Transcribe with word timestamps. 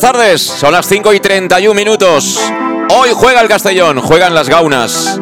Buenas 0.00 0.12
tardes. 0.12 0.42
Son 0.42 0.72
las 0.72 0.88
5 0.88 1.14
y 1.14 1.20
31 1.20 1.72
minutos. 1.72 2.40
Hoy 2.90 3.10
juega 3.14 3.40
el 3.40 3.46
Castellón, 3.46 4.00
juegan 4.00 4.34
las 4.34 4.48
Gaunas. 4.48 5.20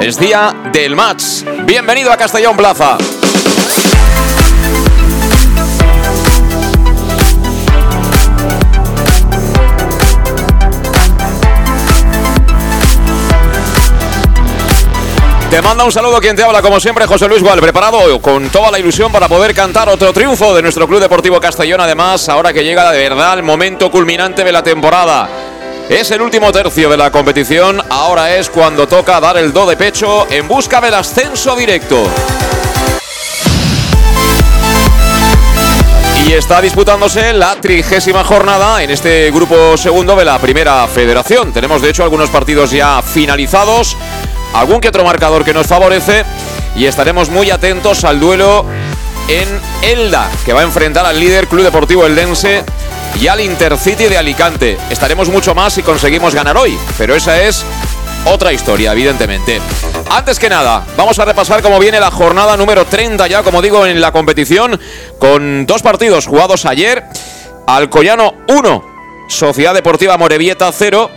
Es 0.00 0.18
día 0.18 0.54
del 0.72 0.96
match. 0.96 1.42
Bienvenido 1.66 2.10
a 2.10 2.16
Castellón 2.16 2.56
Plaza. 2.56 2.96
Te 15.50 15.60
manda 15.60 15.82
un 15.82 15.90
saludo 15.90 16.20
quien 16.20 16.36
te 16.36 16.44
habla, 16.44 16.62
como 16.62 16.78
siempre, 16.78 17.08
José 17.08 17.26
Luis 17.26 17.42
Gual, 17.42 17.60
preparado 17.60 18.22
con 18.22 18.50
toda 18.50 18.70
la 18.70 18.78
ilusión 18.78 19.10
para 19.10 19.26
poder 19.26 19.52
cantar 19.52 19.88
otro 19.88 20.12
triunfo 20.12 20.54
de 20.54 20.62
nuestro 20.62 20.86
Club 20.86 21.00
Deportivo 21.00 21.40
Castellón. 21.40 21.80
Además, 21.80 22.28
ahora 22.28 22.52
que 22.52 22.62
llega 22.62 22.92
de 22.92 22.98
verdad 23.00 23.36
el 23.36 23.42
momento 23.42 23.90
culminante 23.90 24.44
de 24.44 24.52
la 24.52 24.62
temporada. 24.62 25.28
Es 25.88 26.08
el 26.12 26.22
último 26.22 26.52
tercio 26.52 26.88
de 26.88 26.96
la 26.96 27.10
competición, 27.10 27.82
ahora 27.90 28.36
es 28.36 28.48
cuando 28.48 28.86
toca 28.86 29.18
dar 29.18 29.38
el 29.38 29.52
do 29.52 29.66
de 29.66 29.76
pecho 29.76 30.28
en 30.30 30.46
busca 30.46 30.80
del 30.80 30.94
ascenso 30.94 31.56
directo. 31.56 32.00
Y 36.28 36.32
está 36.32 36.60
disputándose 36.60 37.32
la 37.32 37.56
trigésima 37.60 38.22
jornada 38.22 38.84
en 38.84 38.90
este 38.90 39.32
grupo 39.32 39.76
segundo 39.76 40.14
de 40.14 40.24
la 40.24 40.38
primera 40.38 40.86
federación. 40.86 41.52
Tenemos 41.52 41.82
de 41.82 41.90
hecho 41.90 42.04
algunos 42.04 42.30
partidos 42.30 42.70
ya 42.70 43.02
finalizados 43.02 43.96
algún 44.54 44.80
que 44.80 44.88
otro 44.88 45.04
marcador 45.04 45.44
que 45.44 45.54
nos 45.54 45.66
favorece 45.66 46.24
y 46.76 46.86
estaremos 46.86 47.30
muy 47.30 47.50
atentos 47.50 48.04
al 48.04 48.20
duelo 48.20 48.64
en 49.28 49.48
Elda, 49.82 50.28
que 50.44 50.52
va 50.52 50.60
a 50.60 50.64
enfrentar 50.64 51.06
al 51.06 51.18
líder 51.18 51.46
Club 51.46 51.62
Deportivo 51.62 52.06
Eldense 52.06 52.64
y 53.20 53.28
al 53.28 53.40
Intercity 53.40 54.04
de 54.04 54.18
Alicante. 54.18 54.78
Estaremos 54.90 55.28
mucho 55.28 55.54
más 55.54 55.74
si 55.74 55.82
conseguimos 55.82 56.34
ganar 56.34 56.56
hoy, 56.56 56.76
pero 56.98 57.14
esa 57.14 57.40
es 57.42 57.64
otra 58.24 58.52
historia, 58.52 58.92
evidentemente. 58.92 59.60
Antes 60.10 60.38
que 60.38 60.48
nada, 60.48 60.84
vamos 60.96 61.18
a 61.18 61.24
repasar 61.24 61.62
cómo 61.62 61.78
viene 61.78 62.00
la 62.00 62.10
jornada 62.10 62.56
número 62.56 62.84
30 62.84 63.26
ya, 63.28 63.42
como 63.42 63.62
digo, 63.62 63.86
en 63.86 64.00
la 64.00 64.12
competición, 64.12 64.78
con 65.18 65.66
dos 65.66 65.82
partidos 65.82 66.26
jugados 66.26 66.66
ayer. 66.66 67.04
Alcoyano 67.66 68.34
1, 68.48 68.84
Sociedad 69.28 69.74
Deportiva 69.74 70.16
Morevieta 70.16 70.70
0 70.72 71.10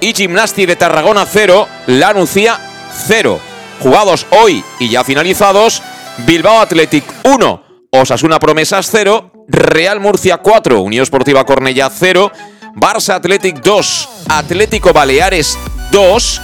y 0.00 0.14
Gimnasti 0.14 0.64
de 0.64 0.76
Tarragona 0.76 1.26
0, 1.30 1.68
La 1.86 2.14
Nucía 2.14 2.69
0. 3.06 3.40
Jugados 3.80 4.26
hoy 4.30 4.64
y 4.78 4.90
ya 4.90 5.04
finalizados, 5.04 5.82
Bilbao 6.18 6.60
Athletic 6.60 7.04
1, 7.24 7.62
Osasuna 7.90 8.38
Promesas 8.38 8.88
0, 8.90 9.32
Real 9.48 10.00
Murcia 10.00 10.38
4, 10.38 10.80
Unión 10.80 11.02
Esportiva 11.02 11.44
Cornella 11.44 11.90
0, 11.90 12.30
Barça 12.74 13.14
Athletic 13.14 13.62
2, 13.62 14.08
Atlético 14.28 14.92
Baleares 14.92 15.58
2 15.90 16.40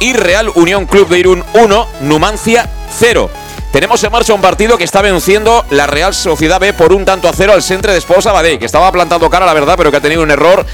y 0.00 0.12
Real 0.14 0.50
Unión 0.54 0.86
Club 0.86 1.08
de 1.08 1.18
Irún 1.18 1.44
1, 1.54 1.86
Numancia 2.00 2.68
0. 2.98 3.30
Tenemos 3.72 4.02
en 4.02 4.12
marcha 4.12 4.32
un 4.32 4.40
partido 4.40 4.78
que 4.78 4.84
está 4.84 5.02
venciendo 5.02 5.64
la 5.70 5.86
Real 5.86 6.14
Sociedad 6.14 6.58
B 6.58 6.72
por 6.72 6.94
un 6.94 7.04
tanto 7.04 7.28
a 7.28 7.32
cero 7.34 7.52
al 7.52 7.62
centro 7.62 7.92
de 7.92 7.98
Esposa 7.98 8.32
Badé, 8.32 8.58
que 8.58 8.64
estaba 8.64 8.90
plantando 8.90 9.28
cara, 9.28 9.44
la 9.44 9.52
verdad, 9.52 9.74
pero 9.76 9.90
que 9.90 9.98
ha 9.98 10.00
tenido 10.00 10.22
un 10.22 10.30
error 10.30 10.64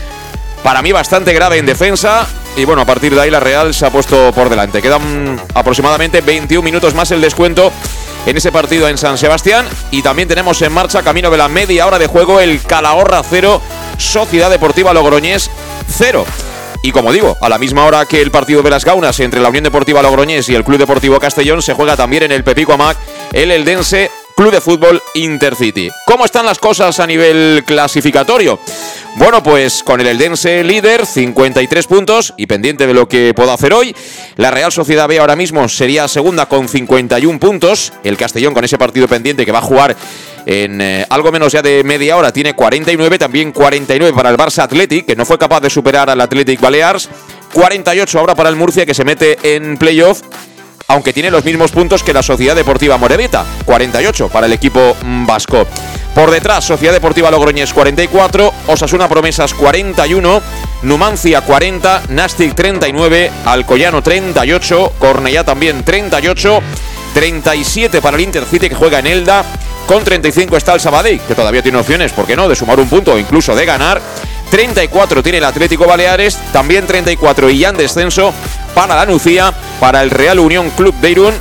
para 0.62 0.82
mí 0.82 0.92
bastante 0.92 1.32
grave 1.32 1.58
en 1.58 1.66
defensa. 1.66 2.26
Y 2.56 2.64
bueno, 2.64 2.82
a 2.82 2.84
partir 2.84 3.14
de 3.14 3.20
ahí 3.20 3.30
la 3.30 3.40
Real 3.40 3.72
se 3.72 3.86
ha 3.86 3.90
puesto 3.90 4.32
por 4.32 4.48
delante. 4.48 4.82
Quedan 4.82 5.40
aproximadamente 5.54 6.20
21 6.20 6.62
minutos 6.62 6.94
más 6.94 7.10
el 7.10 7.20
descuento 7.20 7.72
en 8.26 8.36
ese 8.36 8.52
partido 8.52 8.88
en 8.88 8.98
San 8.98 9.18
Sebastián. 9.18 9.66
Y 9.90 10.02
también 10.02 10.28
tenemos 10.28 10.60
en 10.62 10.72
marcha, 10.72 11.02
camino 11.02 11.30
de 11.30 11.38
la 11.38 11.48
media 11.48 11.86
hora 11.86 11.98
de 11.98 12.06
juego, 12.06 12.40
el 12.40 12.60
Calahorra 12.60 13.22
0, 13.28 13.60
Sociedad 13.96 14.50
Deportiva 14.50 14.92
Logroñés 14.92 15.50
0. 15.88 16.24
Y 16.84 16.90
como 16.90 17.12
digo, 17.12 17.38
a 17.40 17.48
la 17.48 17.58
misma 17.58 17.84
hora 17.84 18.06
que 18.06 18.20
el 18.20 18.32
partido 18.32 18.62
de 18.62 18.70
las 18.70 18.84
Gaunas 18.84 19.18
entre 19.20 19.40
la 19.40 19.48
Unión 19.48 19.64
Deportiva 19.64 20.02
Logroñés 20.02 20.48
y 20.48 20.54
el 20.54 20.64
Club 20.64 20.78
Deportivo 20.78 21.20
Castellón, 21.20 21.62
se 21.62 21.74
juega 21.74 21.96
también 21.96 22.24
en 22.24 22.32
el 22.32 22.42
Pepico 22.42 22.72
Amac 22.72 22.96
el 23.32 23.52
Eldense 23.52 24.10
Club 24.36 24.50
de 24.50 24.60
Fútbol 24.60 25.02
Intercity. 25.14 25.90
¿Cómo 26.06 26.24
están 26.24 26.46
las 26.46 26.58
cosas 26.58 26.98
a 27.00 27.06
nivel 27.06 27.62
clasificatorio? 27.66 28.58
Bueno, 29.16 29.42
pues 29.42 29.82
con 29.82 30.00
el 30.00 30.06
Eldense 30.06 30.64
líder, 30.64 31.04
53 31.04 31.86
puntos 31.86 32.32
y 32.36 32.46
pendiente 32.46 32.86
de 32.86 32.94
lo 32.94 33.06
que 33.06 33.34
pueda 33.34 33.52
hacer 33.52 33.74
hoy. 33.74 33.94
La 34.36 34.50
Real 34.50 34.72
Sociedad 34.72 35.06
B 35.06 35.18
ahora 35.18 35.36
mismo 35.36 35.68
sería 35.68 36.08
segunda 36.08 36.46
con 36.46 36.68
51 36.68 37.38
puntos. 37.38 37.92
El 38.04 38.16
Castellón 38.16 38.54
con 38.54 38.64
ese 38.64 38.78
partido 38.78 39.08
pendiente 39.08 39.44
que 39.44 39.52
va 39.52 39.58
a 39.58 39.62
jugar 39.62 39.94
en 40.46 40.80
eh, 40.80 41.06
algo 41.10 41.30
menos 41.30 41.52
ya 41.52 41.62
de 41.62 41.84
media 41.84 42.16
hora 42.16 42.32
tiene 42.32 42.54
49, 42.54 43.18
también 43.18 43.52
49 43.52 44.14
para 44.14 44.30
el 44.30 44.36
Barça 44.36 44.62
Athletic, 44.62 45.06
que 45.06 45.14
no 45.14 45.24
fue 45.24 45.38
capaz 45.38 45.60
de 45.60 45.70
superar 45.70 46.08
al 46.08 46.20
Athletic 46.20 46.60
Balears. 46.60 47.08
48 47.52 48.18
ahora 48.18 48.34
para 48.34 48.48
el 48.48 48.56
Murcia, 48.56 48.86
que 48.86 48.94
se 48.94 49.04
mete 49.04 49.36
en 49.54 49.76
playoff 49.76 50.22
aunque 50.88 51.12
tiene 51.12 51.30
los 51.30 51.44
mismos 51.44 51.70
puntos 51.70 52.02
que 52.02 52.12
la 52.12 52.22
Sociedad 52.22 52.56
Deportiva 52.56 52.96
Morevita, 52.96 53.44
48 53.64 54.28
para 54.28 54.46
el 54.46 54.52
equipo 54.52 54.96
mm, 55.02 55.26
vasco. 55.26 55.66
Por 56.14 56.30
detrás, 56.30 56.64
Sociedad 56.64 56.92
Deportiva 56.92 57.30
Logroñés 57.30 57.72
44, 57.72 58.52
Osasuna 58.66 59.08
Promesas 59.08 59.54
41, 59.54 60.42
Numancia 60.82 61.40
40, 61.40 62.02
Nastic 62.10 62.54
39, 62.54 63.30
Alcoyano 63.46 64.02
38, 64.02 64.92
Cornellá 64.98 65.44
también 65.44 65.82
38, 65.84 66.60
37 67.14 68.00
para 68.00 68.16
el 68.16 68.22
Intercity 68.22 68.68
que 68.68 68.74
juega 68.74 68.98
en 68.98 69.06
Elda, 69.06 69.44
con 69.86 70.04
35 70.04 70.56
está 70.56 70.74
el 70.74 70.80
Sabadell, 70.80 71.20
que 71.20 71.34
todavía 71.34 71.62
tiene 71.62 71.78
opciones, 71.78 72.12
¿por 72.12 72.26
qué 72.26 72.36
no?, 72.36 72.48
de 72.48 72.56
sumar 72.56 72.78
un 72.80 72.88
punto 72.88 73.14
o 73.14 73.18
incluso 73.18 73.54
de 73.54 73.64
ganar. 73.64 74.00
34 74.50 75.22
tiene 75.22 75.38
el 75.38 75.44
Atlético 75.44 75.86
Baleares, 75.86 76.38
también 76.52 76.86
34 76.86 77.50
y 77.50 77.58
ya 77.58 77.70
en 77.70 77.76
descenso 77.76 78.32
para 78.74 78.94
la 78.94 79.06
Nucía, 79.06 79.52
para 79.80 80.02
el 80.02 80.10
Real 80.10 80.38
Unión 80.38 80.70
Club 80.70 80.94
de 80.96 81.10
Irún. 81.10 81.34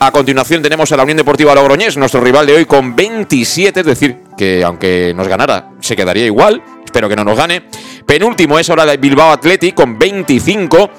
A 0.00 0.10
continuación 0.10 0.62
tenemos 0.62 0.90
a 0.90 0.96
la 0.96 1.04
Unión 1.04 1.16
Deportiva 1.16 1.54
Logroñés, 1.54 1.96
nuestro 1.96 2.20
rival 2.20 2.46
de 2.46 2.56
hoy 2.56 2.64
con 2.66 2.96
27, 2.96 3.80
es 3.80 3.86
decir, 3.86 4.18
que 4.36 4.64
aunque 4.64 5.12
nos 5.14 5.28
ganara 5.28 5.70
se 5.80 5.94
quedaría 5.94 6.26
igual, 6.26 6.62
espero 6.84 7.08
que 7.08 7.16
no 7.16 7.24
nos 7.24 7.36
gane. 7.38 7.62
Penúltimo 8.04 8.58
es 8.58 8.68
ahora 8.68 8.82
el 8.82 8.98
Bilbao 8.98 9.30
Athletic 9.30 9.74
con 9.74 9.98
25 9.98 10.90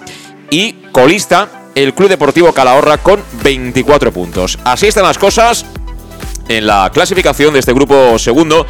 y 0.49 0.73
colista 0.91 1.62
el 1.75 1.93
Club 1.93 2.09
Deportivo 2.09 2.53
Calahorra 2.53 2.97
con 2.97 3.21
24 3.43 4.11
puntos. 4.11 4.59
Así 4.63 4.87
están 4.87 5.03
las 5.03 5.17
cosas 5.17 5.65
en 6.47 6.67
la 6.67 6.91
clasificación 6.93 7.53
de 7.53 7.59
este 7.59 7.73
grupo 7.73 8.17
segundo 8.19 8.65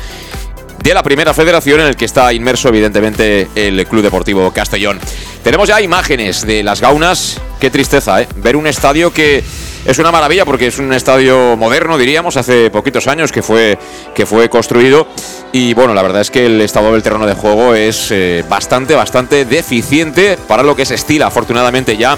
de 0.83 0.93
la 0.93 1.01
primera 1.01 1.33
federación 1.33 1.79
en 1.79 1.87
el 1.87 1.95
que 1.95 2.05
está 2.05 2.33
inmerso 2.33 2.67
evidentemente 2.67 3.47
el 3.55 3.85
Club 3.87 4.03
Deportivo 4.03 4.51
Castellón. 4.51 4.99
Tenemos 5.43 5.69
ya 5.69 5.81
imágenes 5.81 6.45
de 6.45 6.63
las 6.63 6.81
gaunas, 6.81 7.39
qué 7.59 7.69
tristeza, 7.69 8.21
¿eh? 8.21 8.27
Ver 8.35 8.55
un 8.55 8.67
estadio 8.67 9.13
que 9.13 9.43
es 9.85 9.99
una 9.99 10.11
maravilla 10.11 10.45
porque 10.45 10.67
es 10.67 10.79
un 10.79 10.93
estadio 10.93 11.57
moderno, 11.57 11.97
diríamos, 11.97 12.37
hace 12.37 12.69
poquitos 12.69 13.07
años 13.07 13.31
que 13.31 13.41
fue, 13.41 13.77
que 14.13 14.25
fue 14.25 14.49
construido. 14.49 15.07
Y 15.51 15.73
bueno, 15.73 15.93
la 15.93 16.01
verdad 16.01 16.21
es 16.21 16.31
que 16.31 16.45
el 16.45 16.61
estado 16.61 16.91
del 16.93 17.03
terreno 17.03 17.25
de 17.25 17.33
juego 17.33 17.73
es 17.75 18.09
eh, 18.11 18.43
bastante, 18.49 18.95
bastante 18.95 19.45
deficiente 19.45 20.37
para 20.47 20.63
lo 20.63 20.75
que 20.75 20.85
se 20.85 20.95
estila, 20.95 21.27
afortunadamente, 21.27 21.97
ya 21.97 22.17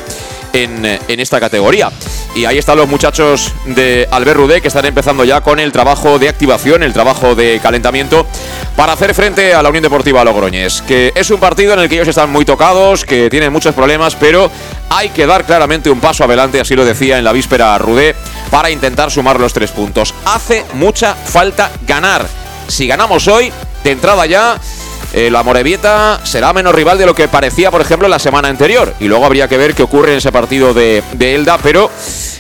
en, 0.64 0.86
en 0.86 1.20
esta 1.20 1.40
categoría. 1.40 1.92
y 2.36 2.46
ahí 2.46 2.58
están 2.58 2.78
los 2.78 2.88
muchachos 2.88 3.52
de 3.66 4.08
Albert 4.12 4.38
Rudé 4.38 4.62
que 4.62 4.68
están 4.68 4.86
empezando 4.86 5.24
ya 5.24 5.42
con 5.42 5.60
el 5.60 5.72
trabajo 5.72 6.20
de 6.20 6.30
activación, 6.30 6.84
el 6.84 6.94
trabajo 6.94 7.36
de 7.36 7.60
calentamiento 7.62 8.26
para 8.76 8.94
hacer 8.94 9.14
frente 9.14 9.54
a 9.54 9.62
la 9.62 9.70
Unión 9.70 9.84
Deportiva 9.84 10.24
Logroñés, 10.24 10.82
que 10.82 11.14
es 11.16 11.30
un 11.30 11.40
partido 11.40 11.74
en 11.74 11.80
el 11.80 11.90
que 11.90 11.96
ellos 11.96 12.08
están 12.08 12.30
muy 12.30 12.44
tocados, 12.46 13.06
que 13.06 13.30
tienen 13.30 13.52
muchos 13.52 13.74
problemas, 13.74 14.16
pero 14.16 14.52
hay 14.90 15.10
que 15.10 15.26
dar 15.26 15.46
claramente 15.46 15.90
un 15.90 16.00
paso 16.00 16.26
adelante, 16.26 16.60
así 16.60 16.76
lo 16.76 16.84
decía 16.84 17.18
en 17.18 17.24
la 17.24 17.32
víspera 17.32 17.78
Rudé, 17.78 18.16
para 18.52 18.70
intentar 18.70 19.12
sumar 19.12 19.40
los 19.40 19.54
tres 19.54 19.72
puntos. 19.72 20.14
Hace 20.26 20.66
mucha 20.74 21.16
falta 21.16 21.72
ganar. 21.88 22.28
Si 22.68 22.88
ganamos 22.88 23.28
hoy, 23.28 23.52
de 23.84 23.92
entrada 23.92 24.26
ya, 24.26 24.60
eh, 25.18 25.32
la 25.32 25.44
Morevieta 25.44 26.20
será 26.26 26.52
menos 26.52 26.76
rival 26.76 26.98
de 26.98 27.06
lo 27.06 27.16
que 27.16 27.30
parecía, 27.30 27.72
por 27.72 27.80
ejemplo, 27.80 28.10
la 28.10 28.20
semana 28.20 28.50
anterior. 28.50 28.94
Y 29.00 29.08
luego 29.08 29.26
habría 29.26 29.48
que 29.48 29.58
ver 29.58 29.74
qué 29.74 29.84
ocurre 29.84 30.12
en 30.12 30.18
ese 30.18 30.30
partido 30.30 30.74
de, 30.74 31.02
Elda, 31.18 31.58
pero 31.64 31.90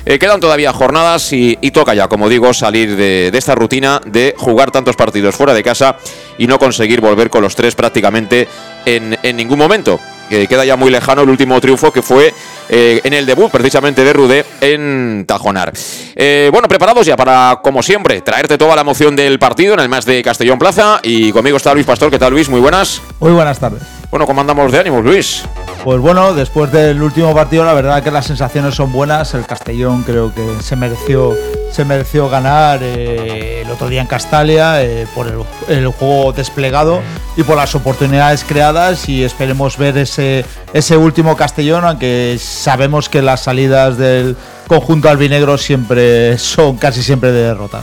eh, 0.05 0.19
quedan 0.19 0.41
todavía 0.41 0.73
jornadas 0.73 1.31
y, 1.31 1.55
toca 1.71 1.93
ya, 1.93 2.09
como 2.09 2.27
digo, 2.27 2.53
salir 2.53 2.97
de, 2.97 3.31
esta 3.33 3.55
rutina 3.55 4.01
de 4.05 4.35
jugar 4.37 4.71
tantos 4.71 4.97
partidos 4.97 5.37
fuera 5.37 5.53
de 5.53 5.63
casa 5.63 5.95
y 6.37 6.47
no 6.47 6.59
conseguir 6.59 6.99
volver 6.99 7.29
con 7.29 7.43
los 7.43 7.55
tres 7.55 7.75
prácticamente 7.75 8.45
en, 8.85 9.17
en 9.23 9.37
ningún 9.37 9.57
momento. 9.57 9.97
Eh, 10.29 10.47
queda 10.47 10.65
ya 10.65 10.75
muy 10.75 10.89
lejano 10.89 11.21
el 11.21 11.29
último 11.29 11.61
triunfo 11.61 11.93
que 11.93 12.01
fue 12.01 12.33
eh, 12.69 13.01
en 13.03 13.13
el 13.13 13.25
debut 13.25 13.51
precisamente 13.51 14.03
de 14.03 14.13
Rudé 14.13 14.45
en 14.61 15.25
Tajonar. 15.27 15.73
Eh, 16.15 16.49
bueno, 16.51 16.67
preparados 16.67 17.05
ya 17.05 17.15
para, 17.15 17.59
como 17.63 17.83
siempre, 17.83 18.21
traerte 18.21 18.57
toda 18.57 18.75
la 18.75 18.81
emoción 18.81 19.15
del 19.15 19.39
partido 19.39 19.73
en 19.73 19.79
el 19.79 19.89
más 19.89 20.05
de 20.05 20.23
Castellón 20.23 20.59
Plaza. 20.59 20.99
Y 21.03 21.31
conmigo 21.31 21.57
está 21.57 21.73
Luis 21.73 21.85
Pastor. 21.85 22.11
¿Qué 22.11 22.19
tal, 22.19 22.31
Luis? 22.31 22.49
Muy 22.49 22.59
buenas. 22.59 23.01
Muy 23.19 23.31
buenas 23.31 23.59
tardes. 23.59 23.81
Bueno, 24.09 24.25
¿cómo 24.25 24.41
andamos 24.41 24.71
de 24.71 24.79
ánimos, 24.79 25.03
Luis? 25.03 25.43
Pues 25.83 25.99
bueno, 25.99 26.33
después 26.33 26.71
del 26.71 27.01
último 27.01 27.33
partido, 27.35 27.63
la 27.63 27.73
verdad 27.73 28.03
que 28.03 28.11
las 28.11 28.25
sensaciones 28.25 28.75
son 28.75 28.91
buenas. 28.91 29.33
El 29.33 29.45
Castellón 29.45 30.03
creo 30.03 30.33
que 30.33 30.43
se 30.61 30.75
mereció, 30.75 31.35
se 31.71 31.85
mereció 31.85 32.27
ganar 32.29 32.79
eh, 32.81 33.61
el 33.63 33.69
otro 33.69 33.87
día 33.87 34.01
en 34.01 34.07
Castalia 34.07 34.79
por 35.13 35.27
el, 35.67 35.87
juego 35.87 36.33
desplegado 36.33 37.01
y 37.37 37.43
por 37.43 37.57
las 37.57 37.75
oportunidades 37.75 38.43
creadas. 38.43 39.07
Y 39.09 39.23
esperemos 39.23 39.77
ver 39.77 39.97
ese, 39.97 40.43
ese 40.73 40.97
último 40.97 41.37
Castellón, 41.37 41.85
aunque 41.85 42.37
sabemos 42.39 43.07
que 43.07 43.21
las 43.21 43.43
salidas 43.43 43.97
del 43.97 44.35
conjunto 44.67 45.09
albinegro 45.09 45.57
siempre 45.57 46.37
son 46.37 46.77
casi 46.77 47.03
siempre 47.03 47.31
de 47.31 47.43
derrota. 47.43 47.81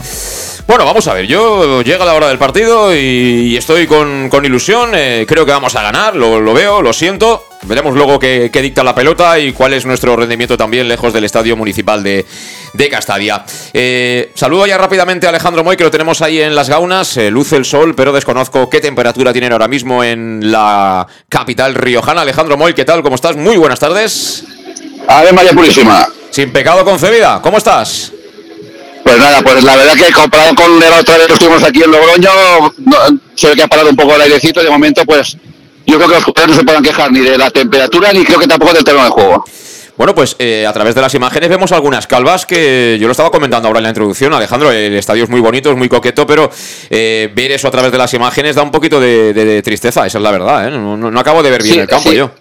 Bueno, 0.65 0.85
vamos 0.85 1.07
a 1.07 1.13
ver, 1.13 1.27
yo 1.27 1.81
llega 1.81 2.05
la 2.05 2.13
hora 2.13 2.29
del 2.29 2.37
partido 2.37 2.95
y, 2.95 3.55
estoy 3.57 3.85
con, 3.85 4.29
ilusión, 4.45 4.91
eh, 4.95 5.25
creo 5.27 5.45
que 5.45 5.51
vamos 5.51 5.75
a 5.75 5.81
ganar, 5.81 6.15
lo, 6.15 6.53
veo, 6.53 6.81
lo 6.81 6.93
siento, 6.93 7.43
veremos 7.65 7.95
luego 7.95 8.19
qué, 8.19 8.49
dicta 8.53 8.83
la 8.83 8.95
pelota 8.95 9.39
y 9.39 9.53
cuál 9.53 9.73
es 9.73 9.85
nuestro 9.85 10.15
rendimiento 10.15 10.57
también 10.57 10.87
lejos 10.87 11.13
del 11.13 11.23
estadio 11.23 11.55
municipal 11.55 12.03
de, 12.03 12.25
de 12.73 12.89
Castadia. 12.89 13.43
Eh, 13.73 14.31
saludo 14.35 14.65
ya 14.65 14.77
rápidamente 14.77 15.25
a 15.25 15.29
Alejandro 15.29 15.63
Moy, 15.63 15.77
que 15.77 15.83
lo 15.83 15.91
tenemos 15.91 16.21
ahí 16.21 16.41
en 16.41 16.55
las 16.55 16.69
gaunas, 16.69 17.17
eh, 17.17 17.31
luce 17.31 17.55
el 17.55 17.65
sol, 17.65 17.95
pero 17.95 18.11
desconozco 18.11 18.69
qué 18.69 18.81
temperatura 18.81 19.31
tienen 19.31 19.51
ahora 19.51 19.67
mismo 19.67 20.03
en 20.03 20.51
la 20.51 21.07
capital 21.29 21.75
riojana. 21.75 22.21
Alejandro 22.21 22.57
Moy, 22.57 22.73
¿qué 22.73 22.85
tal? 22.85 23.01
¿Cómo 23.03 23.15
estás? 23.15 23.35
Muy 23.35 23.57
buenas 23.57 23.79
tardes. 23.79 24.43
Ave 25.07 25.33
María 25.33 25.53
Purísima. 25.53 26.07
Sin 26.29 26.51
pecado 26.51 26.83
concebida, 26.83 27.39
¿cómo 27.41 27.57
estás? 27.57 28.11
Pues 29.03 29.17
nada, 29.17 29.41
pues 29.41 29.63
la 29.63 29.75
verdad 29.75 29.93
que 29.95 30.11
comparado 30.13 30.55
con 30.55 30.79
la 30.79 30.99
otra 30.99 31.17
vez 31.17 31.27
que 31.27 31.33
estuvimos 31.33 31.63
aquí 31.63 31.83
en 31.83 31.91
Logroño, 31.91 32.29
se 33.35 33.49
ve 33.49 33.55
que 33.55 33.63
ha 33.63 33.67
parado 33.67 33.89
un 33.89 33.95
poco 33.95 34.15
el 34.15 34.21
airecito. 34.21 34.63
De 34.63 34.69
momento, 34.69 35.05
pues 35.05 35.37
yo 35.85 35.97
creo 35.97 36.07
que 36.07 36.15
los 36.15 36.23
jugadores 36.23 36.55
no 36.55 36.59
se 36.59 36.65
puedan 36.65 36.83
quejar 36.83 37.11
ni 37.11 37.19
de 37.19 37.37
la 37.37 37.49
temperatura 37.49 38.13
ni 38.13 38.23
creo 38.23 38.39
que 38.39 38.47
tampoco 38.47 38.73
del 38.73 38.83
terreno 38.83 39.05
de 39.05 39.11
juego. 39.11 39.45
Bueno, 39.95 40.15
pues 40.15 40.35
eh, 40.39 40.65
a 40.65 40.73
través 40.73 40.95
de 40.95 41.01
las 41.01 41.13
imágenes 41.13 41.49
vemos 41.49 41.71
algunas 41.71 42.07
calvas 42.07 42.47
que 42.47 42.97
yo 42.99 43.07
lo 43.07 43.11
estaba 43.11 43.29
comentando 43.29 43.67
ahora 43.67 43.79
en 43.79 43.83
la 43.83 43.89
introducción, 43.89 44.33
Alejandro, 44.33 44.71
el 44.71 44.95
estadio 44.95 45.23
es 45.23 45.29
muy 45.29 45.39
bonito, 45.39 45.69
es 45.69 45.77
muy 45.77 45.87
coqueto, 45.87 46.25
pero 46.25 46.49
eh, 46.89 47.31
ver 47.35 47.51
eso 47.51 47.67
a 47.67 47.71
través 47.71 47.91
de 47.91 47.99
las 47.99 48.11
imágenes 48.15 48.55
da 48.55 48.63
un 48.63 48.71
poquito 48.71 48.99
de, 48.99 49.61
tristeza, 49.63 50.05
esa 50.07 50.17
es 50.17 50.23
la 50.23 50.31
verdad, 50.31 50.67
¿eh? 50.67 50.71
no, 50.71 51.19
acabo 51.19 51.43
de 51.43 51.51
ver 51.51 51.61
bien 51.61 51.81
el 51.81 51.87
campo 51.87 52.11
yo. 52.11 52.31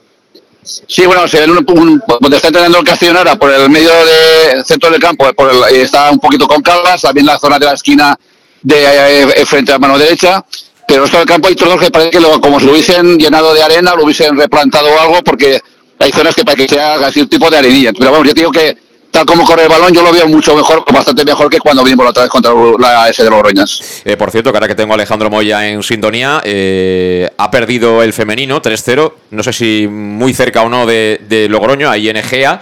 Sí, 0.65 1.05
bueno, 1.07 1.27
se 1.27 1.45
un, 1.45 2.01
donde 2.21 2.37
está 2.37 2.49
entrenando 2.49 2.79
el 2.79 2.85
Castellón 2.85 3.17
ahora, 3.17 3.37
por 3.37 3.51
el 3.51 3.69
medio 3.69 3.91
del 3.91 4.65
centro 4.65 4.91
del 4.91 5.01
campo, 5.01 5.27
está 5.71 6.11
un 6.11 6.21
poquito 6.21 6.47
con 6.47 6.63
calvas, 6.63 7.03
también 7.03 7.27
la 7.27 7.39
zona 7.39 7.59
de 7.59 7.67
la 7.67 7.73
esquina 7.73 8.17
de 8.63 9.31
eh, 9.33 9.45
frente 9.45 9.73
a 9.73 9.79
mano 9.79 9.99
derecha, 9.99 10.45
pero 10.87 11.05
esto 11.05 11.19
del 11.19 11.27
campo 11.27 11.49
hay 11.49 11.55
trozos 11.55 11.81
que 11.81 11.91
parece 11.91 12.11
que 12.11 12.19
como 12.41 12.61
si 12.61 12.67
lo 12.67 12.73
hubiesen 12.73 13.19
llenado 13.19 13.55
de 13.55 13.63
arena, 13.63 13.95
lo 13.95 14.05
hubiesen 14.05 14.37
replantado 14.37 14.89
o 14.89 15.01
algo, 15.01 15.23
porque 15.25 15.61
hay 15.99 16.13
zonas 16.13 16.35
que 16.35 16.45
para 16.45 16.57
que 16.57 16.69
sea 16.69 16.95
así 16.95 17.21
un 17.21 17.29
tipo 17.29 17.51
de 17.51 17.59
arenilla. 17.59 17.93
Pero 17.93 18.11
bueno, 18.11 18.25
yo 18.25 18.35
digo 18.35 18.51
que 18.51 18.77
tal 19.11 19.27
como 19.27 19.45
corre 19.45 19.65
el 19.65 19.69
balón, 19.69 19.93
yo 19.93 20.03
lo 20.03 20.11
veo 20.11 20.27
mucho 20.27 20.57
mejor, 20.57 20.85
bastante 20.93 21.25
mejor 21.25 21.49
que 21.51 21.59
cuando 21.59 21.85
vinimos 21.85 22.05
la 22.05 22.11
otra 22.11 22.23
vez 22.23 22.31
contra 22.31 22.53
la 22.79 23.09
S 23.09 23.23
de 23.23 23.31
Logroñas. 23.31 24.03
Eh, 24.05 24.17
por 24.17 24.31
cierto, 24.31 24.51
que 24.51 24.57
ahora 24.57 24.69
que 24.69 24.75
tengo 24.75 24.93
a 24.93 24.97
Alejandro 24.97 25.31
Moya 25.31 25.69
en 25.69 25.83
sintonía, 25.83 26.41
eh, 26.45 27.29
ha 27.37 27.51
perdido 27.51 28.03
el 28.03 28.13
femenino 28.13 28.61
3-0, 28.61 29.13
no 29.31 29.43
sé 29.43 29.53
si 29.53 29.87
muy 29.87 30.33
cerca 30.33 30.63
o 30.63 30.69
no 30.69 30.87
de, 30.87 31.21
de 31.29 31.49
Logroño, 31.49 31.91
ahí 31.91 32.09
en 32.09 32.17
Egea. 32.17 32.61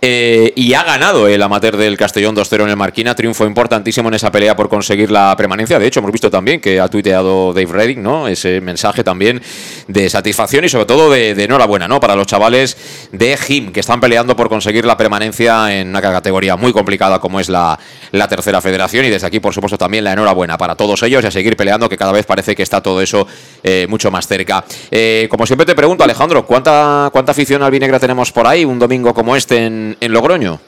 Eh, 0.00 0.52
y 0.54 0.74
ha 0.74 0.84
ganado 0.84 1.26
el 1.26 1.42
amateur 1.42 1.76
del 1.76 1.96
Castellón 1.96 2.36
2-0 2.36 2.62
en 2.62 2.68
el 2.68 2.76
Marquina, 2.76 3.16
triunfo 3.16 3.44
importantísimo 3.44 4.08
en 4.08 4.14
esa 4.14 4.30
pelea 4.30 4.54
por 4.54 4.68
conseguir 4.68 5.10
la 5.10 5.34
permanencia. 5.36 5.76
De 5.78 5.88
hecho, 5.88 5.98
hemos 5.98 6.12
visto 6.12 6.30
también 6.30 6.60
que 6.60 6.78
ha 6.78 6.86
tuiteado 6.86 7.52
Dave 7.52 7.72
Redding, 7.72 8.00
¿no? 8.00 8.28
Ese 8.28 8.60
mensaje 8.60 9.02
también 9.02 9.42
de 9.88 10.08
satisfacción 10.08 10.64
y 10.64 10.68
sobre 10.68 10.86
todo 10.86 11.10
de, 11.10 11.30
enhorabuena, 11.42 11.88
¿no? 11.88 11.98
Para 11.98 12.14
los 12.14 12.28
chavales 12.28 12.76
de 13.10 13.36
Jim, 13.36 13.72
que 13.72 13.80
están 13.80 14.00
peleando 14.00 14.36
por 14.36 14.48
conseguir 14.48 14.84
la 14.84 14.96
permanencia 14.96 15.76
en 15.76 15.88
una 15.88 16.00
categoría 16.00 16.54
muy 16.54 16.72
complicada 16.72 17.18
como 17.18 17.40
es 17.40 17.48
la, 17.48 17.76
la 18.12 18.28
tercera 18.28 18.60
federación. 18.60 19.04
Y 19.04 19.10
desde 19.10 19.26
aquí, 19.26 19.40
por 19.40 19.52
supuesto, 19.52 19.78
también 19.78 20.04
la 20.04 20.12
enhorabuena 20.12 20.56
para 20.56 20.76
todos 20.76 21.02
ellos 21.02 21.24
y 21.24 21.26
a 21.26 21.30
seguir 21.32 21.56
peleando, 21.56 21.88
que 21.88 21.96
cada 21.96 22.12
vez 22.12 22.24
parece 22.24 22.54
que 22.54 22.62
está 22.62 22.80
todo 22.80 23.02
eso 23.02 23.26
eh, 23.64 23.86
mucho 23.88 24.12
más 24.12 24.28
cerca. 24.28 24.64
Eh, 24.92 25.26
como 25.28 25.44
siempre 25.44 25.66
te 25.66 25.74
pregunto, 25.74 26.04
Alejandro, 26.04 26.46
¿cuánta, 26.46 27.10
¿cuánta 27.12 27.32
afición 27.32 27.64
albinegra 27.64 27.98
tenemos 27.98 28.30
por 28.30 28.46
ahí 28.46 28.64
un 28.64 28.78
domingo 28.78 29.12
como 29.12 29.34
este 29.34 29.66
en 29.66 29.87
en, 30.00 30.12
Logroño? 30.12 30.60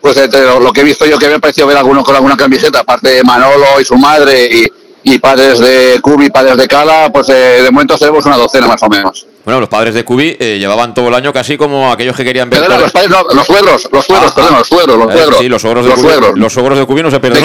Pues 0.00 0.16
eh, 0.16 0.28
lo 0.60 0.72
que 0.72 0.80
he 0.80 0.84
visto 0.84 1.06
yo 1.06 1.18
que 1.18 1.28
me 1.28 1.34
ha 1.34 1.38
parecido 1.38 1.66
ver 1.66 1.76
algunos 1.76 2.04
con 2.04 2.14
alguna 2.14 2.36
camiseta, 2.36 2.80
aparte 2.80 3.08
de 3.10 3.22
Manolo 3.22 3.80
y 3.80 3.84
su 3.84 3.96
madre 3.96 4.48
y, 4.50 4.66
y 5.04 5.18
padres 5.18 5.58
de 5.58 6.00
Cubi, 6.02 6.30
padres 6.30 6.56
de 6.56 6.66
Cala, 6.66 7.10
pues 7.12 7.28
eh, 7.28 7.62
de 7.62 7.70
momento 7.70 7.96
tenemos 7.96 8.24
una 8.26 8.36
docena 8.36 8.66
más 8.66 8.82
o 8.82 8.88
menos. 8.88 9.26
Bueno, 9.44 9.60
los 9.60 9.68
padres 9.68 9.94
de 9.94 10.04
Cubi 10.04 10.36
eh, 10.38 10.58
llevaban 10.58 10.94
todo 10.94 11.08
el 11.08 11.14
año 11.14 11.32
casi 11.32 11.56
como 11.56 11.90
aquellos 11.90 12.16
que 12.16 12.24
querían 12.24 12.48
ver. 12.48 12.60
los 12.68 12.92
padres, 12.92 13.10
no, 13.10 13.22
los 13.34 13.46
suegros, 13.46 13.88
los 13.90 14.06
suegros, 14.06 14.30
ah, 14.30 14.34
perdón, 14.34 14.54
los 14.58 14.68
suegros, 14.68 14.96
los 14.96 15.12
suegros. 15.12 15.38
sí, 15.38 15.48
los 15.48 15.62
suegros 15.62 15.86
de, 15.86 15.92
Cubi, 15.94 16.40
Los 16.40 16.52
suegros 16.52 16.78
de 16.78 16.86
Cubi 16.86 17.02
no 17.02 17.10
se 17.10 17.18
pierden. 17.18 17.44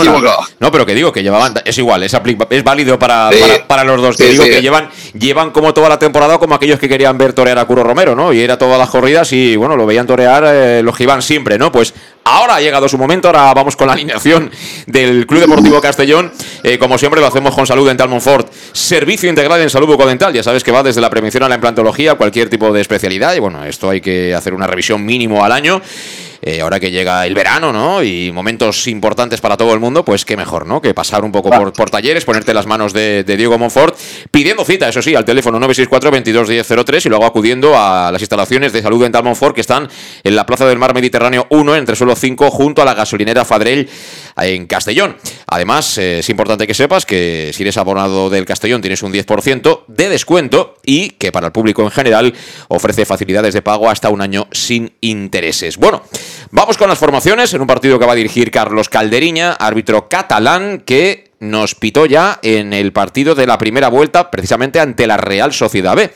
No, 0.59 0.71
pero 0.71 0.85
que 0.85 0.93
digo 0.93 1.11
que 1.11 1.23
llevaban, 1.23 1.55
es 1.65 1.77
igual, 1.77 2.03
es, 2.03 2.15
es 2.49 2.63
válido 2.63 2.99
para, 2.99 3.29
para, 3.67 3.83
los 3.83 4.01
dos. 4.01 4.17
que 4.17 4.27
digo 4.27 4.43
que 4.43 4.61
llevan, 4.61 4.89
llevan 5.17 5.51
como 5.51 5.73
toda 5.73 5.89
la 5.89 5.97
temporada 5.97 6.37
como 6.37 6.53
aquellos 6.53 6.79
que 6.79 6.87
querían 6.87 7.17
ver 7.17 7.33
torear 7.33 7.57
a 7.57 7.65
Curo 7.65 7.83
Romero, 7.83 8.15
¿no? 8.15 8.31
Y 8.31 8.41
era 8.41 8.57
todas 8.57 8.77
las 8.77 8.89
corridas 8.89 9.31
y 9.33 9.55
bueno, 9.55 9.75
lo 9.75 9.85
veían 9.85 10.05
torear 10.05 10.43
eh, 10.45 10.81
los 10.83 10.95
que 10.95 11.03
iban 11.03 11.21
siempre, 11.21 11.57
¿no? 11.57 11.71
Pues 11.71 11.93
Ahora 12.29 12.55
ha 12.55 12.61
llegado 12.61 12.89
su 12.89 12.97
momento, 12.97 13.29
ahora 13.29 13.53
vamos 13.53 13.77
con 13.77 13.87
la 13.87 13.93
alineación 13.93 14.51
del 14.85 15.25
Club 15.25 15.39
Deportivo 15.39 15.79
Castellón. 15.79 16.29
Eh, 16.61 16.77
como 16.77 16.97
siempre 16.97 17.21
lo 17.21 17.27
hacemos 17.27 17.55
con 17.55 17.65
Salud 17.65 17.87
Dental 17.87 18.09
Monfort, 18.09 18.51
servicio 18.73 19.29
integral 19.29 19.61
en 19.61 19.69
salud 19.69 19.87
bucodental. 19.87 20.33
Ya 20.33 20.43
sabes 20.43 20.61
que 20.61 20.73
va 20.73 20.83
desde 20.83 20.99
la 20.99 21.09
prevención 21.09 21.43
a 21.43 21.49
la 21.49 21.55
implantología, 21.55 21.86
cualquier 22.15 22.49
tipo 22.49 22.71
de 22.71 22.81
especialidad. 22.81 23.35
Y 23.35 23.39
bueno, 23.39 23.63
esto 23.65 23.89
hay 23.89 24.01
que 24.01 24.33
hacer 24.33 24.53
una 24.53 24.67
revisión 24.67 25.05
mínimo 25.05 25.43
al 25.43 25.51
año. 25.51 25.81
Eh, 26.41 26.61
ahora 26.61 26.79
que 26.79 26.91
llega 26.91 27.25
el 27.25 27.33
verano, 27.33 27.73
¿no? 27.73 28.03
Y 28.03 28.31
momentos 28.31 28.87
importantes 28.87 29.41
para 29.41 29.57
todo 29.57 29.73
el 29.73 29.79
mundo, 29.79 30.05
pues 30.05 30.25
qué 30.25 30.37
mejor, 30.37 30.65
¿no? 30.65 30.81
Que 30.81 30.93
pasar 30.93 31.23
un 31.23 31.31
poco 31.31 31.49
por, 31.49 31.89
talleres, 31.89 32.25
ponerte 32.25 32.53
las 32.53 32.65
manos 32.65 32.93
de, 32.93 33.23
Diego 33.23 33.57
Monfort, 33.57 33.97
pidiendo 34.31 34.63
cita, 34.63 34.89
eso 34.89 35.01
sí, 35.01 35.15
al 35.15 35.25
teléfono 35.25 35.59
964 35.59 36.11
221003 36.11 37.05
y 37.05 37.09
luego 37.09 37.25
acudiendo 37.25 37.77
a 37.77 38.11
las 38.11 38.21
instalaciones 38.21 38.73
de 38.73 38.81
salud 38.81 39.01
dental 39.01 39.23
Monfort 39.23 39.55
que 39.55 39.61
están 39.61 39.89
en 40.23 40.35
la 40.35 40.45
Plaza 40.45 40.65
del 40.65 40.77
Mar 40.77 40.93
Mediterráneo 40.93 41.47
1, 41.49 41.75
entre 41.75 41.95
suelo 41.95 42.15
5, 42.15 42.49
junto 42.51 42.81
a 42.81 42.85
la 42.85 42.93
gasolinera 42.93 43.45
Fadrell 43.45 43.89
en 44.37 44.67
Castellón. 44.67 45.17
Además, 45.47 45.97
eh, 45.97 46.19
es 46.19 46.29
importante 46.29 46.67
que 46.67 46.73
sepas 46.73 47.05
que 47.05 47.51
si 47.53 47.63
eres 47.63 47.77
abonado 47.77 48.29
del 48.29 48.45
Castellón 48.45 48.81
tienes 48.81 49.03
un 49.03 49.13
10% 49.13 49.85
de 49.87 50.09
descuento 50.09 50.75
y 50.85 51.11
que 51.11 51.31
para 51.31 51.47
el 51.47 51.51
público 51.51 51.83
en 51.83 51.91
general 51.91 52.33
ofrece 52.67 53.05
facilidades 53.05 53.53
de 53.53 53.61
pago 53.61 53.89
hasta 53.89 54.09
un 54.09 54.21
año 54.21 54.47
sin 54.51 54.93
intereses. 55.01 55.77
Bueno, 55.77 56.03
vamos 56.51 56.77
con 56.77 56.89
las 56.89 56.97
formaciones 56.97 57.53
en 57.53 57.61
un 57.61 57.67
partido 57.67 57.99
que 57.99 58.05
va 58.05 58.13
a 58.13 58.15
dirigir 58.15 58.51
Carlos 58.51 58.89
Calderiña, 58.89 59.53
árbitro 59.53 60.07
catalán 60.09 60.83
que 60.85 61.31
nos 61.39 61.75
pitó 61.75 62.05
ya 62.05 62.39
en 62.41 62.73
el 62.73 62.93
partido 62.93 63.35
de 63.35 63.47
la 63.47 63.57
primera 63.57 63.89
vuelta, 63.89 64.31
precisamente 64.31 64.79
ante 64.79 65.07
la 65.07 65.17
Real 65.17 65.53
Sociedad 65.53 65.95
B. 65.95 66.11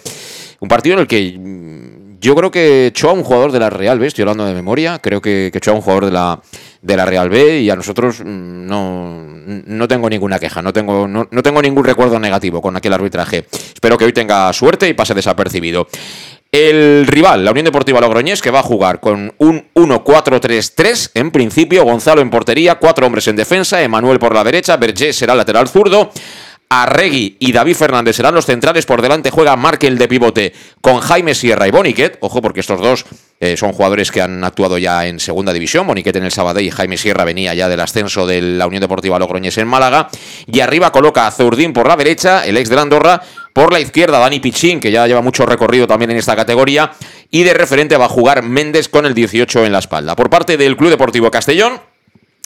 Un 0.59 0.67
partido 0.67 0.93
en 0.93 0.99
el 1.01 1.07
que 1.07 1.37
mm, 1.37 2.19
yo 2.19 2.35
creo 2.35 2.51
que 2.51 2.87
echó 2.87 3.09
a 3.09 3.13
un 3.13 3.23
jugador 3.23 3.51
de 3.51 3.59
la 3.59 3.69
Real 3.69 3.99
B, 3.99 4.07
estoy 4.07 4.21
hablando 4.21 4.45
de 4.45 4.53
memoria, 4.53 4.99
creo 4.99 5.21
que, 5.21 5.51
echó 5.53 5.71
a 5.71 5.73
un 5.73 5.81
jugador 5.81 6.05
de 6.05 6.11
la, 6.11 6.39
de 6.81 6.95
la 6.95 7.05
Real 7.05 7.29
B 7.29 7.61
y 7.61 7.69
a 7.69 7.75
nosotros 7.75 8.19
mm, 8.19 8.67
no, 8.67 9.25
no 9.45 9.87
tengo 9.87 10.09
ninguna 10.09 10.39
queja, 10.39 10.61
no 10.61 10.71
tengo, 10.71 11.07
no, 11.07 11.25
tengo 11.25 11.61
ningún 11.61 11.83
recuerdo 11.83 12.19
negativo 12.19 12.61
con 12.61 12.77
aquel 12.77 12.93
arbitraje. 12.93 13.45
Espero 13.51 13.97
que 13.97 14.05
hoy 14.05 14.13
tenga 14.13 14.53
suerte 14.53 14.87
y 14.87 14.93
pase 14.93 15.13
desapercibido. 15.13 15.87
El 16.53 17.07
rival, 17.07 17.45
la 17.45 17.51
Unión 17.51 17.63
Deportiva 17.63 18.01
Logroñés, 18.01 18.41
que 18.41 18.51
va 18.51 18.59
a 18.59 18.63
jugar 18.63 18.99
con 18.99 19.33
un 19.37 19.69
1-4-3-3 19.73 21.11
en 21.13 21.31
principio, 21.31 21.85
Gonzalo 21.85 22.19
en 22.19 22.29
portería, 22.29 22.75
cuatro 22.75 23.07
hombres 23.07 23.29
en 23.29 23.37
defensa, 23.37 23.81
Emanuel 23.81 24.19
por 24.19 24.35
la 24.35 24.43
derecha, 24.43 24.75
Berger 24.75 25.13
será 25.13 25.33
lateral 25.33 25.69
zurdo, 25.69 26.11
Arregui 26.73 27.35
y 27.37 27.51
David 27.51 27.75
Fernández 27.75 28.15
serán 28.15 28.33
los 28.33 28.45
centrales. 28.45 28.85
Por 28.85 29.01
delante 29.01 29.29
juega 29.29 29.57
Markel 29.57 29.97
de 29.97 30.07
pivote 30.07 30.53
con 30.79 31.01
Jaime 31.01 31.35
Sierra 31.35 31.67
y 31.67 31.71
Boniquet. 31.71 32.17
Ojo, 32.21 32.41
porque 32.41 32.61
estos 32.61 32.79
dos 32.79 33.05
eh, 33.41 33.57
son 33.57 33.73
jugadores 33.73 34.09
que 34.09 34.21
han 34.21 34.41
actuado 34.45 34.77
ya 34.77 35.05
en 35.05 35.19
segunda 35.19 35.51
división. 35.51 35.85
Boniquet 35.85 36.15
en 36.15 36.23
el 36.23 36.31
Sabadell 36.31 36.65
y 36.65 36.71
Jaime 36.71 36.97
Sierra 36.97 37.25
venía 37.25 37.53
ya 37.53 37.67
del 37.67 37.81
ascenso 37.81 38.25
de 38.25 38.41
la 38.41 38.67
Unión 38.67 38.79
Deportiva 38.79 39.19
Logroñés 39.19 39.57
en 39.57 39.67
Málaga. 39.67 40.07
Y 40.47 40.61
arriba 40.61 40.93
coloca 40.93 41.27
a 41.27 41.31
Zurdín 41.31 41.73
por 41.73 41.89
la 41.89 41.97
derecha, 41.97 42.45
el 42.45 42.55
ex 42.55 42.69
de 42.69 42.77
la 42.77 42.83
Andorra. 42.83 43.21
Por 43.51 43.73
la 43.73 43.81
izquierda, 43.81 44.19
Dani 44.19 44.39
Pichín, 44.39 44.79
que 44.79 44.91
ya 44.91 45.05
lleva 45.07 45.21
mucho 45.21 45.45
recorrido 45.45 45.87
también 45.87 46.11
en 46.11 46.17
esta 46.17 46.37
categoría. 46.37 46.93
Y 47.29 47.43
de 47.43 47.53
referente 47.53 47.97
va 47.97 48.05
a 48.05 48.09
jugar 48.09 48.43
Méndez 48.43 48.87
con 48.87 49.05
el 49.05 49.13
18 49.13 49.65
en 49.65 49.73
la 49.73 49.79
espalda. 49.79 50.15
Por 50.15 50.29
parte 50.29 50.55
del 50.55 50.77
Club 50.77 50.91
Deportivo 50.91 51.29
Castellón. 51.29 51.90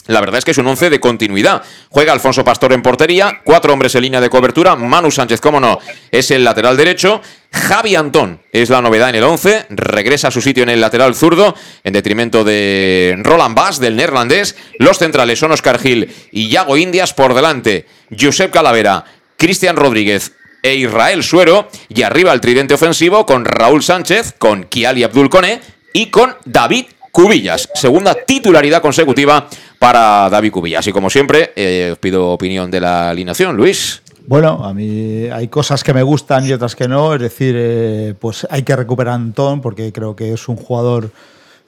La 0.06 0.20
verdad 0.20 0.38
es 0.38 0.44
que 0.44 0.52
es 0.52 0.58
un 0.58 0.66
once 0.66 0.90
de 0.90 1.00
continuidad. 1.00 1.62
Juega 1.90 2.12
Alfonso 2.12 2.44
Pastor 2.44 2.72
en 2.72 2.82
portería, 2.82 3.40
cuatro 3.44 3.72
hombres 3.72 3.94
en 3.94 4.02
línea 4.02 4.20
de 4.20 4.30
cobertura. 4.30 4.76
Manu 4.76 5.10
Sánchez, 5.10 5.40
cómo 5.40 5.60
no, 5.60 5.78
es 6.10 6.30
el 6.30 6.44
lateral 6.44 6.76
derecho. 6.76 7.20
Javi 7.52 7.96
Antón 7.96 8.40
es 8.52 8.70
la 8.70 8.80
novedad 8.80 9.08
en 9.08 9.16
el 9.16 9.24
once. 9.24 9.66
Regresa 9.70 10.28
a 10.28 10.30
su 10.30 10.40
sitio 10.40 10.62
en 10.62 10.68
el 10.68 10.80
lateral 10.80 11.14
zurdo, 11.14 11.54
en 11.82 11.92
detrimento 11.92 12.44
de 12.44 13.16
Roland 13.22 13.56
Bass, 13.56 13.80
del 13.80 13.96
neerlandés. 13.96 14.56
Los 14.78 14.98
centrales 14.98 15.38
son 15.38 15.52
Oscar 15.52 15.78
Gil 15.78 16.12
y 16.30 16.48
Yago 16.48 16.76
Indias 16.76 17.14
por 17.14 17.34
delante. 17.34 17.86
Josep 18.18 18.52
Calavera, 18.52 19.04
Cristian 19.36 19.76
Rodríguez 19.76 20.32
e 20.62 20.74
Israel 20.74 21.24
Suero. 21.24 21.68
Y 21.88 22.02
arriba 22.02 22.32
el 22.32 22.40
tridente 22.40 22.74
ofensivo 22.74 23.26
con 23.26 23.44
Raúl 23.44 23.82
Sánchez, 23.82 24.34
con 24.38 24.64
Kiali 24.64 25.02
Abdul 25.02 25.30
Kone 25.30 25.60
y 25.92 26.10
con 26.10 26.36
David 26.44 26.86
Cubillas. 27.16 27.70
Segunda 27.72 28.14
titularidad 28.14 28.82
consecutiva 28.82 29.48
para 29.78 30.28
David 30.28 30.52
Cubillas. 30.52 30.86
Y 30.86 30.92
como 30.92 31.08
siempre, 31.08 31.50
eh, 31.56 31.88
os 31.92 31.98
pido 31.98 32.28
opinión 32.28 32.70
de 32.70 32.78
la 32.78 33.08
alineación, 33.08 33.56
Luis. 33.56 34.02
Bueno, 34.26 34.62
a 34.62 34.74
mí 34.74 35.24
hay 35.32 35.48
cosas 35.48 35.82
que 35.82 35.94
me 35.94 36.02
gustan 36.02 36.46
y 36.46 36.52
otras 36.52 36.76
que 36.76 36.86
no. 36.86 37.14
Es 37.14 37.22
decir, 37.22 37.54
eh, 37.56 38.12
pues 38.20 38.46
hay 38.50 38.64
que 38.64 38.76
recuperar 38.76 39.12
a 39.12 39.14
Antón 39.14 39.62
porque 39.62 39.94
creo 39.94 40.14
que 40.14 40.34
es 40.34 40.46
un 40.46 40.56
jugador 40.56 41.10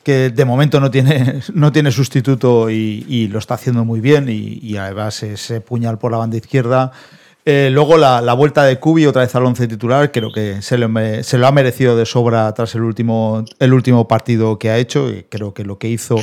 que 0.02 0.28
de 0.28 0.44
momento 0.44 0.80
no 0.80 0.90
tiene, 0.90 1.40
no 1.54 1.72
tiene 1.72 1.92
sustituto 1.92 2.68
y, 2.68 3.28
lo 3.28 3.38
está 3.38 3.54
haciendo 3.54 3.86
muy 3.86 4.00
bien 4.00 4.28
y, 4.28 4.58
y 4.62 4.76
además 4.76 5.22
ese 5.22 5.62
puñal 5.62 5.96
por 5.96 6.12
la 6.12 6.18
banda 6.18 6.36
izquierda 6.36 6.92
eh, 7.50 7.70
luego 7.70 7.96
la, 7.96 8.20
vuelta 8.34 8.64
de 8.64 8.78
Cubi 8.78 9.06
otra 9.06 9.22
vez 9.22 9.34
al 9.34 9.46
once 9.46 9.66
titular, 9.66 10.12
creo 10.12 10.30
que 10.30 10.60
se, 10.60 10.76
lo 10.76 10.86
ha 11.46 11.50
merecido 11.50 11.96
de 11.96 12.04
sobra 12.04 12.52
tras 12.52 12.74
el 12.74 12.82
último, 12.82 13.42
el 13.58 13.72
último 13.72 14.06
partido 14.06 14.58
que 14.58 14.68
ha 14.68 14.76
hecho. 14.76 15.08
Y 15.08 15.22
creo 15.30 15.54
que 15.54 15.64
lo 15.64 15.78
que 15.78 15.88
hizo 15.88 16.16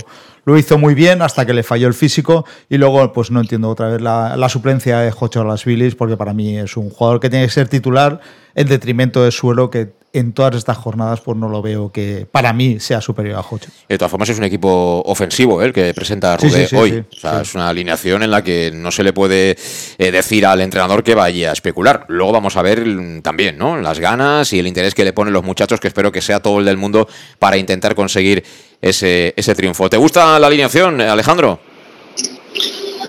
lo 0.43 0.55
hizo 0.55 0.77
muy 0.77 0.93
bien 0.93 1.23
hasta 1.23 1.43
que 1.47 1.55
le 1.55 1.63
falló 1.63 1.87
el 1.87 1.95
físico. 1.95 2.45
Y 2.69 2.77
luego, 2.77 3.11
pues 3.11 3.31
no 3.31 3.41
entiendo 3.41 3.69
otra 3.69 3.87
vez 3.87 4.01
la, 4.01 4.49
suplencia 4.49 4.99
de 4.99 5.09
Jocho 5.09 5.43
Las 5.43 5.65
porque 5.97 6.15
para 6.15 6.35
mí 6.35 6.59
es 6.59 6.77
un 6.77 6.91
jugador 6.91 7.19
que 7.19 7.31
tiene 7.31 7.45
que 7.45 7.51
ser 7.51 7.69
titular 7.69 8.19
en 8.53 8.67
detrimento 8.67 9.23
de 9.23 9.31
Suelo, 9.31 9.71
que 9.71 9.93
en 10.15 10.31
todas 10.31 10.55
estas 10.55 10.77
jornadas 10.77 11.19
pues 11.19 11.37
no 11.37 11.49
lo 11.49 11.61
veo 11.61 11.91
que 11.91 12.25
para 12.31 12.53
mí 12.53 12.79
sea 12.79 13.01
superior 13.01 13.37
a 13.37 13.43
Jocho. 13.43 13.69
De 13.89 13.97
todas 13.97 14.09
formas 14.09 14.29
es 14.29 14.37
un 14.37 14.45
equipo 14.45 15.03
ofensivo 15.05 15.61
¿eh? 15.61 15.65
el 15.65 15.73
que 15.73 15.93
presenta 15.93 16.37
Rudé 16.37 16.69
hoy. 16.73 17.03
o 17.11 17.19
sea, 17.19 17.41
es 17.41 17.53
una 17.53 17.67
alineación 17.67 18.23
en 18.23 18.31
la 18.31 18.41
que 18.41 18.71
no 18.73 18.91
se 18.91 19.03
le 19.03 19.11
puede 19.11 19.57
eh, 19.97 20.11
decir 20.11 20.45
al 20.45 20.61
entrenador 20.61 21.03
que 21.03 21.15
vaya 21.15 21.49
a 21.49 21.53
especular. 21.53 22.05
Luego 22.07 22.31
vamos 22.31 22.55
a 22.55 22.61
ver 22.61 22.85
mm, 22.85 23.23
también 23.23 23.57
¿no? 23.57 23.75
las 23.81 23.99
ganas 23.99 24.53
y 24.53 24.59
el 24.59 24.67
interés 24.67 24.95
que 24.95 25.03
le 25.03 25.11
ponen 25.11 25.33
los 25.33 25.43
muchachos, 25.43 25.81
que 25.81 25.89
espero 25.89 26.13
que 26.13 26.21
sea 26.21 26.39
todo 26.39 26.59
el 26.59 26.65
del 26.65 26.77
mundo 26.77 27.09
para 27.37 27.57
intentar 27.57 27.93
conseguir 27.93 28.41
ese, 28.81 29.33
ese 29.35 29.53
triunfo. 29.53 29.89
¿Te 29.89 29.97
gusta 29.97 30.39
la 30.39 30.47
alineación, 30.47 31.01
Alejandro? 31.01 31.59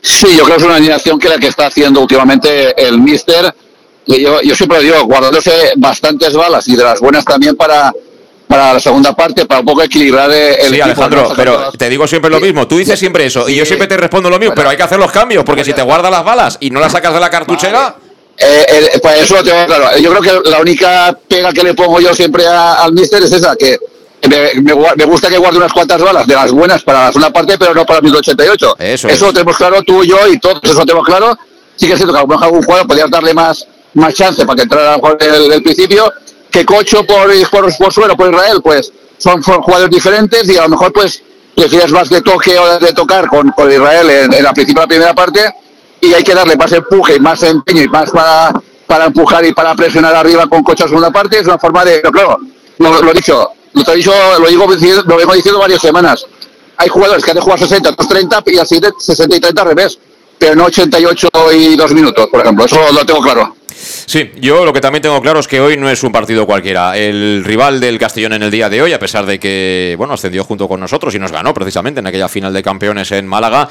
Sí, 0.02 0.26
yo 0.36 0.44
creo 0.44 0.56
que 0.56 0.62
es 0.62 0.66
una 0.66 0.76
alineación 0.76 1.20
que 1.20 1.28
la 1.28 1.38
que 1.38 1.46
está 1.46 1.66
haciendo 1.66 2.00
últimamente 2.00 2.74
el 2.84 2.98
Mister 2.98 3.54
yo, 4.06 4.40
yo 4.42 4.54
siempre 4.54 4.80
digo, 4.80 5.04
guardándose 5.04 5.72
bastantes 5.76 6.32
balas 6.34 6.68
y 6.68 6.76
de 6.76 6.84
las 6.84 7.00
buenas 7.00 7.24
también 7.24 7.56
para, 7.56 7.92
para 8.46 8.74
la 8.74 8.80
segunda 8.80 9.14
parte, 9.14 9.46
para 9.46 9.60
un 9.60 9.66
poco 9.66 9.82
equilibrar 9.82 10.30
el 10.30 10.72
Sí, 10.72 10.80
Alejandro, 10.80 11.32
pero 11.36 11.72
te 11.72 11.88
digo 11.88 12.06
siempre 12.06 12.30
lo 12.30 12.40
mismo. 12.40 12.68
Tú 12.68 12.78
dices 12.78 12.98
siempre 12.98 13.26
eso 13.26 13.48
y 13.48 13.56
yo 13.56 13.64
siempre 13.64 13.88
te 13.88 13.96
respondo 13.96 14.30
lo 14.30 14.38
mismo, 14.38 14.54
pero 14.54 14.68
hay 14.68 14.76
que 14.76 14.82
hacer 14.82 14.98
los 14.98 15.10
cambios, 15.10 15.44
porque 15.44 15.64
si 15.64 15.72
te 15.72 15.82
guardas 15.82 16.10
las 16.10 16.24
balas 16.24 16.58
y 16.60 16.70
no 16.70 16.80
las 16.80 16.92
sacas 16.92 17.14
de 17.14 17.20
la 17.20 17.30
cartuchera... 17.30 17.96
Eh, 18.38 18.98
pues 19.00 19.22
eso 19.22 19.36
lo 19.36 19.42
tengo 19.42 19.64
claro. 19.64 19.96
Yo 19.96 20.14
creo 20.14 20.42
que 20.42 20.50
la 20.50 20.60
única 20.60 21.18
pega 21.26 21.54
que 21.54 21.62
le 21.62 21.72
pongo 21.72 22.00
yo 22.00 22.14
siempre 22.14 22.46
al 22.46 22.92
mister 22.92 23.22
es 23.22 23.32
esa, 23.32 23.56
que 23.56 23.78
me, 24.28 24.60
me, 24.96 25.04
gusta 25.06 25.28
que 25.28 25.38
guarde 25.38 25.56
unas 25.56 25.72
cuantas 25.72 26.02
balas 26.02 26.26
de 26.26 26.34
las 26.34 26.52
buenas 26.52 26.82
para 26.82 27.04
la 27.04 27.06
segunda 27.08 27.32
parte, 27.32 27.56
pero 27.58 27.74
no 27.74 27.86
para 27.86 27.98
el 28.00 28.04
1088. 28.04 28.76
Eso, 28.78 29.08
eso 29.08 29.26
lo 29.26 29.32
tenemos 29.32 29.56
claro 29.56 29.82
tú 29.82 30.04
y 30.04 30.08
yo 30.08 30.28
y 30.28 30.38
todos, 30.38 30.60
eso 30.62 30.74
lo 30.74 30.84
tenemos 30.84 31.06
claro. 31.06 31.38
Sí 31.76 31.86
que 31.86 31.94
es 31.94 31.98
cierto 31.98 32.12
que 32.12 32.18
a 32.18 32.22
lo 32.22 32.28
mejor 32.28 32.44
algún 32.44 32.62
jugador 32.62 32.86
podría 32.86 33.06
darle 33.06 33.34
más 33.34 33.66
más 33.96 34.14
chance 34.14 34.44
para 34.44 34.56
que 34.56 34.62
entrara 34.62 34.94
a 34.94 35.16
el, 35.20 35.62
principio, 35.62 36.12
que 36.50 36.64
Cocho 36.64 37.04
por, 37.04 37.28
por, 37.50 37.76
por 37.76 37.92
suelo, 37.92 38.16
por 38.16 38.32
Israel, 38.32 38.60
pues 38.62 38.92
son, 39.18 39.42
jugadores 39.42 39.90
diferentes 39.90 40.48
y 40.48 40.56
a 40.56 40.62
lo 40.62 40.70
mejor 40.70 40.92
pues 40.92 41.22
prefieres 41.54 41.90
más 41.90 42.08
de 42.10 42.20
toque 42.20 42.58
o 42.58 42.78
de 42.78 42.92
tocar 42.92 43.26
con, 43.28 43.50
con 43.50 43.70
Israel 43.70 44.10
en, 44.10 44.42
la 44.42 44.52
principal 44.52 44.82
la 44.82 44.88
primera 44.88 45.14
parte 45.14 45.40
y 46.00 46.12
hay 46.12 46.22
que 46.22 46.34
darle 46.34 46.56
más 46.56 46.70
empuje 46.72 47.16
y 47.16 47.20
más 47.20 47.42
empeño 47.42 47.82
y 47.82 47.88
más 47.88 48.10
para, 48.10 48.52
para 48.86 49.06
empujar 49.06 49.44
y 49.46 49.52
para 49.52 49.74
presionar 49.74 50.14
arriba 50.14 50.46
con 50.46 50.62
Cocho 50.62 50.84
en 50.84 50.90
segunda 50.90 51.10
parte, 51.10 51.38
es 51.38 51.46
una 51.46 51.58
forma 51.58 51.84
de, 51.84 52.00
pero 52.00 52.12
claro, 52.12 52.38
lo, 52.78 53.10
he 53.10 53.14
dicho, 53.14 53.50
lo 53.72 53.92
he 53.92 53.96
dicho, 53.96 54.12
lo 54.38 54.46
digo 54.46 54.66
lo 55.06 55.16
vengo 55.16 55.34
diciendo 55.34 55.58
varias 55.58 55.80
semanas. 55.80 56.26
Hay 56.76 56.88
jugadores 56.88 57.24
que 57.24 57.30
han 57.30 57.36
de 57.36 57.40
jugar 57.40 57.58
60, 57.58 57.96
30 57.96 58.42
y 58.46 58.58
así 58.58 58.78
de 58.78 58.92
60 58.98 59.36
y 59.36 59.40
30 59.40 59.62
al 59.62 59.68
revés, 59.68 59.98
pero 60.38 60.54
no 60.54 60.66
88 60.66 61.28
y 61.54 61.74
2 61.74 61.94
minutos, 61.94 62.28
por 62.28 62.42
ejemplo, 62.42 62.66
eso 62.66 62.78
lo 62.92 63.06
tengo 63.06 63.22
claro. 63.22 63.56
Sí, 63.78 64.30
yo 64.40 64.64
lo 64.64 64.72
que 64.72 64.80
también 64.80 65.02
tengo 65.02 65.20
claro 65.20 65.40
es 65.40 65.46
que 65.46 65.60
hoy 65.60 65.76
no 65.76 65.90
es 65.90 66.02
un 66.02 66.10
partido 66.10 66.46
cualquiera. 66.46 66.96
El 66.96 67.44
rival 67.44 67.78
del 67.78 67.98
Castellón 67.98 68.32
en 68.32 68.42
el 68.42 68.50
día 68.50 68.70
de 68.70 68.80
hoy, 68.80 68.92
a 68.94 68.98
pesar 68.98 69.26
de 69.26 69.38
que, 69.38 69.94
bueno, 69.98 70.14
ascendió 70.14 70.44
junto 70.44 70.66
con 70.66 70.80
nosotros 70.80 71.14
y 71.14 71.18
nos 71.18 71.30
ganó 71.30 71.52
precisamente 71.52 72.00
en 72.00 72.06
aquella 72.06 72.28
final 72.28 72.54
de 72.54 72.62
campeones 72.62 73.12
en 73.12 73.26
Málaga, 73.26 73.68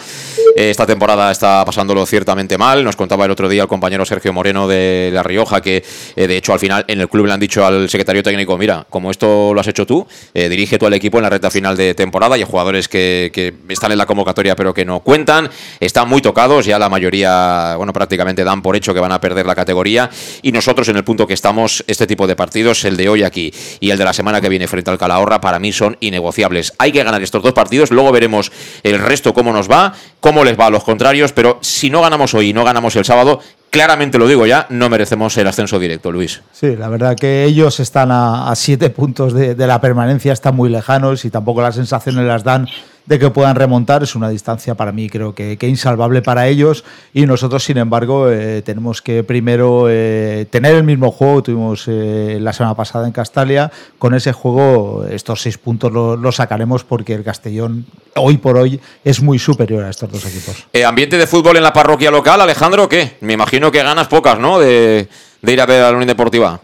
eh, 0.56 0.70
esta 0.70 0.86
temporada 0.86 1.32
está 1.32 1.66
pasándolo 1.66 2.06
ciertamente 2.06 2.58
mal. 2.58 2.84
Nos 2.84 2.96
contaba 2.96 3.26
el 3.26 3.32
otro 3.32 3.50
día 3.50 3.64
el 3.64 3.68
compañero 3.68 4.06
Sergio 4.06 4.32
Moreno 4.32 4.68
de 4.68 5.10
La 5.12 5.24
Rioja 5.24 5.62
que, 5.62 5.84
eh, 6.16 6.28
de 6.28 6.38
hecho, 6.38 6.54
al 6.54 6.60
final 6.60 6.86
en 6.88 7.02
el 7.02 7.10
club 7.10 7.26
le 7.26 7.34
han 7.34 7.40
dicho 7.40 7.66
al 7.66 7.90
secretario 7.90 8.22
técnico, 8.22 8.58
mira, 8.58 8.86
como 8.90 9.10
esto 9.10 9.54
lo 9.54 9.60
has 9.60 9.68
hecho 9.68 9.88
tú, 9.88 10.06
eh, 10.34 10.50
dirige 10.50 10.78
tú 10.78 10.86
al 10.86 10.94
equipo 10.94 11.18
en 11.18 11.24
la 11.24 11.30
recta 11.30 11.50
final 11.50 11.76
de 11.76 11.96
temporada 11.96 12.38
y 12.38 12.42
hay 12.42 12.48
jugadores 12.48 12.88
que, 12.88 13.32
que 13.34 13.54
están 13.70 13.92
en 13.92 13.98
la 13.98 14.06
convocatoria 14.06 14.56
pero 14.56 14.74
que 14.74 14.86
no 14.86 15.00
cuentan, 15.00 15.50
están 15.80 16.08
muy 16.08 16.22
tocados, 16.22 16.66
ya 16.66 16.78
la 16.78 16.90
mayoría, 16.90 17.76
bueno, 17.78 17.92
prácticamente 17.92 18.44
dan 18.44 18.62
por 18.62 18.76
hecho 18.76 18.94
que 18.94 19.00
van 19.00 19.12
a 19.12 19.20
perder 19.20 19.46
la 19.46 19.56
categoría 19.56 19.95
y 20.42 20.52
nosotros 20.52 20.88
en 20.90 20.98
el 20.98 21.04
punto 21.04 21.28
que 21.28 21.34
estamos, 21.34 21.84
este 21.88 22.08
tipo 22.08 22.28
de 22.28 22.36
partidos, 22.36 22.86
el 22.86 22.98
de 22.98 23.10
hoy 23.10 23.24
aquí 23.24 23.54
y 23.80 23.90
el 23.92 23.98
de 23.98 24.06
la 24.06 24.14
semana 24.14 24.42
que 24.42 24.50
viene 24.50 24.68
frente 24.68 24.92
al 24.92 24.98
Calahorra, 24.98 25.42
para 25.42 25.60
mí 25.60 25.72
son 25.72 25.98
innegociables. 26.00 26.74
Hay 26.78 26.92
que 26.92 27.04
ganar 27.04 27.22
estos 27.22 27.42
dos 27.42 27.54
partidos, 27.54 27.92
luego 27.92 28.12
veremos 28.12 28.52
el 28.84 29.00
resto 29.00 29.34
cómo 29.34 29.54
nos 29.54 29.70
va, 29.70 29.94
cómo 30.20 30.44
les 30.44 30.60
va 30.60 30.68
a 30.68 30.70
los 30.70 30.84
contrarios, 30.84 31.32
pero 31.32 31.60
si 31.62 31.90
no 31.90 32.02
ganamos 32.02 32.34
hoy 32.34 32.50
y 32.50 32.54
no 32.54 32.64
ganamos 32.64 32.96
el 32.96 33.06
sábado, 33.06 33.40
claramente 33.76 34.18
lo 34.18 34.28
digo 34.28 34.46
ya, 34.46 34.68
no 34.70 34.90
merecemos 34.90 35.36
el 35.38 35.48
ascenso 35.48 35.80
directo, 35.80 36.12
Luis. 36.12 36.42
Sí, 36.54 36.76
la 36.76 36.88
verdad 36.88 37.18
que 37.18 37.44
ellos 37.44 37.80
están 37.80 38.10
a, 38.12 38.54
siete 38.56 38.90
puntos 38.90 39.34
de, 39.34 39.56
la 39.68 39.82
permanencia, 39.82 40.32
están 40.32 40.56
muy 40.56 40.70
lejanos 40.70 41.26
y 41.26 41.30
tampoco 41.30 41.62
las 41.62 41.76
sensaciones 41.76 42.26
las 42.26 42.44
dan 42.44 42.68
de 43.06 43.20
que 43.20 43.30
puedan 43.30 43.56
remontar. 43.56 44.04
Es 44.04 44.16
una 44.16 44.30
distancia 44.30 44.76
para 44.76 44.92
mí 44.92 45.10
creo 45.10 45.36
que, 45.36 45.58
que 45.58 45.68
insalvable 45.68 46.22
para 46.22 46.48
ellos 46.48 46.84
y 47.14 47.26
nosotros, 47.26 47.64
sin 47.64 47.78
embargo, 47.78 48.30
eh, 48.30 48.62
tenemos 48.64 49.02
que 49.02 49.24
primero 49.24 49.88
eh, 49.90 50.48
tener 50.50 50.76
el 50.76 50.84
mismo 50.84 51.12
juego. 51.12 51.44
Tuvimos 51.44 51.86
eh, 51.88 52.38
la 52.42 52.54
semana 52.54 52.76
pasada 52.76 53.06
en 53.06 53.12
Castalia. 53.12 53.72
Con 54.00 54.14
ese 54.14 54.34
juego 54.34 55.06
estos 55.10 55.42
seis 55.42 55.58
puntos 55.58 55.92
los 55.92 56.36
sacaremos 56.36 56.84
porque 56.84 57.14
el 57.14 57.24
Castellón 57.24 57.86
hoy 58.16 58.38
por 58.38 58.58
hoy 58.58 58.80
es 59.04 59.22
muy 59.22 59.40
superior 59.40 59.84
a 59.84 59.90
estos 59.90 60.12
dos 60.12 60.26
equipos. 60.26 60.68
¿Ambiente 60.86 61.18
de 61.18 61.28
fútbol 61.28 61.58
en 61.58 61.64
la 61.64 61.74
parroquia 61.74 62.12
local, 62.12 62.42
Alejandro? 62.42 62.88
¿Qué? 62.90 63.18
Me 63.22 63.34
imagino 63.34 63.72
que 63.72 63.84
ganas 63.84 64.08
pocas, 64.08 64.40
¿no? 64.40 64.60
De, 64.60 65.08
de 65.42 65.54
ir 65.54 65.62
a 65.62 65.66
ver 65.66 65.84
a 65.84 65.90
la 65.90 65.92
Unión 65.92 66.08
Deportiva. 66.08 66.60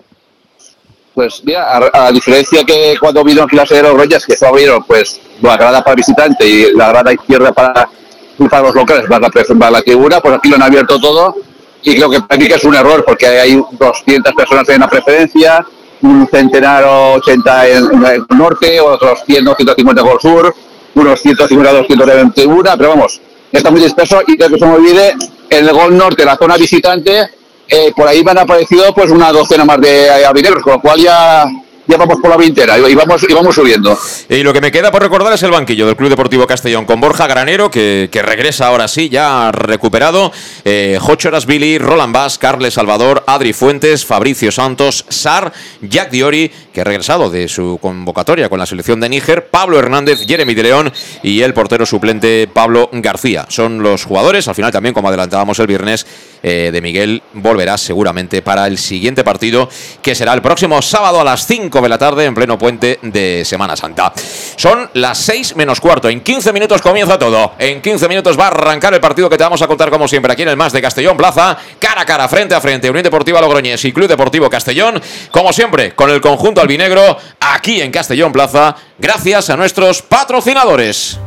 Pues 1.14 1.42
mira, 1.44 1.80
a, 1.94 2.12
diferencia 2.12 2.64
que 2.64 2.96
cuando 3.00 3.24
vino 3.24 3.44
aquí 3.44 3.56
la 3.56 3.66
sede 3.66 3.82
de 3.82 3.90
los 3.90 3.98
Reyes, 3.98 4.26
que 4.26 4.38
se 4.38 4.46
abrieron 4.46 4.84
pues 4.84 5.20
la 5.42 5.58
grada 5.58 5.84
para 5.84 5.96
visitante 5.96 6.48
y 6.48 6.74
la 6.74 6.90
grada 6.90 7.14
izquierda 7.14 7.52
para, 7.52 7.90
para 8.50 8.64
los 8.64 8.76
locales, 8.76 9.06
para 9.10 9.28
la, 9.30 9.72
la 9.72 9.82
tribuna, 9.82 10.20
pues 10.20 10.36
aquí 10.36 10.50
lo 10.50 10.56
han 10.56 10.64
abierto 10.64 11.00
todo 11.00 11.36
y 11.84 11.96
creo 11.96 12.10
que 12.10 12.18
aquí 12.30 12.48
que 12.48 12.56
es 12.56 12.64
un 12.64 12.76
error 12.76 13.04
porque 13.06 13.28
hay 13.28 13.62
200 13.72 14.34
personas 14.34 14.70
en 14.70 14.82
la 14.82 14.88
preferencia, 14.88 15.66
un 16.02 16.28
centenar 16.28 16.84
o 16.84 17.14
80 17.14 17.68
en, 17.68 18.06
el 18.06 18.26
norte, 18.38 18.80
otros 18.80 19.20
100 19.26 19.48
o 19.48 19.56
150 19.56 20.02
en 20.02 20.08
el 20.08 20.20
sur, 20.20 20.56
unos 20.96 21.22
150 21.22 21.74
200 21.74 22.10
en 22.10 22.32
tribuna, 22.34 22.78
pero 22.78 22.90
vamos, 22.90 23.20
está 23.52 23.72
muy 23.72 23.82
disperso 23.82 24.22
y 24.28 24.38
creo 24.38 24.50
que 24.50 24.60
se 24.60 24.66
me 24.66 24.74
olvide, 24.74 25.16
en 25.50 25.68
el 25.68 25.74
gol 25.74 25.98
norte, 25.98 26.24
la 26.24 26.38
zona 26.38 26.56
visitante, 26.56 27.30
eh, 27.68 27.92
por 27.96 28.08
ahí 28.08 28.24
me 28.24 28.32
han 28.32 28.40
aparecido 28.40 28.94
pues 28.94 29.10
una 29.12 29.32
docena 29.32 29.66
más 29.66 29.80
de 29.82 30.10
albinegros, 30.26 30.64
con 30.64 30.74
lo 30.74 30.82
cual 30.82 31.00
ya, 31.00 31.46
ya 31.92 31.98
vamos 31.98 32.18
por 32.22 32.30
la 32.30 32.38
vintera 32.38 32.78
y 32.78 32.96
vamos, 32.96 33.24
y 33.28 33.34
vamos 33.34 33.54
subiendo. 33.54 33.98
Y 34.30 34.44
lo 34.44 34.54
que 34.54 34.62
me 34.62 34.72
queda 34.72 34.92
por 34.92 35.02
recordar 35.02 35.34
es 35.34 35.44
el 35.44 35.52
banquillo 35.52 35.86
del 35.86 35.98
Club 35.98 36.10
Deportivo 36.10 36.48
Castellón 36.48 36.86
con 36.86 37.02
Borja 37.02 37.28
Granero, 37.28 37.70
que, 37.70 38.10
regresa 38.24 38.68
ahora 38.68 38.88
sí, 38.88 39.10
ya 39.10 39.52
recuperado. 39.52 40.32
Eh, 40.64 40.98
Jochoras 41.02 41.46
Billy, 41.46 41.78
Roland 41.78 42.14
Bass, 42.14 42.38
Carles 42.38 42.76
Salvador, 42.76 43.24
Adri 43.28 43.52
Fuentes, 43.52 44.06
Fabricio 44.06 44.52
Santos, 44.52 45.06
Sar, 45.10 45.52
Jack 45.82 46.12
Diori, 46.12 46.50
que 46.74 46.82
ha 46.82 46.84
regresado 46.86 47.30
de 47.30 47.50
su 47.50 47.78
convocatoria 47.82 48.48
con 48.48 48.60
la 48.60 48.66
selección 48.66 49.00
de 49.02 49.10
Níger, 49.10 49.48
Pablo 49.48 49.78
Hernández, 49.78 50.26
Jeremy 50.26 50.54
de 50.54 50.64
León 50.64 50.94
y 51.24 51.42
el 51.42 51.54
portero 51.54 51.86
suplente 51.86 52.48
Pablo 52.48 52.90
García. 52.94 53.46
Son 53.50 53.84
los 53.84 54.06
jugadores, 54.06 54.48
al 54.48 54.56
final 54.56 54.72
también, 54.72 54.94
como 54.94 55.10
adelantábamos 55.10 55.60
el 55.60 55.68
viernes, 55.68 56.06
eh, 56.44 56.70
de 56.72 56.82
Miguel 56.82 57.22
volverá 57.34 57.78
seguramente 57.78 58.42
para 58.42 58.68
el 58.68 58.78
siguiente 58.78 59.24
partido, 59.24 59.70
que 60.02 60.16
será 60.16 60.34
el 60.34 60.42
próximo 60.42 60.82
sábado 60.82 61.20
a 61.20 61.24
las 61.24 61.46
5 61.46 61.81
de 61.84 61.90
la 61.90 61.98
tarde 61.98 62.26
en 62.26 62.36
pleno 62.36 62.58
puente 62.58 63.00
de 63.02 63.44
Semana 63.46 63.76
Santa. 63.76 64.14
Son 64.56 64.90
las 64.94 65.18
6 65.20 65.56
menos 65.56 65.80
cuarto. 65.80 66.10
En 66.10 66.22
15 66.22 66.54
minutos 66.54 66.82
comienza 66.82 67.18
todo. 67.18 67.54
En 67.58 67.82
15 67.82 68.08
minutos 68.08 68.40
va 68.40 68.46
a 68.46 68.48
arrancar 68.48 68.94
el 68.94 69.00
partido 69.00 69.30
que 69.30 69.38
te 69.38 69.44
vamos 69.44 69.62
a 69.62 69.68
contar 69.68 69.90
como 69.90 70.08
siempre 70.08 70.34
aquí 70.34 70.44
en 70.44 70.50
el 70.50 70.58
Más 70.58 70.74
de 70.74 70.82
Castellón 70.82 71.18
Plaza, 71.18 71.58
cara 71.80 72.02
a 72.02 72.06
cara, 72.06 72.28
frente 72.28 72.56
a 72.56 72.62
frente, 72.62 72.90
Unión 72.90 73.04
Deportiva 73.04 73.42
Logroñés 73.42 73.84
y 73.86 73.92
Club 73.92 74.08
Deportivo 74.08 74.50
Castellón, 74.50 75.02
como 75.32 75.54
siempre, 75.54 75.94
con 75.96 76.10
el 76.10 76.22
conjunto 76.22 76.62
albinegro 76.62 77.18
aquí 77.40 77.82
en 77.82 77.92
Castellón 77.92 78.32
Plaza, 78.32 78.76
gracias 78.98 79.50
a 79.50 79.58
nuestros 79.58 80.02
patrocinadores. 80.02 81.20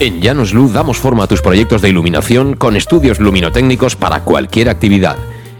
En 0.00 0.20
Llanos 0.20 0.54
Luz 0.54 0.72
damos 0.72 0.98
forma 0.98 1.24
a 1.24 1.26
tus 1.26 1.42
proyectos 1.42 1.82
de 1.82 1.88
iluminación 1.88 2.54
con 2.54 2.76
estudios 2.76 3.18
luminotécnicos 3.18 3.96
para 3.96 4.20
cualquier 4.20 4.68
actividad. 4.68 5.16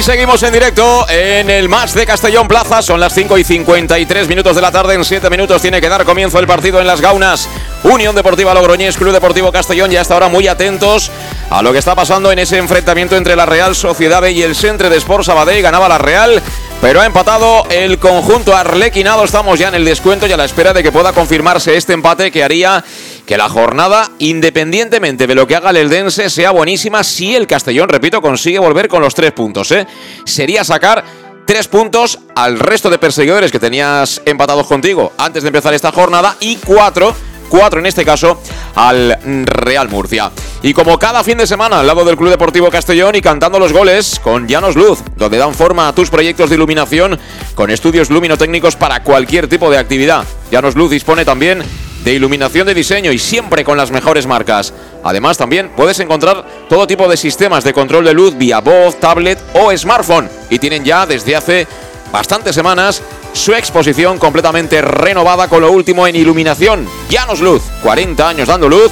Ahí 0.00 0.04
seguimos 0.04 0.42
en 0.44 0.54
directo 0.54 1.06
en 1.10 1.50
el 1.50 1.68
match 1.68 1.90
de 1.90 2.06
Castellón 2.06 2.48
Plaza. 2.48 2.80
Son 2.80 2.98
las 2.98 3.12
5 3.12 3.36
y 3.36 3.44
53 3.44 4.28
minutos 4.28 4.56
de 4.56 4.62
la 4.62 4.72
tarde. 4.72 4.94
En 4.94 5.04
7 5.04 5.28
minutos 5.28 5.60
tiene 5.60 5.78
que 5.78 5.90
dar 5.90 6.06
comienzo 6.06 6.38
el 6.38 6.46
partido 6.46 6.80
en 6.80 6.86
las 6.86 7.02
Gaunas. 7.02 7.50
Unión 7.82 8.14
Deportiva 8.14 8.52
Logroñés, 8.52 8.96
Club 8.96 9.12
Deportivo 9.12 9.50
Castellón. 9.52 9.90
Ya 9.90 10.02
hasta 10.02 10.14
ahora 10.14 10.28
muy 10.28 10.48
atentos 10.48 11.10
a 11.48 11.62
lo 11.62 11.72
que 11.72 11.78
está 11.78 11.94
pasando 11.94 12.30
en 12.30 12.38
ese 12.38 12.58
enfrentamiento 12.58 13.16
entre 13.16 13.36
la 13.36 13.46
Real 13.46 13.74
Sociedad 13.74 14.24
y 14.26 14.42
el 14.42 14.54
Centre 14.54 14.90
de 14.90 14.98
Sport 14.98 15.24
Sabadell. 15.24 15.62
Ganaba 15.62 15.88
la 15.88 15.98
Real. 15.98 16.42
Pero 16.80 17.02
ha 17.02 17.06
empatado 17.06 17.66
el 17.68 17.98
conjunto 17.98 18.56
arlequinado. 18.56 19.24
Estamos 19.24 19.58
ya 19.58 19.68
en 19.68 19.74
el 19.74 19.84
descuento 19.84 20.26
y 20.26 20.32
a 20.32 20.36
la 20.38 20.46
espera 20.46 20.72
de 20.72 20.82
que 20.82 20.90
pueda 20.90 21.12
confirmarse 21.12 21.76
este 21.76 21.92
empate 21.92 22.30
que 22.30 22.42
haría 22.42 22.82
que 23.26 23.36
la 23.36 23.50
jornada, 23.50 24.10
independientemente 24.18 25.26
de 25.26 25.34
lo 25.34 25.46
que 25.46 25.56
haga 25.56 25.70
el 25.70 25.76
Eldense, 25.76 26.30
sea 26.30 26.52
buenísima 26.52 27.04
si 27.04 27.34
el 27.34 27.46
Castellón, 27.46 27.90
repito, 27.90 28.22
consigue 28.22 28.58
volver 28.58 28.88
con 28.88 29.02
los 29.02 29.14
tres 29.14 29.32
puntos. 29.32 29.70
¿eh? 29.72 29.86
Sería 30.24 30.64
sacar 30.64 31.04
tres 31.46 31.68
puntos 31.68 32.18
al 32.34 32.58
resto 32.58 32.88
de 32.88 32.98
perseguidores 32.98 33.52
que 33.52 33.58
tenías 33.58 34.22
empatados 34.24 34.66
contigo 34.66 35.12
antes 35.18 35.42
de 35.42 35.48
empezar 35.48 35.74
esta 35.74 35.92
jornada 35.92 36.36
y 36.40 36.56
cuatro. 36.56 37.14
Cuatro 37.50 37.80
en 37.80 37.86
este 37.86 38.04
caso 38.04 38.40
al 38.76 39.18
Real 39.44 39.88
Murcia. 39.88 40.30
Y 40.62 40.72
como 40.72 40.98
cada 40.98 41.24
fin 41.24 41.36
de 41.36 41.48
semana 41.48 41.80
al 41.80 41.86
lado 41.86 42.04
del 42.04 42.16
Club 42.16 42.30
Deportivo 42.30 42.70
Castellón 42.70 43.16
y 43.16 43.20
cantando 43.20 43.58
los 43.58 43.72
goles 43.72 44.20
con 44.22 44.46
Llanos 44.46 44.76
Luz, 44.76 45.00
donde 45.16 45.36
dan 45.36 45.52
forma 45.52 45.88
a 45.88 45.92
tus 45.92 46.10
proyectos 46.10 46.48
de 46.48 46.54
iluminación 46.54 47.18
con 47.56 47.70
estudios 47.70 48.08
luminotécnicos 48.08 48.76
para 48.76 49.02
cualquier 49.02 49.48
tipo 49.48 49.68
de 49.68 49.78
actividad. 49.78 50.24
Llanos 50.52 50.76
Luz 50.76 50.92
dispone 50.92 51.24
también 51.24 51.64
de 52.04 52.14
iluminación 52.14 52.66
de 52.66 52.74
diseño 52.74 53.10
y 53.10 53.18
siempre 53.18 53.64
con 53.64 53.76
las 53.76 53.90
mejores 53.90 54.28
marcas. 54.28 54.72
Además 55.02 55.36
también 55.36 55.70
puedes 55.76 55.98
encontrar 55.98 56.46
todo 56.68 56.86
tipo 56.86 57.08
de 57.08 57.16
sistemas 57.16 57.64
de 57.64 57.72
control 57.72 58.04
de 58.04 58.14
luz 58.14 58.36
vía 58.38 58.60
voz, 58.60 59.00
tablet 59.00 59.38
o 59.54 59.76
smartphone 59.76 60.30
y 60.50 60.60
tienen 60.60 60.84
ya 60.84 61.04
desde 61.04 61.34
hace 61.34 61.66
bastantes 62.12 62.54
semanas 62.54 63.02
su 63.32 63.54
exposición 63.54 64.18
completamente 64.18 64.82
renovada 64.82 65.48
con 65.48 65.62
lo 65.62 65.70
último 65.70 66.06
en 66.06 66.16
iluminación. 66.16 66.86
Llanos 67.08 67.40
Luz, 67.40 67.62
40 67.82 68.28
años 68.28 68.48
dando 68.48 68.68
luz 68.68 68.90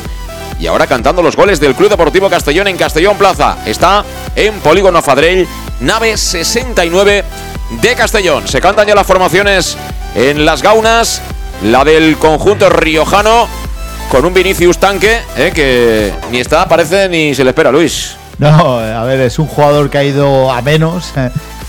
y 0.59 0.66
ahora 0.66 0.87
cantando 0.87 1.22
los 1.22 1.37
goles 1.37 1.61
del 1.61 1.74
Club 1.74 1.90
Deportivo 1.90 2.29
Castellón 2.29 2.68
en 2.68 2.77
Castellón 2.77 3.16
Plaza. 3.16 3.59
Está 3.66 4.05
en 4.35 4.55
Polígono 4.61 5.03
Fadrell, 5.03 5.46
nave 5.81 6.16
69 6.16 7.24
de 7.83 7.94
Castellón. 7.94 8.48
Se 8.48 8.61
cantan 8.61 8.87
ya 8.87 8.94
las 8.94 9.07
formaciones 9.07 9.77
en 10.14 10.44
las 10.44 10.62
gaunas, 10.62 11.20
la 11.62 11.85
del 11.85 12.16
conjunto 12.16 12.70
riojano 12.70 13.48
con 14.11 14.24
un 14.24 14.33
Vinicius 14.33 14.79
tanque 14.79 15.18
eh, 15.37 15.53
que 15.55 16.12
ni 16.31 16.38
está, 16.38 16.66
parece 16.66 17.09
ni 17.09 17.35
se 17.35 17.44
le 17.44 17.51
espera, 17.51 17.70
Luis. 17.70 18.16
No, 18.38 18.79
a 18.79 19.05
ver, 19.05 19.20
es 19.20 19.38
un 19.38 19.46
jugador 19.46 19.90
que 19.90 19.98
ha 19.98 20.05
ido 20.05 20.51
a 20.51 20.62
menos. 20.62 21.12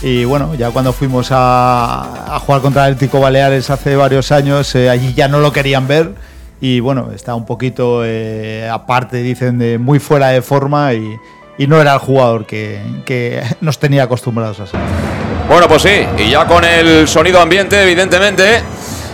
Y 0.02 0.24
bueno, 0.24 0.56
ya 0.56 0.72
cuando 0.72 0.94
fuimos 0.94 1.30
a, 1.32 2.36
a 2.36 2.40
jugar 2.40 2.62
contra 2.62 2.88
el 2.88 2.94
Atlético 2.94 3.20
Baleares 3.20 3.70
hace 3.70 3.96
varios 3.96 4.32
años, 4.32 4.74
eh, 4.76 4.90
allí 4.90 5.14
ya 5.14 5.28
no 5.28 5.40
lo 5.40 5.52
querían 5.52 5.88
ver. 5.88 6.14
Y 6.62 6.80
bueno, 6.80 7.10
está 7.14 7.36
un 7.36 7.46
poquito 7.46 8.02
eh, 8.06 8.70
aparte, 8.72 9.18
dicen, 9.18 9.60
de 9.60 9.78
muy 9.78 10.00
fuera 10.00 10.28
de 10.28 10.42
forma 10.42 10.94
y, 10.94 11.18
y 11.58 11.68
no 11.68 11.80
era 11.82 11.94
el 11.94 12.00
jugador 12.00 12.46
que, 12.46 12.82
que 13.06 13.42
nos 13.62 13.80
tenía 13.80 14.04
acostumbrados 14.04 14.60
a 14.62 14.68
ser. 14.68 14.80
Bueno, 15.50 15.68
pues 15.68 15.82
sí, 15.82 16.06
y 16.18 16.30
ya 16.30 16.46
con 16.46 16.64
el 16.64 17.08
sonido 17.08 17.42
ambiente, 17.42 17.82
evidentemente, 17.82 18.62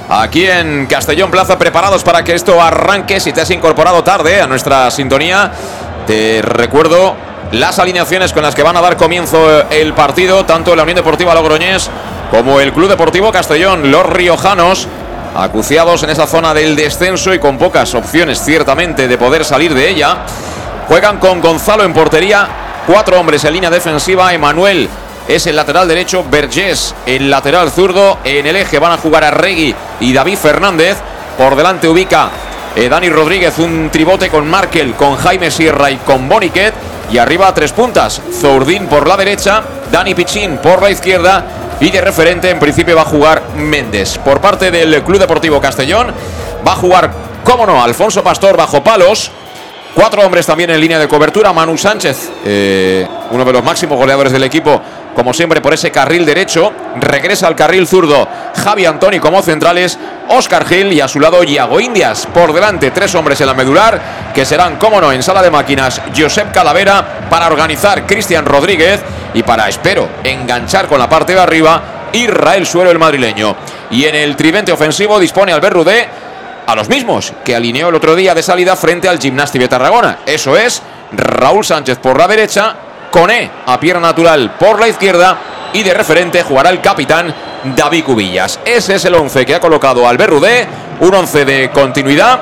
aquí 0.10 0.45
en 0.45 0.86
Castellón 0.86 1.32
Plaza, 1.32 1.58
preparados 1.58 2.04
para 2.04 2.24
que 2.24 2.36
esto 2.36 2.62
arranque. 2.62 3.19
Si 3.19 3.32
te 3.32 3.41
has 3.41 3.50
incorporado 3.52 4.04
tarde 4.04 4.41
a 4.41 4.48
nuestra 4.48 4.91
sintonía, 4.91 5.52
te 6.06 6.41
recuerdo 6.41 7.15
las 7.59 7.79
alineaciones 7.79 8.33
con 8.33 8.43
las 8.43 8.53
que 8.53 8.63
van 8.63 8.75
a 8.75 8.81
dar 8.81 8.97
comienzo 8.97 9.63
el 9.69 9.93
partido, 9.93 10.45
tanto 10.45 10.75
la 10.75 10.83
Unión 10.83 10.97
Deportiva 10.97 11.33
Logroñés 11.33 11.89
como 12.29 12.59
el 12.59 12.73
Club 12.73 12.89
Deportivo 12.89 13.31
Castellón, 13.31 13.91
los 13.91 14.05
riojanos. 14.05 14.87
Acuciados 15.37 16.03
en 16.03 16.09
esa 16.09 16.27
zona 16.27 16.53
del 16.53 16.75
descenso 16.75 17.33
y 17.33 17.39
con 17.39 17.57
pocas 17.57 17.93
opciones, 17.93 18.41
ciertamente, 18.41 19.07
de 19.07 19.17
poder 19.17 19.43
salir 19.43 19.73
de 19.73 19.89
ella. 19.89 20.17
Juegan 20.87 21.17
con 21.17 21.41
Gonzalo 21.41 21.83
en 21.83 21.93
portería, 21.93 22.47
cuatro 22.87 23.19
hombres 23.19 23.43
en 23.43 23.53
línea 23.53 23.69
defensiva. 23.69 24.33
Emanuel 24.33 24.89
es 25.27 25.47
el 25.47 25.55
lateral 25.55 25.87
derecho, 25.87 26.25
Vergés 26.29 26.93
el 27.05 27.29
lateral 27.29 27.69
zurdo. 27.71 28.19
En 28.23 28.45
el 28.45 28.55
eje 28.55 28.79
van 28.79 28.93
a 28.93 28.97
jugar 28.97 29.23
a 29.23 29.31
Regui 29.31 29.75
y 29.99 30.13
David 30.13 30.37
Fernández. 30.37 30.97
Por 31.37 31.55
delante 31.55 31.87
ubica 31.87 32.29
eh, 32.75 32.87
Dani 32.87 33.09
Rodríguez 33.09 33.57
un 33.59 33.89
tribote 33.91 34.29
con 34.29 34.49
Markel, 34.49 34.93
con 34.95 35.17
Jaime 35.17 35.51
Sierra 35.51 35.91
y 35.91 35.97
con 35.97 36.29
Boniquet. 36.29 36.73
Y 37.11 37.17
arriba 37.17 37.53
tres 37.53 37.71
puntas, 37.71 38.21
Zourdín 38.31 38.87
por 38.87 39.07
la 39.07 39.15
derecha, 39.15 39.63
Dani 39.91 40.15
Pichín 40.15 40.57
por 40.57 40.81
la 40.81 40.89
izquierda. 40.89 41.45
Y 41.79 41.91
de 41.91 42.01
referente 42.01 42.49
en 42.49 42.59
principio 42.59 42.95
va 42.95 43.01
a 43.01 43.05
jugar 43.05 43.43
Méndez. 43.57 44.17
Por 44.17 44.39
parte 44.39 44.71
del 44.71 45.03
Club 45.03 45.19
Deportivo 45.19 45.59
Castellón 45.59 46.07
va 46.65 46.71
a 46.71 46.75
jugar, 46.77 47.11
cómo 47.43 47.65
no, 47.65 47.83
Alfonso 47.83 48.23
Pastor 48.23 48.55
bajo 48.55 48.83
palos. 48.83 49.31
Cuatro 49.95 50.23
hombres 50.23 50.45
también 50.45 50.69
en 50.71 50.81
línea 50.81 50.99
de 50.99 51.08
cobertura. 51.08 51.53
Manu 51.53 51.77
Sánchez, 51.77 52.29
eh, 52.43 53.08
uno 53.31 53.45
de 53.45 53.53
los 53.53 53.63
máximos 53.63 53.97
goleadores 53.97 54.34
del 54.34 54.43
equipo, 54.43 54.81
como 55.15 55.34
siempre 55.34 55.62
por 55.62 55.73
ese 55.73 55.89
carril 55.89 56.25
derecho. 56.25 56.73
Regresa 56.99 57.47
al 57.47 57.55
carril 57.55 57.88
zurdo 57.88 58.27
Javi 58.62 58.86
Antoni 58.86 59.21
como 59.21 59.41
centrales. 59.41 59.97
Oscar 60.27 60.65
Gil 60.65 60.91
y 60.91 60.99
a 60.99 61.08
su 61.08 61.21
lado 61.21 61.41
Iago 61.45 61.79
Indias. 61.79 62.27
Por 62.34 62.51
delante, 62.51 62.91
tres 62.91 63.15
hombres 63.15 63.39
en 63.39 63.47
la 63.47 63.53
medular, 63.53 64.31
que 64.34 64.43
serán, 64.43 64.75
como 64.75 64.99
no, 64.99 65.13
en 65.13 65.23
sala 65.23 65.41
de 65.41 65.49
máquinas, 65.49 66.01
Josep 66.13 66.51
Calavera, 66.51 67.27
para 67.29 67.47
organizar 67.47 68.05
Cristian 68.05 68.45
Rodríguez 68.45 68.99
y 69.34 69.43
para, 69.43 69.69
espero, 69.69 70.10
enganchar 70.25 70.88
con 70.88 70.99
la 70.99 71.08
parte 71.08 71.34
de 71.34 71.39
arriba 71.39 72.10
Israel 72.12 72.65
Suero, 72.67 72.91
el 72.91 72.99
madrileño. 72.99 73.55
Y 73.91 74.03
en 74.03 74.15
el 74.15 74.36
tridente 74.36 74.73
ofensivo 74.73 75.19
dispone 75.19 75.53
Albert 75.53 75.73
Rudé 75.73 76.10
a 76.65 76.75
los 76.75 76.89
mismos 76.89 77.34
que 77.43 77.56
alineó 77.56 77.89
el 77.89 77.95
otro 77.95 78.15
día 78.15 78.34
de 78.34 78.43
salida 78.43 78.75
frente 78.75 79.08
al 79.08 79.19
Gimnasti 79.19 79.60
de 79.60 79.67
Tarragona. 79.67 80.19
Eso 80.25 80.58
es 80.58 80.82
Raúl 81.12 81.65
Sánchez 81.65 81.99
por 81.99 82.17
la 82.17 82.28
derecha, 82.28 82.75
Coné 83.12 83.49
a 83.65 83.80
pierna 83.80 84.08
natural 84.08 84.56
por 84.60 84.78
la 84.80 84.89
izquierda 84.89 85.38
y 85.71 85.84
de 85.84 85.93
referente 85.93 86.43
jugará 86.43 86.69
el 86.69 86.82
capitán 86.82 87.34
David 87.75 88.04
Cubillas. 88.04 88.60
Ese 88.65 88.95
es 88.95 89.06
el 89.06 89.15
11 89.15 89.45
que 89.45 89.56
ha 89.56 89.60
colocado 89.62 90.08
Albert 90.08 90.32
Rudé, 90.32 90.67
un 90.99 91.13
11 91.13 91.45
de 91.45 91.69
continuidad. 91.69 92.41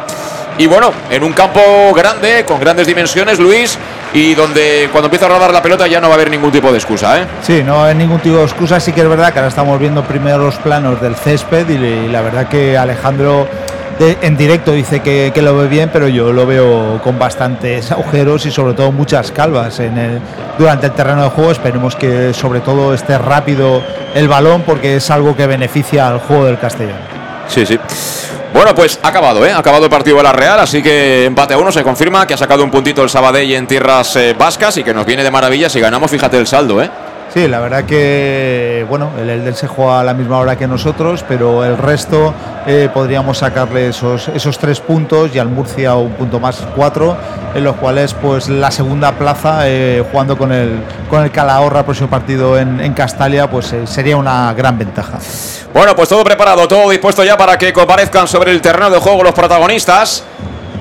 Y 0.58 0.66
bueno, 0.68 0.92
en 1.10 1.24
un 1.24 1.34
campo 1.34 1.62
grande, 1.96 2.44
con 2.46 2.60
grandes 2.60 2.88
dimensiones, 2.88 3.40
Luis, 3.40 3.78
y 4.14 4.36
donde 4.36 4.90
cuando 4.92 5.08
empieza 5.08 5.26
a 5.26 5.30
rodar 5.30 5.52
la 5.52 5.62
pelota 5.62 5.88
ya 5.88 6.00
no 6.00 6.08
va 6.08 6.14
a 6.14 6.16
haber 6.16 6.30
ningún 6.30 6.52
tipo 6.52 6.72
de 6.72 6.78
excusa, 6.78 7.22
¿eh? 7.22 7.28
Sí, 7.42 7.64
no 7.64 7.84
hay 7.84 7.96
ningún 7.96 8.20
tipo 8.20 8.38
de 8.38 8.44
excusa. 8.44 8.80
Sí 8.80 8.94
que 8.94 9.02
es 9.02 9.10
verdad 9.10 9.34
que 9.34 9.40
ahora 9.40 9.50
estamos 9.50 9.80
viendo 9.80 10.04
primero 10.04 10.38
los 10.38 10.56
planos 10.58 11.02
del 11.02 11.16
césped 11.16 11.68
y 11.70 12.08
la 12.08 12.22
verdad 12.22 12.48
que 12.48 12.78
Alejandro 12.78 13.48
en 14.00 14.38
directo 14.38 14.72
dice 14.72 15.02
que, 15.02 15.32
que 15.34 15.42
lo 15.42 15.56
ve 15.58 15.68
bien, 15.68 15.90
pero 15.92 16.08
yo 16.08 16.34
lo 16.34 16.46
veo 16.46 17.02
con 17.04 17.20
bastantes 17.20 17.92
agujeros 17.92 18.46
y 18.46 18.52
sobre 18.52 18.74
todo 18.74 18.92
muchas 18.92 19.32
calvas 19.32 19.80
en 19.80 19.98
el, 19.98 20.20
durante 20.58 20.88
el 20.88 20.94
terreno 20.94 21.24
de 21.24 21.30
juego. 21.30 21.52
Esperemos 21.52 21.96
que 21.96 22.34
sobre 22.34 22.60
todo 22.62 22.94
esté 22.94 23.18
rápido 23.18 23.82
el 24.16 24.28
balón 24.28 24.64
porque 24.64 24.98
es 24.98 25.10
algo 25.10 25.36
que 25.36 25.48
beneficia 25.48 26.08
al 26.08 26.20
juego 26.20 26.46
del 26.46 26.60
Castellón. 26.60 26.98
Sí, 27.48 27.66
sí. 27.66 27.80
Bueno, 28.54 28.76
pues 28.76 29.00
ha 29.02 29.08
acabado, 29.08 29.46
¿eh? 29.46 29.52
Ha 29.52 29.58
acabado 29.58 29.86
el 29.86 29.90
partido 29.90 30.18
de 30.18 30.24
la 30.24 30.32
Real, 30.32 30.60
así 30.60 30.84
que 30.84 31.26
empate 31.26 31.56
a 31.56 31.58
uno 31.58 31.72
se 31.72 31.84
confirma 31.84 32.28
que 32.28 32.36
ha 32.36 32.38
sacado 32.38 32.64
un 32.64 32.70
puntito 32.70 33.02
el 33.02 33.10
Sabadell 33.10 33.52
en 33.52 33.66
tierras 33.66 34.16
eh, 34.16 34.36
vascas 34.38 34.78
y 34.78 34.84
que 34.84 34.94
nos 34.94 35.06
viene 35.06 35.24
de 35.24 35.32
maravilla 35.32 35.70
si 35.70 35.80
ganamos, 35.80 36.12
fíjate 36.12 36.38
el 36.38 36.46
saldo, 36.46 36.82
¿eh? 36.82 36.90
Sí, 37.34 37.48
la 37.48 37.60
verdad 37.60 37.86
que 37.86 38.86
bueno, 38.88 39.10
el 39.20 39.28
Elden 39.28 39.56
se 39.56 39.66
juega 39.66 40.02
a 40.02 40.04
la 40.04 40.14
misma 40.14 40.38
hora 40.38 40.56
que 40.56 40.68
nosotros, 40.68 41.26
pero 41.28 41.66
el 41.66 41.80
resto 41.80 42.32
eh, 42.68 42.90
podríamos 42.94 43.40
sacarle 43.40 43.88
esos, 43.88 44.28
esos 44.28 44.60
tres 44.60 44.80
puntos 44.80 45.32
y 45.34 45.40
al 45.40 45.48
Murcia 45.48 45.96
un 45.96 46.12
punto 46.12 46.40
más 46.40 46.58
cuatro, 46.76 47.18
en 47.56 47.64
los 47.64 47.76
cuales 47.78 48.14
pues 48.14 48.50
la 48.50 48.70
segunda 48.70 49.14
plaza 49.14 49.68
eh, 49.68 50.04
jugando 50.12 50.38
con 50.38 50.52
el 50.52 50.84
con 51.10 51.24
el 51.24 51.32
Calahorra 51.32 51.82
próximo 51.82 52.08
partido 52.08 52.56
en, 52.60 52.80
en 52.80 52.94
Castalia, 52.94 53.50
pues 53.50 53.74
eh, 53.74 53.88
sería 53.88 54.16
una 54.16 54.54
gran 54.54 54.78
ventaja. 54.78 55.18
Bueno, 55.74 55.96
pues 55.96 56.10
todo 56.10 56.24
preparado, 56.24 56.68
todo 56.68 56.92
dispuesto 56.92 57.24
ya 57.24 57.36
para 57.36 57.58
que 57.58 57.74
comparezcan 57.74 58.28
sobre 58.28 58.52
el 58.52 58.62
terreno 58.62 58.92
de 58.92 59.00
juego 59.00 59.24
los 59.24 59.34
protagonistas 59.34 60.24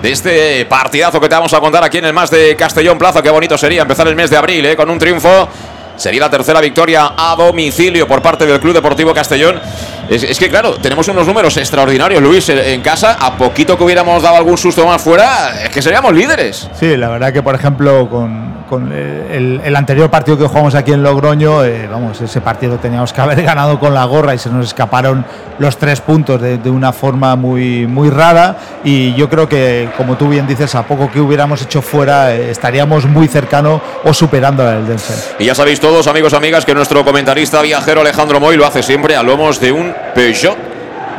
de 0.02 0.10
este 0.10 0.66
partidazo 0.66 1.20
que 1.20 1.28
te 1.28 1.34
vamos 1.34 1.54
a 1.54 1.60
contar 1.60 1.84
aquí 1.84 1.98
en 1.98 2.04
el 2.04 2.12
más 2.12 2.30
de 2.30 2.56
Castellón 2.56 2.98
Plaza. 2.98 3.22
Qué 3.22 3.30
bonito 3.30 3.56
sería 3.56 3.82
empezar 3.82 4.06
el 4.08 4.16
mes 4.16 4.28
de 4.28 4.36
abril 4.36 4.66
¿eh? 4.66 4.76
con 4.76 4.90
un 4.90 4.98
triunfo. 4.98 5.48
Sería 5.96 6.20
la 6.20 6.30
tercera 6.30 6.60
victoria 6.60 7.12
a 7.16 7.34
domicilio 7.36 8.06
por 8.08 8.22
parte 8.22 8.46
del 8.46 8.58
Club 8.60 8.74
Deportivo 8.74 9.12
Castellón. 9.14 9.60
Es, 10.08 10.38
que, 10.38 10.48
claro, 10.48 10.74
tenemos 10.74 11.06
unos 11.08 11.26
números 11.26 11.56
extraordinarios, 11.56 12.20
Luis, 12.22 12.48
en- 12.48 12.58
en 12.58 12.80
casa. 12.82 13.16
A 13.20 13.36
poquito 13.36 13.78
que 13.78 13.84
hubiéramos 13.84 14.22
dado 14.22 14.36
algún 14.36 14.58
susto 14.58 14.84
más 14.86 15.00
fuera, 15.00 15.62
es 15.64 15.70
que 15.70 15.80
seríamos 15.80 16.12
líderes. 16.12 16.68
Sí, 16.78 16.96
la 16.96 17.08
verdad 17.08 17.32
que 17.32 17.42
por 17.42 17.54
ejemplo 17.54 18.08
con, 18.10 18.61
con 18.72 18.90
el, 18.90 19.60
el 19.62 19.76
anterior 19.76 20.08
partido 20.08 20.38
que 20.38 20.46
jugamos 20.46 20.74
aquí 20.74 20.94
en 20.94 21.02
Logroño, 21.02 21.62
eh, 21.62 21.86
vamos, 21.92 22.18
ese 22.22 22.40
partido 22.40 22.78
teníamos 22.78 23.12
que 23.12 23.20
haber 23.20 23.42
ganado 23.42 23.78
con 23.78 23.92
la 23.92 24.02
gorra 24.06 24.34
y 24.34 24.38
se 24.38 24.48
nos 24.48 24.68
escaparon 24.68 25.26
los 25.58 25.76
tres 25.76 26.00
puntos 26.00 26.40
de, 26.40 26.56
de 26.56 26.70
una 26.70 26.90
forma 26.90 27.36
muy, 27.36 27.86
muy 27.86 28.08
rara 28.08 28.56
y 28.82 29.12
yo 29.12 29.28
creo 29.28 29.46
que, 29.46 29.90
como 29.98 30.16
tú 30.16 30.26
bien 30.30 30.46
dices, 30.46 30.74
a 30.74 30.84
poco 30.84 31.10
que 31.10 31.20
hubiéramos 31.20 31.60
hecho 31.60 31.82
fuera 31.82 32.34
eh, 32.34 32.50
estaríamos 32.50 33.04
muy 33.04 33.28
cercano 33.28 33.78
o 34.04 34.14
superando 34.14 34.66
al 34.66 34.78
Eldense. 34.78 35.34
Y 35.38 35.44
ya 35.44 35.54
sabéis 35.54 35.78
todos, 35.78 36.06
amigos, 36.06 36.32
amigas, 36.32 36.64
que 36.64 36.74
nuestro 36.74 37.04
comentarista 37.04 37.60
viajero 37.60 38.00
Alejandro 38.00 38.40
Moy 38.40 38.56
lo 38.56 38.64
hace 38.64 38.82
siempre 38.82 39.16
a 39.16 39.22
lomos 39.22 39.60
de 39.60 39.72
un 39.72 39.94
Peugeot 40.14 40.71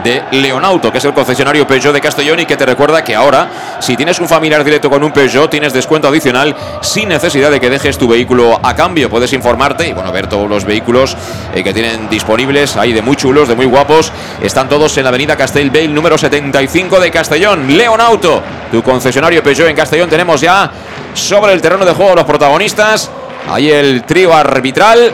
de 0.04 0.24
Leonauto, 0.32 0.92
que 0.92 0.98
es 0.98 1.06
el 1.06 1.14
concesionario 1.14 1.68
Peugeot 1.68 1.94
de 1.94 2.02
Castellón 2.02 2.40
y 2.40 2.46
que 2.46 2.58
te 2.58 2.66
recuerda 2.66 3.04
que 3.04 3.16
ahora, 3.16 3.78
si 3.80 3.96
tienes 3.96 4.20
un 4.20 4.28
familiar 4.28 4.64
directo 4.64 4.90
con 4.90 5.04
un 5.04 5.12
Peugeot, 5.12 5.50
tienes 5.50 5.74
descuento 5.74 6.08
adicional 6.08 6.56
sin 6.82 7.10
necesidad 7.10 7.52
de 7.52 7.60
que 7.60 7.70
dejes 7.70 7.98
tu 7.98 8.08
vehículo 8.08 8.60
a 8.62 8.76
cambio. 8.76 9.10
Puedes 9.10 9.34
informarte 9.34 9.88
y 9.88 9.94
bueno, 9.94 10.12
ver 10.12 10.28
todos 10.28 10.50
los 10.50 10.66
vehículos 10.66 11.16
eh, 11.54 11.64
que 11.64 11.74
tienen 11.74 12.10
disponibles, 12.10 12.78
hay 12.78 12.94
de 12.94 13.02
muy 13.02 13.16
chulos, 13.16 13.48
de 13.48 13.56
muy 13.56 13.66
guapos. 13.66 14.12
Están 14.42 14.70
todos 14.70 14.98
en 14.98 15.04
la 15.04 15.10
avenida 15.10 15.36
Castellbell 15.36 15.94
número 15.94 16.18
75 16.18 17.00
de 17.00 17.12
Castellón. 17.12 17.78
Leonauto, 17.78 18.42
tu 18.72 18.82
concesionario 18.82 19.44
Peugeot 19.44 19.70
en 19.70 19.76
Castellón. 19.76 20.10
Tenemos 20.10 20.42
ya 20.42 20.72
sobre 21.14 21.54
el 21.54 21.62
terreno 21.62 21.86
de 21.86 21.94
juego 21.94 22.16
los 22.16 22.26
protagonistas. 22.26 23.10
Ahí 23.50 23.70
el 23.70 24.04
trío 24.04 24.34
arbitral. 24.34 25.12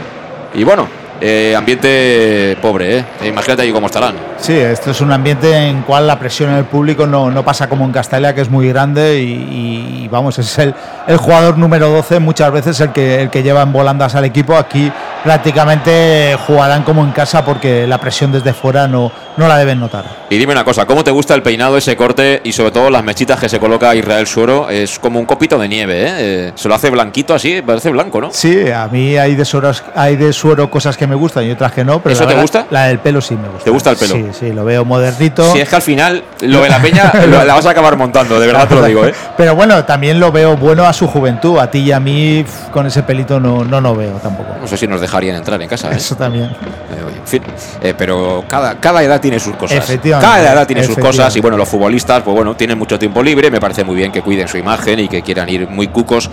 Y 0.54 0.64
bueno, 0.64 0.88
eh, 1.22 1.54
ambiente 1.56 2.58
pobre, 2.62 3.00
¿eh? 3.00 3.06
Imagínate 3.26 3.64
ahí 3.64 3.72
cómo 3.72 3.88
estarán. 3.88 4.29
Sí, 4.42 4.54
esto 4.58 4.92
es 4.92 5.02
un 5.02 5.12
ambiente 5.12 5.54
en 5.54 5.82
cual 5.82 6.08
la 6.08 6.18
presión 6.18 6.50
en 6.52 6.58
el 6.58 6.66
público 6.66 7.06
no, 7.06 7.30
no 7.30 7.44
pasa 7.44 7.68
como 7.68 7.86
en 7.86 7.92
Castalia, 7.92 8.34
que 8.34 8.42
es 8.42 8.50
muy 8.50 8.70
grande 8.70 9.20
y, 9.22 10.04
y, 10.04 10.08
vamos, 10.10 10.40
es 10.40 10.58
el, 10.60 10.74
el 11.08 11.18
jugador 11.18 11.58
número 11.58 11.90
12 11.90 12.20
muchas 12.20 12.52
veces 12.52 12.80
el 12.80 12.92
que, 12.92 13.22
el 13.22 13.30
que 13.30 13.44
lleva 13.44 13.62
en 13.62 13.74
volandas 13.74 14.16
al 14.16 14.26
equipo. 14.26 14.56
Aquí 14.56 14.92
prácticamente 15.24 16.38
jugarán 16.48 16.84
como 16.84 17.04
en 17.04 17.12
casa 17.12 17.44
porque 17.44 17.86
la 17.88 17.98
presión 18.00 18.32
desde 18.32 18.54
fuera 18.54 18.88
no, 18.88 19.12
no 19.38 19.48
la 19.48 19.58
deben 19.58 19.80
notar. 19.80 20.06
Y 20.30 20.38
dime 20.38 20.54
una 20.54 20.64
cosa, 20.64 20.86
¿cómo 20.86 21.04
te 21.04 21.12
gusta 21.12 21.34
el 21.36 21.42
peinado, 21.42 21.78
ese 21.78 21.96
corte 21.96 22.42
y 22.44 22.52
sobre 22.52 22.72
todo 22.72 22.90
las 22.90 23.04
mechitas 23.04 23.40
que 23.40 23.50
se 23.50 23.60
coloca 23.60 23.94
Israel 23.96 24.28
Suero? 24.28 24.70
Es 24.70 25.00
como 25.00 25.20
un 25.20 25.26
copito 25.26 25.58
de 25.58 25.68
nieve, 25.68 26.04
¿eh? 26.04 26.14
Eh, 26.18 26.52
Se 26.56 26.68
lo 26.70 26.76
hace 26.76 26.90
blanquito 26.90 27.34
así, 27.34 27.62
parece 27.62 27.90
blanco, 27.90 28.22
¿no? 28.22 28.30
Sí, 28.32 28.70
a 28.72 28.88
mí 28.88 29.18
hay 29.18 29.36
de, 29.36 29.46
suero, 29.46 29.72
hay 29.96 30.16
de 30.16 30.32
suero 30.34 30.70
cosas 30.70 30.96
que 30.98 31.08
me 31.08 31.16
gustan 31.16 31.46
y 31.46 31.52
otras 31.52 31.72
que 31.72 31.84
no. 31.84 32.02
Pero 32.02 32.14
¿Eso 32.14 32.24
te 32.24 32.28
verdad, 32.28 32.42
gusta? 32.42 32.66
La 32.70 32.86
del 32.88 33.00
pelo 33.00 33.22
sí 33.22 33.36
me 33.36 33.48
gusta. 33.48 33.64
¿Te 33.64 33.70
gusta 33.72 33.92
el 33.92 33.98
pelo? 33.98 34.16
Sí, 34.16 34.26
sí, 34.34 34.52
lo 34.52 34.66
veo 34.66 34.86
modernito. 34.86 35.52
Si 35.54 35.60
es 35.60 35.70
que 35.70 35.76
al 35.76 35.82
final 35.82 36.24
lo 36.42 36.62
de 36.62 36.70
la 36.70 36.82
peña 36.82 37.12
lo- 37.28 37.44
la 37.44 37.54
vas 37.54 37.66
a 37.66 37.72
acabar 37.72 37.96
montando, 37.98 38.40
de 38.40 38.48
verdad 38.48 38.68
te 38.68 38.76
lo 38.76 38.84
digo, 38.86 39.06
¿eh? 39.06 39.14
Pero 39.38 39.56
bueno, 39.56 39.84
también 39.86 40.20
lo 40.20 40.32
veo 40.32 40.58
bueno 40.58 40.86
a 40.86 40.94
su 40.94 41.08
juventud. 41.08 41.58
A 41.60 41.70
ti 41.72 41.80
y 41.80 41.92
a 41.92 42.00
mí 42.00 42.46
con 42.72 42.86
ese 42.88 43.04
pelito 43.04 43.40
no, 43.40 43.64
no 43.64 43.82
lo 43.82 43.96
veo 43.96 44.14
tampoco. 44.24 44.56
No 44.62 44.68
sé 44.68 44.78
si 44.78 44.88
nos 44.88 45.02
dejarían 45.02 45.36
entrar 45.36 45.62
en 45.62 45.68
casa, 45.70 45.92
¿eh? 45.92 45.96
Eso 45.98 46.16
también. 46.16 46.46
Eh, 46.46 47.04
oye, 47.08 47.18
en 47.18 47.28
fin, 47.28 47.44
eh, 47.82 47.94
pero 47.98 48.44
cada, 48.48 48.76
cada 48.80 49.04
edad 49.04 49.20
tiene 49.22 49.40
sus 49.40 49.56
cosas. 49.56 49.78
Efectivamente, 49.78 50.26
Cada 50.40 50.54
edad 50.54 50.68
tiene 50.68 50.84
sus 50.84 50.98
cosas 50.98 51.36
y 51.36 51.40
bueno, 51.42 51.58
los 51.58 51.68
futbolistas, 51.70 52.22
pues 52.24 52.36
bueno, 52.36 52.56
tienen 52.56 52.78
mucho 52.78 52.98
tiempo 53.00 53.22
libre, 53.24 53.50
me 53.52 53.60
parece 53.60 53.84
muy 53.84 53.96
bien 53.96 54.12
que 54.12 54.22
cuiden 54.22 54.48
su 54.48 54.58
imagen 54.58 55.00
y 55.00 55.08
que 55.08 55.22
quieran 55.22 55.48
ir 55.50 55.68
muy 55.68 55.88
cucos 55.88 56.30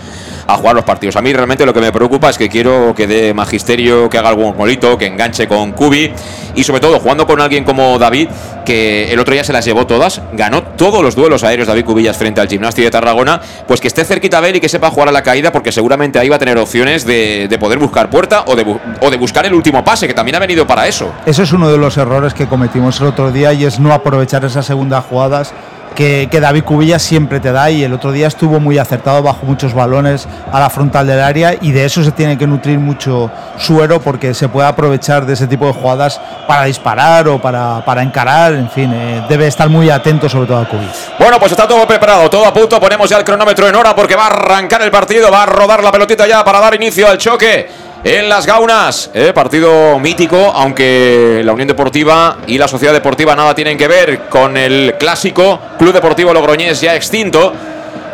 a 0.47 0.55
jugar 0.55 0.75
los 0.75 0.85
partidos. 0.85 1.15
A 1.15 1.21
mí 1.21 1.33
realmente 1.33 1.65
lo 1.65 1.73
que 1.73 1.81
me 1.81 1.91
preocupa 1.91 2.29
es 2.29 2.37
que 2.37 2.49
quiero 2.49 2.93
que 2.95 3.05
dé 3.05 3.33
magisterio, 3.33 4.09
que 4.09 4.17
haga 4.17 4.29
algún 4.29 4.53
golito, 4.53 4.97
que 4.97 5.05
enganche 5.05 5.47
con 5.47 5.73
Kubi 5.73 6.11
y 6.55 6.63
sobre 6.63 6.79
todo 6.79 6.99
jugando 6.99 7.27
con 7.27 7.41
alguien 7.41 7.63
como 7.63 7.99
David, 7.99 8.29
que 8.65 9.11
el 9.11 9.19
otro 9.19 9.33
día 9.33 9.43
se 9.43 9.53
las 9.53 9.65
llevó 9.65 9.85
todas, 9.85 10.21
ganó 10.33 10.63
todos 10.63 11.03
los 11.03 11.15
duelos 11.15 11.43
aéreos 11.43 11.67
David 11.67 11.85
Cubillas 11.85 12.17
frente 12.17 12.41
al 12.41 12.47
Gimnasti 12.47 12.81
de 12.81 12.91
Tarragona, 12.91 13.41
pues 13.67 13.81
que 13.81 13.87
esté 13.87 14.05
cerquita 14.05 14.39
a 14.39 14.47
él 14.47 14.55
y 14.55 14.59
que 14.59 14.69
sepa 14.69 14.89
jugar 14.89 15.09
a 15.09 15.11
la 15.11 15.23
caída 15.23 15.51
porque 15.51 15.71
seguramente 15.71 16.19
ahí 16.19 16.29
va 16.29 16.37
a 16.37 16.39
tener 16.39 16.57
opciones 16.57 17.05
de, 17.05 17.47
de 17.49 17.59
poder 17.59 17.79
buscar 17.79 18.09
puerta 18.09 18.43
o 18.47 18.55
de, 18.55 18.65
o 19.01 19.09
de 19.11 19.17
buscar 19.17 19.45
el 19.45 19.53
último 19.53 19.83
pase, 19.83 20.07
que 20.07 20.13
también 20.13 20.35
ha 20.35 20.39
venido 20.39 20.65
para 20.65 20.87
eso. 20.87 21.11
Eso 21.25 21.43
es 21.43 21.51
uno 21.51 21.69
de 21.69 21.77
los 21.77 21.97
errores 21.97 22.33
que 22.33 22.47
cometimos 22.47 22.99
el 23.01 23.07
otro 23.07 23.31
día 23.31 23.53
y 23.53 23.65
es 23.65 23.79
no 23.79 23.93
aprovechar 23.93 24.45
esas 24.45 24.65
segundas 24.65 25.05
jugadas 25.05 25.53
que, 25.97 26.39
David 26.39 26.63
Cubilla 26.63 26.99
siempre 26.99 27.39
te 27.39 27.51
da 27.51 27.71
y 27.71 27.83
el 27.83 27.91
otro 27.91 28.11
día 28.11 28.27
estuvo 28.27 28.59
muy 28.59 28.77
acertado 28.77 29.23
bajo 29.23 29.47
muchos 29.47 29.73
balones 29.73 30.27
a 30.51 30.59
la 30.59 30.69
frontal 30.69 31.07
del 31.07 31.19
área 31.19 31.55
y 31.59 31.71
de 31.71 31.85
eso 31.85 32.03
se 32.03 32.11
tiene 32.11 32.37
que 32.37 32.45
nutrir 32.45 32.77
mucho 32.77 33.31
suero 33.57 33.99
porque 33.99 34.35
se 34.35 34.47
puede 34.47 34.67
aprovechar 34.67 35.25
de 35.25 35.33
ese 35.33 35.47
tipo 35.47 35.65
de 35.65 35.73
jugadas 35.73 36.21
para 36.47 36.65
disparar 36.65 37.27
o 37.27 37.41
para, 37.41 37.83
para 37.83 38.03
encarar, 38.03 38.53
en 38.53 38.69
fin, 38.69 38.93
eh, 38.93 39.23
debe 39.27 39.47
estar 39.47 39.69
muy 39.69 39.89
atento 39.89 40.29
sobre 40.29 40.45
todo 40.45 40.59
a 40.59 40.69
Cubilla. 40.69 40.91
Bueno, 41.17 41.39
pues 41.39 41.51
está 41.51 41.67
todo 41.67 41.87
preparado, 41.87 42.29
todo 42.29 42.45
a 42.45 42.53
punto, 42.53 42.79
ponemos 42.79 43.09
ya 43.09 43.17
el 43.17 43.23
cronómetro 43.23 43.67
en 43.67 43.73
hora 43.73 43.95
porque 43.95 44.15
va 44.15 44.25
a 44.25 44.27
arrancar 44.27 44.83
el 44.83 44.91
partido, 44.91 45.31
va 45.31 45.43
a 45.43 45.45
rodar 45.47 45.83
la 45.83 45.91
pelotita 45.91 46.27
ya 46.27 46.43
para 46.43 46.59
dar 46.59 46.75
inicio 46.75 47.07
al 47.09 47.17
choque 47.17 47.86
en 48.03 48.29
las 48.29 48.45
Gaunas. 48.45 49.09
Eh, 49.13 49.31
partido 49.33 49.99
mítico, 49.99 50.37
aunque 50.37 51.41
la 51.43 51.53
Unión 51.53 51.67
Deportiva 51.67 52.37
y 52.47 52.57
la 52.57 52.67
Sociedad 52.67 52.93
Deportiva 52.93 53.35
nada 53.35 53.55
tienen 53.55 53.77
que 53.77 53.87
ver 53.87 54.27
con 54.29 54.57
el 54.57 54.95
clásico 54.97 55.59
Club 55.77 55.93
Deportivo 55.93 56.33
Logroñés 56.33 56.81
ya 56.81 56.95
extinto. 56.95 57.53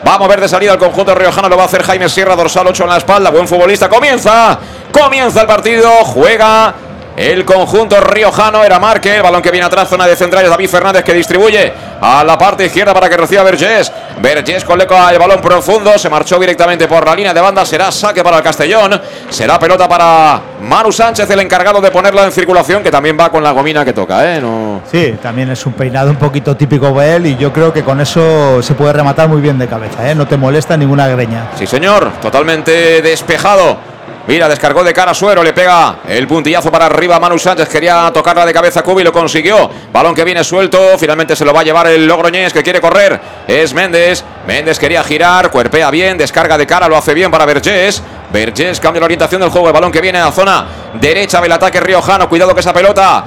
Va 0.06 0.16
a 0.16 0.18
mover 0.20 0.42
de 0.42 0.50
salida 0.50 0.74
al 0.74 0.78
conjunto 0.78 1.16
riojano, 1.16 1.48
lo 1.48 1.56
va 1.56 1.64
a 1.64 1.66
hacer 1.66 1.82
Jaime 1.84 2.10
Sierra, 2.10 2.36
dorsal 2.36 2.68
8 2.68 2.84
en 2.84 2.90
la 2.90 2.98
espalda, 2.98 3.30
buen 3.30 3.48
futbolista, 3.48 3.88
comienza, 3.88 4.60
comienza 4.92 5.42
el 5.42 5.48
partido, 5.48 5.90
juega 6.04 6.74
el 7.16 7.46
conjunto 7.46 8.00
riojano 8.02 8.64
era 8.64 8.80
Marque, 8.80 9.18
el 9.18 9.22
balón 9.22 9.42
que 9.42 9.52
viene 9.52 9.66
atrás, 9.66 9.88
zona 9.88 10.08
de 10.08 10.16
centrales, 10.16 10.50
David 10.50 10.70
Fernández 10.70 11.04
que 11.04 11.14
distribuye 11.14 11.72
a 12.02 12.24
la 12.24 12.38
parte 12.38 12.66
izquierda 12.66 12.94
para 12.94 13.08
que 13.08 13.18
reciba 13.18 13.44
Vergés. 13.44 13.92
Vergés 14.20 14.64
con 14.64 14.78
Leco 14.78 14.96
el 15.10 15.20
balón 15.20 15.42
profundo, 15.42 15.98
se 15.98 16.10
marchó 16.10 16.40
directamente 16.40 16.88
por 16.88 17.06
la 17.06 17.16
línea 17.16 17.34
de 17.34 17.42
banda, 17.42 17.66
será 17.66 17.92
saque 17.92 18.24
para 18.24 18.38
el 18.38 18.44
Castellón, 18.44 19.00
será 19.30 19.60
pelota 19.60 19.88
para 19.88 20.42
Manu 20.62 20.92
Sánchez, 20.92 21.30
el 21.30 21.40
encargado 21.40 21.82
de 21.82 21.92
ponerla 21.92 22.26
en 22.26 22.32
circulación, 22.32 22.82
que 22.82 22.92
también 22.92 23.18
va 23.20 23.30
con 23.30 23.44
la 23.44 23.52
gomina 23.52 23.86
que 23.86 23.94
toca, 23.94 24.36
¿eh? 24.36 24.42
No... 24.42 24.82
Sí, 24.92 25.16
también 25.22 25.50
es 25.52 25.66
un 25.66 25.74
peinado 25.74 26.10
un 26.10 26.18
poquito 26.18 26.56
típico 26.56 26.92
de 26.92 27.16
él 27.16 27.28
y 27.28 27.38
yo 27.38 27.54
creo 27.54 27.72
que 27.72 27.84
con 27.84 28.02
eso 28.02 28.62
se 28.62 28.74
puede 28.74 28.94
rematar 28.94 29.30
muy 29.30 29.42
bien 29.42 29.60
de 29.60 29.68
cabeza, 29.68 30.10
¿eh? 30.10 30.16
No 30.16 30.28
te 30.28 30.38
molesta 30.38 30.76
ninguna 30.78 31.08
greña. 31.08 31.50
Sí, 31.56 31.68
señor, 31.68 32.12
totalmente 32.22 33.02
despejado 33.02 33.93
Mira, 34.26 34.48
descargó 34.48 34.86
de 34.86 34.94
cara 34.94 35.12
a 35.12 35.14
Suero, 35.14 35.44
le 35.44 35.52
pega 35.52 35.98
el 36.08 36.26
puntillazo 36.28 36.72
para 36.72 36.86
arriba. 36.86 37.20
Manu 37.20 37.38
Sánchez 37.38 37.68
quería 37.68 38.10
tocarla 38.14 38.46
de 38.46 38.54
cabeza 38.54 38.82
Cubi, 38.82 39.04
lo 39.04 39.12
consiguió. 39.12 39.70
Balón 39.92 40.16
que 40.16 40.24
viene 40.24 40.46
suelto, 40.46 40.98
finalmente 40.98 41.36
se 41.36 41.44
lo 41.44 41.54
va 41.54 41.60
a 41.60 41.64
llevar 41.64 41.88
el 41.88 42.08
Logroñés 42.08 42.54
que 42.54 42.64
quiere 42.64 42.80
correr. 42.80 43.20
Es 43.46 43.74
Méndez. 43.74 44.24
Méndez 44.48 44.80
quería 44.80 45.04
girar, 45.04 45.52
cuerpea 45.52 45.92
bien, 45.92 46.18
descarga 46.18 46.58
de 46.58 46.66
cara, 46.66 46.88
lo 46.88 46.96
hace 46.96 47.14
bien 47.14 47.32
para 47.32 47.46
Vergés. 47.46 48.02
Vergés 48.32 48.80
cambia 48.80 49.02
la 49.02 49.06
orientación 49.06 49.42
del 49.42 49.50
juego. 49.50 49.68
El 49.68 49.74
balón 49.74 49.92
que 49.92 50.00
viene 50.00 50.20
a 50.20 50.26
la 50.26 50.32
zona 50.32 50.66
derecha 50.94 51.42
del 51.42 51.52
ataque 51.52 51.82
Riojano. 51.82 52.30
Cuidado 52.30 52.54
que 52.54 52.62
esa 52.62 52.74
pelota 52.74 53.26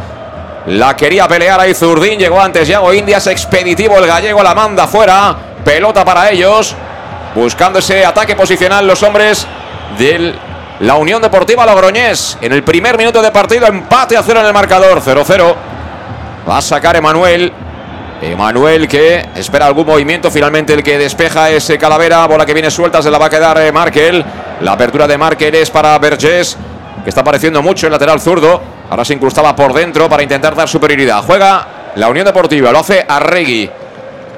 la 0.66 0.96
quería 0.96 1.28
pelear 1.28 1.60
ahí 1.60 1.74
Zurdín. 1.74 2.18
Llegó 2.18 2.40
antes 2.40 2.66
Yago 2.68 2.94
Indias, 2.94 3.26
expeditivo 3.26 3.98
el 3.98 4.06
gallego, 4.06 4.42
la 4.42 4.54
manda 4.54 4.86
fuera. 4.86 5.36
Pelota 5.62 6.06
para 6.06 6.30
ellos. 6.30 6.74
Buscando 7.34 7.80
ese 7.80 8.02
ataque 8.06 8.34
posicional 8.34 8.86
los 8.86 9.02
hombres 9.02 9.46
del 9.98 10.34
la 10.80 10.96
Unión 10.96 11.22
Deportiva 11.22 11.64
Logroñés. 11.64 12.36
En 12.40 12.52
el 12.52 12.62
primer 12.62 12.98
minuto 12.98 13.22
de 13.22 13.30
partido, 13.30 13.66
empate 13.66 14.16
a 14.16 14.22
cero 14.22 14.40
en 14.40 14.46
el 14.46 14.52
marcador, 14.52 15.00
0-0. 15.00 15.54
Va 16.48 16.58
a 16.58 16.62
sacar 16.62 16.96
Emanuel. 16.96 17.52
Emanuel 18.20 18.88
que 18.88 19.26
espera 19.34 19.66
algún 19.66 19.86
movimiento. 19.86 20.30
Finalmente 20.30 20.74
el 20.74 20.82
que 20.82 20.98
despeja 20.98 21.50
es 21.50 21.72
Calavera. 21.78 22.26
Bola 22.26 22.44
que 22.44 22.54
viene 22.54 22.70
suelta, 22.70 23.02
se 23.02 23.10
la 23.10 23.18
va 23.18 23.26
a 23.26 23.30
quedar 23.30 23.58
eh, 23.58 23.72
Markel. 23.72 24.24
La 24.60 24.72
apertura 24.72 25.06
de 25.06 25.18
Markel 25.18 25.54
es 25.54 25.70
para 25.70 25.98
Vergés, 25.98 26.56
que 27.04 27.08
está 27.10 27.22
apareciendo 27.22 27.62
mucho 27.62 27.86
en 27.86 27.92
lateral 27.92 28.20
zurdo. 28.20 28.60
Ahora 28.88 29.04
se 29.04 29.14
incrustaba 29.14 29.56
por 29.56 29.72
dentro 29.72 30.08
para 30.08 30.22
intentar 30.22 30.54
dar 30.54 30.68
superioridad. 30.68 31.22
Juega 31.22 31.66
la 31.94 32.08
Unión 32.08 32.26
Deportiva, 32.26 32.70
lo 32.70 32.80
hace 32.80 33.04
Arregui. 33.06 33.68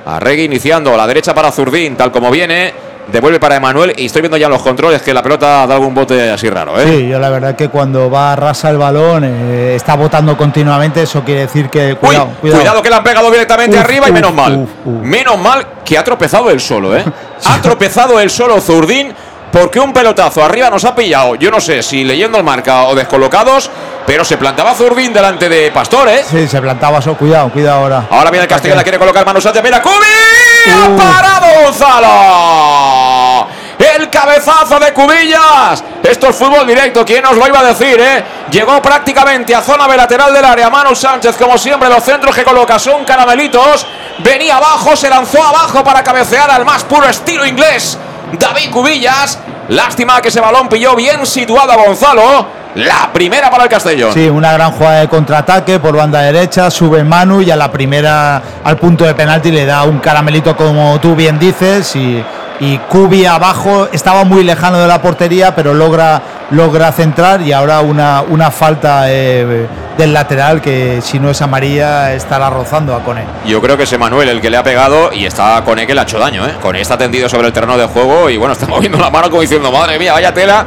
Arregui 0.07 0.45
iniciando 0.45 0.95
a 0.95 0.97
la 0.97 1.07
derecha 1.07 1.35
para 1.35 1.53
Zurdín, 1.53 1.97
tal 1.97 2.11
como 2.11 2.31
viene. 2.31 2.88
Devuelve 3.11 3.41
para 3.41 3.57
Emanuel 3.57 3.95
y 3.97 4.07
estoy 4.07 4.21
viendo 4.21 4.37
ya 4.37 4.49
los 4.49 4.61
controles 4.63 5.01
que 5.01 5.15
la 5.15 5.23
pelota 5.23 5.67
da 5.67 5.75
algún 5.75 5.95
bote 5.95 6.31
así 6.31 6.51
raro. 6.51 6.79
¿eh? 6.79 6.85
Sí, 6.87 7.09
yo 7.09 7.19
la 7.19 7.31
verdad 7.31 7.57
que 7.57 7.69
cuando 7.69 8.11
va 8.11 8.33
a 8.33 8.37
rasa 8.37 8.69
el 8.69 8.77
balón 8.77 9.25
eh, 9.25 9.75
está 9.75 9.97
botando 9.97 10.37
continuamente, 10.37 11.03
eso 11.03 11.25
quiere 11.25 11.43
decir 11.43 11.71
que 11.71 11.97
cuidado, 11.97 12.29
cuidado. 12.41 12.83
que 12.83 12.91
le 12.91 12.97
han 12.97 13.05
pegado 13.05 13.31
directamente 13.31 13.79
arriba 13.79 14.09
y 14.09 14.13
menos 14.13 14.35
mal. 14.35 14.67
menos 15.03 15.39
mal 15.39 15.67
que 15.85 15.97
ha 15.97 16.05
tropezado 16.05 16.51
él 16.51 16.61
solo, 16.61 16.95
¿eh? 16.95 17.05
ha 17.47 17.63
tropezado 17.63 18.21
él 18.21 18.29
solo 18.29 18.61
Zurdín 18.61 19.15
porque 19.51 19.81
un 19.81 19.95
pelotazo 19.95 20.45
arriba 20.45 20.69
nos 20.69 20.85
ha 20.85 20.95
pillado. 20.95 21.35
Yo 21.37 21.51
no 21.51 21.61
sé 21.61 21.83
si 21.83 22.05
leyendo 22.05 22.37
el 22.37 22.45
marca 22.45 22.85
o 22.85 22.95
descolocados, 22.95 23.71
pero 24.07 24.23
se 24.25 24.37
plantaba 24.37 24.75
Zurdín 24.75 25.15
delante 25.15 25.49
de 25.49 25.71
Pastor, 25.71 26.09
¿eh? 26.09 26.23
Sí, 26.29 26.47
se 26.47 26.61
plantaba, 26.61 26.99
eso. 26.99 27.17
cuidado, 27.17 27.51
cuidado 27.51 27.81
ahora. 27.81 28.07
Ahora 28.11 28.31
viene 28.31 28.45
el 28.45 28.49
Castillo, 28.49 28.75
la 28.75 28.83
quiere 28.83 28.99
colocar 28.99 29.25
manos 29.25 29.45
de 29.45 29.63
mira, 29.63 29.81
¡Cubi! 29.81 30.58
¡Ha 30.69 30.97
parado 30.97 31.65
Gonzalo! 31.65 33.49
El 33.79 34.11
cabezazo 34.11 34.79
de 34.79 34.93
Cubillas. 34.93 35.83
Esto 36.03 36.29
es 36.29 36.37
fútbol 36.37 36.67
directo. 36.67 37.05
¿Quién 37.05 37.23
nos 37.23 37.37
lo 37.37 37.47
iba 37.47 37.61
a 37.61 37.65
decir, 37.65 38.01
eh? 38.01 38.25
Llegó 38.51 38.83
prácticamente 38.83 39.55
a 39.55 39.63
zona 39.63 39.87
lateral 39.89 40.33
del 40.33 40.45
área. 40.45 40.69
Manu 40.71 40.95
Sánchez, 40.95 41.37
como 41.37 41.57
siempre, 41.57 41.89
los 41.89 42.03
centros 42.03 42.35
que 42.35 42.45
coloca 42.45 42.79
son 42.79 43.05
caramelitos. 43.05 43.87
Venía 44.19 44.57
abajo, 44.57 44.97
se 44.97 45.09
lanzó 45.09 45.43
abajo 45.43 45.85
para 45.85 46.03
cabecear 46.03 46.51
al 46.51 46.65
más 46.65 46.85
puro 46.85 47.09
estilo 47.09 47.47
inglés. 47.47 47.97
David 48.33 48.71
Cubillas. 48.71 49.39
Lástima 49.69 50.21
que 50.23 50.29
ese 50.29 50.41
balón 50.41 50.69
pilló 50.69 50.97
bien 50.97 51.27
situado 51.27 51.73
a 51.73 51.77
Gonzalo. 51.77 52.47
La 52.75 53.11
primera 53.13 53.51
para 53.51 53.65
el 53.65 53.69
Castellón. 53.69 54.13
Sí, 54.13 54.29
una 54.29 54.53
gran 54.53 54.71
jugada 54.73 55.01
de 55.01 55.09
contraataque 55.09 55.79
por 55.79 55.97
banda 55.97 56.21
derecha. 56.21 56.71
Sube 56.71 57.05
Manu 57.05 57.43
y 57.43 57.51
a 57.51 57.57
la 57.57 57.71
primera, 57.71 58.43
al 58.63 58.77
punto 58.79 59.05
de 59.05 59.15
penalti, 59.15 59.51
le 59.51 59.67
da 59.67 59.83
un 59.85 59.99
caramelito, 59.99 60.57
como 60.57 60.99
tú 61.01 61.15
bien 61.15 61.39
dices. 61.39 61.97
Y, 61.97 62.25
y 62.61 63.25
abajo 63.27 63.89
estaba 63.93 64.25
muy 64.25 64.43
lejano 64.43 64.79
de 64.79 64.89
la 64.89 65.03
portería, 65.03 65.55
pero 65.55 65.75
logra, 65.75 66.23
logra 66.51 66.93
centrar. 66.93 67.43
Y 67.43 67.53
ahora 67.53 67.81
una, 67.81 68.23
una 68.23 68.51
falta 68.51 69.11
eh, 69.11 69.67
del 69.99 70.15
lateral 70.15 70.63
que, 70.63 71.01
si 71.03 71.19
no 71.19 71.29
es 71.29 71.43
amarilla, 71.43 72.15
estará 72.15 72.49
rozando 72.49 72.95
a 72.95 73.03
Cone. 73.03 73.25
Yo 73.45 73.61
creo 73.61 73.77
que 73.77 73.83
es 73.83 73.99
Manuel 73.99 74.29
el 74.29 74.41
que 74.41 74.49
le 74.49 74.57
ha 74.57 74.63
pegado 74.63 75.13
y 75.13 75.27
está 75.27 75.61
Cone 75.65 75.87
que 75.89 75.93
le 75.93 76.01
ha 76.01 76.05
hecho 76.05 76.21
daño. 76.21 76.47
¿eh? 76.47 76.55
Cone 76.63 76.81
está 76.81 76.97
tendido 76.97 77.29
sobre 77.29 77.49
el 77.49 77.53
terreno 77.53 77.77
de 77.77 77.87
juego 77.87 78.31
y 78.31 78.37
bueno, 78.37 78.53
está 78.53 78.67
moviendo 78.69 78.97
la 78.97 79.11
mano 79.11 79.29
como 79.29 79.43
diciendo, 79.43 79.73
madre 79.73 79.99
mía, 79.99 80.13
vaya 80.13 80.33
tela. 80.33 80.65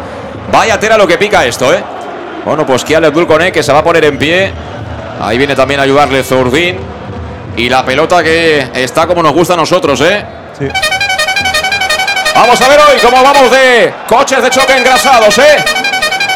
Vaya 0.51 0.77
tela 0.77 0.97
lo 0.97 1.07
que 1.07 1.17
pica 1.17 1.45
esto, 1.45 1.73
¿eh? 1.73 1.81
Bueno, 2.43 2.65
pues 2.65 2.83
Kial 2.83 3.05
Abdul 3.05 3.25
Kone 3.25 3.53
que 3.53 3.63
se 3.63 3.71
va 3.71 3.79
a 3.79 3.83
poner 3.83 4.03
en 4.03 4.17
pie. 4.17 4.51
Ahí 5.21 5.37
viene 5.37 5.55
también 5.55 5.79
a 5.79 5.83
ayudarle 5.83 6.23
Zurdín. 6.23 6.77
Y 7.55 7.69
la 7.69 7.85
pelota 7.85 8.21
que 8.21 8.69
está 8.73 9.07
como 9.07 9.23
nos 9.23 9.33
gusta 9.33 9.53
a 9.53 9.57
nosotros, 9.57 10.01
¿eh? 10.01 10.25
Sí. 10.59 10.67
Vamos 12.35 12.61
a 12.61 12.67
ver 12.67 12.79
hoy 12.79 12.99
cómo 13.01 13.23
vamos 13.23 13.49
de 13.51 13.93
coches 14.07 14.43
de 14.43 14.49
choque 14.49 14.77
engrasados, 14.77 15.37
¿eh? 15.37 15.80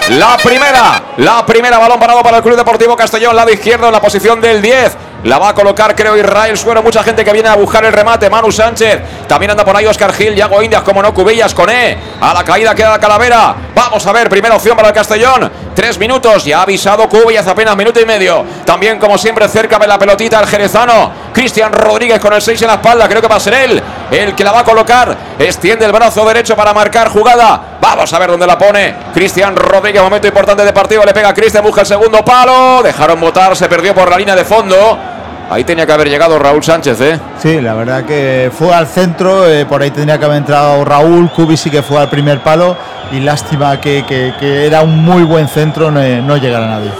La 0.09 0.37
primera, 0.37 1.01
la 1.17 1.43
primera 1.43 1.79
balón 1.79 1.99
parado 1.99 2.21
para 2.21 2.37
el 2.37 2.43
Club 2.43 2.55
Deportivo 2.55 2.95
Castellón, 2.95 3.35
lado 3.35 3.51
izquierdo 3.51 3.87
en 3.87 3.91
la 3.91 3.99
posición 3.99 4.39
del 4.39 4.61
10. 4.61 4.95
La 5.25 5.39
va 5.39 5.49
a 5.49 5.53
colocar, 5.55 5.95
creo, 5.95 6.15
Israel 6.15 6.55
Suero. 6.55 6.83
Mucha 6.83 7.03
gente 7.03 7.25
que 7.25 7.33
viene 7.33 7.49
a 7.49 7.55
buscar 7.55 7.83
el 7.83 7.91
remate. 7.91 8.29
Manu 8.29 8.51
Sánchez. 8.51 9.01
También 9.27 9.49
anda 9.49 9.65
por 9.65 9.75
ahí 9.75 9.87
Oscar 9.87 10.13
Gil. 10.13 10.35
Yago 10.35 10.61
Indias, 10.61 10.83
como 10.83 11.01
no, 11.01 11.11
Cubillas 11.15 11.51
con 11.55 11.67
E. 11.67 11.97
A 12.21 12.31
la 12.31 12.43
caída 12.43 12.75
queda 12.75 12.99
Calavera. 12.99 13.55
Vamos 13.73 14.05
a 14.05 14.11
ver, 14.11 14.29
primera 14.29 14.55
opción 14.55 14.75
para 14.75 14.89
el 14.89 14.93
Castellón. 14.93 15.51
Tres 15.73 15.97
minutos. 15.97 16.45
Ya 16.45 16.59
ha 16.59 16.61
avisado 16.61 17.09
Cubillas 17.09 17.47
apenas 17.47 17.75
minuto 17.75 17.99
y 17.99 18.05
medio. 18.05 18.45
También, 18.65 18.99
como 18.99 19.17
siempre, 19.17 19.47
cerca 19.47 19.79
de 19.79 19.87
la 19.87 19.97
pelotita 19.97 20.39
el 20.39 20.45
jerezano. 20.45 21.11
Cristian 21.33 21.73
Rodríguez 21.73 22.19
con 22.19 22.31
el 22.31 22.41
6 22.43 22.61
en 22.61 22.67
la 22.67 22.75
espalda. 22.75 23.09
Creo 23.09 23.19
que 23.19 23.27
va 23.27 23.37
a 23.37 23.39
ser 23.39 23.55
él 23.55 23.81
el 24.11 24.35
que 24.35 24.43
la 24.43 24.51
va 24.51 24.59
a 24.59 24.63
colocar. 24.63 25.17
Extiende 25.39 25.85
el 25.85 25.91
brazo 25.91 26.23
derecho 26.23 26.55
para 26.55 26.71
marcar 26.71 27.09
jugada. 27.09 27.79
Vamos 27.81 28.13
a 28.13 28.19
ver 28.19 28.29
dónde 28.29 28.45
la 28.45 28.59
pone. 28.59 28.95
Cristian 29.11 29.55
Rodríguez, 29.55 30.03
momento 30.03 30.27
importante 30.27 30.63
de 30.63 30.71
partido. 30.71 31.03
Le 31.03 31.13
pega 31.15 31.29
a 31.29 31.33
Cristian, 31.33 31.63
busca 31.63 31.81
el 31.81 31.87
segundo 31.87 32.23
palo. 32.23 32.83
Dejaron 32.83 33.19
votar, 33.19 33.55
se 33.55 33.67
perdió 33.67 33.95
por 33.95 34.07
la 34.07 34.19
línea 34.19 34.35
de 34.35 34.45
fondo. 34.45 35.14
Ahí 35.49 35.63
tenía 35.63 35.85
que 35.85 35.91
haber 35.91 36.09
llegado 36.09 36.39
Raúl 36.39 36.63
Sánchez, 36.63 37.01
¿eh? 37.01 37.19
Sí, 37.41 37.61
la 37.61 37.75
verdad 37.75 38.03
que 38.03 38.51
fue 38.51 38.73
al 38.73 38.87
centro, 38.87 39.47
eh, 39.47 39.65
por 39.65 39.81
ahí 39.81 39.91
tendría 39.91 40.17
que 40.17 40.25
haber 40.25 40.37
entrado 40.37 40.83
Raúl, 40.83 41.29
Cubi 41.29 41.55
sí 41.55 41.69
que 41.69 41.83
fue 41.83 41.99
al 41.99 42.09
primer 42.09 42.39
palo 42.39 42.75
y 43.11 43.19
lástima 43.19 43.79
que, 43.79 44.33
era 44.41 44.81
un 44.81 45.03
muy 45.03 45.23
buen 45.23 45.47
centro 45.47 45.91
no, 45.91 46.01
no 46.01 46.37
llegara 46.37 46.67
nadie. 46.67 46.91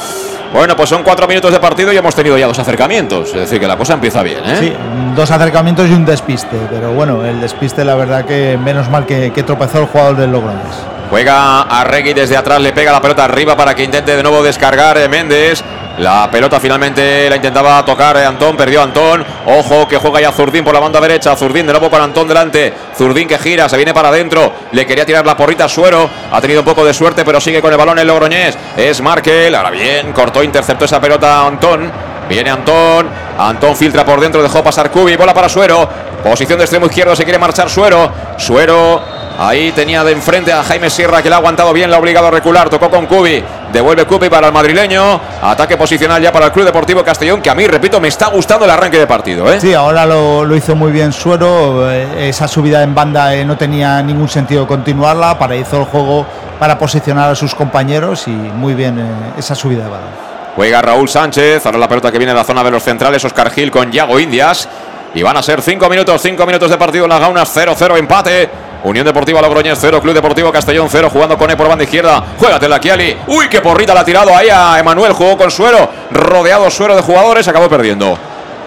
Bueno, 0.54 0.76
pues 0.76 0.88
son 0.90 1.04
cuatro 1.04 1.28
minutos 1.28 1.52
de 1.52 1.60
partido 1.60 1.92
y 1.92 1.98
hemos 1.98 2.16
tenido 2.16 2.38
ya 2.38 2.48
dos 2.48 2.60
acercamientos. 2.60 3.30
Es 3.30 3.42
decir, 3.42 3.60
que 3.60 3.68
la 3.68 3.76
cosa 3.76 3.96
empieza 3.96 4.24
bien, 4.24 4.40
¿eh? 4.46 4.58
Sí, 4.58 4.74
dos 5.16 5.30
acercamientos 5.30 5.90
y 5.90 5.94
un 5.94 6.06
despiste. 6.06 6.58
Pero 6.70 6.94
bueno, 6.94 7.26
el 7.26 7.42
despiste, 7.42 7.84
la 7.84 7.96
verdad 7.96 8.24
que 8.24 8.58
menos 8.58 8.90
mal 8.90 9.06
que, 9.06 9.34
que 9.34 9.44
tropezó 9.44 9.80
el 9.80 9.88
jugador 9.88 10.16
del 10.16 10.32
Logroñés. 10.32 10.62
Juega 11.10 11.64
a 11.64 11.84
Regui 11.84 12.14
desde 12.14 12.38
atrás, 12.38 12.62
le 12.62 12.72
pega 12.74 12.92
la 12.92 13.02
pelota 13.02 13.26
arriba 13.26 13.58
para 13.58 13.76
que 13.76 13.84
intente 13.84 14.16
de 14.16 14.24
nuevo 14.24 14.42
descargar 14.44 14.98
eh, 14.98 15.10
Méndez. 15.10 15.64
La 15.98 16.30
pelota 16.30 16.60
finalmente 16.60 17.30
la 17.30 17.38
intentaba 17.38 17.84
tocar 17.86 18.18
eh, 18.18 18.26
Antón, 18.26 18.58
perdió 18.58 18.82
Antón. 18.82 19.26
Ojo 19.46 19.88
que 19.88 19.98
juega 19.98 20.20
ya 20.20 20.32
Zurdín 20.32 20.64
por 20.64 20.74
la 20.74 20.82
banda 20.82 21.00
derecha. 21.00 21.36
Zurdín 21.38 21.66
de 21.66 21.72
nuevo 21.72 21.90
con 21.90 22.02
Antón 22.02 22.28
delante. 22.28 22.74
Zurdín 22.98 23.30
que 23.30 23.38
gira, 23.38 23.70
se 23.70 23.78
viene 23.78 23.94
para 23.94 24.10
adentro. 24.10 24.52
Le 24.74 24.86
quería 24.86 25.06
tirar 25.06 25.26
la 25.26 25.38
porrita 25.38 25.66
a 25.66 25.70
Suero. 25.70 26.10
Ha 26.32 26.42
tenido 26.42 26.62
un 26.62 26.66
poco 26.66 26.84
de 26.84 26.94
suerte, 26.94 27.24
pero 27.24 27.40
sigue 27.40 27.62
con 27.62 27.72
el 27.72 27.78
balón 27.78 27.98
el 27.98 28.08
Logroñés. 28.08 28.58
Es 28.76 29.02
Markel. 29.02 29.56
Ahora 29.56 29.72
bien, 29.72 30.12
cortó, 30.12 30.44
interceptó 30.44 30.84
esa 30.84 31.00
pelota 31.00 31.48
Antón. 31.48 31.90
Viene 32.28 32.50
Antón. 32.50 33.08
Antón 33.38 33.76
filtra 33.78 34.04
por 34.04 34.20
dentro, 34.20 34.44
dejó 34.44 34.62
pasar 34.62 34.92
Cubi. 34.92 35.16
Bola 35.16 35.34
para 35.34 35.48
Suero. 35.48 35.88
Posición 36.22 36.58
de 36.58 36.66
extremo 36.66 36.88
izquierdo, 36.88 37.16
se 37.16 37.24
quiere 37.24 37.40
marchar 37.40 37.70
Suero. 37.70 38.12
Suero 38.38 39.15
Ahí 39.38 39.72
tenía 39.74 40.04
de 40.04 40.14
enfrente 40.14 40.54
a 40.54 40.64
Jaime 40.64 40.90
Sierra 40.90 41.22
que 41.22 41.28
le 41.28 41.36
ha 41.36 41.40
aguantado 41.40 41.74
bien, 41.74 41.90
le 41.90 41.96
ha 41.96 42.00
obligado 42.00 42.28
a 42.28 42.32
recular, 42.32 42.70
tocó 42.70 42.90
con 42.90 43.06
Cubi, 43.06 43.44
devuelve 43.74 44.06
Cubi 44.06 44.30
para 44.30 44.48
el 44.48 44.54
madrileño, 44.54 45.20
ataque 45.42 45.76
posicional 45.76 46.22
ya 46.22 46.32
para 46.32 46.46
el 46.46 46.52
Club 46.54 46.66
Deportivo 46.66 47.04
Castellón, 47.04 47.42
que 47.42 47.50
a 47.50 47.56
mí, 47.56 47.68
repito, 47.68 48.00
me 48.00 48.08
está 48.08 48.28
gustando 48.28 48.64
el 48.64 48.72
arranque 48.72 48.98
de 48.98 49.08
partido. 49.08 49.52
¿eh? 49.52 49.60
Sí, 49.60 49.74
ahora 49.74 50.06
lo, 50.06 50.56
hizo 50.56 50.76
muy 50.76 50.92
bien 50.92 51.12
Suero, 51.12 51.92
eh, 51.92 52.30
esa 52.30 52.48
subida 52.48 52.82
en 52.82 52.96
banda 52.96 53.36
eh, 53.36 53.44
no 53.44 53.58
tenía 53.58 54.02
ningún 54.02 54.30
sentido 54.30 54.66
continuarla, 54.66 55.38
para 55.38 55.56
hizo 55.56 55.80
el 55.80 55.86
juego 55.86 56.26
para 56.58 56.80
posicionar 56.80 57.30
a 57.30 57.36
sus 57.36 57.54
compañeros 57.54 58.30
y 58.30 58.32
muy 58.32 58.74
bien 58.74 58.98
esa 59.38 59.54
subida 59.54 59.84
de 59.84 59.90
balón. 59.90 60.26
Juega 60.56 60.82
Raúl 60.82 61.10
Sánchez, 61.10 61.66
ahora 61.66 61.78
la 61.78 61.90
pelota 61.90 62.10
que 62.10 62.18
viene 62.18 62.32
de 62.32 62.40
la 62.40 62.46
zona 62.46 62.64
de 62.64 62.72
los 62.72 62.82
centrales, 62.82 63.26
Oscar 63.26 63.52
Gil 63.52 63.70
con 63.70 63.92
Yago 63.92 64.18
Indias. 64.18 64.70
Y 65.14 65.24
van 65.24 65.38
a 65.38 65.42
ser 65.42 65.62
5 65.62 65.90
minutos, 65.90 66.22
5 66.22 66.46
minutos 66.46 66.70
de 66.70 66.78
partido 66.78 67.06
en 67.06 67.10
las 67.10 67.22
gaunas, 67.22 67.56
0-0 67.56 67.98
empate. 67.98 68.50
Unión 68.86 69.04
Deportiva 69.04 69.42
Logroñés 69.42 69.80
0, 69.82 70.00
Club 70.00 70.14
Deportivo 70.14 70.52
Castellón 70.52 70.88
0, 70.92 71.10
jugando 71.12 71.40
con 71.40 71.50
E 71.50 71.58
por 71.58 71.68
banda 71.68 71.84
izquierda. 71.84 72.24
Juégatela, 72.38 72.80
Kiali. 72.80 73.18
Uy, 73.26 73.50
qué 73.50 73.60
porrita 73.60 73.96
la 73.96 74.02
ha 74.02 74.06
tirado 74.06 74.36
ahí 74.36 74.48
a 74.50 74.78
Emanuel. 74.78 75.12
Jugó 75.12 75.36
con 75.36 75.50
Suero, 75.50 75.90
rodeado 76.12 76.70
Suero 76.70 76.96
de 76.96 77.02
jugadores, 77.02 77.48
acabó 77.48 77.68
perdiendo. 77.68 78.16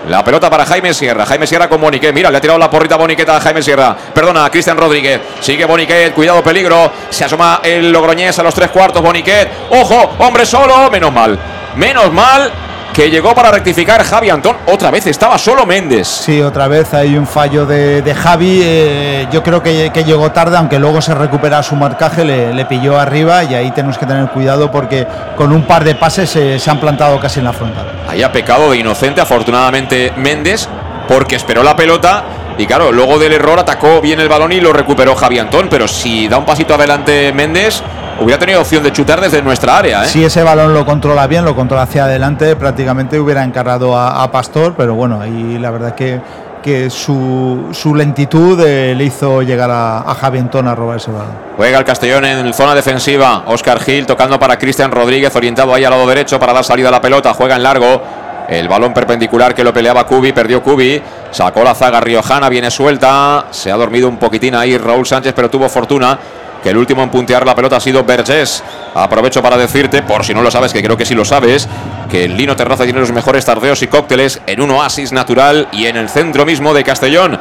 La 0.09 0.25
pelota 0.25 0.51
para 0.51 0.67
Jaime 0.67 0.93
Sierra. 0.93 1.25
Jaime 1.25 1.47
Sierra 1.47 1.69
con 1.69 1.81
Boniquet. 1.81 2.13
Mira, 2.13 2.33
le 2.33 2.39
ha 2.39 2.41
tirado 2.41 2.59
la 2.59 2.69
porrita 2.69 2.97
a 2.97 2.99
Boniquet 2.99 3.29
a 3.29 3.41
Jaime 3.41 3.63
Sierra. 3.63 3.97
Perdona, 4.13 4.45
a 4.45 4.51
Cristian 4.51 4.77
Rodríguez. 4.77 5.21
Sigue 5.41 5.65
Boniquet. 5.65 6.13
Cuidado, 6.13 6.43
peligro. 6.43 6.91
Se 7.11 7.25
asoma 7.25 7.61
el 7.63 7.93
Logroñés 7.93 8.37
a 8.41 8.43
los 8.43 8.55
tres 8.55 8.71
cuartos. 8.71 9.01
Boniquet. 9.01 9.49
Ojo, 9.71 10.17
hombre 10.19 10.45
solo. 10.47 10.91
Menos 10.91 11.13
mal. 11.13 11.39
Menos 11.77 12.13
mal 12.13 12.51
que 12.93 13.11
llegó 13.11 13.35
para 13.35 13.51
rectificar 13.51 14.03
Javi 14.03 14.31
Antón. 14.31 14.57
Otra 14.67 14.91
vez 14.91 15.07
estaba 15.07 15.39
solo 15.39 15.67
Méndez. 15.67 16.09
Sí, 16.09 16.41
otra 16.43 16.69
vez 16.69 16.93
hay 16.95 17.17
un 17.17 17.27
fallo 17.27 17.67
de, 17.67 18.15
Javi. 18.15 18.61
Eh, 18.63 19.29
yo 19.31 19.43
creo 19.43 19.63
que, 19.63 19.91
llegó 20.05 20.33
tarde, 20.33 20.57
aunque 20.57 20.79
luego 20.79 21.01
se 21.01 21.15
recupera 21.15 21.63
su 21.63 21.77
marcaje, 21.77 22.25
le, 22.25 22.65
pilló 22.67 22.99
arriba 22.99 23.45
y 23.45 23.55
ahí 23.55 23.71
tenemos 23.71 23.97
que 23.97 24.05
tener 24.07 24.29
cuidado 24.29 24.71
porque 24.71 25.07
con 25.37 25.53
un 25.53 25.63
par 25.63 25.85
de 25.85 25.95
pases 25.95 26.29
se, 26.29 26.59
se 26.59 26.71
han 26.71 26.81
plantado 26.81 27.19
casi 27.21 27.39
en 27.39 27.45
la 27.45 27.53
frontal. 27.53 27.87
Ahí 28.09 28.23
ha 28.23 28.33
pecado 28.33 28.71
de 28.71 28.79
inocente, 28.79 29.21
afortunadamente 29.21 30.13
Méndez, 30.17 30.69
porque 31.07 31.37
esperó 31.37 31.63
la 31.63 31.77
pelota 31.77 32.25
y 32.59 32.67
claro, 32.67 32.91
luego 32.91 33.21
del 33.21 33.33
error 33.33 33.57
atacó 33.61 34.01
bien 34.01 34.19
el 34.19 34.29
balón 34.29 34.51
y 34.51 34.61
lo 34.61 34.73
recuperó 34.73 35.15
Javi 35.15 35.39
Antón, 35.39 35.69
pero 35.71 35.87
si 35.87 36.27
da 36.27 36.39
un 36.39 36.45
pasito 36.45 36.75
adelante 36.75 37.33
Méndez, 37.33 37.85
hubiera 38.21 38.39
tenido 38.39 38.61
opción 38.61 38.83
de 38.83 38.93
chutar 38.93 39.21
desde 39.21 39.43
nuestra 39.43 39.79
área. 39.79 40.05
¿eh? 40.05 40.09
Si 40.09 40.25
ese 40.25 40.43
balón 40.43 40.75
lo 40.75 40.85
controla 40.85 41.27
bien, 41.27 41.45
lo 41.45 41.55
controla 41.55 41.83
hacia 41.83 42.05
adelante, 42.05 42.57
prácticamente 42.57 43.19
hubiera 43.19 43.45
encarrado 43.45 43.97
a, 43.97 44.31
Pastor, 44.31 44.75
pero 44.77 44.95
bueno, 44.95 45.21
ahí 45.21 45.59
la 45.59 45.71
verdad 45.71 45.95
que, 45.95 46.21
que 46.63 46.91
su, 46.91 47.95
lentitud 47.97 48.61
eh, 48.61 48.95
le 48.95 49.05
hizo 49.05 49.43
llegar 49.43 49.71
a, 49.71 50.01
a 50.01 50.15
Javi 50.15 50.39
Antón 50.39 50.69
a 50.69 50.75
robar 50.75 50.99
ese 50.99 51.11
balón. 51.11 51.33
Juega 51.57 51.79
el 51.79 51.85
Castellón 51.85 52.25
en 52.25 52.53
zona 52.53 52.75
defensiva. 52.75 53.45
Oscar 53.47 53.81
Gil 53.81 54.07
tocando 54.07 54.39
para 54.39 54.59
Cristian 54.59 54.91
Rodríguez, 54.91 55.35
orientado 55.35 55.75
ahí 55.75 55.85
al 55.85 55.91
lado 55.91 56.07
derecho 56.07 56.39
para 56.39 56.53
dar 56.53 56.65
salida 56.65 56.89
a 56.89 56.93
la 56.93 57.01
pelota. 57.01 57.33
Juega 57.35 57.57
en 57.57 57.63
largo. 57.63 58.03
El 58.49 58.67
balón 58.67 58.95
perpendicular 58.95 59.55
que 59.55 59.63
lo 59.63 59.75
peleaba 59.75 60.07
Cubi, 60.07 60.33
perdió 60.33 60.63
Cubi. 60.63 61.03
Sacó 61.31 61.63
la 61.63 61.75
zaga 61.75 62.01
riojana, 62.01 62.49
viene 62.49 62.71
suelta. 62.71 63.47
Se 63.51 63.71
ha 63.71 63.77
dormido 63.77 64.09
un 64.09 64.17
poquitín 64.17 64.55
ahí 64.55 64.79
Raúl 64.79 65.07
Sánchez, 65.07 65.35
pero 65.37 65.51
tuvo 65.51 65.69
fortuna 65.69 66.19
que 66.63 66.71
el 66.71 66.77
último 66.77 67.03
en 67.03 67.11
puntear 67.11 67.47
la 67.47 67.55
pelota 67.55 67.77
ha 67.77 67.81
sido 67.81 68.05
Vergés. 68.05 68.63
Aprovecho 68.95 69.43
para 69.43 69.57
decirte, 69.57 70.03
por 70.03 70.25
si 70.25 70.35
no 70.35 70.43
lo 70.43 70.51
sabes, 70.51 70.73
que 70.73 70.83
creo 70.83 70.97
que 70.97 71.05
sí 71.05 71.15
lo 71.15 71.25
sabes, 71.25 71.69
que 72.11 72.25
el 72.25 72.37
Lino 72.37 72.57
Terraza 72.57 72.85
tiene 72.85 73.01
los 73.01 73.13
mejores 73.13 73.45
tardeos 73.45 73.83
y 73.83 73.87
cócteles 73.87 74.41
en 74.47 74.61
un 74.61 74.71
oasis 74.71 75.13
natural 75.13 75.69
y 75.73 75.87
en 75.87 75.97
el 75.97 76.09
centro 76.09 76.45
mismo 76.45 76.75
de 76.75 76.85
Castellón. 76.85 77.39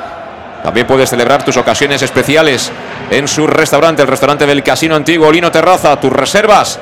También 0.63 0.88
puedes 0.88 1.09
celebrar 1.09 1.43
tus 1.43 1.57
ocasiones 1.57 2.01
especiales 2.01 2.72
en 3.09 3.28
su 3.28 3.47
restaurante, 3.47 4.01
el 4.01 4.07
restaurante 4.07 4.45
del 4.45 4.63
Casino 4.63 4.95
Antiguo 4.95 5.32
Lino 5.32 5.51
Terraza. 5.51 5.99
Tus 5.99 6.11
reservas. 6.11 6.80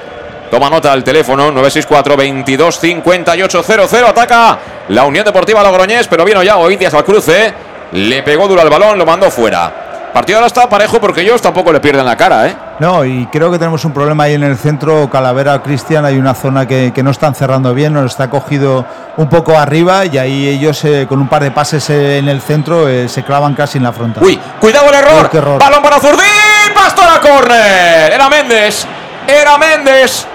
Toma 0.50 0.70
nota 0.70 0.92
al 0.92 1.04
teléfono 1.04 1.52
964 1.52 2.18
22 2.18 2.80
5800. 2.80 3.94
Ataca 3.94 4.60
la 4.90 5.04
Unión 5.04 5.26
Deportiva 5.26 5.62
Logroñés, 5.62 6.08
pero 6.08 6.24
vino 6.24 6.42
ya 6.42 6.58
Oidias 6.58 6.94
al 6.94 7.04
cruce. 7.04 7.54
Le 7.92 8.24
pegó 8.24 8.48
duro 8.48 8.62
al 8.62 8.70
balón, 8.70 8.98
lo 8.98 9.06
mandó 9.06 9.30
fuera 9.30 9.85
partido 10.16 10.38
ahora 10.38 10.48
está 10.48 10.70
parejo 10.70 11.02
porque 11.02 11.20
ellos 11.20 11.42
tampoco 11.42 11.74
le 11.74 11.82
pierden 11.82 12.06
la 12.06 12.16
cara, 12.16 12.48
¿eh? 12.48 12.56
No, 12.80 13.04
y 13.04 13.26
creo 13.26 13.52
que 13.52 13.60
tenemos 13.60 13.84
un 13.84 13.92
problema 13.92 14.24
ahí 14.24 14.36
en 14.36 14.44
el 14.44 14.56
centro, 14.58 15.10
Calavera 15.10 15.62
Cristian, 15.62 16.06
hay 16.06 16.18
una 16.18 16.34
zona 16.34 16.66
que, 16.66 16.94
no 17.04 17.12
están 17.12 17.36
cerrando 17.36 17.74
bien, 17.74 17.92
nos 17.92 18.12
está 18.14 18.30
cogido 18.30 18.86
un 19.18 19.28
poco 19.28 19.60
arriba 19.60 20.06
y 20.06 20.18
ahí 20.18 20.48
ellos 20.48 20.86
eh, 20.86 21.06
con 21.10 21.20
un 21.20 21.28
par 21.28 21.44
de 21.44 21.52
pases 21.52 21.90
eh, 21.90 22.20
en 22.20 22.30
el 22.30 22.40
centro 22.40 22.88
eh, 22.88 23.10
se 23.10 23.24
clavan 23.24 23.56
casi 23.56 23.78
en 23.78 23.84
la 23.84 23.92
frontal. 23.92 24.24
Uy, 24.24 24.40
cuidado 24.62 24.88
el 24.88 24.96
error. 24.96 25.30
error. 25.34 25.60
Balón 25.60 25.84
para 25.84 26.00
Zurdín, 26.00 26.74
Pastor 26.74 27.10
a 27.10 27.20
córner. 27.20 28.14
Era 28.14 28.30
Méndez, 28.30 28.86
era 29.28 29.58
Méndez. 29.58 30.26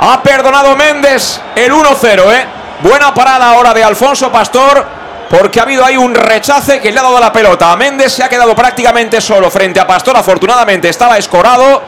Ha 0.00 0.22
perdonado 0.22 0.74
Méndez 0.74 1.38
el 1.54 1.70
1-0, 1.70 2.32
¿eh? 2.32 2.46
Buena 2.82 3.12
parada 3.12 3.50
ahora 3.50 3.74
de 3.74 3.84
Alfonso 3.84 4.32
Pastor 4.32 5.03
porque 5.28 5.60
ha 5.60 5.62
habido 5.62 5.84
ahí 5.84 5.96
un 5.96 6.14
rechace 6.14 6.80
que 6.80 6.92
le 6.92 6.98
ha 6.98 7.02
dado 7.02 7.18
la 7.18 7.32
pelota 7.32 7.72
a 7.72 7.76
Méndez, 7.76 8.12
se 8.12 8.22
ha 8.22 8.28
quedado 8.28 8.54
prácticamente 8.54 9.20
solo 9.20 9.50
frente 9.50 9.80
a 9.80 9.86
Pastor, 9.86 10.16
afortunadamente 10.16 10.88
estaba 10.88 11.18
escorado, 11.18 11.82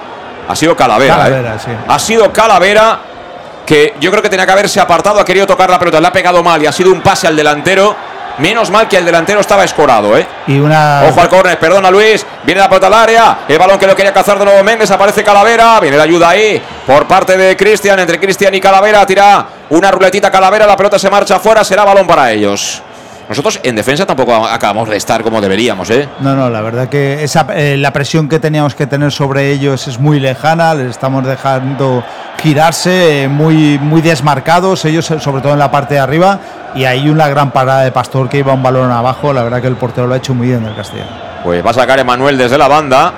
ha 0.49 0.57
sido 0.57 0.77
Calavera, 0.77 1.29
¿eh? 1.29 1.59
ha 1.89 1.99
sido 1.99 2.33
Calavera 2.33 3.01
que 3.67 3.95
yo 4.01 4.11
creo 4.11 4.23
que 4.23 4.31
tenía 4.31 4.47
que 4.47 4.53
haberse 4.53 4.81
apartado, 4.81 5.21
ha 5.21 5.25
querido 5.25 5.47
tocar 5.47 5.69
la 5.69 5.79
pelota, 5.79 6.01
le 6.01 6.07
ha 6.07 6.13
pegado 6.13 6.43
mal 6.43 6.63
y 6.63 6.67
ha 6.67 6.73
sido 6.73 6.93
un 6.93 7.03
pase 7.03 7.27
al 7.27 7.37
delantero. 7.37 7.97
Menos 8.39 8.71
mal 8.71 8.87
que 8.87 8.99
el 8.99 9.05
delantero 9.07 9.41
estaba 9.41 9.65
escorado, 9.65 10.15
¿eh? 10.17 10.27
Y 10.47 10.59
una... 10.59 11.05
Ojo 11.09 11.23
al 11.23 11.29
córner, 11.31 11.59
perdona 11.59 11.91
Luis. 11.91 12.27
Viene 12.45 12.61
la 12.61 12.69
pelota 12.69 12.89
al 12.89 12.95
área. 12.95 13.39
El 13.49 13.59
balón 13.59 13.79
que 13.79 13.87
lo 13.87 13.97
quería 13.97 14.13
cazar 14.13 14.39
de 14.39 14.45
nuevo 14.45 14.63
Méndez. 14.63 14.91
Aparece 14.91 15.25
Calavera. 15.25 15.81
Viene 15.81 15.97
la 15.97 16.03
ayuda 16.03 16.29
ahí 16.29 16.63
por 16.87 17.07
parte 17.07 17.35
de 17.39 17.57
Cristian. 17.57 17.99
Entre 17.99 18.21
Cristian 18.21 18.55
y 18.55 18.61
Calavera. 18.61 19.07
Tira 19.07 19.47
una 19.71 19.91
ruletita 19.91 20.31
Calavera. 20.31 20.67
La 20.67 20.77
pelota 20.77 20.99
se 20.99 21.09
marcha 21.09 21.37
afuera. 21.37 21.65
Será 21.65 21.85
balón 21.85 22.07
para 22.07 22.31
ellos. 22.31 22.83
Nosotros 23.29 23.61
en 23.65 23.75
defensa 23.75 24.07
tampoco 24.07 24.35
acabamos 24.47 24.89
de 24.89 24.97
estar 24.97 25.23
como 25.23 25.41
deberíamos, 25.41 25.91
¿eh? 25.91 26.09
No, 26.21 26.37
no, 26.37 26.49
la 26.49 26.61
verdad 26.61 26.89
que 26.89 27.25
esa, 27.25 27.47
eh, 27.55 27.77
la 27.77 27.93
presión 27.93 28.29
que 28.29 28.39
teníamos 28.39 28.75
que 28.75 28.87
tener 28.87 29.11
sobre 29.11 29.51
ellos 29.51 29.89
es 29.89 29.99
muy 29.99 30.21
lejana, 30.21 30.75
les 30.75 30.91
estamos 30.91 31.27
dejando 31.27 32.05
girarse 32.39 33.25
eh, 33.25 33.29
muy, 33.29 33.79
muy 33.81 34.01
desmarcados, 34.01 34.85
ellos 34.85 35.11
eh, 35.11 35.19
sobre 35.19 35.43
todo 35.43 35.55
en 35.55 35.59
la 35.59 35.71
parte 35.71 35.95
de 35.95 36.01
arriba, 36.01 36.39
y 36.77 36.85
hay 36.85 37.09
una 37.09 37.29
gran 37.29 37.51
parada 37.51 37.83
de 37.83 37.91
Pastor 37.91 38.29
que 38.29 38.39
iba 38.39 38.53
un 38.53 38.63
balón 38.63 38.93
abajo, 38.93 39.33
la 39.33 39.43
verdad 39.43 39.61
que 39.61 39.69
el 39.69 39.77
portero 39.77 40.07
lo 40.07 40.15
ha 40.15 40.19
hecho 40.19 40.35
muy 40.35 40.49
bien 40.49 40.65
el 40.65 40.77
Castellón. 40.77 41.09
Pues 41.43 41.65
va 41.67 41.71
a 41.71 41.75
sacar 41.75 41.99
Emanuel 41.99 42.39
desde 42.39 42.57
la 42.57 42.69
banda 42.69 43.13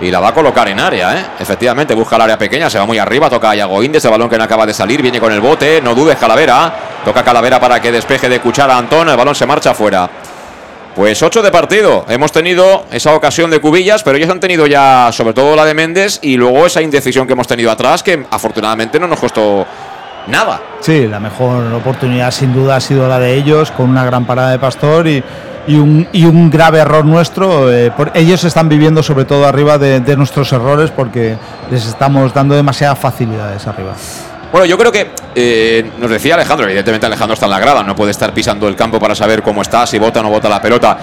y 0.00 0.10
la 0.10 0.20
va 0.20 0.28
a 0.28 0.34
colocar 0.34 0.68
en 0.68 0.80
área, 0.80 1.18
¿eh? 1.18 1.24
Efectivamente, 1.38 1.94
busca 1.94 2.16
el 2.16 2.22
área 2.22 2.38
pequeña, 2.38 2.68
se 2.68 2.78
va 2.78 2.86
muy 2.86 2.98
arriba, 2.98 3.30
toca 3.30 3.50
a 3.50 3.54
Yago 3.54 3.82
ese 3.82 4.08
balón 4.08 4.28
que 4.28 4.36
no 4.36 4.44
acaba 4.44 4.66
de 4.66 4.74
salir, 4.74 5.02
viene 5.02 5.20
con 5.20 5.32
el 5.32 5.40
bote, 5.40 5.80
no 5.80 5.94
dudes 5.94 6.16
Calavera, 6.16 6.72
toca 7.04 7.22
Calavera 7.22 7.60
para 7.60 7.80
que 7.80 7.92
despeje 7.92 8.28
de 8.28 8.40
Cuchara 8.40 8.74
a 8.74 8.78
Antón, 8.78 9.08
el 9.08 9.16
balón 9.16 9.34
se 9.34 9.46
marcha 9.46 9.70
afuera. 9.70 10.08
Pues 10.94 11.20
8 11.22 11.42
de 11.42 11.50
partido, 11.50 12.04
hemos 12.08 12.30
tenido 12.30 12.84
esa 12.92 13.14
ocasión 13.14 13.50
de 13.50 13.60
Cubillas, 13.60 14.04
pero 14.04 14.16
ellos 14.16 14.30
han 14.30 14.38
tenido 14.38 14.66
ya 14.66 15.10
sobre 15.12 15.34
todo 15.34 15.56
la 15.56 15.64
de 15.64 15.74
Méndez 15.74 16.20
y 16.22 16.36
luego 16.36 16.66
esa 16.66 16.82
indecisión 16.82 17.26
que 17.26 17.32
hemos 17.32 17.48
tenido 17.48 17.70
atrás 17.72 18.02
que 18.04 18.24
afortunadamente 18.30 19.00
no 19.00 19.08
nos 19.08 19.18
costó 19.18 19.66
nada. 20.28 20.60
Sí, 20.80 21.08
la 21.08 21.18
mejor 21.18 21.72
oportunidad 21.72 22.30
sin 22.30 22.52
duda 22.52 22.76
ha 22.76 22.80
sido 22.80 23.08
la 23.08 23.18
de 23.18 23.34
ellos, 23.34 23.72
con 23.72 23.90
una 23.90 24.04
gran 24.04 24.24
parada 24.24 24.52
de 24.52 24.58
Pastor 24.60 25.08
y 25.08 25.24
y 25.66 25.76
un, 25.76 26.06
y 26.12 26.24
un 26.24 26.50
grave 26.50 26.78
error 26.78 27.04
nuestro. 27.04 27.72
Eh, 27.72 27.92
ellos 28.14 28.44
están 28.44 28.68
viviendo 28.68 29.02
sobre 29.02 29.24
todo 29.24 29.46
arriba 29.46 29.78
de, 29.78 30.16
nuestros 30.16 30.52
errores 30.52 30.90
porque 30.90 31.36
les 31.70 31.86
estamos 31.86 32.32
dando 32.32 32.54
demasiadas 32.54 32.98
facilidades 32.98 33.66
arriba. 33.66 33.94
Bueno, 34.52 34.66
yo 34.66 34.78
creo 34.78 34.92
que 34.92 35.10
eh, 35.34 35.90
nos 35.98 36.10
decía 36.10 36.34
Alejandro, 36.34 36.66
evidentemente 36.66 37.06
Alejandro 37.06 37.34
está 37.34 37.46
en 37.46 37.50
la 37.50 37.58
grada, 37.58 37.82
no 37.82 37.96
puede 37.96 38.12
estar 38.12 38.32
pisando 38.32 38.68
el 38.68 38.76
campo 38.76 39.00
para 39.00 39.14
saber 39.14 39.42
cómo 39.42 39.62
está, 39.62 39.84
si 39.86 39.98
bota 39.98 40.20
o 40.20 40.22
no 40.22 40.30
bota 40.30 40.48
la 40.48 40.62
pelota. 40.62 40.96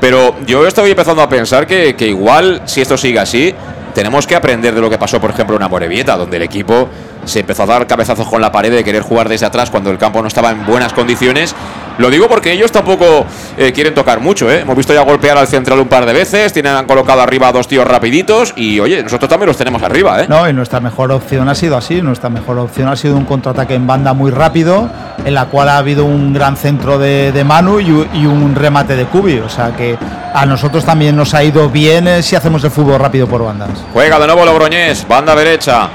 Pero 0.00 0.36
yo 0.44 0.66
estoy 0.66 0.90
empezando 0.90 1.22
a 1.22 1.28
pensar 1.28 1.66
que, 1.66 1.94
igual, 2.00 2.62
si 2.66 2.80
esto 2.80 2.96
sigue 2.96 3.18
así, 3.18 3.54
tenemos 3.94 4.26
que 4.26 4.36
aprender 4.36 4.74
de 4.74 4.80
lo 4.80 4.90
que 4.90 4.98
pasó, 4.98 5.20
por 5.20 5.30
ejemplo, 5.30 5.56
en 5.56 5.62
Amorebieta, 5.62 6.16
donde 6.16 6.36
el 6.36 6.42
equipo 6.42 6.88
se 7.24 7.40
empezó 7.40 7.62
a 7.62 7.66
dar 7.66 7.86
cabezazos 7.86 8.28
con 8.28 8.40
la 8.40 8.52
pared 8.52 8.70
de 8.70 8.84
querer 8.84 9.02
jugar 9.02 9.28
desde 9.28 9.46
atrás 9.46 9.70
cuando 9.70 9.90
el 9.90 9.98
campo 9.98 10.20
no 10.20 10.28
estaba 10.28 10.50
en 10.50 10.66
buenas 10.66 10.92
condiciones. 10.92 11.54
Lo 11.98 12.10
digo 12.10 12.28
porque 12.28 12.52
ellos 12.52 12.70
tampoco 12.70 13.24
eh, 13.56 13.72
quieren 13.72 13.94
tocar 13.94 14.20
mucho, 14.20 14.50
¿eh? 14.50 14.60
Hemos 14.60 14.76
visto 14.76 14.92
ya 14.92 15.02
golpear 15.02 15.38
al 15.38 15.46
central 15.46 15.80
un 15.80 15.88
par 15.88 16.04
de 16.04 16.12
veces, 16.12 16.52
tienen 16.52 16.74
han 16.74 16.86
colocado 16.86 17.22
arriba 17.22 17.48
a 17.48 17.52
dos 17.52 17.68
tíos 17.68 17.86
rapiditos 17.86 18.52
y 18.56 18.80
oye, 18.80 19.02
nosotros 19.02 19.28
también 19.28 19.48
los 19.48 19.56
tenemos 19.56 19.82
arriba, 19.82 20.22
¿eh? 20.22 20.26
No, 20.28 20.48
y 20.48 20.52
nuestra 20.52 20.80
mejor 20.80 21.10
opción 21.12 21.48
ha 21.48 21.54
sido 21.54 21.76
así, 21.76 22.02
nuestra 22.02 22.28
mejor 22.28 22.58
opción 22.58 22.88
ha 22.88 22.96
sido 22.96 23.16
un 23.16 23.24
contraataque 23.24 23.74
en 23.74 23.86
banda 23.86 24.12
muy 24.12 24.30
rápido, 24.30 24.90
en 25.24 25.34
la 25.34 25.46
cual 25.46 25.68
ha 25.70 25.78
habido 25.78 26.04
un 26.04 26.32
gran 26.32 26.56
centro 26.56 26.98
de, 26.98 27.32
de 27.32 27.44
Manu 27.44 27.80
y, 27.80 28.26
un 28.26 28.54
remate 28.54 28.96
de 28.96 29.04
Kubi, 29.06 29.38
o 29.38 29.48
sea 29.48 29.74
que 29.76 29.96
a 30.34 30.44
nosotros 30.44 30.84
también 30.84 31.16
nos 31.16 31.32
ha 31.32 31.42
ido 31.42 31.70
bien 31.70 32.08
eh, 32.08 32.22
si 32.22 32.36
hacemos 32.36 32.62
el 32.64 32.70
fútbol 32.70 32.98
rápido 32.98 33.26
por 33.26 33.42
bandas. 33.42 33.70
Juega 33.92 34.18
de 34.18 34.26
nuevo 34.26 34.44
Logroñés, 34.44 35.06
banda 35.08 35.34
derecha. 35.34 35.88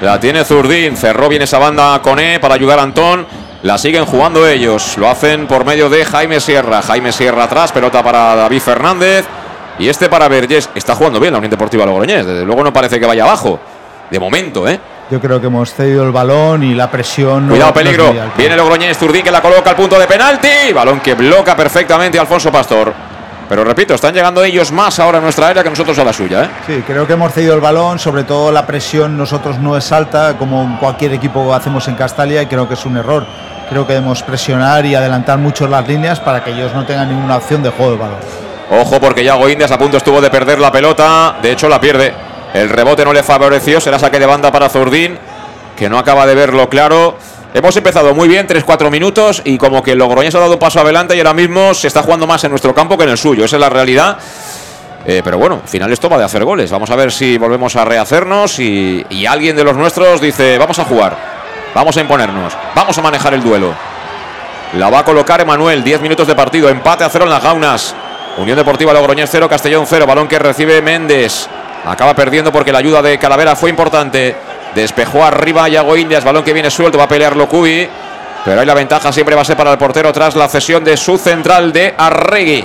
La 0.00 0.18
tiene 0.18 0.44
Zurdín, 0.44 0.96
cerró 0.96 1.28
bien 1.28 1.42
esa 1.42 1.58
banda 1.58 2.00
con 2.02 2.18
E 2.18 2.40
para 2.40 2.54
ayudar 2.54 2.78
a 2.78 2.82
Antón. 2.82 3.26
La 3.64 3.78
siguen 3.78 4.04
jugando 4.04 4.46
ellos, 4.46 4.98
lo 4.98 5.08
hacen 5.08 5.46
por 5.46 5.64
medio 5.64 5.88
de 5.88 6.04
Jaime 6.04 6.38
Sierra. 6.38 6.82
Jaime 6.82 7.12
Sierra 7.12 7.44
atrás, 7.44 7.72
pelota 7.72 8.02
para 8.02 8.36
David 8.36 8.60
Fernández. 8.60 9.24
Y 9.78 9.88
este 9.88 10.10
para 10.10 10.28
Vergés. 10.28 10.68
Está 10.74 10.94
jugando 10.94 11.18
bien 11.18 11.32
la 11.32 11.38
Unión 11.38 11.50
Deportiva 11.50 11.86
Logroñés, 11.86 12.26
desde 12.26 12.44
luego 12.44 12.62
no 12.62 12.74
parece 12.74 13.00
que 13.00 13.06
vaya 13.06 13.22
abajo. 13.22 13.58
De 14.10 14.20
momento, 14.20 14.68
¿eh? 14.68 14.78
Yo 15.10 15.18
creo 15.18 15.40
que 15.40 15.46
hemos 15.46 15.72
cedido 15.72 16.04
el 16.04 16.12
balón 16.12 16.62
y 16.62 16.74
la 16.74 16.90
presión. 16.90 17.48
Cuidado, 17.48 17.70
no 17.70 17.74
peligro. 17.74 18.14
Viene 18.36 18.54
Logroñés, 18.54 18.98
Zurdín 18.98 19.22
que 19.22 19.30
la 19.30 19.40
coloca 19.40 19.70
al 19.70 19.76
punto 19.76 19.98
de 19.98 20.06
penalti. 20.06 20.74
Balón 20.74 21.00
que 21.00 21.14
bloca 21.14 21.56
perfectamente 21.56 22.18
Alfonso 22.18 22.52
Pastor. 22.52 22.92
Pero 23.48 23.64
repito, 23.64 23.94
están 23.94 24.12
llegando 24.12 24.44
ellos 24.44 24.72
más 24.72 24.98
ahora 24.98 25.18
a 25.18 25.20
nuestra 25.22 25.48
área 25.48 25.62
que 25.62 25.70
nosotros 25.70 25.98
a 25.98 26.04
la 26.04 26.12
suya, 26.12 26.44
¿eh? 26.44 26.50
Sí, 26.66 26.82
creo 26.86 27.06
que 27.06 27.14
hemos 27.14 27.32
cedido 27.32 27.54
el 27.54 27.60
balón, 27.60 27.98
sobre 27.98 28.24
todo 28.24 28.52
la 28.52 28.66
presión 28.66 29.16
nosotros 29.16 29.58
no 29.58 29.74
es 29.76 29.90
alta 29.90 30.36
como 30.38 30.78
cualquier 30.78 31.14
equipo 31.14 31.54
hacemos 31.54 31.88
en 31.88 31.94
Castalia 31.94 32.42
y 32.42 32.46
creo 32.46 32.68
que 32.68 32.74
es 32.74 32.84
un 32.84 32.96
error. 32.98 33.26
Creo 33.68 33.86
que 33.86 33.94
debemos 33.94 34.22
presionar 34.22 34.84
y 34.86 34.94
adelantar 34.94 35.38
mucho 35.38 35.66
las 35.66 35.86
líneas 35.88 36.20
para 36.20 36.44
que 36.44 36.50
ellos 36.50 36.72
no 36.74 36.84
tengan 36.84 37.08
ninguna 37.08 37.36
opción 37.36 37.62
de 37.62 37.70
juego 37.70 37.92
de 37.92 37.98
balón. 37.98 38.18
Ojo 38.70 39.00
porque 39.00 39.24
Yago 39.24 39.48
Indias 39.48 39.70
a 39.70 39.78
punto 39.78 39.96
estuvo 39.96 40.20
de 40.20 40.30
perder 40.30 40.58
la 40.58 40.72
pelota. 40.72 41.36
De 41.42 41.52
hecho 41.52 41.68
la 41.68 41.80
pierde. 41.80 42.12
El 42.52 42.68
rebote 42.68 43.04
no 43.04 43.12
le 43.12 43.22
favoreció. 43.22 43.80
Será 43.80 43.98
saque 43.98 44.18
de 44.18 44.26
banda 44.26 44.50
para 44.52 44.68
Zurdín. 44.68 45.18
Que 45.76 45.88
no 45.88 45.98
acaba 45.98 46.26
de 46.26 46.34
verlo 46.34 46.68
claro. 46.68 47.16
Hemos 47.52 47.76
empezado 47.76 48.14
muy 48.14 48.26
bien, 48.26 48.46
3-4 48.46 48.90
minutos. 48.90 49.42
Y 49.44 49.58
como 49.58 49.82
que 49.82 49.94
Logroñés 49.94 50.34
ha 50.34 50.40
dado 50.40 50.58
paso 50.58 50.80
adelante 50.80 51.14
y 51.16 51.18
ahora 51.18 51.34
mismo 51.34 51.74
se 51.74 51.88
está 51.88 52.02
jugando 52.02 52.26
más 52.26 52.42
en 52.44 52.50
nuestro 52.50 52.74
campo 52.74 52.96
que 52.96 53.04
en 53.04 53.10
el 53.10 53.18
suyo. 53.18 53.44
Esa 53.44 53.56
es 53.56 53.60
la 53.60 53.70
realidad. 53.70 54.18
Eh, 55.06 55.20
pero 55.22 55.36
bueno, 55.36 55.60
al 55.62 55.68
final 55.68 55.92
esto 55.92 56.08
va 56.08 56.16
de 56.18 56.24
hacer 56.24 56.44
goles. 56.44 56.70
Vamos 56.70 56.90
a 56.90 56.96
ver 56.96 57.12
si 57.12 57.36
volvemos 57.36 57.76
a 57.76 57.84
rehacernos 57.84 58.58
y, 58.58 59.04
y 59.10 59.26
alguien 59.26 59.54
de 59.54 59.64
los 59.64 59.76
nuestros 59.76 60.20
dice, 60.20 60.56
vamos 60.56 60.78
a 60.78 60.84
jugar, 60.84 61.33
vamos 61.74 61.96
a 61.96 62.00
imponernos, 62.00 62.56
vamos 62.74 62.96
a 62.96 63.02
manejar 63.02 63.34
el 63.34 63.42
duelo. 63.42 63.74
La 64.74 64.90
va 64.90 65.00
a 65.00 65.04
colocar 65.04 65.40
Emanuel, 65.40 65.84
10 65.84 66.00
minutos 66.00 66.26
de 66.26 66.34
partido, 66.34 66.68
empate 66.68 67.04
a 67.04 67.08
cero 67.08 67.24
en 67.24 67.30
las 67.30 67.42
gaunas. 67.42 67.94
Unión 68.38 68.56
Deportiva 68.56 68.92
Logroñés 68.92 69.30
0, 69.30 69.48
Castellón 69.48 69.86
0, 69.86 70.06
balón 70.06 70.26
que 70.26 70.38
recibe 70.38 70.82
Méndez. 70.82 71.48
Acaba 71.84 72.14
perdiendo 72.14 72.50
porque 72.50 72.72
la 72.72 72.78
ayuda 72.78 73.00
de 73.02 73.18
Calavera 73.18 73.54
fue 73.54 73.70
importante. 73.70 74.34
Despejó 74.74 75.24
arriba 75.24 75.68
Yago 75.68 75.96
Indias, 75.96 76.24
balón 76.24 76.42
que 76.42 76.52
viene 76.52 76.70
suelto, 76.70 76.98
va 76.98 77.04
a 77.04 77.08
pelear 77.08 77.36
Locubi. 77.36 77.88
Pero 78.44 78.60
ahí 78.60 78.66
la 78.66 78.74
ventaja 78.74 79.12
siempre 79.12 79.36
va 79.36 79.42
a 79.42 79.44
ser 79.44 79.56
para 79.56 79.70
el 79.70 79.78
portero 79.78 80.12
tras 80.12 80.34
la 80.34 80.48
cesión 80.48 80.82
de 80.82 80.96
su 80.96 81.16
central 81.16 81.72
de 81.72 81.94
Arregui. 81.96 82.64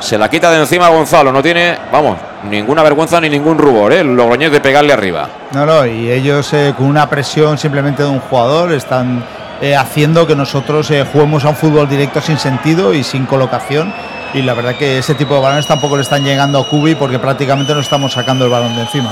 Se 0.00 0.16
la 0.16 0.28
quita 0.28 0.50
de 0.50 0.60
encima 0.60 0.88
Gonzalo, 0.88 1.32
no 1.32 1.42
tiene, 1.42 1.76
vamos, 1.90 2.18
ninguna 2.48 2.82
vergüenza 2.82 3.20
ni 3.20 3.28
ningún 3.28 3.58
rubor, 3.58 3.92
¿eh? 3.92 4.00
el 4.00 4.14
Logroñés 4.14 4.52
de 4.52 4.60
pegarle 4.60 4.92
arriba. 4.92 5.28
No, 5.52 5.66
no, 5.66 5.86
y 5.86 6.10
ellos 6.10 6.52
eh, 6.52 6.72
con 6.76 6.86
una 6.86 7.08
presión 7.08 7.58
simplemente 7.58 8.02
de 8.02 8.08
un 8.08 8.20
jugador 8.20 8.72
están 8.72 9.24
eh, 9.60 9.74
haciendo 9.74 10.24
que 10.24 10.36
nosotros 10.36 10.88
eh, 10.92 11.04
juguemos 11.12 11.44
a 11.44 11.48
un 11.48 11.56
fútbol 11.56 11.88
directo 11.88 12.20
sin 12.20 12.38
sentido 12.38 12.94
y 12.94 13.02
sin 13.02 13.26
colocación. 13.26 13.92
Y 14.32 14.42
la 14.42 14.54
verdad 14.54 14.76
que 14.76 14.98
ese 14.98 15.14
tipo 15.14 15.34
de 15.34 15.40
balones 15.40 15.66
tampoco 15.66 15.96
le 15.96 16.02
están 16.02 16.22
llegando 16.22 16.60
a 16.60 16.68
Kubi 16.68 16.94
porque 16.94 17.18
prácticamente 17.18 17.74
no 17.74 17.80
estamos 17.80 18.12
sacando 18.12 18.44
el 18.44 18.50
balón 18.50 18.76
de 18.76 18.82
encima. 18.82 19.10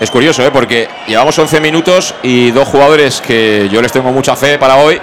Es 0.00 0.10
curioso, 0.10 0.44
¿eh? 0.44 0.50
porque 0.50 0.88
llevamos 1.06 1.38
11 1.38 1.60
minutos 1.60 2.14
y 2.24 2.50
dos 2.50 2.66
jugadores 2.66 3.20
que 3.20 3.68
yo 3.70 3.80
les 3.80 3.92
tengo 3.92 4.10
mucha 4.10 4.34
fe 4.34 4.58
para 4.58 4.76
hoy, 4.76 5.00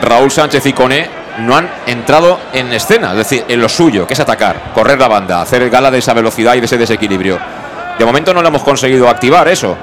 Raúl 0.00 0.30
Sánchez 0.30 0.64
y 0.64 0.72
Coné, 0.72 1.10
no 1.38 1.56
han 1.56 1.68
entrado 1.86 2.38
en 2.52 2.72
escena, 2.72 3.12
es 3.12 3.18
decir, 3.18 3.44
en 3.48 3.60
lo 3.60 3.68
suyo, 3.68 4.06
que 4.06 4.14
es 4.14 4.20
atacar, 4.20 4.72
correr 4.74 4.98
la 4.98 5.08
banda, 5.08 5.40
hacer 5.40 5.68
gala 5.70 5.90
de 5.90 5.98
esa 5.98 6.14
velocidad 6.14 6.54
y 6.54 6.60
de 6.60 6.66
ese 6.66 6.78
desequilibrio. 6.78 7.38
De 7.98 8.04
momento 8.04 8.34
no 8.34 8.42
le 8.42 8.48
hemos 8.48 8.62
conseguido 8.62 9.08
activar 9.08 9.46
eso. 9.48 9.76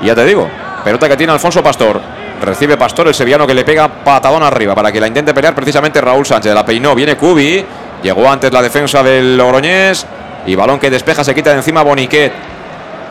Y 0.00 0.06
ya 0.06 0.14
te 0.14 0.24
digo, 0.24 0.48
pelota 0.84 1.08
que 1.08 1.16
tiene 1.16 1.32
Alfonso 1.32 1.62
Pastor. 1.62 2.00
Recibe 2.40 2.76
Pastor, 2.76 3.08
el 3.08 3.14
sevillano 3.14 3.46
que 3.46 3.54
le 3.54 3.64
pega 3.64 3.88
patadón 3.88 4.42
arriba 4.42 4.74
para 4.74 4.90
que 4.90 5.00
la 5.00 5.06
intente 5.06 5.34
pelear 5.34 5.54
precisamente 5.54 6.00
Raúl 6.00 6.24
Sánchez. 6.24 6.54
La 6.54 6.64
peinó, 6.64 6.94
viene 6.94 7.16
Cubi, 7.16 7.64
llegó 8.02 8.30
antes 8.30 8.50
la 8.52 8.62
defensa 8.62 9.02
del 9.02 9.36
Logroñés 9.36 10.06
y 10.46 10.54
balón 10.54 10.78
que 10.78 10.88
despeja 10.88 11.22
se 11.22 11.34
quita 11.34 11.50
de 11.50 11.56
encima 11.56 11.82
Boniquet. 11.82 12.32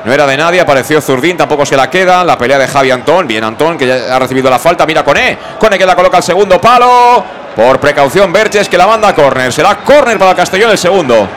No 0.03 0.13
era 0.13 0.25
de 0.25 0.37
nadie, 0.37 0.61
apareció 0.61 1.01
Zurdín, 1.01 1.35
tampoco 1.35 1.65
se 1.65 1.75
la 1.75 1.89
queda. 1.89 2.23
La 2.23 2.37
pelea 2.37 2.57
de 2.57 2.67
Javi 2.67 2.89
Antón, 2.89 3.27
bien 3.27 3.43
Antón, 3.43 3.77
que 3.77 3.85
ya 3.85 4.15
ha 4.15 4.19
recibido 4.19 4.49
la 4.49 4.57
falta. 4.57 4.85
Mira 4.85 5.03
Cone, 5.03 5.37
Cone 5.59 5.77
que 5.77 5.85
la 5.85 5.95
coloca 5.95 6.17
al 6.17 6.23
segundo 6.23 6.59
palo. 6.59 7.23
Por 7.55 7.79
precaución, 7.79 8.31
Berches 8.31 8.69
que 8.69 8.77
la 8.77 8.87
manda 8.87 9.09
a 9.09 9.15
córner. 9.15 9.51
Será 9.51 9.75
córner 9.77 10.17
para 10.17 10.35
Castellón 10.35 10.71
el 10.71 10.77
segundo. 10.77 11.27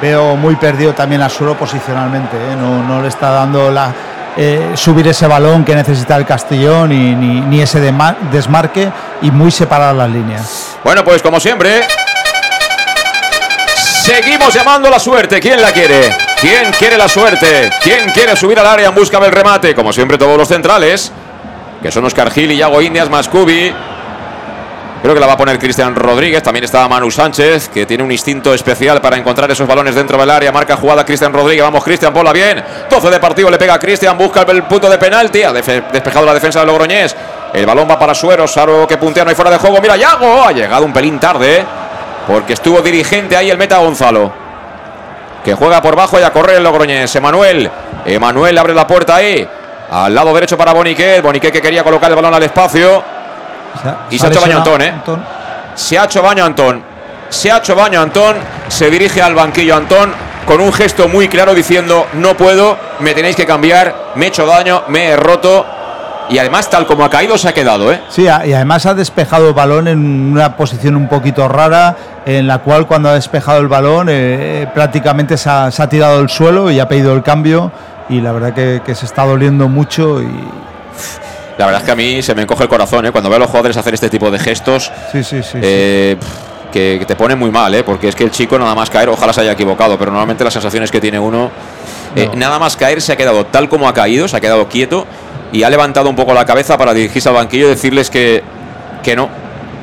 Veo 0.00 0.36
muy 0.36 0.56
perdido 0.56 0.94
también 0.94 1.20
a 1.20 1.28
Suero 1.28 1.54
posicionalmente, 1.56 2.36
¿eh? 2.36 2.56
no, 2.58 2.82
no 2.82 3.02
le 3.02 3.08
está 3.08 3.30
dando 3.30 3.70
la, 3.70 3.92
eh, 4.36 4.72
subir 4.74 5.06
ese 5.08 5.26
balón 5.26 5.64
que 5.64 5.74
necesita 5.74 6.16
el 6.16 6.24
Castellón 6.24 6.92
y, 6.92 7.14
ni, 7.14 7.40
ni 7.40 7.60
ese 7.60 7.80
desmarque 8.30 8.90
y 9.22 9.30
muy 9.30 9.50
separadas 9.50 9.96
las 9.96 10.08
líneas. 10.08 10.76
Bueno, 10.84 11.04
pues 11.04 11.20
como 11.20 11.40
siempre, 11.40 11.82
seguimos 13.76 14.54
llamando 14.54 14.88
la 14.88 14.98
suerte. 14.98 15.40
¿Quién 15.40 15.60
la 15.60 15.72
quiere? 15.72 16.14
¿Quién 16.40 16.72
quiere 16.78 16.96
la 16.96 17.08
suerte? 17.08 17.70
¿Quién 17.82 18.10
quiere 18.12 18.36
subir 18.36 18.58
al 18.58 18.66
área 18.66 18.88
en 18.88 18.94
busca 18.94 19.18
del 19.18 19.32
remate? 19.32 19.74
Como 19.74 19.92
siempre, 19.92 20.16
todos 20.16 20.38
los 20.38 20.48
centrales, 20.48 21.12
que 21.82 21.90
son 21.90 22.04
Oscar 22.04 22.30
Gil 22.30 22.52
y 22.52 22.56
Yago 22.56 22.80
Indias 22.80 23.10
más 23.10 23.28
Cubi. 23.28 23.74
Creo 25.02 25.14
que 25.14 25.20
la 25.20 25.26
va 25.26 25.32
a 25.32 25.36
poner 25.36 25.58
Cristian 25.58 25.94
Rodríguez. 25.94 26.42
También 26.42 26.64
está 26.64 26.86
Manu 26.86 27.10
Sánchez, 27.10 27.70
que 27.70 27.86
tiene 27.86 28.02
un 28.02 28.12
instinto 28.12 28.52
especial 28.52 29.00
para 29.00 29.16
encontrar 29.16 29.50
esos 29.50 29.66
balones 29.66 29.94
dentro 29.94 30.18
del 30.18 30.28
área. 30.28 30.52
Marca 30.52 30.76
jugada 30.76 31.06
Cristian 31.06 31.32
Rodríguez. 31.32 31.64
Vamos, 31.64 31.82
Cristian, 31.82 32.12
ponla 32.12 32.34
bien. 32.34 32.62
12 32.90 33.10
de 33.10 33.18
partido, 33.18 33.50
le 33.50 33.56
pega 33.56 33.74
a 33.74 33.78
Cristian. 33.78 34.18
Busca 34.18 34.42
el 34.42 34.62
punto 34.64 34.90
de 34.90 34.98
penalti. 34.98 35.42
Ha 35.42 35.54
despejado 35.54 36.26
la 36.26 36.34
defensa 36.34 36.60
de 36.60 36.66
Logroñés. 36.66 37.16
El 37.54 37.64
balón 37.64 37.88
va 37.90 37.98
para 37.98 38.14
Suero. 38.14 38.46
Saro 38.46 38.86
que 38.86 38.98
puntea, 38.98 39.24
no 39.24 39.30
hay 39.30 39.36
fuera 39.36 39.50
de 39.50 39.56
juego. 39.56 39.80
Mira, 39.80 39.96
Yago. 39.96 40.44
Ha 40.44 40.52
llegado 40.52 40.84
un 40.84 40.92
pelín 40.92 41.18
tarde, 41.18 41.64
porque 42.26 42.52
estuvo 42.52 42.82
dirigente 42.82 43.34
ahí 43.34 43.50
el 43.50 43.56
meta 43.56 43.78
Gonzalo. 43.78 44.30
Que 45.42 45.54
juega 45.54 45.80
por 45.80 45.96
bajo 45.96 46.20
y 46.20 46.22
a 46.22 46.30
correr 46.30 46.56
el 46.56 46.62
Logroñés. 46.62 47.16
Emanuel. 47.16 47.70
Emanuel 48.04 48.58
abre 48.58 48.74
la 48.74 48.86
puerta 48.86 49.16
ahí. 49.16 49.48
Al 49.90 50.14
lado 50.14 50.34
derecho 50.34 50.58
para 50.58 50.74
Boniquet. 50.74 51.22
Boniquet 51.22 51.54
que 51.54 51.62
quería 51.62 51.82
colocar 51.82 52.10
el 52.10 52.16
balón 52.16 52.34
al 52.34 52.42
espacio. 52.42 53.19
Y 54.10 54.18
se 54.18 54.26
ha 54.26 54.30
hecho 54.30 54.40
baño 54.40 54.58
Antón, 54.58 54.82
¿eh? 54.82 54.94
Se 55.74 55.98
ha 55.98 56.04
hecho 56.04 56.22
baño 56.22 56.44
Antón. 56.44 56.82
Se 57.28 57.50
ha 57.50 57.58
hecho 57.58 57.74
baño 57.74 58.00
Antón. 58.00 58.36
Se 58.68 58.90
dirige 58.90 59.22
al 59.22 59.34
banquillo 59.34 59.76
Antón 59.76 60.12
con 60.46 60.60
un 60.60 60.72
gesto 60.72 61.08
muy 61.08 61.28
claro 61.28 61.54
diciendo: 61.54 62.06
No 62.14 62.36
puedo, 62.36 62.76
me 63.00 63.14
tenéis 63.14 63.36
que 63.36 63.46
cambiar, 63.46 64.12
me 64.16 64.26
he 64.26 64.28
hecho 64.28 64.46
daño, 64.46 64.82
me 64.88 65.10
he 65.10 65.16
roto. 65.16 65.66
Y 66.28 66.38
además, 66.38 66.70
tal 66.70 66.86
como 66.86 67.04
ha 67.04 67.10
caído, 67.10 67.36
se 67.36 67.48
ha 67.48 67.52
quedado, 67.52 67.92
¿eh? 67.92 68.00
Sí, 68.08 68.22
y 68.22 68.28
además 68.28 68.86
ha 68.86 68.94
despejado 68.94 69.48
el 69.48 69.54
balón 69.54 69.88
en 69.88 70.30
una 70.30 70.56
posición 70.56 70.94
un 70.94 71.08
poquito 71.08 71.48
rara, 71.48 71.96
en 72.24 72.46
la 72.46 72.58
cual 72.58 72.86
cuando 72.86 73.08
ha 73.08 73.14
despejado 73.14 73.58
el 73.58 73.66
balón 73.66 74.06
eh, 74.08 74.68
prácticamente 74.72 75.36
se 75.36 75.50
ha, 75.50 75.72
se 75.72 75.82
ha 75.82 75.88
tirado 75.88 76.20
al 76.20 76.30
suelo 76.30 76.70
y 76.70 76.78
ha 76.78 76.86
pedido 76.86 77.14
el 77.14 77.24
cambio 77.24 77.72
y 78.08 78.20
la 78.20 78.30
verdad 78.30 78.52
que, 78.52 78.80
que 78.84 78.94
se 78.94 79.06
está 79.06 79.24
doliendo 79.24 79.68
mucho 79.68 80.22
y 80.22 80.28
La 81.60 81.66
verdad 81.66 81.82
es 81.82 81.86
que 81.86 81.92
a 81.92 81.96
mí 81.96 82.22
se 82.22 82.34
me 82.34 82.42
encoge 82.42 82.62
el 82.62 82.68
corazón, 82.70 83.04
¿eh? 83.04 83.12
Cuando 83.12 83.28
veo 83.28 83.36
a 83.36 83.40
los 83.40 83.48
jugadores 83.48 83.76
hacer 83.76 83.92
este 83.92 84.08
tipo 84.08 84.30
de 84.30 84.38
gestos. 84.38 84.90
sí, 85.12 85.22
sí, 85.22 85.42
sí. 85.42 85.48
sí. 85.52 85.58
eh, 85.62 86.16
pff, 86.18 86.70
que, 86.72 86.96
que 87.00 87.04
te 87.04 87.16
pone 87.16 87.34
muy 87.36 87.50
mal, 87.50 87.74
¿eh? 87.74 87.82
porque 87.84 88.08
es 88.08 88.14
que 88.14 88.24
el 88.24 88.30
chico 88.30 88.58
nada 88.58 88.74
más 88.74 88.88
caer, 88.88 89.08
ojalá 89.10 89.32
se 89.32 89.40
haya 89.42 89.52
equivocado, 89.52 89.98
pero 89.98 90.10
normalmente 90.10 90.42
las 90.42 90.52
sensaciones 90.54 90.90
que 90.90 91.00
tiene 91.00 91.18
uno, 91.18 91.50
eh, 92.16 92.30
nada 92.34 92.58
más 92.58 92.76
caer 92.76 93.02
se 93.02 93.12
ha 93.12 93.16
quedado 93.16 93.44
tal 93.46 93.68
como 93.68 93.88
ha 93.88 93.92
caído, 93.92 94.26
se 94.26 94.36
ha 94.36 94.40
quedado 94.40 94.68
quieto 94.68 95.06
y 95.52 95.64
ha 95.64 95.68
levantado 95.70 96.08
un 96.08 96.16
poco 96.16 96.32
la 96.32 96.44
cabeza 96.46 96.78
para 96.78 96.94
dirigirse 96.94 97.28
al 97.28 97.34
banquillo 97.34 97.66
y 97.66 97.70
decirles 97.70 98.08
que, 98.08 98.42
que 99.02 99.16
no, 99.16 99.28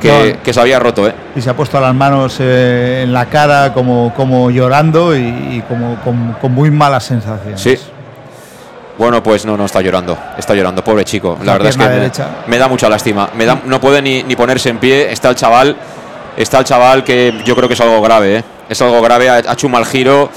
que, 0.00 0.08
No. 0.36 0.42
que 0.42 0.52
se 0.52 0.60
había 0.60 0.78
roto. 0.80 1.06
¿eh? 1.06 1.14
y 1.36 1.40
se 1.42 1.50
ha 1.50 1.54
puesto 1.54 1.78
las 1.80 1.94
manos 1.94 2.38
eh, 2.40 3.02
en 3.04 3.12
la 3.12 3.26
cara 3.26 3.72
como, 3.72 4.12
como 4.16 4.50
llorando 4.50 5.14
y, 5.16 5.20
y 5.20 5.62
como 5.68 5.96
con, 6.02 6.32
con 6.40 6.52
muy 6.52 6.70
malas 6.72 7.04
sensaciones. 7.04 7.60
Sí. 7.60 7.78
Bueno, 8.98 9.22
pues 9.22 9.44
no, 9.44 9.56
no 9.56 9.64
está 9.66 9.80
llorando, 9.80 10.18
está 10.36 10.54
llorando, 10.54 10.82
pobre 10.82 11.04
chico. 11.04 11.36
La, 11.40 11.44
La 11.46 11.52
verdad 11.52 11.68
es 11.68 11.76
que 11.76 11.84
me, 11.84 12.48
me 12.48 12.58
da 12.58 12.66
mucha 12.68 12.88
lástima. 12.88 13.30
Me 13.34 13.46
da, 13.46 13.60
no 13.64 13.80
puede 13.80 14.02
ni, 14.02 14.24
ni 14.24 14.34
ponerse 14.34 14.70
en 14.70 14.78
pie. 14.78 15.12
Está 15.12 15.30
el 15.30 15.36
chaval, 15.36 15.76
está 16.36 16.58
el 16.58 16.64
chaval 16.64 17.04
que 17.04 17.32
yo 17.44 17.54
creo 17.54 17.68
que 17.68 17.74
es 17.74 17.80
algo 17.80 18.00
grave, 18.02 18.38
¿eh? 18.38 18.44
Es 18.68 18.82
algo 18.82 19.00
grave, 19.00 19.30
ha, 19.30 19.34
ha 19.36 19.52
hecho 19.52 19.66
un 19.68 19.72
mal 19.72 19.86
giro 19.86 20.28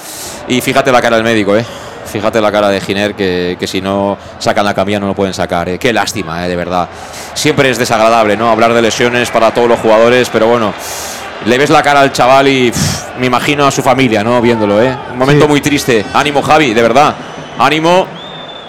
y 0.47 0.61
fíjate 0.61 0.91
la 0.91 1.01
cara 1.01 1.15
del 1.17 1.25
médico, 1.25 1.57
¿eh? 1.57 1.65
fíjate 2.05 2.41
la 2.41 2.51
cara 2.51 2.67
de 2.67 2.81
Giner 2.81 3.13
que, 3.15 3.55
que 3.57 3.67
si 3.67 3.79
no 3.79 4.17
sacan 4.37 4.65
la 4.65 4.73
camilla 4.73 4.99
no 4.99 5.07
lo 5.07 5.13
pueden 5.15 5.33
sacar. 5.33 5.67
¿eh? 5.69 5.79
Qué 5.79 5.91
lástima, 5.93 6.45
¿eh? 6.45 6.49
de 6.49 6.55
verdad. 6.55 6.87
Siempre 7.33 7.69
es 7.69 7.77
desagradable, 7.77 8.35
¿no? 8.37 8.49
Hablar 8.51 8.73
de 8.73 8.81
lesiones 8.81 9.29
para 9.31 9.51
todos 9.51 9.67
los 9.69 9.79
jugadores, 9.79 10.29
pero 10.29 10.47
bueno, 10.47 10.73
le 11.45 11.57
ves 11.57 11.69
la 11.69 11.81
cara 11.81 12.01
al 12.01 12.11
chaval 12.11 12.47
y 12.49 12.69
pff, 12.71 13.17
me 13.17 13.27
imagino 13.27 13.65
a 13.65 13.71
su 13.71 13.81
familia, 13.81 14.23
¿no? 14.23 14.39
Viéndolo, 14.41 14.81
¿eh? 14.81 14.95
Un 15.13 15.17
momento 15.17 15.45
Sí. 15.45 15.49
muy 15.49 15.61
triste. 15.61 16.05
Ánimo, 16.13 16.41
Javi, 16.41 16.73
de 16.73 16.81
verdad. 16.81 17.15
Ánimo. 17.57 18.07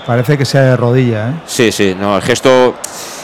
Parece 0.06 0.36
que 0.36 0.44
sea 0.44 0.62
de 0.62 0.76
rodilla, 0.76 1.28
¿eh? 1.28 1.32
Sí, 1.46 1.70
sí, 1.72 1.96
no, 1.98 2.16
el 2.16 2.22
gesto. 2.22 2.74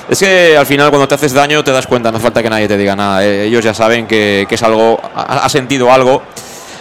Es 0.08 0.18
que 0.20 0.56
al 0.56 0.64
final 0.66 0.88
cuando 0.90 1.06
te 1.08 1.14
haces 1.16 1.32
daño 1.34 1.62
te 1.62 1.70
das 1.70 1.86
cuenta, 1.86 2.10
no 2.10 2.16
hace 2.16 2.24
falta 2.24 2.42
que 2.42 2.48
nadie 2.48 2.66
te 2.68 2.76
diga 2.76 2.96
nada. 2.96 3.24
eh. 3.24 3.44
Ellos 3.44 3.62
ya 3.64 3.74
saben 3.74 4.06
que, 4.06 4.46
que 4.48 4.54
es 4.54 4.62
algo, 4.62 4.98
ha, 5.14 5.22
ha 5.44 5.48
sentido 5.50 5.92
algo, 5.92 6.22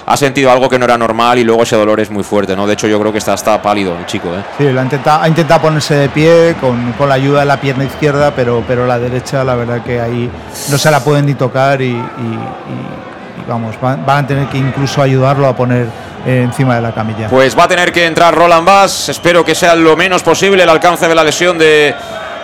ha 0.05 0.15
sentido 0.15 0.49
algo 0.49 0.69
que 0.69 0.79
no 0.79 0.85
era 0.85 0.97
normal 0.97 1.37
y 1.37 1.43
luego 1.43 1.63
ese 1.63 1.75
dolor 1.75 1.99
es 1.99 2.09
muy 2.09 2.23
fuerte, 2.23 2.55
¿no? 2.55 2.65
De 2.65 2.73
hecho 2.75 2.87
yo 2.87 2.97
creo 2.99 3.11
que 3.11 3.17
está, 3.17 3.33
está 3.33 3.61
pálido 3.61 3.97
el 3.97 4.05
chico, 4.05 4.29
¿eh? 4.29 4.43
Sí, 4.57 4.63
lo 4.71 4.79
ha, 4.79 4.83
intentado, 4.83 5.21
ha 5.23 5.27
intentado 5.27 5.61
ponerse 5.61 5.95
de 5.95 6.07
pie 6.09 6.55
con, 6.61 6.93
con 6.93 7.09
la 7.09 7.15
ayuda 7.15 7.41
de 7.41 7.45
la 7.47 7.59
pierna 7.59 7.83
izquierda, 7.83 8.31
pero, 8.33 8.63
pero 8.65 8.87
la 8.87 8.97
derecha, 8.99 9.43
la 9.43 9.55
verdad 9.55 9.81
que 9.83 9.99
ahí 9.99 10.29
no 10.69 10.77
se 10.77 10.89
la 10.89 11.01
pueden 11.01 11.25
ni 11.25 11.33
tocar 11.33 11.81
y, 11.81 11.85
y- 11.87 11.89
y- 11.91 11.97
y 11.97 13.49
vamos, 13.49 13.75
van, 13.81 14.05
van 14.05 14.23
a 14.23 14.27
tener 14.27 14.47
que 14.47 14.57
incluso 14.57 15.01
ayudarlo 15.01 15.47
a 15.47 15.55
poner 15.55 15.87
encima 16.28 16.75
de 16.75 16.82
la 16.82 16.91
camilla. 16.91 17.28
Pues 17.30 17.57
va 17.57 17.63
a 17.63 17.67
tener 17.67 17.91
que 17.91 18.05
entrar 18.05 18.36
Roland 18.36 18.65
Bass. 18.67 19.09
Espero 19.09 19.43
que 19.43 19.55
sea 19.55 19.75
lo 19.75 19.95
menos 19.95 20.21
posible 20.23 20.63
el 20.63 20.69
alcance 20.69 21.07
de 21.07 21.15
la 21.15 21.23
lesión 21.23 21.57
de, 21.57 21.95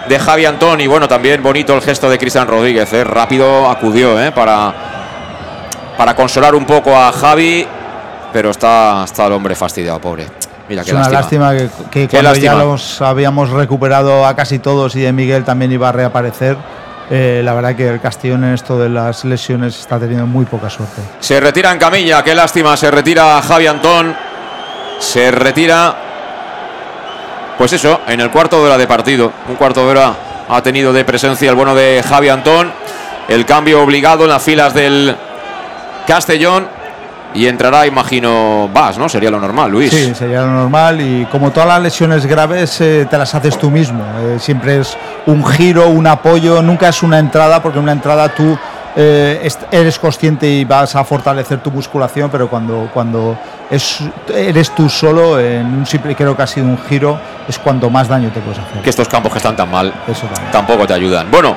de 0.08 0.20
Javi 0.20 0.46
Antón. 0.46 0.82
Y 0.82 0.88
bueno, 0.88 1.08
también 1.08 1.44
bonito 1.44 1.76
el 1.76 1.82
gesto 1.82 2.10
de 2.10 2.18
Cristian 2.18 2.48
Rodríguez. 2.48 2.92
¿eh? 2.94 3.04
Rápido 3.04 3.70
acudió 3.70 4.20
¿eh? 4.22 4.32
para, 4.32 4.74
para 5.98 6.16
consolar 6.16 6.56
un 6.56 6.66
poco 6.66 6.96
a 6.96 7.12
Javi. 7.12 7.68
Pero 8.32 8.50
está, 8.50 9.04
está 9.06 9.28
el 9.28 9.34
hombre 9.34 9.54
fastidiado, 9.56 10.00
pobre. 10.00 10.26
Mira, 10.68 10.82
es 10.82 10.88
qué 10.88 10.94
una 10.96 11.10
lástima. 11.10 11.52
lástima, 11.52 11.70
que, 11.84 11.90
que 11.92 12.08
Qué 12.08 12.18
cuando 12.18 12.30
lástima. 12.32 12.54
ya 12.54 12.60
los 12.64 13.02
habíamos 13.02 13.50
recuperado 13.50 14.26
a 14.26 14.36
casi 14.36 14.60
todos 14.60 14.96
y 14.96 15.02
de 15.02 15.12
Miguel 15.12 15.44
también 15.44 15.72
iba 15.72 15.90
a 15.90 15.92
reaparecer. 15.92 16.58
Eh, 17.16 17.44
la 17.44 17.54
verdad 17.54 17.76
que 17.76 17.88
el 17.88 18.02
Castellón 18.02 18.44
en 18.44 18.56
esto 18.56 18.80
de 18.80 18.90
las 18.90 19.24
lesiones 19.24 19.80
está 19.80 20.00
teniendo 20.00 20.26
muy 20.26 20.46
poca 20.46 20.68
suerte. 20.68 21.00
Se 21.20 21.40
retira 21.40 21.72
en 21.72 21.78
camilla, 21.78 22.24
qué 22.24 22.34
lástima. 22.34 22.76
Se 22.76 22.90
retira 22.90 23.40
Javi 23.40 23.68
Antón. 23.68 24.16
Se 24.98 25.30
retira. 25.30 25.96
Pues 27.56 27.72
eso, 27.72 28.02
en 28.08 28.20
el 28.20 28.32
cuarto 28.32 28.58
de 28.58 28.66
hora 28.66 28.80
de 28.80 28.88
partido. 28.88 29.32
Un 29.48 29.58
cuarto 29.58 29.82
de 29.82 29.92
hora 29.92 30.16
ha 30.50 30.64
tenido 30.64 30.92
de 30.92 31.06
presencia 31.06 31.52
el 31.52 31.56
bueno 31.56 31.76
de 31.76 32.04
Javi 32.04 32.30
Antón. 32.30 32.74
El 33.28 33.46
cambio 33.46 33.84
obligado 33.84 34.24
en 34.24 34.32
las 34.32 34.42
filas 34.42 34.74
del 34.74 35.16
Castellón. 36.08 36.68
Y 37.36 37.48
entrará, 37.48 37.88
imagino, 37.88 38.70
Vas, 38.74 38.98
¿no? 38.98 39.10
Sería 39.10 39.32
lo 39.32 39.40
normal, 39.40 39.72
Luis. 39.72 39.92
Sí, 39.92 40.14
sería 40.14 40.42
lo 40.42 40.52
normal 40.52 41.02
y 41.02 41.26
como 41.32 41.52
todas 41.52 41.68
las 41.68 41.82
lesiones 41.82 42.26
graves 42.26 42.80
eh, 42.82 43.08
te 43.10 43.18
las 43.18 43.34
haces 43.34 43.58
tú 43.58 43.72
mismo. 43.72 44.04
Eh, 44.20 44.38
siempre 44.40 44.80
es 44.80 44.96
un 45.26 45.44
giro, 45.46 45.90
un 45.90 46.06
apoyo, 46.06 46.62
nunca 46.62 46.90
es 46.90 47.02
una 47.02 47.18
entrada 47.18 47.62
porque 47.62 47.80
en 47.80 47.84
una 47.84 47.92
entrada 47.94 48.30
tú 48.30 48.58
eh, 48.96 49.50
eres 49.72 49.98
consciente 49.98 50.48
y 50.48 50.64
vas 50.66 50.96
a 50.96 51.04
fortalecer 51.04 51.58
tu 51.60 51.72
musculación, 51.72 52.30
pero 52.30 52.48
cuando, 52.48 52.90
cuando 52.94 53.36
es, 53.72 54.00
eres 54.32 54.70
tú 54.76 54.88
solo, 54.88 55.40
en 55.40 55.66
un 55.66 55.86
simple, 55.88 56.16
creo 56.16 56.38
que 56.38 56.44
ha 56.44 56.48
sido 56.48 56.68
un 56.68 56.78
giro, 56.78 57.20
es 57.48 57.58
cuando 57.58 57.90
más 57.90 58.08
daño 58.08 58.30
te 58.30 58.40
puedes 58.42 58.60
hacer. 58.60 58.84
Que 58.84 58.92
estos 58.92 59.08
campos 59.08 59.32
que 59.32 59.40
están 59.40 59.56
tan 59.56 59.72
mal 59.72 59.92
Eso 60.08 60.28
también. 60.28 60.52
tampoco 60.52 60.86
te 60.86 60.94
ayudan. 60.94 61.32
Bueno, 61.32 61.56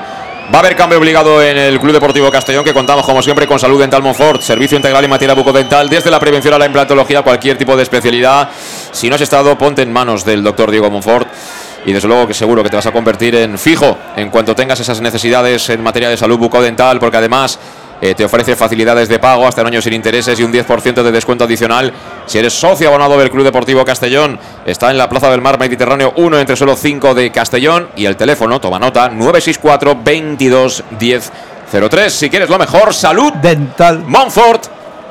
va 0.53 0.59
a 0.59 0.61
haber 0.61 0.77
cambio 0.77 0.99
obligado 0.99 1.43
en 1.43 1.57
el 1.57 1.81
Club 1.81 1.93
Deportivo 1.93 2.31
Castellón, 2.31 2.65
que 2.65 2.73
contamos 2.73 3.05
como 3.05 3.23
siempre 3.23 3.47
con 3.47 3.59
Salud 3.59 3.81
Dental 3.81 4.03
Monfort, 4.03 4.43
servicio 4.43 4.77
integral 4.77 5.05
en 5.05 5.11
materia 5.11 5.35
bucodental, 5.35 5.89
desde 5.89 6.11
la 6.11 6.21
prevención 6.21 6.55
a 6.55 6.59
la 6.59 6.67
implantología, 6.67 7.23
cualquier 7.23 7.59
tipo 7.59 7.77
de 7.77 7.83
especialidad. 7.83 8.49
Si 8.93 9.09
no 9.09 9.17
has 9.17 9.21
estado, 9.21 9.57
ponte 9.59 9.83
en 9.83 9.93
manos 9.93 10.25
del 10.25 10.43
doctor 10.43 10.71
Diego 10.71 10.91
Monfort. 10.91 11.29
Y 11.85 11.93
desde 11.93 12.09
luego 12.09 12.27
que 12.27 12.35
seguro 12.35 12.65
que 12.65 12.71
te 12.71 12.77
vas 12.77 12.87
a 12.87 12.93
convertir 12.93 13.35
en 13.37 13.59
fijo 13.59 13.97
en 14.17 14.29
cuanto 14.31 14.57
tengas 14.57 14.81
esas 14.81 15.01
necesidades 15.01 15.69
en 15.71 15.83
materia 15.83 16.09
de 16.09 16.17
salud 16.17 16.39
bucodental, 16.39 16.99
porque 16.99 17.17
además 17.17 17.59
eh, 18.01 18.15
te 18.15 18.25
ofrece 18.25 18.57
facilidades 18.57 19.09
de 19.09 19.19
pago 19.19 19.47
hasta 19.47 19.63
un 19.63 19.69
año 19.69 19.83
sin 19.83 19.93
intereses 19.93 20.39
y 20.39 20.43
un 20.43 20.53
10% 20.53 21.03
de 21.03 21.13
descuento 21.13 21.45
adicional. 21.45 21.93
Si 22.27 22.39
eres 22.39 22.53
socio 22.53 22.89
abonado 22.89 23.19
del 23.19 23.31
Club 23.31 23.45
Deportivo 23.45 23.85
Castellón, 23.85 24.39
está 24.65 24.91
en 24.91 24.99
la 24.99 25.09
Plaza 25.09 25.31
del 25.31 25.43
Mar 25.43 25.59
Mediterráneo 25.59 26.13
1 26.17 26.39
entre 26.39 26.57
solo 26.57 26.77
5 26.77 27.15
de 27.15 27.31
Castellón 27.31 27.89
y 27.97 28.07
el 28.07 28.17
teléfono, 28.17 28.61
toma 28.61 28.79
nota, 28.79 29.09
964 29.09 29.99
22 30.03 30.85
10 30.99 31.33
03. 31.71 32.13
Si 32.13 32.31
quieres 32.31 32.49
lo 32.49 32.59
mejor, 32.59 32.95
salud 32.95 33.33
dental 33.35 34.05
Montfort. 34.07 34.69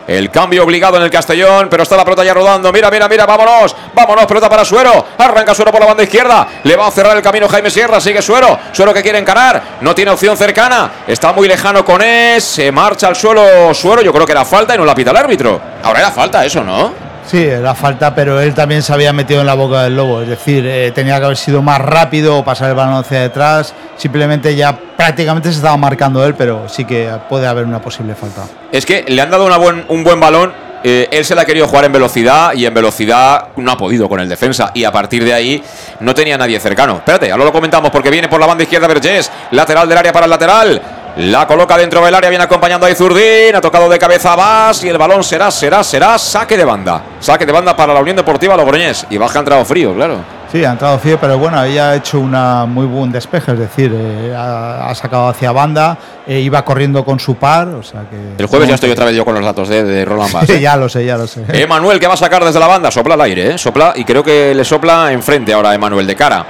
El 0.07 0.29
cambio 0.29 0.63
obligado 0.63 0.97
en 0.97 1.03
el 1.03 1.09
Castellón, 1.09 1.67
pero 1.69 1.83
está 1.83 1.97
la 1.97 2.03
pelota 2.03 2.23
ya 2.23 2.33
rodando. 2.33 2.71
Mira, 2.71 2.91
mira, 2.91 3.07
mira, 3.07 3.25
vámonos. 3.25 3.75
Vámonos, 3.93 4.25
pelota 4.25 4.49
para 4.49 4.63
Suero. 4.63 5.05
Arranca 5.17 5.55
Suero 5.55 5.71
por 5.71 5.79
la 5.81 5.87
banda 5.87 6.03
izquierda. 6.03 6.47
Le 6.63 6.75
va 6.75 6.87
a 6.87 6.91
cerrar 6.91 7.17
el 7.17 7.23
camino 7.23 7.47
Jaime 7.47 7.71
Sierra. 7.71 7.99
Sigue 7.99 8.21
Suero. 8.21 8.59
Suero 8.71 8.93
que 8.93 9.01
quiere 9.01 9.17
encarar. 9.17 9.79
No 9.81 9.95
tiene 9.95 10.11
opción 10.11 10.37
cercana. 10.37 10.91
Está 11.07 11.33
muy 11.33 11.47
lejano 11.47 11.83
con 11.83 12.01
él. 12.01 12.41
Se 12.41 12.71
marcha 12.71 13.07
al 13.07 13.15
suelo 13.15 13.73
Suero. 13.73 14.01
Yo 14.01 14.13
creo 14.13 14.25
que 14.25 14.31
era 14.31 14.45
falta 14.45 14.75
y 14.75 14.77
no 14.77 14.85
la 14.85 14.93
pita 14.93 15.11
el 15.11 15.17
árbitro. 15.17 15.59
Ahora 15.83 15.99
era 15.99 16.11
falta 16.11 16.45
eso, 16.45 16.63
¿no? 16.63 17.04
Sí, 17.27 17.43
era 17.43 17.73
falta, 17.73 18.13
pero 18.13 18.39
él 18.39 18.53
también 18.53 18.83
se 18.83 18.93
había 18.93 19.11
metido 19.11 19.41
en 19.41 19.47
la 19.47 19.55
boca 19.55 19.83
del 19.83 19.95
lobo. 19.95 20.21
Es 20.21 20.27
decir, 20.29 20.63
eh, 20.67 20.91
tenía 20.91 21.17
que 21.17 21.25
haber 21.25 21.37
sido 21.37 21.61
más 21.63 21.79
rápido 21.81 22.37
o 22.37 22.45
pasar 22.45 22.69
el 22.69 22.75
balón 22.75 22.93
hacia 22.95 23.21
detrás. 23.21 23.73
Simplemente 23.97 24.55
ya 24.55 24.77
prácticamente 24.95 25.49
se 25.49 25.55
estaba 25.55 25.75
marcando 25.75 26.23
él, 26.23 26.35
pero 26.35 26.69
sí 26.69 26.85
que 26.85 27.09
puede 27.27 27.47
haber 27.47 27.65
una 27.65 27.81
posible 27.81 28.13
falta. 28.13 28.43
Es 28.71 28.85
que 28.85 29.05
le 29.07 29.19
han 29.21 29.31
dado 29.31 29.45
una 29.45 29.57
buen- 29.57 29.85
un 29.89 30.03
buen 30.03 30.19
balón. 30.19 30.65
eh, 30.87 31.07
él 31.09 31.25
se 31.25 31.33
la 31.33 31.41
ha 31.41 31.45
querido 31.45 31.67
jugar 31.67 31.85
en 31.85 31.93
velocidad 31.93 32.53
y 32.53 32.63
en 32.67 32.71
velocidad 32.71 33.47
no 33.55 33.71
ha 33.71 33.75
podido 33.77 34.07
con 34.07 34.19
el 34.19 34.29
defensa. 34.29 34.69
Y 34.75 34.83
a 34.83 34.91
partir 34.91 35.23
de 35.25 35.33
ahí 35.33 35.63
no 36.01 36.13
tenía 36.13 36.37
nadie 36.37 36.59
cercano. 36.59 36.97
Espérate, 36.97 37.31
ahora 37.31 37.43
lo 37.45 37.51
comentamos 37.51 37.89
porque 37.89 38.11
viene 38.11 38.27
por 38.27 38.39
la 38.39 38.45
banda 38.45 38.61
izquierda 38.65 38.85
Vergés. 38.87 39.31
Lateral 39.49 39.89
del 39.89 39.97
área 39.97 40.13
para 40.13 40.25
el 40.25 40.29
lateral. 40.29 40.79
La 41.17 41.47
coloca 41.47 41.77
dentro 41.77 42.03
del 42.03 42.13
área, 42.13 42.29
viene 42.29 42.43
acompañando 42.43 42.85
a 42.85 42.91
Izurdín. 42.91 43.55
Ha 43.55 43.61
tocado 43.61 43.87
de 43.87 43.97
cabeza 43.97 44.33
a 44.33 44.35
Bas 44.35 44.83
y 44.83 44.89
el 44.89 44.97
balón 44.97 45.23
será, 45.23 45.49
será, 45.49 45.81
será 45.81 46.17
saque 46.17 46.57
de 46.57 46.65
banda. 46.65 47.01
Saque 47.21 47.45
de 47.45 47.53
banda 47.53 47.75
para 47.75 47.93
la 47.93 48.01
Unión 48.01 48.17
Deportiva 48.17 48.57
Logroñés. 48.57 49.05
Y 49.09 49.17
baja 49.17 49.39
ha 49.39 49.41
entrado 49.41 49.63
frío, 49.63 49.95
claro. 49.95 50.17
Sí, 50.51 50.63
ha 50.63 50.71
entrado 50.71 50.99
frío, 50.99 51.17
pero 51.19 51.37
bueno, 51.37 51.61
ella 51.63 51.91
ha 51.91 51.95
hecho 51.95 52.19
una 52.19 52.65
muy 52.65 52.85
buen 52.85 53.11
despeje, 53.11 53.53
es 53.53 53.59
decir, 53.59 53.91
eh, 53.93 54.33
ha, 54.37 54.89
ha 54.89 54.95
sacado 54.95 55.27
hacia 55.27 55.51
banda, 55.51 55.97
eh, 56.27 56.39
iba 56.39 56.63
corriendo 56.63 57.03
con 57.03 57.19
su 57.19 57.35
par, 57.35 57.67
o 57.69 57.83
sea 57.83 58.01
que... 58.09 58.41
El 58.41 58.45
jueves 58.45 58.69
ya 58.69 58.75
estoy 58.75 58.91
otra 58.91 59.05
vez 59.05 59.15
yo 59.15 59.25
con 59.25 59.33
los 59.33 59.43
datos 59.43 59.67
de, 59.67 59.83
de 59.83 60.05
Roland 60.05 60.31
Bass. 60.31 60.45
Sí, 60.45 60.53
¿eh? 60.53 60.61
ya 60.61 60.77
lo 60.77 60.87
sé, 60.87 61.03
ya 61.03 61.17
lo 61.17 61.27
sé. 61.27 61.43
Emanuel 61.49 61.99
que 61.99 62.07
va 62.07 62.13
a 62.13 62.17
sacar 62.17 62.45
desde 62.45 62.59
la 62.59 62.67
banda, 62.67 62.91
sopla 62.91 63.15
al 63.15 63.21
aire, 63.21 63.55
¿eh? 63.55 63.57
sopla 63.57 63.93
y 63.95 64.05
creo 64.05 64.23
que 64.23 64.53
le 64.53 64.63
sopla 64.63 65.11
enfrente 65.11 65.51
ahora 65.51 65.71
a 65.71 65.75
Emanuel 65.75 66.05
de 66.07 66.15
cara. 66.15 66.45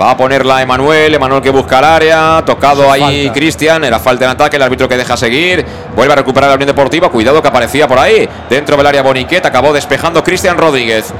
Va 0.00 0.10
a 0.10 0.16
ponerla 0.16 0.62
Emanuel, 0.62 1.14
Emanuel 1.14 1.42
que 1.42 1.50
busca 1.50 1.78
el 1.78 1.84
área, 1.84 2.42
tocado 2.44 2.90
ahí. 2.90 3.30
Cristian, 3.30 3.84
era 3.84 3.98
falta 3.98 4.24
en 4.24 4.30
ataque, 4.30 4.56
el 4.56 4.62
árbitro 4.62 4.88
que 4.88 4.96
deja 4.96 5.16
seguir, 5.16 5.64
vuelve 5.94 6.12
a 6.12 6.16
recuperar 6.16 6.48
la 6.48 6.56
Unión 6.56 6.66
Deportiva, 6.66 7.08
cuidado 7.10 7.42
que 7.42 7.48
aparecía 7.48 7.86
por 7.86 7.98
ahí, 7.98 8.28
dentro 8.48 8.76
del 8.76 8.86
área 8.86 9.02
Boniquet, 9.02 9.44
acabó 9.44 9.72
despejando 9.72 10.24
Cristian 10.24 10.56
Rodríguez. 10.56 11.12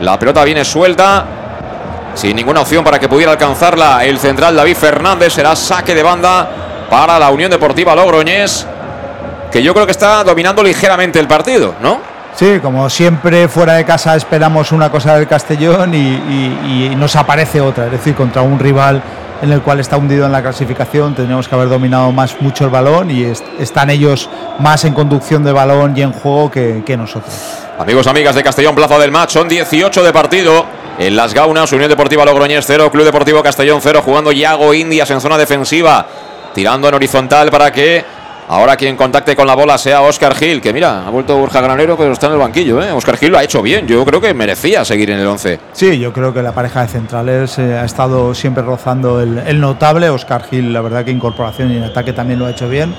La 0.00 0.18
pelota 0.18 0.44
viene 0.44 0.64
suelta, 0.64 1.26
sin 2.14 2.36
ninguna 2.36 2.60
opción 2.60 2.84
para 2.84 2.98
que 2.98 3.08
pudiera 3.08 3.32
alcanzarla 3.32 4.04
el 4.04 4.18
central 4.18 4.56
David 4.56 4.76
Fernández, 4.76 5.32
será 5.32 5.54
saque 5.56 5.94
de 5.94 6.02
banda 6.02 6.48
para 6.88 7.18
la 7.18 7.30
Unión 7.30 7.50
Deportiva 7.50 7.94
Logroñés, 7.94 8.66
que 9.50 9.62
yo 9.62 9.74
creo 9.74 9.86
que 9.86 9.92
está 9.92 10.24
dominando 10.24 10.62
ligeramente 10.62 11.18
el 11.18 11.26
partido, 11.26 11.74
¿no? 11.80 12.09
Sí, 12.36 12.58
como 12.62 12.88
siempre 12.88 13.48
fuera 13.48 13.74
de 13.74 13.84
casa 13.84 14.16
esperamos 14.16 14.72
una 14.72 14.90
cosa 14.90 15.16
del 15.16 15.26
Castellón 15.26 15.92
y, 15.94 15.98
y- 15.98 16.94
nos 16.96 17.14
aparece 17.16 17.60
otra, 17.60 17.86
es 17.86 17.92
decir, 17.92 18.14
contra 18.14 18.40
un 18.42 18.58
rival 18.58 19.02
en 19.42 19.52
el 19.52 19.60
cual 19.62 19.80
está 19.80 19.96
hundido 19.96 20.26
en 20.26 20.32
la 20.32 20.42
clasificación, 20.42 21.14
tendríamos 21.14 21.48
que 21.48 21.54
haber 21.54 21.68
dominado 21.68 22.12
más 22.12 22.40
mucho 22.40 22.64
el 22.64 22.70
balón 22.70 23.10
y 23.10 23.24
est- 23.24 23.44
están 23.58 23.90
ellos 23.90 24.28
más 24.58 24.84
en 24.84 24.94
conducción 24.94 25.42
de 25.44 25.52
balón 25.52 25.94
y 25.96 26.02
en 26.02 26.12
juego 26.12 26.50
que, 26.50 26.82
que 26.86 26.96
nosotros. 26.96 27.32
Amigos, 27.78 28.06
amigas 28.06 28.34
de 28.34 28.42
Castellón, 28.42 28.74
Plaza 28.74 28.98
del 28.98 29.10
Match, 29.10 29.30
son 29.32 29.48
18 29.48 30.02
de 30.02 30.12
partido. 30.12 30.64
En 30.98 31.16
Las 31.16 31.32
Gaunas, 31.32 31.72
Unión 31.72 31.88
Deportiva 31.88 32.26
Logroñés 32.26 32.64
0, 32.66 32.90
Club 32.90 33.04
Deportivo 33.04 33.42
Castellón 33.42 33.80
0, 33.82 34.02
jugando 34.04 34.32
Yago 34.32 34.74
Indias 34.74 35.10
en 35.10 35.20
zona 35.22 35.38
defensiva, 35.38 36.06
tirando 36.54 36.88
en 36.88 36.94
horizontal 36.94 37.50
para 37.50 37.72
que 37.72 38.04
ahora 38.50 38.76
quien 38.76 38.96
contacte 38.96 39.36
con 39.36 39.46
la 39.46 39.54
bola 39.54 39.78
sea 39.78 40.02
Oscar 40.02 40.34
Gil, 40.34 40.60
que 40.60 40.72
mira, 40.72 41.06
ha 41.06 41.10
vuelto 41.10 41.36
Borja 41.36 41.60
Granero, 41.60 41.96
pero 41.96 42.12
está 42.12 42.26
en 42.26 42.32
el 42.32 42.38
banquillo. 42.38 42.82
¿eh? 42.82 42.90
Oscar 42.90 43.16
Gil 43.16 43.30
lo 43.30 43.38
ha 43.38 43.44
hecho 43.44 43.62
bien, 43.62 43.86
yo 43.86 44.04
creo 44.04 44.20
que 44.20 44.34
merecía 44.34 44.84
seguir 44.84 45.10
en 45.10 45.20
el 45.20 45.26
11. 45.26 45.60
Sí, 45.72 45.98
yo 46.00 46.12
creo 46.12 46.34
que 46.34 46.42
la 46.42 46.52
pareja 46.52 46.82
de 46.82 46.88
centrales 46.88 47.58
eh, 47.58 47.78
ha 47.78 47.84
estado 47.84 48.34
siempre 48.34 48.64
rozando 48.64 49.20
el, 49.20 49.38
el 49.38 49.60
notable. 49.60 50.10
Oscar 50.10 50.42
Gil, 50.50 50.72
la 50.72 50.80
verdad 50.80 51.04
que 51.04 51.12
incorporación 51.12 51.70
y 51.72 51.76
en 51.76 51.84
ataque 51.84 52.12
también 52.12 52.40
lo 52.40 52.46
ha 52.46 52.50
hecho 52.50 52.68
bien. 52.68 52.92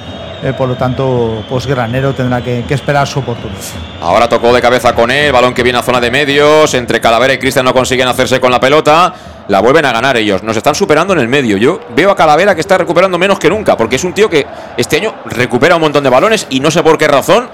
Eh, 0.44 0.54
por 0.58 0.68
lo 0.68 0.76
tanto, 0.76 1.44
pues 1.50 1.68
Granero 1.68 2.14
tendrá 2.14 2.42
que, 2.42 2.64
que 2.68 2.74
esperar 2.74 3.06
su 3.08 3.20
oportunidad. 3.20 3.60
Ahora 4.02 4.28
tocó 4.28 4.52
de 4.54 4.62
cabeza 4.62 4.96
con 4.96 5.12
él, 5.12 5.32
balón 5.32 5.54
que 5.54 5.62
viene 5.62 5.78
a 5.78 5.84
zona 5.84 6.00
de 6.00 6.10
medios, 6.10 6.74
entre 6.74 7.00
Calavera 7.00 7.34
y 7.34 7.38
Cristian 7.38 7.66
no 7.66 7.74
consiguen 7.74 8.08
hacerse 8.08 8.40
con 8.40 8.50
la 8.50 8.60
pelota, 8.60 9.14
la 9.52 9.60
vuelven 9.60 9.84
a 9.84 9.92
ganar 9.92 10.16
ellos, 10.16 10.44
nos 10.44 10.56
están 10.56 10.74
superando 10.74 11.12
en 11.12 11.20
el 11.20 11.28
medio, 11.28 11.58
yo 11.58 11.82
veo 11.94 12.10
a 12.10 12.16
Calavera 12.16 12.56
que 12.56 12.62
está 12.62 12.78
recuperando 12.78 13.18
menos 13.18 13.38
que 13.38 13.50
nunca, 13.50 13.76
porque 13.76 13.98
es 13.98 14.04
un 14.06 14.14
tío 14.14 14.30
que 14.30 14.48
este 14.78 14.96
año 14.96 15.14
recupera 15.26 15.76
un 15.76 15.82
montón 15.82 16.06
de 16.06 16.10
balones 16.10 16.48
y 16.50 16.62
no 16.62 16.72
sé 16.72 16.82
por 16.82 16.98
qué 16.98 17.10
razón, 17.10 17.50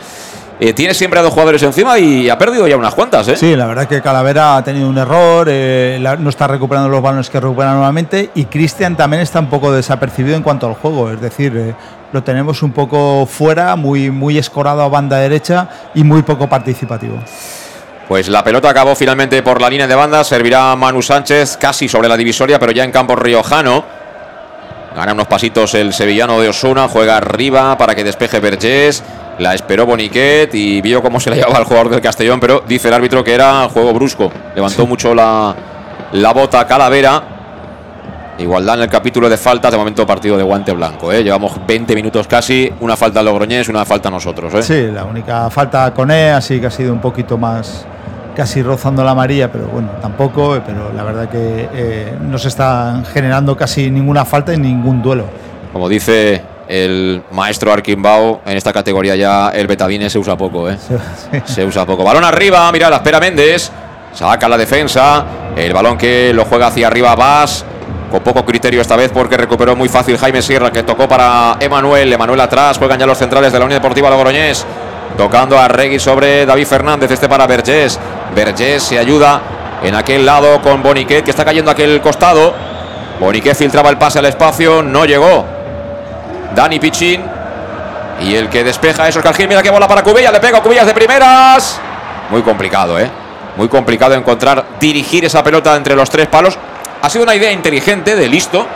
eh, 0.59 0.73
tiene 0.73 0.93
siempre 0.93 1.19
a 1.19 1.23
dos 1.23 1.33
jugadores 1.33 1.63
encima 1.63 1.97
y 1.97 2.29
ha 2.29 2.37
perdido 2.37 2.67
ya 2.67 2.77
unas 2.77 2.93
cuantas, 2.93 3.27
¿eh? 3.29 3.35
Sí, 3.35 3.55
la 3.55 3.65
verdad 3.65 3.85
es 3.85 3.89
que 3.89 4.03
Calavera 4.03 4.57
ha 4.57 4.63
tenido 4.63 4.87
un 4.87 4.97
error, 4.99 5.47
eh, 5.49 5.99
no 6.19 6.29
está 6.29 6.45
recuperando 6.45 6.87
los 6.87 7.01
balones 7.01 7.31
que 7.31 7.39
recupera 7.39 7.73
normalmente 7.73 8.29
y 8.35 8.45
Cristian 8.45 8.95
también 8.95 9.23
está 9.23 9.39
un 9.39 9.49
poco 9.49 9.71
desapercibido 9.71 10.35
en 10.35 10.43
cuanto 10.43 10.67
al 10.67 10.75
juego, 10.75 11.09
es 11.09 11.19
decir, 11.19 11.73
lo 12.13 12.21
tenemos 12.23 12.61
un 12.61 12.73
poco 12.73 13.25
fuera, 13.25 13.75
muy, 13.75 14.11
muy 14.11 14.37
escorado 14.37 14.83
a 14.83 14.87
banda 14.87 15.17
derecha 15.17 15.67
y 15.95 16.03
muy 16.03 16.21
poco 16.21 16.47
participativo. 16.47 17.17
Pues 18.07 18.29
la 18.29 18.41
pelota 18.41 18.69
acabó 18.69 18.95
finalmente 18.95 19.43
por 19.43 19.59
la 19.59 19.69
línea 19.69 19.85
de 19.85 19.95
banda. 19.95 20.23
Servirá 20.23 20.75
Manu 20.77 21.01
Sánchez 21.01 21.57
casi 21.57 21.89
sobre 21.89 22.07
la 22.07 22.15
divisoria, 22.15 22.57
pero 22.57 22.71
ya 22.71 22.85
en 22.85 22.91
campo 22.91 23.17
riojano. 23.17 23.83
Gana 24.95 25.11
unos 25.11 25.27
pasitos 25.27 25.73
el 25.75 25.93
sevillano 25.93 26.39
de 26.39 26.47
Osuna. 26.47 26.87
Juega 26.87 27.17
arriba 27.17 27.77
para 27.77 27.93
que 27.95 28.05
despeje 28.05 28.39
Vergés. 28.39 29.03
La 29.39 29.53
esperó 29.53 29.85
Boniquet 29.85 30.55
y 30.55 30.81
vio 30.81 31.03
cómo 31.03 31.19
se 31.19 31.29
la 31.29 31.35
llevaba 31.35 31.59
el 31.59 31.65
jugador 31.65 31.89
del 31.89 32.01
Castellón, 32.01 32.39
pero 32.39 32.63
dice 32.65 32.87
el 32.87 32.93
árbitro 32.93 33.23
que 33.23 33.33
era 33.33 33.67
juego 33.69 33.93
brusco. 33.93 34.31
Levantó 34.55 34.87
mucho 34.87 35.13
la, 35.13 35.53
la 36.13 36.33
bota 36.33 36.65
Calavera. 36.65 37.21
Igualdad 38.39 38.75
en 38.75 38.83
el 38.83 38.89
capítulo 38.89 39.27
de 39.27 39.37
faltas. 39.37 39.69
De 39.69 39.77
momento 39.77 40.07
partido 40.07 40.37
de 40.37 40.43
guante 40.43 40.71
blanco. 40.71 41.11
¿eh? 41.11 41.23
Llevamos 41.23 41.59
20 41.67 41.93
minutos 41.93 42.25
casi. 42.25 42.71
Una 42.79 42.95
falta 42.95 43.19
al 43.19 43.25
Logroñés, 43.25 43.67
una 43.67 43.83
falta 43.83 44.07
a 44.07 44.11
nosotros. 44.11 44.53
¿eh? 44.53 44.63
Sí, 44.63 44.91
la 44.93 45.03
única 45.03 45.49
falta 45.49 45.93
con 45.93 46.09
E, 46.09 46.31
así 46.31 46.61
que 46.61 46.67
ha 46.67 46.71
sido 46.71 46.93
un 46.93 47.01
poquito 47.01 47.37
más 47.37 47.85
casi 48.37 48.61
rozando 48.61 49.03
la 49.03 49.11
amarilla, 49.11 49.51
pero 49.51 49.65
bueno, 49.65 49.89
tampoco, 49.99 50.55
eh, 50.55 50.61
pero 50.63 50.93
la 50.93 51.03
verdad 51.03 51.27
que 51.27 51.67
eh, 51.73 52.15
no 52.21 52.37
se 52.37 52.49
está 52.49 53.01
generando 53.11 53.57
casi 53.57 53.89
ninguna 53.89 54.25
falta 54.25 54.53
en 54.53 54.61
ningún 54.61 55.01
duelo. 55.01 55.25
Como 55.73 55.89
dice 55.89 56.43
el 56.67 57.23
maestro 57.31 57.73
Arquimbao, 57.73 58.41
en 58.45 58.55
esta 58.55 58.71
categoría 58.71 59.15
ya 59.15 59.49
el 59.49 59.65
betadine 59.65 60.07
se 60.11 60.19
usa 60.19 60.37
poco, 60.37 60.69
¿eh? 60.69 60.77
Se 61.45 61.65
usa 61.65 61.83
poco. 61.87 62.03
Balón 62.03 62.23
arriba, 62.23 62.71
mira, 62.71 62.91
la 62.91 62.97
espera 62.97 63.19
Méndez. 63.19 63.71
Saca 64.13 64.47
la 64.47 64.57
defensa. 64.57 65.25
El 65.55 65.73
balón 65.73 65.97
que 65.97 66.31
lo 66.31 66.45
juega 66.45 66.67
hacia 66.67 66.87
arriba 66.87 67.15
Vas. 67.15 67.65
Con 68.11 68.21
poco 68.21 68.45
criterio 68.45 68.81
esta 68.81 68.95
vez 68.95 69.11
porque 69.11 69.35
recuperó 69.35 69.75
muy 69.75 69.89
fácil 69.89 70.17
Jaime 70.17 70.41
Sierra 70.41 70.71
que 70.71 70.83
tocó 70.83 71.07
para 71.07 71.57
Emanuel. 71.59 72.13
Emanuel 72.13 72.39
atrás. 72.39 72.77
Juegan 72.77 72.99
ya 72.99 73.07
los 73.07 73.17
centrales 73.17 73.51
de 73.51 73.57
la 73.59 73.65
Unión 73.65 73.81
Deportiva 73.81 74.09
Logroñés. 74.11 74.65
Tocando 75.17 75.57
a 75.57 75.67
Regui 75.67 75.99
sobre 75.99 76.45
David 76.45 76.67
Fernández. 76.67 77.09
Este 77.09 77.27
para 77.27 77.47
Vergés. 77.47 77.99
Vergés 78.35 78.83
se 78.83 78.99
ayuda 78.99 79.41
en 79.83 79.95
aquel 79.95 80.25
lado 80.25 80.61
con 80.61 80.83
Boniquet 80.83 81.23
que 81.23 81.31
está 81.31 81.43
cayendo 81.43 81.71
aquel 81.71 81.99
costado. 82.01 82.53
Boniquet 83.19 83.55
filtraba 83.55 83.89
el 83.89 83.97
pase 83.97 84.19
al 84.19 84.25
espacio. 84.25 84.83
No 84.83 85.05
llegó. 85.05 85.43
Dani 86.55 86.79
Pichín. 86.79 87.23
Y 88.21 88.35
el 88.35 88.47
que 88.49 88.63
despeja 88.63 89.07
es 89.07 89.15
Oscar 89.17 89.33
Gil. 89.33 89.47
Mira 89.47 89.63
que 89.63 89.71
bola 89.71 89.87
para 89.87 90.03
Cubillas. 90.03 90.31
Le 90.31 90.39
pega 90.39 90.61
Cubillas 90.61 90.85
de 90.85 90.93
primeras. 90.93 91.79
Muy 92.29 92.43
complicado, 92.43 92.99
¿eh? 92.99 93.09
Muy 93.55 93.69
complicado 93.69 94.13
encontrar, 94.13 94.63
dirigir 94.79 95.25
esa 95.25 95.43
pelota 95.43 95.75
entre 95.75 95.95
los 95.95 96.11
tres 96.11 96.27
palos. 96.27 96.55
Ha 97.01 97.09
sido 97.09 97.23
una 97.23 97.33
idea 97.33 97.51
inteligente, 97.51 98.15
de 98.15 98.27
listo. 98.27 98.67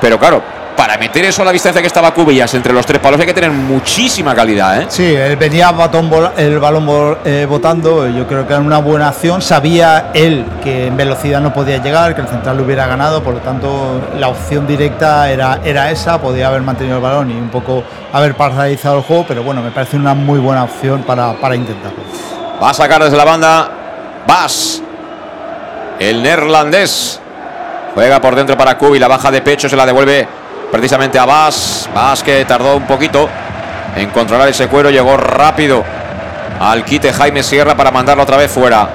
Pero 0.00 0.18
claro, 0.18 0.42
para 0.76 0.98
meter 0.98 1.24
eso 1.24 1.42
a 1.42 1.44
la 1.44 1.52
distancia 1.52 1.80
que 1.80 1.86
estaba 1.86 2.12
Cubillas 2.12 2.52
entre 2.54 2.72
los 2.72 2.84
tres 2.84 3.00
palos 3.00 3.20
hay 3.20 3.26
que 3.26 3.34
tener 3.34 3.50
muchísima 3.50 4.34
calidad, 4.34 4.82
¿eh? 4.82 4.86
Sí, 4.88 5.14
él 5.14 5.36
venía 5.36 5.70
batón 5.70 6.10
el 6.36 6.58
balón 6.58 7.18
eh, 7.24 7.46
botando, 7.48 8.08
yo 8.08 8.26
creo 8.26 8.46
que 8.46 8.52
era 8.52 8.62
una 8.62 8.78
buena 8.78 9.08
acción, 9.08 9.40
sabía 9.40 10.10
él 10.14 10.44
que 10.62 10.88
en 10.88 10.96
velocidad 10.96 11.40
no 11.40 11.52
podía 11.52 11.82
llegar, 11.82 12.14
que 12.14 12.20
el 12.20 12.28
central 12.28 12.56
lo 12.56 12.64
hubiera 12.64 12.86
ganado, 12.86 13.22
por 13.22 13.34
lo 13.34 13.40
tanto 13.40 14.00
la 14.18 14.28
opción 14.28 14.66
directa 14.66 15.30
era, 15.30 15.60
era 15.64 15.90
esa, 15.90 16.20
podía 16.20 16.48
haber 16.48 16.62
mantenido 16.62 16.96
el 16.96 17.02
balón 17.02 17.30
y 17.30 17.34
un 17.34 17.48
poco 17.48 17.84
haber 18.12 18.34
paralizado 18.34 18.98
el 18.98 19.02
juego, 19.04 19.24
pero 19.26 19.42
bueno, 19.42 19.62
me 19.62 19.70
parece 19.70 19.96
una 19.96 20.14
muy 20.14 20.38
buena 20.38 20.64
opción 20.64 21.02
para, 21.02 21.32
para 21.34 21.56
intentarlo. 21.56 21.98
Va 22.62 22.70
a 22.70 22.74
sacar 22.74 23.02
desde 23.02 23.16
la 23.16 23.24
banda. 23.24 23.70
Vas. 24.26 24.80
El 25.98 26.22
neerlandés. 26.22 27.20
Juega 27.94 28.20
por 28.20 28.34
dentro 28.34 28.56
para 28.56 28.78
Kubi. 28.78 28.98
La 28.98 29.08
baja 29.08 29.30
de 29.30 29.42
pecho 29.42 29.68
se 29.68 29.76
la 29.76 29.86
devuelve 29.86 30.26
precisamente 30.74 31.20
a 31.20 31.24
Vas. 31.24 31.88
Vas 31.94 32.24
que 32.24 32.44
tardó 32.44 32.76
un 32.76 32.82
poquito 32.82 33.28
en 33.94 34.10
controlar 34.10 34.48
ese 34.48 34.66
cuero. 34.66 34.90
Llegó 34.90 35.16
rápido 35.16 35.84
al 36.60 36.84
quite 36.84 37.12
Jaime 37.12 37.44
Sierra 37.44 37.76
para 37.76 37.92
mandarlo 37.92 38.24
otra 38.24 38.36
vez 38.36 38.50
fuera. 38.50 38.88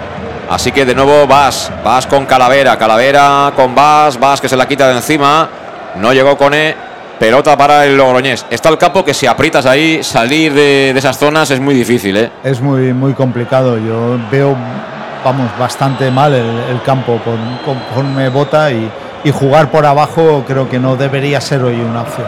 Así 0.49 0.73
que 0.73 0.85
de 0.85 0.93
nuevo 0.93 1.25
Vas. 1.25 1.71
Vas 1.83 2.05
con 2.05 2.25
Calavera. 2.25 2.77
Calavera 2.77 3.53
con 3.55 3.73
Vas. 3.73 4.19
Vas 4.19 4.41
que 4.41 4.49
se 4.49 4.57
la 4.57 4.67
quita 4.67 4.89
de 4.89 4.97
encima. 4.97 5.47
No 5.95 6.11
llegó 6.11 6.37
con 6.37 6.53
E. 6.53 6.75
Pelota 7.17 7.57
para 7.57 7.85
el 7.85 7.95
Logroñés. 7.95 8.45
Está 8.49 8.69
el 8.69 8.77
campo 8.77 9.03
que 9.03 9.13
si 9.13 9.25
aprietas 9.25 9.65
ahí, 9.65 10.03
salir 10.03 10.53
de, 10.53 10.91
esas 10.91 11.17
zonas 11.17 11.51
es 11.51 11.59
muy 11.59 11.75
difícil, 11.75 12.15
¿eh? 12.15 12.31
Es 12.45 12.61
muy, 12.61 12.93
muy 12.93 13.11
complicado, 13.13 13.77
yo 13.77 14.17
veo, 14.31 14.55
vamos, 15.25 15.49
bastante 15.59 16.09
mal 16.11 16.33
el, 16.33 16.81
campo 16.85 17.19
con- 17.25 17.59
conforme 17.65 18.29
bota 18.29 18.71
y, 18.71 18.89
y 19.23 19.31
jugar 19.31 19.69
por 19.69 19.85
abajo 19.85 20.43
creo 20.47 20.69
que 20.69 20.79
no 20.79 20.95
debería 20.95 21.41
ser 21.41 21.63
hoy 21.63 21.75
una 21.75 22.01
opción. 22.01 22.27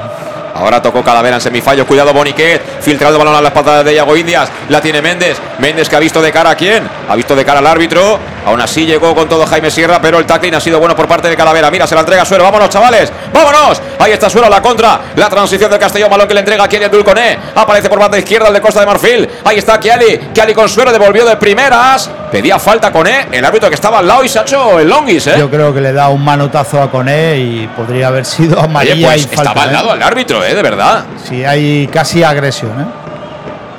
Ahora 0.54 0.82
tocó 0.82 1.04
Calavera 1.04 1.38
en 1.38 1.42
semifallo. 1.42 1.88
Cuidado 1.88 2.14
Boniquet. 2.14 2.62
Filtrado 2.82 3.18
balón 3.18 3.36
a 3.36 3.42
la 3.42 3.48
espalda 3.48 3.84
de 3.84 3.94
Iago 3.94 4.16
Indias. 4.16 4.52
La 4.70 4.82
tiene 4.82 5.02
Méndez. 5.02 5.38
Méndez 5.60 5.90
que 5.90 5.96
ha 5.96 6.00
visto 6.00 6.22
de 6.22 6.32
cara 6.32 6.52
a 6.52 6.56
quién. 6.56 6.88
Ha 7.10 7.16
visto 7.16 7.36
de 7.36 7.46
cara 7.46 7.60
al 7.60 7.68
árbitro. 7.68 8.20
Aún 8.46 8.60
así 8.60 8.86
llegó 8.86 9.16
con 9.16 9.30
todo 9.30 9.46
Jaime 9.46 9.72
Sierra, 9.72 10.00
pero 10.02 10.20
el 10.20 10.26
tackling 10.26 10.56
ha 10.56 10.60
sido 10.60 10.80
bueno 10.80 10.96
por 10.96 11.08
parte 11.08 11.30
de 11.30 11.38
Calavera. 11.38 11.72
Mira, 11.72 11.88
se 11.88 11.96
la 11.96 12.02
entrega 12.02 12.24
a 12.24 12.26
Suero. 12.26 12.44
Vámonos, 12.44 12.70
chavales. 12.70 13.12
Vámonos. 13.34 13.82
Ahí 14.00 14.12
está 14.12 14.30
Suero 14.30 14.50
la 14.50 14.62
contra. 14.62 15.00
La 15.16 15.30
transición 15.30 15.70
del 15.70 15.80
Castellón. 15.80 16.10
Balón 16.10 16.28
que 16.28 16.34
le 16.34 16.42
entrega 16.42 16.64
a 16.64 16.68
Kiali 16.68 16.90
Dulconé. 16.90 17.40
Aparece 17.56 17.90
por 17.90 18.00
banda 18.00 18.18
izquierda 18.18 18.48
el 18.50 18.54
de 18.54 18.62
Costa 18.62 18.82
de 18.82 18.86
Marfil. 18.86 19.30
Ahí 19.46 19.58
está 19.58 19.80
Kiali. 19.80 20.30
Kiali 20.34 20.54
con 20.54 20.68
Suero. 20.68 20.92
Devolvió 20.92 21.26
de 21.26 21.38
primeras. 21.38 22.10
Pedía 22.32 22.58
falta 22.58 22.92
con 22.92 23.06
E. 23.08 23.28
El 23.32 23.44
árbitro 23.44 23.68
que 23.68 23.76
estaba 23.76 24.00
al 24.00 24.08
lado 24.08 24.24
y 24.24 24.30
se 24.30 24.40
ha 24.40 24.44
hecho 24.44 24.80
el 24.80 24.88
longis, 24.88 25.28
¿eh? 25.28 25.36
Yo 25.38 25.50
creo 25.50 25.74
que 25.74 25.82
le 25.82 25.92
da 25.92 26.08
un 26.10 26.24
manotazo 26.24 26.82
a 26.82 26.90
Coné 26.90 27.38
y 27.38 27.68
podría 27.76 28.08
haber 28.08 28.24
sido 28.26 28.56
Oye, 28.58 28.66
amarilla 28.66 29.08
pues 29.08 29.24
y 29.24 29.28
falta. 29.36 29.42
estaba 29.50 29.64
al 29.64 29.70
¿eh? 29.70 29.74
lado 29.74 29.92
al 29.92 30.02
árbitro, 30.02 30.44
¿eh? 30.44 30.56
De 30.56 30.62
verdad. 30.62 31.04
Sí, 31.28 31.44
hay 31.44 31.88
casi 31.92 32.24
agresión. 32.24 32.72
¿eh? 32.80 32.86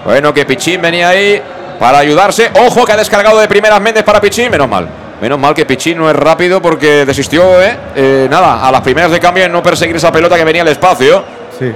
Bueno, 0.05 0.35
que 0.35 0.45
Pichín 0.45 0.83
venía 0.83 1.09
ahí 1.09 1.41
para 1.81 1.99
ayudarse. 1.99 2.51
Ojo 2.67 2.85
que 2.85 2.93
ha 2.93 2.97
descargado 2.97 3.39
de 3.41 3.49
primeras 3.49 3.81
Méndez 3.81 4.05
para 4.05 4.21
Pichín. 4.21 4.51
Menos 4.51 4.69
mal. 4.69 4.87
Menos 5.23 5.39
mal 5.39 5.55
que 5.55 5.65
Pichín 5.65 5.97
no 5.97 6.11
es 6.11 6.17
rápido 6.17 6.61
porque 6.61 7.07
desistió, 7.07 7.63
¿eh? 7.63 7.79
Eh, 7.97 8.27
nada, 8.31 8.67
a 8.67 8.71
las 8.71 8.83
primeras 8.83 9.11
de 9.11 9.19
cambio 9.19 9.45
en 9.45 9.53
no 9.53 9.63
perseguir 9.63 9.97
esa 9.97 10.13
pelota 10.13 10.37
que 10.37 10.45
venía 10.45 10.61
al 10.61 10.69
espacio. 10.69 11.25
Sí. 11.59 11.73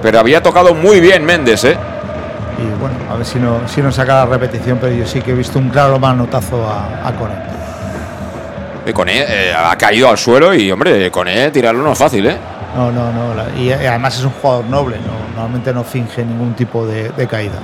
Pero 0.00 0.20
había 0.20 0.40
tocado 0.42 0.74
muy 0.74 1.00
bien 1.00 1.24
Méndez, 1.24 1.64
¿eh? 1.64 1.76
Y 2.58 2.80
bueno, 2.80 2.96
a 3.10 3.16
ver 3.16 3.26
si 3.26 3.38
no, 3.38 3.60
si 3.66 3.80
no 3.82 3.90
saca 3.90 4.14
la 4.14 4.26
repetición, 4.26 4.78
pero 4.80 4.94
yo 4.94 5.06
sí 5.06 5.20
que 5.20 5.32
he 5.32 5.34
visto 5.34 5.58
un 5.58 5.70
claro 5.70 5.98
manotazo 5.98 6.64
a, 6.68 7.08
a 7.08 7.12
Coné. 7.12 7.34
Y 8.86 8.92
con 8.92 9.08
él 9.08 9.24
eh, 9.26 9.52
ha 9.56 9.76
caído 9.76 10.08
al 10.08 10.18
suelo 10.18 10.54
y, 10.54 10.70
hombre, 10.70 11.10
con 11.10 11.26
él 11.26 11.50
tirarlo 11.50 11.82
no 11.82 11.92
es 11.92 11.98
fácil, 11.98 12.26
¿eh? 12.26 12.36
No, 12.76 12.92
no, 12.92 13.10
no. 13.12 13.34
la- 13.34 13.46
y, 13.58 13.68
y 13.68 13.72
además 13.72 14.18
es 14.18 14.24
un 14.24 14.30
jugador 14.32 14.64
noble, 14.66 14.96
no, 14.98 15.32
normalmente 15.34 15.72
no 15.72 15.82
finge 15.84 16.24
ningún 16.24 16.54
tipo 16.54 16.86
de, 16.86 17.08
de 17.10 17.26
caída. 17.26 17.54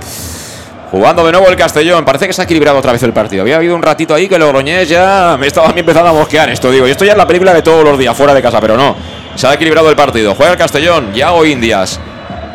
Jugando 0.91 1.25
de 1.25 1.31
nuevo 1.31 1.47
el 1.47 1.55
Castellón. 1.55 2.05
Parece 2.05 2.27
que 2.27 2.33
se 2.33 2.41
ha 2.43 2.45
equilibrado 2.47 2.79
otra 2.79 2.91
vez 2.91 3.01
el 3.05 3.13
partido. 3.13 3.43
Había 3.43 3.57
habido 3.57 3.77
un 3.77 3.83
ratito 3.83 4.13
ahí 4.13 4.29
que 4.29 4.37
Logroñés 4.41 4.89
ya 4.89 5.37
me 5.39 5.47
estaba 5.47 5.69
a 5.69 5.73
mí 5.73 5.79
empezando 5.81 6.11
a 6.11 6.13
mosquear 6.13 6.49
esto. 6.51 6.69
Digo, 6.69 6.89
y 6.89 6.91
esto 6.91 7.05
ya 7.05 7.13
es 7.13 7.17
la 7.19 7.29
película 7.29 7.55
de 7.55 7.63
todos 7.63 7.85
los 7.85 7.97
días 7.97 8.17
fuera 8.17 8.35
de 8.35 8.43
casa, 8.43 8.61
pero 8.61 8.77
no. 8.77 8.97
Se 9.37 9.47
ha 9.47 9.55
equilibrado 9.55 9.89
el 9.89 9.95
partido. 9.95 10.35
Juega 10.35 10.51
el 10.51 10.59
Castellón. 10.59 11.13
Yago 11.15 11.45
Indias. 11.47 12.01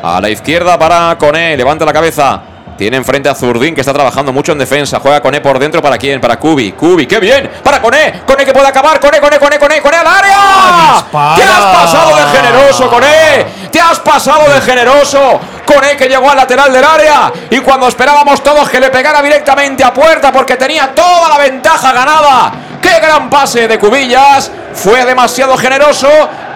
A 0.08 0.22
la 0.22 0.30
izquierda 0.30 0.78
para 0.78 1.18
Coné. 1.18 1.58
Levanta 1.58 1.84
la 1.84 1.92
cabeza. 1.92 2.40
Tiene 2.78 2.98
enfrente 2.98 3.28
a 3.28 3.34
Zurdín 3.34 3.74
que 3.74 3.82
está 3.82 3.92
trabajando 3.92 4.32
mucho 4.32 4.52
en 4.52 4.60
defensa. 4.60 5.00
Juega 5.00 5.20
Coné 5.20 5.42
por 5.42 5.58
dentro. 5.58 5.82
¿Para 5.82 5.98
quién? 5.98 6.22
Para 6.22 6.38
Kubi. 6.38 6.74
Kubi, 6.74 7.08
qué 7.08 7.20
bien. 7.20 7.50
Para 7.64 7.82
Coné. 7.82 8.22
Coné 8.24 8.46
que 8.46 8.54
puede 8.54 8.68
acabar. 8.68 9.00
Coné, 9.00 9.20
Coné, 9.20 9.40
Coné, 9.40 9.58
Coné, 9.58 9.82
Coné 9.82 9.98
al 9.98 10.06
área. 10.06 11.06
¡Te 11.36 11.42
has 11.42 11.64
pasado 11.64 12.16
de 12.18 12.38
generoso, 12.38 12.88
Coné! 12.88 13.46
¡Te 13.72 13.82
has 13.82 14.00
pasado 14.00 14.54
de 14.54 14.62
generoso! 14.62 15.40
Coné 15.66 15.98
que 15.98 16.08
llegó 16.08 16.30
al 16.30 16.38
lateral 16.38 16.72
del 16.72 16.84
área. 16.84 17.34
Y 17.50 17.58
cuando 17.62 17.88
esperábamos 17.88 18.44
todos 18.44 18.70
que 18.70 18.80
le 18.80 18.92
pegara 18.92 19.24
directamente 19.24 19.84
a 19.84 19.92
puerta 19.92 20.32
porque 20.32 20.56
tenía 20.56 20.94
toda 20.94 21.30
la 21.30 21.40
ventaja 21.40 21.92
ganada. 21.92 22.52
¡Qué 22.80 23.00
gran 23.00 23.28
pase 23.28 23.68
de 23.68 23.80
Cubillas! 23.80 24.52
Fue 24.72 25.04
demasiado 25.04 25.58
generoso. 25.58 26.08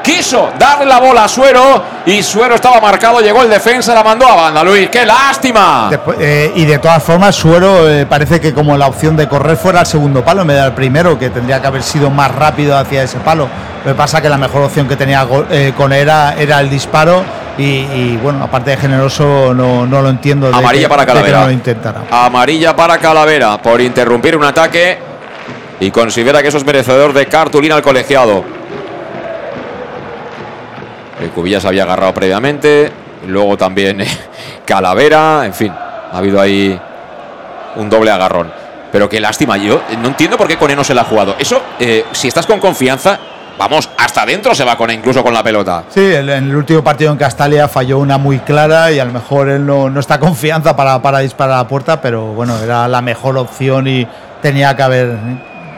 Quiso 0.03 0.51
darle 0.57 0.85
la 0.85 0.99
bola 0.99 1.25
a 1.25 1.27
Suero. 1.27 1.83
Y 2.05 2.23
Suero 2.23 2.55
estaba 2.55 2.79
marcado. 2.81 3.19
Llegó 3.21 3.43
el 3.43 3.49
defensa, 3.49 3.93
la 3.93 4.03
mandó 4.03 4.27
a 4.27 4.35
banda, 4.35 4.63
Luis. 4.63 4.89
¡Qué 4.89 5.05
lástima! 5.05 5.87
Después, 5.89 6.17
eh, 6.19 6.51
y 6.55 6.65
de 6.65 6.79
todas 6.79 7.03
formas, 7.03 7.35
Suero 7.35 7.89
eh, 7.89 8.05
parece 8.05 8.39
que 8.39 8.53
como 8.53 8.75
la 8.77 8.87
opción 8.87 9.15
de 9.15 9.27
correr 9.27 9.57
fuera 9.57 9.81
el 9.81 9.85
segundo 9.85 10.23
palo 10.23 10.41
en 10.41 10.47
vez 10.47 10.61
del 10.63 10.73
primero, 10.73 11.19
que 11.19 11.29
tendría 11.29 11.61
que 11.61 11.67
haber 11.67 11.83
sido 11.83 12.09
más 12.09 12.33
rápido 12.33 12.77
hacia 12.77 13.03
ese 13.03 13.17
palo. 13.19 13.47
Lo 13.85 13.91
que 13.91 13.95
pasa 13.95 14.21
que 14.21 14.29
la 14.29 14.37
mejor 14.37 14.63
opción 14.63 14.87
que 14.87 14.95
tenía 14.95 15.25
eh, 15.51 15.73
con 15.77 15.93
era 15.93 16.33
era 16.37 16.59
el 16.59 16.69
disparo 16.69 17.23
y, 17.57 17.63
y, 17.63 18.19
bueno, 18.21 18.43
aparte 18.43 18.71
de 18.71 18.77
generoso 18.77 19.53
no, 19.53 19.85
no 19.85 20.01
lo 20.01 20.09
entiendo. 20.09 20.49
de 20.49 20.55
Amarilla 20.57 20.83
que- 20.85 20.89
para 20.89 21.01
de 21.03 21.05
que 21.07 21.13
Calavera. 21.13 21.39
no 21.41 21.45
lo 21.45 21.51
intentara. 21.51 22.01
Amarilla 22.09 22.75
para 22.75 22.97
Calavera 22.97 23.57
por 23.61 23.79
interrumpir 23.81 24.35
un 24.35 24.43
ataque 24.45 24.97
y 25.79 25.91
considera 25.91 26.41
que 26.41 26.47
eso 26.49 26.57
es 26.57 26.65
merecedor 26.65 27.13
de 27.13 27.25
cartulina 27.27 27.75
al 27.75 27.81
colegiado. 27.81 28.43
El 31.19 31.29
Cubillas 31.31 31.65
había 31.65 31.83
agarrado 31.83 32.13
previamente, 32.13 32.91
luego 33.27 33.57
también 33.57 34.01
eh, 34.01 34.07
Calavera, 34.65 35.45
en 35.45 35.53
fin, 35.53 35.71
ha 35.71 36.17
habido 36.17 36.39
ahí 36.39 36.79
un 37.75 37.89
doble 37.89 38.11
agarrón. 38.11 38.51
Pero 38.91 39.07
qué 39.07 39.19
lástima, 39.19 39.57
yo 39.57 39.81
no 40.01 40.07
entiendo 40.07 40.37
por 40.37 40.47
qué 40.47 40.57
Cone 40.57 40.75
no 40.75 40.83
se 40.83 40.93
la 40.93 41.01
ha 41.01 41.05
jugado. 41.05 41.35
Eso, 41.37 41.61
eh, 41.79 42.05
si 42.11 42.27
estás 42.27 42.47
con 42.47 42.59
confianza, 42.59 43.19
vamos, 43.57 43.87
hasta 43.97 44.23
adentro 44.23 44.55
se 44.55 44.63
va 44.63 44.77
Cone, 44.77 44.93
incluso 44.93 45.21
con 45.21 45.33
la 45.33 45.43
pelota. 45.43 45.83
Sí, 45.89 45.99
en 45.99 46.29
el 46.29 46.55
último 46.55 46.83
partido 46.83 47.11
en 47.11 47.17
Castalia 47.17 47.67
falló 47.67 47.99
una 47.99 48.17
muy 48.17 48.39
clara 48.39 48.91
y 48.91 48.99
a 48.99 49.05
lo 49.05 49.11
mejor 49.11 49.49
él 49.49 49.65
no, 49.65 49.89
no 49.89 49.99
está 49.99 50.19
confianza 50.19 50.75
para, 50.75 51.01
para 51.01 51.19
disparar 51.19 51.55
a 51.55 51.57
la 51.59 51.67
puerta, 51.67 52.01
pero 52.01 52.33
bueno, 52.33 52.57
era 52.57 52.87
la 52.87 53.01
mejor 53.01 53.37
opción 53.37 53.87
y 53.87 54.07
tenía 54.41 54.75
que 54.75 54.81
haber 54.81 55.17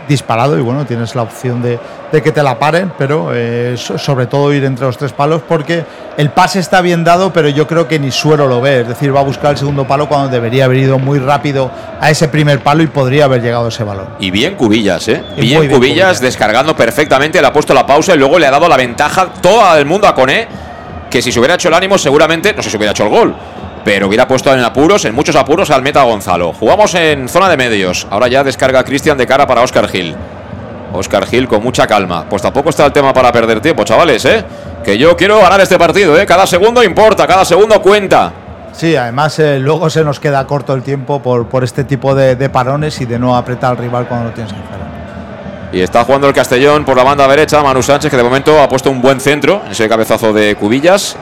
disparado 0.07 0.57
y 0.57 0.61
bueno, 0.61 0.85
tienes 0.85 1.15
la 1.15 1.21
opción 1.21 1.61
de, 1.61 1.79
de 2.11 2.21
que 2.21 2.31
te 2.31 2.43
la 2.43 2.57
paren, 2.59 2.91
pero 2.97 3.29
eh, 3.33 3.75
so- 3.77 3.97
sobre 3.97 4.25
todo 4.25 4.53
ir 4.53 4.63
entre 4.65 4.85
los 4.85 4.97
tres 4.97 5.13
palos 5.13 5.41
porque 5.47 5.85
el 6.17 6.29
pase 6.31 6.59
está 6.59 6.81
bien 6.81 7.03
dado, 7.03 7.31
pero 7.31 7.47
yo 7.49 7.67
creo 7.67 7.87
que 7.87 7.99
ni 7.99 8.11
Suero 8.11 8.47
lo 8.47 8.59
ve, 8.61 8.81
es 8.81 8.87
decir, 8.87 9.15
va 9.15 9.21
a 9.21 9.23
buscar 9.23 9.51
el 9.51 9.57
segundo 9.57 9.85
palo 9.87 10.07
cuando 10.09 10.27
debería 10.29 10.65
haber 10.65 10.77
ido 10.77 10.99
muy 10.99 11.19
rápido 11.19 11.71
a 11.99 12.09
ese 12.09 12.27
primer 12.27 12.59
palo 12.61 12.83
y 12.83 12.87
podría 12.87 13.25
haber 13.25 13.41
llegado 13.41 13.67
ese 13.69 13.83
balón. 13.83 14.07
Y 14.19 14.31
bien 14.31 14.55
Cubillas, 14.55 15.07
¿eh? 15.07 15.23
Y 15.37 15.41
Bien, 15.41 15.57
Cubillas, 15.59 15.77
Cubillas. 15.77 16.21
descargando 16.21 16.75
perfectamente, 16.75 17.39
le 17.41 17.47
ha 17.47 17.53
puesto 17.53 17.73
la 17.73 17.85
pausa 17.85 18.13
y 18.15 18.17
luego 18.17 18.37
le 18.39 18.47
ha 18.47 18.51
dado 18.51 18.67
la 18.67 18.77
ventaja 18.77 19.27
todo 19.41 19.75
el 19.77 19.85
mundo 19.85 20.07
a 20.07 20.15
Cone, 20.15 20.47
que 21.09 21.21
si 21.21 21.31
se 21.31 21.39
hubiera 21.39 21.55
hecho 21.55 21.67
el 21.67 21.73
ánimo 21.73 21.97
seguramente 21.97 22.53
no 22.53 22.61
si 22.63 22.75
hubiera 22.75 22.91
hecho 22.91 23.03
el 23.03 23.09
gol. 23.09 23.35
Pero 23.83 24.07
hubiera 24.07 24.27
puesto 24.27 24.53
en 24.53 24.59
apuros, 24.59 25.05
en 25.05 25.15
muchos 25.15 25.35
apuros, 25.35 25.71
al 25.71 25.81
meta 25.81 26.03
Gonzalo. 26.03 26.53
Jugamos 26.53 26.93
en 26.95 27.27
zona 27.27 27.49
de 27.49 27.57
medios. 27.57 28.05
Ahora 28.09 28.27
ya 28.27 28.43
descarga 28.43 28.83
Cristian 28.83 29.17
de 29.17 29.25
cara 29.25 29.47
para 29.47 29.61
Oscar 29.61 29.87
Gil. 29.87 30.15
Oscar 30.93 31.25
Gil 31.25 31.47
con 31.47 31.63
mucha 31.63 31.87
calma. 31.87 32.25
Pues 32.29 32.41
tampoco 32.41 32.69
está 32.69 32.85
el 32.85 32.91
tema 32.91 33.13
para 33.13 33.31
perder 33.31 33.59
tiempo, 33.59 33.83
chavales, 33.83 34.23
¿eh? 34.25 34.43
Que 34.83 34.97
yo 34.97 35.15
quiero 35.17 35.39
ganar 35.39 35.61
este 35.61 35.77
partido, 35.77 36.19
¿eh? 36.19 36.25
Cada 36.25 36.45
segundo 36.45 36.83
importa, 36.83 37.25
cada 37.25 37.45
segundo 37.45 37.81
cuenta. 37.81 38.31
Sí, 38.71 38.95
además 38.95 39.37
eh, 39.39 39.59
luego 39.59 39.89
se 39.89 40.03
nos 40.03 40.19
queda 40.19 40.45
corto 40.45 40.73
el 40.73 40.81
tiempo 40.81 41.21
por, 41.21 41.47
por 41.47 41.63
este 41.63 41.83
tipo 41.83 42.15
de, 42.15 42.35
de 42.35 42.49
parones 42.49 43.01
y 43.01 43.05
de 43.05 43.19
no 43.19 43.35
apretar 43.35 43.71
al 43.71 43.77
rival 43.77 44.07
cuando 44.07 44.29
lo 44.29 44.33
tienes 44.33 44.53
que 44.53 44.59
hacer. 44.59 44.71
Y 45.73 45.81
está 45.81 46.03
jugando 46.03 46.27
el 46.27 46.33
Castellón 46.33 46.83
por 46.83 46.97
la 46.97 47.03
banda 47.03 47.27
derecha, 47.27 47.61
Manu 47.63 47.81
Sánchez, 47.81 48.11
que 48.11 48.17
de 48.17 48.23
momento 48.23 48.61
ha 48.61 48.67
puesto 48.67 48.91
un 48.91 49.01
buen 49.01 49.19
centro 49.21 49.61
en 49.65 49.71
ese 49.71 49.87
cabezazo 49.87 50.33
de 50.33 50.55
Cubillas, 50.55 51.15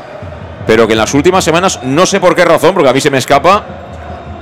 pero 0.70 0.86
que 0.86 0.94
en 0.94 1.00
las 1.00 1.16
últimas 1.16 1.44
semanas, 1.44 1.80
no 1.82 2.06
sé 2.06 2.20
por 2.20 2.36
qué 2.36 2.46
razón, 2.46 2.76
porque 2.76 2.92
a 2.92 2.94
mí 2.94 3.02
se 3.02 3.10
me 3.10 3.18
escapa, 3.18 3.64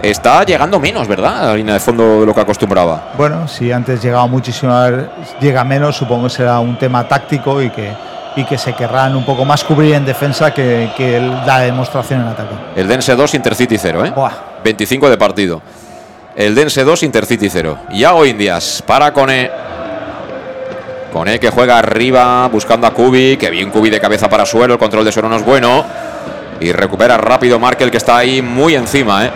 está 0.01 0.43
llegando 0.43 0.77
menos, 0.77 1.07
¿verdad? 1.07 1.39
A 1.41 1.45
la 1.45 1.55
línea 1.55 1.75
de 1.75 1.79
fondo 1.79 2.19
de 2.19 2.25
lo 2.25 2.35
que 2.35 2.41
acostumbraba. 2.41 3.13
Bueno, 3.17 3.47
si 3.47 3.71
antes 3.71 4.03
llegaba 4.03 4.27
muchísimo, 4.27 4.73
llega 5.39 5.63
menos, 5.63 5.95
supongo 5.95 6.25
que 6.25 6.31
será 6.31 6.59
un 6.59 6.77
tema 6.77 7.07
táctico 7.07 7.61
y 7.61 7.69
que, 7.69 7.93
y 8.35 8.43
que 8.43 8.57
se 8.57 8.73
querrán 8.73 9.15
un 9.15 9.23
poco 9.23 9.45
más 9.45 9.63
cubrir 9.63 9.93
en 9.93 10.05
defensa 10.05 10.53
que, 10.53 10.91
que 10.97 11.17
la 11.45 11.59
demostración 11.59 12.19
en 12.19 12.27
ataque. 12.27 12.55
El 12.75 12.89
Dense 12.89 13.15
2, 13.15 13.33
Intercity 13.33 13.77
0, 13.77 14.05
¿eh? 14.07 14.13
25 14.65 15.09
de 15.09 15.17
partido. 15.17 15.61
El 16.35 16.55
Dense 16.55 16.83
2, 16.83 17.03
Intercity 17.03 17.49
0. 17.49 17.77
Yago 17.93 18.25
Indias 18.25 18.83
para 18.85 19.13
Cone. 19.13 19.49
Cone 21.13 21.39
que 21.39 21.51
juega 21.51 21.77
arriba 21.77 22.49
buscando 22.49 22.85
a 22.85 22.91
Kubi. 22.91 23.37
Que 23.37 23.49
bien 23.49 23.71
Kubi 23.71 23.89
de 23.89 24.01
cabeza 24.01 24.27
para 24.27 24.45
suelo. 24.45 24.73
El 24.73 24.79
control 24.79 25.05
de 25.05 25.13
suelo 25.13 25.29
no 25.29 25.37
es 25.37 25.45
bueno. 25.45 25.85
Y 26.59 26.71
recupera 26.71 27.17
rápido 27.17 27.59
Markel 27.59 27.91
que 27.91 27.97
está 27.97 28.17
ahí 28.17 28.41
muy 28.41 28.75
encima, 28.75 29.25
¿eh? 29.25 29.31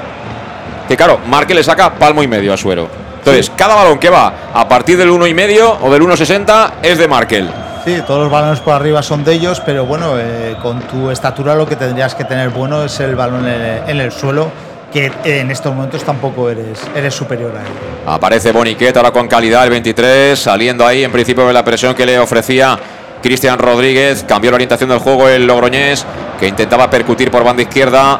Que 0.87 0.97
claro, 0.97 1.19
Markel 1.27 1.57
le 1.57 1.63
saca 1.63 1.93
palmo 1.93 2.23
y 2.23 2.27
medio 2.27 2.53
a 2.53 2.57
Suero. 2.57 2.89
Entonces, 3.19 3.51
cada 3.55 3.75
balón 3.75 3.99
que 3.99 4.09
va 4.09 4.33
a 4.53 4.67
partir 4.67 4.97
del 4.97 5.09
1 5.09 5.27
y 5.27 5.33
medio 5.33 5.77
o 5.81 5.91
del 5.91 6.01
1.60 6.01 6.71
es 6.81 6.97
de 6.97 7.07
Markel. 7.07 7.49
Sí, 7.85 8.01
todos 8.05 8.21
los 8.23 8.31
balones 8.31 8.59
por 8.59 8.73
arriba 8.73 9.01
son 9.03 9.23
de 9.23 9.33
ellos, 9.33 9.61
pero 9.65 9.85
bueno, 9.85 10.19
eh, 10.19 10.55
con 10.61 10.81
tu 10.81 11.11
estatura 11.11 11.55
lo 11.55 11.67
que 11.67 11.75
tendrías 11.75 12.15
que 12.15 12.25
tener 12.25 12.49
bueno 12.49 12.83
es 12.83 12.99
el 12.99 13.15
balón 13.15 13.47
en 13.47 13.61
el, 13.61 13.89
en 13.89 13.99
el 13.99 14.11
suelo, 14.11 14.51
que 14.91 15.11
en 15.23 15.49
estos 15.49 15.73
momentos 15.73 16.03
tampoco 16.03 16.49
eres, 16.49 16.79
eres 16.95 17.13
superior 17.13 17.55
a 17.55 17.61
él. 17.61 17.67
Aparece 18.05 18.51
Boniquet 18.51 18.95
ahora 18.97 19.11
con 19.11 19.27
calidad 19.27 19.63
el 19.63 19.69
23, 19.69 20.37
saliendo 20.37 20.85
ahí 20.85 21.03
en 21.03 21.11
principio 21.11 21.47
de 21.47 21.53
la 21.53 21.63
presión 21.63 21.95
que 21.95 22.05
le 22.05 22.19
ofrecía 22.19 22.77
Cristian 23.21 23.59
Rodríguez. 23.59 24.25
Cambió 24.27 24.51
la 24.51 24.55
orientación 24.55 24.89
del 24.89 24.99
juego 24.99 25.27
el 25.29 25.45
Logroñés, 25.45 26.05
que 26.39 26.47
intentaba 26.47 26.89
percutir 26.89 27.31
por 27.31 27.43
banda 27.43 27.61
izquierda. 27.61 28.19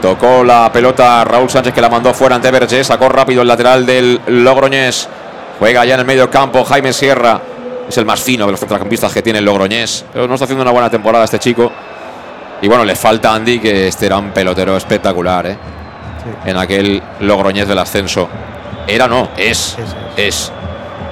Tocó 0.00 0.44
la 0.44 0.70
pelota 0.72 1.24
Raúl 1.24 1.48
Sánchez 1.48 1.72
que 1.72 1.80
la 1.80 1.88
mandó 1.88 2.12
fuera 2.12 2.36
ante 2.36 2.50
Vergés. 2.50 2.86
Sacó 2.86 3.08
rápido 3.08 3.42
el 3.42 3.48
lateral 3.48 3.86
del 3.86 4.20
Logroñés. 4.26 5.08
Juega 5.58 5.84
ya 5.84 5.94
en 5.94 6.00
el 6.00 6.06
medio 6.06 6.30
campo 6.30 6.64
Jaime 6.64 6.92
Sierra. 6.92 7.40
Es 7.88 7.96
el 7.98 8.04
más 8.04 8.20
fino 8.20 8.44
de 8.46 8.52
los 8.52 8.60
centrocampistas 8.60 9.12
que 9.12 9.22
tiene 9.22 9.38
el 9.38 9.44
Logroñés. 9.44 10.04
Pero 10.12 10.28
no 10.28 10.34
está 10.34 10.44
haciendo 10.44 10.62
una 10.62 10.72
buena 10.72 10.90
temporada 10.90 11.24
este 11.24 11.38
chico. 11.38 11.72
Y 12.60 12.68
bueno, 12.68 12.84
le 12.84 12.96
falta 12.96 13.34
Andy, 13.34 13.58
que 13.58 13.88
este 13.88 14.06
era 14.06 14.18
un 14.18 14.30
pelotero 14.30 14.76
espectacular, 14.76 15.46
¿eh? 15.46 15.58
En 16.44 16.56
aquel 16.56 17.02
Logroñés 17.20 17.68
del 17.68 17.78
ascenso. 17.78 18.28
Era 18.86 19.08
no, 19.08 19.30
es. 19.36 19.76
Es. 20.16 20.52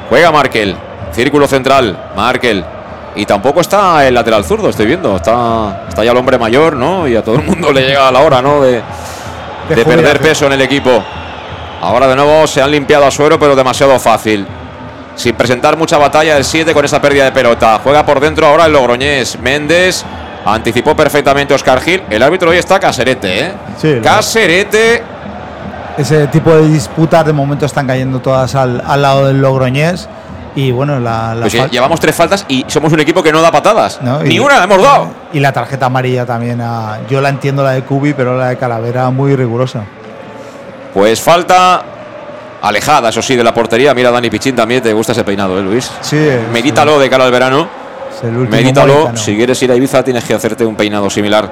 Juega 0.09 0.30
Markel. 0.30 0.76
Círculo 1.12 1.47
central. 1.47 2.11
Markel. 2.16 2.64
Y 3.17 3.27
tampoco 3.27 3.61
está 3.61 4.07
el 4.07 4.15
lateral 4.15 4.45
zurdo, 4.45 4.71
estoy 4.71 4.87
viendo. 4.87 5.17
Está, 5.17 5.85
está 5.89 6.03
ya 6.05 6.11
el 6.11 6.17
hombre 6.17 6.37
mayor, 6.39 6.75
¿no? 6.77 7.07
Y 7.07 7.15
a 7.17 7.23
todo 7.23 7.37
el 7.37 7.43
mundo 7.45 7.73
le 7.73 7.87
llega 7.87 8.11
la 8.11 8.21
hora, 8.21 8.43
¿no? 8.43 8.61
De, 8.61 8.73
De 9.69 9.75
de 9.77 9.85
perder 9.85 9.97
jubilarse. 9.97 10.19
peso 10.29 10.47
en 10.47 10.53
el 10.55 10.62
equipo. 10.62 11.03
Ahora 11.81 12.07
de 12.09 12.17
nuevo 12.17 12.47
se 12.47 12.61
han 12.61 12.71
limpiado 12.71 13.07
a 13.07 13.11
suero, 13.11 13.39
pero 13.39 13.55
demasiado 13.55 13.99
fácil. 14.01 14.47
Sin 15.15 15.35
presentar 15.37 15.77
mucha 15.77 15.97
batalla 15.97 16.37
el 16.37 16.45
7 16.45 16.75
con 16.75 16.85
esa 16.85 17.01
pérdida 17.01 17.25
de 17.27 17.33
pelota. 17.33 17.79
Juega 17.85 18.05
por 18.05 18.19
dentro 18.19 18.47
ahora 18.49 18.67
el 18.67 18.73
Logroñés. 18.73 19.39
Méndez 19.39 20.05
anticipó 20.45 20.97
perfectamente 20.97 21.55
Oscar 21.55 21.81
Gil. 21.81 22.03
El 22.11 22.23
árbitro 22.23 22.51
hoy 22.51 22.57
está 22.57 22.81
Caserete, 22.81 23.41
¿eh? 23.45 23.53
Sí, 23.81 24.01
Caserete. 24.03 25.03
Ese 25.97 26.27
tipo 26.27 26.51
de 26.51 26.67
disputas 26.69 27.25
de 27.25 27.33
momento 27.33 27.65
están 27.67 27.87
cayendo 27.87 28.19
todas 28.19 28.57
al, 28.57 28.83
al 28.85 29.01
lado 29.03 29.27
del 29.27 29.41
Logroñés. 29.41 30.09
Y 30.57 30.71
bueno, 30.71 31.01
la, 31.01 31.35
la 31.35 31.41
Pues 31.43 31.55
fal- 31.55 31.69
llevamos 31.71 31.99
tres 31.99 32.15
faltas 32.15 32.45
y 32.49 32.65
somos 32.69 32.93
un 32.93 33.01
equipo 33.01 33.23
que 33.23 33.33
no 33.33 33.43
da 33.43 33.51
patadas. 33.51 34.01
¿no? 34.03 34.23
Ni 34.23 34.37
Y- 34.37 34.39
una 34.39 34.63
hemos 34.63 34.81
dado. 34.83 35.09
Y 35.33 35.41
la 35.41 35.53
tarjeta 35.53 35.87
amarilla 35.87 36.25
también. 36.25 36.61
a- 36.61 36.99
yo 37.09 37.21
la 37.21 37.29
entiendo 37.29 37.65
la 37.65 37.73
de 37.73 37.83
Cubi, 37.83 38.15
pero 38.15 38.39
la 38.39 38.49
de 38.49 38.57
Calavera 38.57 39.11
muy 39.11 39.35
rigurosa. 39.35 39.83
Pues 40.93 41.21
falta 41.21 41.83
alejada, 42.63 43.09
eso 43.09 43.21
sí, 43.21 43.35
de 43.35 43.43
la 43.43 43.53
portería. 43.53 43.93
Mira, 43.95 44.11
Dani 44.13 44.31
Pichín 44.31 44.55
también 44.55 44.81
te 44.83 44.93
gusta 44.93 45.11
ese 45.13 45.25
peinado, 45.25 45.59
¿eh, 45.59 45.63
Luis? 45.63 45.91
Sí, 46.01 46.25
Medítalo 46.53 46.99
de 47.01 47.11
cara 47.11 47.25
al 47.25 47.33
verano. 47.33 47.69
Medítalo. 48.49 49.17
Si 49.17 49.35
quieres 49.37 49.61
ir 49.63 49.73
a 49.73 49.75
Ibiza, 49.75 50.03
tienes 50.05 50.25
que 50.25 50.35
hacerte 50.35 50.65
un 50.65 50.77
peinado 50.77 51.11
similar 51.11 51.51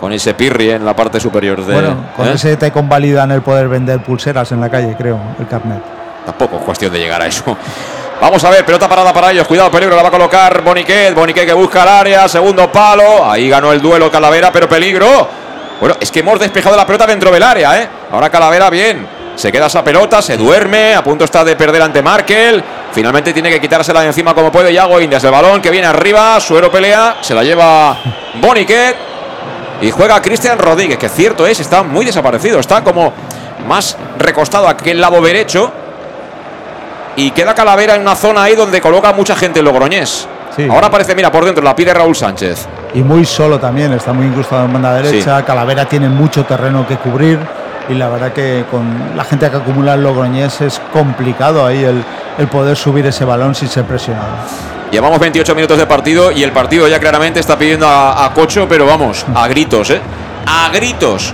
con 0.00 0.12
ese 0.12 0.34
pirri 0.34 0.70
en 0.70 0.84
la 0.84 0.94
parte 0.96 1.20
superior 1.20 1.64
de. 1.64 1.72
Bueno, 1.72 1.96
con 2.16 2.26
¿eh? 2.26 2.32
ese 2.34 2.56
te 2.56 2.72
convalidan 2.72 3.30
el 3.30 3.42
poder 3.42 3.68
vender 3.68 4.02
pulseras 4.02 4.50
en 4.52 4.60
la 4.60 4.68
calle, 4.68 4.96
creo, 4.98 5.18
el 5.38 5.46
carnet. 5.46 5.80
Tampoco 6.26 6.56
es 6.56 6.62
cuestión 6.62 6.92
de 6.92 6.98
llegar 6.98 7.22
a 7.22 7.26
eso. 7.26 7.56
Vamos 8.20 8.44
a 8.44 8.50
ver, 8.50 8.66
pelota 8.66 8.86
parada 8.86 9.14
para 9.14 9.30
ellos. 9.32 9.46
Cuidado, 9.46 9.70
peligro, 9.70 9.96
la 9.96 10.02
va 10.02 10.08
a 10.08 10.10
colocar 10.10 10.62
Boniquet. 10.62 11.14
Boniquet 11.14 11.46
que 11.46 11.54
busca 11.54 11.82
el 11.84 11.88
área, 11.88 12.28
segundo 12.28 12.70
palo. 12.70 13.30
Ahí 13.30 13.48
ganó 13.48 13.72
el 13.72 13.80
duelo 13.80 14.10
Calavera, 14.10 14.52
pero 14.52 14.68
peligro. 14.68 15.26
Bueno, 15.80 15.96
es 15.98 16.10
que 16.10 16.20
hemos 16.20 16.38
despejado 16.38 16.76
la 16.76 16.84
pelota 16.84 17.06
dentro 17.06 17.30
del 17.30 17.42
área, 17.42 17.80
¿eh? 17.80 17.88
Ahora 18.12 18.28
Calavera 18.28 18.68
bien. 18.68 19.08
Se 19.36 19.50
queda 19.50 19.66
esa 19.66 19.82
pelota, 19.82 20.20
se 20.20 20.36
duerme, 20.36 20.94
a 20.94 21.02
punto 21.02 21.24
está 21.24 21.42
de 21.42 21.56
perder 21.56 21.80
ante 21.80 22.02
Markel. 22.02 22.62
Finalmente 22.92 23.32
tiene 23.32 23.48
que 23.48 23.58
quitársela 23.58 24.02
de 24.02 24.08
encima 24.08 24.34
como 24.34 24.52
puede 24.52 24.70
Yago 24.70 25.00
Indias. 25.00 25.24
El 25.24 25.30
balón 25.30 25.62
que 25.62 25.70
viene 25.70 25.86
arriba, 25.86 26.38
Suero 26.40 26.70
pelea, 26.70 27.16
se 27.22 27.32
la 27.34 27.42
lleva 27.42 27.96
Boniquet. 28.34 28.96
Y 29.80 29.90
juega 29.90 30.20
Cristian 30.20 30.58
Rodríguez, 30.58 30.98
que 30.98 31.08
cierto 31.08 31.46
es, 31.46 31.58
está 31.58 31.82
muy 31.82 32.04
desaparecido. 32.04 32.60
Está 32.60 32.84
como 32.84 33.14
más 33.66 33.96
recostado 34.18 34.68
a 34.68 34.72
aquel 34.72 35.00
lado 35.00 35.22
derecho. 35.22 35.72
Y 37.16 37.30
queda 37.32 37.54
Calavera 37.54 37.94
en 37.96 38.02
una 38.02 38.14
zona 38.14 38.44
ahí 38.44 38.54
donde 38.54 38.80
coloca 38.80 39.12
mucha 39.12 39.34
gente 39.36 39.60
el 39.60 39.64
Logroñés. 39.64 40.26
Sí. 40.56 40.66
Ahora 40.70 40.88
aparece, 40.88 41.14
mira, 41.14 41.30
por 41.30 41.44
dentro, 41.44 41.62
la 41.62 41.74
pide 41.76 41.94
Raúl 41.94 42.16
Sánchez. 42.16 42.66
Y 42.94 43.02
muy 43.02 43.24
solo 43.24 43.58
también, 43.58 43.92
está 43.92 44.12
muy 44.12 44.26
incrustado 44.26 44.64
en 44.64 44.72
banda 44.72 44.94
derecha. 44.94 45.44
Calavera 45.44 45.86
tiene 45.86 46.08
mucho 46.08 46.44
terreno 46.44 46.86
que 46.86 46.96
cubrir. 46.96 47.38
Y 47.88 47.94
la 47.94 48.08
verdad 48.08 48.32
que 48.32 48.64
con 48.70 49.16
la 49.16 49.24
gente 49.24 49.50
que 49.50 49.56
acumula 49.56 49.94
el 49.94 50.02
Logroñés 50.02 50.60
es 50.60 50.80
complicado 50.92 51.66
ahí 51.66 51.82
el, 51.82 52.04
el 52.38 52.48
poder 52.48 52.76
subir 52.76 53.04
ese 53.06 53.24
balón 53.24 53.54
sin 53.54 53.68
ser 53.68 53.84
presionado. 53.84 54.28
Llevamos 54.90 55.18
28 55.20 55.54
minutos 55.54 55.78
de 55.78 55.86
partido 55.86 56.32
y 56.32 56.42
el 56.42 56.52
partido 56.52 56.88
ya 56.88 56.98
claramente 56.98 57.38
está 57.40 57.56
pidiendo 57.56 57.86
a, 57.88 58.24
a 58.24 58.32
Cocho, 58.34 58.66
pero 58.68 58.86
vamos, 58.86 59.24
a 59.34 59.46
gritos, 59.48 59.90
¿eh? 59.90 60.00
A 60.46 60.68
gritos. 60.70 61.32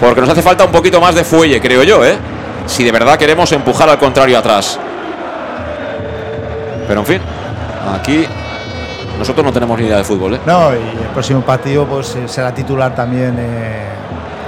Porque 0.00 0.20
nos 0.20 0.30
hace 0.30 0.42
falta 0.42 0.64
un 0.64 0.72
poquito 0.72 1.00
más 1.00 1.14
de 1.14 1.22
fuelle, 1.22 1.60
creo 1.60 1.84
yo, 1.84 2.04
¿eh? 2.04 2.16
Si 2.66 2.82
de 2.82 2.90
verdad 2.90 3.18
queremos 3.18 3.52
empujar 3.52 3.88
al 3.88 3.98
contrario 3.98 4.36
atrás. 4.38 4.78
Pero 6.92 7.00
en 7.00 7.06
fin, 7.06 7.20
aquí 7.90 8.26
nosotros 9.18 9.46
no 9.46 9.50
tenemos 9.50 9.78
ni 9.78 9.86
idea 9.86 9.96
de 9.96 10.04
fútbol, 10.04 10.34
¿eh? 10.34 10.40
No, 10.44 10.74
y 10.74 10.76
el 10.76 11.08
próximo 11.14 11.40
partido 11.40 11.86
pues 11.86 12.14
eh, 12.16 12.28
será 12.28 12.52
titular 12.52 12.94
también 12.94 13.34
eh, 13.38 13.88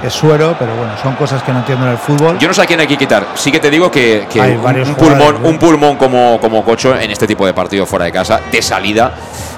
es 0.03 0.13
Suero, 0.13 0.55
pero 0.59 0.77
bueno, 0.77 0.93
son 1.03 1.15
cosas 1.15 1.43
que 1.43 1.55
no 1.55 1.61
entiendo 1.61 1.87
en 1.87 1.93
el 1.93 1.97
fútbol. 1.97 2.39
Yo 2.39 2.47
no 2.47 2.53
sé 2.53 2.61
a 2.61 2.67
quién 2.67 2.81
hay 2.81 2.87
que 2.87 2.99
quitar. 2.99 3.29
Sí 3.33 3.51
que 3.51 3.61
te 3.61 3.71
digo 3.71 3.91
que, 3.91 4.27
que 4.31 4.43
Hay 4.43 4.57
un, 4.57 4.63
varios 4.63 4.91
un 4.91 4.95
pulmón, 4.95 5.43
un 5.43 5.59
pulmón 5.59 5.97
como, 5.97 6.39
como 6.39 6.63
Cocho 6.63 6.95
en 6.95 7.11
este 7.11 7.27
tipo 7.27 7.47
de 7.47 7.55
partido 7.55 7.87
fuera 7.87 8.05
de 8.05 8.13
casa, 8.13 8.39
de 8.53 8.61
salida, 8.61 9.13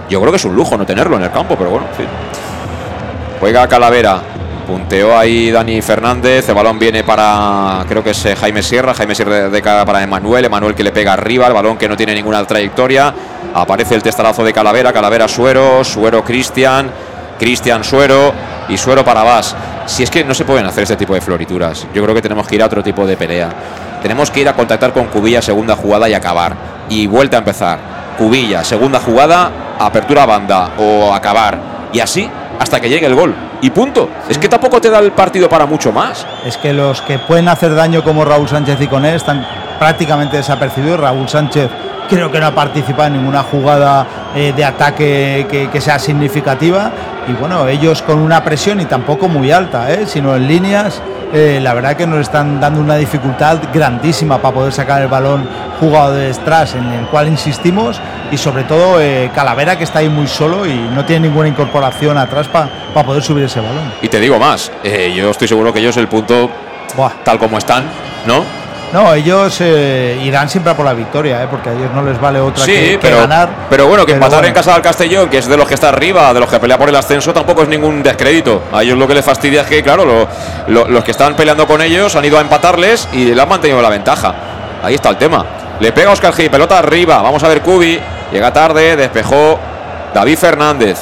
yo 0.08 0.20
creo 0.20 0.30
que 0.30 0.36
es 0.36 0.44
un 0.44 0.54
lujo 0.54 0.76
no 0.76 0.86
tenerlo 0.86 1.16
en 1.16 1.24
el 1.24 1.32
campo, 1.32 1.56
pero 1.58 1.70
bueno, 1.70 1.88
en 1.88 1.94
fin. 1.96 2.06
Juega 3.40 3.66
Calavera. 3.66 4.20
Punteó 4.66 5.16
ahí 5.16 5.52
Dani 5.52 5.80
Fernández. 5.80 6.48
El 6.48 6.54
balón 6.56 6.76
viene 6.76 7.04
para, 7.04 7.84
creo 7.88 8.02
que 8.02 8.10
es 8.10 8.24
eh, 8.26 8.34
Jaime 8.34 8.62
Sierra. 8.64 8.94
Jaime 8.94 9.14
Sierra 9.14 9.48
de, 9.48 9.62
cara 9.62 9.84
para 9.84 10.02
Emanuel. 10.02 10.44
Emanuel 10.44 10.74
que 10.74 10.82
le 10.82 10.90
pega 10.90 11.12
arriba. 11.12 11.46
El 11.46 11.52
balón 11.52 11.76
que 11.76 11.88
no 11.88 11.96
tiene 11.96 12.14
ninguna 12.14 12.44
trayectoria. 12.44 13.14
Aparece 13.54 13.94
el 13.94 14.02
testarazo 14.02 14.42
de 14.42 14.52
Calavera. 14.52 14.92
Calavera 14.92 15.28
Suero. 15.28 15.84
Suero 15.84 16.24
Cristian. 16.24 16.90
Cristian 17.38 17.84
Suero. 17.84 18.32
Y 18.68 18.76
Suero 18.76 19.04
para 19.04 19.22
Vas. 19.22 19.54
Si 19.86 20.02
es 20.02 20.10
que 20.10 20.24
no 20.24 20.34
se 20.34 20.44
pueden 20.44 20.66
hacer 20.66 20.82
este 20.82 20.96
tipo 20.96 21.14
de 21.14 21.20
florituras. 21.20 21.86
Yo 21.94 22.02
creo 22.02 22.14
que 22.14 22.22
tenemos 22.22 22.48
que 22.48 22.56
ir 22.56 22.62
a 22.62 22.66
otro 22.66 22.82
tipo 22.82 23.06
de 23.06 23.16
pelea. 23.16 23.50
Tenemos 24.02 24.32
que 24.32 24.40
ir 24.40 24.48
a 24.48 24.54
contactar 24.54 24.92
con 24.92 25.06
Cubilla, 25.06 25.40
segunda 25.40 25.76
jugada 25.76 26.08
y 26.08 26.14
acabar. 26.14 26.56
Y 26.88 27.06
vuelta 27.06 27.36
a 27.36 27.38
empezar. 27.38 27.78
Cubilla, 28.18 28.64
segunda 28.64 28.98
jugada, 28.98 29.50
apertura 29.78 30.24
a 30.24 30.26
banda 30.26 30.70
o 30.76 31.14
acabar. 31.14 31.56
Y 31.92 32.00
así 32.00 32.28
hasta 32.58 32.80
que 32.80 32.88
llegue 32.88 33.06
el 33.06 33.14
gol. 33.14 33.34
Y 33.60 33.70
punto. 33.70 34.08
Es 34.28 34.38
que 34.38 34.48
tampoco 34.48 34.80
te 34.80 34.90
da 34.90 34.98
el 34.98 35.12
partido 35.12 35.48
para 35.48 35.66
mucho 35.66 35.92
más. 35.92 36.26
Es 36.44 36.56
que 36.56 36.72
los 36.72 37.00
que 37.02 37.18
pueden 37.18 37.48
hacer 37.48 37.74
daño 37.74 38.04
como 38.04 38.24
Raúl 38.24 38.48
Sánchez 38.48 38.80
y 38.80 38.86
Coné 38.86 39.14
están 39.14 39.46
prácticamente 39.78 40.36
desapercibidos. 40.36 41.00
Raúl 41.00 41.28
Sánchez 41.28 41.70
creo 42.08 42.30
que 42.30 42.40
no 42.40 42.46
ha 42.46 42.54
participado 42.54 43.08
en 43.08 43.14
ninguna 43.14 43.42
jugada 43.42 44.06
eh, 44.34 44.52
de 44.54 44.64
ataque 44.64 45.46
que, 45.50 45.68
que 45.68 45.80
sea 45.80 45.98
significativa. 45.98 46.90
Y 47.28 47.32
bueno, 47.32 47.66
ellos 47.68 48.02
con 48.02 48.18
una 48.18 48.42
presión 48.44 48.80
y 48.80 48.84
tampoco 48.84 49.28
muy 49.28 49.50
alta, 49.50 49.92
¿eh? 49.92 50.06
sino 50.06 50.36
en 50.36 50.46
líneas. 50.46 51.02
eh, 51.32 51.58
la 51.60 51.74
verdad 51.74 51.96
que 51.96 52.06
nos 52.06 52.20
están 52.20 52.60
dando 52.60 52.80
una 52.80 52.96
dificultad 52.96 53.58
grandísima 53.72 54.38
para 54.38 54.54
poder 54.54 54.72
sacar 54.72 55.02
el 55.02 55.08
balón 55.08 55.48
jugado 55.80 56.14
de 56.14 56.28
detrás, 56.28 56.74
en 56.74 56.86
el 56.92 57.06
cual 57.06 57.28
insistimos, 57.28 58.00
y 58.30 58.38
sobre 58.38 58.64
todo 58.64 59.00
eh, 59.00 59.30
Calavera 59.34 59.76
que 59.76 59.84
está 59.84 59.98
ahí 59.98 60.08
muy 60.08 60.26
solo 60.26 60.66
y 60.66 60.74
no 60.94 61.04
tiene 61.04 61.28
ninguna 61.28 61.48
incorporación 61.48 62.16
atrás 62.16 62.48
para 62.48 62.70
poder 63.04 63.22
subir 63.22 63.44
ese 63.44 63.60
balón. 63.60 63.92
Y 64.02 64.08
te 64.08 64.20
digo 64.20 64.38
más, 64.38 64.70
yo 65.14 65.30
estoy 65.30 65.48
seguro 65.48 65.72
que 65.72 65.80
ellos 65.80 65.96
el 65.96 66.08
punto, 66.08 66.48
tal 67.24 67.38
como 67.38 67.58
están, 67.58 67.84
¿no? 68.26 68.44
No, 68.92 69.12
ellos 69.12 69.58
eh, 69.60 70.18
irán 70.22 70.48
siempre 70.48 70.72
a 70.72 70.76
por 70.76 70.86
la 70.86 70.94
victoria, 70.94 71.42
¿eh? 71.42 71.48
porque 71.50 71.68
a 71.68 71.72
ellos 71.72 71.90
no 71.92 72.02
les 72.02 72.18
vale 72.20 72.40
otra 72.40 72.64
Sí, 72.64 72.72
que, 72.72 72.80
que 72.92 72.98
pero, 73.02 73.18
ganar. 73.18 73.48
pero 73.68 73.86
bueno, 73.88 74.06
que 74.06 74.12
Pero 74.12 74.16
empatar 74.24 74.38
bueno. 74.38 74.48
en 74.48 74.54
casa 74.54 74.72
del 74.72 74.82
Castellón, 74.82 75.28
que 75.28 75.38
es 75.38 75.46
de 75.48 75.56
los 75.56 75.66
que 75.68 75.74
está 75.74 75.88
arriba, 75.88 76.32
de 76.32 76.40
los 76.40 76.48
que 76.48 76.58
pelea 76.60 76.78
por 76.78 76.88
el 76.88 76.96
ascenso, 76.96 77.34
tampoco 77.34 77.62
es 77.62 77.68
ningún 77.68 78.02
descrédito. 78.02 78.62
A 78.72 78.82
ellos 78.82 78.96
lo 78.96 79.06
que 79.06 79.14
les 79.14 79.24
fastidia 79.24 79.62
es 79.62 79.66
que, 79.66 79.82
claro, 79.82 80.04
lo- 80.06 80.28
lo- 80.68 80.88
los 80.88 81.04
que 81.04 81.10
están 81.10 81.34
peleando 81.34 81.66
con 81.66 81.82
ellos 81.82 82.14
han 82.16 82.24
ido 82.24 82.38
a 82.38 82.40
empatarles 82.40 83.08
y 83.12 83.34
le 83.34 83.42
han 83.42 83.48
mantenido 83.48 83.82
la 83.82 83.90
ventaja. 83.90 84.34
Ahí 84.82 84.94
está 84.94 85.10
el 85.10 85.16
tema. 85.16 85.44
Le 85.80 85.92
pega 85.92 86.12
Oscar 86.12 86.32
G, 86.32 86.48
pelota 86.48 86.78
arriba. 86.78 87.20
Vamos 87.20 87.42
a 87.42 87.48
ver 87.48 87.60
Cubi. 87.62 88.00
Llega 88.32 88.52
tarde, 88.52 88.96
despejó 88.96 89.58
David 90.14 90.38
Fernández. 90.38 90.98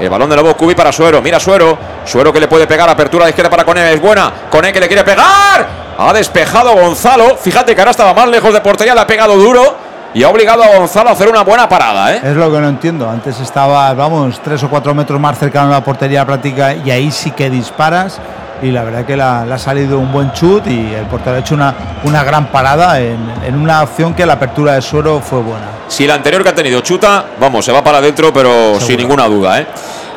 El 0.00 0.08
balón 0.08 0.30
de 0.30 0.36
nuevo 0.36 0.56
Cubi 0.56 0.74
para 0.74 0.92
Suero. 0.92 1.20
Mira 1.20 1.40
Suero. 1.40 1.76
Suero 2.04 2.32
que 2.32 2.40
le 2.40 2.48
puede 2.48 2.66
pegar. 2.66 2.88
Apertura 2.88 3.24
de 3.24 3.30
izquierda 3.30 3.50
para 3.50 3.64
Cone. 3.64 3.92
Es 3.92 4.00
buena. 4.00 4.32
Cone 4.50 4.72
que 4.72 4.80
le 4.80 4.86
quiere 4.86 5.04
pegar. 5.04 5.66
Ha 5.98 6.12
despejado 6.12 6.74
Gonzalo. 6.74 7.36
Fíjate 7.36 7.74
que 7.74 7.80
ahora 7.80 7.90
estaba 7.90 8.14
más 8.14 8.28
lejos 8.28 8.52
de 8.52 8.60
portería. 8.60 8.94
Le 8.94 9.00
ha 9.00 9.06
pegado 9.06 9.36
duro. 9.36 9.87
Y 10.14 10.22
ha 10.22 10.28
obligado 10.30 10.62
a 10.64 10.78
Gonzalo 10.78 11.10
a 11.10 11.12
hacer 11.12 11.28
una 11.28 11.42
buena 11.44 11.68
parada, 11.68 12.14
¿eh? 12.14 12.20
Es 12.24 12.34
lo 12.34 12.50
que 12.50 12.58
no 12.58 12.68
entiendo. 12.68 13.08
Antes 13.08 13.38
estaba, 13.40 13.92
vamos, 13.94 14.40
tres 14.42 14.62
o 14.62 14.68
cuatro 14.68 14.94
metros 14.94 15.20
más 15.20 15.38
cercano 15.38 15.68
a 15.68 15.72
la 15.72 15.84
portería 15.84 16.24
práctica 16.24 16.74
y 16.74 16.90
ahí 16.90 17.10
sí 17.10 17.30
que 17.32 17.50
disparas. 17.50 18.18
Y 18.60 18.72
la 18.72 18.82
verdad 18.82 19.04
que 19.04 19.16
le 19.16 19.22
ha 19.22 19.58
salido 19.58 19.98
un 20.00 20.10
buen 20.10 20.32
chut 20.32 20.66
y 20.66 20.92
el 20.92 21.06
portero 21.06 21.36
ha 21.36 21.38
hecho 21.40 21.54
una, 21.54 21.72
una 22.02 22.24
gran 22.24 22.46
parada 22.46 22.98
en, 22.98 23.18
en 23.44 23.54
una 23.54 23.82
opción 23.82 24.14
que 24.14 24.26
la 24.26 24.32
apertura 24.32 24.74
de 24.74 24.82
suero 24.82 25.20
fue 25.20 25.40
buena. 25.40 25.66
Si 25.86 26.04
el 26.04 26.10
anterior 26.10 26.42
que 26.42 26.48
ha 26.48 26.54
tenido 26.54 26.80
chuta, 26.80 27.24
vamos, 27.38 27.64
se 27.64 27.70
va 27.70 27.84
para 27.84 27.98
adentro, 27.98 28.32
pero 28.32 28.80
sin 28.80 28.96
ninguna 28.96 29.26
duda, 29.26 29.60
¿eh? 29.60 29.66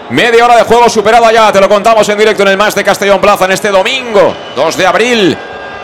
Media 0.09 0.43
hora 0.43 0.57
de 0.57 0.63
juego 0.63 0.89
superada 0.89 1.31
ya, 1.31 1.51
te 1.51 1.61
lo 1.61 1.69
contamos 1.69 2.07
en 2.09 2.17
directo 2.17 2.43
en 2.43 2.49
el 2.49 2.57
Más 2.57 2.73
de 2.75 2.83
Castellón 2.83 3.21
Plaza 3.21 3.45
en 3.45 3.51
este 3.51 3.69
domingo, 3.69 4.33
2 4.55 4.77
de 4.77 4.87
abril. 4.87 5.37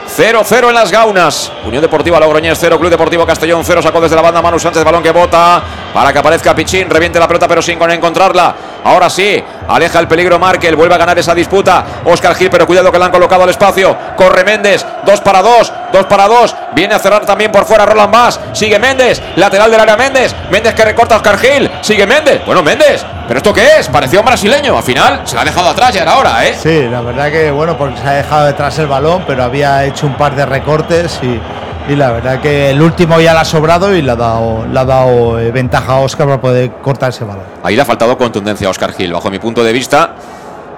0-0 0.07 0.69
en 0.69 0.73
las 0.73 0.91
gaunas. 0.91 1.51
Unión 1.65 1.81
Deportiva 1.81 2.19
Logroñés 2.19 2.57
0, 2.59 2.79
Club 2.79 2.89
Deportivo 2.89 3.25
Castellón 3.25 3.63
0. 3.63 3.81
Sacó 3.81 4.01
desde 4.01 4.15
la 4.15 4.21
banda 4.21 4.41
Manu 4.41 4.57
Sánchez, 4.57 4.83
balón 4.83 5.03
que 5.03 5.11
bota 5.11 5.61
para 5.93 6.13
que 6.13 6.19
aparezca 6.19 6.55
Pichín. 6.55 6.89
Reviente 6.89 7.19
la 7.19 7.27
pelota, 7.27 7.47
pero 7.47 7.61
sin 7.61 7.77
con 7.77 7.91
encontrarla. 7.91 8.55
Ahora 8.87 9.09
sí, 9.09 9.43
aleja 9.67 9.99
el 9.99 10.07
peligro 10.07 10.39
Markel. 10.39 10.77
Vuelve 10.77 10.95
a 10.95 10.97
ganar 10.97 11.19
esa 11.19 11.35
disputa. 11.35 11.83
Oscar 12.05 12.33
Gil, 12.35 12.49
pero 12.49 12.65
cuidado 12.65 12.89
que 12.89 12.97
le 12.97 13.03
han 13.03 13.11
colocado 13.11 13.43
al 13.43 13.49
espacio. 13.49 13.97
Corre 14.15 14.45
Méndez, 14.45 14.85
2 15.05 15.19
para 15.19 15.41
2, 15.41 15.73
2 15.91 16.05
para 16.05 16.25
2. 16.25 16.55
Viene 16.73 16.95
a 16.95 16.99
cerrar 16.99 17.25
también 17.25 17.51
por 17.51 17.65
fuera 17.65 17.85
Roland 17.85 18.13
Bass. 18.13 18.39
Sigue 18.53 18.79
Méndez, 18.79 19.21
lateral 19.35 19.69
del 19.71 19.81
área 19.81 19.97
Méndez. 19.97 20.33
Méndez 20.49 20.73
que 20.73 20.85
recorta 20.85 21.17
Oscar 21.17 21.37
Gil. 21.37 21.69
Sigue 21.81 22.07
Méndez. 22.07 22.45
Bueno, 22.45 22.63
Méndez, 22.63 23.05
¿pero 23.27 23.39
esto 23.39 23.53
qué 23.53 23.79
es? 23.79 23.89
Parecía 23.89 24.21
un 24.21 24.25
brasileño. 24.25 24.77
Al 24.77 24.83
final 24.83 25.21
se 25.25 25.35
la 25.35 25.41
ha 25.41 25.45
dejado 25.45 25.67
atrás, 25.67 25.93
ya 25.93 26.03
era 26.03 26.15
hora, 26.15 26.45
¿eh? 26.45 26.55
Sí, 26.57 26.87
la 26.89 27.01
verdad 27.01 27.29
que 27.29 27.51
bueno, 27.51 27.77
porque 27.77 27.99
se 27.99 28.07
ha 28.07 28.13
dejado 28.13 28.45
detrás 28.45 28.79
el 28.79 28.87
balón, 28.87 29.25
pero 29.27 29.43
había 29.43 29.83
hecho 29.83 30.07
un 30.07 30.13
par 30.13 30.33
de 30.33 30.45
recortes 30.45 31.19
y, 31.21 31.41
y 31.89 31.95
la 31.95 32.11
verdad 32.11 32.41
que 32.41 32.71
el 32.71 32.81
último 32.81 33.19
ya 33.19 33.33
la 33.33 33.41
ha 33.41 33.45
sobrado 33.45 33.95
y 33.95 34.01
le 34.01 34.11
ha 34.11 34.15
dado, 34.15 34.65
le 34.65 34.79
ha 34.79 34.85
dado 34.85 35.39
eh, 35.39 35.51
ventaja 35.51 35.93
a 35.93 35.99
Oscar 35.99 36.27
para 36.27 36.41
poder 36.41 36.71
cortar 36.81 37.09
ese 37.09 37.23
balón. 37.23 37.43
Ahí 37.63 37.75
le 37.75 37.81
ha 37.81 37.85
faltado 37.85 38.17
contundencia 38.17 38.67
a 38.67 38.71
Oscar 38.71 38.93
Gil. 38.93 39.13
Bajo 39.13 39.29
mi 39.29 39.39
punto 39.39 39.63
de 39.63 39.71
vista, 39.71 40.15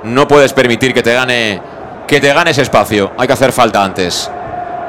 no 0.04 0.28
puedes 0.28 0.54
permitir 0.54 0.94
que 0.94 1.02
te 1.02 1.14
gane 1.14 1.62
que 2.08 2.20
te 2.20 2.34
gane 2.34 2.52
ese 2.52 2.64
espacio. 2.64 3.12
Hay 3.18 3.28
que 3.28 3.34
hacer 3.34 3.52
falta 3.52 3.84
antes. 3.84 4.30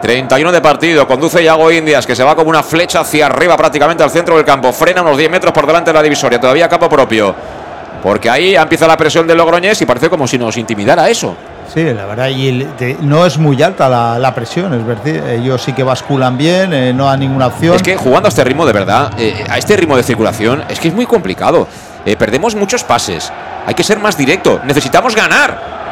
31 0.00 0.52
de 0.52 0.60
partido, 0.62 1.06
conduce 1.06 1.44
Yago 1.44 1.70
Indias, 1.70 2.06
que 2.06 2.16
se 2.16 2.24
va 2.24 2.34
como 2.34 2.48
una 2.48 2.62
flecha 2.62 3.00
hacia 3.00 3.26
arriba 3.26 3.56
prácticamente 3.58 4.02
al 4.02 4.10
centro 4.10 4.36
del 4.36 4.44
campo. 4.46 4.72
Frena 4.72 5.02
unos 5.02 5.18
10 5.18 5.30
metros 5.30 5.52
por 5.52 5.66
delante 5.66 5.90
de 5.90 5.94
la 5.94 6.02
divisoria, 6.02 6.40
todavía 6.40 6.68
campo 6.68 6.88
propio. 6.88 7.34
Porque 8.02 8.30
ahí 8.30 8.56
empieza 8.56 8.86
la 8.86 8.96
presión 8.96 9.26
del 9.26 9.36
Logroñés 9.36 9.80
y 9.82 9.84
parece 9.84 10.08
como 10.08 10.26
si 10.26 10.38
nos 10.38 10.56
intimidara 10.56 11.10
eso. 11.10 11.36
Sí, 11.72 11.84
la 11.84 12.04
verdad, 12.04 12.28
y 12.28 12.66
no 13.02 13.24
es 13.24 13.38
muy 13.38 13.62
alta 13.62 13.88
la, 13.88 14.18
la 14.18 14.34
presión, 14.34 14.74
es 14.74 14.84
verdad, 14.84 15.30
ellos 15.30 15.62
sí 15.62 15.72
que 15.72 15.84
basculan 15.84 16.36
bien, 16.36 16.72
eh, 16.72 16.92
no 16.92 17.04
dan 17.04 17.20
ninguna 17.20 17.46
opción. 17.46 17.76
Es 17.76 17.82
que 17.82 17.96
jugando 17.96 18.26
a 18.26 18.30
este 18.30 18.42
ritmo, 18.42 18.66
de 18.66 18.72
verdad, 18.72 19.12
eh, 19.16 19.44
a 19.48 19.56
este 19.56 19.76
ritmo 19.76 19.96
de 19.96 20.02
circulación, 20.02 20.64
es 20.68 20.80
que 20.80 20.88
es 20.88 20.94
muy 20.94 21.06
complicado. 21.06 21.68
Eh, 22.04 22.16
perdemos 22.16 22.56
muchos 22.56 22.82
pases. 22.82 23.32
Hay 23.66 23.74
que 23.74 23.84
ser 23.84 24.00
más 24.00 24.16
directo. 24.16 24.60
Necesitamos 24.64 25.14
ganar. 25.14 25.89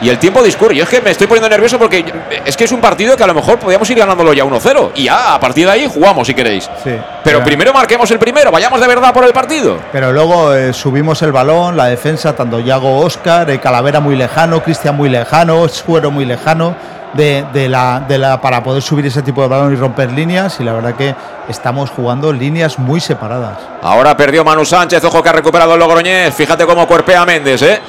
Y 0.00 0.08
el 0.08 0.18
tiempo 0.18 0.42
discurre. 0.42 0.76
Yo 0.76 0.84
es 0.84 0.88
que 0.88 1.00
me 1.00 1.10
estoy 1.10 1.26
poniendo 1.26 1.48
nervioso 1.48 1.78
porque 1.78 2.04
es 2.44 2.56
que 2.56 2.64
es 2.64 2.72
un 2.72 2.80
partido 2.80 3.16
que 3.16 3.24
a 3.24 3.26
lo 3.26 3.34
mejor 3.34 3.58
podríamos 3.58 3.88
ir 3.90 3.98
ganándolo 3.98 4.32
ya 4.32 4.44
1-0. 4.44 4.92
Y 4.94 5.04
ya, 5.04 5.34
a 5.34 5.40
partir 5.40 5.66
de 5.66 5.72
ahí 5.72 5.90
jugamos 5.92 6.26
si 6.26 6.34
queréis. 6.34 6.70
Sí, 6.84 6.94
Pero 7.24 7.42
primero 7.42 7.72
marquemos 7.72 8.10
el 8.10 8.18
primero. 8.18 8.50
Vayamos 8.50 8.80
de 8.80 8.86
verdad 8.86 9.12
por 9.12 9.24
el 9.24 9.32
partido. 9.32 9.78
Pero 9.92 10.12
luego 10.12 10.54
eh, 10.54 10.72
subimos 10.72 11.20
el 11.22 11.32
balón, 11.32 11.76
la 11.76 11.86
defensa, 11.86 12.34
tanto 12.36 12.60
Yago 12.60 12.98
Oscar, 13.00 13.50
eh, 13.50 13.58
Calavera 13.58 14.00
muy 14.00 14.16
lejano, 14.16 14.62
Cristian 14.62 14.96
muy 14.96 15.08
lejano, 15.08 15.68
Suero 15.68 16.10
muy 16.10 16.24
lejano, 16.24 16.76
de, 17.14 17.44
de 17.52 17.68
la, 17.68 18.04
de 18.06 18.18
la, 18.18 18.40
para 18.40 18.62
poder 18.62 18.82
subir 18.82 19.06
ese 19.06 19.22
tipo 19.22 19.42
de 19.42 19.48
balón 19.48 19.72
y 19.72 19.76
romper 19.76 20.12
líneas. 20.12 20.60
Y 20.60 20.64
la 20.64 20.74
verdad 20.74 20.94
que 20.94 21.14
estamos 21.48 21.90
jugando 21.90 22.32
líneas 22.32 22.78
muy 22.78 23.00
separadas. 23.00 23.58
Ahora 23.82 24.16
perdió 24.16 24.44
Manu 24.44 24.64
Sánchez. 24.64 25.02
Ojo 25.04 25.22
que 25.22 25.28
ha 25.28 25.32
recuperado 25.32 25.74
el 25.74 25.80
Logroñés. 25.80 26.34
Fíjate 26.34 26.66
cómo 26.66 26.86
cuerpea 26.86 27.24
Méndez, 27.24 27.62
¿eh? 27.62 27.80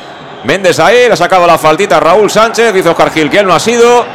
Méndez 0.44 0.80
ahí, 0.80 1.08
le 1.08 1.14
ha 1.14 1.18
sacado 1.18 1.46
la 1.46 1.58
faltita 1.58 1.98
a 1.98 2.00
Raúl 2.00 2.30
Sánchez. 2.30 2.74
Dice 2.74 2.90
Oscar 2.90 3.12
Gil 3.12 3.30
que 3.30 3.40
él 3.40 3.48
no 3.48 3.54
ha 3.54 3.60
sido. 3.60 4.06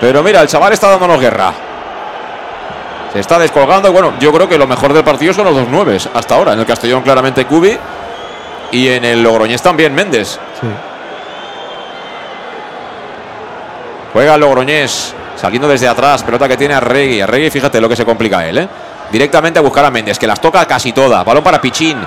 Pero 0.00 0.22
mira, 0.22 0.42
el 0.42 0.48
chaval 0.48 0.72
está 0.72 0.88
dándonos 0.88 1.20
guerra. 1.20 1.52
Se 3.12 3.20
está 3.20 3.38
descolgando. 3.38 3.92
Bueno, 3.92 4.14
yo 4.18 4.32
creo 4.32 4.48
que 4.48 4.58
lo 4.58 4.66
mejor 4.66 4.92
del 4.92 5.04
partido 5.04 5.32
son 5.32 5.44
los 5.44 5.54
dos 5.54 5.68
nueves. 5.68 6.08
Hasta 6.12 6.34
ahora. 6.34 6.52
En 6.52 6.60
el 6.60 6.66
Castellón, 6.66 7.02
claramente 7.02 7.46
Cubi. 7.46 7.78
Y 8.72 8.88
en 8.88 9.04
el 9.04 9.22
Logroñés 9.22 9.62
también 9.62 9.94
Méndez. 9.94 10.38
Sí. 10.60 10.66
Juega 14.12 14.34
el 14.34 14.40
Logroñés. 14.40 15.14
Saliendo 15.36 15.68
desde 15.68 15.88
atrás. 15.88 16.22
Pelota 16.22 16.48
que 16.48 16.56
tiene 16.56 16.74
a 16.74 16.80
Regui. 16.80 17.20
A 17.20 17.26
Regui, 17.26 17.50
fíjate 17.50 17.80
lo 17.80 17.88
que 17.88 17.96
se 17.96 18.04
complica 18.04 18.38
a 18.38 18.46
él, 18.46 18.58
¿eh? 18.58 18.68
Directamente 19.10 19.58
a 19.58 19.62
buscar 19.62 19.84
a 19.84 19.90
Méndez, 19.90 20.18
que 20.18 20.26
las 20.26 20.40
toca 20.40 20.64
casi 20.66 20.92
todas. 20.92 21.22
Balón 21.24 21.44
para 21.44 21.60
Pichín. 21.60 21.98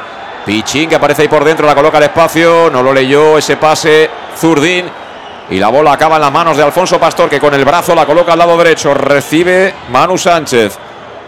Pichín 0.46 0.88
que 0.90 0.96
aparece 0.96 1.24
ahí 1.24 1.28
por 1.28 1.44
dentro, 1.44 1.66
la 1.66 1.74
coloca 1.74 1.98
al 1.98 2.04
espacio. 2.04 2.70
No 2.70 2.84
lo 2.84 2.94
leyó 2.94 3.38
ese 3.38 3.58
pase. 3.58 4.10
Zurdín. 4.38 4.86
Y 5.50 5.60
la 5.60 5.70
bola 5.70 5.94
acaba 5.94 6.16
en 6.16 6.22
las 6.22 6.32
manos 6.32 6.58
de 6.58 6.64
Alfonso 6.64 7.00
Pastor, 7.00 7.30
que 7.30 7.40
con 7.40 7.54
el 7.54 7.64
brazo 7.66 7.94
la 7.94 8.06
coloca 8.06 8.34
al 8.34 8.40
lado 8.40 8.58
derecho. 8.58 8.94
Recibe 8.94 9.74
Manu 9.90 10.18
Sánchez. 10.18 10.78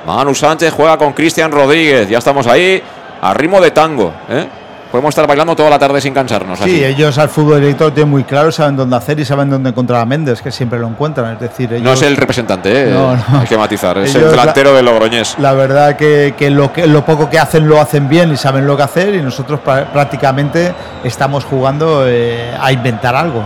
Manu 0.05 0.33
Sánchez 0.33 0.73
juega 0.73 0.97
con 0.97 1.13
Cristian 1.13 1.51
Rodríguez. 1.51 2.07
Ya 2.09 2.19
estamos 2.19 2.47
ahí. 2.47 2.81
A 3.21 3.33
ritmo 3.33 3.59
de 3.59 3.71
tango. 3.71 4.13
¿eh? 4.29 4.47
Podemos 4.91 5.09
estar 5.09 5.27
bailando 5.27 5.53
toda 5.55 5.69
la 5.69 5.77
tarde 5.77 5.99
sin 5.99 6.13
cansarnos. 6.13 6.59
Sí, 6.59 6.63
así. 6.63 6.83
ellos 6.85 7.17
al 7.17 7.27
fútbol 7.29 7.59
director 7.59 7.91
tienen 7.93 8.09
muy 8.09 8.23
claro, 8.23 8.51
saben 8.51 8.77
dónde 8.77 8.95
hacer 8.95 9.19
y 9.19 9.25
saben 9.25 9.49
dónde 9.49 9.69
encontrar 9.69 10.01
a 10.01 10.05
Méndez, 10.05 10.41
que 10.41 10.49
siempre 10.51 10.79
lo 10.79 10.87
encuentran. 10.87 11.33
Es 11.33 11.39
decir, 11.41 11.71
ellos, 11.73 11.83
No 11.83 11.91
es 11.93 12.01
el 12.03 12.15
representante, 12.15 12.83
¿eh? 12.83 12.91
No, 12.91 13.15
no. 13.15 13.39
hay 13.41 13.47
que 13.47 13.57
matizar. 13.57 13.97
Es 13.97 14.11
Ellos 14.15 14.31
el 14.31 14.35
la- 14.37 14.41
delantero 14.43 14.73
de 14.73 14.81
Logroñés. 14.83 15.35
La 15.39 15.51
verdad 15.53 15.97
que, 15.97 16.35
que 16.37 16.49
lo 16.49 16.71
que 16.71 16.87
lo 16.87 17.03
poco 17.03 17.29
que 17.29 17.37
hacen 17.37 17.67
lo 17.67 17.81
hacen 17.81 18.07
bien 18.07 18.31
y 18.31 18.37
saben 18.37 18.65
lo 18.65 18.77
que 18.77 18.83
hacer 18.83 19.13
y 19.15 19.21
nosotros 19.21 19.59
prácticamente 19.61 20.73
estamos 21.03 21.43
jugando 21.43 22.03
eh, 22.07 22.55
a 22.59 22.71
inventar 22.71 23.15
algo. 23.15 23.45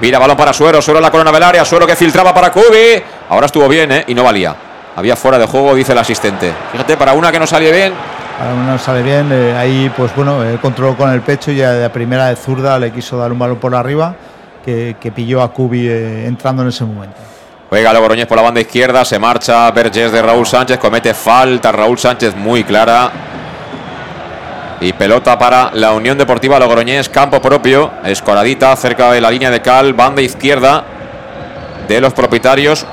Mira, 0.00 0.18
balón 0.18 0.36
para 0.36 0.52
Suero, 0.52 0.80
Suero 0.80 0.98
en 0.98 1.02
la 1.04 1.10
corona 1.10 1.32
del 1.32 1.42
área, 1.42 1.64
Suero 1.64 1.86
que 1.86 1.96
filtraba 1.96 2.32
para 2.32 2.52
Cubi. 2.52 3.02
Ahora 3.28 3.46
estuvo 3.46 3.68
bien, 3.68 3.90
¿eh? 3.92 4.04
Y 4.06 4.14
no 4.14 4.22
valía. 4.24 4.54
Había 4.96 5.16
fuera 5.16 5.38
de 5.38 5.46
juego, 5.46 5.74
dice 5.74 5.92
el 5.92 5.98
asistente. 5.98 6.52
Fíjate, 6.72 6.96
para 6.96 7.12
una 7.12 7.30
que 7.32 7.38
no 7.38 7.46
salió 7.46 7.70
bien, 7.72 7.92
no 8.40 8.78
sale 8.78 9.02
bien. 9.02 9.30
eh, 9.32 9.54
ahí, 9.56 9.90
pues 9.96 10.14
bueno, 10.14 10.44
eh, 10.44 10.58
controló 10.60 10.96
con 10.96 11.10
el 11.10 11.20
pecho 11.20 11.50
y 11.50 11.56
de 11.56 11.90
primera 11.90 12.26
de 12.28 12.36
zurda 12.36 12.78
le 12.78 12.90
quiso 12.90 13.16
dar 13.18 13.30
un 13.32 13.38
balón 13.38 13.58
por 13.58 13.74
arriba 13.74 14.14
que, 14.64 14.96
que 15.00 15.12
pilló 15.12 15.42
a 15.42 15.52
Cubi 15.52 15.88
eh, 15.88 16.26
entrando 16.26 16.62
en 16.62 16.68
ese 16.68 16.84
momento. 16.84 17.16
Juega 17.68 17.92
Logroñés 17.92 18.26
por 18.26 18.36
la 18.36 18.42
banda 18.42 18.60
izquierda, 18.60 19.04
se 19.04 19.18
marcha 19.18 19.70
Vergés 19.70 20.10
de 20.10 20.20
Raúl 20.22 20.46
Sánchez, 20.46 20.78
comete 20.78 21.14
falta 21.14 21.70
Raúl 21.70 21.98
Sánchez 21.98 22.34
muy 22.34 22.64
clara. 22.64 23.10
Y 24.80 24.92
pelota 24.94 25.38
para 25.38 25.70
la 25.74 25.92
Unión 25.92 26.16
Deportiva 26.16 26.58
Logroñés, 26.58 27.08
campo 27.08 27.40
propio, 27.40 27.90
escoradita 28.04 28.74
cerca 28.74 29.12
de 29.12 29.20
la 29.20 29.30
línea 29.30 29.50
de 29.50 29.60
cal, 29.60 29.92
banda 29.92 30.22
izquierda 30.22 30.82
de 31.86 32.00
los 32.00 32.14
propietarios 32.14 32.86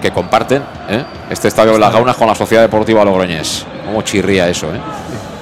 que 0.00 0.10
comparten 0.10 0.62
¿eh? 0.88 1.04
este 1.30 1.48
estadio 1.48 1.72
de 1.72 1.78
las 1.78 1.92
Gaunas 1.92 2.16
con 2.16 2.26
la 2.26 2.34
Sociedad 2.34 2.62
Deportiva 2.62 3.04
Logroñés. 3.04 3.66
Como 3.84 4.02
chirría 4.02 4.48
eso, 4.48 4.74
¿eh? 4.74 4.80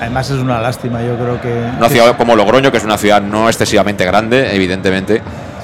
Además 0.00 0.28
es 0.30 0.38
una 0.38 0.60
lástima, 0.60 1.00
yo 1.02 1.16
creo 1.16 1.40
que... 1.40 1.70
Una 1.78 1.88
ciudad 1.88 2.16
como 2.16 2.36
Logroño, 2.36 2.70
que 2.70 2.78
es 2.78 2.84
una 2.84 2.98
ciudad 2.98 3.22
no 3.22 3.48
excesivamente 3.48 4.04
grande, 4.04 4.54
evidentemente, 4.54 5.22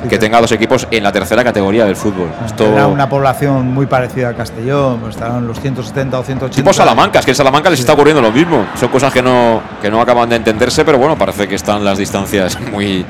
que 0.08 0.18
tenga 0.18 0.40
dos 0.40 0.52
equipos 0.52 0.86
en 0.90 1.02
la 1.02 1.12
tercera 1.12 1.44
categoría 1.44 1.84
del 1.84 1.96
fútbol. 1.96 2.30
Esto... 2.46 2.64
Era 2.66 2.86
una 2.86 3.08
población 3.08 3.72
muy 3.72 3.86
parecida 3.86 4.30
a 4.30 4.34
Castellón, 4.34 5.00
pues 5.00 5.16
estaban 5.16 5.46
los 5.46 5.60
170 5.60 6.18
o 6.18 6.22
180. 6.22 6.56
Tipo 6.56 6.72
Salamanca, 6.72 7.18
es 7.18 7.24
que 7.24 7.32
en 7.32 7.36
Salamanca 7.36 7.68
les 7.68 7.80
está 7.80 7.92
ocurriendo 7.92 8.22
lo 8.22 8.32
mismo. 8.32 8.66
Son 8.78 8.88
cosas 8.88 9.12
que 9.12 9.22
no, 9.22 9.60
que 9.82 9.90
no 9.90 10.00
acaban 10.00 10.28
de 10.28 10.36
entenderse, 10.36 10.84
pero 10.84 10.98
bueno, 10.98 11.18
parece 11.18 11.46
que 11.46 11.56
están 11.56 11.84
las 11.84 11.98
distancias 11.98 12.58
muy, 12.72 13.04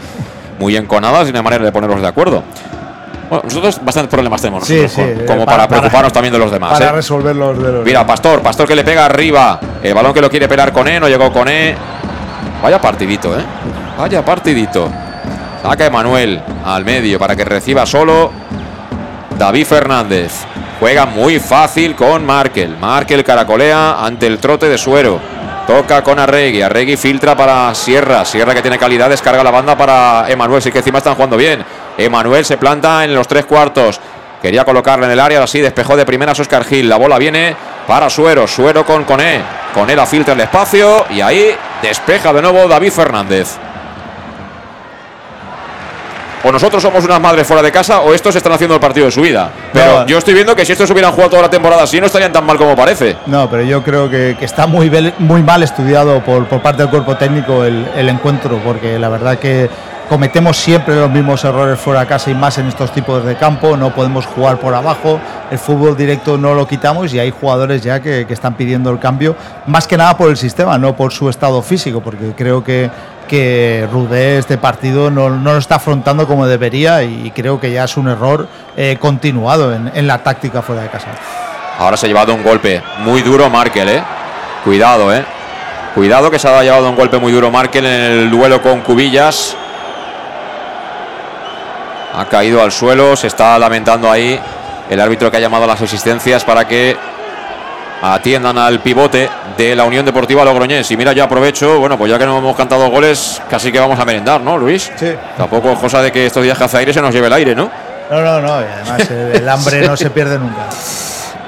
muy 0.59 0.77
enconadas 0.77 1.29
y 1.29 1.33
no 1.33 1.39
hay 1.39 1.45
manera 1.45 1.65
de 1.65 1.73
ponernos 1.73 2.01
de 2.01 2.09
acuerdo. 2.09 2.43
Bueno, 3.31 3.45
nosotros 3.45 3.81
bastantes 3.83 4.11
problemas 4.11 4.41
tenemos, 4.43 4.67
Sí, 4.67 4.75
nosotros, 4.83 5.07
sí, 5.09 5.15
como- 5.15 5.27
como 5.27 5.47
para- 5.47 5.57
para, 5.59 5.69
preocuparnos 5.69 5.93
para- 5.93 6.13
también 6.13 6.33
de 6.33 6.39
los 6.41 6.51
demás. 6.51 6.73
Para 6.73 6.87
¿eh? 6.91 6.93
resolver 6.93 7.35
los 7.37 7.57
de 7.63 7.73
los 7.73 7.85
Mira, 7.85 8.05
Pastor, 8.07 8.43
Pastor 8.43 8.67
que 8.69 8.75
le 8.75 8.83
pega 8.85 9.07
arriba. 9.07 9.59
El 9.83 9.95
balón 9.95 10.13
que 10.13 10.21
lo 10.21 10.29
quiere 10.29 10.49
pelar 10.49 10.73
con 10.73 10.87
E, 10.89 10.99
no 11.01 11.09
llegó 11.09 11.33
con 11.33 11.49
E. 11.49 11.75
Vaya 12.63 12.81
partidito, 12.81 13.39
¿eh? 13.39 13.43
Vaya 13.97 14.25
partidito. 14.25 14.91
Saca 15.63 15.87
Emanuel 15.87 16.43
al 16.65 16.85
medio 16.85 17.19
para 17.19 17.37
que 17.37 17.45
reciba 17.45 17.87
solo 17.87 18.33
David 19.39 19.67
Fernández. 19.67 20.33
Juega 20.81 21.07
muy 21.07 21.39
fácil 21.39 21.95
con 21.95 22.25
Markel. 22.25 22.77
Markel 22.79 23.23
caracolea 23.23 24.05
ante 24.05 24.27
el 24.27 24.39
trote 24.39 24.69
de 24.69 24.77
Suero. 24.79 25.21
Toca 25.67 26.03
con 26.03 26.19
Arregui. 26.19 26.63
Arregui 26.63 26.97
filtra 26.97 27.37
para 27.37 27.75
Sierra. 27.75 28.25
Sierra 28.25 28.55
que 28.55 28.63
tiene 28.63 28.79
calidad, 28.79 29.09
descarga 29.11 29.45
la 29.45 29.51
banda 29.51 29.77
para 29.77 30.25
Emanuel. 30.29 30.61
Sí 30.63 30.73
que 30.73 30.79
encima 30.79 30.99
están 30.99 31.15
jugando 31.15 31.37
bien. 31.37 31.63
Emanuel 32.05 32.45
se 32.45 32.57
planta 32.57 33.05
en 33.05 33.15
los 33.15 33.27
tres 33.29 33.45
cuartos. 33.47 34.01
Quería 34.43 34.65
colocarla 34.65 35.07
en 35.07 35.13
el 35.13 35.21
área, 35.21 35.43
así 35.43 35.61
despejó 35.61 35.97
de 35.97 36.07
primeras 36.07 36.39
Oscar 36.41 36.65
Gil. 36.65 36.89
La 36.89 36.97
bola 36.97 37.19
viene 37.19 37.55
para 37.87 38.09
Suero. 38.09 38.47
Suero 38.47 38.85
con 38.87 39.05
Coné. 39.05 39.43
Coné 39.75 39.95
la 39.95 40.07
filtra 40.07 40.33
el 40.35 40.41
espacio 40.41 41.05
y 41.11 41.21
ahí 41.21 41.55
despeja 41.83 42.33
de 42.33 42.41
nuevo 42.43 42.67
David 42.67 42.91
Fernández. 42.91 43.57
O 46.43 46.51
nosotros 46.51 46.83
somos 46.83 47.05
unas 47.05 47.21
madres 47.21 47.47
fuera 47.47 47.63
de 47.63 47.71
casa 47.71 48.01
o 48.01 48.15
estos 48.15 48.35
están 48.35 48.53
haciendo 48.53 48.75
el 48.75 48.81
partido 48.81 49.05
de 49.05 49.13
su 49.13 49.21
vida. 49.21 49.51
Pero 49.75 50.01
No. 50.01 50.07
yo 50.07 50.17
estoy 50.17 50.33
viendo 50.33 50.57
que 50.57 50.65
si 50.65 50.73
estos 50.73 50.91
hubieran 50.91 51.13
jugado 51.13 51.29
toda 51.29 51.43
la 51.43 51.51
temporada 51.51 51.83
así 51.83 52.01
no 52.01 52.07
estarían 52.07 52.33
tan 52.33 52.47
mal 52.47 52.57
como 52.57 52.75
parece. 52.75 53.19
No, 53.27 53.51
pero 53.51 53.63
yo 53.63 53.83
creo 53.83 54.09
que, 54.09 54.37
que 54.39 54.47
está 54.47 54.67
muy, 54.67 54.91
muy 55.19 55.43
mal 55.43 55.63
estudiado 55.63 56.21
por, 56.25 56.47
por 56.47 56.63
parte 56.63 56.81
del 56.81 56.91
cuerpo 56.91 57.15
técnico 57.17 57.63
el, 57.63 57.87
el 57.95 58.09
encuentro, 58.09 58.59
porque 58.65 58.99
la 58.99 59.11
verdad 59.11 59.39
que 59.39 59.69
cometemos 60.11 60.57
siempre 60.57 60.97
los 60.97 61.09
mismos 61.09 61.45
errores 61.45 61.79
fuera 61.79 62.01
de 62.01 62.07
casa 62.09 62.33
y 62.33 62.35
más 62.35 62.59
en 62.59 62.67
estos 62.67 62.93
tipos 62.93 63.25
de 63.25 63.37
campo, 63.37 63.77
no 63.77 63.95
podemos 63.95 64.27
jugar 64.27 64.59
por 64.59 64.75
abajo, 64.75 65.21
el 65.53 65.59
fútbol 65.59 65.97
directo 65.97 66.37
no 66.37 66.53
lo 66.53 66.67
quitamos 66.67 67.15
y 67.15 67.21
hay 67.21 67.31
jugadores 67.31 67.81
ya 67.81 68.01
que, 68.01 68.27
que 68.27 68.35
están 68.35 68.55
pidiendo 68.55 68.91
el 68.91 68.99
cambio, 68.99 69.37
más 69.69 69.87
que 69.87 69.97
nada 69.97 70.17
por 70.17 70.29
el 70.29 70.37
sistema, 70.37 70.77
no 70.79 70.97
por 70.97 71.13
su 71.13 71.29
estado 71.29 71.63
físico, 71.63 72.01
porque 72.01 72.33
creo 72.37 72.65
que, 72.65 72.91
que 73.29 73.89
Rudé 73.93 74.39
este 74.39 74.59
partido 74.59 75.13
no, 75.13 75.31
no 75.31 75.53
lo 75.53 75.59
está 75.59 75.77
afrontando 75.77 76.27
como 76.27 76.45
debería 76.49 77.05
y 77.05 77.31
creo 77.31 77.61
que 77.61 77.71
ya 77.71 77.85
es 77.85 77.97
un 77.97 78.09
error 78.09 78.49
eh, 78.77 78.97
continuado 79.01 79.73
en, 79.73 79.93
en 79.95 80.09
la 80.09 80.19
táctica 80.25 80.61
fuera 80.61 80.83
de 80.83 80.89
casa. 80.89 81.07
Ahora 81.79 81.97
se 81.97 82.07
ha 82.07 82.09
llevado 82.09 82.35
un 82.35 82.43
golpe 82.43 82.83
muy 82.99 83.23
duro 83.23 83.49
Markel, 83.49 83.89
¿eh? 83.89 84.03
Cuidado, 84.65 85.15
¿eh? 85.15 85.25
Cuidado 85.95 86.33
que 86.33 86.41
se 86.41 86.49
ha 86.49 86.63
llevado 86.65 86.91
un 86.91 86.97
golpe 86.97 87.19
muy 87.19 87.31
duro 87.31 87.53
Markel 87.53 87.87
en 87.87 87.93
el 87.93 88.31
duelo 88.31 88.61
con 88.61 88.81
Cubillas. 88.81 89.57
Ha 92.13 92.27
caído 92.27 92.63
al 92.63 92.73
suelo, 92.73 93.17
se 93.17 93.27
está 93.29 93.59
lamentando 93.59 94.11
ahí 94.11 94.39
el 94.89 95.01
árbitro 95.01 95.31
que 95.31 95.37
ha 95.37 95.41
llamado 95.41 95.65
a 95.65 95.67
las 95.69 95.81
asistencias 95.81 96.45
para 96.45 96.67
que 96.67 96.97
atiendan 98.03 98.59
al 98.59 98.81
pivote 98.81 99.29
de 99.57 99.77
la 99.77 99.85
Unión 99.85 100.05
Deportiva 100.05 100.45
Logroñés. 100.45 100.91
Y 100.91 100.97
mira, 100.97 101.13
yo 101.13 101.25
aprovecho, 101.25 101.79
bueno, 101.79 101.97
pues 101.97 102.11
ya 102.11 102.19
que 102.19 102.27
no 102.27 102.39
hemos 102.39 102.57
cantado 102.57 102.89
goles, 102.89 103.41
casi 103.49 103.71
que 103.71 103.79
vamos 103.79 103.99
a 103.99 104.05
merendar, 104.05 104.41
¿no, 104.41 104.57
Luis? 104.57 104.91
Sí. 104.97 105.13
Tampoco 105.37 105.71
es 105.73 105.79
cosa 105.79 106.03
de 106.03 106.11
que 106.11 106.27
estos 106.27 106.43
días 106.43 106.57
que 106.57 106.65
hace 106.65 106.79
aire 106.79 106.93
se 106.93 107.01
nos 107.01 107.15
lleve 107.15 107.27
el 107.29 107.33
aire, 107.33 107.55
¿no? 107.55 107.71
No, 108.11 108.21
no, 108.23 108.41
no, 108.41 108.61
y 108.61 108.65
además 108.65 109.11
el 109.11 109.49
hambre 109.49 109.81
no 109.87 109.97
se 109.97 110.11
pierde 110.11 110.39
nunca. 110.39 110.67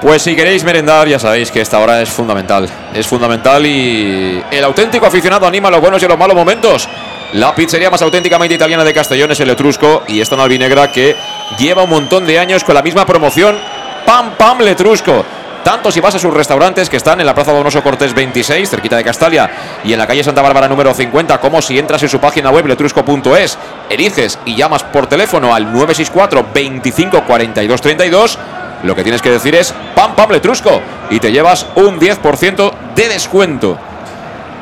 Pues 0.00 0.22
si 0.22 0.34
queréis 0.34 0.64
merendar, 0.64 1.06
ya 1.06 1.18
sabéis 1.18 1.50
que 1.50 1.60
esta 1.60 1.78
hora 1.78 2.02
es 2.02 2.08
fundamental. 2.08 2.68
Es 2.92 3.06
fundamental 3.06 3.64
y 3.64 4.42
el 4.50 4.64
auténtico 4.64 5.06
aficionado 5.06 5.46
anima 5.46 5.70
los 5.70 5.80
buenos 5.80 6.02
y 6.02 6.08
los 6.08 6.18
malos 6.18 6.34
momentos. 6.34 6.88
La 7.32 7.54
pizzería 7.54 7.88
más 7.88 8.02
auténticamente 8.02 8.54
italiana 8.54 8.84
de 8.84 8.92
Castellón 8.92 9.30
es 9.30 9.40
el 9.40 9.48
Etrusco 9.48 10.02
y 10.06 10.20
esta 10.20 10.34
albinegra 10.34 10.92
que 10.92 11.16
lleva 11.58 11.82
un 11.82 11.88
montón 11.88 12.26
de 12.26 12.38
años 12.38 12.62
con 12.62 12.74
la 12.74 12.82
misma 12.82 13.06
promoción. 13.06 13.58
¡Pam, 14.04 14.32
pam, 14.36 14.60
Letrusco! 14.60 15.24
Tanto 15.64 15.90
si 15.90 16.00
vas 16.00 16.14
a 16.14 16.18
sus 16.18 16.34
restaurantes 16.34 16.90
que 16.90 16.98
están 16.98 17.20
en 17.20 17.26
la 17.26 17.34
Plaza 17.34 17.52
Donoso 17.52 17.82
Cortés 17.82 18.12
26, 18.14 18.68
cerquita 18.68 18.96
de 18.96 19.04
Castalia, 19.04 19.50
y 19.82 19.92
en 19.94 19.98
la 19.98 20.06
calle 20.06 20.22
Santa 20.22 20.42
Bárbara 20.42 20.68
número 20.68 20.92
50, 20.92 21.40
como 21.40 21.62
si 21.62 21.78
entras 21.78 22.02
en 22.02 22.10
su 22.10 22.18
página 22.18 22.50
web 22.50 22.66
letrusco.es, 22.66 23.56
eliges 23.88 24.38
y 24.44 24.54
llamas 24.54 24.82
por 24.82 25.06
teléfono 25.06 25.54
al 25.54 25.72
964 25.72 26.48
25 26.52 27.24
42 27.24 27.80
32, 27.80 28.38
lo 28.82 28.94
que 28.94 29.04
tienes 29.04 29.22
que 29.22 29.30
decir 29.30 29.54
es 29.54 29.72
pam 29.94 30.14
pam 30.16 30.32
letrusco 30.32 30.82
y 31.08 31.20
te 31.20 31.32
llevas 31.32 31.64
un 31.76 31.98
10% 31.98 32.72
de 32.94 33.08
descuento. 33.08 33.78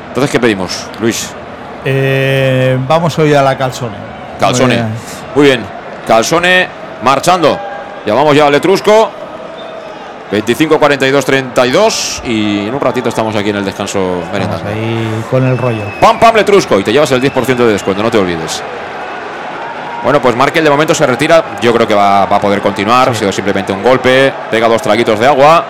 Entonces, 0.09 0.31
¿qué 0.31 0.39
pedimos, 0.39 0.87
Luis? 1.01 1.31
Eh, 1.85 2.79
vamos 2.87 3.19
hoy 3.19 3.35
a 3.35 3.43
la 3.43 3.57
calzone. 3.57 3.97
Calzone. 4.39 4.77
Voy 4.77 4.85
a- 4.85 5.35
Muy 5.35 5.45
bien. 5.47 5.65
Calzone 6.07 6.69
marchando. 7.03 7.59
Llamamos 8.07 8.35
ya 8.37 8.47
al 8.47 8.53
Letrusco. 8.53 9.11
25 10.31 10.79
42 10.79 11.25
32 11.25 12.23
y 12.25 12.69
en 12.69 12.73
un 12.75 12.81
ratito 12.81 13.09
estamos 13.09 13.35
aquí 13.35 13.51
en 13.51 13.57
el 13.57 13.65
descanso 13.65 14.23
merendando. 14.33 14.69
Ahí 14.71 15.25
con 15.29 15.45
el 15.45 15.59
rollo. 15.59 15.83
Pam 16.01 16.21
pam 16.21 16.37
Letrusco 16.37 16.79
y 16.79 16.85
te 16.85 16.93
llevas 16.93 17.11
el 17.11 17.21
10% 17.21 17.57
de 17.67 17.73
descuento, 17.73 18.01
no 18.01 18.11
te 18.13 18.19
olvides. 18.19 18.63
Bueno, 20.05 20.23
pues 20.23 20.37
Markel 20.37 20.63
de 20.65 20.71
momento 20.71 20.95
se 20.95 21.05
retira. 21.05 21.45
Yo 21.61 21.75
creo 21.75 21.87
que 21.87 21.95
va, 21.95 22.27
va 22.27 22.37
a 22.37 22.41
poder 22.41 22.61
continuar. 22.63 23.09
Ha 23.11 23.15
sido 23.15 23.33
simplemente 23.33 23.73
un 23.73 23.83
golpe. 23.83 24.33
Pega 24.51 24.67
dos 24.69 24.81
traguitos 24.81 25.19
de 25.19 25.27
agua. 25.27 25.65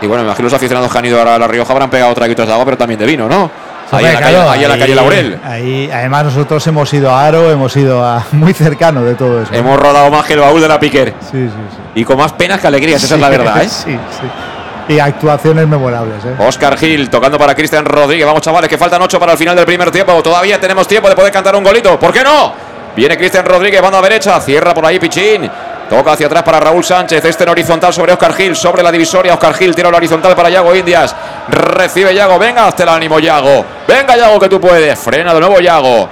Y 0.00 0.06
bueno, 0.06 0.22
me 0.22 0.28
imagino 0.28 0.44
los 0.46 0.54
aficionados 0.54 0.90
que 0.92 0.98
han 0.98 1.04
ido 1.04 1.18
ahora 1.18 1.34
a 1.34 1.38
La 1.38 1.48
Rioja 1.48 1.72
habrán 1.72 1.90
pegado 1.90 2.14
traguitos 2.14 2.46
de 2.46 2.52
agua, 2.52 2.64
pero 2.64 2.76
también 2.78 2.98
de 3.00 3.06
vino, 3.06 3.28
¿no? 3.28 3.50
Ahí, 3.90 4.04
en 4.04 4.12
la, 4.12 4.20
calle, 4.20 4.32
claro, 4.34 4.50
ahí 4.50 4.62
en 4.64 4.68
la 4.68 4.78
calle 4.78 4.92
ahí- 4.92 4.94
Laurel. 4.96 5.40
Ahí, 5.44 5.90
además 5.92 6.24
nosotros 6.26 6.66
hemos 6.66 6.92
ido 6.92 7.10
a 7.10 7.24
Aro, 7.26 7.50
hemos 7.50 7.74
ido 7.76 8.04
a 8.04 8.22
muy 8.32 8.52
cercano 8.52 9.02
de 9.02 9.14
todo 9.14 9.42
eso. 9.42 9.52
Hemos 9.54 9.78
rodado 9.80 10.10
más 10.10 10.26
que 10.26 10.34
el 10.34 10.40
baúl 10.40 10.60
de 10.60 10.68
la 10.68 10.78
Piquer. 10.78 11.14
Sí, 11.22 11.28
sí, 11.32 11.48
sí. 11.48 11.76
Y 11.94 12.04
con 12.04 12.18
más 12.18 12.32
penas 12.34 12.60
que 12.60 12.66
alegrías, 12.66 13.02
esa 13.02 13.14
es 13.14 13.20
la 13.20 13.28
verdad, 13.30 13.62
¿eh? 13.62 13.68
Sí, 13.68 13.98
sí. 14.20 14.94
Y 14.94 14.98
actuaciones 15.00 15.66
memorables, 15.66 16.24
¿eh? 16.24 16.34
Oscar 16.38 16.76
Gil 16.78 17.10
tocando 17.10 17.38
para 17.38 17.54
Cristian 17.54 17.84
Rodríguez. 17.84 18.26
Vamos, 18.26 18.40
chavales, 18.42 18.68
que 18.70 18.78
faltan 18.78 19.00
8 19.02 19.18
para 19.18 19.32
el 19.32 19.38
final 19.38 19.56
del 19.56 19.66
primer 19.66 19.90
tiempo. 19.90 20.22
Todavía 20.22 20.58
tenemos 20.60 20.86
tiempo 20.86 21.08
de 21.08 21.14
poder 21.16 21.32
cantar 21.32 21.56
un 21.56 21.64
golito. 21.64 21.98
¿Por 21.98 22.12
qué 22.12 22.22
no? 22.22 22.52
Viene 22.96 23.16
Cristian 23.16 23.44
Rodríguez, 23.44 23.80
banda 23.82 24.00
derecha. 24.00 24.40
Cierra 24.40 24.72
por 24.74 24.84
ahí 24.86 24.98
Pichín. 24.98 25.50
Toca 25.88 26.12
hacia 26.12 26.26
atrás 26.26 26.42
para 26.42 26.60
Raúl 26.60 26.84
Sánchez. 26.84 27.24
Este 27.24 27.44
en 27.44 27.50
horizontal 27.50 27.92
sobre 27.92 28.12
Oscar 28.12 28.34
Gil. 28.34 28.54
Sobre 28.54 28.82
la 28.82 28.92
divisoria. 28.92 29.34
Oscar 29.34 29.54
Gil 29.54 29.74
tira 29.74 29.88
el 29.88 29.94
horizontal 29.94 30.34
para 30.36 30.50
Yago 30.50 30.74
Indias. 30.74 31.14
Recibe 31.48 32.14
Yago. 32.14 32.38
Venga, 32.38 32.66
hasta 32.66 32.82
el 32.82 32.88
ánimo, 32.90 33.18
Yago. 33.18 33.64
Venga, 33.86 34.16
Yago, 34.16 34.38
que 34.38 34.48
tú 34.48 34.60
puedes. 34.60 34.98
Frena 34.98 35.32
de 35.32 35.40
nuevo, 35.40 35.60
Yago. 35.60 36.08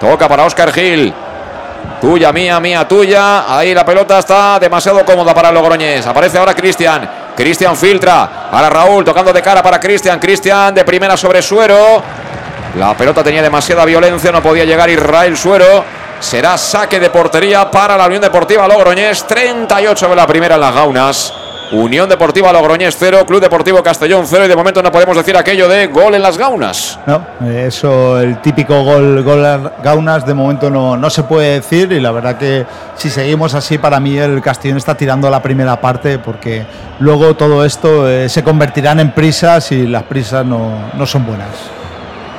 Toca 0.00 0.28
para 0.28 0.44
Oscar 0.44 0.72
Gil. 0.72 1.12
Tuya, 2.00 2.32
mía, 2.32 2.58
mía, 2.58 2.88
tuya. 2.88 3.56
Ahí 3.56 3.74
la 3.74 3.84
pelota 3.84 4.18
está 4.18 4.58
demasiado 4.58 5.04
cómoda 5.04 5.34
para 5.34 5.52
Logroñés. 5.52 6.06
Aparece 6.06 6.38
ahora 6.38 6.54
Cristian. 6.54 7.08
Cristian 7.36 7.76
filtra. 7.76 8.48
Para 8.50 8.70
Raúl, 8.70 9.04
tocando 9.04 9.32
de 9.32 9.42
cara 9.42 9.62
para 9.62 9.78
Cristian. 9.78 10.18
Cristian 10.18 10.74
de 10.74 10.84
primera 10.84 11.16
sobre 11.16 11.42
Suero. 11.42 12.02
La 12.78 12.96
pelota 12.96 13.22
tenía 13.22 13.42
demasiada 13.42 13.84
violencia, 13.84 14.32
no 14.32 14.42
podía 14.42 14.64
llegar 14.64 14.88
Israel 14.88 15.36
Suero. 15.36 15.84
Será 16.22 16.56
saque 16.56 17.00
de 17.00 17.10
portería 17.10 17.68
para 17.68 17.96
la 17.96 18.06
Unión 18.06 18.22
Deportiva 18.22 18.68
Logroñés. 18.68 19.26
38 19.26 20.08
de 20.08 20.16
la 20.16 20.24
primera 20.24 20.54
en 20.54 20.60
las 20.60 20.72
gaunas. 20.72 21.34
Unión 21.72 22.08
Deportiva 22.08 22.52
Logroñés 22.52 22.96
0, 22.96 23.26
Club 23.26 23.40
Deportivo 23.40 23.82
Castellón 23.82 24.24
0 24.24 24.44
y 24.44 24.48
de 24.48 24.54
momento 24.54 24.82
no 24.82 24.92
podemos 24.92 25.16
decir 25.16 25.36
aquello 25.36 25.68
de 25.68 25.88
gol 25.88 26.14
en 26.14 26.22
las 26.22 26.38
gaunas. 26.38 27.00
No, 27.06 27.26
eso, 27.50 28.20
el 28.20 28.40
típico 28.40 28.84
gol, 28.84 29.24
gol 29.24 29.44
en 29.44 29.70
gaunas 29.82 30.24
de 30.24 30.32
momento 30.32 30.70
no, 30.70 30.96
no 30.96 31.10
se 31.10 31.24
puede 31.24 31.54
decir 31.54 31.90
y 31.90 31.98
la 31.98 32.12
verdad 32.12 32.38
que 32.38 32.64
si 32.94 33.10
seguimos 33.10 33.54
así 33.54 33.78
para 33.78 33.98
mí 33.98 34.16
el 34.16 34.40
Castellón 34.40 34.78
está 34.78 34.94
tirando 34.94 35.28
la 35.28 35.42
primera 35.42 35.80
parte 35.80 36.20
porque 36.20 36.64
luego 37.00 37.34
todo 37.34 37.64
esto 37.64 38.08
eh, 38.08 38.28
se 38.28 38.44
convertirán 38.44 39.00
en 39.00 39.12
prisas 39.12 39.72
y 39.72 39.88
las 39.88 40.04
prisas 40.04 40.46
no, 40.46 40.92
no 40.94 41.04
son 41.04 41.26
buenas. 41.26 41.48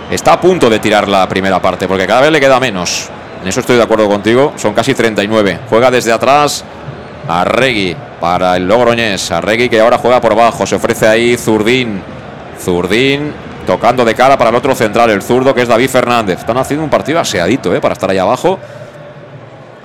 Está 0.10 0.34
a 0.34 0.40
punto 0.40 0.70
de 0.70 0.80
tirar 0.80 1.10
la 1.10 1.28
primera 1.28 1.62
parte 1.62 1.86
porque 1.88 2.08
cada 2.08 2.22
vez 2.22 2.32
le 2.32 2.40
queda 2.40 2.62
menos. 2.62 3.10
En 3.44 3.50
eso 3.50 3.60
estoy 3.60 3.76
de 3.76 3.84
acuerdo 3.84 4.08
contigo, 4.08 4.54
son 4.56 4.74
casi 4.74 4.94
39. 4.94 5.60
Juega 5.70 5.92
desde 5.92 6.14
atrás 6.14 6.64
a 7.28 7.44
Regui 7.44 7.94
para 8.22 8.56
el 8.56 8.66
Logroñés. 8.66 9.32
Arregui 9.32 9.68
que 9.68 9.82
ahora 9.82 9.98
juega 9.98 10.22
por 10.22 10.32
abajo. 10.32 10.66
Se 10.66 10.76
ofrece 10.76 11.06
ahí 11.06 11.36
Zurdín. 11.36 12.02
Zurdín 12.58 13.34
tocando 13.68 14.06
de 14.06 14.16
cara 14.16 14.38
para 14.38 14.50
el 14.50 14.56
otro 14.56 14.74
central, 14.76 15.10
el 15.10 15.22
zurdo 15.22 15.54
que 15.54 15.62
es 15.62 15.68
David 15.68 15.90
Fernández. 15.90 16.40
Están 16.40 16.58
haciendo 16.58 16.86
un 16.86 16.90
partido 16.90 17.20
aseadito 17.20 17.76
¿eh? 17.76 17.82
para 17.82 17.92
estar 17.92 18.10
ahí 18.10 18.18
abajo. 18.18 18.58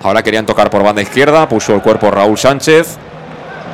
Ahora 0.04 0.22
querían 0.22 0.46
tocar 0.46 0.70
por 0.70 0.84
banda 0.84 1.02
izquierda. 1.02 1.48
Puso 1.48 1.74
el 1.74 1.82
cuerpo 1.82 2.12
Raúl 2.12 2.38
Sánchez. 2.38 2.96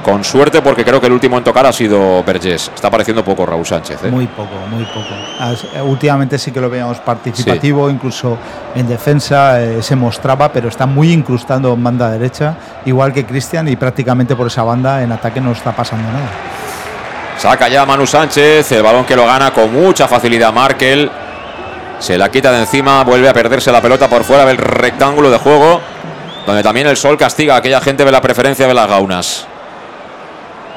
Con 0.04 0.22
suerte, 0.22 0.60
porque 0.60 0.84
creo 0.84 1.00
que 1.00 1.06
el 1.06 1.14
último 1.14 1.38
en 1.38 1.44
tocar 1.44 1.64
ha 1.64 1.72
sido 1.72 2.22
Vergés. 2.24 2.70
Está 2.74 2.90
pareciendo 2.90 3.24
poco 3.24 3.46
Raúl 3.46 3.64
Sánchez. 3.64 4.04
¿eh? 4.04 4.10
Muy 4.10 4.26
poco, 4.26 4.50
muy 4.70 4.84
poco. 4.84 5.86
Últimamente 5.86 6.38
sí 6.38 6.52
que 6.52 6.60
lo 6.60 6.68
veíamos 6.68 6.98
participativo, 6.98 7.88
incluso 7.88 8.36
en 8.74 8.86
defensa 8.86 9.62
eh, 9.62 9.82
se 9.82 9.96
mostraba, 9.96 10.52
pero 10.52 10.68
está 10.68 10.84
muy 10.84 11.10
incrustando 11.10 11.72
en 11.72 11.82
banda 11.82 12.10
derecha, 12.10 12.54
igual 12.84 13.14
que 13.14 13.24
Cristian, 13.24 13.66
y 13.68 13.76
prácticamente 13.76 14.36
por 14.36 14.48
esa 14.48 14.62
banda 14.62 15.02
en 15.02 15.10
ataque 15.10 15.40
no 15.40 15.52
está 15.52 15.72
pasando 15.72 16.06
nada. 16.12 16.28
Saca 17.38 17.68
ya 17.68 17.86
Manu 17.86 18.06
Sánchez, 18.06 18.70
el 18.72 18.82
balón 18.82 19.06
que 19.06 19.16
lo 19.16 19.24
gana 19.24 19.52
con 19.52 19.72
mucha 19.72 20.06
facilidad 20.06 20.52
Markel. 20.52 21.10
Se 21.98 22.18
la 22.18 22.30
quita 22.30 22.52
de 22.52 22.60
encima, 22.60 23.02
vuelve 23.04 23.30
a 23.30 23.32
perderse 23.32 23.72
la 23.72 23.80
pelota 23.80 24.06
por 24.10 24.22
fuera 24.22 24.44
del 24.44 24.58
rectángulo 24.58 25.30
de 25.30 25.38
juego, 25.38 25.80
donde 26.46 26.62
también 26.62 26.88
el 26.88 26.98
sol 26.98 27.16
castiga 27.16 27.54
a 27.54 27.58
aquella 27.58 27.80
gente 27.80 28.04
de 28.04 28.12
la 28.12 28.20
preferencia 28.20 28.66
de 28.66 28.74
las 28.74 28.86
gaunas. 28.86 29.46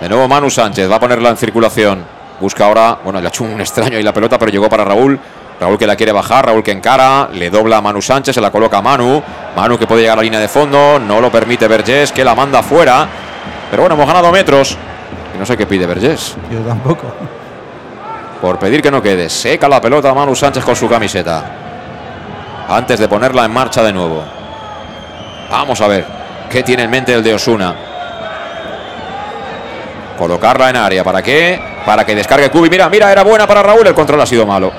De 0.01 0.07
nuevo 0.07 0.27
Manu 0.27 0.49
Sánchez 0.49 0.89
va 0.89 0.95
a 0.97 0.99
ponerla 0.99 1.29
en 1.29 1.37
circulación. 1.37 2.05
Busca 2.39 2.65
ahora, 2.65 2.99
bueno, 3.03 3.19
le 3.19 3.27
ha 3.27 3.29
hecho 3.29 3.43
un 3.43 3.59
extraño 3.59 3.97
ahí 3.97 4.03
la 4.03 4.13
pelota, 4.13 4.37
pero 4.37 4.51
llegó 4.51 4.69
para 4.69 4.85
Raúl. 4.85 5.19
Raúl 5.59 5.77
que 5.77 5.87
la 5.87 5.95
quiere 5.95 6.11
bajar, 6.11 6.45
Raúl 6.45 6.61
que 6.61 6.71
encara, 6.71 7.29
le 7.33 7.49
dobla 7.49 7.77
a 7.77 7.81
Manu 7.81 7.99
Sánchez, 7.99 8.35
se 8.35 8.41
la 8.41 8.51
coloca 8.51 8.77
a 8.77 8.81
Manu. 8.83 9.23
Manu 9.55 9.77
que 9.79 9.87
puede 9.87 10.01
llegar 10.01 10.13
a 10.13 10.17
la 10.17 10.23
línea 10.23 10.39
de 10.39 10.47
fondo, 10.47 10.99
no 10.99 11.19
lo 11.19 11.31
permite 11.31 11.67
Vergés, 11.67 12.11
que 12.11 12.23
la 12.23 12.35
manda 12.35 12.61
fuera. 12.61 13.07
Pero 13.71 13.81
bueno, 13.81 13.95
hemos 13.95 14.05
ganado 14.05 14.31
metros. 14.31 14.77
Y 15.33 15.39
no 15.39 15.45
sé 15.47 15.57
qué 15.57 15.65
pide 15.65 15.87
Vergés. 15.87 16.35
Yo 16.51 16.59
tampoco. 16.59 17.07
Por 18.39 18.59
pedir 18.59 18.83
que 18.83 18.91
no 18.91 19.01
quede. 19.01 19.29
Seca 19.29 19.67
la 19.67 19.81
pelota 19.81 20.13
Manu 20.13 20.35
Sánchez 20.35 20.63
con 20.63 20.75
su 20.75 20.87
camiseta. 20.87 21.43
Antes 22.69 22.99
de 22.99 23.07
ponerla 23.07 23.45
en 23.45 23.51
marcha 23.51 23.81
de 23.81 23.93
nuevo. 23.93 24.23
Vamos 25.49 25.81
a 25.81 25.87
ver 25.87 26.05
qué 26.51 26.61
tiene 26.61 26.83
en 26.83 26.91
mente 26.91 27.13
el 27.15 27.23
de 27.23 27.33
Osuna. 27.33 27.75
Colocarla 30.17 30.69
en 30.69 30.75
área. 30.75 31.03
¿Para 31.03 31.21
qué? 31.21 31.59
Para 31.85 32.05
que 32.05 32.15
descargue 32.15 32.49
Cubi. 32.49 32.69
Mira, 32.69 32.89
mira, 32.89 33.11
era 33.11 33.23
buena 33.23 33.47
para 33.47 33.63
Raúl. 33.63 33.85
El 33.87 33.93
control 33.93 34.21
ha 34.21 34.25
sido 34.25 34.45
malo. 34.45 34.71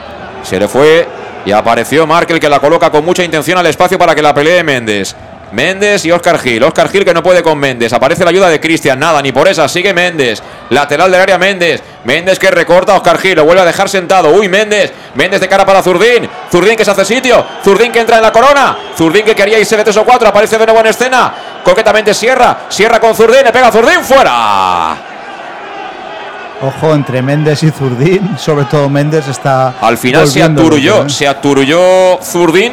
Se 0.43 0.59
le 0.59 0.69
fue 0.69 1.07
y 1.45 1.53
apareció 1.53 2.07
Markel 2.07 2.41
que 2.41 2.49
la 2.49 2.61
coloca 2.61 2.91
con 2.91 3.05
mucha 3.05 3.25
intención 3.25 3.59
al 3.59 3.67
espacio 3.67 3.99
para 3.99 4.15
que 4.15 4.23
la 4.23 4.35
pelee 4.35 4.63
Méndez. 4.63 5.15
Méndez 5.53 6.05
y 6.05 6.13
Oscar 6.13 6.39
Gil. 6.39 6.63
Oscar 6.63 6.91
Gil 6.91 7.05
que 7.05 7.15
no 7.15 7.23
puede 7.23 7.43
con 7.43 7.59
Méndez. 7.59 7.93
Aparece 7.93 8.25
la 8.25 8.31
ayuda 8.31 8.49
de 8.49 8.61
Cristian. 8.61 8.99
Nada, 8.99 9.23
ni 9.23 9.33
por 9.33 9.49
esa. 9.49 9.67
Sigue 9.69 9.95
Méndez. 9.95 10.43
Lateral 10.71 11.11
del 11.11 11.21
área 11.21 11.39
Méndez. 11.39 11.83
Méndez 12.05 12.39
que 12.39 12.51
recorta 12.51 12.93
a 12.93 12.97
Oscar 12.97 13.19
Gil. 13.19 13.37
Lo 13.37 13.45
vuelve 13.45 13.63
a 13.63 13.65
dejar 13.65 13.89
sentado. 13.89 14.31
Uy, 14.31 14.49
Méndez. 14.49 14.93
Méndez 15.15 15.41
de 15.41 15.49
cara 15.49 15.65
para 15.65 15.83
Zurdín. 15.83 16.29
Zurdín 16.51 16.77
que 16.77 16.85
se 16.85 16.91
hace 16.91 17.05
sitio. 17.05 17.45
Zurdín 17.65 17.93
que 17.93 18.01
entra 18.01 18.17
en 18.19 18.23
la 18.23 18.33
corona. 18.33 18.77
Zurdín 18.97 19.25
que 19.25 19.35
quería 19.35 19.59
irse 19.59 19.77
de 19.77 19.85
3 19.85 19.97
o 19.97 20.05
4. 20.05 20.29
Aparece 20.29 20.59
de 20.59 20.67
nuevo 20.67 20.81
en 20.81 20.87
escena. 20.89 21.33
Coquetamente 21.65 22.13
Sierra. 22.13 22.67
Sierra 22.69 23.01
con 23.01 23.15
Zurdín. 23.15 23.45
Le 23.45 23.53
pega 23.53 23.69
a 23.69 23.73
Zurdín. 23.73 24.03
Fuera. 24.03 25.18
Ojo, 26.61 26.93
entre 26.95 27.23
Méndez 27.23 27.63
y 27.63 27.71
Zurdín, 27.71 28.37
sobre 28.37 28.65
todo 28.65 28.89
Méndez 28.89 29.29
está. 29.29 29.75
Al 29.81 29.97
final 29.97 30.27
se 30.27 30.43
aturulló. 30.43 31.07
¿eh? 31.07 31.11
Se 31.11 31.29
aturulló 31.29 32.19
Zurdín. 32.23 32.73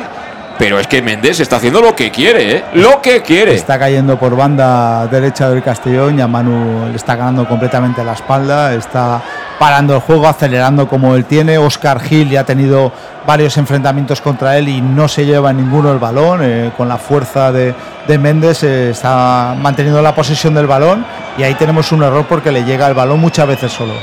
Pero 0.57 0.79
es 0.79 0.87
que 0.87 1.01
Méndez 1.01 1.39
está 1.41 1.57
haciendo 1.57 1.81
lo 1.81 1.95
que 1.95 2.11
quiere, 2.11 2.57
¿eh? 2.57 2.63
Lo 2.73 3.01
que 3.01 3.21
quiere. 3.21 3.55
Está 3.55 3.77
cayendo 3.77 4.17
por 4.17 4.35
banda 4.37 5.05
derecha 5.07 5.49
del 5.49 5.61
Castellón 5.61 6.17
y 6.17 6.21
a 6.21 6.27
Manu 6.27 6.87
le 6.89 6.95
está 6.95 7.15
ganando 7.15 7.45
completamente 7.47 8.03
la 8.03 8.13
espalda, 8.13 8.73
está 8.73 9.21
parando 9.59 9.95
el 9.95 9.99
juego, 10.01 10.27
acelerando 10.27 10.87
como 10.87 11.13
él 11.15 11.25
tiene. 11.25 11.57
Oscar 11.57 11.99
Gil 11.99 12.29
ya 12.29 12.41
ha 12.41 12.45
tenido 12.45 12.91
varios 13.27 13.57
enfrentamientos 13.57 14.21
contra 14.21 14.57
él 14.57 14.69
y 14.69 14.81
no 14.81 15.09
se 15.09 15.25
lleva 15.25 15.51
ninguno 15.51 15.91
el 15.91 15.99
balón. 15.99 16.39
eh, 16.43 16.71
con 16.77 16.87
la 16.87 16.97
fuerza 16.97 17.51
de, 17.51 17.73
de 18.07 18.17
Méndez 18.17 18.63
eh, 18.63 18.91
está 18.91 19.55
manteniendo 19.59 20.01
la 20.01 20.15
posesión 20.15 20.53
del 20.53 20.67
balón 20.67 21.05
y 21.37 21.43
ahí 21.43 21.55
tenemos 21.55 21.91
un 21.91 22.03
error 22.03 22.25
porque 22.29 22.51
le 22.51 22.63
llega 22.63 22.87
el 22.87 22.93
balón 22.93 23.19
muchas 23.19 23.47
veces 23.47 23.71
solo. 23.73 23.93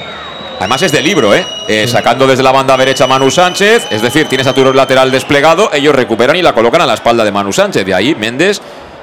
Además 0.58 0.82
es 0.82 0.92
de 0.92 1.02
libro, 1.02 1.34
¿eh? 1.34 1.44
Eh, 1.68 1.88
Sacando 1.88 2.26
desde 2.26 2.42
la 2.42 2.52
banda 2.52 2.76
derecha 2.76 3.06
Manu 3.06 3.30
Sánchez, 3.30 3.86
es 3.90 4.02
decir, 4.02 4.28
tienes 4.28 4.46
a 4.46 4.54
tu 4.54 4.64
lateral 4.72 5.10
desplegado, 5.10 5.70
ellos 5.72 5.94
recuperan 5.94 6.36
y 6.36 6.42
la 6.42 6.52
colocan 6.52 6.80
a 6.80 6.86
la 6.86 6.94
espalda 6.94 7.24
de 7.24 7.32
Manu 7.32 7.52
Sánchez. 7.52 7.84
De 7.84 7.94
ahí 7.94 8.14
Méndez 8.14 8.60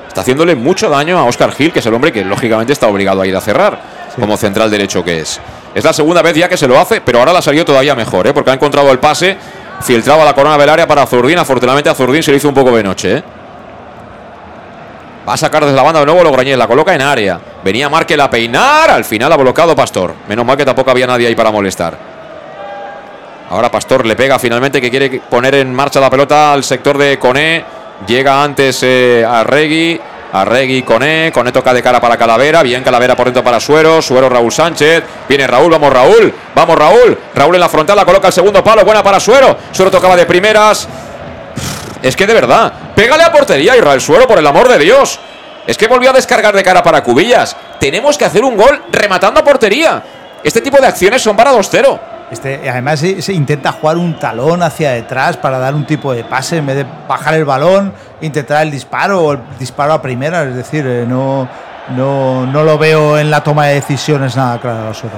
está 0.08 0.22
haciéndole 0.22 0.56
mucho 0.56 0.90
daño 0.90 1.18
a 1.20 1.26
Oscar 1.26 1.52
Gil, 1.52 1.74
que 1.74 1.80
es 1.80 1.86
el 1.86 1.94
hombre 1.94 2.12
que 2.12 2.24
lógicamente 2.24 2.74
está 2.74 2.88
obligado 2.88 3.22
a 3.22 3.28
ir 3.28 3.36
a 3.36 3.42
cerrar, 3.42 3.80
como 4.20 4.38
central 4.38 4.72
derecho 4.72 5.04
que 5.04 5.20
es. 5.20 5.40
Es 5.76 5.84
la 5.84 5.94
segunda 5.94 6.22
vez 6.22 6.36
ya 6.36 6.50
que 6.50 6.58
se 6.58 6.68
lo 6.68 6.80
hace, 6.80 7.02
pero 7.02 7.20
ahora 7.20 7.34
la 7.34 7.42
salió 7.42 7.66
todavía 7.66 7.94
mejor, 7.96 8.28
¿eh? 8.28 8.34
Porque 8.34 8.52
ha 8.52 8.54
encontrado 8.54 8.92
el 8.92 9.00
pase, 9.00 9.38
filtrado 9.82 10.22
a 10.22 10.26
la 10.26 10.34
corona 10.34 10.58
del 10.58 10.70
área 10.70 10.88
para 10.88 11.06
Zurdín. 11.06 11.38
Afortunadamente 11.38 11.90
a 11.90 11.96
Zurdín 11.96 12.24
se 12.24 12.32
le 12.32 12.38
hizo 12.38 12.48
un 12.48 12.56
poco 12.56 12.76
de 12.76 12.84
noche, 12.84 13.18
¿eh? 13.18 13.24
Va 15.30 15.36
a 15.36 15.38
sacar 15.38 15.64
desde 15.64 15.76
la 15.76 15.84
banda 15.84 16.00
de 16.00 16.08
nuevo 16.08 16.24
Logroñés, 16.24 16.58
la 16.58 16.66
coloca 16.66 16.96
en 16.96 17.04
área. 17.04 17.40
Venía 17.64 17.88
Markel 17.88 18.20
a 18.20 18.32
peinar, 18.32 18.90
al 18.90 19.06
final 19.06 19.32
ha 19.32 19.38
bloqueado 19.38 19.76
Pastor. 19.76 20.16
Menos 20.28 20.44
mal 20.44 20.58
que 20.58 20.66
tampoco 20.66 20.90
había 20.90 21.06
nadie 21.06 21.28
ahí 21.28 21.36
para 21.36 21.52
molestar. 21.52 21.96
Ahora 23.52 23.70
Pastor 23.70 24.08
le 24.08 24.16
pega 24.16 24.40
finalmente 24.40 24.82
que 24.82 24.90
quiere 24.90 25.22
poner 25.30 25.54
en 25.54 25.72
marcha 25.72 26.00
la 26.00 26.10
pelota 26.10 26.52
al 26.52 26.64
sector 26.64 26.98
de 26.98 27.20
Coné. 27.20 27.64
Llega 28.08 28.44
antes 28.44 28.80
eh, 28.82 29.24
a 29.24 29.44
Regui. 29.44 30.02
A 30.34 30.46
Regui, 30.46 30.82
Coné. 30.82 31.32
Coné 31.32 31.52
toca 31.52 31.76
de 31.76 31.84
cara 31.84 32.02
para 32.02 32.18
Calavera. 32.18 32.64
Bien 32.64 32.82
Calavera 32.82 33.16
por 33.16 33.26
dentro 33.26 33.44
para 33.44 33.60
Suero. 33.60 34.02
Suero 34.02 34.30
Raúl 34.30 34.52
Sánchez. 34.52 35.04
Viene 35.28 35.46
Raúl. 35.46 35.70
Vamos 35.70 35.94
Raúl. 35.94 36.34
Vamos 36.56 36.76
Raúl. 36.76 37.16
Raúl 37.36 37.54
en 37.54 37.62
la 37.62 37.70
frontal. 37.70 37.96
La 37.96 38.06
coloca 38.06 38.30
el 38.30 38.34
segundo 38.34 38.64
palo. 38.64 38.84
Buena 38.84 39.04
para 39.04 39.20
Suero. 39.20 39.56
Suero 39.72 39.92
tocaba 39.92 40.16
de 40.16 40.26
primeras. 40.26 40.88
Es 42.02 42.16
que 42.16 42.28
de 42.28 42.34
verdad. 42.34 42.72
Pégale 42.96 43.24
a 43.24 43.32
portería 43.32 43.76
Israel 43.76 44.02
Suero 44.02 44.28
por 44.28 44.38
el 44.38 44.48
amor 44.48 44.68
de 44.70 44.78
Dios. 44.80 45.20
Es 45.68 45.78
que 45.78 45.88
volvió 45.88 46.10
a 46.10 46.14
descargar 46.14 46.56
de 46.56 46.64
cara 46.64 46.82
para 46.82 47.04
Cubillas. 47.04 47.56
Tenemos 47.80 48.18
que 48.18 48.26
hacer 48.26 48.44
un 48.44 48.58
gol 48.58 48.84
rematando 48.92 49.40
a 49.40 49.44
portería. 49.44 50.04
Este 50.44 50.62
tipo 50.62 50.78
de 50.78 50.88
acciones 50.88 51.22
son 51.22 51.36
para 51.36 51.52
2-0. 51.54 52.00
Este, 52.32 52.70
además 52.70 53.00
se, 53.00 53.22
se 53.22 53.34
intenta 53.34 53.72
jugar 53.72 53.98
un 53.98 54.20
talón 54.20 54.62
hacia 54.62 54.92
detrás 54.92 55.38
para 55.38 55.58
dar 55.58 55.74
un 55.74 55.86
tipo 55.86 56.14
de 56.14 56.24
pase 56.24 56.58
en 56.58 56.66
vez 56.68 56.76
de 56.76 56.86
bajar 57.08 57.34
el 57.34 57.44
balón, 57.44 57.92
intentar 58.22 58.62
el 58.62 58.72
disparo 58.72 59.22
o 59.22 59.34
el 59.34 59.40
disparo 59.58 59.94
a 59.94 60.02
primera, 60.02 60.44
es 60.44 60.56
decir, 60.56 60.86
eh, 60.86 61.06
no, 61.08 61.48
no, 61.96 62.46
no 62.46 62.64
lo 62.64 62.78
veo 62.78 63.18
en 63.18 63.32
la 63.32 63.44
toma 63.44 63.66
de 63.68 63.76
decisiones 63.76 64.36
nada 64.36 64.60
claro. 64.60 64.94
Solo. 64.94 65.14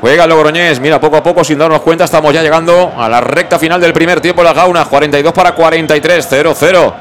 Juega 0.00 0.26
Logroñés, 0.26 0.80
mira, 0.80 0.98
poco 0.98 1.18
a 1.18 1.22
poco, 1.22 1.44
sin 1.44 1.58
darnos 1.58 1.82
cuenta, 1.82 2.04
estamos 2.04 2.32
ya 2.32 2.42
llegando 2.42 2.94
a 2.96 3.06
la 3.06 3.20
recta 3.20 3.58
final 3.58 3.78
del 3.80 3.92
primer 3.92 4.20
tiempo. 4.20 4.42
La 4.42 4.54
Gauna, 4.54 4.86
42 4.86 5.32
para 5.34 5.54
43, 5.54 6.32
0-0. 6.32 6.94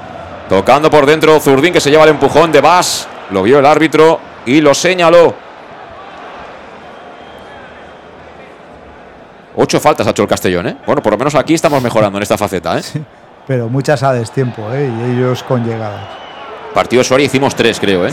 Tocando 0.49 0.91
por 0.91 1.05
dentro 1.05 1.39
Zurdín, 1.39 1.71
que 1.71 1.79
se 1.79 1.89
lleva 1.89 2.03
el 2.03 2.09
empujón 2.09 2.51
de 2.51 2.59
Bas. 2.59 3.07
Lo 3.31 3.43
vio 3.43 3.59
el 3.59 3.65
árbitro 3.65 4.19
y 4.45 4.59
lo 4.59 4.73
señaló. 4.73 5.33
Ocho 9.55 9.79
faltas 9.79 10.05
ha 10.07 10.09
hecho 10.09 10.23
el 10.23 10.27
Castellón, 10.27 10.67
¿eh? 10.67 10.77
Bueno, 10.85 11.01
por 11.01 11.13
lo 11.13 11.17
menos 11.17 11.35
aquí 11.35 11.53
estamos 11.53 11.81
mejorando 11.81 12.17
en 12.17 12.23
esta 12.23 12.37
faceta, 12.37 12.77
¿eh? 12.77 12.81
Pero 13.47 13.69
muchas 13.69 14.03
a 14.03 14.11
destiempo, 14.13 14.61
¿eh? 14.73 14.89
y 14.89 15.11
ellos 15.11 15.41
con 15.43 15.65
llegadas. 15.65 16.05
Partido 16.73 17.03
Soria 17.03 17.25
hicimos 17.25 17.55
tres, 17.55 17.79
creo, 17.79 18.05
¿eh? 18.05 18.11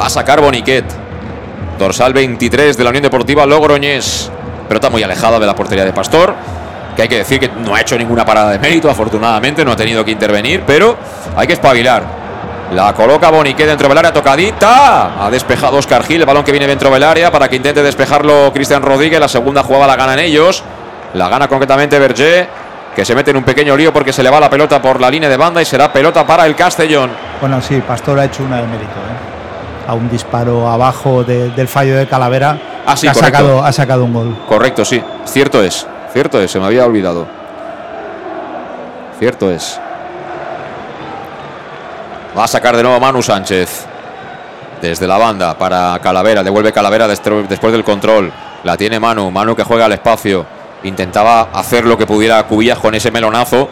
Va 0.00 0.06
a 0.06 0.10
sacar 0.10 0.40
Boniquet. 0.40 1.05
Dorsal 1.78 2.12
23 2.12 2.76
de 2.76 2.84
la 2.84 2.90
Unión 2.90 3.02
Deportiva 3.02 3.44
Logroñés. 3.46 4.30
Pelota 4.68 4.90
muy 4.90 5.02
alejada 5.02 5.38
de 5.38 5.46
la 5.46 5.54
portería 5.54 5.84
de 5.84 5.92
Pastor. 5.92 6.34
Que 6.94 7.02
hay 7.02 7.08
que 7.08 7.18
decir 7.18 7.38
que 7.38 7.48
no 7.48 7.74
ha 7.74 7.80
hecho 7.80 7.98
ninguna 7.98 8.24
parada 8.24 8.50
de 8.52 8.58
mérito, 8.58 8.88
afortunadamente, 8.88 9.64
no 9.64 9.72
ha 9.72 9.76
tenido 9.76 10.02
que 10.04 10.10
intervenir, 10.10 10.62
pero 10.66 10.96
hay 11.36 11.46
que 11.46 11.52
espabilar. 11.52 12.02
La 12.72 12.94
coloca 12.94 13.30
Boniquet 13.30 13.66
dentro 13.66 13.88
del 13.88 13.98
área, 13.98 14.12
tocadita. 14.12 15.24
Ha 15.24 15.30
despejado 15.30 15.76
Oscar 15.76 16.02
Gil, 16.04 16.20
el 16.20 16.26
balón 16.26 16.42
que 16.42 16.52
viene 16.52 16.66
dentro 16.66 16.90
del 16.90 17.02
área 17.02 17.30
para 17.30 17.48
que 17.48 17.56
intente 17.56 17.82
despejarlo 17.82 18.50
Cristian 18.52 18.82
Rodríguez. 18.82 19.20
La 19.20 19.28
segunda 19.28 19.62
jugada 19.62 19.86
la 19.86 19.96
ganan 19.96 20.18
ellos. 20.18 20.64
La 21.14 21.28
gana 21.28 21.48
concretamente 21.48 21.98
Berger, 21.98 22.48
que 22.94 23.04
se 23.04 23.14
mete 23.14 23.30
en 23.30 23.36
un 23.36 23.44
pequeño 23.44 23.76
lío 23.76 23.92
porque 23.92 24.12
se 24.12 24.22
le 24.22 24.30
va 24.30 24.40
la 24.40 24.50
pelota 24.50 24.80
por 24.80 25.00
la 25.00 25.10
línea 25.10 25.28
de 25.28 25.36
banda 25.36 25.60
y 25.60 25.64
será 25.64 25.92
pelota 25.92 26.26
para 26.26 26.46
el 26.46 26.56
Castellón. 26.56 27.10
Bueno, 27.40 27.60
sí, 27.60 27.80
Pastor 27.86 28.18
ha 28.18 28.24
hecho 28.24 28.42
una 28.42 28.56
de 28.56 28.66
mérito. 28.66 28.90
¿eh? 28.90 29.35
A 29.86 29.94
un 29.94 30.08
disparo 30.10 30.68
abajo 30.68 31.22
de- 31.24 31.50
del 31.50 31.68
fallo 31.68 31.96
de 31.96 32.06
Calavera. 32.06 32.58
Ah, 32.86 32.96
sí, 32.96 33.06
ha, 33.06 33.12
correcto. 33.12 33.38
sacado, 33.38 33.64
ha 33.64 33.72
sacado 33.72 34.04
un 34.04 34.12
gol. 34.12 34.36
Correcto, 34.48 34.84
sí. 34.84 35.02
Cierto 35.24 35.62
es. 35.62 35.86
Cierto 36.12 36.40
es, 36.40 36.50
se 36.50 36.58
me 36.58 36.66
había 36.66 36.84
olvidado. 36.86 37.26
Cierto 39.18 39.50
es. 39.50 39.78
Va 42.36 42.44
a 42.44 42.48
sacar 42.48 42.76
de 42.76 42.82
nuevo 42.82 43.00
Manu 43.00 43.22
Sánchez. 43.22 43.86
Desde 44.82 45.06
la 45.06 45.16
banda 45.16 45.56
para 45.56 45.98
Calavera. 46.02 46.42
Devuelve 46.42 46.72
Calavera 46.72 47.08
después 47.08 47.72
del 47.72 47.82
control. 47.84 48.30
La 48.64 48.76
tiene 48.76 49.00
Manu. 49.00 49.30
Manu 49.30 49.56
que 49.56 49.64
juega 49.64 49.86
al 49.86 49.92
espacio. 49.92 50.44
Intentaba 50.82 51.48
hacer 51.52 51.86
lo 51.86 51.96
que 51.96 52.06
pudiera 52.06 52.42
Cubillas 52.44 52.78
con 52.78 52.94
ese 52.94 53.10
melonazo. 53.10 53.68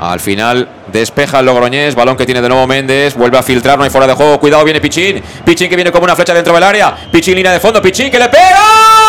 Al 0.00 0.20
final 0.20 0.68
despeja 0.92 1.40
el 1.40 1.46
Logroñés, 1.46 1.94
balón 1.94 2.16
que 2.16 2.26
tiene 2.26 2.40
de 2.40 2.48
nuevo 2.48 2.66
Méndez, 2.66 3.14
vuelve 3.14 3.38
a 3.38 3.42
filtrar, 3.42 3.78
no 3.78 3.84
hay 3.84 3.90
fuera 3.90 4.06
de 4.06 4.14
juego, 4.14 4.38
cuidado, 4.38 4.64
viene 4.64 4.80
Pichín, 4.80 5.22
Pichín 5.44 5.68
que 5.68 5.76
viene 5.76 5.92
como 5.92 6.04
una 6.04 6.16
flecha 6.16 6.34
dentro 6.34 6.54
del 6.54 6.62
área, 6.62 6.94
Pichín 7.10 7.34
línea 7.34 7.52
de 7.52 7.60
fondo, 7.60 7.80
Pichín 7.80 8.10
que 8.10 8.18
le 8.18 8.28
pega, 8.28 8.60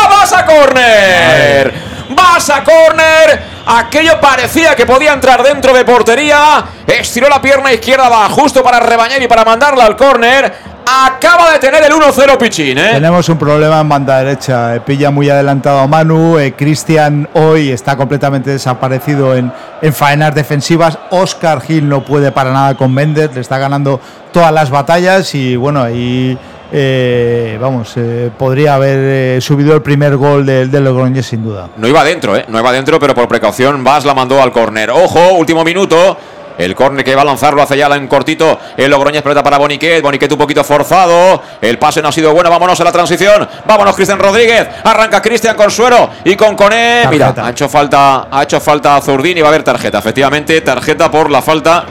vas 0.09 0.33
a 0.33 0.45
córner, 0.45 1.73
vas 2.09 2.49
a 2.49 2.63
córner, 2.63 3.39
aquello 3.65 4.19
parecía 4.19 4.75
que 4.75 4.85
podía 4.85 5.13
entrar 5.13 5.43
dentro 5.43 5.73
de 5.73 5.85
portería, 5.85 6.63
estiró 6.87 7.29
la 7.29 7.41
pierna 7.41 7.71
izquierda, 7.71 8.09
va 8.09 8.29
justo 8.29 8.63
para 8.63 8.79
rebañar 8.79 9.21
y 9.21 9.27
para 9.27 9.45
mandarla 9.45 9.85
al 9.85 9.95
córner, 9.95 10.68
acaba 10.89 11.51
de 11.53 11.59
tener 11.59 11.83
el 11.83 11.91
1-0 11.91 12.37
Pichín, 12.37 12.77
¿eh? 12.77 12.89
Tenemos 12.93 13.27
un 13.29 13.37
problema 13.37 13.79
en 13.81 13.89
banda 13.89 14.17
derecha. 14.19 14.75
eh, 14.75 14.79
Pilla 14.81 15.11
muy 15.11 15.29
adelantado 15.29 15.79
a 15.79 15.87
Manu. 15.87 16.37
eh, 16.39 16.53
Cristian 16.53 17.27
hoy 17.33 17.69
está 17.71 17.95
completamente 17.95 18.49
desaparecido 18.51 19.35
en, 19.35 19.51
en 19.81 19.93
faenas 19.93 20.33
defensivas. 20.33 20.97
Oscar 21.11 21.61
Gil 21.61 21.87
no 21.87 22.03
puede 22.03 22.31
para 22.31 22.51
nada 22.51 22.75
con 22.75 22.93
Méndez. 22.93 23.31
Le 23.35 23.41
está 23.41 23.57
ganando 23.57 23.99
todas 24.31 24.51
las 24.51 24.69
batallas. 24.69 25.33
Y 25.35 25.55
bueno, 25.55 25.81
ahí 25.83 26.37
eh, 26.71 27.57
vamos, 27.59 27.93
eh, 27.95 28.29
podría 28.37 28.75
haber 28.75 28.97
eh, 29.37 29.41
subido 29.41 29.73
el 29.75 29.81
primer 29.81 30.17
gol 30.17 30.45
del, 30.45 30.69
del 30.71 30.83
Logroñés 30.83 31.25
sin 31.25 31.43
duda. 31.43 31.69
No 31.77 31.87
iba 31.87 32.03
dentro, 32.03 32.35
¿eh? 32.35 32.45
No 32.47 32.59
iba 32.59 32.71
dentro, 32.71 32.99
pero 32.99 33.13
por 33.15 33.27
precaución 33.27 33.83
Vas 33.83 34.05
la 34.05 34.13
mandó 34.13 34.41
al 34.41 34.51
córner. 34.51 34.89
Ojo, 34.91 35.33
último 35.33 35.63
minuto. 35.63 36.17
El 36.59 36.75
córner 36.75 37.05
que 37.05 37.15
va 37.15 37.21
a 37.21 37.25
lanzarlo 37.25 37.61
hacia 37.61 37.85
allá 37.85 37.95
en 37.95 38.07
cortito. 38.07 38.59
El 38.75 38.91
Logroñez 38.91 39.23
pelota 39.23 39.41
para 39.41 39.57
Boniquet. 39.57 40.03
Boniquet 40.03 40.31
un 40.31 40.37
poquito 40.37 40.63
forzado. 40.63 41.41
El 41.61 41.79
pase 41.79 42.01
no 42.01 42.09
ha 42.09 42.11
sido 42.11 42.33
bueno. 42.33 42.49
Vámonos 42.49 42.79
a 42.81 42.83
la 42.83 42.91
transición. 42.91 43.47
Vámonos, 43.65 43.95
Cristian 43.95 44.19
Rodríguez. 44.19 44.67
Arranca 44.83 45.21
Cristian 45.21 45.55
con 45.55 45.71
Suero 45.71 46.09
y 46.25 46.35
con 46.35 46.57
Coné. 46.57 47.07
Mira, 47.09 47.33
ha 47.35 47.49
hecho 47.49 47.69
falta, 47.69 48.27
ha 48.29 48.43
hecho 48.43 48.59
falta 48.59 48.99
Zurdín 49.01 49.37
y 49.37 49.41
va 49.41 49.47
a 49.47 49.51
haber 49.51 49.63
tarjeta. 49.63 49.99
Efectivamente, 49.99 50.59
tarjeta 50.59 51.09
por 51.09 51.31
la 51.31 51.41
falta 51.41 51.85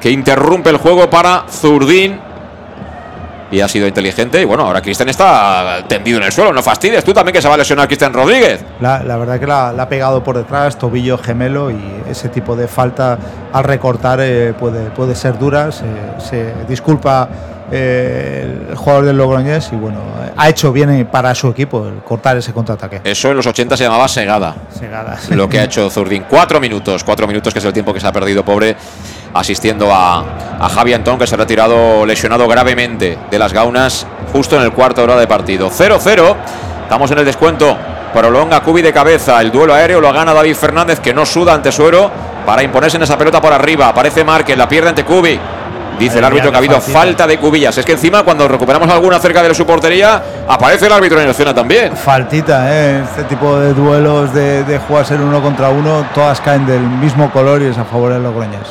que 0.00 0.10
interrumpe 0.10 0.68
el 0.68 0.76
juego 0.76 1.08
para 1.08 1.44
Zurdín. 1.50 2.29
Y 3.50 3.60
ha 3.60 3.68
sido 3.68 3.86
inteligente. 3.86 4.40
Y 4.40 4.44
bueno, 4.44 4.64
ahora 4.66 4.80
Cristian 4.80 5.08
está 5.08 5.84
tendido 5.88 6.18
en 6.18 6.24
el 6.24 6.32
suelo. 6.32 6.52
No 6.52 6.62
fastidies. 6.62 7.02
Tú 7.04 7.12
también 7.12 7.34
que 7.34 7.42
se 7.42 7.48
va 7.48 7.54
a 7.54 7.58
lesionar 7.58 7.86
Cristian 7.88 8.12
Rodríguez. 8.12 8.64
La, 8.80 9.02
la 9.02 9.16
verdad 9.16 9.40
que 9.40 9.46
la, 9.46 9.72
la 9.72 9.84
ha 9.84 9.88
pegado 9.88 10.22
por 10.22 10.36
detrás, 10.36 10.78
tobillo 10.78 11.18
gemelo 11.18 11.70
y 11.70 11.80
ese 12.08 12.28
tipo 12.28 12.54
de 12.54 12.68
falta 12.68 13.18
al 13.52 13.64
recortar 13.64 14.20
eh, 14.22 14.54
puede, 14.58 14.90
puede 14.90 15.14
ser 15.14 15.38
dura. 15.38 15.72
Se, 15.72 15.84
se 16.18 16.54
disculpa 16.68 17.28
eh, 17.72 18.66
el 18.70 18.76
jugador 18.76 19.04
del 19.04 19.16
Logroñés 19.16 19.70
y 19.72 19.76
bueno, 19.76 19.98
eh, 20.24 20.32
ha 20.36 20.48
hecho 20.48 20.72
bien 20.72 21.08
para 21.10 21.34
su 21.34 21.48
equipo 21.48 21.86
el 21.88 21.98
cortar 22.02 22.36
ese 22.36 22.52
contraataque. 22.52 23.00
Eso 23.04 23.30
en 23.30 23.36
los 23.36 23.46
80 23.46 23.76
se 23.76 23.84
llamaba 23.84 24.08
segada. 24.08 24.54
Segadas. 24.76 25.30
Lo 25.30 25.48
que 25.48 25.60
ha 25.60 25.64
hecho 25.64 25.88
Zurdín. 25.90 26.24
Cuatro 26.28 26.60
minutos. 26.60 27.04
Cuatro 27.04 27.26
minutos 27.26 27.52
que 27.52 27.58
es 27.58 27.64
el 27.64 27.72
tiempo 27.72 27.92
que 27.94 28.00
se 28.00 28.06
ha 28.06 28.12
perdido, 28.12 28.44
pobre. 28.44 28.76
Asistiendo 29.32 29.92
a, 29.94 30.24
a 30.60 30.68
Javi 30.68 30.92
Antón, 30.92 31.18
que 31.18 31.26
se 31.26 31.34
ha 31.34 31.38
retirado 31.38 32.04
lesionado 32.04 32.48
gravemente 32.48 33.18
de 33.30 33.38
las 33.38 33.52
gaunas 33.52 34.06
justo 34.32 34.56
en 34.56 34.62
el 34.62 34.72
cuarto 34.72 35.02
hora 35.02 35.16
de 35.16 35.26
partido. 35.26 35.70
0-0. 35.70 36.36
Estamos 36.82 37.10
en 37.10 37.18
el 37.18 37.24
descuento. 37.24 37.76
Prolonga 38.12 38.60
Cubi 38.60 38.82
de 38.82 38.92
cabeza. 38.92 39.40
El 39.40 39.52
duelo 39.52 39.74
aéreo 39.74 40.00
lo 40.00 40.12
gana 40.12 40.34
David 40.34 40.56
Fernández, 40.56 41.00
que 41.00 41.14
no 41.14 41.24
suda 41.24 41.54
ante 41.54 41.70
Suero 41.70 42.10
para 42.44 42.62
imponerse 42.62 42.96
en 42.96 43.04
esa 43.04 43.16
pelota 43.16 43.40
por 43.40 43.52
arriba. 43.52 43.88
Aparece 43.88 44.24
Márquez, 44.24 44.56
la 44.56 44.68
pierde 44.68 44.88
ante 44.88 45.04
Cubi. 45.04 45.38
Dice 46.00 46.18
el 46.18 46.24
árbitro 46.24 46.50
que 46.50 46.56
ha 46.56 46.58
habido 46.58 46.80
falta 46.80 47.26
de 47.26 47.38
cubillas. 47.38 47.76
Es 47.76 47.84
que 47.84 47.92
encima, 47.92 48.22
cuando 48.22 48.48
recuperamos 48.48 48.88
alguna 48.88 49.18
cerca 49.18 49.42
de 49.42 49.54
su 49.54 49.66
portería, 49.66 50.22
aparece 50.48 50.86
el 50.86 50.92
árbitro 50.92 51.20
en 51.20 51.28
escena 51.28 51.54
también. 51.54 51.94
Faltita, 51.94 52.74
¿eh? 52.74 53.02
este 53.04 53.24
tipo 53.24 53.58
de 53.58 53.74
duelos 53.74 54.32
de, 54.32 54.64
de 54.64 54.78
jugarse 54.78 55.14
el 55.16 55.20
uno 55.20 55.42
contra 55.42 55.68
uno, 55.68 56.06
todas 56.14 56.40
caen 56.40 56.64
del 56.64 56.80
mismo 56.80 57.30
color 57.30 57.60
y 57.60 57.66
es 57.66 57.76
a 57.76 57.84
favor 57.84 58.14
del 58.14 58.22
Logroñés. 58.22 58.66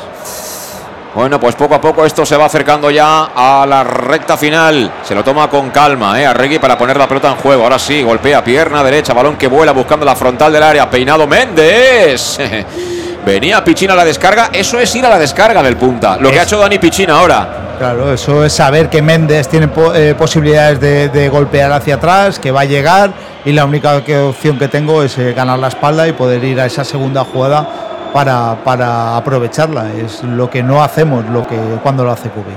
Bueno, 1.15 1.39
pues 1.39 1.55
poco 1.55 1.73
a 1.75 1.81
poco 1.81 2.05
esto 2.05 2.23
se 2.25 2.37
va 2.37 2.45
acercando 2.45 2.91
ya 2.91 3.31
a 3.35 3.65
la 3.67 3.83
recta 3.83 4.37
final. 4.37 4.91
Se 5.03 5.15
lo 5.15 5.23
toma 5.23 5.49
con 5.49 5.71
calma, 5.71 6.19
¿eh? 6.21 6.25
Arregui 6.25 6.59
para 6.59 6.77
poner 6.77 6.97
la 6.97 7.07
pelota 7.07 7.29
en 7.29 7.35
juego. 7.37 7.63
Ahora 7.63 7.79
sí, 7.79 8.03
golpea 8.03 8.43
pierna 8.43 8.83
derecha, 8.83 9.13
balón 9.13 9.35
que 9.35 9.47
vuela 9.47 9.71
buscando 9.71 10.05
la 10.05 10.15
frontal 10.15 10.53
del 10.53 10.61
área. 10.63 10.89
Peinado 10.89 11.25
Méndez. 11.27 12.37
Venía 13.25 13.63
Pichín 13.63 13.89
a 13.91 13.95
la 13.95 14.05
descarga. 14.05 14.49
Eso 14.53 14.79
es 14.79 14.95
ir 14.95 15.05
a 15.05 15.09
la 15.09 15.17
descarga 15.19 15.61
del 15.63 15.77
punta. 15.77 16.15
Lo 16.17 16.29
que 16.31 16.39
ha 16.39 16.43
hecho 16.43 16.57
Dani 16.59 16.77
Pichín 16.79 17.09
ahora. 17.09 17.75
Claro, 17.79 18.13
eso 18.13 18.43
es 18.45 18.53
saber 18.53 18.89
que 18.89 19.01
Méndez 19.01 19.47
tiene 19.47 19.67
po- 19.69 19.93
eh, 19.95 20.13
posibilidades 20.13 20.79
de, 20.79 21.09
de 21.09 21.29
golpear 21.29 21.71
hacia 21.71 21.95
atrás, 21.95 22.37
que 22.37 22.51
va 22.51 22.61
a 22.61 22.65
llegar 22.65 23.11
y 23.45 23.53
la 23.53 23.65
única 23.65 23.95
opción 24.27 24.57
que 24.59 24.67
tengo 24.67 25.01
es 25.01 25.17
eh, 25.17 25.33
ganar 25.33 25.59
la 25.59 25.69
espalda 25.69 26.05
y 26.07 26.11
poder 26.11 26.43
ir 26.43 26.59
a 26.59 26.65
esa 26.65 26.83
segunda 26.83 27.23
jugada 27.23 27.67
para, 28.13 28.55
para 28.63 29.17
aprovecharla. 29.17 29.91
Es 29.93 30.23
lo 30.23 30.49
que 30.49 30.63
no 30.63 30.83
hacemos 30.83 31.25
lo 31.29 31.45
que 31.47 31.55
cuando 31.81 32.03
lo 32.03 32.11
hace 32.11 32.29
Cubi. 32.29 32.53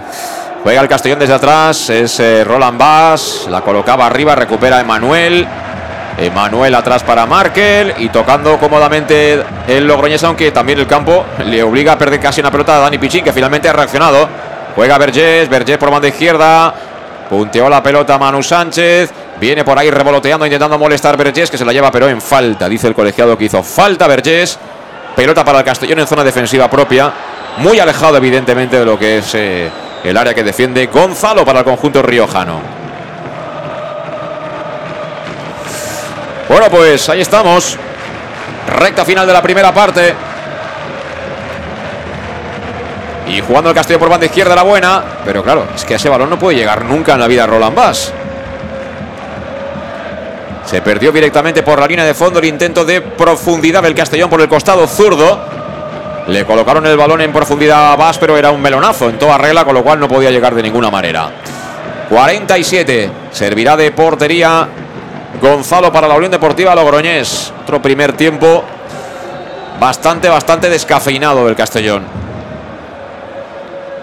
Juega 0.62 0.80
el 0.80 0.88
Castellón 0.88 1.18
desde 1.18 1.34
atrás. 1.34 1.90
Es 1.90 2.20
eh, 2.20 2.44
Roland 2.44 2.78
Bass. 2.78 3.48
La 3.50 3.62
colocaba 3.62 4.06
arriba. 4.06 4.34
Recupera 4.34 4.80
Emanuel. 4.80 5.46
Emanuel 6.18 6.74
atrás 6.74 7.02
para 7.02 7.26
Markel. 7.26 7.94
Y 7.98 8.08
tocando 8.10 8.58
cómodamente 8.58 9.42
el 9.66 9.86
Logroñés, 9.86 10.22
aunque 10.24 10.52
también 10.52 10.78
el 10.78 10.86
campo 10.86 11.24
le 11.44 11.62
obliga 11.62 11.92
a 11.92 11.98
perder 11.98 12.20
casi 12.20 12.40
una 12.40 12.50
pelota 12.50 12.76
a 12.76 12.80
Dani 12.80 12.98
Pichín, 12.98 13.24
que 13.24 13.32
finalmente 13.32 13.68
ha 13.68 13.72
reaccionado. 13.72 14.28
Juega 14.76 14.98
Vergés. 14.98 15.48
Vergés 15.48 15.78
por 15.78 15.90
banda 15.90 16.08
izquierda. 16.08 16.72
Punteó 17.28 17.68
la 17.68 17.82
pelota 17.82 18.16
Manu 18.18 18.42
Sánchez. 18.42 19.10
Viene 19.40 19.64
por 19.64 19.76
ahí 19.76 19.90
revoloteando, 19.90 20.46
intentando 20.46 20.78
molestar 20.78 21.16
Vergés, 21.16 21.50
que 21.50 21.58
se 21.58 21.64
la 21.64 21.72
lleva, 21.72 21.90
pero 21.90 22.08
en 22.08 22.20
falta. 22.20 22.68
Dice 22.68 22.86
el 22.86 22.94
colegiado 22.94 23.36
que 23.36 23.46
hizo 23.46 23.62
falta 23.64 24.06
Vergés. 24.06 24.56
Pelota 25.16 25.44
para 25.44 25.58
el 25.58 25.64
Castellón 25.64 25.98
en 26.00 26.06
zona 26.06 26.24
defensiva 26.24 26.70
propia. 26.70 27.12
Muy 27.58 27.78
alejado, 27.78 28.16
evidentemente, 28.16 28.78
de 28.78 28.84
lo 28.84 28.98
que 28.98 29.18
es 29.18 29.34
eh, 29.34 29.70
el 30.04 30.16
área 30.16 30.34
que 30.34 30.42
defiende 30.42 30.86
Gonzalo 30.86 31.44
para 31.44 31.60
el 31.60 31.64
conjunto 31.64 32.02
riojano. 32.02 32.60
Bueno, 36.48 36.66
pues 36.70 37.08
ahí 37.08 37.20
estamos. 37.20 37.76
Recta 38.78 39.04
final 39.04 39.26
de 39.26 39.32
la 39.32 39.42
primera 39.42 39.72
parte. 39.72 40.14
Y 43.28 43.40
jugando 43.40 43.70
el 43.70 43.76
Castillo 43.76 43.98
por 43.98 44.08
banda 44.08 44.26
izquierda 44.26 44.54
la 44.54 44.62
buena. 44.62 45.02
Pero 45.24 45.42
claro, 45.42 45.66
es 45.74 45.84
que 45.84 45.94
ese 45.94 46.08
balón 46.08 46.30
no 46.30 46.38
puede 46.38 46.56
llegar 46.58 46.84
nunca 46.84 47.14
en 47.14 47.20
la 47.20 47.26
vida 47.26 47.46
Roland 47.46 47.74
Bass. 47.74 48.12
Se 50.72 50.80
perdió 50.80 51.12
directamente 51.12 51.62
por 51.62 51.78
la 51.78 51.86
línea 51.86 52.02
de 52.02 52.14
fondo 52.14 52.38
el 52.38 52.46
intento 52.46 52.82
de 52.86 53.02
profundidad 53.02 53.82
del 53.82 53.94
Castellón 53.94 54.30
por 54.30 54.40
el 54.40 54.48
costado 54.48 54.86
zurdo. 54.86 55.38
Le 56.28 56.46
colocaron 56.46 56.86
el 56.86 56.96
balón 56.96 57.20
en 57.20 57.30
profundidad 57.30 57.92
a 57.92 58.12
pero 58.18 58.38
era 58.38 58.50
un 58.50 58.62
melonazo 58.62 59.10
en 59.10 59.18
toda 59.18 59.36
regla, 59.36 59.66
con 59.66 59.74
lo 59.74 59.82
cual 59.82 60.00
no 60.00 60.08
podía 60.08 60.30
llegar 60.30 60.54
de 60.54 60.62
ninguna 60.62 60.90
manera. 60.90 61.30
47. 62.08 63.10
Servirá 63.30 63.76
de 63.76 63.90
portería 63.90 64.66
Gonzalo 65.42 65.92
para 65.92 66.08
la 66.08 66.14
Unión 66.14 66.30
Deportiva 66.30 66.74
Logroñés. 66.74 67.52
Otro 67.64 67.82
primer 67.82 68.14
tiempo 68.14 68.64
bastante, 69.78 70.30
bastante 70.30 70.70
descafeinado 70.70 71.44
del 71.44 71.54
Castellón. 71.54 72.21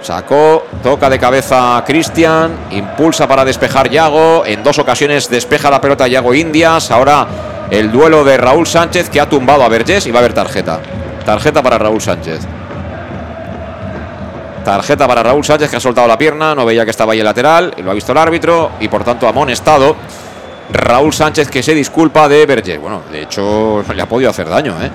Sacó, 0.01 0.65
toca 0.81 1.09
de 1.09 1.19
cabeza 1.19 1.83
Cristian, 1.85 2.51
impulsa 2.71 3.27
para 3.27 3.43
despejar 3.43 3.89
Yago. 3.89 4.45
En 4.45 4.63
dos 4.63 4.79
ocasiones 4.79 5.29
despeja 5.29 5.69
la 5.69 5.81
pelota 5.81 6.07
Yago 6.07 6.33
Indias. 6.33 6.89
Ahora 6.91 7.27
el 7.69 7.91
duelo 7.91 8.23
de 8.23 8.37
Raúl 8.37 8.65
Sánchez 8.65 9.09
que 9.09 9.19
ha 9.19 9.29
tumbado 9.29 9.63
a 9.63 9.69
Vergés 9.69 10.07
y 10.07 10.11
va 10.11 10.19
a 10.19 10.21
haber 10.21 10.33
tarjeta. 10.33 10.79
Tarjeta 11.25 11.61
para 11.61 11.77
Raúl 11.77 12.01
Sánchez. 12.01 12.39
Tarjeta 14.63 15.07
para 15.07 15.23
Raúl 15.23 15.43
Sánchez 15.43 15.69
que 15.69 15.75
ha 15.75 15.79
soltado 15.79 16.07
la 16.07 16.17
pierna, 16.17 16.55
no 16.55 16.65
veía 16.65 16.85
que 16.85 16.91
estaba 16.91 17.13
ahí 17.13 17.19
el 17.19 17.25
lateral, 17.25 17.73
lo 17.83 17.91
ha 17.91 17.93
visto 17.93 18.11
el 18.11 18.17
árbitro 18.17 18.71
y 18.79 18.87
por 18.87 19.03
tanto 19.03 19.27
amonestado. 19.27 19.95
Raúl 20.71 21.13
Sánchez 21.13 21.49
que 21.49 21.61
se 21.61 21.73
disculpa 21.73 22.27
de 22.27 22.45
Vergés. 22.45 22.79
Bueno, 22.79 23.01
de 23.11 23.23
hecho 23.23 23.83
le 23.95 24.01
ha 24.01 24.07
podido 24.07 24.29
hacer 24.29 24.47
daño, 24.49 24.75
¿eh? 24.81 24.91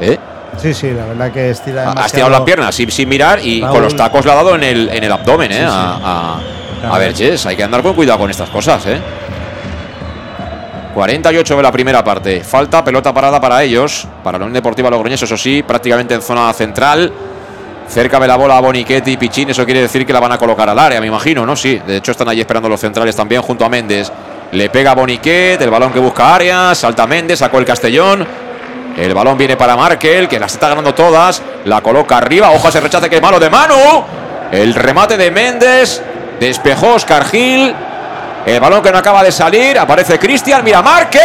¿Eh? 0.00 0.18
Sí, 0.60 0.72
sí, 0.74 0.90
la 0.90 1.04
verdad 1.06 1.32
que 1.32 1.50
estira 1.50 1.92
Ha 1.96 2.06
estirado 2.06 2.30
la 2.30 2.44
pierna 2.44 2.70
sin, 2.72 2.90
sin 2.90 3.08
mirar 3.08 3.38
y 3.42 3.60
Raúl- 3.62 3.70
con 3.72 3.82
los 3.82 3.96
tacos 3.96 4.24
le 4.24 4.32
ha 4.32 4.34
dado 4.34 4.54
en 4.54 4.62
el, 4.62 4.88
en 4.88 5.04
el 5.04 5.12
abdomen, 5.12 5.52
¿eh? 5.52 5.56
Sí, 5.56 5.60
sí. 5.62 5.68
A, 5.70 6.38
a 6.90 6.98
Vergés. 6.98 7.46
Hay 7.46 7.56
que 7.56 7.62
andar 7.64 7.82
con 7.82 7.94
cuidado 7.94 8.18
con 8.18 8.30
estas 8.30 8.48
cosas, 8.50 8.84
¿eh? 8.86 9.00
48 10.94 11.56
de 11.56 11.62
la 11.62 11.72
primera 11.72 12.04
parte. 12.04 12.40
Falta, 12.44 12.84
pelota 12.84 13.12
parada 13.12 13.40
para 13.40 13.62
ellos. 13.62 14.06
Para 14.22 14.38
la 14.38 14.44
Unión 14.44 14.54
Deportiva 14.54 14.88
Logroñés, 14.90 15.20
eso 15.22 15.36
sí, 15.36 15.62
prácticamente 15.62 16.14
en 16.14 16.22
zona 16.22 16.52
central. 16.52 17.12
Cerca 17.88 18.18
de 18.18 18.26
la 18.28 18.36
bola 18.36 18.56
a 18.56 18.60
Boniquetti 18.60 19.12
y 19.12 19.16
Pichín, 19.18 19.50
eso 19.50 19.64
quiere 19.66 19.82
decir 19.82 20.06
que 20.06 20.12
la 20.12 20.20
van 20.20 20.32
a 20.32 20.38
colocar 20.38 20.66
al 20.70 20.78
área, 20.78 21.00
me 21.02 21.06
imagino, 21.06 21.44
¿no? 21.44 21.54
Sí, 21.54 21.78
de 21.86 21.98
hecho 21.98 22.12
están 22.12 22.28
allí 22.30 22.40
esperando 22.40 22.66
los 22.66 22.80
centrales 22.80 23.14
también 23.14 23.42
junto 23.42 23.62
a 23.64 23.68
Méndez. 23.68 24.10
Le 24.52 24.70
pega 24.70 24.92
a 24.92 24.94
Boniquet, 24.94 25.60
el 25.60 25.68
balón 25.68 25.92
que 25.92 25.98
busca 25.98 26.34
Arias, 26.34 26.78
salta 26.78 27.06
Méndez, 27.06 27.40
sacó 27.40 27.58
el 27.58 27.66
Castellón. 27.66 28.26
El 28.96 29.12
balón 29.14 29.36
viene 29.36 29.56
para 29.56 29.76
Markel, 29.76 30.28
que 30.28 30.38
las 30.38 30.52
está 30.52 30.68
ganando 30.68 30.94
todas. 30.94 31.42
La 31.64 31.80
coloca 31.80 32.16
arriba, 32.18 32.50
ojo 32.50 32.66
a 32.66 32.70
ese 32.70 32.80
rechace 32.80 33.10
que 33.10 33.16
es 33.16 33.22
malo 33.22 33.40
de 33.40 33.50
Manu. 33.50 33.74
El 34.52 34.74
remate 34.74 35.16
de 35.16 35.30
Méndez, 35.30 36.02
despejó 36.38 36.94
Oscar 36.94 37.24
Gil. 37.24 37.74
El 38.46 38.60
balón 38.60 38.82
que 38.82 38.92
no 38.92 38.98
acaba 38.98 39.22
de 39.22 39.32
salir, 39.32 39.78
aparece 39.78 40.18
Cristian, 40.18 40.62
mira 40.62 40.82
Markel, 40.82 41.20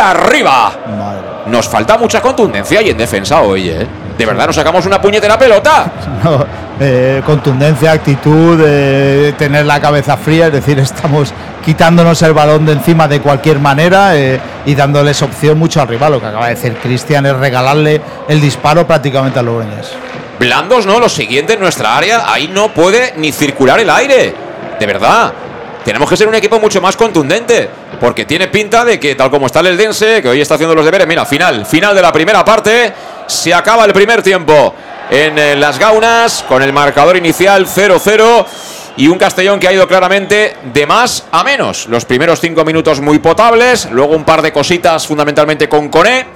arriba. 0.00 0.72
Nos 1.46 1.68
falta 1.68 1.98
mucha 1.98 2.20
contundencia 2.20 2.80
y 2.80 2.90
en 2.90 2.96
defensa 2.96 3.42
hoy, 3.42 3.68
¿eh? 3.68 3.86
De 4.16 4.26
verdad, 4.26 4.46
nos 4.46 4.56
sacamos 4.56 4.86
una 4.86 5.00
puñetera 5.00 5.38
pelota. 5.38 5.90
No, 6.22 6.46
eh, 6.78 7.20
contundencia, 7.26 7.92
actitud, 7.92 8.60
eh, 8.64 9.34
tener 9.36 9.66
la 9.66 9.80
cabeza 9.80 10.16
fría, 10.16 10.46
es 10.46 10.52
decir, 10.52 10.78
estamos 10.80 11.32
quitándonos 11.64 12.22
el 12.22 12.32
balón 12.32 12.64
de 12.64 12.72
encima 12.72 13.08
de 13.08 13.20
cualquier 13.20 13.58
manera 13.58 14.16
eh, 14.16 14.40
y 14.66 14.74
dándoles 14.74 15.20
opción 15.22 15.58
mucho 15.58 15.80
al 15.80 15.88
rival. 15.88 16.12
Lo 16.12 16.20
que 16.20 16.26
acaba 16.26 16.46
de 16.48 16.54
decir 16.54 16.76
Cristian 16.82 17.26
es 17.26 17.36
regalarle 17.36 18.00
el 18.28 18.40
disparo 18.40 18.86
prácticamente 18.86 19.38
a 19.38 19.42
Logroñés. 19.42 19.92
Blandos, 20.38 20.86
¿no? 20.86 20.98
Lo 20.98 21.08
siguiente 21.08 21.54
en 21.54 21.60
nuestra 21.60 21.96
área, 21.96 22.32
ahí 22.32 22.48
no 22.48 22.72
puede 22.72 23.14
ni 23.16 23.32
circular 23.32 23.78
el 23.80 23.90
aire. 23.90 24.34
De 24.78 24.86
verdad. 24.86 25.32
Tenemos 25.84 26.08
que 26.08 26.16
ser 26.16 26.28
un 26.28 26.34
equipo 26.36 26.60
mucho 26.60 26.80
más 26.80 26.96
contundente. 26.96 27.68
Porque 28.02 28.24
tiene 28.24 28.48
pinta 28.48 28.84
de 28.84 28.98
que, 28.98 29.14
tal 29.14 29.30
como 29.30 29.46
está 29.46 29.60
el 29.60 29.68
Eldense, 29.68 30.20
que 30.20 30.28
hoy 30.28 30.40
está 30.40 30.56
haciendo 30.56 30.74
los 30.74 30.84
deberes, 30.84 31.06
mira, 31.06 31.24
final, 31.24 31.64
final 31.64 31.94
de 31.94 32.02
la 32.02 32.12
primera 32.12 32.44
parte. 32.44 32.92
Se 33.28 33.54
acaba 33.54 33.84
el 33.84 33.92
primer 33.92 34.24
tiempo 34.24 34.74
en 35.08 35.38
eh, 35.38 35.54
las 35.54 35.78
Gaunas 35.78 36.44
con 36.48 36.64
el 36.64 36.72
marcador 36.72 37.16
inicial 37.16 37.64
0-0 37.64 38.44
y 38.96 39.06
un 39.06 39.18
Castellón 39.18 39.60
que 39.60 39.68
ha 39.68 39.72
ido 39.72 39.86
claramente 39.86 40.56
de 40.74 40.84
más 40.84 41.26
a 41.30 41.44
menos. 41.44 41.86
Los 41.86 42.04
primeros 42.04 42.40
cinco 42.40 42.64
minutos 42.64 43.00
muy 43.00 43.20
potables, 43.20 43.88
luego 43.92 44.16
un 44.16 44.24
par 44.24 44.42
de 44.42 44.52
cositas 44.52 45.06
fundamentalmente 45.06 45.68
con 45.68 45.88
Coné. 45.88 46.26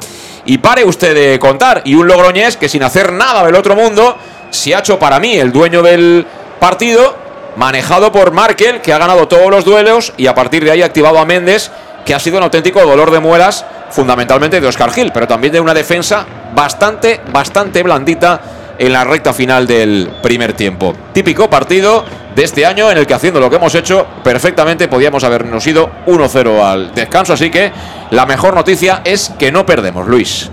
Y 0.44 0.58
pare 0.58 0.84
usted 0.84 1.16
de 1.16 1.40
contar. 1.40 1.82
Y 1.84 1.96
un 1.96 2.06
Logroñés 2.06 2.56
que 2.56 2.68
sin 2.68 2.84
hacer 2.84 3.12
nada 3.12 3.44
del 3.44 3.56
otro 3.56 3.74
mundo 3.74 4.16
se 4.50 4.72
ha 4.72 4.78
hecho 4.78 5.00
para 5.00 5.18
mí 5.18 5.36
el 5.36 5.50
dueño 5.50 5.82
del 5.82 6.24
partido, 6.60 7.25
manejado 7.56 8.12
por 8.12 8.32
Markel, 8.32 8.80
que 8.80 8.92
ha 8.92 8.98
ganado 8.98 9.28
todos 9.28 9.50
los 9.50 9.64
duelos 9.64 10.12
y 10.16 10.26
a 10.26 10.34
partir 10.34 10.64
de 10.64 10.70
ahí 10.70 10.82
ha 10.82 10.86
activado 10.86 11.18
a 11.18 11.24
Méndez, 11.24 11.70
que 12.04 12.14
ha 12.14 12.20
sido 12.20 12.36
un 12.36 12.44
auténtico 12.44 12.80
dolor 12.84 13.10
de 13.10 13.20
muelas, 13.20 13.64
fundamentalmente 13.90 14.60
de 14.60 14.66
Oscar 14.66 14.92
Gil, 14.92 15.10
pero 15.12 15.26
también 15.26 15.52
de 15.52 15.60
una 15.60 15.74
defensa 15.74 16.24
bastante, 16.54 17.20
bastante 17.32 17.82
blandita 17.82 18.40
en 18.78 18.92
la 18.92 19.04
recta 19.04 19.32
final 19.32 19.66
del 19.66 20.10
primer 20.22 20.52
tiempo. 20.52 20.94
Típico 21.12 21.48
partido 21.48 22.04
de 22.34 22.44
este 22.44 22.66
año 22.66 22.90
en 22.90 22.98
el 22.98 23.06
que 23.06 23.14
haciendo 23.14 23.40
lo 23.40 23.48
que 23.48 23.56
hemos 23.56 23.74
hecho 23.74 24.06
perfectamente 24.22 24.88
podíamos 24.88 25.24
habernos 25.24 25.66
ido 25.66 25.90
1-0 26.06 26.62
al 26.62 26.94
descanso, 26.94 27.32
así 27.32 27.50
que 27.50 27.72
la 28.10 28.26
mejor 28.26 28.54
noticia 28.54 29.00
es 29.04 29.32
que 29.38 29.50
no 29.50 29.64
perdemos, 29.64 30.06
Luis. 30.06 30.50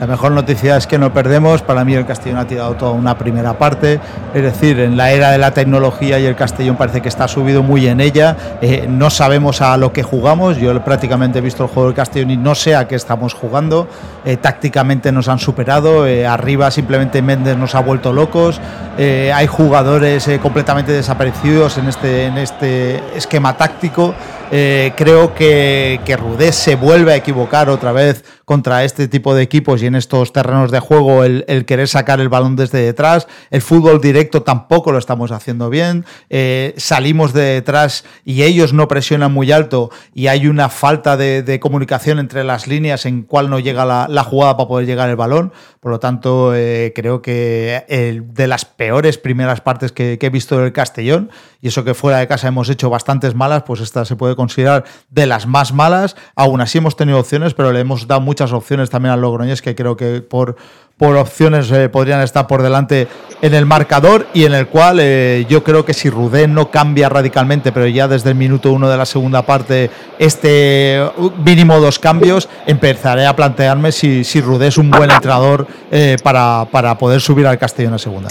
La 0.00 0.06
mejor 0.06 0.32
noticia 0.32 0.76
es 0.76 0.86
que 0.86 0.98
no 0.98 1.12
perdemos. 1.12 1.62
Para 1.62 1.84
mí 1.84 1.94
el 1.94 2.06
Castellón 2.06 2.38
ha 2.38 2.46
tirado 2.46 2.74
toda 2.74 2.92
una 2.92 3.16
primera 3.16 3.54
parte. 3.54 4.00
Es 4.34 4.42
decir, 4.42 4.80
en 4.80 4.96
la 4.96 5.12
era 5.12 5.30
de 5.30 5.38
la 5.38 5.52
tecnología 5.52 6.18
y 6.18 6.26
el 6.26 6.36
Castellón 6.36 6.76
parece 6.76 7.00
que 7.00 7.08
está 7.08 7.28
subido 7.28 7.62
muy 7.62 7.86
en 7.86 8.00
ella. 8.00 8.36
Eh, 8.60 8.86
no 8.88 9.10
sabemos 9.10 9.60
a 9.60 9.76
lo 9.76 9.92
que 9.92 10.02
jugamos. 10.02 10.56
Yo 10.56 10.82
prácticamente 10.84 11.38
he 11.38 11.42
visto 11.42 11.64
el 11.64 11.70
juego 11.70 11.88
del 11.88 11.96
Castellón 11.96 12.30
y 12.30 12.36
no 12.36 12.54
sé 12.54 12.74
a 12.74 12.88
qué 12.88 12.94
estamos 12.94 13.34
jugando. 13.34 13.88
Eh, 14.24 14.36
tácticamente 14.36 15.12
nos 15.12 15.28
han 15.28 15.38
superado. 15.38 16.06
Eh, 16.06 16.26
arriba 16.26 16.70
simplemente 16.70 17.22
Méndez 17.22 17.56
nos 17.56 17.74
ha 17.74 17.80
vuelto 17.80 18.12
locos. 18.12 18.60
hay 18.98 19.46
jugadores 19.46 20.28
completamente 20.42 20.92
desaparecidos 20.92 21.78
en 21.78 21.88
este, 21.88 22.26
en 22.26 22.38
este 22.38 23.16
esquema 23.16 23.56
táctico. 23.56 24.14
Creo 24.50 25.34
que, 25.34 26.00
que 26.04 26.16
Rudés 26.16 26.56
se 26.56 26.76
vuelve 26.76 27.12
a 27.12 27.16
equivocar 27.16 27.70
otra 27.70 27.92
vez 27.92 28.24
contra 28.50 28.82
este 28.82 29.06
tipo 29.06 29.32
de 29.32 29.44
equipos 29.44 29.80
y 29.80 29.86
en 29.86 29.94
estos 29.94 30.32
terrenos 30.32 30.72
de 30.72 30.80
juego 30.80 31.22
el, 31.22 31.64
querer 31.66 31.86
sacar 31.86 32.20
el 32.20 32.28
balón 32.28 32.56
desde 32.56 32.82
detrás. 32.82 33.28
El 33.52 33.62
fútbol 33.62 34.00
directo 34.00 34.42
tampoco 34.42 34.90
lo 34.90 34.98
estamos 34.98 35.30
haciendo 35.30 35.70
bien. 35.70 36.04
Eh, 36.30 36.74
salimos 36.76 37.32
de 37.32 37.42
detrás 37.42 38.04
y 38.24 38.42
ellos 38.42 38.72
no 38.72 38.88
presionan 38.88 39.30
muy 39.30 39.52
alto 39.52 39.90
y 40.14 40.26
hay 40.26 40.48
una 40.48 40.68
falta 40.68 41.16
de, 41.16 41.60
comunicación 41.60 42.18
entre 42.18 42.42
las 42.42 42.66
líneas 42.66 43.06
en 43.06 43.22
cual 43.22 43.50
no 43.50 43.60
llega 43.60 43.84
la, 43.84 44.24
jugada 44.24 44.56
para 44.56 44.66
poder 44.68 44.86
llegar 44.88 45.08
el 45.10 45.16
balón. 45.16 45.52
Por 45.78 45.92
lo 45.92 46.00
tanto, 46.00 46.52
eh, 46.52 46.92
creo 46.92 47.22
que 47.22 47.84
de 47.88 48.46
las 48.48 48.64
peores 48.64 49.16
primeras 49.16 49.60
partes 49.60 49.92
que, 49.92 50.18
que 50.18 50.26
he 50.26 50.30
visto 50.30 50.58
del 50.58 50.72
Castellón, 50.72 51.30
y 51.62 51.68
eso 51.68 51.84
que 51.84 51.94
fuera 51.94 52.18
de 52.18 52.26
casa 52.26 52.48
hemos 52.48 52.68
hecho 52.68 52.90
bastantes 52.90 53.36
malas, 53.36 53.62
pues 53.62 53.80
esta 53.80 54.04
se 54.04 54.16
puede 54.16 54.34
considerar 54.40 54.84
de 55.10 55.26
las 55.26 55.46
más 55.46 55.72
malas. 55.72 56.16
Aún 56.34 56.60
así 56.60 56.78
hemos 56.78 56.96
tenido 56.96 57.18
opciones, 57.18 57.54
pero 57.54 57.72
le 57.72 57.80
hemos 57.80 58.06
dado 58.06 58.20
mucho 58.20 58.44
opciones 58.56 58.88
también 58.90 59.12
al 59.12 59.20
Logroñés 59.20 59.60
que 59.60 59.74
creo 59.74 59.96
que 59.96 60.22
por, 60.22 60.56
por 61.00 61.16
opciones 61.16 61.70
eh, 61.70 61.88
podrían 61.88 62.20
estar 62.20 62.46
por 62.46 62.62
delante 62.62 63.08
en 63.40 63.54
el 63.54 63.64
marcador 63.64 64.26
y 64.34 64.44
en 64.44 64.52
el 64.52 64.66
cual 64.66 64.98
eh, 65.00 65.46
yo 65.48 65.64
creo 65.64 65.82
que 65.82 65.94
si 65.94 66.10
Rudé 66.10 66.46
no 66.46 66.70
cambia 66.70 67.08
radicalmente, 67.08 67.72
pero 67.72 67.86
ya 67.86 68.06
desde 68.06 68.28
el 68.28 68.34
minuto 68.34 68.70
uno 68.70 68.86
de 68.86 68.98
la 68.98 69.06
segunda 69.06 69.40
parte, 69.40 69.90
este 70.18 71.02
uh, 71.16 71.30
mínimo 71.42 71.80
dos 71.80 71.98
cambios, 71.98 72.50
empezaré 72.66 73.24
a 73.24 73.34
plantearme 73.34 73.92
si, 73.92 74.24
si 74.24 74.42
Rudé 74.42 74.66
es 74.66 74.76
un 74.76 74.90
buen 74.90 75.10
entrenador 75.10 75.66
eh, 75.90 76.18
para, 76.22 76.66
para, 76.70 76.98
poder 76.98 77.22
subir 77.22 77.46
al 77.46 77.56
Castellón 77.56 77.94
a 77.94 77.98
segunda. 77.98 78.28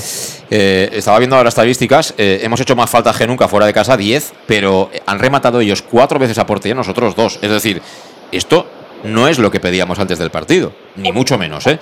estaba 0.52 1.18
viendo 1.18 1.44
las 1.44 1.54
estadísticas, 1.54 2.14
hemos 2.18 2.62
hecho 2.62 2.76
más 2.76 2.92
faltas 2.92 3.18
que 3.18 3.26
nunca 3.26 3.48
fuera 3.48 3.66
de 3.66 3.74
casa, 3.74 3.98
10, 3.98 4.34
pero 4.46 4.92
han 5.08 5.18
rematado 5.18 5.60
ellos 5.60 5.82
cuatro 5.82 6.20
veces 6.20 6.38
a 6.38 6.46
portería, 6.46 6.76
nosotros 6.76 7.16
dos. 7.16 7.40
Es 7.42 7.50
decir, 7.50 7.82
esto 8.32 8.68
no 9.04 9.28
es 9.28 9.40
lo 9.40 9.52
que 9.52 9.60
pedíamos 9.60 10.00
antes 10.00 10.20
del 10.20 10.32
partido, 10.32 10.72
ni 10.96 11.12
mucho 11.12 11.38
menos. 11.38 11.66
¿eh? 11.68 11.80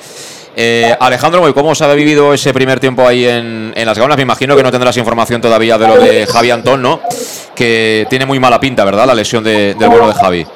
Eh, 0.55 0.95
Alejandro, 0.99 1.53
¿cómo 1.53 1.75
se 1.75 1.85
ha 1.85 1.93
vivido 1.93 2.33
ese 2.33 2.53
primer 2.53 2.79
tiempo 2.79 3.07
ahí 3.07 3.25
en, 3.25 3.73
las 3.75 3.97
gaunas? 3.97 4.17
Me 4.17 4.23
imagino 4.23 4.55
que 4.55 4.63
no 4.63 4.71
tendrás 4.71 4.97
información 4.97 5.39
todavía 5.39 5.77
de 5.77 5.87
lo 5.87 5.97
de 5.97 6.25
Javi 6.25 6.51
Antón, 6.51 6.81
¿no? 6.81 6.99
Que 7.55 8.07
tiene 8.09 8.25
muy 8.25 8.39
mala 8.39 8.59
pinta, 8.59 8.83
¿verdad? 8.83 9.05
La 9.05 9.15
lesión 9.15 9.43
del 9.43 9.75
bueno 9.75 10.07
de 10.07 10.13
Javi. 10.13 10.47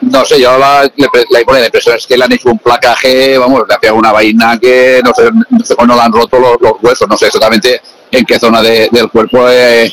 No 0.00 0.24
sé, 0.24 0.40
yo 0.40 0.58
la, 0.58 0.82
la, 1.30 1.64
impresión 1.64 1.96
es 1.96 2.06
que 2.06 2.16
le 2.16 2.24
han 2.24 2.32
hecho 2.32 2.50
un 2.50 2.58
placaje, 2.58 3.38
vamos, 3.38 3.62
le 3.66 3.74
ha 3.74 3.78
pegado 3.78 3.98
una 3.98 4.12
vaina 4.12 4.58
que 4.60 5.00
no 5.02 5.12
sé, 5.14 5.30
no 5.32 5.64
sé 5.64 5.74
le 5.78 6.00
han 6.00 6.12
roto 6.12 6.38
los, 6.38 6.72
huesos, 6.82 7.08
no 7.08 7.16
sé 7.16 7.26
exactamente 7.26 7.80
en 8.10 8.24
qué 8.24 8.38
zona 8.38 8.60
del 8.60 9.08
cuerpo 9.10 9.48
eh, 9.48 9.90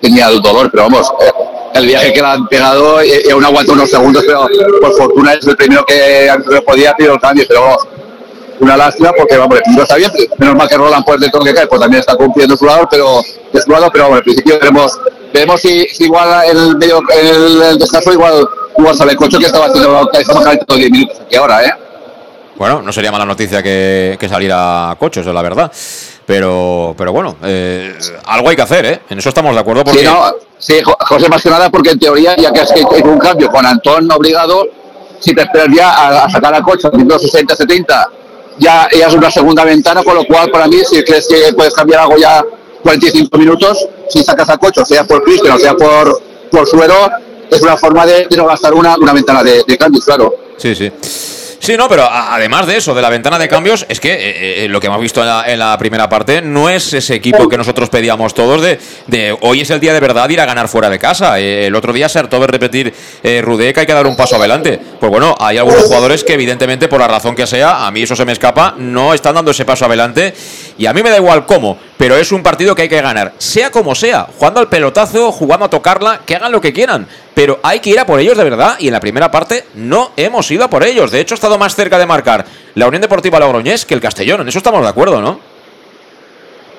tenía 0.00 0.28
el 0.28 0.42
dolor, 0.42 0.70
pero 0.70 0.84
vamos, 0.84 1.10
el 1.74 1.86
viaje 1.86 2.12
que 2.12 2.20
le 2.20 2.26
han 2.26 2.46
pegado 2.48 3.02
y, 3.04 3.30
aún 3.30 3.44
aguanta 3.44 3.72
unos 3.72 3.90
segundos, 3.90 4.24
pero 4.26 4.48
por 4.80 4.96
fortuna 4.96 5.34
es 5.34 5.46
el 5.46 5.56
primero 5.56 5.84
que, 5.84 6.30
podía 6.64 6.92
hacer 6.92 7.10
el 7.10 7.20
cambio, 7.20 7.44
pero 7.48 7.76
una 8.60 8.76
lástima 8.76 9.12
porque 9.12 9.36
vamos, 9.36 9.58
no 9.74 9.82
está 9.82 9.96
bien, 9.96 10.10
menos 10.38 10.54
mal 10.54 10.68
que 10.68 10.76
Roland 10.76 11.04
pues 11.04 11.20
de 11.20 11.30
todo 11.30 11.44
que 11.44 11.54
cae, 11.54 11.66
pues 11.66 11.80
también 11.80 12.00
está 12.00 12.14
cumpliendo 12.14 12.56
su 12.56 12.66
lado, 12.66 12.86
pero 12.90 13.20
es 13.20 13.64
su 13.64 13.70
lado, 13.70 13.90
pero 13.92 14.04
bueno, 14.04 14.18
al 14.18 14.22
principio 14.22 14.58
veremos, 14.58 14.98
veremos 15.32 15.60
si, 15.60 15.86
igual 16.00 16.44
en 16.50 16.56
el 16.56 16.76
medio, 16.76 17.00
en 17.10 17.62
el, 17.62 17.78
descanso 17.78 18.12
igual, 18.12 18.46
el 18.76 19.16
coche 19.16 19.38
que 19.38 19.46
estaba 19.46 19.66
haciendo 19.66 20.10
estamos 20.12 20.44
todos 20.66 20.78
10 20.78 20.90
minutos 20.90 21.20
aquí 21.20 21.36
ahora, 21.36 21.64
eh. 21.64 21.72
Bueno, 22.56 22.82
no 22.82 22.92
sería 22.92 23.10
mala 23.10 23.24
noticia 23.24 23.62
que, 23.62 24.18
que 24.20 24.28
saliera 24.28 24.94
Cocho, 24.98 25.20
eso 25.20 25.30
es 25.30 25.34
la 25.34 25.40
verdad. 25.40 25.72
Pero, 26.30 26.94
pero 26.96 27.12
bueno, 27.12 27.34
eh, 27.42 27.92
algo 28.26 28.50
hay 28.50 28.54
que 28.54 28.62
hacer, 28.62 28.86
¿eh? 28.86 29.00
En 29.10 29.18
eso 29.18 29.30
estamos 29.30 29.52
de 29.52 29.60
acuerdo. 29.60 29.82
Porque... 29.82 29.98
Sí, 29.98 30.04
no, 30.04 30.32
sí, 30.58 30.80
José, 31.00 31.28
más 31.28 31.42
que 31.42 31.50
nada, 31.50 31.68
porque 31.70 31.90
en 31.90 31.98
teoría, 31.98 32.36
ya 32.36 32.52
que 32.52 32.60
has 32.60 32.70
hecho 32.70 32.86
un 33.02 33.18
cambio 33.18 33.50
con 33.50 33.66
Antón 33.66 34.08
obligado, 34.12 34.64
si 35.18 35.34
te 35.34 35.42
esperas 35.42 35.76
ya 35.76 36.22
a, 36.22 36.30
sacar 36.30 36.54
a 36.54 36.62
Cocho 36.62 36.88
en 36.92 37.10
60, 37.10 37.56
70, 37.56 38.10
ya, 38.58 38.88
ya 38.96 39.08
es 39.08 39.14
una 39.14 39.28
segunda 39.28 39.64
ventana, 39.64 40.04
con 40.04 40.14
lo 40.14 40.24
cual, 40.24 40.52
para 40.52 40.68
mí, 40.68 40.76
si 40.88 41.02
crees 41.02 41.26
que 41.26 41.52
puedes 41.52 41.74
cambiar 41.74 42.02
algo 42.02 42.16
ya 42.16 42.44
45 42.84 43.36
minutos, 43.36 43.88
si 44.08 44.22
sacas 44.22 44.50
a 44.50 44.56
Cocho, 44.56 44.84
sea 44.84 45.02
por 45.02 45.24
Cristian 45.24 45.54
o 45.54 45.58
sea 45.58 45.74
por, 45.74 46.22
por 46.48 46.64
Suero, 46.64 47.10
es 47.50 47.60
una 47.60 47.76
forma 47.76 48.06
de, 48.06 48.28
no 48.36 48.46
gastar 48.46 48.72
una, 48.74 48.94
una 48.96 49.12
ventana 49.12 49.42
de, 49.42 49.64
de 49.66 49.76
cambios, 49.76 50.04
claro. 50.04 50.32
Sí, 50.58 50.76
sí. 50.76 50.92
Sí, 51.60 51.76
no, 51.76 51.90
pero 51.90 52.08
además 52.10 52.66
de 52.66 52.78
eso, 52.78 52.94
de 52.94 53.02
la 53.02 53.10
ventana 53.10 53.38
de 53.38 53.46
cambios, 53.46 53.84
es 53.86 54.00
que 54.00 54.12
eh, 54.14 54.64
eh, 54.64 54.68
lo 54.68 54.80
que 54.80 54.86
hemos 54.86 54.98
visto 54.98 55.22
en 55.22 55.58
la, 55.58 55.76
primera 55.76 56.08
parte 56.08 56.40
no 56.40 56.70
es 56.70 56.94
ese 56.94 57.14
equipo 57.14 57.50
que 57.50 57.58
nosotros 57.58 57.90
pedíamos 57.90 58.32
todos 58.32 58.62
de, 58.62 58.78
de 59.06 59.36
hoy 59.42 59.60
es 59.60 59.68
el 59.68 59.78
día 59.78 59.92
de 59.92 60.00
verdad 60.00 60.26
ir 60.30 60.40
a 60.40 60.46
ganar 60.46 60.68
fuera 60.68 60.88
de 60.88 60.98
casa. 60.98 61.38
Eh, 61.38 61.66
el 61.66 61.76
otro 61.76 61.92
día 61.92 62.08
se 62.08 62.18
hartó 62.18 62.40
de 62.40 62.46
repetir 62.46 62.94
Rudeca, 63.42 63.82
hay 63.82 63.86
que 63.86 63.92
dar 63.92 64.06
un 64.06 64.16
paso 64.16 64.36
adelante. 64.36 64.80
Pues 64.98 65.10
bueno, 65.10 65.36
hay 65.38 65.58
algunos 65.58 65.84
jugadores 65.84 66.24
que 66.24 66.32
evidentemente, 66.32 66.88
por 66.88 66.98
la 66.98 67.08
razón 67.08 67.36
que 67.36 67.46
sea, 67.46 67.86
a 67.86 67.90
mí 67.90 68.02
eso 68.02 68.16
se 68.16 68.24
me 68.24 68.32
escapa, 68.32 68.74
no 68.78 69.12
están 69.12 69.34
dando 69.34 69.50
ese 69.50 69.66
paso 69.66 69.84
adelante 69.84 70.32
y 70.80 70.86
a 70.86 70.92
mí 70.92 71.02
me 71.02 71.10
da 71.10 71.18
igual 71.18 71.46
cómo, 71.46 71.78
pero 71.96 72.16
es 72.16 72.32
un 72.32 72.42
partido 72.42 72.74
que 72.74 72.82
hay 72.82 72.88
que 72.88 73.00
ganar, 73.00 73.34
sea 73.38 73.70
como 73.70 73.94
sea, 73.94 74.26
jugando 74.36 74.58
al 74.58 74.68
pelotazo, 74.68 75.30
jugando 75.30 75.66
a 75.66 75.70
tocarla, 75.70 76.22
que 76.26 76.34
hagan 76.34 76.50
lo 76.50 76.60
que 76.60 76.72
quieran 76.72 77.06
pero 77.40 77.58
hay 77.62 77.80
que 77.80 77.88
ir 77.88 77.98
a 77.98 78.04
por 78.04 78.20
ellos 78.20 78.36
de 78.36 78.44
verdad. 78.44 78.76
Y 78.80 78.88
en 78.88 78.92
la 78.92 79.00
primera 79.00 79.30
parte 79.30 79.64
no 79.74 80.10
hemos 80.18 80.50
ido 80.50 80.64
a 80.64 80.68
por 80.68 80.84
ellos. 80.84 81.10
De 81.10 81.20
hecho, 81.20 81.32
ha 81.34 81.36
estado 81.36 81.56
más 81.56 81.74
cerca 81.74 81.98
de 81.98 82.04
marcar 82.04 82.44
la 82.74 82.86
Unión 82.86 83.00
Deportiva 83.00 83.38
Logroñés 83.38 83.86
que 83.86 83.94
el 83.94 84.00
Castellón. 84.02 84.42
En 84.42 84.48
eso 84.48 84.58
estamos 84.58 84.82
de 84.82 84.88
acuerdo, 84.88 85.22
¿no? 85.22 85.40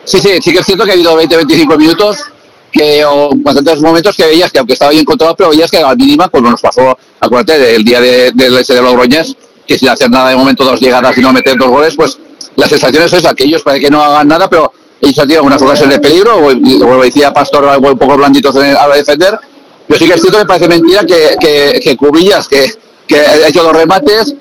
Sí, 0.04 0.20
sí, 0.20 0.40
sí 0.40 0.54
que 0.54 0.60
es 0.60 0.66
cierto 0.68 0.86
que 0.86 0.92
ha 0.92 0.94
habido 0.94 1.20
20-25 1.20 1.78
minutos 1.80 2.26
que 2.72 3.04
o 3.04 3.32
bastantes 3.38 3.82
momentos 3.82 4.16
que 4.16 4.26
veías 4.26 4.52
que 4.52 4.60
aunque 4.60 4.74
estaba 4.74 4.92
bien 4.92 5.04
controlado, 5.04 5.36
pero 5.36 5.50
veías 5.50 5.72
que 5.72 5.78
a 5.78 5.82
la 5.82 5.96
mínima, 5.96 6.28
pues 6.28 6.44
nos 6.44 6.62
pasó, 6.62 6.96
acuérdate, 7.20 7.58
del 7.58 7.84
día 7.84 8.00
de, 8.00 8.32
del 8.32 8.56
ese 8.58 8.76
de 8.76 8.84
Logroñés, 8.84 9.36
que 9.66 9.80
sin 9.80 9.90
hacer 9.90 10.12
nada 10.12 10.30
de 10.30 10.36
momento 10.36 10.64
dos 10.64 10.80
llegadas 10.80 11.18
y 11.18 11.22
no 11.22 11.34
meter 11.34 11.58
dos 11.58 11.70
goles, 11.70 11.96
pues 11.96 12.20
la 12.62 12.68
sensación 12.70 13.04
es 13.04 13.14
esa, 13.14 13.34
que 13.34 13.44
ellos 13.46 13.62
parece 13.64 13.86
que 13.86 13.92
no 13.92 14.02
hagan 14.04 14.28
nada, 14.28 14.50
pero 14.50 14.72
ellos 15.02 15.18
han 15.20 15.28
tenido 15.28 15.44
unas 15.44 15.62
ocasiones 15.62 15.96
de 15.96 16.02
peligro, 16.02 16.38
o, 16.38 16.48
o 16.48 17.04
decía 17.04 17.34
Pastor, 17.34 17.66
un 17.82 17.98
poco 17.98 18.18
blanditos 18.18 18.56
a 18.56 18.88
la 18.88 18.96
defender, 18.96 19.40
pero 19.88 20.00
sí 20.00 20.08
que 20.08 20.14
es 20.14 20.22
cierto 20.22 20.38
que 20.40 20.46
parece 20.46 20.68
mentira 20.68 21.06
que, 21.06 21.36
que, 21.40 21.80
que 21.84 21.98
Cubillas, 21.98 22.48
que, 22.48 22.72
que 23.08 23.20
ha 23.20 23.48
hecho 23.48 23.64
dos 23.64 23.76
remates, 23.76 24.36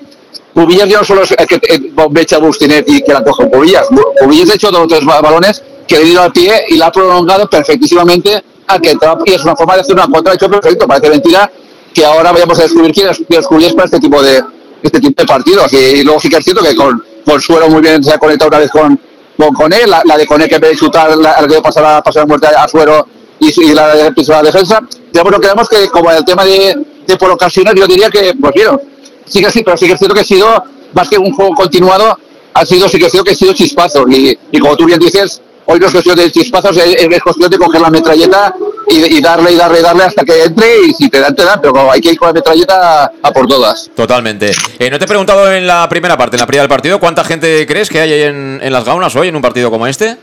Cubillas 0.53 0.87
ya 0.87 0.99
no 0.99 1.03
solo 1.03 1.23
es 1.23 1.29
que 1.47 1.91
Bombecha 1.93 2.37
Bustinet 2.37 2.87
y 2.87 3.01
que 3.01 3.13
la 3.13 3.23
coge 3.23 3.49
Cubillas. 3.49 3.87
Cubillas 4.19 4.49
ha 4.51 4.55
hecho 4.55 4.69
dos 4.69 4.81
o 4.81 4.87
tres 4.87 5.03
ba- 5.05 5.21
balones 5.21 5.63
que 5.87 5.97
le 5.97 6.05
ido 6.09 6.21
al 6.21 6.31
pie 6.31 6.65
y 6.69 6.75
la 6.75 6.87
ha 6.87 6.91
prolongado 6.91 7.49
perfectísimamente 7.49 8.43
a 8.67 8.79
que 8.79 8.95
y 9.25 9.31
es 9.33 9.43
una 9.43 9.55
forma 9.55 9.75
de 9.75 9.81
hacer 9.81 9.95
una 9.95 10.07
contra, 10.07 10.33
hecho 10.33 10.49
perfecto. 10.49 10.87
Parece 10.87 11.09
mentira 11.09 11.49
que 11.93 12.05
ahora 12.05 12.31
vayamos 12.31 12.59
a 12.59 12.63
descubrir 12.63 12.93
quién 12.93 13.07
es, 13.09 13.17
quién 13.27 13.39
es 13.39 13.47
Cubillas 13.47 13.73
para 13.73 13.85
este 13.85 13.99
tipo 13.99 14.21
de 14.21 14.43
este 14.83 14.99
tipo 14.99 15.21
de 15.21 15.27
partidos. 15.27 15.71
Y, 15.73 16.03
luego 16.03 16.19
sí 16.19 16.29
que 16.29 16.37
es 16.37 16.43
cierto 16.43 16.63
que 16.63 16.75
con, 16.75 17.01
con 17.25 17.41
Suero 17.41 17.69
muy 17.69 17.81
bien 17.81 18.03
se 18.03 18.13
ha 18.13 18.17
conectado 18.17 18.49
una 18.49 18.59
vez 18.59 18.71
con, 18.71 18.99
con, 19.37 19.53
con 19.53 19.73
él, 19.73 19.89
la, 19.89 20.01
la 20.05 20.17
de 20.17 20.25
Coné 20.25 20.47
que 20.47 20.55
en 20.55 20.61
vez 20.61 20.71
de 20.71 20.77
chutar, 20.77 21.15
la, 21.17 21.41
la 21.41 21.47
que 21.47 21.61
pasar 21.61 21.85
a 21.85 22.01
pasar 22.01 22.23
a 22.23 22.25
muerte 22.25 22.47
a 22.47 22.67
Suero 22.67 23.07
y, 23.39 23.63
y 23.63 23.73
la 23.73 23.95
de 23.95 24.11
pisar 24.11 24.37
la 24.37 24.51
defensa. 24.51 24.81
Ya 25.11 25.23
bueno, 25.23 25.39
creemos 25.39 25.67
que 25.67 25.89
como 25.89 26.11
el 26.11 26.23
tema 26.23 26.45
de, 26.45 26.77
de 27.07 27.17
por 27.17 27.29
ocasiones, 27.31 27.73
yo 27.75 27.87
diría 27.87 28.09
que, 28.09 28.33
pues 28.39 28.53
vieron, 28.53 28.79
sí 29.25 29.41
que 29.41 29.51
sí, 29.51 29.63
pero 29.63 29.75
sí 29.77 29.87
que 29.87 29.93
es 29.93 29.99
cierto 29.99 30.13
que 30.13 30.21
ha 30.21 30.25
sido, 30.25 30.63
más 30.93 31.09
que 31.09 31.17
un 31.17 31.33
juego 31.33 31.53
continuado, 31.55 32.17
ha 32.53 32.65
sido, 32.65 32.87
sí 32.87 32.99
que 32.99 33.05
es 33.05 33.11
cierto 33.11 33.25
que 33.25 33.31
ha 33.31 33.35
sido 33.35 33.53
chispazos. 33.53 34.05
Y, 34.09 34.37
y 34.51 34.59
como 34.59 34.75
tú 34.77 34.85
bien 34.85 34.99
dices, 34.99 35.41
hoy 35.65 35.79
no 35.79 35.87
es 35.87 35.91
cuestión 35.91 36.15
de 36.15 36.31
chispazos, 36.31 36.77
es, 36.77 36.95
es 36.97 37.21
cuestión 37.21 37.49
de 37.49 37.57
coger 37.57 37.81
la 37.81 37.89
metralleta 37.89 38.55
y, 38.87 39.17
y 39.17 39.21
darle 39.21 39.51
y 39.51 39.55
darle 39.55 39.79
y 39.79 39.81
darle 39.81 40.03
hasta 40.03 40.23
que 40.23 40.43
entre 40.43 40.81
y 40.87 40.93
si 40.93 41.09
te 41.09 41.19
dan, 41.19 41.35
te 41.35 41.43
dan, 41.43 41.59
pero 41.61 41.91
hay 41.91 42.01
que 42.01 42.11
ir 42.11 42.17
con 42.17 42.27
la 42.27 42.33
metralleta 42.33 43.11
a, 43.21 43.31
por 43.31 43.47
todas. 43.47 43.89
Totalmente. 43.95 44.51
Eh, 44.79 44.89
no 44.89 44.97
te 44.97 45.05
he 45.05 45.07
preguntado 45.07 45.51
en 45.51 45.67
la 45.67 45.87
primera 45.89 46.17
parte, 46.17 46.35
en 46.35 46.41
la 46.41 46.47
primera 46.47 46.63
del 46.63 46.69
partido, 46.69 46.99
¿cuánta 46.99 47.23
gente 47.23 47.65
crees 47.67 47.89
que 47.89 48.01
hay 48.01 48.13
ahí 48.13 48.21
en, 48.23 48.59
en 48.61 48.73
las 48.73 48.85
gaunas 48.85 49.15
hoy 49.15 49.27
en 49.29 49.35
un 49.35 49.41
partido 49.41 49.69
como 49.69 49.87
este? 49.87 50.17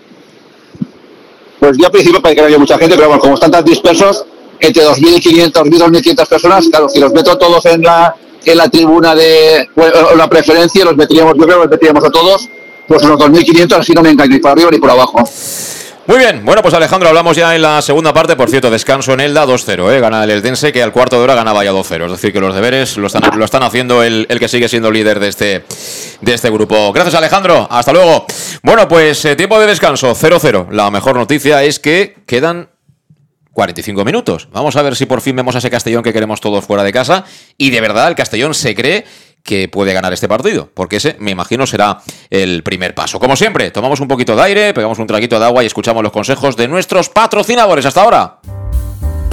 Pues 1.60 1.76
yo 1.76 1.86
al 1.86 1.92
principio 1.92 2.22
parece 2.22 2.36
que 2.36 2.40
no 2.42 2.46
había 2.46 2.58
mucha 2.58 2.78
gente, 2.78 2.94
pero 2.94 3.08
bueno, 3.08 3.20
como 3.20 3.34
están 3.34 3.50
tan 3.50 3.64
dispersos, 3.64 4.24
entre 4.60 4.84
2.500, 4.84 5.52
2.500 5.52 6.28
personas, 6.28 6.68
claro, 6.68 6.88
si 6.88 7.00
los 7.00 7.12
meto 7.12 7.36
todos 7.36 7.64
en 7.66 7.82
la 7.82 8.14
en 8.44 8.56
la 8.56 8.68
tribuna 8.68 9.14
de 9.14 9.68
bueno, 9.74 10.14
la 10.16 10.28
preferencia, 10.28 10.84
los 10.84 10.96
meteríamos, 10.96 11.34
yo 11.34 11.44
creo 11.44 11.56
que 11.56 11.62
los 11.62 11.70
meteríamos 11.70 12.04
a 12.04 12.10
todos, 12.10 12.48
pues 12.86 13.02
unos 13.02 13.18
2.500, 13.18 13.72
así 13.78 13.92
no 13.92 14.02
me 14.02 14.10
engaño 14.10 14.32
ni 14.32 14.38
para 14.38 14.52
arriba 14.52 14.70
ni 14.70 14.78
por 14.78 14.90
abajo. 14.90 15.22
Muy 16.08 16.16
bien, 16.16 16.42
bueno, 16.42 16.62
pues 16.62 16.72
Alejandro, 16.72 17.10
hablamos 17.10 17.36
ya 17.36 17.54
en 17.54 17.60
la 17.60 17.82
segunda 17.82 18.14
parte. 18.14 18.34
Por 18.34 18.48
cierto, 18.48 18.70
descanso 18.70 19.12
en 19.12 19.20
Elda 19.20 19.44
2-0, 19.44 19.92
¿eh? 19.92 20.00
gana 20.00 20.24
el 20.24 20.30
Eldense, 20.30 20.72
que 20.72 20.82
al 20.82 20.90
cuarto 20.90 21.18
de 21.18 21.24
hora 21.24 21.34
ganaba 21.34 21.62
ya 21.62 21.70
2-0. 21.70 22.06
Es 22.06 22.12
decir, 22.12 22.32
que 22.32 22.40
los 22.40 22.54
deberes 22.54 22.96
lo 22.96 23.08
están, 23.08 23.38
lo 23.38 23.44
están 23.44 23.62
haciendo 23.62 24.02
el, 24.02 24.24
el 24.30 24.38
que 24.38 24.48
sigue 24.48 24.70
siendo 24.70 24.90
líder 24.90 25.20
de 25.20 25.28
este, 25.28 25.64
de 26.22 26.32
este 26.32 26.48
grupo. 26.48 26.94
Gracias, 26.94 27.14
Alejandro. 27.14 27.68
Hasta 27.70 27.92
luego. 27.92 28.24
Bueno, 28.62 28.88
pues 28.88 29.22
eh, 29.26 29.36
tiempo 29.36 29.60
de 29.60 29.66
descanso, 29.66 30.14
0-0. 30.14 30.70
La 30.70 30.90
mejor 30.90 31.14
noticia 31.14 31.62
es 31.62 31.78
que 31.78 32.16
quedan 32.26 32.70
45 33.52 34.02
minutos. 34.06 34.48
Vamos 34.50 34.76
a 34.76 34.82
ver 34.82 34.96
si 34.96 35.04
por 35.04 35.20
fin 35.20 35.36
vemos 35.36 35.56
a 35.56 35.58
ese 35.58 35.68
Castellón 35.68 36.02
que 36.02 36.14
queremos 36.14 36.40
todos 36.40 36.64
fuera 36.64 36.84
de 36.84 36.92
casa. 36.92 37.26
Y 37.58 37.68
de 37.68 37.82
verdad, 37.82 38.08
el 38.08 38.14
Castellón 38.14 38.54
se 38.54 38.74
cree 38.74 39.04
que 39.48 39.66
puede 39.66 39.94
ganar 39.94 40.12
este 40.12 40.28
partido, 40.28 40.68
porque 40.74 40.96
ese, 40.96 41.16
me 41.20 41.30
imagino, 41.30 41.66
será 41.66 42.02
el 42.28 42.62
primer 42.62 42.94
paso. 42.94 43.18
Como 43.18 43.34
siempre, 43.34 43.70
tomamos 43.70 43.98
un 43.98 44.06
poquito 44.06 44.36
de 44.36 44.42
aire, 44.42 44.74
pegamos 44.74 44.98
un 44.98 45.06
traguito 45.06 45.38
de 45.38 45.46
agua 45.46 45.62
y 45.62 45.66
escuchamos 45.66 46.02
los 46.02 46.12
consejos 46.12 46.54
de 46.54 46.68
nuestros 46.68 47.08
patrocinadores. 47.08 47.86
Hasta 47.86 48.02
ahora. 48.02 48.40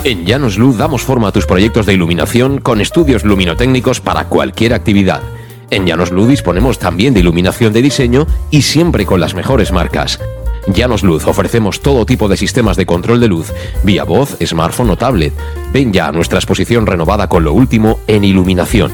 En 0.06 0.26
Llanos 0.26 0.58
Luz 0.58 0.78
damos 0.78 1.02
forma 1.02 1.28
a 1.28 1.32
tus 1.34 1.46
proyectos 1.46 1.86
de 1.86 1.96
iluminación 1.96 2.60
con 2.62 2.80
estudios 2.80 3.26
luminotécnicos 3.26 4.00
para 4.00 4.30
cualquier 4.30 4.74
actividad. 4.74 5.22
En 5.70 5.86
Llanos 5.86 6.12
Luz 6.12 6.30
disponemos 6.30 6.80
también 6.80 7.14
de 7.14 7.20
iluminación 7.20 7.74
de 7.74 7.82
diseño 7.82 8.26
y 8.52 8.62
siempre 8.62 9.06
con 9.06 9.20
las 9.20 9.34
mejores 9.34 9.74
marcas. 9.74 10.22
Llanos 10.68 11.04
Luz 11.04 11.28
ofrecemos 11.28 11.82
todo 11.82 12.06
tipo 12.06 12.30
de 12.30 12.38
sistemas 12.38 12.78
de 12.78 12.86
control 12.86 13.20
de 13.20 13.28
luz, 13.28 13.52
vía 13.84 14.06
voz, 14.06 14.38
smartphone 14.42 14.92
o 14.92 14.98
tablet. 14.98 15.34
Ven 15.74 15.92
ya 15.92 16.08
a 16.08 16.14
nuestra 16.14 16.40
exposición 16.40 16.86
renovada 16.86 17.28
con 17.28 17.44
lo 17.44 17.52
último 17.52 18.00
en 18.08 18.24
iluminación. 18.24 18.94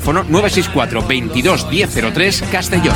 964 0.03 1.01
22 1.01 1.65
1003 1.69 2.43
Castellón. 2.51 2.95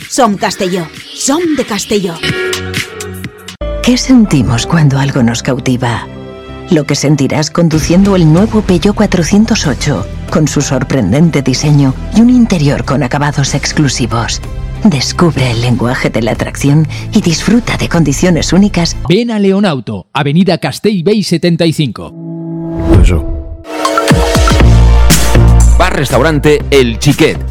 Som 0.09 0.35
Castelló. 0.37 0.87
Som 1.13 1.55
de 1.55 1.65
Castelló. 1.65 2.15
¿Qué 3.83 3.97
sentimos 3.97 4.65
cuando 4.65 4.99
algo 4.99 5.23
nos 5.23 5.41
cautiva? 5.43 6.07
Lo 6.69 6.85
que 6.85 6.95
sentirás 6.95 7.49
conduciendo 7.49 8.15
el 8.15 8.31
nuevo 8.31 8.61
Peugeot 8.61 8.95
408, 8.95 10.05
con 10.29 10.47
su 10.47 10.61
sorprendente 10.61 11.41
diseño 11.41 11.93
y 12.15 12.21
un 12.21 12.29
interior 12.29 12.85
con 12.85 13.03
acabados 13.03 13.55
exclusivos. 13.55 14.41
Descubre 14.83 15.51
el 15.51 15.61
lenguaje 15.61 16.09
de 16.09 16.21
la 16.21 16.31
atracción 16.31 16.87
y 17.13 17.21
disfruta 17.21 17.77
de 17.77 17.89
condiciones 17.89 18.53
únicas. 18.53 18.95
Ven 19.07 19.31
a 19.31 19.39
Leonauto, 19.39 20.07
Avenida 20.13 20.57
Castell 20.57 21.03
Bay 21.03 21.23
75. 21.23 22.13
Bar 25.77 25.95
Restaurante 25.95 26.63
El 26.69 26.99
Chiquet. 26.99 27.50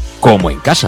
como 0.21 0.49
en 0.49 0.59
casa. 0.59 0.87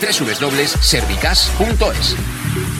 www.servicas.es. 0.00 2.79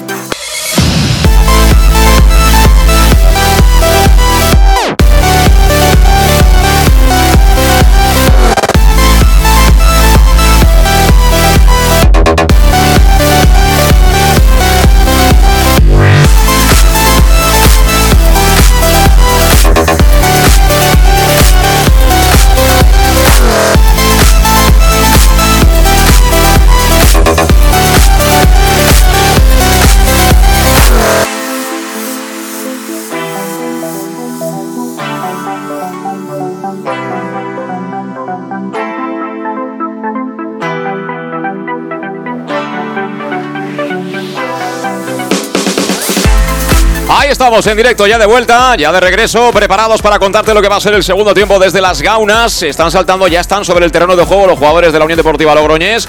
Estamos 47.51 47.67
en 47.67 47.75
directo, 47.75 48.07
ya 48.07 48.17
de 48.17 48.25
vuelta, 48.25 48.77
ya 48.77 48.93
de 48.93 48.99
regreso, 49.01 49.51
preparados 49.51 50.01
para 50.01 50.17
contarte 50.19 50.53
lo 50.53 50.61
que 50.61 50.69
va 50.69 50.77
a 50.77 50.79
ser 50.79 50.93
el 50.93 51.03
segundo 51.03 51.33
tiempo 51.33 51.59
desde 51.59 51.81
las 51.81 52.01
gaunas. 52.01 52.63
Están 52.63 52.89
saltando, 52.89 53.27
ya 53.27 53.41
están 53.41 53.65
sobre 53.65 53.83
el 53.83 53.91
terreno 53.91 54.15
de 54.15 54.23
juego 54.23 54.47
los 54.47 54.57
jugadores 54.57 54.93
de 54.93 54.99
la 54.99 55.03
Unión 55.03 55.17
Deportiva 55.17 55.53
Logroñés. 55.53 56.07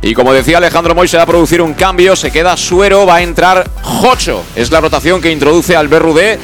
Y 0.00 0.14
como 0.14 0.32
decía 0.32 0.58
Alejandro 0.58 0.94
Moy, 0.94 1.08
se 1.08 1.16
va 1.16 1.24
a 1.24 1.26
producir 1.26 1.60
un 1.60 1.74
cambio, 1.74 2.14
se 2.14 2.30
queda 2.30 2.56
Suero, 2.56 3.04
va 3.04 3.16
a 3.16 3.22
entrar 3.22 3.68
Jocho. 3.82 4.44
Es 4.54 4.70
la 4.70 4.80
rotación 4.80 5.20
que 5.20 5.32
introduce 5.32 5.74
al 5.74 5.88
Berrudé. 5.88 6.38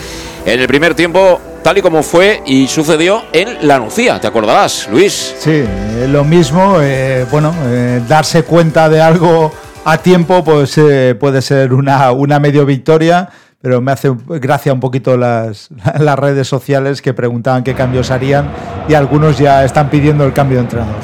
En 0.44 0.58
el 0.58 0.66
primer 0.66 0.96
tiempo 0.96 1.40
tal 1.62 1.78
y 1.78 1.82
como 1.82 2.02
fue 2.02 2.42
y 2.44 2.66
sucedió 2.66 3.22
en 3.32 3.68
La 3.68 3.78
Nucía, 3.78 4.20
¿te 4.20 4.26
acordarás, 4.26 4.88
Luis? 4.90 5.36
Sí, 5.38 5.50
eh, 5.52 6.06
lo 6.08 6.24
mismo, 6.24 6.78
eh, 6.80 7.26
bueno, 7.30 7.54
eh, 7.66 8.02
darse 8.08 8.42
cuenta 8.42 8.88
de 8.88 9.00
algo 9.00 9.52
a 9.84 9.98
tiempo 9.98 10.44
pues 10.44 10.78
eh, 10.78 11.16
puede 11.18 11.42
ser 11.42 11.72
una, 11.72 12.12
una 12.12 12.38
medio 12.38 12.64
victoria, 12.64 13.28
pero 13.62 13.80
me 13.80 13.92
hace 13.92 14.10
gracia 14.26 14.72
un 14.72 14.80
poquito 14.80 15.16
las, 15.16 15.68
las 15.98 16.18
redes 16.18 16.48
sociales 16.48 17.00
que 17.00 17.14
preguntaban 17.14 17.62
qué 17.62 17.74
cambios 17.74 18.10
harían 18.10 18.50
y 18.88 18.94
algunos 18.94 19.38
ya 19.38 19.64
están 19.64 19.88
pidiendo 19.88 20.24
el 20.24 20.32
cambio 20.32 20.58
de 20.58 20.64
entrenador. 20.64 20.96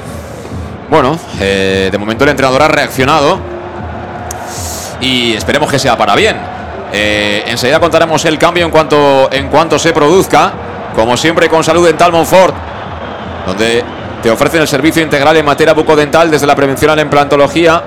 Bueno, 0.91 1.19
eh, 1.41 1.89
de 1.93 1.99
momento 1.99 2.25
el 2.25 2.31
entrenador 2.31 2.63
ha 2.63 2.69
reaccionado 2.69 3.39
y 5.01 5.35
esperemos 5.35 5.71
que 5.71 5.79
sea 5.79 5.97
para 5.97 6.17
bien. 6.17 6.37
Eh, 6.93 7.45
enseguida 7.47 7.79
contaremos 7.79 8.25
el 8.25 8.39
cambio 8.39 8.65
en 8.65 8.71
cuanto, 8.71 9.29
en 9.31 9.49
cuanto 9.49 9.79
se 9.79 9.93
produzca, 9.93 10.53
como 10.95 11.17
siempre 11.17 11.49
con 11.49 11.63
Salud 11.63 11.87
Dental 11.87 12.11
Monfort, 12.11 12.55
donde 13.47 13.85
te 14.23 14.31
ofrecen 14.31 14.63
el 14.63 14.69
servicio 14.69 15.03
integral 15.03 15.37
en 15.37 15.45
materia 15.45 15.75
bucodental 15.75 16.31
desde 16.31 16.47
la 16.47 16.57
prevención 16.57 16.91
a 16.91 16.97
la 16.97 17.03
implantología. 17.03 17.83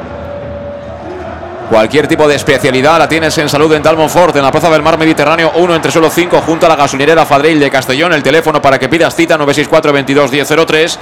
Cualquier 1.72 2.06
tipo 2.06 2.27
de 2.27 2.35
especialidad 2.35 2.99
la 2.99 3.07
tienes 3.07 3.38
en 3.38 3.48
Salud 3.48 3.72
Dental 3.72 3.95
Monfort, 3.95 4.35
en 4.35 4.41
la 4.41 4.52
Plaza 4.52 4.69
del 4.69 4.81
Mar 4.81 4.98
Mediterráneo 4.98 5.53
1 5.56 5.76
entre 5.76 5.89
solo 5.89 6.10
5, 6.10 6.41
junto 6.41 6.65
a 6.65 6.69
la 6.69 6.76
gasolinera 6.76 7.26
Fadril 7.26 7.61
de 7.61 7.72
Castellón. 7.72 8.11
El 8.11 8.22
teléfono 8.22 8.61
para 8.61 8.77
que 8.77 8.89
pidas 8.89 9.15
cita 9.15 9.38
964 9.38 9.93
22 9.93 10.31
1003. 10.34 10.99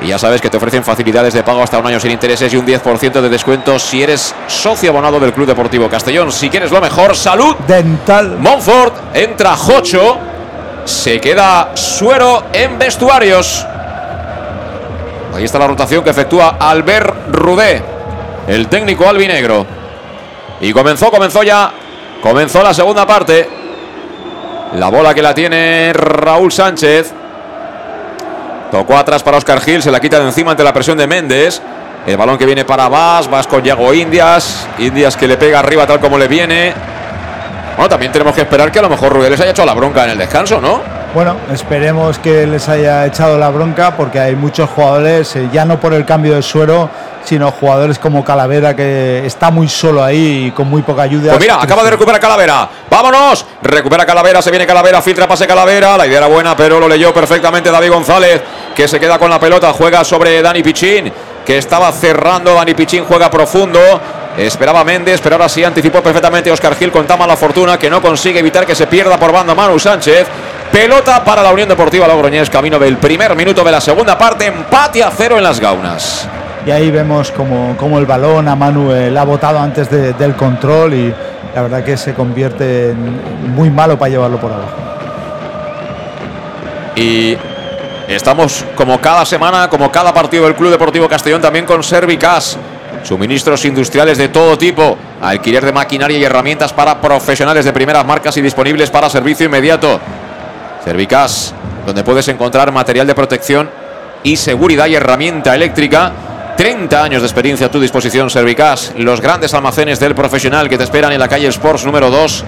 Y 0.00 0.06
ya 0.06 0.18
sabes 0.18 0.40
que 0.40 0.48
te 0.48 0.56
ofrecen 0.56 0.82
facilidades 0.82 1.34
de 1.34 1.42
pago 1.42 1.62
hasta 1.62 1.78
un 1.78 1.86
año 1.86 2.00
sin 2.00 2.12
intereses 2.12 2.50
y 2.54 2.56
un 2.56 2.66
10% 2.66 3.20
de 3.20 3.28
descuento 3.28 3.78
si 3.78 4.02
eres 4.02 4.34
socio 4.46 4.88
abonado 4.88 5.20
del 5.20 5.34
Club 5.34 5.48
Deportivo 5.48 5.86
Castellón. 5.90 6.32
Si 6.32 6.48
quieres 6.48 6.70
lo 6.70 6.80
mejor, 6.80 7.14
salud. 7.14 7.54
Dental. 7.68 8.38
Monfort 8.38 9.14
entra 9.14 9.54
Jocho. 9.54 10.16
Se 10.86 11.20
queda 11.20 11.72
Suero 11.74 12.44
en 12.54 12.78
vestuarios. 12.78 13.66
Ahí 15.34 15.44
está 15.44 15.58
la 15.58 15.66
rotación 15.66 16.02
que 16.02 16.10
efectúa 16.10 16.56
Albert 16.60 17.32
Rudé, 17.32 17.82
el 18.46 18.68
técnico 18.68 19.08
albinegro. 19.08 19.66
Y 20.60 20.72
comenzó, 20.72 21.10
comenzó 21.10 21.42
ya. 21.42 21.72
Comenzó 22.22 22.62
la 22.62 22.72
segunda 22.72 23.06
parte. 23.06 23.48
La 24.74 24.88
bola 24.88 25.14
que 25.14 25.22
la 25.22 25.34
tiene 25.34 25.92
Raúl 25.92 26.50
Sánchez. 26.50 27.12
Tocó 28.70 28.96
atrás 28.96 29.22
para 29.22 29.36
Oscar 29.36 29.60
Gil, 29.60 29.82
se 29.82 29.90
la 29.90 30.00
quita 30.00 30.18
de 30.18 30.26
encima 30.26 30.50
ante 30.50 30.64
la 30.64 30.72
presión 30.72 30.98
de 30.98 31.06
Méndez. 31.06 31.60
El 32.06 32.16
balón 32.16 32.36
que 32.36 32.44
viene 32.44 32.64
para 32.64 32.88
Vas, 32.88 33.30
Vas 33.30 33.46
con 33.46 33.62
Yago 33.62 33.94
Indias. 33.94 34.66
Indias 34.78 35.16
que 35.16 35.28
le 35.28 35.36
pega 35.36 35.60
arriba 35.60 35.86
tal 35.86 36.00
como 36.00 36.18
le 36.18 36.28
viene. 36.28 36.74
Bueno, 37.76 37.88
también 37.88 38.12
tenemos 38.12 38.34
que 38.34 38.42
esperar 38.42 38.70
que 38.70 38.78
a 38.78 38.82
lo 38.82 38.88
mejor 38.88 39.12
Rubén 39.12 39.30
les 39.30 39.40
haya 39.40 39.50
hecho 39.50 39.64
la 39.64 39.74
bronca 39.74 40.04
en 40.04 40.10
el 40.10 40.18
descanso, 40.18 40.60
¿no? 40.60 40.80
Bueno, 41.12 41.36
esperemos 41.52 42.18
que 42.18 42.46
les 42.46 42.68
haya 42.68 43.06
echado 43.06 43.38
la 43.38 43.48
bronca 43.48 43.96
porque 43.96 44.18
hay 44.18 44.34
muchos 44.34 44.68
jugadores, 44.70 45.34
eh, 45.36 45.48
ya 45.52 45.64
no 45.64 45.78
por 45.78 45.94
el 45.94 46.04
cambio 46.04 46.34
de 46.34 46.42
suero, 46.42 46.90
sino 47.24 47.50
jugadores 47.50 47.98
como 47.98 48.24
Calavera 48.24 48.76
que 48.76 49.24
está 49.26 49.50
muy 49.50 49.68
solo 49.68 50.02
ahí 50.02 50.46
y 50.46 50.50
con 50.50 50.68
muy 50.68 50.82
poca 50.82 51.02
ayuda. 51.02 51.30
Pues 51.30 51.40
mira, 51.40 51.60
acaba 51.60 51.82
de 51.82 51.90
recuperar 51.90 52.20
Calavera. 52.20 52.68
¡Vámonos! 52.90 53.44
Recupera 53.62 54.04
Calavera, 54.04 54.42
se 54.42 54.50
viene 54.50 54.66
Calavera, 54.66 55.00
filtra 55.02 55.26
pase 55.26 55.46
Calavera. 55.46 55.96
La 55.96 56.06
idea 56.06 56.18
era 56.18 56.26
buena, 56.26 56.56
pero 56.56 56.78
lo 56.78 56.88
leyó 56.88 57.12
perfectamente 57.12 57.70
David 57.70 57.90
González, 57.90 58.42
que 58.74 58.86
se 58.86 59.00
queda 59.00 59.18
con 59.18 59.30
la 59.30 59.40
pelota, 59.40 59.72
juega 59.72 60.04
sobre 60.04 60.42
Dani 60.42 60.62
Pichín, 60.62 61.12
que 61.44 61.58
estaba 61.58 61.90
cerrando. 61.92 62.54
Dani 62.54 62.74
Pichín 62.74 63.04
juega 63.04 63.30
profundo. 63.30 63.80
Esperaba 64.36 64.82
Méndez, 64.82 65.20
pero 65.22 65.36
ahora 65.36 65.48
sí 65.48 65.62
anticipó 65.62 66.02
perfectamente 66.02 66.50
Oscar 66.50 66.74
Gil 66.74 66.90
con 66.90 67.06
tan 67.06 67.18
mala 67.18 67.36
fortuna 67.36 67.78
que 67.78 67.88
no 67.88 68.02
consigue 68.02 68.40
evitar 68.40 68.66
que 68.66 68.74
se 68.74 68.88
pierda 68.88 69.16
por 69.16 69.30
banda 69.30 69.54
Manu 69.54 69.78
Sánchez. 69.78 70.26
Pelota 70.72 71.22
para 71.22 71.40
la 71.40 71.52
Unión 71.52 71.68
Deportiva 71.68 72.08
Logroñés, 72.08 72.50
camino 72.50 72.80
del 72.80 72.96
primer 72.96 73.36
minuto 73.36 73.62
de 73.62 73.70
la 73.70 73.80
segunda 73.80 74.18
parte, 74.18 74.46
empate 74.46 75.04
a 75.04 75.12
cero 75.16 75.36
en 75.38 75.44
las 75.44 75.60
gaunas. 75.60 76.28
Y 76.66 76.70
ahí 76.70 76.90
vemos 76.90 77.30
como, 77.30 77.76
como 77.76 77.98
el 77.98 78.06
balón 78.06 78.48
a 78.48 78.56
Manuel 78.56 79.16
ha 79.16 79.24
botado 79.24 79.58
antes 79.58 79.90
de- 79.90 80.14
del 80.14 80.34
control 80.34 80.94
y 80.94 81.14
la 81.54 81.62
verdad 81.62 81.84
que 81.84 81.96
se 81.96 82.14
convierte 82.14 82.90
en 82.90 83.54
muy 83.54 83.68
malo 83.70 83.98
para 83.98 84.10
llevarlo 84.10 84.38
por 84.38 84.50
abajo. 84.52 84.72
Y 86.96 87.36
estamos 88.08 88.64
como 88.76 88.98
cada 89.00 89.24
semana, 89.24 89.68
como 89.68 89.90
cada 89.90 90.14
partido 90.14 90.44
del 90.44 90.54
Club 90.54 90.70
Deportivo 90.70 91.08
Castellón, 91.08 91.40
también 91.42 91.66
con 91.66 91.82
Servicas. 91.82 92.56
Suministros 93.02 93.62
industriales 93.66 94.16
de 94.16 94.28
todo 94.28 94.56
tipo, 94.56 94.96
alquiler 95.20 95.62
de 95.66 95.72
maquinaria 95.72 96.16
y 96.16 96.24
herramientas 96.24 96.72
para 96.72 96.98
profesionales 96.98 97.66
de 97.66 97.72
primeras 97.74 98.06
marcas 98.06 98.34
y 98.38 98.40
disponibles 98.40 98.90
para 98.90 99.10
servicio 99.10 99.44
inmediato. 99.44 100.00
Servicas, 100.82 101.54
donde 101.84 102.02
puedes 102.02 102.26
encontrar 102.28 102.72
material 102.72 103.06
de 103.06 103.14
protección 103.14 103.68
y 104.22 104.36
seguridad 104.36 104.86
y 104.86 104.94
herramienta 104.94 105.54
eléctrica. 105.54 106.12
30 106.56 107.02
años 107.02 107.22
de 107.22 107.26
experiencia 107.26 107.66
a 107.66 107.70
tu 107.70 107.80
disposición, 107.80 108.30
Servicas. 108.30 108.92
Los 108.96 109.20
grandes 109.20 109.54
almacenes 109.54 109.98
del 109.98 110.14
profesional 110.14 110.68
que 110.68 110.78
te 110.78 110.84
esperan 110.84 111.12
en 111.12 111.18
la 111.18 111.28
calle 111.28 111.48
Sports 111.48 111.84
número 111.84 112.10
2, 112.10 112.44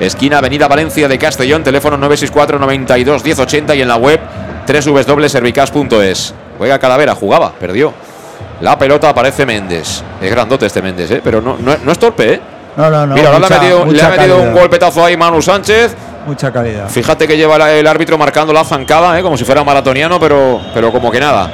esquina 0.00 0.38
Avenida 0.38 0.68
Valencia 0.68 1.08
de 1.08 1.18
Castellón, 1.18 1.64
teléfono 1.64 1.96
964 1.96 2.58
92 2.58 3.24
1080 3.24 3.74
y 3.74 3.82
en 3.82 3.88
la 3.88 3.96
web 3.96 4.20
www.servicas.es. 4.66 6.34
Juega 6.58 6.78
Calavera, 6.78 7.14
jugaba, 7.14 7.52
perdió. 7.52 7.94
La 8.60 8.78
pelota 8.78 9.08
aparece 9.08 9.46
Méndez. 9.46 10.02
Es 10.20 10.30
grandote 10.30 10.66
este 10.66 10.82
Méndez, 10.82 11.10
¿eh? 11.10 11.20
pero 11.22 11.40
no, 11.40 11.56
no, 11.58 11.76
no 11.82 11.92
es 11.92 11.98
torpe. 11.98 12.34
¿eh? 12.34 12.40
No, 12.76 12.90
no, 12.90 13.06
no. 13.06 13.14
Mira, 13.14 13.28
ahora 13.32 13.48
le 13.48 13.54
ha 13.54 13.58
metido, 13.58 13.78
le 13.80 13.92
mucha 13.92 14.06
ha 14.06 14.10
metido 14.10 14.42
un 14.42 14.52
golpetazo 14.52 15.04
ahí 15.04 15.16
Manu 15.16 15.40
Sánchez. 15.40 15.94
Mucha 16.26 16.52
calidad. 16.52 16.88
Fíjate 16.88 17.26
que 17.26 17.36
lleva 17.36 17.72
el 17.72 17.86
árbitro 17.86 18.18
marcando 18.18 18.52
la 18.52 18.64
zancada, 18.64 19.18
¿eh? 19.18 19.22
como 19.22 19.36
si 19.36 19.44
fuera 19.44 19.64
maratoniano, 19.64 20.20
pero, 20.20 20.60
pero 20.74 20.92
como 20.92 21.10
que 21.10 21.20
nada. 21.20 21.50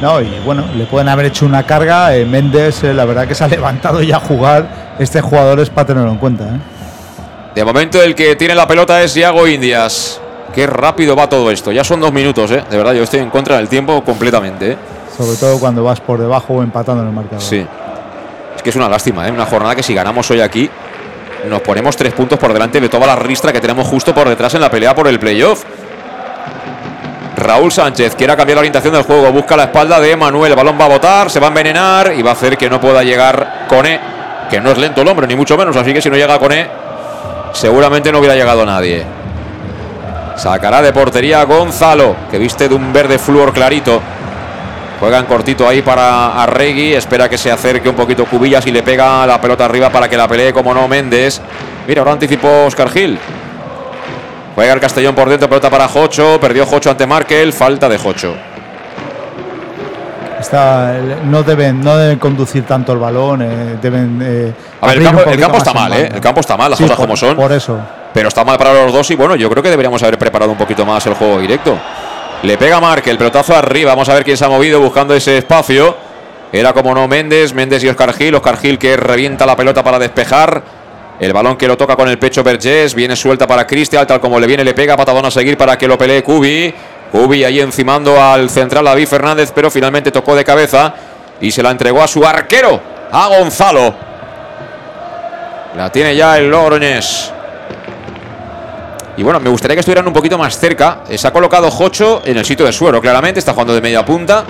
No, 0.00 0.20
y 0.20 0.28
bueno, 0.44 0.64
le 0.76 0.84
pueden 0.86 1.08
haber 1.08 1.26
hecho 1.26 1.46
una 1.46 1.64
carga. 1.64 2.14
eh, 2.16 2.24
Méndez, 2.26 2.84
eh, 2.84 2.92
la 2.94 3.04
verdad 3.04 3.26
que 3.26 3.34
se 3.34 3.44
ha 3.44 3.48
levantado 3.56 4.02
ya 4.02 4.16
a 4.16 4.20
jugar. 4.20 4.94
Este 4.98 5.20
jugador 5.20 5.60
es 5.60 5.70
para 5.70 5.86
tenerlo 5.88 6.10
en 6.10 6.18
cuenta. 6.18 6.44
¿eh? 6.44 6.58
De 7.54 7.64
momento 7.64 8.02
el 8.02 8.14
que 8.14 8.36
tiene 8.36 8.54
la 8.54 8.66
pelota 8.66 9.02
es 9.02 9.16
Iago 9.16 9.46
Indias. 9.46 10.20
Qué 10.54 10.66
rápido 10.66 11.16
va 11.16 11.28
todo 11.28 11.50
esto. 11.50 11.72
Ya 11.72 11.82
son 11.84 12.00
dos 12.00 12.12
minutos, 12.12 12.50
¿eh? 12.50 12.62
De 12.70 12.76
verdad, 12.76 12.92
yo 12.92 13.02
estoy 13.02 13.20
en 13.20 13.30
contra 13.30 13.56
del 13.56 13.68
tiempo 13.68 14.04
completamente. 14.04 14.76
Sobre 15.16 15.36
todo 15.36 15.58
cuando 15.58 15.82
vas 15.82 16.00
por 16.00 16.18
debajo 16.18 16.54
o 16.54 16.62
empatando 16.62 17.02
en 17.02 17.08
el 17.08 17.14
marcador. 17.14 17.40
Sí. 17.42 17.64
Es 18.56 18.62
que 18.62 18.70
es 18.70 18.76
una 18.76 18.88
lástima, 18.88 19.26
¿eh? 19.26 19.32
Una 19.32 19.46
jornada 19.46 19.74
que 19.74 19.82
si 19.82 19.94
ganamos 19.94 20.30
hoy 20.30 20.40
aquí, 20.40 20.70
nos 21.48 21.60
ponemos 21.60 21.96
tres 21.96 22.12
puntos 22.12 22.38
por 22.38 22.52
delante 22.52 22.80
de 22.80 22.88
toda 22.88 23.06
la 23.06 23.16
ristra 23.16 23.52
que 23.52 23.60
tenemos 23.60 23.86
justo 23.86 24.14
por 24.14 24.28
detrás 24.28 24.54
en 24.54 24.60
la 24.60 24.70
pelea 24.70 24.94
por 24.94 25.08
el 25.08 25.18
playoff. 25.18 25.64
Raúl 27.36 27.72
Sánchez 27.72 28.14
quiere 28.14 28.36
cambiar 28.36 28.56
la 28.56 28.60
orientación 28.60 28.94
del 28.94 29.02
juego, 29.02 29.32
busca 29.32 29.56
la 29.56 29.64
espalda 29.64 29.98
de 30.00 30.16
Manuel. 30.16 30.52
El 30.52 30.56
balón 30.56 30.78
va 30.80 30.84
a 30.84 30.88
botar, 30.88 31.30
se 31.30 31.40
va 31.40 31.46
a 31.46 31.48
envenenar 31.48 32.12
y 32.16 32.22
va 32.22 32.30
a 32.30 32.34
hacer 32.34 32.56
que 32.56 32.70
no 32.70 32.80
pueda 32.80 33.02
llegar 33.02 33.66
Cone, 33.68 34.00
que 34.50 34.60
no 34.60 34.70
es 34.70 34.78
lento 34.78 35.02
el 35.02 35.08
hombre, 35.08 35.26
ni 35.26 35.34
mucho 35.34 35.56
menos. 35.56 35.76
Así 35.76 35.92
que 35.92 36.00
si 36.00 36.08
no 36.08 36.16
llega 36.16 36.38
Cone, 36.38 36.68
seguramente 37.52 38.12
no 38.12 38.18
hubiera 38.18 38.36
llegado 38.36 38.64
nadie. 38.64 39.04
Sacará 40.36 40.82
de 40.82 40.92
portería 40.92 41.40
a 41.40 41.44
Gonzalo, 41.44 42.16
que 42.30 42.38
viste 42.38 42.68
de 42.68 42.74
un 42.74 42.92
verde 42.92 43.18
flúor 43.18 43.52
clarito. 43.52 44.00
Juegan 45.00 45.26
cortito 45.26 45.68
ahí 45.68 45.82
para 45.82 46.42
Arregui. 46.42 46.94
Espera 46.94 47.28
que 47.28 47.36
se 47.36 47.50
acerque 47.50 47.88
un 47.88 47.96
poquito 47.96 48.26
Cubillas 48.26 48.66
y 48.66 48.70
le 48.70 48.82
pega 48.82 49.26
la 49.26 49.40
pelota 49.40 49.64
arriba 49.64 49.90
para 49.90 50.08
que 50.08 50.16
la 50.16 50.28
pelee 50.28 50.52
como 50.52 50.72
no 50.72 50.86
Méndez. 50.88 51.40
Mira, 51.86 52.00
ahora 52.00 52.12
anticipó 52.12 52.64
Oscar 52.66 52.90
Gil. 52.90 53.18
Juega 54.54 54.72
el 54.72 54.80
Castellón 54.80 55.14
por 55.14 55.28
dentro, 55.28 55.48
pelota 55.48 55.68
para 55.70 55.88
Jocho. 55.88 56.38
Perdió 56.40 56.64
Jocho 56.66 56.90
ante 56.90 57.06
Markel. 57.06 57.52
Falta 57.52 57.88
de 57.88 57.98
Jocho. 57.98 58.34
Está, 60.40 60.94
no, 61.24 61.42
deben, 61.42 61.80
no 61.80 61.96
deben 61.96 62.18
conducir 62.18 62.64
tanto 62.64 62.92
el 62.92 62.98
balón. 62.98 63.42
eh, 63.42 63.78
deben. 63.80 64.20
eh, 64.22 64.52
A 64.80 64.86
ver, 64.88 64.98
el 64.98 65.02
campo, 65.04 65.18
el 65.20 65.24
poquito 65.24 65.42
campo 65.42 65.58
está 65.58 65.72
mal, 65.72 65.92
¿eh? 65.94 66.08
El 66.14 66.20
campo 66.20 66.40
está 66.40 66.56
mal, 66.56 66.70
las 66.70 66.78
Sí, 66.78 66.84
cosas 66.84 66.96
por- 66.96 67.06
como 67.06 67.16
son. 67.16 67.36
Por 67.36 67.52
eso. 67.52 67.78
Pero 68.12 68.28
está 68.28 68.44
mal 68.44 68.58
para 68.58 68.72
los 68.74 68.92
dos 68.92 69.10
y 69.10 69.16
bueno, 69.16 69.34
yo 69.36 69.48
creo 69.50 69.62
que 69.62 69.70
deberíamos 69.70 70.02
haber 70.02 70.18
preparado 70.18 70.52
un 70.52 70.58
poquito 70.58 70.84
más 70.86 71.04
el 71.06 71.14
juego 71.14 71.40
directo. 71.40 71.76
Le 72.42 72.58
pega 72.58 72.78
Marque, 72.80 73.10
el 73.10 73.18
pelotazo 73.18 73.56
arriba. 73.56 73.92
Vamos 73.92 74.08
a 74.08 74.14
ver 74.14 74.22
quién 74.24 74.36
se 74.36 74.44
ha 74.44 74.48
movido 74.48 74.78
buscando 74.80 75.14
ese 75.14 75.38
espacio. 75.38 75.96
Era 76.52 76.72
como 76.72 76.94
no 76.94 77.08
Méndez, 77.08 77.54
Méndez 77.54 77.82
y 77.82 77.88
Oscar 77.88 78.12
Gil. 78.12 78.34
Oscar 78.34 78.58
Gil 78.58 78.78
que 78.78 78.96
revienta 78.96 79.46
la 79.46 79.56
pelota 79.56 79.82
para 79.82 79.98
despejar. 79.98 80.62
El 81.20 81.32
balón 81.32 81.56
que 81.56 81.68
lo 81.68 81.76
toca 81.76 81.96
con 81.96 82.08
el 82.08 82.18
pecho 82.18 82.42
Vergés. 82.42 82.94
Viene 82.94 83.14
suelta 83.16 83.46
para 83.46 83.66
Cristian, 83.66 84.06
tal 84.06 84.20
como 84.20 84.40
le 84.40 84.46
viene, 84.46 84.64
le 84.64 84.74
pega 84.74 84.96
patadón 84.96 85.24
a 85.24 85.30
seguir 85.30 85.56
para 85.56 85.78
que 85.78 85.86
lo 85.86 85.96
pelee 85.96 86.22
Cubi. 86.22 86.74
Cubi 87.12 87.44
ahí 87.44 87.60
encimando 87.60 88.20
al 88.20 88.50
central 88.50 88.84
David 88.84 89.06
Fernández, 89.06 89.52
pero 89.54 89.70
finalmente 89.70 90.10
tocó 90.10 90.34
de 90.34 90.44
cabeza 90.44 90.92
y 91.40 91.50
se 91.50 91.62
la 91.62 91.70
entregó 91.70 92.02
a 92.02 92.08
su 92.08 92.26
arquero, 92.26 92.80
a 93.12 93.28
Gonzalo. 93.28 93.94
La 95.76 95.90
tiene 95.90 96.16
ya 96.16 96.36
el 96.38 96.50
Logroñés. 96.50 97.32
Y 99.16 99.22
bueno, 99.22 99.38
me 99.38 99.48
gustaría 99.48 99.76
que 99.76 99.80
estuvieran 99.80 100.06
un 100.08 100.12
poquito 100.12 100.36
más 100.36 100.58
cerca. 100.58 100.98
Eh, 101.08 101.16
Se 101.16 101.28
ha 101.28 101.32
colocado 101.32 101.70
Jocho 101.70 102.22
en 102.24 102.36
el 102.36 102.44
sitio 102.44 102.66
de 102.66 102.72
suero, 102.72 103.00
claramente. 103.00 103.38
Está 103.38 103.52
jugando 103.52 103.72
de 103.72 103.80
media 103.80 104.04
punta. 104.04 104.44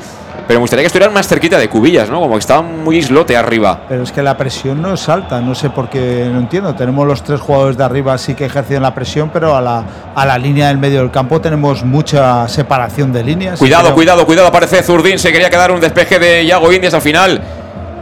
Pero 0.46 0.60
me 0.60 0.62
gustaría 0.62 0.82
que 0.82 0.88
estuvieran 0.88 1.14
más 1.14 1.26
cerquita 1.26 1.56
de 1.56 1.70
Cubillas, 1.70 2.10
¿no? 2.10 2.20
Como 2.20 2.34
que 2.34 2.40
estaban 2.40 2.84
muy 2.84 2.98
islote 2.98 3.34
arriba. 3.34 3.80
Pero 3.88 4.02
es 4.02 4.12
que 4.12 4.22
la 4.22 4.36
presión 4.36 4.82
no 4.82 4.92
es 4.92 5.08
alta, 5.08 5.40
no 5.40 5.54
sé 5.54 5.70
por 5.70 5.88
qué, 5.88 6.28
no 6.30 6.38
entiendo. 6.38 6.74
Tenemos 6.74 7.06
los 7.06 7.22
tres 7.22 7.40
jugadores 7.40 7.78
de 7.78 7.84
arriba 7.84 8.18
sí 8.18 8.34
que 8.34 8.44
ejercen 8.44 8.82
la 8.82 8.94
presión, 8.94 9.30
pero 9.32 9.56
a 9.56 9.62
la, 9.62 9.84
a 10.14 10.26
la 10.26 10.36
línea 10.36 10.68
del 10.68 10.76
medio 10.76 11.00
del 11.00 11.10
campo 11.10 11.40
tenemos 11.40 11.82
mucha 11.82 12.46
separación 12.48 13.10
de 13.10 13.24
líneas. 13.24 13.58
Cuidado, 13.58 13.94
cuidado, 13.94 14.26
cuidado, 14.26 14.48
aparece 14.48 14.82
Zurdín, 14.82 15.18
se 15.18 15.32
quería 15.32 15.48
quedar 15.48 15.72
un 15.72 15.80
despeje 15.80 16.18
de 16.18 16.44
Yago 16.44 16.70
Indias 16.72 16.92
al 16.92 17.02
final. 17.02 17.40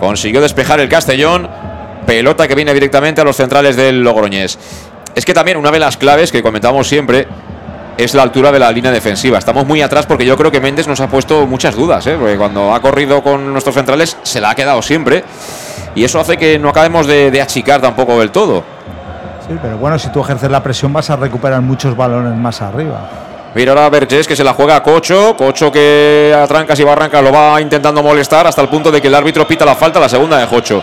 Consiguió 0.00 0.40
despejar 0.40 0.80
el 0.80 0.88
Castellón. 0.88 1.48
Pelota 2.06 2.48
que 2.48 2.56
viene 2.56 2.74
directamente 2.74 3.20
a 3.20 3.24
los 3.24 3.36
centrales 3.36 3.76
del 3.76 4.02
Logroñés. 4.02 4.58
Es 5.14 5.24
que 5.24 5.32
también 5.32 5.56
una 5.56 5.70
de 5.70 5.78
las 5.78 5.96
claves 5.96 6.32
que 6.32 6.42
comentamos 6.42 6.88
siempre 6.88 7.28
es 7.96 8.14
la 8.14 8.22
altura 8.22 8.52
de 8.52 8.58
la 8.58 8.70
línea 8.70 8.90
defensiva. 8.90 9.38
Estamos 9.38 9.66
muy 9.66 9.82
atrás 9.82 10.06
porque 10.06 10.24
yo 10.24 10.36
creo 10.36 10.50
que 10.50 10.60
Méndez 10.60 10.88
nos 10.88 11.00
ha 11.00 11.08
puesto 11.08 11.46
muchas 11.46 11.74
dudas, 11.74 12.06
¿eh? 12.06 12.16
porque 12.18 12.36
cuando 12.36 12.74
ha 12.74 12.80
corrido 12.80 13.22
con 13.22 13.52
nuestros 13.52 13.74
centrales 13.74 14.16
se 14.22 14.40
la 14.40 14.50
ha 14.50 14.54
quedado 14.54 14.82
siempre 14.82 15.24
y 15.94 16.04
eso 16.04 16.18
hace 16.20 16.36
que 16.36 16.58
no 16.58 16.68
acabemos 16.70 17.06
de, 17.06 17.30
de 17.30 17.40
achicar 17.40 17.80
tampoco 17.80 18.18
del 18.20 18.30
todo. 18.30 18.64
Sí, 19.46 19.58
pero 19.60 19.76
bueno, 19.76 19.98
si 19.98 20.08
tú 20.08 20.20
ejerces 20.20 20.50
la 20.50 20.62
presión 20.62 20.92
vas 20.92 21.10
a 21.10 21.16
recuperar 21.16 21.60
muchos 21.60 21.96
balones 21.96 22.34
más 22.34 22.62
arriba. 22.62 23.08
Mira 23.54 23.72
ahora 23.72 23.90
Vergés 23.90 24.26
que 24.26 24.34
se 24.34 24.44
la 24.44 24.54
juega 24.54 24.76
a 24.76 24.82
Cocho. 24.82 25.36
Cocho 25.36 25.70
que 25.70 26.34
a 26.34 26.46
trancas 26.46 26.78
y 26.80 26.84
barrancas 26.84 27.22
lo 27.22 27.32
va 27.32 27.60
intentando 27.60 28.02
molestar 28.02 28.46
hasta 28.46 28.62
el 28.62 28.68
punto 28.68 28.90
de 28.90 29.00
que 29.02 29.08
el 29.08 29.14
árbitro 29.14 29.46
pita 29.46 29.64
la 29.64 29.74
falta, 29.74 30.00
la 30.00 30.08
segunda 30.08 30.38
de 30.38 30.46
Jocho. 30.46 30.82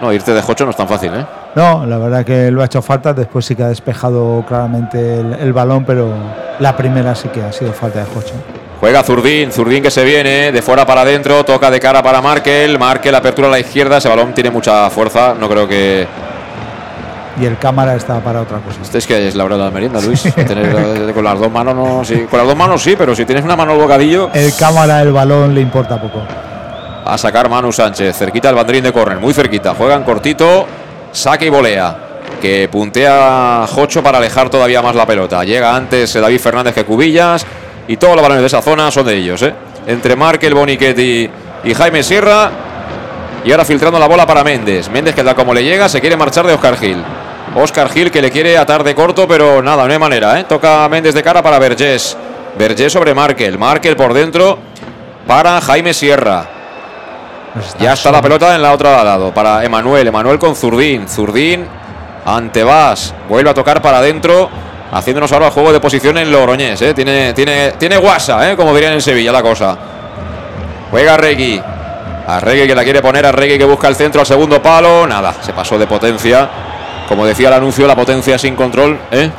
No, 0.00 0.12
irte 0.12 0.32
de 0.32 0.42
Jocho 0.42 0.64
no 0.64 0.70
es 0.70 0.76
tan 0.76 0.88
fácil, 0.88 1.14
¿eh? 1.14 1.24
No, 1.54 1.84
la 1.84 1.98
verdad 1.98 2.24
que 2.24 2.50
lo 2.50 2.62
ha 2.62 2.66
hecho 2.66 2.80
falta. 2.82 3.12
Después 3.12 3.44
sí 3.44 3.56
que 3.56 3.62
ha 3.64 3.68
despejado 3.68 4.44
claramente 4.46 5.20
el, 5.20 5.34
el 5.34 5.52
balón, 5.52 5.84
pero 5.84 6.12
la 6.58 6.76
primera 6.76 7.14
sí 7.14 7.28
que 7.28 7.42
ha 7.42 7.52
sido 7.52 7.72
falta 7.72 8.00
de 8.00 8.04
Jocho. 8.06 8.34
Juega 8.80 9.02
Zurdín, 9.02 9.52
Zurdín 9.52 9.82
que 9.82 9.90
se 9.90 10.04
viene 10.04 10.52
de 10.52 10.62
fuera 10.62 10.86
para 10.86 11.02
adentro, 11.02 11.44
toca 11.44 11.70
de 11.70 11.78
cara 11.78 12.02
para 12.02 12.22
Markel, 12.22 12.78
Markel 12.78 13.14
apertura 13.14 13.48
a 13.48 13.50
la 13.50 13.58
izquierda, 13.58 13.98
ese 13.98 14.08
balón 14.08 14.32
tiene 14.32 14.50
mucha 14.50 14.88
fuerza, 14.88 15.34
no 15.38 15.50
creo 15.50 15.68
que... 15.68 16.06
Y 17.38 17.44
el 17.44 17.58
cámara 17.58 17.94
está 17.94 18.20
para 18.20 18.40
otra 18.40 18.58
cosa. 18.58 18.78
Este 18.82 18.98
es 18.98 19.06
que 19.06 19.28
es 19.28 19.34
la 19.34 19.44
hora 19.44 19.58
de 19.58 19.64
la 19.64 19.70
merienda, 19.70 20.00
Luis. 20.04 20.22
Tener, 20.34 20.74
eh, 20.74 21.12
con 21.12 21.22
las 21.22 21.38
dos 21.38 21.50
manos 21.50 21.74
no, 21.74 22.02
sí, 22.04 22.26
con 22.30 22.38
las 22.38 22.48
dos 22.48 22.56
manos 22.56 22.82
sí, 22.82 22.94
pero 22.96 23.14
si 23.14 23.26
tienes 23.26 23.44
una 23.44 23.54
mano 23.54 23.72
al 23.72 23.78
bocadillo... 23.78 24.30
El 24.32 24.54
cámara, 24.54 25.02
el 25.02 25.12
balón 25.12 25.54
le 25.54 25.60
importa 25.60 26.00
poco. 26.00 26.22
A 27.04 27.18
sacar 27.18 27.50
Manu 27.50 27.72
Sánchez, 27.72 28.16
cerquita 28.16 28.48
el 28.48 28.54
banderín 28.54 28.84
de 28.84 28.92
córner, 28.92 29.18
muy 29.18 29.34
cerquita, 29.34 29.74
juegan 29.74 30.04
cortito, 30.04 30.66
saque 31.12 31.46
y 31.46 31.48
volea. 31.48 31.96
Que 32.40 32.68
puntea 32.70 33.66
Jocho 33.68 34.02
para 34.02 34.18
alejar 34.18 34.48
todavía 34.48 34.80
más 34.80 34.94
la 34.94 35.06
pelota. 35.06 35.44
Llega 35.44 35.74
antes 35.74 36.14
David 36.14 36.40
Fernández 36.40 36.74
que 36.74 36.84
Cubillas. 36.84 37.44
Y 37.88 37.96
todos 37.96 38.14
los 38.14 38.22
balones 38.22 38.42
de 38.42 38.46
esa 38.46 38.62
zona 38.62 38.90
son 38.90 39.06
de 39.06 39.16
ellos, 39.16 39.42
¿eh? 39.42 39.52
Entre 39.86 40.14
Markel, 40.16 40.54
Boniquetti 40.54 41.28
y 41.64 41.74
Jaime 41.74 42.02
Sierra. 42.02 42.50
Y 43.44 43.50
ahora 43.50 43.64
filtrando 43.64 43.98
la 43.98 44.06
bola 44.06 44.26
para 44.26 44.44
Méndez. 44.44 44.88
Méndez 44.90 45.14
que 45.14 45.22
da 45.22 45.34
como 45.34 45.52
le 45.52 45.64
llega, 45.64 45.88
se 45.88 46.00
quiere 46.00 46.16
marchar 46.16 46.46
de 46.46 46.54
Oscar 46.54 46.76
Gil. 46.76 47.02
Oscar 47.56 47.90
Gil 47.90 48.10
que 48.10 48.22
le 48.22 48.30
quiere 48.30 48.56
atar 48.56 48.84
de 48.84 48.94
corto, 48.94 49.26
pero 49.26 49.60
nada, 49.62 49.86
no 49.86 49.92
hay 49.92 49.98
manera, 49.98 50.38
¿eh? 50.38 50.44
Toca 50.44 50.88
Méndez 50.88 51.14
de 51.14 51.22
cara 51.22 51.42
para 51.42 51.58
Vergés. 51.58 52.16
Vergés 52.58 52.92
sobre 52.92 53.12
Markel. 53.12 53.58
Markel 53.58 53.96
por 53.96 54.14
dentro 54.14 54.58
para 55.26 55.60
Jaime 55.60 55.92
Sierra. 55.92 56.59
Ya 57.78 57.94
está 57.94 58.12
la 58.12 58.22
pelota 58.22 58.54
en 58.54 58.62
la 58.62 58.72
otra 58.72 59.02
lado 59.02 59.32
para 59.32 59.64
Emanuel. 59.64 60.06
Emanuel 60.06 60.38
con 60.38 60.54
Zurdín. 60.54 61.08
Zurdín 61.08 61.66
ante 62.24 62.62
Vas. 62.62 63.14
Vuelve 63.28 63.50
a 63.50 63.54
tocar 63.54 63.82
para 63.82 63.98
adentro. 63.98 64.48
Haciéndonos 64.92 65.30
ahora 65.32 65.50
juego 65.50 65.72
de 65.72 65.80
posición 65.80 66.18
en 66.18 66.30
Logroñés. 66.30 66.80
¿eh? 66.82 66.94
Tiene, 66.94 67.32
tiene, 67.32 67.72
tiene 67.72 67.96
guasa, 67.96 68.50
¿eh? 68.50 68.56
como 68.56 68.74
dirían 68.74 68.92
en 68.92 69.02
Sevilla 69.02 69.32
la 69.32 69.42
cosa. 69.42 69.76
Juega 70.90 71.16
Regui. 71.16 71.60
A 72.26 72.40
Regui 72.40 72.66
que 72.66 72.74
la 72.74 72.84
quiere 72.84 73.02
poner. 73.02 73.26
A 73.26 73.32
Regui 73.32 73.58
que 73.58 73.64
busca 73.64 73.88
el 73.88 73.96
centro 73.96 74.20
al 74.20 74.26
segundo 74.26 74.60
palo. 74.62 75.06
Nada, 75.06 75.34
se 75.40 75.52
pasó 75.52 75.78
de 75.78 75.86
potencia. 75.86 76.48
Como 77.08 77.26
decía 77.26 77.48
el 77.48 77.54
anuncio, 77.54 77.86
la 77.86 77.96
potencia 77.96 78.38
sin 78.38 78.54
control. 78.54 78.98
¿eh? 79.10 79.30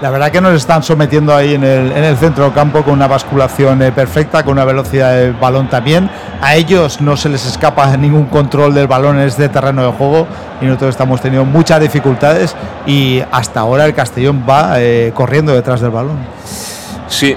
La 0.00 0.10
verdad 0.10 0.30
que 0.30 0.40
nos 0.40 0.54
están 0.54 0.82
sometiendo 0.82 1.34
ahí 1.34 1.54
en 1.54 1.62
el, 1.62 1.92
en 1.92 2.04
el 2.04 2.16
centro 2.16 2.44
del 2.44 2.52
campo 2.52 2.82
con 2.82 2.94
una 2.94 3.06
basculación 3.06 3.80
eh, 3.80 3.92
perfecta, 3.92 4.42
con 4.42 4.54
una 4.54 4.64
velocidad 4.64 5.14
de 5.14 5.30
balón 5.30 5.68
también. 5.68 6.10
A 6.40 6.56
ellos 6.56 7.00
no 7.00 7.16
se 7.16 7.28
les 7.28 7.46
escapa 7.46 7.96
ningún 7.96 8.26
control 8.26 8.74
del 8.74 8.86
balón 8.86 9.18
en 9.18 9.28
este 9.28 9.48
terreno 9.48 9.82
de 9.82 9.92
juego 9.92 10.26
y 10.60 10.66
nosotros 10.66 10.90
estamos 10.90 11.20
teniendo 11.20 11.44
muchas 11.44 11.80
dificultades 11.80 12.56
y 12.86 13.22
hasta 13.30 13.60
ahora 13.60 13.86
el 13.86 13.94
Castellón 13.94 14.44
va 14.48 14.80
eh, 14.80 15.12
corriendo 15.14 15.54
detrás 15.54 15.80
del 15.80 15.90
balón. 15.90 16.18
Sí. 17.06 17.36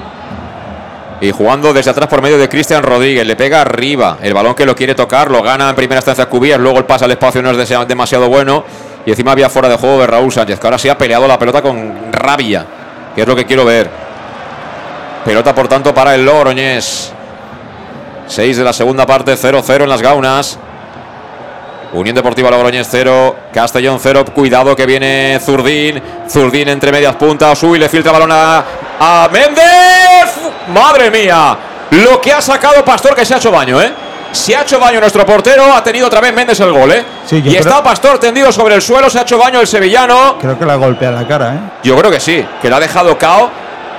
Y 1.22 1.32
jugando 1.32 1.74
desde 1.74 1.92
atrás 1.92 2.08
por 2.08 2.22
medio 2.22 2.38
de 2.38 2.50
Cristian 2.50 2.84
Rodríguez. 2.84 3.26
Le 3.26 3.36
pega 3.36 3.62
arriba. 3.62 4.18
El 4.22 4.34
balón 4.34 4.56
que 4.56 4.66
lo 4.66 4.76
quiere 4.76 4.94
tocar 4.94 5.32
lo 5.32 5.42
gana 5.42 5.70
en 5.70 5.76
primera 5.76 6.00
instancia 6.00 6.28
Cubillas. 6.28 6.60
Luego 6.60 6.80
el 6.80 6.86
pase 6.86 7.06
al 7.06 7.12
espacio 7.12 7.42
no 7.42 7.52
es 7.52 7.88
demasiado 7.88 8.30
bueno. 8.30 8.64
Y 9.08 9.12
encima 9.12 9.32
había 9.32 9.50
fuera 9.50 9.70
de 9.70 9.78
juego 9.78 10.02
de 10.02 10.08
Raúl 10.08 10.34
Sánchez, 10.34 10.60
que 10.60 10.68
ahora 10.68 10.78
sí 10.78 10.90
ha 10.90 10.98
peleado 10.98 11.26
la 11.30 11.40
pelota 11.40 11.62
con 11.62 12.12
rabia. 12.12 12.66
Que 13.16 13.22
es 13.22 13.28
lo 13.28 13.38
que 13.38 13.46
quiero 13.46 13.64
ver. 13.64 13.90
Pelota, 15.24 15.56
por 15.56 15.70
tanto, 15.70 15.94
para 15.94 16.14
el 16.14 16.26
Logroñés. 16.26 17.14
6 18.28 18.58
de 18.58 18.64
la 18.66 18.74
segunda 18.74 19.06
parte, 19.06 19.38
0-0 19.38 19.84
en 19.84 19.88
las 19.88 20.02
gaunas. 20.02 20.60
Unión 21.94 22.18
Deportiva 22.18 22.52
Logroñés 22.52 22.86
0, 22.92 23.34
Castellón 23.54 23.98
0. 23.98 24.26
Cuidado 24.36 24.76
que 24.76 24.86
viene 24.86 25.40
Zurdín. 25.42 26.04
Zurdín 26.30 26.68
entre 26.68 26.92
medias 26.92 27.16
puntas. 27.16 27.64
Uy, 27.64 27.80
le 27.80 27.88
filtra 27.88 28.12
balón 28.12 28.34
a, 28.34 28.62
a 29.00 29.30
Méndez. 29.32 30.36
Madre 30.74 31.10
mía. 31.10 31.58
Lo 31.92 32.20
que 32.20 32.34
ha 32.34 32.42
sacado 32.42 32.84
Pastor 32.84 33.16
que 33.16 33.24
se 33.24 33.36
ha 33.36 33.38
hecho 33.38 33.52
baño, 33.52 33.82
¿eh? 33.82 33.90
Se 34.38 34.55
ha 34.55 34.61
hecho 34.61 34.80
baño 34.80 34.99
nuestro 34.99 35.26
portero. 35.26 35.73
Ha 35.73 35.84
tenido 35.84 36.07
otra 36.07 36.22
vez 36.22 36.34
Méndez 36.34 36.59
el 36.59 36.72
gol, 36.72 36.91
¿eh? 36.91 37.03
Sí, 37.26 37.41
y 37.43 37.55
está 37.55 37.84
Pastor 37.84 38.19
tendido 38.19 38.51
sobre 38.51 38.76
el 38.76 38.81
suelo. 38.81 39.09
Se 39.09 39.18
ha 39.19 39.23
hecho 39.23 39.38
baño 39.38 39.59
el 39.59 39.68
sevillano. 39.68 40.38
Creo 40.39 40.57
que 40.57 40.65
la 40.65 40.76
golpea 40.76 41.11
la 41.11 41.27
cara, 41.27 41.53
¿eh? 41.55 41.59
Yo 41.84 41.97
creo 41.97 42.11
que 42.11 42.19
sí, 42.19 42.45
que 42.61 42.69
lo 42.69 42.76
ha 42.76 42.80
dejado 42.80 43.18
cao. 43.18 43.49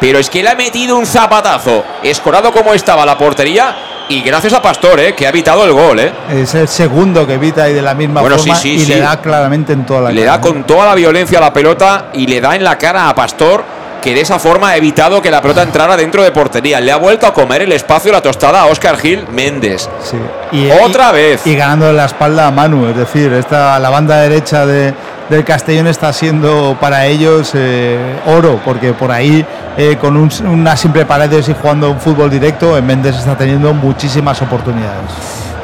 Pero 0.01 0.21
es 0.21 0.31
que 0.31 0.43
le 0.45 0.49
ha 0.51 0.55
metido 0.55 0.97
un 0.97 1.05
zapatazo. 1.07 1.85
Escorado 2.05 2.53
como 2.53 2.73
estaba 2.73 3.05
la 3.05 3.19
portería. 3.19 3.75
Y 4.09 4.23
gracias 4.23 4.53
a 4.55 4.63
Pastor, 4.63 5.01
¿eh? 5.01 5.15
Que 5.15 5.27
ha 5.27 5.31
evitado 5.31 5.65
el 5.65 5.73
gol, 5.73 5.99
¿eh? 5.99 6.13
Es 6.31 6.55
el 6.55 6.69
segundo 6.69 7.27
que 7.27 7.35
evita 7.35 7.69
y 7.69 7.75
de 7.75 7.83
la 7.83 7.95
misma 7.95 8.21
Bueno, 8.21 8.39
forma 8.39 8.55
sí, 8.55 8.63
sí, 8.63 8.75
y 8.77 8.81
sí. 8.87 8.93
le 8.95 9.01
da 9.01 9.21
claramente 9.21 9.73
en 9.75 9.85
toda 9.85 10.01
la 10.03 10.11
Le 10.13 10.21
cara. 10.25 10.33
da 10.37 10.41
con 10.41 10.65
toda 10.65 10.87
la 10.87 10.95
violencia 10.95 11.39
a 11.39 11.41
la 11.43 11.53
pelota 11.53 12.07
y 12.15 12.27
le 12.27 12.41
da 12.41 12.55
en 12.55 12.63
la 12.65 12.79
cara 12.79 13.09
a 13.11 13.15
Pastor, 13.15 13.65
que 14.03 14.15
de 14.15 14.21
esa 14.21 14.39
forma 14.39 14.71
ha 14.71 14.77
evitado 14.77 15.21
que 15.21 15.31
la 15.31 15.43
pelota 15.43 15.63
entrara 15.63 15.97
dentro 15.97 16.23
de 16.23 16.31
portería. 16.31 16.81
Le 16.81 16.93
ha 16.93 16.97
vuelto 16.97 17.27
a 17.27 17.33
comer 17.35 17.63
el 17.63 17.73
espacio 17.73 18.13
la 18.13 18.21
tostada 18.23 18.63
a 18.63 18.67
Oscar 18.67 18.97
Gil 18.97 19.27
Méndez. 19.33 19.89
Sí. 20.03 20.17
Y, 20.53 20.71
Otra 20.71 21.11
y- 21.11 21.13
vez. 21.15 21.47
Y 21.47 21.55
ganando 21.57 21.93
la 21.93 22.05
espalda 22.07 22.47
a 22.47 22.51
Manu. 22.51 22.87
Es 22.89 22.97
decir, 22.97 23.33
esta, 23.33 23.79
la 23.79 23.91
banda 23.91 24.19
derecha 24.21 24.65
de, 24.67 24.95
del 25.29 25.45
Castellón 25.45 25.87
está 25.89 26.13
siendo 26.13 26.77
para 26.81 27.07
ellos 27.07 27.51
eh, 27.55 27.99
oro, 28.27 28.61
porque 28.65 28.93
por 28.93 29.11
ahí, 29.11 29.45
eh, 29.77 29.97
con 30.01 30.17
un- 30.17 30.31
una 30.47 30.77
simple 30.77 31.05
paredes 31.05 31.49
y 31.49 31.55
jugando 31.61 31.91
un 31.91 32.01
fútbol 32.01 32.31
directo, 32.31 32.77
en 32.79 32.87
Méndez 32.87 33.17
está 33.17 33.37
teniendo 33.37 33.75
muchísimas 33.75 34.41
oportunidades. 34.43 35.11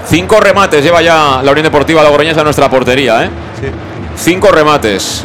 Cinco 0.07 0.39
remates 0.41 0.83
lleva 0.85 1.01
ya 1.01 1.41
la 1.43 1.51
Unión 1.51 1.65
Deportiva 1.65 2.03
Logroñesa 2.03 2.43
a 2.43 2.45
nuestra 2.45 2.69
portería, 2.69 3.25
¿eh? 3.25 3.31
Sí. 3.61 3.69
Cinco 4.17 4.51
remates. 4.53 5.25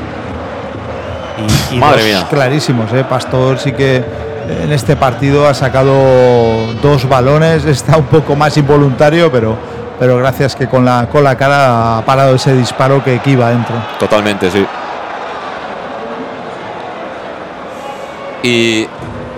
Y 1.71 1.77
Madre 1.77 2.03
mía. 2.03 2.27
clarísimos, 2.29 2.91
¿eh? 2.93 3.03
Pastor 3.07 3.57
sí 3.59 3.71
que 3.73 3.97
eh, 3.97 4.03
en 4.63 4.71
este 4.71 4.95
partido 4.95 5.47
ha 5.47 5.53
sacado 5.53 6.73
dos 6.81 7.07
balones, 7.07 7.65
está 7.65 7.97
un 7.97 8.05
poco 8.05 8.35
más 8.35 8.57
involuntario, 8.57 9.31
pero, 9.31 9.55
pero 9.99 10.17
gracias 10.17 10.55
que 10.55 10.67
con 10.67 10.83
la, 10.85 11.07
con 11.11 11.23
la 11.23 11.35
cara 11.37 11.97
ha 11.97 12.05
parado 12.05 12.35
ese 12.35 12.53
disparo 12.55 13.03
que, 13.03 13.19
que 13.19 13.31
iba 13.31 13.47
adentro. 13.47 13.75
Totalmente, 13.99 14.49
sí. 14.51 14.65
Y 18.43 18.87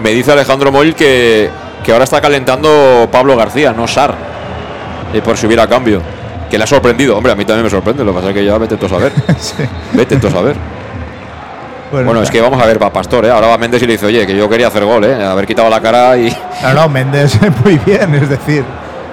me 0.02 0.12
dice 0.12 0.32
Alejandro 0.32 0.72
Moll 0.72 0.94
que, 0.96 1.50
que 1.84 1.92
ahora 1.92 2.04
está 2.04 2.22
calentando 2.22 3.10
Pablo 3.12 3.36
García, 3.36 3.74
no 3.74 3.88
Sar. 3.88 4.14
Y 5.14 5.22
por 5.22 5.38
si 5.38 5.48
hubiera 5.48 5.68
cambio. 5.68 6.02
Que 6.50 6.58
le 6.58 6.66
ha 6.66 6.68
sorprendido. 6.68 7.18
Hombre, 7.18 7.32
a 7.32 7.36
mí 7.36 7.46
también 7.46 7.64
me 7.64 7.70
sorprende. 7.70 8.04
Lo 8.04 8.12
que 8.12 8.18
pasa 8.18 8.30
es 8.30 8.36
que 8.36 8.46
ya 8.46 8.58
vete 8.58 8.78
tú 8.78 8.86
a 8.86 8.90
saber. 8.90 9.12
Vete 9.94 10.18
tú 10.18 10.28
a 10.28 10.32
saber. 10.32 10.56
Bueno, 11.92 12.22
es 12.22 12.32
que 12.32 12.40
vamos 12.42 12.62
a 12.62 12.66
ver, 12.66 12.82
va 12.82 12.92
Pastor, 12.92 13.26
¿eh? 13.26 13.32
Ahora 13.32 13.48
va 13.48 13.58
Méndez 13.58 13.82
y 13.82 13.86
le 13.86 13.94
dice, 13.94 14.06
oye, 14.06 14.26
que 14.26 14.36
yo 14.36 14.48
quería 14.50 14.68
hacer 14.68 14.86
gol, 14.86 15.04
¿eh? 15.04 15.24
Haber 15.26 15.46
quitado 15.46 15.70
la 15.70 15.82
cara 15.82 16.18
y. 16.18 16.36
No, 16.64 16.74
no, 16.74 16.90
Méndez 16.90 17.38
muy 17.66 17.78
bien, 17.86 18.16
es 18.16 18.30
decir, 18.30 18.64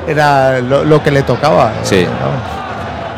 era 0.06 0.60
lo, 0.60 0.84
lo 0.84 1.02
que 1.02 1.10
le 1.10 1.22
tocaba. 1.22 1.72
Sí. 1.82 1.96
Eh, 1.96 2.06
vamos. 2.09 2.40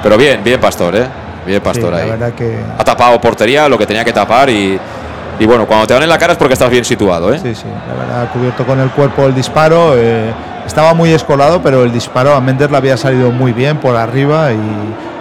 Pero 0.02 0.16
bien, 0.16 0.42
bien 0.42 0.58
Pastor, 0.60 0.96
¿eh? 0.96 1.06
Bien 1.46 1.60
Pastor 1.60 1.84
Sí, 1.86 1.90
la 1.90 1.96
ahí. 1.98 2.10
verdad 2.10 2.32
que 2.32 2.58
Ha 2.78 2.84
tapado 2.84 3.20
portería, 3.20 3.68
lo 3.68 3.76
que 3.78 3.86
tenía 3.86 4.04
que 4.04 4.12
tapar 4.12 4.48
y. 4.50 4.78
Y 5.38 5.46
bueno, 5.46 5.66
cuando 5.66 5.86
te 5.86 5.94
dan 5.94 6.02
en 6.02 6.08
la 6.10 6.18
cara 6.18 6.32
es 6.34 6.38
porque 6.38 6.52
estás 6.52 6.68
bien 6.68 6.84
situado, 6.84 7.32
¿eh? 7.32 7.38
sí, 7.38 7.54
sí, 7.54 7.64
la 7.88 7.94
verdad 7.94 8.30
cubierto 8.30 8.66
con 8.66 8.78
el 8.78 8.90
cuerpo 8.90 9.24
el 9.24 9.34
disparo. 9.34 9.94
eh, 9.96 10.30
estaba 10.66 10.92
muy 10.92 11.12
escolado, 11.12 11.62
pero 11.62 11.82
el 11.82 11.90
disparo 11.92 12.34
a 12.34 12.40
Méndez 12.42 12.70
le 12.70 12.76
había 12.76 12.96
salido 12.98 13.30
muy 13.30 13.52
bien 13.52 13.78
por 13.78 13.96
arriba 13.96 14.52
y 14.52 14.58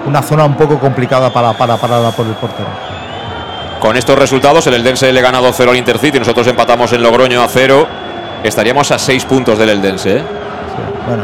una 0.06 0.22
zona 0.22 0.44
un 0.44 0.56
poco 0.56 0.78
complicada 0.78 1.30
para 1.30 1.54
para 1.54 1.78
parada 1.78 2.12
por 2.12 2.26
el 2.28 2.34
portero. 2.34 2.68
Con 3.80 3.96
estos 3.96 4.20
resultados, 4.20 4.68
el 4.68 4.74
Eldense 4.74 5.12
le 5.14 5.22
gana 5.22 5.40
2-0 5.42 5.70
al 5.70 5.78
Intercity. 5.78 6.20
Nosotros 6.20 6.46
empatamos 6.48 6.92
en 6.94 7.02
Logroño 7.02 7.42
a 7.42 7.48
0. 7.48 7.88
estaríamos 8.44 8.92
a 8.92 9.00
seis 9.00 9.24
puntos 9.26 9.58
del 9.58 9.70
Eldense. 9.70 10.18
¿eh? 10.18 10.24
Bueno, 11.08 11.24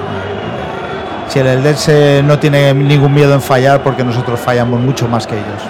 si 1.27 1.39
el 1.39 1.47
Eldense 1.47 2.21
no 2.23 2.39
tiene 2.39 2.73
ningún 2.73 3.13
miedo 3.13 3.33
en 3.33 3.41
fallar, 3.41 3.83
porque 3.83 4.03
nosotros 4.03 4.39
fallamos 4.39 4.79
mucho 4.79 5.07
más 5.07 5.27
que 5.27 5.35
ellos. 5.35 5.61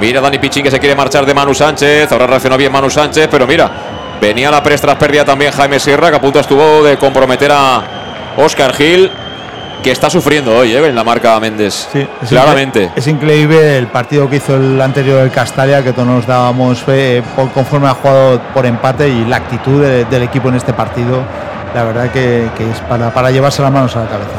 Mira 0.00 0.20
Dani 0.20 0.38
Pichín 0.38 0.62
que 0.62 0.70
se 0.70 0.80
quiere 0.80 0.94
marchar 0.94 1.24
de 1.26 1.34
Manu 1.34 1.54
Sánchez. 1.54 2.10
Ahora 2.10 2.26
reaccionó 2.26 2.56
bien 2.56 2.72
Manu 2.72 2.90
Sánchez, 2.90 3.28
pero 3.30 3.46
mira, 3.46 3.70
venía 4.20 4.50
la 4.50 4.62
tras 4.62 4.96
pérdida 4.96 5.24
también 5.24 5.52
Jaime 5.52 5.78
Sierra, 5.78 6.10
que 6.10 6.16
a 6.16 6.20
punto 6.20 6.40
estuvo 6.40 6.82
de 6.82 6.96
comprometer 6.96 7.52
a 7.52 7.82
Oscar 8.36 8.72
Gil, 8.72 9.10
que 9.84 9.90
está 9.92 10.08
sufriendo 10.10 10.56
hoy 10.56 10.72
¿eh? 10.74 10.86
en 10.88 10.94
la 10.94 11.04
marca 11.04 11.38
Méndez. 11.38 11.88
Sí, 11.92 12.06
es 12.22 12.28
claramente. 12.30 12.90
Es 12.96 13.06
increíble 13.06 13.76
el 13.78 13.86
partido 13.86 14.28
que 14.30 14.36
hizo 14.36 14.56
el 14.56 14.80
anterior 14.80 15.20
del 15.20 15.30
Castalia, 15.30 15.84
que 15.84 15.92
todos 15.92 16.08
nos 16.08 16.26
dábamos 16.26 16.80
por- 17.36 17.50
conforme 17.52 17.88
ha 17.88 17.94
jugado 17.94 18.40
por 18.54 18.64
empate 18.66 19.08
y 19.08 19.24
la 19.26 19.36
actitud 19.36 19.82
de- 19.82 20.06
del 20.06 20.22
equipo 20.22 20.48
en 20.48 20.54
este 20.54 20.72
partido. 20.72 21.18
La 21.74 21.84
verdad 21.84 22.10
que, 22.10 22.48
que 22.56 22.70
es 22.70 22.78
para, 22.88 23.12
para 23.12 23.30
llevarse 23.30 23.60
las 23.60 23.70
manos 23.70 23.94
a 23.96 24.00
la 24.00 24.06
cabeza. 24.06 24.30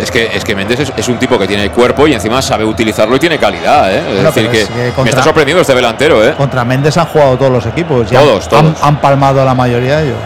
Es 0.00 0.10
que, 0.10 0.34
es 0.36 0.42
que 0.44 0.56
Méndez 0.56 0.80
es, 0.80 0.92
es 0.96 1.06
un 1.08 1.16
tipo 1.18 1.38
que 1.38 1.46
tiene 1.46 1.70
cuerpo 1.70 2.08
y 2.08 2.14
encima 2.14 2.42
sabe 2.42 2.64
utilizarlo 2.64 3.14
y 3.14 3.18
tiene 3.20 3.38
calidad. 3.38 3.92
¿eh? 3.94 3.98
Es 3.98 4.04
Bueno, 4.14 4.22
decir, 4.32 4.48
que, 4.50 4.62
es 4.62 4.68
que 4.68 5.02
me 5.02 5.10
está 5.10 5.22
sorprendiendo 5.22 5.60
este 5.60 5.74
delantero. 5.76 6.26
¿eh? 6.26 6.34
Contra 6.36 6.64
Méndez 6.64 6.96
han 6.96 7.06
jugado 7.06 7.36
todos 7.36 7.52
los 7.52 7.66
equipos. 7.66 8.10
han- 8.10 8.18
Todos, 8.18 8.44
han, 8.44 8.50
todos. 8.50 8.82
han 8.82 8.96
palmado 9.00 9.42
a 9.42 9.44
la 9.44 9.54
mayoría 9.54 9.98
de 9.98 10.06
ellos. 10.06 10.18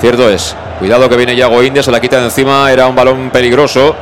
Cierto 0.00 0.30
es. 0.30 0.56
Cuidado 0.78 1.08
que 1.08 1.16
viene 1.16 1.34
Yago 1.34 1.62
India, 1.62 1.82
se 1.82 1.90
la 1.90 2.00
quita 2.00 2.18
de 2.18 2.26
encima, 2.26 2.70
era 2.70 2.86
un 2.86 2.94
balón 2.94 3.30
peligroso. 3.30 3.94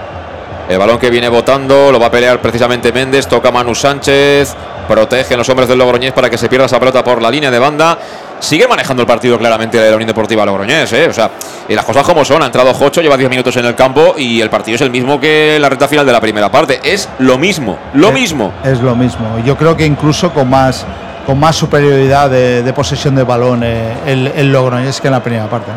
El 0.68 0.78
balón 0.78 0.98
que 0.98 1.10
viene 1.10 1.28
botando, 1.28 1.90
lo 1.92 1.98
va 2.00 2.06
a 2.06 2.10
pelear 2.10 2.40
precisamente 2.40 2.92
Méndez, 2.92 3.28
toca 3.28 3.52
Manu 3.52 3.72
Sánchez, 3.74 4.52
protege 4.88 5.36
los 5.36 5.48
hombres 5.48 5.68
del 5.68 5.78
Logroñés 5.78 6.12
para 6.12 6.28
que 6.28 6.36
se 6.36 6.48
pierda 6.48 6.66
esa 6.66 6.80
pelota 6.80 7.04
por 7.04 7.22
la 7.22 7.30
línea 7.30 7.50
de 7.52 7.58
banda. 7.60 7.96
Sigue 8.40 8.66
manejando 8.66 9.02
el 9.02 9.06
partido 9.06 9.38
claramente 9.38 9.78
la 9.88 9.94
Unión 9.94 10.08
Deportiva 10.08 10.44
Logroñés, 10.44 10.92
¿eh? 10.92 11.06
O 11.08 11.12
sea, 11.12 11.30
y 11.68 11.74
las 11.74 11.84
cosas 11.84 12.02
como 12.02 12.24
son, 12.24 12.42
ha 12.42 12.46
entrado 12.46 12.74
Jocho, 12.74 13.00
lleva 13.00 13.16
10 13.16 13.30
minutos 13.30 13.56
en 13.56 13.64
el 13.64 13.74
campo 13.76 14.14
y 14.18 14.40
el 14.42 14.50
partido 14.50 14.74
es 14.74 14.82
el 14.82 14.90
mismo 14.90 15.18
que 15.20 15.56
la 15.60 15.68
recta 15.70 15.86
final 15.88 16.04
de 16.04 16.12
la 16.12 16.20
primera 16.20 16.50
parte. 16.50 16.80
Es 16.82 17.08
lo 17.20 17.38
mismo, 17.38 17.78
lo 17.94 18.08
Es- 18.08 18.14
mismo. 18.14 18.52
Es 18.64 18.80
lo 18.80 18.94
mismo. 18.96 19.38
Yo 19.46 19.56
creo 19.56 19.76
que 19.76 19.86
incluso 19.86 20.30
con 20.34 20.50
más 20.50 20.84
con 21.24 21.38
más 21.40 21.56
superioridad 21.56 22.28
de, 22.30 22.62
de 22.62 22.72
posesión 22.72 23.14
de 23.16 23.22
balón 23.24 23.62
eh, 23.64 23.94
el, 24.06 24.28
el 24.36 24.52
Logroñés 24.52 25.00
que 25.00 25.08
en 25.08 25.12
la 25.12 25.22
primera 25.22 25.48
parte. 25.48 25.70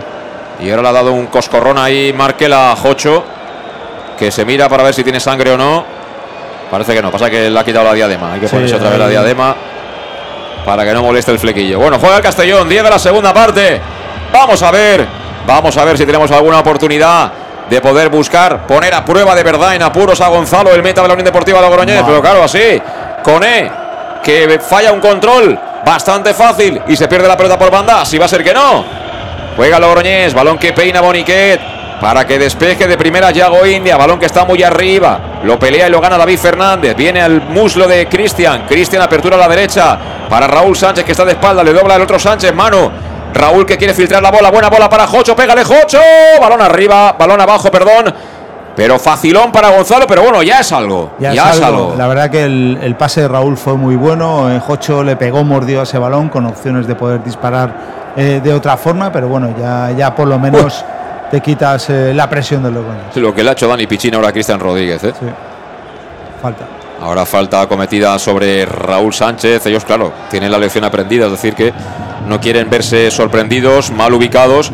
Y 0.60 0.70
ahora 0.70 0.82
le 0.84 0.90
ha 0.90 0.94
dado 0.94 1.14
un 1.14 1.28
coscorrón 1.28 1.78
ahí 1.78 2.14
Markel 2.14 2.54
a 2.54 2.76
Jocho, 2.76 3.24
que 4.18 4.32
se 4.32 4.44
mira 4.46 4.68
para 4.68 4.84
ver 4.84 4.94
si 4.94 5.04
tiene 5.04 5.20
sangre 5.20 5.52
o 5.52 5.58
no. 5.58 5.86
Parece 6.70 6.94
que 6.94 7.02
no, 7.02 7.12
pasa 7.12 7.30
que 7.30 7.50
le 7.50 7.60
ha 7.60 7.64
quitado 7.64 7.86
la 7.86 7.94
diadema. 7.94 8.34
Hay 8.34 8.40
que 8.40 8.48
Sí, 8.48 8.56
ponerse 8.56 8.76
otra 8.76 8.90
vez 8.90 9.00
la 9.00 9.08
diadema 9.08 9.56
para 10.66 10.86
que 10.86 10.94
no 10.94 11.02
moleste 11.02 11.32
el 11.32 11.40
flequillo. 11.40 11.80
Bueno, 11.80 11.98
juega 12.00 12.18
el 12.18 12.22
Castellón, 12.24 12.68
10 12.70 12.84
de 12.84 12.90
la 12.90 13.00
segunda 13.00 13.34
parte. 13.34 13.82
Vamos 14.32 14.62
a 14.62 14.70
ver, 14.70 15.08
vamos 15.48 15.76
a 15.78 15.86
ver 15.86 15.98
si 15.98 16.06
tenemos 16.06 16.30
alguna 16.32 16.60
oportunidad 16.60 17.32
de 17.70 17.82
poder 17.82 18.10
buscar, 18.10 18.68
poner 18.68 18.94
a 18.94 19.06
prueba 19.06 19.34
de 19.36 19.44
verdad 19.44 19.76
en 19.76 19.82
apuros 19.82 20.20
a 20.22 20.28
Gonzalo, 20.28 20.72
el 20.72 20.84
meta 20.84 21.02
de 21.02 21.08
la 21.08 21.14
Unión 21.14 21.26
Deportiva 21.26 21.62
Logroñés. 21.62 22.02
No. 22.02 22.08
Pero 22.08 22.22
claro, 22.22 22.44
así, 22.44 22.82
con 23.24 23.44
E, 23.44 23.72
que 24.24 24.60
falla 24.60 24.92
un 24.92 25.00
control 25.00 25.58
bastante 25.86 26.34
fácil 26.34 26.82
y 26.88 26.96
se 26.96 27.08
pierde 27.08 27.28
la 27.28 27.38
pelota 27.38 27.58
por 27.58 27.72
banda. 27.72 28.06
Si 28.06 28.18
va 28.18 28.26
a 28.26 28.28
ser 28.28 28.44
que 28.44 28.54
no. 28.54 29.09
Juega 29.60 29.78
Logroñés, 29.78 30.34
balón 30.34 30.58
que 30.58 30.72
peina 30.72 31.02
Boniquet 31.02 31.60
para 32.00 32.26
que 32.26 32.40
despeje 32.40 32.88
de 32.88 32.96
primera 32.98 33.30
Yago 33.32 33.66
India, 33.66 33.98
balón 33.98 34.18
que 34.18 34.26
está 34.26 34.46
muy 34.46 34.64
arriba, 34.64 35.42
lo 35.44 35.60
pelea 35.60 35.90
y 35.90 35.92
lo 35.92 36.00
gana 36.00 36.18
David 36.18 36.38
Fernández, 36.38 36.96
viene 36.96 37.22
al 37.22 37.42
muslo 37.50 37.86
de 37.86 38.08
Cristian, 38.08 38.64
Cristian 38.70 39.02
apertura 39.02 39.36
a 39.36 39.40
la 39.40 39.50
derecha 39.50 40.00
para 40.30 40.48
Raúl 40.48 40.78
Sánchez 40.78 41.04
que 41.04 41.12
está 41.12 41.26
de 41.26 41.34
espalda, 41.34 41.62
le 41.62 41.74
dobla 41.74 41.96
el 41.98 42.02
otro 42.02 42.18
Sánchez, 42.18 42.56
mano, 42.56 42.90
Raúl 43.34 43.66
que 43.66 43.76
quiere 43.76 43.94
filtrar 43.94 44.24
la 44.24 44.32
bola, 44.32 44.50
buena 44.50 44.70
bola 44.70 44.90
para 44.90 45.06
Jocho, 45.08 45.36
pégale 45.36 45.66
Jocho, 45.66 46.00
balón 46.40 46.62
arriba, 46.62 47.18
balón 47.20 47.42
abajo, 47.42 47.70
perdón, 47.70 48.16
pero 48.78 48.98
facilón 48.98 49.52
para 49.52 49.72
Gonzalo, 49.72 50.08
pero 50.08 50.22
bueno, 50.22 50.42
ya 50.42 50.62
es 50.62 50.72
algo, 50.72 51.16
ya, 51.20 51.34
Ya, 51.34 51.50
es 51.50 51.58
es 51.58 51.64
algo. 51.64 51.96
La 51.98 52.08
verdad 52.08 52.30
que 52.30 52.44
el, 52.44 52.80
el 52.82 52.96
pase 52.96 53.24
de 53.24 53.28
Raúl 53.28 53.58
fue 53.58 53.74
muy 53.74 53.98
bueno. 53.98 54.50
eh, 54.50 54.62
Jocho 54.66 55.04
le 55.04 55.18
pegó, 55.18 55.44
mordió 55.44 55.82
a 55.82 55.84
ese 55.84 55.98
balón 55.98 56.30
con 56.30 56.46
opciones 56.46 56.88
de 56.88 56.96
poder 56.96 57.22
disparar 57.26 57.99
eh, 58.16 58.42
de 58.44 58.54
otra 58.54 58.78
forma, 58.78 59.12
pero 59.12 59.28
bueno, 59.28 59.54
ya, 59.60 59.92
ya 59.92 60.16
por 60.16 60.28
lo 60.28 60.40
menos 60.40 60.84
te 61.30 61.42
quitas 61.42 61.90
eh, 61.90 62.14
la 62.14 62.30
presión 62.30 62.64
de 62.64 62.72
los 62.72 62.84
goles. 62.84 63.16
Lo 63.16 63.34
que 63.34 63.44
le 63.44 63.50
ha 63.50 63.54
hecho 63.54 63.68
Dani 63.68 63.88
Pichín 63.88 64.16
ahora 64.16 64.30
a 64.30 64.32
Cristian 64.32 64.60
Rodríguez, 64.60 65.04
¿eh? 65.04 65.14
Sí. 65.20 65.26
Falta. 66.42 66.66
Ahora 67.02 67.26
falta 67.26 67.66
cometida 67.68 68.18
sobre 68.20 68.66
Raúl 68.66 69.14
Sánchez. 69.14 69.66
Ellos, 69.68 69.86
claro, 69.86 70.12
tienen 70.30 70.52
la 70.52 70.58
lección 70.58 70.84
aprendida, 70.84 71.26
es 71.26 71.32
decir, 71.32 71.54
que 71.54 71.74
no 72.28 72.42
quieren 72.42 72.70
verse 72.70 73.10
sorprendidos, 73.10 73.92
mal 73.92 74.14
ubicados 74.14 74.72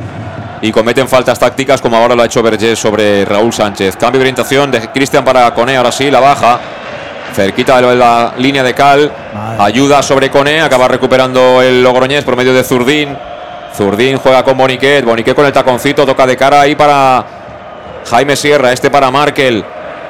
y 0.62 0.72
cometen 0.72 1.08
faltas 1.08 1.38
tácticas 1.38 1.82
como 1.82 1.98
ahora 1.98 2.16
lo 2.16 2.24
ha 2.24 2.26
hecho 2.26 2.42
Vergés 2.42 2.80
sobre 2.80 3.24
Raúl 3.26 3.54
Sánchez. 3.54 3.96
Cambio 3.98 4.20
de 4.20 4.24
orientación 4.24 4.72
de 4.72 4.90
Cristian 4.90 5.24
para 5.24 5.54
Cone, 5.54 5.78
ahora 5.78 5.92
sí, 5.92 6.10
la 6.10 6.20
baja. 6.20 6.60
Cerquita 7.36 7.82
de 7.82 7.96
la 7.98 8.34
línea 8.38 8.64
de 8.64 8.74
Cal. 8.74 9.12
Ayuda 9.60 10.02
sobre 10.02 10.32
Cone, 10.32 10.62
acaba 10.62 10.88
recuperando 10.88 11.62
el 11.62 11.84
Logroñés 11.84 12.24
por 12.24 12.38
medio 12.38 12.54
de 12.54 12.64
Zurdín. 12.64 13.18
Zurdín 13.76 14.18
juega 14.18 14.42
con 14.42 14.58
Boniquet. 14.58 15.04
Boniquet 15.04 15.36
con 15.36 15.46
el 15.46 15.52
taconcito, 15.52 16.06
toca 16.06 16.26
de 16.26 16.38
cara 16.38 16.62
ahí 16.62 16.76
para 16.76 17.26
Jaime 18.10 18.38
Sierra, 18.38 18.72
este 18.72 18.90
para 18.90 19.12
Markel. 19.12 19.66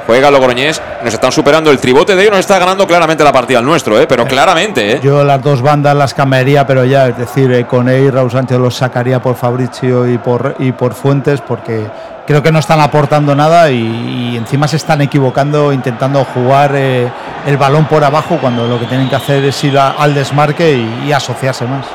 Juega 0.05 0.29
Logroñés. 0.31 0.81
Nos 1.03 1.13
están 1.13 1.31
superando 1.31 1.71
el 1.71 1.79
tribote 1.79 2.15
de 2.15 2.21
ellos, 2.21 2.31
nos 2.31 2.39
está 2.41 2.59
ganando 2.59 2.85
claramente 2.87 3.23
la 3.23 3.31
partida 3.33 3.59
al 3.59 3.65
nuestro, 3.65 3.99
¿eh? 3.99 4.05
pero 4.07 4.25
claramente. 4.27 4.93
¿eh? 4.93 4.99
Yo 5.03 5.23
las 5.23 5.41
dos 5.41 5.61
bandas 5.61 5.95
las 5.95 6.13
cambiaría, 6.13 6.65
pero 6.67 6.85
ya, 6.85 7.07
es 7.07 7.17
decir, 7.17 7.51
eh, 7.51 7.65
con 7.65 7.89
él 7.89 8.05
y 8.05 8.09
Raúl 8.09 8.31
Sánchez 8.31 8.57
los 8.59 8.75
sacaría 8.75 9.21
por 9.21 9.35
Fabricio 9.35 10.07
y 10.07 10.17
por, 10.17 10.55
y 10.59 10.71
por 10.71 10.93
Fuentes, 10.93 11.41
porque 11.41 11.85
creo 12.27 12.41
que 12.43 12.51
no 12.51 12.59
están 12.59 12.81
aportando 12.81 13.35
nada 13.35 13.69
y, 13.71 14.31
y 14.33 14.37
encima 14.37 14.67
se 14.67 14.77
están 14.77 15.01
equivocando 15.01 15.71
intentando 15.73 16.23
jugar 16.25 16.71
eh, 16.75 17.07
el 17.45 17.57
balón 17.57 17.85
por 17.85 18.03
abajo 18.03 18.37
cuando 18.41 18.67
lo 18.67 18.79
que 18.79 18.85
tienen 18.85 19.09
que 19.09 19.15
hacer 19.15 19.43
es 19.45 19.63
ir 19.63 19.77
a- 19.77 19.91
al 19.91 20.13
desmarque 20.15 20.71
y, 20.71 21.07
y 21.07 21.11
asociarse 21.13 21.65
más. 21.65 21.85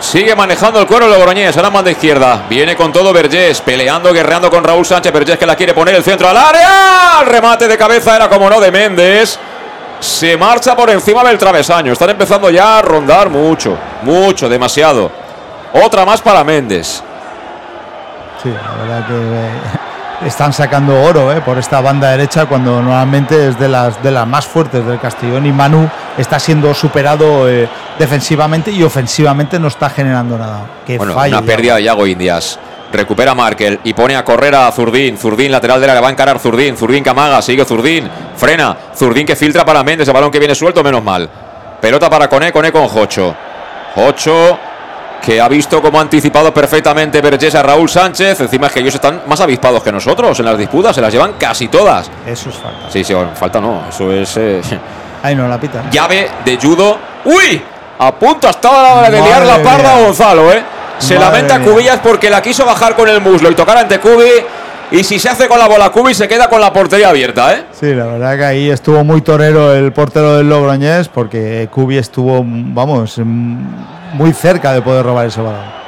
Sigue 0.00 0.34
manejando 0.34 0.80
el 0.80 0.86
cuero 0.86 1.08
Logroñés, 1.08 1.56
a 1.56 1.62
la 1.62 1.70
banda 1.70 1.90
izquierda. 1.90 2.44
Viene 2.48 2.76
con 2.76 2.92
todo 2.92 3.12
Vergés, 3.12 3.60
peleando, 3.60 4.12
guerreando 4.12 4.48
con 4.48 4.62
Raúl 4.62 4.86
Sánchez. 4.86 5.12
Vergés 5.12 5.38
que 5.38 5.46
la 5.46 5.56
quiere 5.56 5.74
poner 5.74 5.96
el 5.96 6.04
centro 6.04 6.28
al 6.28 6.36
área. 6.36 7.18
El 7.20 7.26
remate 7.26 7.66
de 7.66 7.76
cabeza 7.76 8.14
era 8.16 8.28
como 8.28 8.48
no 8.48 8.60
de 8.60 8.70
Méndez. 8.70 9.38
Se 9.98 10.36
marcha 10.36 10.76
por 10.76 10.88
encima 10.90 11.24
del 11.24 11.36
travesaño. 11.36 11.92
Están 11.92 12.10
empezando 12.10 12.48
ya 12.48 12.78
a 12.78 12.82
rondar 12.82 13.28
mucho, 13.28 13.76
mucho, 14.02 14.48
demasiado. 14.48 15.10
Otra 15.72 16.04
más 16.04 16.22
para 16.22 16.44
Méndez. 16.44 17.02
Sí, 18.42 18.50
la 18.50 18.82
verdad 18.82 19.06
que 19.06 19.87
están 20.24 20.52
sacando 20.52 21.00
oro 21.02 21.32
eh, 21.32 21.40
por 21.40 21.58
esta 21.58 21.80
banda 21.80 22.10
derecha 22.10 22.46
cuando 22.46 22.82
normalmente 22.82 23.48
es 23.48 23.58
de 23.58 23.68
las, 23.68 24.02
de 24.02 24.10
las 24.10 24.26
más 24.26 24.46
fuertes 24.46 24.84
del 24.84 24.98
Castellón 24.98 25.46
y 25.46 25.52
Manu 25.52 25.88
está 26.16 26.38
siendo 26.38 26.74
superado 26.74 27.48
eh, 27.48 27.68
defensivamente 27.98 28.70
y 28.70 28.82
ofensivamente 28.82 29.58
no 29.58 29.68
está 29.68 29.90
generando 29.90 30.36
nada. 30.36 30.66
Que 30.86 30.98
Bueno, 30.98 31.14
falle 31.14 31.34
una 31.34 31.42
pérdida 31.42 31.76
de 31.76 31.84
Yago 31.84 32.06
Indias. 32.06 32.58
Recupera 32.90 33.34
Markel 33.34 33.80
y 33.84 33.92
pone 33.92 34.16
a 34.16 34.24
correr 34.24 34.54
a 34.54 34.72
Zurdín. 34.72 35.18
Zurdín, 35.18 35.52
lateral 35.52 35.80
del 35.80 35.90
área, 35.90 36.00
va 36.00 36.08
a 36.08 36.12
encarar 36.12 36.38
Zurdín. 36.38 36.76
Zurdín 36.76 37.04
que 37.04 37.10
amaga, 37.10 37.42
sigue 37.42 37.64
Zurdín. 37.64 38.08
Frena. 38.34 38.76
Zurdín 38.96 39.26
que 39.26 39.36
filtra 39.36 39.64
para 39.64 39.84
Méndez. 39.84 40.08
El 40.08 40.14
balón 40.14 40.30
que 40.30 40.38
viene 40.38 40.54
suelto, 40.54 40.82
menos 40.82 41.04
mal. 41.04 41.28
Pelota 41.82 42.08
para 42.08 42.28
Cone, 42.28 42.50
Cone 42.50 42.72
con 42.72 42.88
Jocho. 42.88 43.36
Jocho 43.94 44.58
que 45.22 45.40
ha 45.40 45.48
visto 45.48 45.82
cómo 45.82 45.98
ha 45.98 46.02
anticipado 46.02 46.52
perfectamente 46.54 47.20
Vergés 47.20 47.54
a 47.54 47.62
Raúl 47.62 47.88
Sánchez. 47.88 48.40
Encima 48.40 48.68
es 48.68 48.72
que 48.72 48.80
ellos 48.80 48.94
están 48.94 49.22
más 49.26 49.40
avispados 49.40 49.82
que 49.82 49.92
nosotros 49.92 50.38
en 50.38 50.46
las 50.46 50.56
disputas. 50.58 50.94
Se 50.94 51.00
las 51.02 51.12
llevan 51.12 51.34
casi 51.38 51.68
todas. 51.68 52.10
Eso 52.26 52.48
es 52.50 52.56
falta. 52.56 52.90
Sí, 52.90 53.04
sí, 53.04 53.12
bueno, 53.14 53.30
falta 53.34 53.60
no. 53.60 53.82
Eso 53.88 54.12
es 54.12 54.36
eh, 54.36 54.60
Ahí 55.22 55.34
no 55.34 55.48
la 55.48 55.58
pita. 55.60 55.90
llave 55.90 56.28
de 56.44 56.56
judo. 56.56 56.96
¡Uy! 57.24 57.62
A 57.98 58.14
punto 58.14 58.48
hasta 58.48 58.68
ahora 58.68 59.10
de 59.10 59.20
liar 59.20 59.44
la 59.44 59.62
parda 59.62 59.92
a 59.94 59.96
mía. 59.96 60.06
Gonzalo, 60.06 60.52
¿eh? 60.52 60.62
Se 60.98 61.14
Madre 61.18 61.26
lamenta 61.42 61.58
mía. 61.58 61.68
Cubillas 61.72 62.00
porque 62.00 62.30
la 62.30 62.40
quiso 62.40 62.64
bajar 62.64 62.94
con 62.94 63.08
el 63.08 63.20
muslo 63.20 63.50
y 63.50 63.54
tocar 63.54 63.76
ante 63.78 63.98
Cubi. 63.98 64.30
Y 64.90 65.04
si 65.04 65.18
se 65.18 65.28
hace 65.28 65.48
con 65.48 65.58
la 65.58 65.68
bola 65.68 65.90
Cubi, 65.90 66.14
se 66.14 66.26
queda 66.26 66.48
con 66.48 66.60
la 66.60 66.72
portería 66.72 67.10
abierta, 67.10 67.52
¿eh? 67.54 67.64
Sí, 67.78 67.92
la 67.94 68.06
verdad 68.06 68.36
que 68.38 68.44
ahí 68.44 68.70
estuvo 68.70 69.04
muy 69.04 69.20
torero 69.20 69.74
el 69.74 69.92
portero 69.92 70.36
del 70.38 70.48
Logroñés 70.48 71.08
porque 71.08 71.68
Cubi 71.70 71.98
estuvo, 71.98 72.42
vamos, 72.42 73.20
muy 74.12 74.32
cerca 74.32 74.72
de 74.72 74.82
poder 74.82 75.04
robar 75.04 75.26
ese 75.26 75.40
balón. 75.40 75.78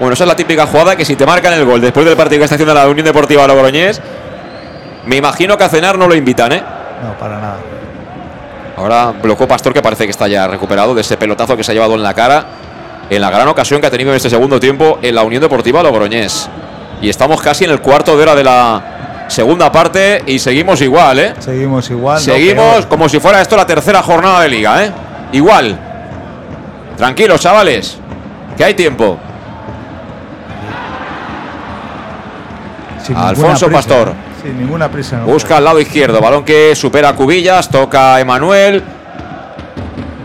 Bueno, 0.00 0.14
esa 0.14 0.24
es 0.24 0.28
la 0.28 0.36
típica 0.36 0.66
jugada 0.66 0.96
que 0.96 1.04
si 1.04 1.14
te 1.16 1.24
marcan 1.26 1.52
el 1.52 1.64
gol 1.64 1.80
después 1.80 2.04
del 2.04 2.16
partido 2.16 2.40
que 2.40 2.44
está 2.44 2.56
haciendo 2.56 2.74
la 2.74 2.88
Unión 2.88 3.04
Deportiva 3.04 3.46
Logroñés, 3.46 4.00
me 5.06 5.16
imagino 5.16 5.56
que 5.56 5.64
a 5.64 5.68
cenar 5.68 5.98
no 5.98 6.08
lo 6.08 6.14
invitan, 6.14 6.52
¿eh? 6.52 6.62
No, 7.04 7.18
para 7.18 7.38
nada. 7.38 7.56
Ahora 8.76 9.12
bloqueó 9.12 9.46
Pastor, 9.46 9.72
que 9.72 9.82
parece 9.82 10.04
que 10.04 10.10
está 10.10 10.26
ya 10.26 10.48
recuperado 10.48 10.94
de 10.94 11.02
ese 11.02 11.16
pelotazo 11.16 11.56
que 11.56 11.62
se 11.62 11.72
ha 11.72 11.74
llevado 11.74 11.94
en 11.94 12.02
la 12.02 12.14
cara 12.14 12.46
en 13.10 13.20
la 13.20 13.30
gran 13.30 13.46
ocasión 13.48 13.80
que 13.80 13.86
ha 13.86 13.90
tenido 13.90 14.10
en 14.10 14.16
este 14.16 14.30
segundo 14.30 14.58
tiempo 14.58 14.98
en 15.02 15.14
la 15.14 15.22
Unión 15.22 15.42
Deportiva 15.42 15.82
Logroñés. 15.82 16.48
Y 17.02 17.08
estamos 17.10 17.42
casi 17.42 17.64
en 17.64 17.70
el 17.70 17.80
cuarto 17.80 18.16
de 18.16 18.22
hora 18.22 18.34
de 18.34 18.44
la 18.44 18.82
segunda 19.28 19.70
parte 19.70 20.22
y 20.26 20.38
seguimos 20.38 20.80
igual, 20.80 21.18
¿eh? 21.18 21.34
Seguimos 21.38 21.90
igual. 21.90 22.16
no, 22.16 22.20
Seguimos 22.20 22.74
peor. 22.76 22.88
como 22.88 23.08
si 23.08 23.20
fuera 23.20 23.40
esto 23.42 23.56
la 23.56 23.66
tercera 23.66 24.02
jornada 24.02 24.40
de 24.40 24.48
liga, 24.48 24.84
¿eh? 24.84 24.92
Igual. 25.32 25.78
Tranquilos, 27.02 27.40
chavales. 27.40 27.98
Que 28.56 28.62
hay 28.62 28.74
tiempo. 28.74 29.18
Sin 33.04 33.16
Alfonso 33.16 33.66
prisa, 33.66 33.76
Pastor. 33.76 34.08
¿eh? 34.10 34.12
Sin 34.40 34.56
ninguna 34.60 34.88
prisa. 34.88 35.16
¿no? 35.16 35.24
Busca 35.24 35.56
al 35.56 35.64
lado 35.64 35.80
izquierdo, 35.80 36.20
balón 36.20 36.44
que 36.44 36.76
supera 36.76 37.08
a 37.08 37.16
Cubillas, 37.16 37.68
toca 37.70 38.14
a 38.14 38.20
Emanuel. 38.20 38.84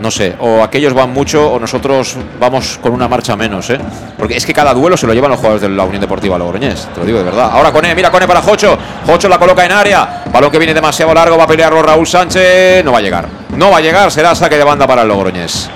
No 0.00 0.12
sé, 0.12 0.36
o 0.38 0.62
aquellos 0.62 0.94
van 0.94 1.12
mucho 1.12 1.50
o 1.50 1.58
nosotros 1.58 2.16
vamos 2.38 2.78
con 2.80 2.92
una 2.92 3.08
marcha 3.08 3.34
menos, 3.34 3.68
¿eh? 3.70 3.80
Porque 4.16 4.36
es 4.36 4.46
que 4.46 4.54
cada 4.54 4.72
duelo 4.72 4.96
se 4.96 5.08
lo 5.08 5.14
llevan 5.14 5.32
los 5.32 5.40
jugadores 5.40 5.62
de 5.62 5.70
la 5.70 5.82
Unión 5.82 6.00
Deportiva 6.00 6.38
Logroñés, 6.38 6.86
te 6.94 7.00
lo 7.00 7.06
digo 7.06 7.18
de 7.18 7.24
verdad. 7.24 7.50
Ahora 7.52 7.72
Cone, 7.72 7.92
mira 7.96 8.12
Cone 8.12 8.28
para 8.28 8.40
Jocho. 8.40 8.78
Jocho 9.04 9.28
la 9.28 9.40
coloca 9.40 9.64
en 9.64 9.72
área. 9.72 10.22
Balón 10.32 10.52
que 10.52 10.58
viene 10.58 10.74
demasiado 10.74 11.12
largo, 11.12 11.36
va 11.36 11.42
a 11.42 11.48
pelearlo 11.48 11.82
Raúl 11.82 12.06
Sánchez. 12.06 12.84
No 12.84 12.92
va 12.92 12.98
a 12.98 13.02
llegar. 13.02 13.26
No 13.56 13.68
va 13.68 13.78
a 13.78 13.80
llegar, 13.80 14.12
será 14.12 14.32
saque 14.36 14.56
de 14.56 14.62
banda 14.62 14.86
para 14.86 15.02
el 15.02 15.08
Logroñés. 15.08 15.68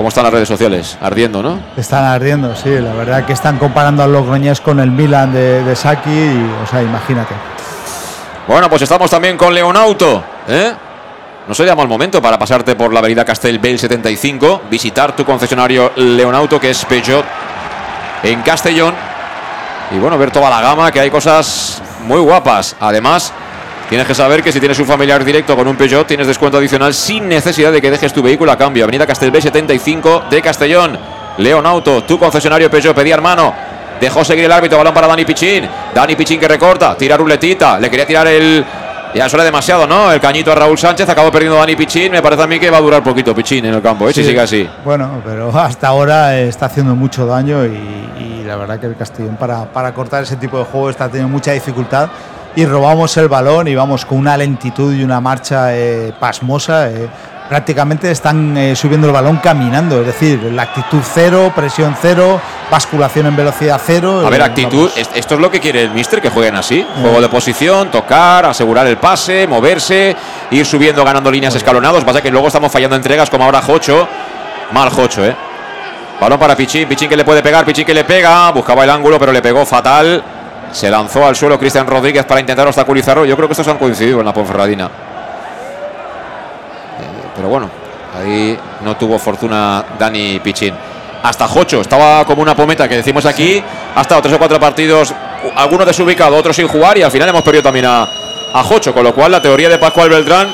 ¿Cómo 0.00 0.08
están 0.08 0.24
las 0.24 0.32
redes 0.32 0.48
sociales? 0.48 0.96
Ardiendo, 1.02 1.42
¿no? 1.42 1.60
Están 1.76 2.04
ardiendo, 2.04 2.56
sí. 2.56 2.70
La 2.70 2.94
verdad 2.94 3.26
que 3.26 3.34
están 3.34 3.58
comparando 3.58 4.02
al 4.02 4.10
Logroñés 4.10 4.58
con 4.62 4.80
el 4.80 4.90
Milan 4.90 5.30
de, 5.30 5.62
de 5.62 5.76
Saki. 5.76 6.08
y, 6.08 6.50
o 6.64 6.66
sea, 6.66 6.80
imagínate. 6.82 7.34
Bueno, 8.48 8.70
pues 8.70 8.80
estamos 8.80 9.10
también 9.10 9.36
con 9.36 9.52
Leonauto, 9.52 10.24
¿eh? 10.48 10.72
No 11.46 11.52
sería 11.52 11.74
mal 11.74 11.86
momento 11.86 12.22
para 12.22 12.38
pasarte 12.38 12.76
por 12.76 12.94
la 12.94 13.00
avenida 13.00 13.26
Castelbel 13.26 13.78
75, 13.78 14.62
visitar 14.70 15.14
tu 15.14 15.26
concesionario 15.26 15.92
Leonauto, 15.96 16.58
que 16.58 16.70
es 16.70 16.82
Peugeot, 16.86 17.26
en 18.22 18.40
Castellón. 18.40 18.94
Y 19.90 19.98
bueno, 19.98 20.16
ver 20.16 20.30
toda 20.30 20.48
la 20.48 20.62
gama, 20.62 20.90
que 20.90 21.00
hay 21.00 21.10
cosas 21.10 21.82
muy 22.06 22.20
guapas. 22.20 22.74
Además, 22.80 23.34
tienes 23.90 24.06
que 24.06 24.14
saber 24.14 24.42
que 24.42 24.52
si 24.52 24.60
tienes 24.60 24.78
un 24.78 24.86
familiar 24.86 25.24
directo 25.24 25.56
con 25.56 25.66
un 25.66 25.76
Peugeot, 25.76 26.06
tienes 26.06 26.28
descuento 26.28 26.58
adicional 26.58 26.94
sin 26.94 27.28
necesidad 27.28 27.72
de 27.72 27.82
que 27.82 27.90
dejes 27.90 28.12
tu 28.12 28.22
vehículo 28.22 28.52
a 28.52 28.56
cambio. 28.56 28.84
Avenida 28.84 29.04
Castelbel 29.04 29.42
75 29.42 30.24
de 30.30 30.40
Castellón. 30.40 30.96
Leonauto, 31.38 32.04
tu 32.04 32.16
concesionario 32.16 32.70
Peugeot, 32.70 32.94
pedía 32.94 33.14
hermano. 33.14 33.52
Dejó 34.00 34.24
seguir 34.24 34.44
el 34.44 34.52
árbitro, 34.52 34.78
balón 34.78 34.94
para 34.94 35.08
Dani 35.08 35.24
Pichín. 35.24 35.68
Dani 35.92 36.14
Pichín 36.14 36.38
que 36.38 36.46
recorta, 36.46 36.96
tira 36.96 37.16
ruletita. 37.16 37.80
Le 37.80 37.90
quería 37.90 38.06
tirar 38.06 38.28
el. 38.28 38.64
Ya 39.12 39.28
suele 39.28 39.44
demasiado, 39.44 39.88
¿no? 39.88 40.12
El 40.12 40.20
cañito 40.20 40.52
a 40.52 40.54
Raúl 40.54 40.78
Sánchez. 40.78 41.08
Acabó 41.08 41.32
perdiendo 41.32 41.58
Dani 41.58 41.74
Pichín. 41.74 42.12
Me 42.12 42.22
parece 42.22 42.44
a 42.44 42.46
mí 42.46 42.60
que 42.60 42.70
va 42.70 42.78
a 42.78 42.80
durar 42.80 43.02
poquito 43.02 43.34
Pichín 43.34 43.64
en 43.64 43.74
el 43.74 43.82
campo, 43.82 44.08
¿eh? 44.08 44.12
Si 44.12 44.22
sigue 44.22 44.40
así. 44.40 44.70
Bueno, 44.84 45.20
pero 45.24 45.50
hasta 45.58 45.88
ahora 45.88 46.38
está 46.38 46.66
haciendo 46.66 46.94
mucho 46.94 47.26
daño 47.26 47.66
y, 47.66 47.70
y 48.20 48.44
la 48.46 48.54
verdad 48.54 48.78
que 48.78 48.86
el 48.86 48.96
Castellón 48.96 49.36
para, 49.36 49.64
para 49.64 49.92
cortar 49.92 50.22
ese 50.22 50.36
tipo 50.36 50.58
de 50.58 50.64
juego 50.64 50.90
está 50.90 51.08
teniendo 51.08 51.28
mucha 51.28 51.50
dificultad 51.52 52.08
y 52.56 52.64
robamos 52.66 53.16
el 53.16 53.28
balón 53.28 53.68
y 53.68 53.74
vamos 53.74 54.04
con 54.04 54.18
una 54.18 54.36
lentitud 54.36 54.92
y 54.94 55.02
una 55.02 55.20
marcha 55.20 55.74
eh, 55.74 56.12
pasmosa. 56.18 56.88
eh, 56.90 57.08
prácticamente 57.50 58.08
están 58.12 58.56
eh, 58.56 58.76
subiendo 58.76 59.08
el 59.08 59.12
balón 59.12 59.38
caminando, 59.38 59.98
es 60.02 60.06
decir, 60.06 60.40
la 60.54 60.62
actitud 60.62 61.00
cero, 61.02 61.52
presión 61.52 61.96
cero, 62.00 62.40
basculación 62.70 63.26
en 63.26 63.34
velocidad 63.34 63.80
cero. 63.84 64.22
A 64.24 64.30
ver, 64.30 64.40
actitud. 64.40 64.88
vamos. 64.88 65.10
Esto 65.16 65.34
es 65.34 65.40
lo 65.40 65.50
que 65.50 65.58
quiere 65.58 65.82
el 65.82 65.90
Mister, 65.90 66.22
que 66.22 66.30
jueguen 66.30 66.54
así. 66.54 66.86
Juego 67.00 67.20
de 67.20 67.28
posición, 67.28 67.90
tocar, 67.90 68.46
asegurar 68.46 68.86
el 68.86 68.98
pase, 68.98 69.48
moverse, 69.48 70.14
ir 70.52 70.64
subiendo, 70.64 71.04
ganando 71.04 71.28
líneas 71.28 71.52
escalonados. 71.56 72.04
Pasa 72.04 72.22
que 72.22 72.30
luego 72.30 72.46
estamos 72.46 72.70
fallando 72.70 72.94
entregas 72.94 73.28
como 73.28 73.42
ahora 73.42 73.60
Jocho. 73.60 74.06
Mal 74.70 74.88
Jocho, 74.90 75.26
¿eh? 75.26 75.34
Balón 76.20 76.38
para 76.38 76.54
Pichín. 76.54 76.86
Pichín 76.86 77.08
que 77.08 77.16
le 77.16 77.24
puede 77.24 77.42
pegar. 77.42 77.64
Pichín 77.64 77.84
que 77.84 77.94
le 77.94 78.04
pega. 78.04 78.52
Buscaba 78.52 78.84
el 78.84 78.90
ángulo, 78.90 79.18
pero 79.18 79.32
le 79.32 79.42
pegó 79.42 79.66
fatal. 79.66 80.22
Se 80.72 80.88
lanzó 80.90 81.26
al 81.26 81.34
suelo 81.34 81.58
Cristian 81.58 81.86
Rodríguez 81.86 82.24
para 82.24 82.40
intentar 82.40 82.66
obstaculizarlo. 82.66 83.24
Yo 83.24 83.36
creo 83.36 83.48
que 83.48 83.52
estos 83.52 83.66
han 83.68 83.78
coincidido 83.78 84.20
en 84.20 84.26
la 84.26 84.32
Ponferradina. 84.32 84.86
Eh, 84.86 84.90
Pero 87.36 87.48
bueno, 87.48 87.68
ahí 88.18 88.58
no 88.82 88.96
tuvo 88.96 89.18
fortuna 89.18 89.84
Dani 89.98 90.38
Pichín. 90.40 90.74
Hasta 91.22 91.46
Jocho, 91.48 91.82
estaba 91.82 92.24
como 92.24 92.40
una 92.42 92.54
pometa 92.56 92.88
que 92.88 92.96
decimos 92.96 93.26
aquí. 93.26 93.62
Ha 93.94 94.00
estado 94.00 94.22
tres 94.22 94.34
o 94.34 94.38
cuatro 94.38 94.58
partidos, 94.58 95.12
algunos 95.56 95.86
desubicados, 95.86 96.38
otros 96.38 96.56
sin 96.56 96.66
jugar. 96.68 96.96
Y 96.96 97.02
al 97.02 97.10
final 97.10 97.28
hemos 97.28 97.42
perdido 97.42 97.62
también 97.62 97.84
a, 97.86 98.02
a 98.54 98.62
Jocho. 98.62 98.94
Con 98.94 99.04
lo 99.04 99.14
cual 99.14 99.32
la 99.32 99.42
teoría 99.42 99.68
de 99.68 99.76
Pascual 99.78 100.08
Beltrán 100.08 100.48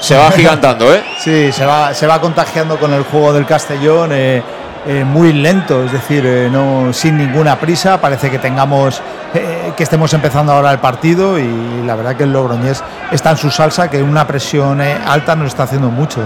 se 0.00 0.16
va 0.16 0.26
agigantando, 0.28 0.92
¿eh? 0.92 1.02
Sí, 1.18 1.50
se 1.52 1.64
va, 1.64 1.94
se 1.94 2.06
va 2.06 2.20
contagiando 2.20 2.78
con 2.78 2.92
el 2.92 3.04
juego 3.04 3.32
del 3.32 3.46
Castellón, 3.46 4.10
eh, 4.12 4.42
eh, 4.86 5.04
muy 5.04 5.32
lento, 5.32 5.84
es 5.84 5.92
decir, 5.92 6.24
eh, 6.24 6.48
no 6.50 6.92
sin 6.92 7.18
ninguna 7.18 7.58
prisa. 7.58 8.00
Parece 8.00 8.30
que 8.30 8.38
tengamos, 8.38 9.02
eh, 9.34 9.72
que 9.76 9.82
estemos 9.82 10.12
empezando 10.14 10.52
ahora 10.52 10.72
el 10.72 10.78
partido 10.78 11.38
y 11.38 11.82
la 11.84 11.94
verdad 11.96 12.16
que 12.16 12.24
el 12.24 12.32
Logroñés 12.32 12.82
está 13.10 13.30
en 13.30 13.36
su 13.36 13.50
salsa, 13.50 13.90
que 13.90 14.02
una 14.02 14.26
presión 14.26 14.80
alta 14.80 15.36
nos 15.36 15.48
está 15.48 15.64
haciendo 15.64 15.88
mucho. 15.88 16.20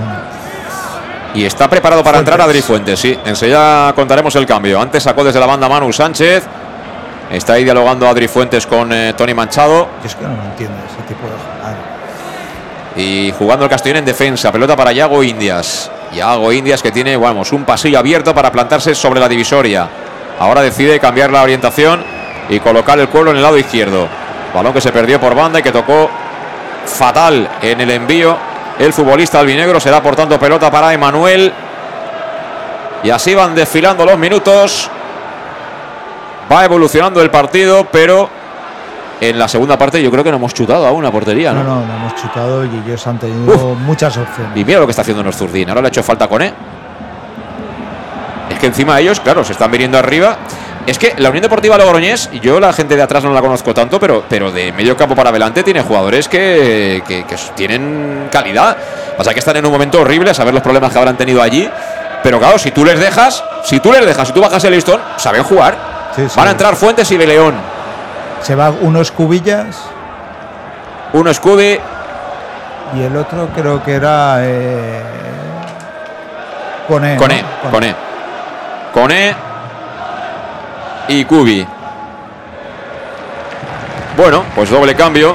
Y 1.35 1.45
está 1.45 1.69
preparado 1.69 2.05
para 2.05 2.19
Fuentes. 2.19 2.33
entrar 2.33 2.49
Adri 2.49 2.63
Fuentes, 2.63 3.01
sí. 3.01 3.19
Enseguida 3.25 3.93
contaremos 3.95 4.37
el 4.37 4.47
cambio. 4.47 4.81
Antes 4.81 5.03
sacó 5.03 5.25
desde 5.25 5.41
la 5.41 5.47
banda 5.47 5.69
Manu 5.69 5.93
Sánchez. 5.93 6.45
Está 7.31 7.55
ahí 7.55 7.65
dialogando 7.65 8.07
Adri 8.07 8.29
Fuentes 8.29 8.67
con 8.69 8.91
Tony 9.17 9.35
Manchado. 9.35 9.89
Yo 10.01 10.07
es 10.07 10.15
que 10.15 10.23
no 10.23 10.37
lo 10.37 10.43
entiendo 10.45 10.77
ese 10.89 11.03
tipo 11.09 11.27
de. 11.27 11.94
Y 12.97 13.33
jugando 13.39 13.65
el 13.65 13.71
Castellón 13.71 13.99
en 13.99 14.05
defensa. 14.05 14.53
Pelota 14.53 14.77
para 14.77 14.93
Yago 14.93 15.23
Indias. 15.23 15.91
Yago 16.13 16.53
Indias 16.53 16.83
que 16.83 16.93
tiene, 16.93 17.17
vamos, 17.17 17.53
un 17.53 17.65
pasillo 17.65 17.99
abierto 17.99 18.35
para 18.35 18.53
plantarse 18.53 18.95
sobre 18.95 19.21
la 19.21 19.29
divisoria. 19.29 19.89
Ahora 20.39 20.63
decide 20.63 21.01
cambiar 21.01 21.31
la 21.31 21.43
orientación 21.43 22.05
y 22.49 22.61
colocar 22.61 22.99
el 22.99 23.09
cuerno 23.09 23.33
en 23.33 23.39
el 23.39 23.43
lado 23.43 23.59
izquierdo. 23.59 24.07
Balón 24.55 24.73
que 24.73 24.81
se 24.81 24.93
perdió 24.93 25.21
por 25.21 25.35
banda 25.35 25.59
y 25.59 25.63
que 25.63 25.73
tocó 25.73 26.09
fatal 26.87 27.49
en 27.63 27.81
el 27.81 27.91
envío. 27.91 28.37
El 28.79 28.93
futbolista 28.93 29.41
albinegro 29.41 29.81
será 29.81 30.03
por 30.03 30.15
tanto 30.15 30.39
pelota 30.39 30.71
para 30.71 30.93
Emanuel. 30.93 31.53
Y 33.03 33.11
así 33.11 33.35
van 33.35 33.55
desfilando 33.55 34.05
los 34.05 34.19
minutos. 34.19 34.91
Va 36.51 36.65
evolucionando 36.65 37.21
el 37.21 37.31
partido, 37.31 37.87
pero 37.91 38.29
en 39.21 39.39
la 39.39 39.49
segunda 39.49 39.79
parte 39.79 40.03
yo 40.03 40.11
creo 40.11 40.23
que 40.25 40.31
no 40.31 40.37
hemos 40.37 40.53
chutado 40.55 40.87
a 40.87 40.93
una 40.93 41.11
portería, 41.11 41.53
No, 41.53 41.63
¿no? 41.63 41.75
no, 41.81 41.87
no 41.87 41.97
hemos 41.97 42.15
chutado 42.17 42.65
y 42.65 42.71
ellos 42.85 43.07
han 43.07 43.19
tenido 43.19 43.75
muchas 43.77 44.17
opciones. 44.17 44.53
Y 44.57 44.65
mira 44.65 44.81
lo 44.81 44.87
que 44.87 44.91
está 44.91 45.03
haciendo 45.03 45.23
Nosturdín. 45.23 45.69
Ahora 45.69 45.81
le 45.83 45.87
ha 45.87 45.91
hecho 45.91 46.03
falta 46.03 46.27
con 46.29 46.43
E. 46.43 46.53
Es 48.51 48.59
que 48.59 48.67
encima 48.67 49.01
ellos, 49.01 49.21
claro, 49.21 49.43
se 49.45 49.53
están 49.53 49.71
viniendo 49.71 49.99
arriba. 49.99 50.37
Es 50.87 50.99
que 50.99 51.15
la 51.17 51.31
Unión 51.31 51.43
Deportiva 51.43 51.79
Logroñés, 51.79 52.29
yo 52.43 52.61
la 52.61 52.73
gente 52.75 52.95
de 52.95 53.01
atrás 53.03 53.25
no 53.25 53.33
la 53.33 53.41
conozco 53.41 53.73
tanto, 53.73 53.99
pero, 53.99 54.25
pero 54.29 54.53
de 54.53 54.71
medio 54.73 54.97
campo 54.97 55.15
para 55.15 55.31
adelante 55.31 55.63
tiene 55.63 55.81
jugadores 55.81 56.29
que, 56.29 57.03
que- 57.09 57.25
que 57.25 57.37
tienen 57.55 58.29
calidad. 58.31 58.77
Pasa 59.17 59.33
que 59.33 59.39
están 59.39 59.57
en 59.57 59.65
un 59.65 59.73
momento 59.73 60.01
horrible, 60.03 60.31
a 60.31 60.35
saber 60.35 60.53
los 60.53 60.63
problemas 60.63 60.93
que 60.93 60.99
habrán 60.99 61.17
tenido 61.17 61.41
allí. 61.41 61.69
Pero 62.23 62.39
claro, 62.39 62.59
si 62.59 62.71
tú 62.71 62.85
les 62.85 62.99
dejas, 63.01 63.43
si 63.65 63.81
tú 63.81 63.93
les 63.93 64.05
dejas, 64.05 64.29
si 64.29 64.35
tú 64.35 64.41
bajas 64.43 64.63
el 64.65 64.73
listón, 64.75 65.01
saben 65.17 65.43
jugar. 65.43 65.77
Sí, 66.17 66.23
sí. 66.29 66.35
Van 66.37 66.49
a 66.49 66.51
entrar 66.51 66.77
Fuentes 66.77 67.11
y 67.11 67.17
Beleón. 67.17 67.55
Se 68.45 68.55
va 68.55 68.71
unos 68.71 69.11
cubillas 69.11 69.77
Uno 71.15 71.33
Scudi, 71.33 71.79
y 72.95 73.03
el 73.03 73.17
otro 73.17 73.49
creo 73.55 73.83
que 73.83 73.95
era 73.95 74.37
eh, 74.41 75.03
Cone. 76.87 77.17
Con 77.17 77.29
¿no? 77.29 77.35
E, 77.35 77.45
con 77.71 77.85
E. 77.85 77.95
Con 78.93 79.11
E 79.11 79.35
y 81.09 81.25
Kubi. 81.25 81.67
Bueno, 84.17 84.45
pues 84.55 84.71
doble 84.71 84.95
cambio 84.95 85.35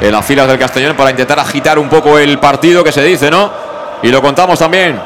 en 0.00 0.12
las 0.12 0.24
filas 0.24 0.48
del 0.48 0.58
Castellón 0.58 0.96
para 0.96 1.10
intentar 1.10 1.38
agitar 1.38 1.78
un 1.78 1.88
poco 1.88 2.18
el 2.18 2.38
partido 2.38 2.82
que 2.82 2.92
se 2.92 3.02
dice, 3.02 3.30
¿no? 3.30 3.50
Y 4.02 4.08
lo 4.08 4.22
contamos 4.22 4.58
también 4.58 4.98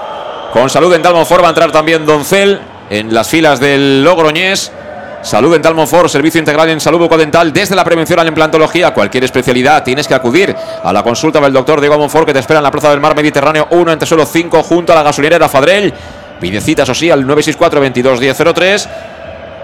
con 0.52 0.70
Salud 0.70 0.90
Dental 0.90 1.12
Monfort 1.12 1.42
va 1.42 1.48
a 1.48 1.50
entrar 1.50 1.70
también 1.70 2.06
Doncel 2.06 2.60
en 2.88 3.12
las 3.12 3.28
filas 3.28 3.60
del 3.60 4.02
Logroñés. 4.04 4.72
Salud 5.26 5.52
Dental 5.52 5.74
Monfort, 5.74 6.08
servicio 6.08 6.38
integral 6.38 6.70
en 6.70 6.80
salud 6.80 7.00
bucodental 7.00 7.52
desde 7.52 7.74
la 7.74 7.82
prevención 7.82 8.20
a 8.20 8.22
la 8.22 8.28
implantología. 8.28 8.94
Cualquier 8.94 9.24
especialidad 9.24 9.82
tienes 9.82 10.06
que 10.06 10.14
acudir 10.14 10.54
a 10.84 10.92
la 10.92 11.02
consulta 11.02 11.40
del 11.40 11.52
doctor 11.52 11.80
Diego 11.80 11.98
Monfort 11.98 12.26
que 12.26 12.32
te 12.32 12.38
espera 12.38 12.60
en 12.60 12.62
la 12.62 12.70
Plaza 12.70 12.90
del 12.90 13.00
Mar 13.00 13.16
Mediterráneo 13.16 13.66
1 13.70 13.90
entre 13.90 14.06
solo 14.06 14.24
5 14.24 14.62
junto 14.62 14.92
a 14.92 14.94
la 14.94 15.02
gasolinera 15.02 15.48
Fadrell. 15.48 15.92
Pide 16.40 16.60
citas 16.60 16.88
o 16.90 16.94
sí 16.94 17.10
al 17.10 17.26
964 17.26 17.80
22 17.80 18.20
1003 18.20 18.88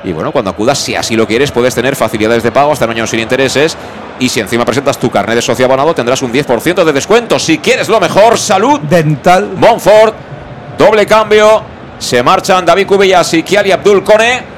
y 0.03 0.13
bueno, 0.13 0.33
cuando 0.33 0.51
acudas, 0.51 0.79
si 0.79 0.97
así 0.97 1.15
lo 1.15 1.29
quieres, 1.29 1.53
puedes 1.53 1.77
tener 1.77 1.95
facilidades 1.95 2.43
de 2.43 2.51
pago 2.51 2.73
hasta 2.73 2.87
un 2.87 2.91
año 2.91 3.07
sin 3.07 3.21
intereses. 3.21 3.77
Y 4.19 4.29
si 4.31 4.41
encima 4.41 4.65
presentas 4.65 4.99
tu 4.99 5.13
carnet 5.13 5.37
de 5.37 5.43
socio 5.43 5.67
abonado, 5.67 5.95
tendrás 5.95 6.23
un 6.23 6.33
10% 6.33 6.83
de 6.83 6.93
descuento. 6.93 7.39
Si 7.39 7.59
quieres 7.59 7.89
lo 7.89 8.01
mejor, 8.01 8.37
salud. 8.37 8.81
Dental. 8.81 9.53
Montfort, 9.57 10.17
doble 10.77 11.07
cambio. 11.07 11.63
Se 12.01 12.21
marchan 12.21 12.67
David 12.67 12.89
Cubillas 12.89 13.33
y 13.35 13.45
Kiali 13.45 13.71
Abdul 13.71 14.03
Kone. 14.03 14.52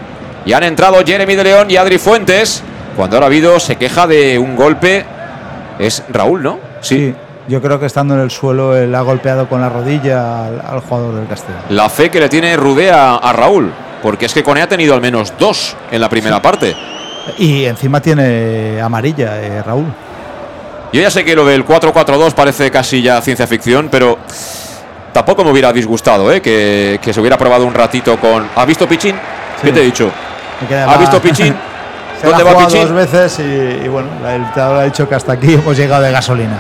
Y 0.47 0.53
han 0.53 0.63
entrado 0.63 1.03
Jeremy 1.05 1.35
de 1.37 1.45
León 1.45 1.71
y 1.71 1.77
Adri 1.77 1.99
Fuentes. 1.99 2.63
Cuando 2.97 3.17
ahora 3.17 3.27
ha 3.27 3.29
habido, 3.29 3.59
se 3.59 3.77
queja 3.77 4.07
de 4.07 4.39
un 4.39 4.57
golpe. 4.57 5.05
Es 5.79 6.03
Raúl, 6.09 6.43
¿no? 6.43 6.59
Sí, 6.81 7.15
yo 7.49 7.61
creo 7.61 7.81
que 7.81 7.87
estando 7.87 8.15
en 8.15 8.21
el 8.21 8.31
suelo 8.31 8.77
él 8.77 8.95
ha 8.95 9.01
golpeado 9.01 9.49
con 9.49 9.61
la 9.61 9.69
rodilla 9.69 10.47
al, 10.47 10.63
al 10.65 10.81
jugador 10.81 11.15
del 11.17 11.27
Castellón. 11.27 11.63
La 11.71 11.89
fe 11.89 12.11
que 12.11 12.21
le 12.21 12.29
tiene 12.29 12.57
Rudea 12.57 13.17
a 13.17 13.33
Raúl. 13.33 13.73
Porque 14.03 14.27
es 14.27 14.35
que 14.35 14.43
Cone 14.43 14.61
ha 14.61 14.69
tenido 14.69 14.95
al 14.95 15.01
menos 15.01 15.33
dos 15.39 15.75
en 15.91 16.01
la 16.01 16.09
primera 16.11 16.41
parte. 16.43 16.77
Y 17.39 17.65
encima 17.65 18.01
tiene 18.01 18.79
amarilla, 18.83 19.41
eh, 19.41 19.63
Raúl. 19.63 19.87
Yo 20.93 21.01
ya 21.01 21.11
sé 21.11 21.25
que 21.25 21.35
lo 21.35 21.47
del 21.47 21.67
4-4-2 21.67 22.33
parece 22.35 22.71
casi 22.71 23.01
ya 23.03 23.21
ciencia 23.23 23.47
ficción, 23.47 23.89
pero 23.91 24.19
tampoco 25.13 25.43
me 25.43 25.51
hubiera 25.51 25.73
disgustado 25.73 26.31
¿eh? 26.31 26.41
que, 26.43 27.01
que 27.03 27.13
se 27.15 27.21
hubiera 27.21 27.39
probado 27.39 27.65
un 27.65 27.73
ratito 27.75 28.19
con. 28.21 28.47
¿Has 28.55 28.67
visto 28.67 28.87
Pichín? 28.87 29.17
¿Qué 29.61 29.69
Sí. 29.69 29.73
te 29.73 29.81
he 29.81 29.85
dicho? 29.85 30.11
¿Ha 30.87 30.97
visto 30.97 31.21
Pichín? 31.21 31.55
Se 32.21 32.27
¿Dónde 32.27 32.45
va 32.45 32.57
Pichín? 32.59 32.83
dos 32.83 32.93
veces 32.93 33.39
y, 33.39 33.89
bueno, 33.89 34.09
el 34.27 34.43
entrenador 34.43 34.79
ha 34.79 34.85
dicho 34.85 35.09
que 35.09 35.15
hasta 35.15 35.33
aquí 35.33 35.55
hemos 35.55 35.77
llegado 35.77 36.03
de 36.03 36.13
gasolina. 36.13 36.59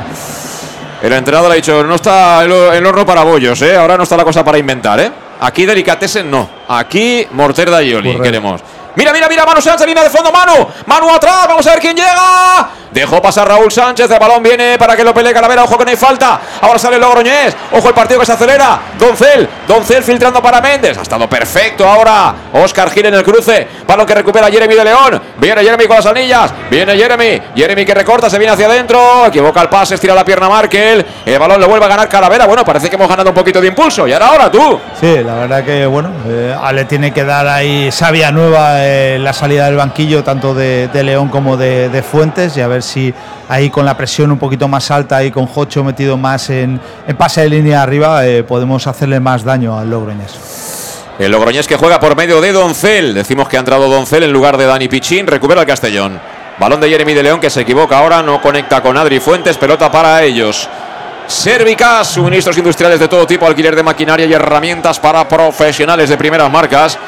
El 1.02 1.12
entrenador 1.12 1.52
ha 1.52 1.54
dicho, 1.54 1.84
no 1.84 1.96
está 1.96 2.42
el, 2.44 2.86
horno 2.86 3.04
para 3.04 3.22
bollos, 3.24 3.60
¿eh? 3.62 3.76
Ahora 3.76 3.96
no 3.96 4.04
está 4.04 4.16
la 4.16 4.24
cosa 4.24 4.44
para 4.44 4.56
inventar, 4.58 4.98
¿eh? 5.00 5.12
Aquí 5.40 5.66
Delicatessen 5.66 6.30
no. 6.30 6.48
Aquí 6.68 7.26
Morter 7.32 7.70
de 7.70 7.76
Aioli 7.76 8.18
queremos. 8.20 8.62
Mira, 8.96 9.12
mira, 9.12 9.28
mira, 9.28 9.44
Manu 9.44 9.60
Sánchez, 9.60 9.86
línea 9.86 10.04
de 10.04 10.10
fondo, 10.10 10.30
Manu. 10.30 10.66
Manu 10.86 11.10
atrás, 11.10 11.46
vamos 11.48 11.66
a 11.66 11.70
ver 11.72 11.80
quién 11.80 11.96
llega. 11.96 12.68
Dejó 12.94 13.20
pasar 13.20 13.48
Raúl 13.48 13.72
Sánchez, 13.72 14.08
el 14.08 14.20
balón 14.20 14.40
viene 14.40 14.78
para 14.78 14.94
que 14.94 15.02
lo 15.02 15.12
pelee 15.12 15.34
Calavera, 15.34 15.64
ojo 15.64 15.76
que 15.76 15.84
no 15.84 15.90
hay 15.90 15.96
falta. 15.96 16.40
Ahora 16.60 16.78
sale 16.78 16.96
Logroñés, 16.96 17.56
ojo 17.72 17.88
el 17.88 17.94
partido 17.94 18.20
que 18.20 18.26
se 18.26 18.34
acelera. 18.34 18.80
Doncel, 18.96 19.48
Doncel 19.66 20.04
filtrando 20.04 20.40
para 20.40 20.60
Méndez. 20.60 20.96
Ha 20.96 21.02
estado 21.02 21.28
perfecto 21.28 21.88
ahora. 21.88 22.32
Oscar 22.52 22.88
Gil 22.90 23.06
en 23.06 23.14
el 23.14 23.24
cruce, 23.24 23.66
balón 23.84 24.06
que 24.06 24.14
recupera 24.14 24.48
Jeremy 24.48 24.76
de 24.76 24.84
León. 24.84 25.20
Viene 25.38 25.64
Jeremy 25.64 25.88
con 25.88 25.96
las 25.96 26.06
anillas, 26.06 26.54
viene 26.70 26.96
Jeremy. 26.96 27.42
Jeremy 27.56 27.84
que 27.84 27.94
recorta, 27.94 28.30
se 28.30 28.38
viene 28.38 28.52
hacia 28.52 28.66
adentro. 28.66 29.26
Equivoca 29.26 29.60
el 29.62 29.68
pase, 29.68 29.96
estira 29.96 30.14
la 30.14 30.24
pierna 30.24 30.48
Markel. 30.48 31.04
El 31.26 31.38
balón 31.40 31.60
le 31.60 31.66
vuelve 31.66 31.86
a 31.86 31.88
ganar 31.88 32.08
Calavera. 32.08 32.46
Bueno, 32.46 32.64
parece 32.64 32.88
que 32.88 32.94
hemos 32.94 33.08
ganado 33.08 33.30
un 33.30 33.34
poquito 33.34 33.60
de 33.60 33.66
impulso. 33.66 34.06
Y 34.06 34.12
ahora, 34.12 34.28
ahora 34.28 34.50
tú. 34.52 34.78
Sí, 35.00 35.18
la 35.18 35.34
verdad 35.34 35.64
que, 35.64 35.84
bueno, 35.86 36.10
eh, 36.28 36.54
le 36.72 36.84
tiene 36.84 37.12
que 37.12 37.24
dar 37.24 37.48
ahí 37.48 37.90
sabia 37.90 38.30
nueva 38.30 38.84
eh, 38.84 39.18
la 39.18 39.32
salida 39.32 39.66
del 39.66 39.74
banquillo, 39.74 40.22
tanto 40.22 40.54
de, 40.54 40.88
León 41.02 41.28
como 41.28 41.56
de, 41.56 41.88
de 41.88 42.02
Fuentes, 42.02 42.56
y 42.56 42.60
a 42.60 42.68
ver 42.68 42.83
si 42.84 43.12
ahí 43.48 43.70
con 43.70 43.84
la 43.84 43.96
presión 43.96 44.30
un 44.30 44.38
poquito 44.38 44.68
más 44.68 44.90
alta 44.90 45.22
y 45.24 45.30
con 45.30 45.46
Jocho 45.46 45.82
metido 45.82 46.16
más 46.16 46.50
en, 46.50 46.80
pase 47.18 47.42
de 47.42 47.48
línea 47.48 47.82
arriba, 47.82 48.26
eh, 48.26 48.44
podemos 48.44 48.86
hacerle 48.86 49.20
más 49.20 49.44
daño 49.44 49.78
al 49.78 49.90
Logroñés. 49.90 51.02
El 51.18 51.30
Logroñés 51.30 51.66
que 51.66 51.76
juega 51.76 52.00
por 52.00 52.16
medio 52.16 52.40
de 52.40 52.52
Doncel. 52.52 53.14
Decimos 53.14 53.48
que 53.48 53.56
ha 53.56 53.60
entrado 53.60 53.88
Doncel 53.88 54.24
en 54.24 54.32
lugar 54.32 54.56
de 54.56 54.66
Dani 54.66 54.88
Pichín. 54.88 55.26
Recupera 55.26 55.60
el 55.60 55.66
Castellón. 55.66 56.20
Balón 56.58 56.80
de 56.80 56.88
Jeremy 56.88 57.14
de 57.14 57.22
León 57.22 57.40
que 57.40 57.50
se 57.50 57.60
equivoca 57.60 57.98
ahora. 57.98 58.22
No 58.22 58.40
conecta 58.40 58.82
con 58.82 58.96
Adri 58.96 59.20
Fuentes. 59.20 59.56
Pelota 59.56 59.90
para 59.92 60.22
ellos. 60.24 60.68
Servicas, 61.26 62.08
suministros 62.08 62.58
industriales 62.58 63.00
de 63.00 63.08
todo 63.08 63.26
tipo, 63.26 63.46
alquiler 63.46 63.74
de 63.74 63.82
maquinaria 63.82 64.26
y 64.26 64.32
herramientas 64.34 65.00
para 65.00 65.26
profesionales 65.26 66.10
de 66.10 66.18
primeras 66.18 66.50
marcas 66.50 66.98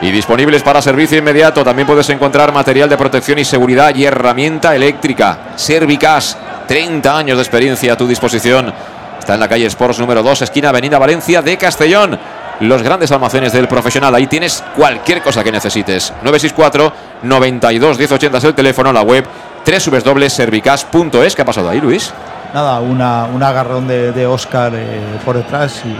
y 0.00 0.10
disponibles 0.10 0.62
para 0.62 0.82
servicio 0.82 1.18
inmediato. 1.18 1.64
También 1.64 1.86
puedes 1.86 2.08
encontrar 2.10 2.52
material 2.52 2.88
de 2.88 2.96
protección 2.96 3.38
y 3.38 3.44
seguridad 3.44 3.94
y 3.94 4.04
herramienta 4.04 4.74
eléctrica. 4.74 5.38
Servicas, 5.56 6.36
30 6.66 7.16
años 7.16 7.36
de 7.36 7.42
experiencia 7.42 7.92
a 7.92 7.96
tu 7.96 8.06
disposición. 8.06 8.72
Está 9.18 9.34
en 9.34 9.40
la 9.40 9.48
calle 9.48 9.66
Sports 9.66 9.98
número 10.00 10.22
2, 10.22 10.42
esquina 10.42 10.68
Avenida 10.68 10.98
Valencia 10.98 11.40
de 11.40 11.56
Castellón. 11.56 12.18
Los 12.60 12.82
grandes 12.82 13.10
almacenes 13.10 13.52
del 13.52 13.66
profesional. 13.66 14.14
Ahí 14.14 14.26
tienes 14.26 14.62
cualquier 14.76 15.22
cosa 15.22 15.42
que 15.42 15.50
necesites. 15.50 16.12
964 16.22 16.92
92 17.22 17.98
1080 17.98 18.38
es 18.38 18.44
el 18.44 18.54
teléfono, 18.54 18.92
la 18.92 19.02
web 19.02 19.26
www.servicas.es. 19.64 21.34
¿Qué 21.34 21.42
ha 21.42 21.44
pasado 21.44 21.70
ahí, 21.70 21.80
Luis? 21.80 22.12
Nada, 22.52 22.80
una, 22.80 23.24
un 23.24 23.42
agarrón 23.42 23.88
de, 23.88 24.26
Oscar 24.26 24.72
eh, 24.76 25.00
por 25.24 25.36
detrás 25.36 25.82
y 25.84 25.96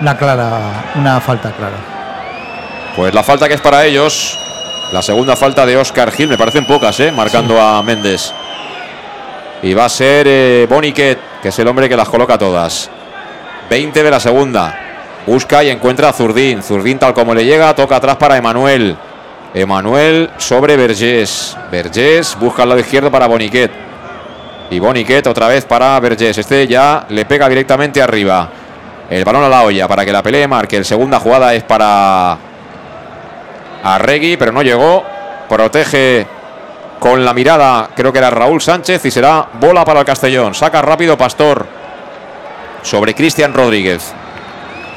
una 0.00 0.16
clara, 0.16 0.58
una 0.96 1.20
falta 1.20 1.52
clara. 1.52 1.91
Pues 2.96 3.14
la 3.14 3.22
falta 3.22 3.48
que 3.48 3.54
es 3.54 3.60
para 3.60 3.86
ellos, 3.86 4.38
la 4.92 5.00
segunda 5.00 5.34
falta 5.34 5.64
de 5.64 5.78
Oscar 5.78 6.12
Gil, 6.12 6.28
me 6.28 6.36
parecen 6.36 6.66
pocas, 6.66 7.00
¿eh? 7.00 7.10
marcando 7.10 7.58
a 7.58 7.82
Méndez. 7.82 8.32
Y 9.62 9.72
va 9.72 9.86
a 9.86 9.88
ser 9.88 10.26
eh, 10.28 10.66
Boniquet, 10.68 11.18
que 11.40 11.48
es 11.48 11.58
el 11.58 11.68
hombre 11.68 11.88
que 11.88 11.96
las 11.96 12.08
coloca 12.08 12.36
todas. 12.36 12.90
20 13.70 14.02
de 14.02 14.10
la 14.10 14.20
segunda. 14.20 14.78
Busca 15.26 15.64
y 15.64 15.70
encuentra 15.70 16.10
a 16.10 16.12
Zurdín. 16.12 16.62
Zurdín, 16.62 16.98
tal 16.98 17.14
como 17.14 17.34
le 17.34 17.46
llega, 17.46 17.74
toca 17.74 17.96
atrás 17.96 18.16
para 18.16 18.36
Emanuel. 18.36 18.96
Emanuel 19.54 20.30
sobre 20.36 20.76
Vergés. 20.76 21.56
Vergés 21.70 22.36
busca 22.38 22.64
al 22.64 22.70
lado 22.70 22.80
izquierdo 22.80 23.10
para 23.10 23.26
Boniquet. 23.26 23.70
Y 24.70 24.78
Boniquet 24.78 25.26
otra 25.26 25.48
vez 25.48 25.64
para 25.64 25.98
Vergés. 26.00 26.36
Este 26.36 26.66
ya 26.66 27.06
le 27.08 27.24
pega 27.24 27.48
directamente 27.48 28.02
arriba. 28.02 28.50
El 29.08 29.24
balón 29.24 29.44
a 29.44 29.48
la 29.48 29.62
olla 29.62 29.88
para 29.88 30.04
que 30.04 30.12
la 30.12 30.22
pelee 30.22 30.46
marque. 30.46 30.76
El 30.76 30.84
segunda 30.84 31.20
jugada 31.20 31.54
es 31.54 31.62
para 31.62 32.36
a 33.82 33.98
Regui, 33.98 34.36
pero 34.36 34.52
no 34.52 34.62
llegó. 34.62 35.04
Protege 35.48 36.26
con 36.98 37.24
la 37.24 37.34
mirada, 37.34 37.90
creo 37.94 38.12
que 38.12 38.18
era 38.18 38.30
Raúl 38.30 38.60
Sánchez 38.60 39.04
y 39.04 39.10
será 39.10 39.46
bola 39.54 39.84
para 39.84 40.00
el 40.00 40.06
Castellón. 40.06 40.54
Saca 40.54 40.80
rápido 40.80 41.18
Pastor 41.18 41.66
sobre 42.82 43.14
Cristian 43.14 43.52
Rodríguez. 43.52 44.12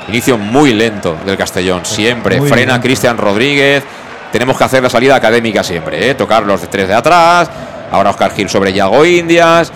Inicio 0.07 0.37
muy 0.37 0.73
lento 0.73 1.17
del 1.25 1.35
Castellón, 1.35 1.83
siempre. 1.83 2.39
Frena 2.41 2.79
Cristian 2.79 3.17
Rodríguez. 3.17 3.83
Tenemos 4.31 4.57
que 4.57 4.63
hacer 4.63 4.83
la 4.83 4.89
salida 4.89 5.15
académica 5.15 5.63
siempre, 5.63 6.09
¿eh? 6.09 6.15
tocar 6.15 6.43
los 6.43 6.61
de 6.61 6.67
tres 6.67 6.87
de 6.87 6.93
atrás. 6.93 7.49
Ahora 7.91 8.11
Oscar 8.11 8.33
Gil 8.33 8.49
sobre 8.49 8.71
Yago 8.71 9.03
Indias. 9.03 9.71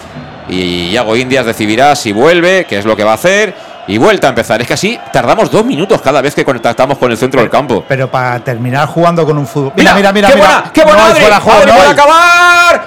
Y 0.49 0.91
Yago 0.91 1.15
Indias 1.15 1.45
decidirá 1.45 1.95
si 1.95 2.11
vuelve, 2.11 2.65
qué 2.65 2.77
es 2.79 2.85
lo 2.85 2.95
que 2.95 3.03
va 3.03 3.11
a 3.11 3.15
hacer 3.15 3.68
y 3.89 3.97
vuelta 3.97 4.27
a 4.27 4.29
empezar. 4.29 4.61
Es 4.61 4.67
que 4.67 4.75
así 4.75 4.99
tardamos 5.11 5.49
dos 5.49 5.65
minutos 5.65 5.99
cada 5.99 6.21
vez 6.21 6.35
que 6.35 6.45
contactamos 6.45 6.97
con 6.99 7.11
el 7.11 7.17
centro 7.17 7.41
del 7.41 7.49
campo. 7.49 7.83
Pero 7.87 8.09
para 8.09 8.39
terminar 8.39 8.87
jugando 8.87 9.25
con 9.25 9.37
un 9.37 9.47
fútbol. 9.47 9.73
Mira, 9.75 9.95
mira, 9.95 10.11
mira. 10.11 10.29
¡Qué 10.29 10.35
buena! 10.35 10.71
¡Qué 10.71 10.83
buena! 10.83 11.09
No 11.65 11.89
acabar! 11.89 12.81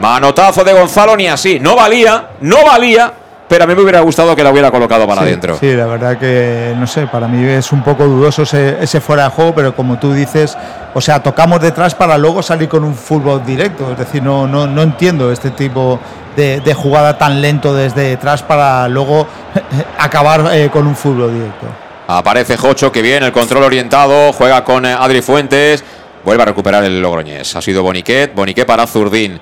Manotazo 0.00 0.64
de 0.64 0.72
Gonzalo, 0.72 1.16
ni 1.16 1.28
así. 1.28 1.60
No 1.60 1.76
valía, 1.76 2.30
no 2.40 2.64
valía. 2.64 3.12
Pero 3.48 3.64
a 3.64 3.66
mí 3.66 3.74
me 3.74 3.82
hubiera 3.82 4.00
gustado 4.00 4.36
que 4.36 4.42
la 4.42 4.50
hubiera 4.50 4.70
colocado 4.70 5.06
para 5.06 5.22
adentro. 5.22 5.56
Sí, 5.58 5.72
la 5.74 5.86
verdad 5.86 6.18
que, 6.18 6.74
no 6.76 6.86
sé, 6.86 7.06
para 7.06 7.28
mí 7.28 7.48
es 7.48 7.72
un 7.72 7.82
poco 7.82 8.04
dudoso 8.04 8.42
ese, 8.42 8.76
ese, 8.82 9.00
fuera 9.00 9.24
de 9.24 9.30
juego, 9.30 9.54
pero 9.54 9.74
como 9.74 9.98
tú 9.98 10.12
dices, 10.12 10.58
o 10.92 11.00
sea, 11.00 11.22
tocamos 11.22 11.60
detrás 11.60 11.94
para 11.94 12.18
luego 12.18 12.42
salir 12.42 12.68
con 12.68 12.84
un 12.84 12.94
fútbol 12.94 13.42
directo. 13.46 13.92
Es 13.92 13.98
decir, 13.98 14.22
no, 14.22 14.46
no, 14.46 14.66
no 14.66 14.82
entiendo 14.82 15.32
este 15.32 15.50
tipo 15.52 15.98
de, 16.38 16.74
jugada 16.74 17.18
tan 17.18 17.42
lento 17.42 17.74
desde 17.74 18.02
detrás 18.02 18.42
para 18.42 18.88
luego 18.88 19.26
acabar 19.98 20.48
eh, 20.52 20.70
con 20.70 20.86
un 20.86 20.94
fútbol 20.94 21.34
directo. 21.34 21.66
Aparece 22.06 22.56
Jocho, 22.56 22.90
que 22.90 23.02
viene, 23.02 23.26
el 23.26 23.32
control 23.32 23.64
orientado, 23.64 24.32
juega 24.32 24.64
con 24.64 24.86
eh, 24.86 24.92
Adri 24.92 25.20
Fuentes, 25.20 25.84
vuelve 26.24 26.42
a 26.42 26.46
recuperar 26.46 26.84
el 26.84 27.02
Logroñés. 27.02 27.54
Ha 27.56 27.60
sido 27.60 27.82
Boniquet, 27.82 28.34
Boniquet 28.34 28.66
para 28.66 28.86
Zurdín. 28.86 29.38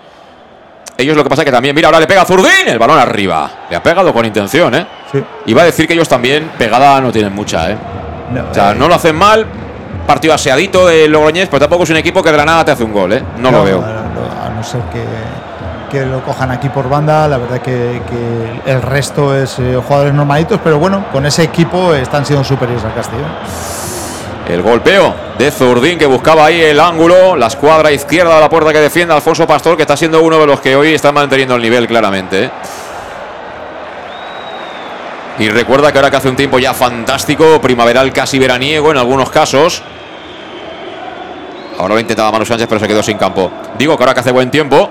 Ellos 0.98 1.14
lo 1.14 1.22
que 1.22 1.28
pasa 1.28 1.42
es 1.42 1.46
que 1.46 1.52
también, 1.52 1.74
mira, 1.74 1.88
ahora 1.88 2.00
le 2.00 2.06
pega 2.06 2.22
a 2.22 2.24
Zurdín, 2.24 2.66
el 2.66 2.78
balón 2.78 2.98
arriba. 2.98 3.50
Le 3.68 3.76
ha 3.76 3.82
pegado 3.82 4.12
con 4.12 4.24
intención, 4.24 4.74
¿eh? 4.74 4.86
Sí. 5.12 5.22
Iba 5.46 5.62
a 5.62 5.64
decir 5.66 5.86
que 5.86 5.92
ellos 5.92 6.08
también 6.08 6.50
pegada 6.58 7.00
no 7.00 7.12
tienen 7.12 7.34
mucha, 7.34 7.70
¿eh? 7.70 7.76
No, 8.32 8.50
o 8.50 8.54
sea, 8.54 8.74
no 8.74 8.88
lo 8.88 8.94
hacen 8.94 9.14
mal. 9.14 9.46
Partido 10.06 10.32
aseadito 10.32 10.86
de 10.86 11.06
Logroñés, 11.08 11.48
pero 11.48 11.60
tampoco 11.60 11.84
es 11.84 11.90
un 11.90 11.96
equipo 11.98 12.22
que 12.22 12.30
de 12.30 12.36
la 12.38 12.44
nada 12.44 12.64
te 12.64 12.70
hace 12.70 12.84
un 12.84 12.92
gol, 12.92 13.12
¿eh? 13.12 13.22
No, 13.38 13.50
lo 13.50 13.62
veo. 13.62 13.84
a 13.84 14.48
no 14.48 14.64
ser 14.64 14.80
que 14.92 15.04
lo 16.04 16.22
cojan 16.22 16.50
aquí 16.50 16.68
por 16.68 16.88
banda. 16.88 17.26
La 17.28 17.38
verdad 17.38 17.60
que, 17.60 18.02
el 18.66 18.82
resto 18.82 19.34
es 19.34 19.58
eh, 19.58 19.80
jugadores 19.82 20.12
normalitos, 20.12 20.60
pero 20.62 20.78
bueno, 20.78 21.06
con 21.12 21.24
ese 21.24 21.44
equipo 21.44 21.94
están 21.94 22.26
siendo 22.26 22.44
superiores 22.44 22.84
al 22.84 22.94
Castillo. 22.94 23.24
El 24.48 24.62
golpeo 24.62 25.14
de 25.38 25.50
Zurdín 25.50 25.98
que 25.98 26.06
buscaba 26.06 26.46
ahí 26.46 26.60
el 26.60 26.78
ángulo, 26.78 27.36
la 27.36 27.48
escuadra 27.48 27.90
izquierda 27.90 28.34
de 28.34 28.40
la 28.40 28.48
puerta 28.48 28.72
que 28.72 28.80
defiende 28.80 29.12
Alfonso 29.14 29.46
Pastor, 29.46 29.76
que 29.76 29.82
está 29.82 29.96
siendo 29.96 30.22
uno 30.22 30.38
de 30.38 30.46
los 30.46 30.60
que 30.60 30.76
hoy 30.76 30.94
están 30.94 31.14
manteniendo 31.14 31.56
el 31.56 31.62
nivel 31.62 31.86
claramente. 31.88 32.44
¿eh? 32.44 32.50
Y 35.38 35.48
recuerda 35.48 35.92
que 35.92 35.98
ahora 35.98 36.10
que 36.10 36.16
hace 36.16 36.28
un 36.28 36.36
tiempo 36.36 36.58
ya 36.58 36.72
fantástico, 36.72 37.60
primaveral 37.60 38.12
casi 38.12 38.38
veraniego 38.38 38.90
en 38.90 38.98
algunos 38.98 39.30
casos. 39.30 39.82
Ahora 41.78 41.94
lo 41.94 42.00
intentaba 42.00 42.32
Manu 42.32 42.46
Sánchez, 42.46 42.66
pero 42.68 42.80
se 42.80 42.88
quedó 42.88 43.02
sin 43.02 43.18
campo. 43.18 43.50
Digo 43.76 43.96
que 43.96 44.02
ahora 44.02 44.14
que 44.14 44.20
hace 44.20 44.32
buen 44.32 44.50
tiempo, 44.50 44.90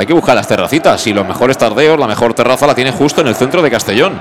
hay 0.00 0.06
que 0.06 0.12
buscar 0.12 0.34
las 0.34 0.48
terracitas. 0.48 1.06
Y 1.06 1.12
los 1.12 1.26
mejores 1.26 1.58
tardeos, 1.58 1.98
la 1.98 2.06
mejor 2.06 2.34
terraza 2.34 2.66
la 2.66 2.74
tiene 2.74 2.90
justo 2.90 3.20
en 3.20 3.28
el 3.28 3.34
centro 3.34 3.62
de 3.62 3.70
Castellón. 3.70 4.20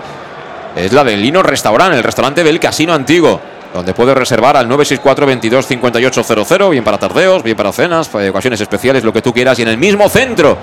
Es 0.75 0.93
la 0.93 1.03
del 1.03 1.21
Lino 1.21 1.41
Restaurant, 1.41 1.93
el 1.93 2.03
restaurante 2.03 2.43
del 2.43 2.59
Casino 2.59 2.93
Antiguo, 2.93 3.39
donde 3.73 3.93
puedes 3.93 4.15
reservar 4.15 4.57
al 4.57 4.67
964 4.67 5.25
22 5.25 5.65
5800, 5.65 6.69
bien 6.69 6.83
para 6.83 6.97
tardeos, 6.97 7.43
bien 7.43 7.57
para 7.57 7.71
cenas, 7.71 8.09
para 8.09 8.29
ocasiones 8.29 8.61
especiales, 8.61 9.03
lo 9.03 9.13
que 9.13 9.21
tú 9.21 9.33
quieras, 9.33 9.57
y 9.59 9.63
en 9.63 9.69
el 9.69 9.77
mismo 9.77 10.07
centro. 10.09 10.57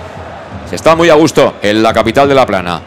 Se 0.68 0.76
está 0.76 0.94
muy 0.94 1.08
a 1.08 1.14
gusto 1.14 1.54
en 1.62 1.82
la 1.82 1.92
capital 1.92 2.28
de 2.28 2.34
La 2.34 2.46
Plana. 2.46 2.80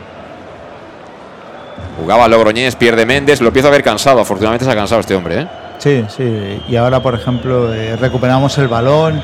Jugaba 2.00 2.28
Logroñés, 2.28 2.76
pierde 2.76 3.06
Méndez, 3.06 3.42
lo 3.42 3.48
empieza 3.48 3.68
a 3.68 3.72
ver 3.72 3.84
cansado. 3.84 4.22
Afortunadamente 4.22 4.66
se 4.66 4.72
ha 4.72 4.76
cansado 4.76 5.02
este 5.02 5.16
hombre. 5.16 5.42
¿eh? 5.42 5.48
Sí, 5.80 6.06
sí. 6.16 6.62
Y 6.68 6.76
ahora, 6.76 7.02
por 7.02 7.16
ejemplo, 7.16 7.74
eh, 7.74 7.96
recuperamos 7.96 8.58
el 8.58 8.68
balón 8.68 9.22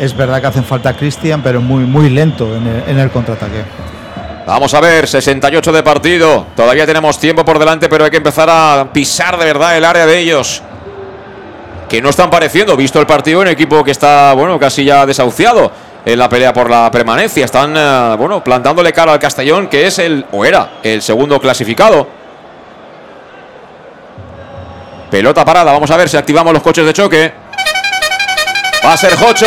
es 0.00 0.16
verdad 0.16 0.40
que 0.40 0.46
hacen 0.48 0.64
falta 0.64 0.94
Cristian, 0.94 1.42
pero 1.42 1.60
muy, 1.60 1.84
muy 1.84 2.10
lento 2.10 2.54
en 2.54 2.98
el, 2.98 3.10
contraataque. 3.10 3.62
Vamos 4.46 4.74
a 4.74 4.80
ver, 4.80 5.06
68 5.06 5.72
de 5.72 5.82
partido. 5.82 6.46
Todavía 6.56 6.86
tenemos 6.86 7.18
tiempo 7.18 7.44
por 7.44 7.58
delante, 7.58 7.88
pero 7.88 8.04
hay 8.04 8.10
que 8.10 8.16
empezar 8.16 8.48
a 8.50 8.88
pisar 8.92 9.38
de 9.38 9.44
verdad 9.44 9.76
el 9.76 9.84
área 9.84 10.06
de 10.06 10.18
ellos. 10.18 10.62
Que 11.88 12.00
no 12.02 12.10
están 12.10 12.30
pareciendo, 12.30 12.76
visto 12.76 13.00
el 13.00 13.06
partido, 13.06 13.40
un 13.40 13.48
equipo 13.48 13.84
que 13.84 13.90
está, 13.90 14.32
bueno, 14.32 14.58
casi 14.58 14.84
ya 14.84 15.06
desahuciado 15.06 15.70
en 16.04 16.18
la 16.18 16.28
pelea 16.28 16.52
por 16.52 16.70
la 16.70 16.90
permanencia. 16.90 17.44
Están, 17.44 17.74
eh, 17.76 18.16
bueno, 18.16 18.42
plantándole 18.42 18.92
cara 18.92 19.12
al 19.12 19.18
Castellón, 19.18 19.68
que 19.68 19.86
es 19.86 19.98
el, 19.98 20.24
o 20.32 20.44
era, 20.44 20.78
el 20.82 21.02
segundo 21.02 21.40
clasificado. 21.40 22.06
Pelota 25.10 25.44
parada, 25.44 25.72
vamos 25.72 25.90
a 25.90 25.96
ver 25.96 26.08
si 26.08 26.16
activamos 26.16 26.52
los 26.52 26.62
coches 26.62 26.86
de 26.86 26.92
choque. 26.92 27.39
Va 28.84 28.92
a 28.94 28.96
ser 28.96 29.14
Jocho. 29.16 29.46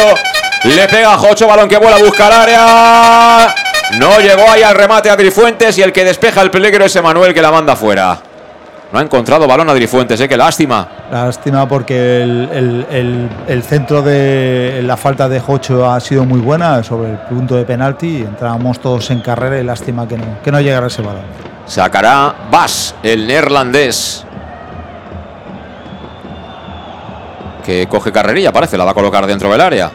Le 0.65 0.87
pega 0.87 1.13
a 1.13 1.17
Jocho, 1.17 1.47
balón 1.47 1.67
que 1.67 1.77
vuela 1.77 1.97
a 1.97 1.99
buscar 1.99 2.31
área. 2.31 3.53
No 3.97 4.19
llegó 4.19 4.49
ahí 4.49 4.63
al 4.63 4.75
remate 4.75 5.09
a 5.09 5.15
Drifuentes 5.15 5.77
y 5.77 5.81
el 5.81 5.91
que 5.91 6.03
despeja 6.05 6.41
el 6.41 6.49
peligro 6.51 6.85
es 6.85 6.95
Emanuel 6.95 7.33
que 7.33 7.41
la 7.41 7.51
manda 7.51 7.75
fuera. 7.75 8.17
No 8.91 8.99
ha 8.99 9.01
encontrado 9.01 9.47
balón 9.47 9.69
a 9.69 9.73
Drifuentes, 9.73 10.21
¿eh? 10.21 10.29
Qué 10.29 10.37
lástima. 10.37 10.87
Lástima 11.11 11.67
porque 11.67 12.21
el, 12.21 12.49
el- 12.53 12.87
el- 12.91 13.29
el 13.47 13.63
centro 13.63 14.01
de 14.03 14.81
la 14.83 14.95
falta 14.97 15.27
de 15.27 15.39
Jocho 15.39 15.89
ha 15.91 15.99
sido 15.99 16.25
muy 16.25 16.39
buena 16.39 16.83
sobre 16.83 17.11
el 17.11 17.17
punto 17.17 17.55
de 17.55 17.65
penalti. 17.65 18.17
Entrábamos 18.17 18.79
todos 18.79 19.09
en 19.09 19.21
carrera 19.21 19.59
y 19.59 19.63
lástima 19.63 20.07
que 20.07 20.17
no, 20.17 20.25
que 20.43 20.51
no 20.51 20.61
llegara 20.61 20.87
ese 20.87 21.01
balón. 21.01 21.23
Sacará 21.65 22.35
Bas, 22.51 22.93
el 23.03 23.25
neerlandés. 23.27 24.25
Que 27.65 27.87
coge 27.87 28.11
carrerilla, 28.11 28.51
parece, 28.51 28.77
la 28.77 28.83
va 28.85 28.91
a 28.91 28.93
colocar 28.93 29.25
dentro 29.25 29.49
del 29.51 29.61
área. 29.61 29.89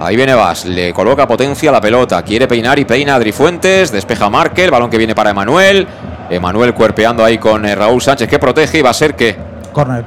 Ahí 0.00 0.16
viene 0.16 0.34
Bas, 0.34 0.64
le 0.64 0.92
coloca 0.92 1.26
potencia 1.26 1.70
a 1.70 1.72
la 1.72 1.80
pelota, 1.80 2.22
quiere 2.22 2.48
peinar 2.48 2.78
y 2.78 2.84
peina 2.84 3.14
a 3.14 3.18
Drifuentes, 3.18 3.92
despeja 3.92 4.28
Markel, 4.28 4.70
balón 4.70 4.90
que 4.90 4.98
viene 4.98 5.14
para 5.14 5.30
Emanuel. 5.30 5.86
Emanuel 6.30 6.74
cuerpeando 6.74 7.24
ahí 7.24 7.38
con 7.38 7.64
eh, 7.66 7.74
Raúl 7.74 8.00
Sánchez 8.02 8.28
que 8.28 8.38
protege 8.38 8.78
y 8.78 8.82
va 8.82 8.90
a 8.90 8.94
ser 8.94 9.14
que 9.14 9.36
Corner. 9.72 10.04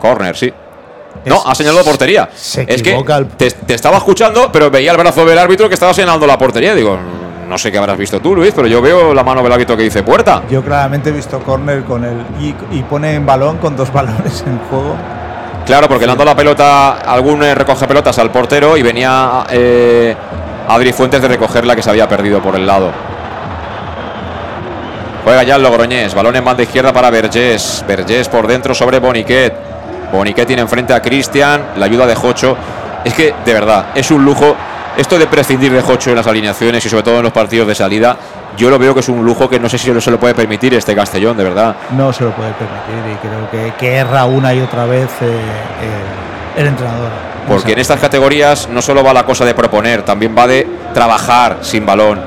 corner, 0.00 0.36
sí. 0.36 0.52
No, 1.26 1.42
ha 1.46 1.54
señalado 1.54 1.84
portería. 1.84 2.28
se 2.34 2.62
es 2.68 2.82
que 2.82 2.94
el- 2.94 3.26
te, 3.36 3.50
te 3.50 3.74
estaba 3.74 3.96
escuchando, 3.96 4.50
pero 4.52 4.70
veía 4.70 4.90
el 4.92 4.98
brazo 4.98 5.24
del 5.24 5.38
árbitro 5.38 5.68
que 5.68 5.74
estaba 5.74 5.94
señalando 5.94 6.26
la 6.26 6.36
portería. 6.38 6.74
Digo, 6.74 6.98
no 7.48 7.58
sé 7.58 7.70
qué 7.70 7.78
habrás 7.78 7.96
visto 7.96 8.20
tú, 8.20 8.34
Luis, 8.34 8.52
pero 8.54 8.66
yo 8.66 8.80
veo 8.80 9.14
la 9.14 9.22
mano 9.22 9.42
del 9.42 9.52
árbitro 9.52 9.76
que 9.76 9.84
dice 9.84 10.02
puerta. 10.02 10.42
Yo 10.50 10.62
claramente 10.62 11.10
he 11.10 11.12
visto 11.12 11.38
corner 11.40 11.84
con 11.84 12.04
el 12.04 12.18
y, 12.40 12.54
y 12.70 12.82
pone 12.82 13.14
en 13.14 13.26
balón 13.26 13.58
con 13.58 13.76
dos 13.76 13.92
balones 13.92 14.44
en 14.46 14.58
juego. 14.70 14.96
Claro, 15.66 15.88
porque 15.88 16.04
le 16.04 16.12
han 16.12 16.18
dado 16.18 16.30
la 16.30 16.36
pelota, 16.36 16.98
algún 17.00 17.42
eh, 17.42 17.54
recoge 17.54 17.86
pelotas 17.86 18.18
al 18.18 18.30
portero 18.30 18.76
y 18.76 18.82
venía 18.82 19.44
eh, 19.50 20.14
Adri 20.68 20.92
Fuentes 20.92 21.22
de 21.22 21.28
recoger 21.28 21.64
la 21.64 21.74
que 21.74 21.82
se 21.82 21.88
había 21.88 22.06
perdido 22.06 22.42
por 22.42 22.54
el 22.54 22.66
lado. 22.66 22.90
Juega 25.24 25.42
ya 25.42 25.56
el 25.56 25.62
Logroñés, 25.62 26.14
balón 26.14 26.36
en 26.36 26.44
banda 26.44 26.62
izquierda 26.62 26.92
para 26.92 27.08
Vergés. 27.08 27.82
Vergés 27.88 28.28
por 28.28 28.46
dentro 28.46 28.74
sobre 28.74 28.98
Boniquet. 28.98 29.54
Boniquet 30.12 30.46
tiene 30.46 30.60
enfrente 30.60 30.92
a 30.92 31.00
Cristian, 31.00 31.62
la 31.76 31.86
ayuda 31.86 32.06
de 32.06 32.14
Jocho. 32.14 32.58
Es 33.02 33.14
que, 33.14 33.34
de 33.44 33.54
verdad, 33.54 33.86
es 33.94 34.10
un 34.10 34.22
lujo. 34.22 34.54
Esto 34.96 35.18
de 35.18 35.26
prescindir 35.26 35.72
de 35.72 35.82
Jocho 35.82 36.10
en 36.10 36.16
las 36.16 36.26
alineaciones 36.26 36.86
y 36.86 36.88
sobre 36.88 37.02
todo 37.02 37.16
en 37.16 37.24
los 37.24 37.32
partidos 37.32 37.66
de 37.66 37.74
salida, 37.74 38.16
yo 38.56 38.70
lo 38.70 38.78
veo 38.78 38.94
que 38.94 39.00
es 39.00 39.08
un 39.08 39.24
lujo 39.24 39.48
que 39.48 39.58
no 39.58 39.68
sé 39.68 39.76
si 39.76 40.00
se 40.00 40.10
lo 40.10 40.20
puede 40.20 40.34
permitir 40.34 40.72
este 40.74 40.94
Castellón, 40.94 41.36
de 41.36 41.42
verdad. 41.42 41.74
No 41.96 42.12
se 42.12 42.22
lo 42.22 42.30
puede 42.30 42.52
permitir 42.52 43.12
y 43.12 43.16
creo 43.16 43.50
que, 43.50 43.72
que 43.76 43.96
erra 43.96 44.24
una 44.24 44.54
y 44.54 44.60
otra 44.60 44.86
vez 44.86 45.10
eh, 45.20 45.24
eh, 45.26 46.60
el 46.60 46.66
entrenador. 46.68 47.10
Porque 47.48 47.72
en 47.72 47.80
estas 47.80 47.98
categorías 47.98 48.68
no 48.68 48.80
solo 48.80 49.02
va 49.02 49.12
la 49.12 49.24
cosa 49.24 49.44
de 49.44 49.54
proponer, 49.54 50.02
también 50.02 50.34
va 50.38 50.46
de 50.46 50.66
trabajar 50.94 51.58
sin 51.62 51.84
balón. 51.84 52.20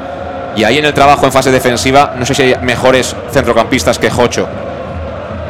Y 0.57 0.65
ahí 0.65 0.77
en 0.77 0.85
el 0.85 0.93
trabajo 0.93 1.25
en 1.25 1.31
fase 1.31 1.51
defensiva, 1.51 2.15
no 2.17 2.25
sé 2.25 2.35
si 2.35 2.41
hay 2.41 2.55
mejores 2.61 3.15
centrocampistas 3.31 3.97
que 3.97 4.09
Jocho 4.09 4.47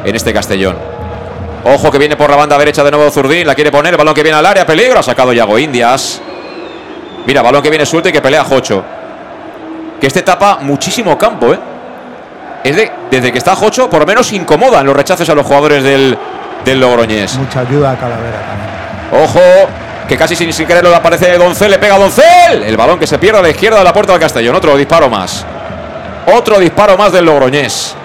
en 0.06 0.16
este 0.16 0.32
Castellón. 0.34 0.76
Ojo 1.64 1.92
que 1.92 1.98
viene 1.98 2.16
por 2.16 2.30
la 2.30 2.36
banda 2.36 2.58
derecha 2.58 2.84
de 2.84 2.92
nuevo 2.92 3.10
Zurdín, 3.10 3.48
la 3.48 3.56
quiere 3.56 3.72
poner, 3.72 3.98
balón 3.98 4.14
que 4.14 4.22
viene 4.22 4.38
al 4.38 4.46
área, 4.46 4.66
peligro, 4.66 5.00
ha 5.00 5.04
sacado 5.04 5.34
Yago 5.34 5.58
Indias. 5.58 6.22
Mira, 7.28 7.42
balón 7.44 7.62
que 7.62 7.70
viene 7.70 7.86
suelto 7.86 8.10
y 8.10 8.12
que 8.12 8.22
pelea 8.22 8.44
Jocho. 8.44 8.84
Que 10.02 10.08
este 10.08 10.22
tapa 10.24 10.58
muchísimo 10.62 11.16
campo, 11.18 11.54
¿eh? 11.54 11.60
Es 12.64 12.76
de, 12.76 12.92
desde 13.12 13.32
que 13.32 13.38
está 13.38 13.56
Jocho, 13.56 13.90
por 13.90 14.00
lo 14.00 14.06
menos 14.06 14.32
incomoda 14.34 14.80
en 14.80 14.86
los 14.88 14.96
rechaces 14.96 15.30
a 15.30 15.36
los 15.36 15.46
jugadores 15.46 15.84
del, 15.84 16.18
del 16.66 16.80
Logroñés. 16.80 17.36
Mucha 17.38 17.60
ayuda 17.60 17.92
a 17.92 17.96
Calavera 17.98 18.40
también. 18.48 19.24
Ojo, 19.24 19.40
que 20.08 20.18
casi 20.18 20.36
sin, 20.36 20.52
sin 20.54 20.66
quererlo 20.66 20.94
aparece 20.96 21.38
Doncel, 21.38 21.72
le 21.72 21.80
pega 21.80 21.96
a 21.96 22.00
Doncel. 22.00 22.64
El 22.64 22.76
balón 22.78 22.98
que 23.00 23.06
se 23.08 23.18
pierde 23.20 23.40
a 23.40 23.42
la 23.42 23.50
izquierda 23.50 23.78
de 23.80 23.84
la 23.84 23.94
puerta 23.94 24.14
del 24.14 24.22
Castellón. 24.22 24.56
Otro 24.56 24.76
disparo 24.76 25.10
más. 25.10 25.46
Otro 26.34 26.60
disparo 26.60 26.98
más 26.98 27.12
del 27.12 27.26
Logroñés. 27.26 27.96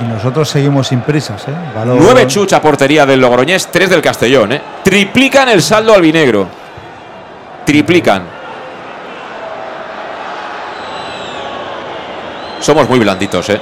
Y 0.00 0.04
nosotros 0.04 0.48
seguimos 0.48 0.88
sin 0.88 1.00
prisas, 1.02 1.42
¿eh? 1.48 1.52
Balón- 1.74 1.98
Nueve 2.00 2.26
chucha 2.26 2.60
portería 2.60 3.06
del 3.06 3.20
Logroñés, 3.20 3.68
tres 3.70 3.88
del 3.90 4.02
Castellón. 4.02 4.52
¿eh? 4.52 4.60
Triplican 4.82 5.48
el 5.48 5.62
saldo 5.62 5.94
albinegro. 5.94 6.63
Triplican. 7.64 8.22
Somos 12.60 12.88
muy 12.88 12.98
blanditos, 12.98 13.50
¿eh? 13.50 13.60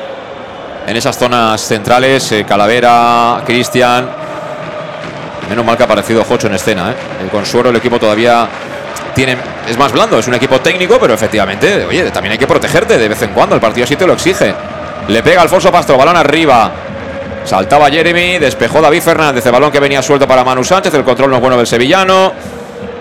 En 0.87 0.97
esas 0.97 1.17
zonas 1.17 1.61
centrales, 1.61 2.31
eh, 2.33 2.45
Calavera, 2.45 3.43
Cristian. 3.45 4.09
Menos 5.49 5.65
mal 5.65 5.77
que 5.77 5.83
ha 5.83 5.87
aparecido 5.87 6.25
Jocho 6.25 6.47
en 6.47 6.55
escena, 6.55 6.93
¿eh? 6.93 6.95
El 7.23 7.29
Consuelo, 7.29 7.71
el 7.71 7.77
equipo 7.77 7.99
todavía 7.99 8.49
tiene, 9.15 9.37
es 9.69 9.77
más 9.77 9.93
blando, 9.93 10.19
es 10.19 10.27
un 10.27 10.35
equipo 10.35 10.61
técnico, 10.61 10.99
pero 11.01 11.15
efectivamente, 11.15 11.85
oye, 11.85 12.11
también 12.11 12.33
hay 12.33 12.39
que 12.39 12.47
protegerte 12.47 12.99
de 12.99 13.09
vez 13.09 13.23
en 13.23 13.31
cuando. 13.31 13.55
El 13.55 13.61
partido 13.61 13.85
así 13.85 13.97
te 13.97 14.07
lo 14.07 14.15
exige. 14.15 14.55
Le 15.09 15.23
pega 15.23 15.43
Alfonso 15.43 15.71
Pastro, 15.71 15.97
balón 15.97 16.17
arriba. 16.17 16.71
Saltaba 17.45 17.91
Jeremy, 17.91 18.39
despejó 18.39 18.81
David 18.81 19.03
Fernández, 19.03 19.45
el 19.45 19.53
balón 19.53 19.73
que 19.73 19.81
venía 19.81 20.01
suelto 20.01 20.29
para 20.29 20.45
Manu 20.45 20.63
Sánchez, 20.63 20.95
el 20.95 21.03
control 21.03 21.31
no 21.31 21.37
es 21.37 21.43
bueno 21.43 21.57
del 21.57 21.67
sevillano. 21.67 22.33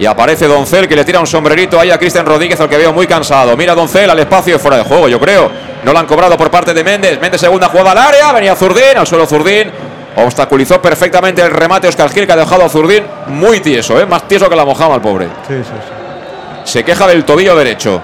Y 0.02 0.08
aparece 0.08 0.48
Doncel 0.48 0.88
que 0.88 0.96
le 0.96 1.06
tira 1.06 1.20
un 1.20 1.28
sombrerito 1.28 1.80
ahí 1.80 1.92
a 1.92 2.00
Cristian 2.00 2.26
Rodríguez, 2.26 2.60
al 2.60 2.68
que 2.68 2.76
veo 2.76 2.92
muy 2.92 3.06
cansado. 3.06 3.56
Mira 3.56 3.76
Doncel 3.76 4.10
al 4.10 4.18
espacio 4.18 4.58
fuera 4.58 4.78
de 4.78 4.84
juego, 4.84 5.08
yo 5.08 5.20
creo. 5.20 5.52
No 5.84 5.94
lo 5.94 6.00
han 6.00 6.08
cobrado 6.08 6.36
por 6.40 6.50
parte 6.50 6.74
de 6.74 6.84
Méndez. 6.84 7.22
Méndez 7.22 7.40
segunda 7.40 7.68
jugada 7.68 7.92
al 7.92 7.98
área, 8.00 8.32
venía 8.32 8.56
Zurdín, 8.56 8.98
al 8.98 9.06
suelo 9.06 9.28
Zurdín. 9.28 9.72
Obstaculizó 10.16 10.82
perfectamente 10.82 11.44
el 11.44 11.52
remate 11.52 11.88
Oscar 11.88 12.10
Gil 12.10 12.26
que 12.26 12.34
ha 12.34 12.36
dejado 12.36 12.66
a 12.66 12.70
Zurdín 12.70 13.04
muy 13.28 13.60
tieso, 13.60 14.00
¿eh? 14.00 14.08
más 14.08 14.28
tieso 14.28 14.50
que 14.50 14.56
la 14.56 14.66
mojama 14.66 14.96
el 14.96 15.02
pobre. 15.02 15.28
Sí, 15.48 15.54
sí, 15.58 15.64
sí. 15.66 16.72
Se 16.72 16.84
queja 16.84 17.06
del 17.06 17.24
tobillo 17.24 17.56
derecho. 17.56 18.02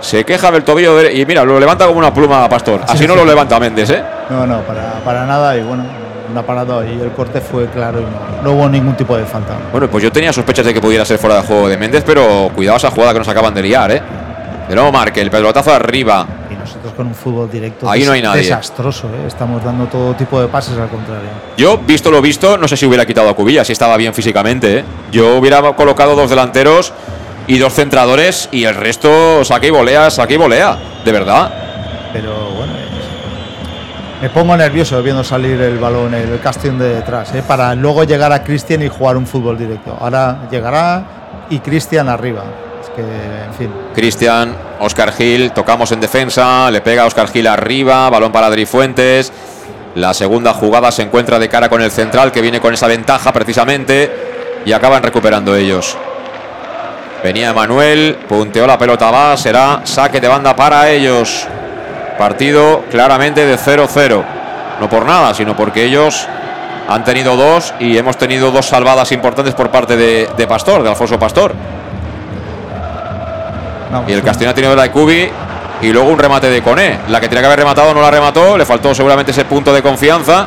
Se 0.00 0.24
queja 0.24 0.52
del 0.52 0.62
tobillo 0.62 0.96
derecho. 0.98 1.16
Y 1.16 1.26
mira, 1.26 1.42
lo 1.42 1.58
levanta 1.58 1.84
como 1.88 1.98
una 1.98 2.14
pluma 2.14 2.48
Pastor. 2.48 2.82
Así 2.86 2.98
Sí, 2.98 3.06
no 3.08 3.16
lo 3.16 3.24
levanta 3.24 3.58
Méndez, 3.58 3.90
¿eh? 3.90 4.04
No, 4.30 4.46
no, 4.46 4.60
para, 4.60 5.00
para 5.04 5.26
nada. 5.26 5.56
Y 5.56 5.62
bueno, 5.62 5.82
una 6.32 6.42
parada 6.42 6.84
y 6.84 7.00
el 7.00 7.12
corte 7.12 7.40
fue 7.40 7.66
claro 7.68 8.00
y 8.00 8.02
no, 8.04 8.42
no 8.42 8.52
hubo 8.52 8.68
ningún 8.68 8.96
tipo 8.96 9.16
de 9.16 9.24
falta. 9.24 9.54
Bueno, 9.70 9.88
pues 9.88 10.02
yo 10.02 10.10
tenía 10.10 10.32
sospechas 10.32 10.64
de 10.66 10.74
que 10.74 10.80
pudiera 10.80 11.04
ser 11.04 11.18
fuera 11.18 11.36
de 11.36 11.42
juego 11.42 11.68
de 11.68 11.76
Méndez, 11.76 12.02
pero 12.04 12.50
cuidado 12.54 12.78
esa 12.78 12.90
jugada 12.90 13.12
que 13.12 13.20
nos 13.20 13.28
acaban 13.28 13.54
de 13.54 13.62
liar, 13.62 13.92
¿eh? 13.92 14.02
De 14.68 14.74
nuevo 14.74 14.90
Marque, 14.92 15.20
el 15.20 15.30
pelotazo 15.30 15.72
arriba. 15.72 16.26
Y 16.50 16.54
nosotros 16.54 16.92
con 16.94 17.08
un 17.08 17.14
fútbol 17.14 17.50
directo 17.50 17.90
Ahí 17.90 18.04
no 18.04 18.12
hay 18.12 18.22
nadie. 18.22 18.42
desastroso, 18.42 19.08
¿eh? 19.08 19.26
Estamos 19.26 19.62
dando 19.62 19.86
todo 19.86 20.14
tipo 20.14 20.40
de 20.40 20.48
pases 20.48 20.78
al 20.78 20.88
contrario. 20.88 21.28
Yo, 21.56 21.78
visto 21.78 22.10
lo 22.10 22.22
visto, 22.22 22.56
no 22.56 22.66
sé 22.68 22.76
si 22.76 22.86
hubiera 22.86 23.04
quitado 23.04 23.28
a 23.28 23.34
Cubilla, 23.34 23.64
si 23.64 23.72
estaba 23.72 23.96
bien 23.96 24.14
físicamente, 24.14 24.78
¿eh? 24.78 24.84
Yo 25.10 25.36
hubiera 25.36 25.60
colocado 25.74 26.14
dos 26.14 26.30
delanteros 26.30 26.92
y 27.46 27.58
dos 27.58 27.74
centradores 27.74 28.48
y 28.52 28.64
el 28.64 28.74
resto 28.74 29.44
saque 29.44 29.66
y 29.66 29.70
volea, 29.70 30.10
saque 30.10 30.34
y 30.34 30.38
volea. 30.38 30.78
De 31.04 31.12
verdad. 31.12 31.52
Pero 32.12 32.61
me 34.22 34.30
pongo 34.30 34.56
nervioso 34.56 35.02
viendo 35.02 35.24
salir 35.24 35.60
el 35.60 35.78
balón, 35.78 36.14
el 36.14 36.38
Castellón 36.38 36.78
de 36.78 36.94
detrás, 36.94 37.34
¿eh? 37.34 37.42
para 37.44 37.74
luego 37.74 38.04
llegar 38.04 38.32
a 38.32 38.44
Cristian 38.44 38.80
y 38.82 38.88
jugar 38.88 39.16
un 39.16 39.26
fútbol 39.26 39.58
directo. 39.58 39.98
Ahora 40.00 40.46
llegará 40.48 41.02
y 41.50 41.58
Cristian 41.58 42.08
arriba. 42.08 42.44
Es. 42.80 43.68
Cristian, 43.96 44.54
Oscar 44.78 45.12
Gil, 45.12 45.50
tocamos 45.50 45.90
en 45.90 46.00
defensa, 46.00 46.70
le 46.70 46.80
pega 46.82 47.04
Oscar 47.04 47.28
Gil 47.28 47.48
arriba, 47.48 48.08
balón 48.10 48.30
para 48.30 48.46
Adri 48.46 48.64
Fuentes. 48.64 49.32
La 49.96 50.14
segunda 50.14 50.54
jugada 50.54 50.92
se 50.92 51.02
encuentra 51.02 51.40
de 51.40 51.48
cara 51.48 51.68
con 51.68 51.82
el 51.82 51.90
central 51.90 52.30
que 52.30 52.42
viene 52.42 52.60
con 52.60 52.72
esa 52.72 52.86
ventaja 52.86 53.32
precisamente 53.32 54.10
y 54.64 54.72
acaban 54.72 55.02
recuperando 55.02 55.56
ellos. 55.56 55.96
Venía 57.24 57.50
Emanuel, 57.50 58.18
punteó 58.28 58.68
la 58.68 58.78
pelota 58.78 59.10
va, 59.10 59.36
será 59.36 59.80
saque 59.82 60.20
de 60.20 60.28
banda 60.28 60.54
para 60.54 60.90
ellos. 60.90 61.48
Partido 62.22 62.84
claramente 62.88 63.44
de 63.44 63.58
0-0. 63.58 64.22
No 64.80 64.88
por 64.88 65.04
nada, 65.04 65.34
sino 65.34 65.56
porque 65.56 65.82
ellos 65.82 66.28
han 66.88 67.02
tenido 67.02 67.34
dos 67.34 67.74
y 67.80 67.98
hemos 67.98 68.16
tenido 68.16 68.52
dos 68.52 68.64
salvadas 68.64 69.10
importantes 69.10 69.54
por 69.54 69.72
parte 69.72 69.96
de, 69.96 70.28
de 70.36 70.46
Pastor, 70.46 70.84
de 70.84 70.90
Alfonso 70.90 71.18
Pastor. 71.18 71.52
Vamos, 73.90 74.08
Y 74.08 74.12
el 74.12 74.22
Castellón 74.22 74.52
ha 74.52 74.54
tenido 74.54 74.76
la 74.76 74.84
de 74.84 74.92
Cubi 74.92 75.28
y 75.80 75.92
luego 75.92 76.10
un 76.10 76.18
remate 76.20 76.48
de 76.48 76.62
Coné. 76.62 77.00
La 77.08 77.20
que 77.20 77.26
tenía 77.26 77.40
que 77.40 77.46
haber 77.46 77.58
rematado 77.58 77.92
no 77.92 78.00
la 78.00 78.12
remató, 78.12 78.56
le 78.56 78.64
faltó 78.64 78.94
seguramente 78.94 79.32
ese 79.32 79.44
punto 79.44 79.74
de 79.74 79.82
confianza. 79.82 80.46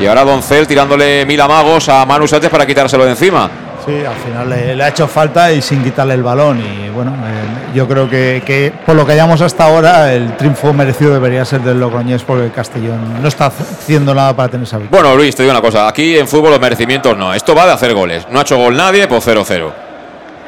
Y 0.00 0.06
ahora 0.06 0.24
Doncel 0.24 0.66
tirándole 0.66 1.24
mil 1.24 1.40
amagos 1.40 1.88
a 1.88 2.04
Manu 2.04 2.26
Sánchez 2.26 2.50
para 2.50 2.66
quitárselo 2.66 3.04
de 3.04 3.10
encima. 3.10 3.48
Sí, 3.84 4.04
al 4.04 4.14
final 4.14 4.48
le, 4.48 4.82
ha 4.82 4.88
hecho 4.88 5.08
falta 5.08 5.50
y 5.50 5.60
sin 5.60 5.82
quitarle 5.82 6.14
el 6.14 6.22
balón. 6.22 6.60
Y 6.60 6.88
bueno, 6.90 7.12
eh, 7.12 7.74
yo 7.74 7.88
creo 7.88 8.08
que, 8.08 8.42
que 8.46 8.72
por 8.86 8.94
lo 8.94 9.04
que 9.04 9.12
hayamos 9.12 9.40
hasta 9.40 9.64
ahora, 9.64 10.12
el 10.12 10.36
triunfo 10.36 10.72
merecido 10.72 11.12
debería 11.12 11.44
ser 11.44 11.62
del 11.62 11.80
Logroñés 11.80 12.22
porque 12.22 12.44
el 12.44 12.52
Castellón 12.52 13.20
no 13.20 13.26
está 13.26 13.46
haciendo 13.46 14.14
nada 14.14 14.36
para 14.36 14.50
tener 14.50 14.66
esa 14.66 14.78
victoria. 14.78 15.02
Bueno, 15.02 15.16
Luis, 15.16 15.34
te 15.34 15.42
digo 15.42 15.52
una 15.52 15.60
cosa. 15.60 15.88
Aquí 15.88 16.16
en 16.16 16.28
fútbol 16.28 16.52
los 16.52 16.60
merecimientos 16.60 17.16
no. 17.16 17.34
Esto 17.34 17.56
va 17.56 17.66
de 17.66 17.72
hacer 17.72 17.92
goles. 17.92 18.26
No 18.30 18.38
ha 18.38 18.42
hecho 18.42 18.56
gol 18.56 18.76
nadie, 18.76 19.08
pues 19.08 19.26
0-0. 19.26 19.72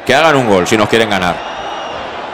Que 0.05 0.15
hagan 0.15 0.35
un 0.37 0.47
gol 0.47 0.65
si 0.65 0.77
nos 0.77 0.87
quieren 0.87 1.09
ganar. 1.09 1.35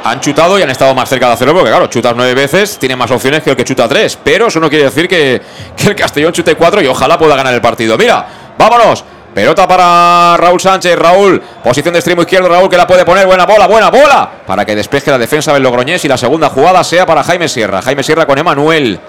han 0.03 0.19
chutado 0.19 0.59
y 0.59 0.61
han 0.61 0.69
estado 0.69 0.93
más 0.93 1.09
cerca 1.09 1.27
de 1.27 1.33
hacerlo, 1.33 1.53
porque 1.53 1.69
claro, 1.69 1.87
chutas 1.87 2.13
nueve 2.15 2.35
veces, 2.35 2.77
tiene 2.77 2.95
más 2.95 3.09
opciones 3.09 3.41
que 3.41 3.49
el 3.49 3.55
que 3.55 3.63
chuta 3.63 3.87
tres. 3.87 4.19
Pero 4.23 4.47
eso 4.47 4.59
no 4.59 4.69
quiere 4.69 4.85
decir 4.85 5.07
que, 5.07 5.41
que 5.75 5.87
el 5.87 5.95
Castellón 5.95 6.31
chute 6.31 6.53
cuatro 6.53 6.79
y 6.79 6.85
ojalá 6.85 7.17
pueda 7.17 7.35
ganar 7.35 7.55
el 7.55 7.61
partido. 7.61 7.97
Mira, 7.97 8.23
vámonos. 8.55 9.03
Pelota 9.33 9.67
para 9.67 10.35
Raúl 10.37 10.59
Sánchez. 10.59 10.97
Raúl, 10.97 11.41
posición 11.63 11.93
de 11.93 11.99
extremo 11.99 12.21
izquierdo. 12.21 12.49
Raúl 12.49 12.69
que 12.69 12.77
la 12.77 12.85
puede 12.85 13.05
poner. 13.05 13.25
Buena 13.25 13.45
bola, 13.45 13.67
buena 13.67 13.89
bola. 13.89 14.29
Para 14.45 14.65
que 14.65 14.75
despeje 14.75 15.09
la 15.09 15.17
defensa 15.17 15.53
del 15.53 15.63
Logroñés 15.63 16.03
y 16.03 16.07
la 16.07 16.17
segunda 16.17 16.49
jugada 16.49 16.83
sea 16.83 17.05
para 17.05 17.23
Jaime 17.23 17.47
Sierra. 17.47 17.81
Jaime 17.81 18.03
Sierra 18.03 18.25
con 18.25 18.37
Emanuel. 18.37 18.99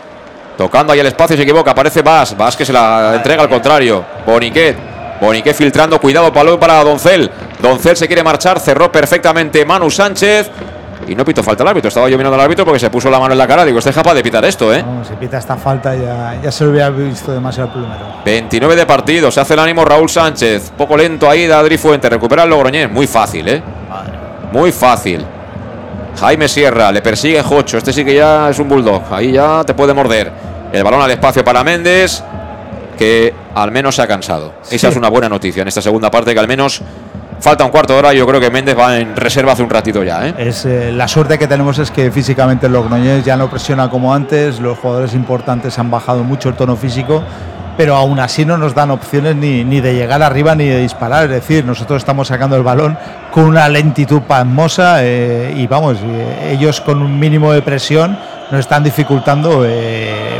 Tocando 0.57 0.93
ahí 0.93 1.01
el 1.01 1.07
espacio, 1.07 1.37
se 1.37 1.43
equivoca. 1.43 1.73
Aparece 1.73 2.03
Vas. 2.03 2.37
Vas 2.37 2.57
que 2.57 2.65
se 2.65 2.73
la 2.73 3.15
entrega 3.17 3.43
al 3.43 3.49
contrario. 3.49 4.05
Boniquet. 4.25 4.77
Boniquet 5.21 5.57
filtrando. 5.57 6.01
Cuidado, 6.01 6.33
palo 6.33 6.59
para 6.61 6.85
Doncel. 6.85 7.29
Doncel 7.61 7.97
se 7.97 8.07
quiere 8.07 8.23
marchar. 8.23 8.61
Cerró 8.61 8.93
perfectamente 8.93 9.65
Manu 9.65 9.91
Sánchez. 9.91 10.51
Y 11.09 11.15
no 11.15 11.25
pito 11.25 11.43
falta 11.43 11.63
el 11.63 11.69
árbitro. 11.69 11.89
Estaba 11.89 12.09
yo 12.09 12.17
mirando 12.17 12.37
al 12.37 12.43
árbitro 12.43 12.65
porque 12.65 12.79
se 12.79 12.89
puso 12.91 13.11
la 13.11 13.19
mano 13.19 13.33
en 13.33 13.39
la 13.39 13.47
cara. 13.47 13.65
Digo, 13.65 13.79
este 13.79 13.91
es 13.91 13.97
capaz 13.97 14.15
de 14.15 14.23
pitar 14.23 14.45
esto, 14.45 14.73
¿eh? 14.73 14.83
No, 14.83 15.05
si 15.05 15.15
pita 15.15 15.39
esta 15.39 15.57
falta 15.57 15.95
ya, 15.95 16.41
ya 16.43 16.53
se 16.53 16.65
lo 16.65 16.71
hubiera 16.71 16.91
visto 16.91 17.33
demasiado 17.33 17.69
el 17.69 17.75
primero. 17.75 18.07
29 18.25 18.77
de 18.77 18.87
partido. 18.87 19.31
Se 19.31 19.41
hace 19.41 19.55
el 19.55 19.61
ánimo 19.61 19.85
Raúl 19.85 20.09
Sánchez. 20.09 20.73
Poco 20.77 20.97
lento 20.97 21.29
ahí 21.29 21.47
de 21.47 21.53
Adri 21.53 21.77
Fuente. 21.77 22.09
Recupera 22.09 22.45
el 22.45 22.51
Logroñés. 22.51 22.91
Muy 22.91 23.07
fácil, 23.07 23.49
¿eh? 23.49 23.63
Muy 24.53 24.71
fácil. 24.71 25.25
Jaime 26.21 26.49
Sierra. 26.49 26.93
Le 26.93 27.03
persigue 27.03 27.43
Jocho. 27.43 27.79
Este 27.79 27.93
sí 27.93 28.05
que 28.05 28.15
ya 28.15 28.51
es 28.51 28.59
un 28.59 28.69
bulldog. 28.69 29.03
Ahí 29.11 29.33
ya 29.33 29.65
te 29.65 29.75
puede 29.75 29.93
morder. 29.95 30.31
El 30.73 30.85
balón 30.85 31.03
al 31.03 31.11
espacio 31.11 31.45
para 31.45 31.65
Méndez. 31.65 32.23
Que 32.97 33.35
al 33.55 33.73
menos 33.73 33.97
se 33.97 34.03
ha 34.03 34.07
cansado. 34.07 34.53
Esa 34.71 34.89
es 34.89 34.97
una 34.97 35.09
buena 35.09 35.29
noticia 35.29 35.63
en 35.63 35.69
esta 35.69 35.83
segunda 35.83 36.11
parte. 36.11 36.33
Que 36.33 36.41
al 36.41 36.49
menos 36.49 36.81
Falta 37.43 37.65
un 37.65 37.73
cuarto 37.73 37.95
de 37.95 37.99
hora. 37.99 38.13
Yo 38.13 38.25
creo 38.25 38.41
que 38.41 38.51
Méndez 38.51 38.79
va 38.79 38.97
en 38.99 39.17
reserva 39.17 39.51
hace 39.51 39.65
un 39.65 39.71
ratito 39.71 40.05
ya. 40.05 40.29
¿eh? 40.29 40.35
Es, 40.39 40.65
eh, 40.65 40.93
la 40.93 41.09
suerte 41.09 41.41
que 41.41 41.49
tenemos 41.49 41.77
es 41.81 41.91
que 41.91 42.13
físicamente 42.13 42.67
el 42.67 42.73
Logroñés 42.73 43.25
ya 43.25 43.37
no 43.37 43.51
presiona 43.51 43.91
como 43.91 44.15
antes. 44.15 44.61
Los 44.61 44.79
jugadores 44.79 45.13
importantes 45.13 45.77
han 45.77 45.91
bajado 45.91 46.23
mucho 46.23 46.51
el 46.51 46.55
tono 46.55 46.77
físico. 46.77 47.21
Pero 47.77 47.97
aún 47.97 48.21
así 48.21 48.45
no 48.45 48.57
nos 48.59 48.77
dan 48.77 48.93
opciones 48.93 49.35
ni, 49.35 49.65
ni 49.65 49.81
de 49.81 49.93
llegar 49.93 50.23
arriba 50.23 50.55
ni 50.55 50.69
de 50.69 50.79
disparar. 50.79 51.25
Es 51.25 51.31
decir, 51.31 51.65
nosotros 51.65 52.01
estamos 52.01 52.29
sacando 52.29 52.55
el 52.55 52.63
balón 52.63 52.97
con 53.33 53.43
una 53.43 53.69
lentitud 53.69 54.23
pasmosa 54.23 54.99
eh, 55.03 55.53
y 55.57 55.67
vamos, 55.67 55.97
ellos 56.49 56.81
con 56.81 57.03
un 57.03 57.19
mínimo 57.19 57.53
de 57.53 57.63
presión 57.63 58.17
nos 58.53 58.61
están 58.61 58.85
dificultando 58.85 59.67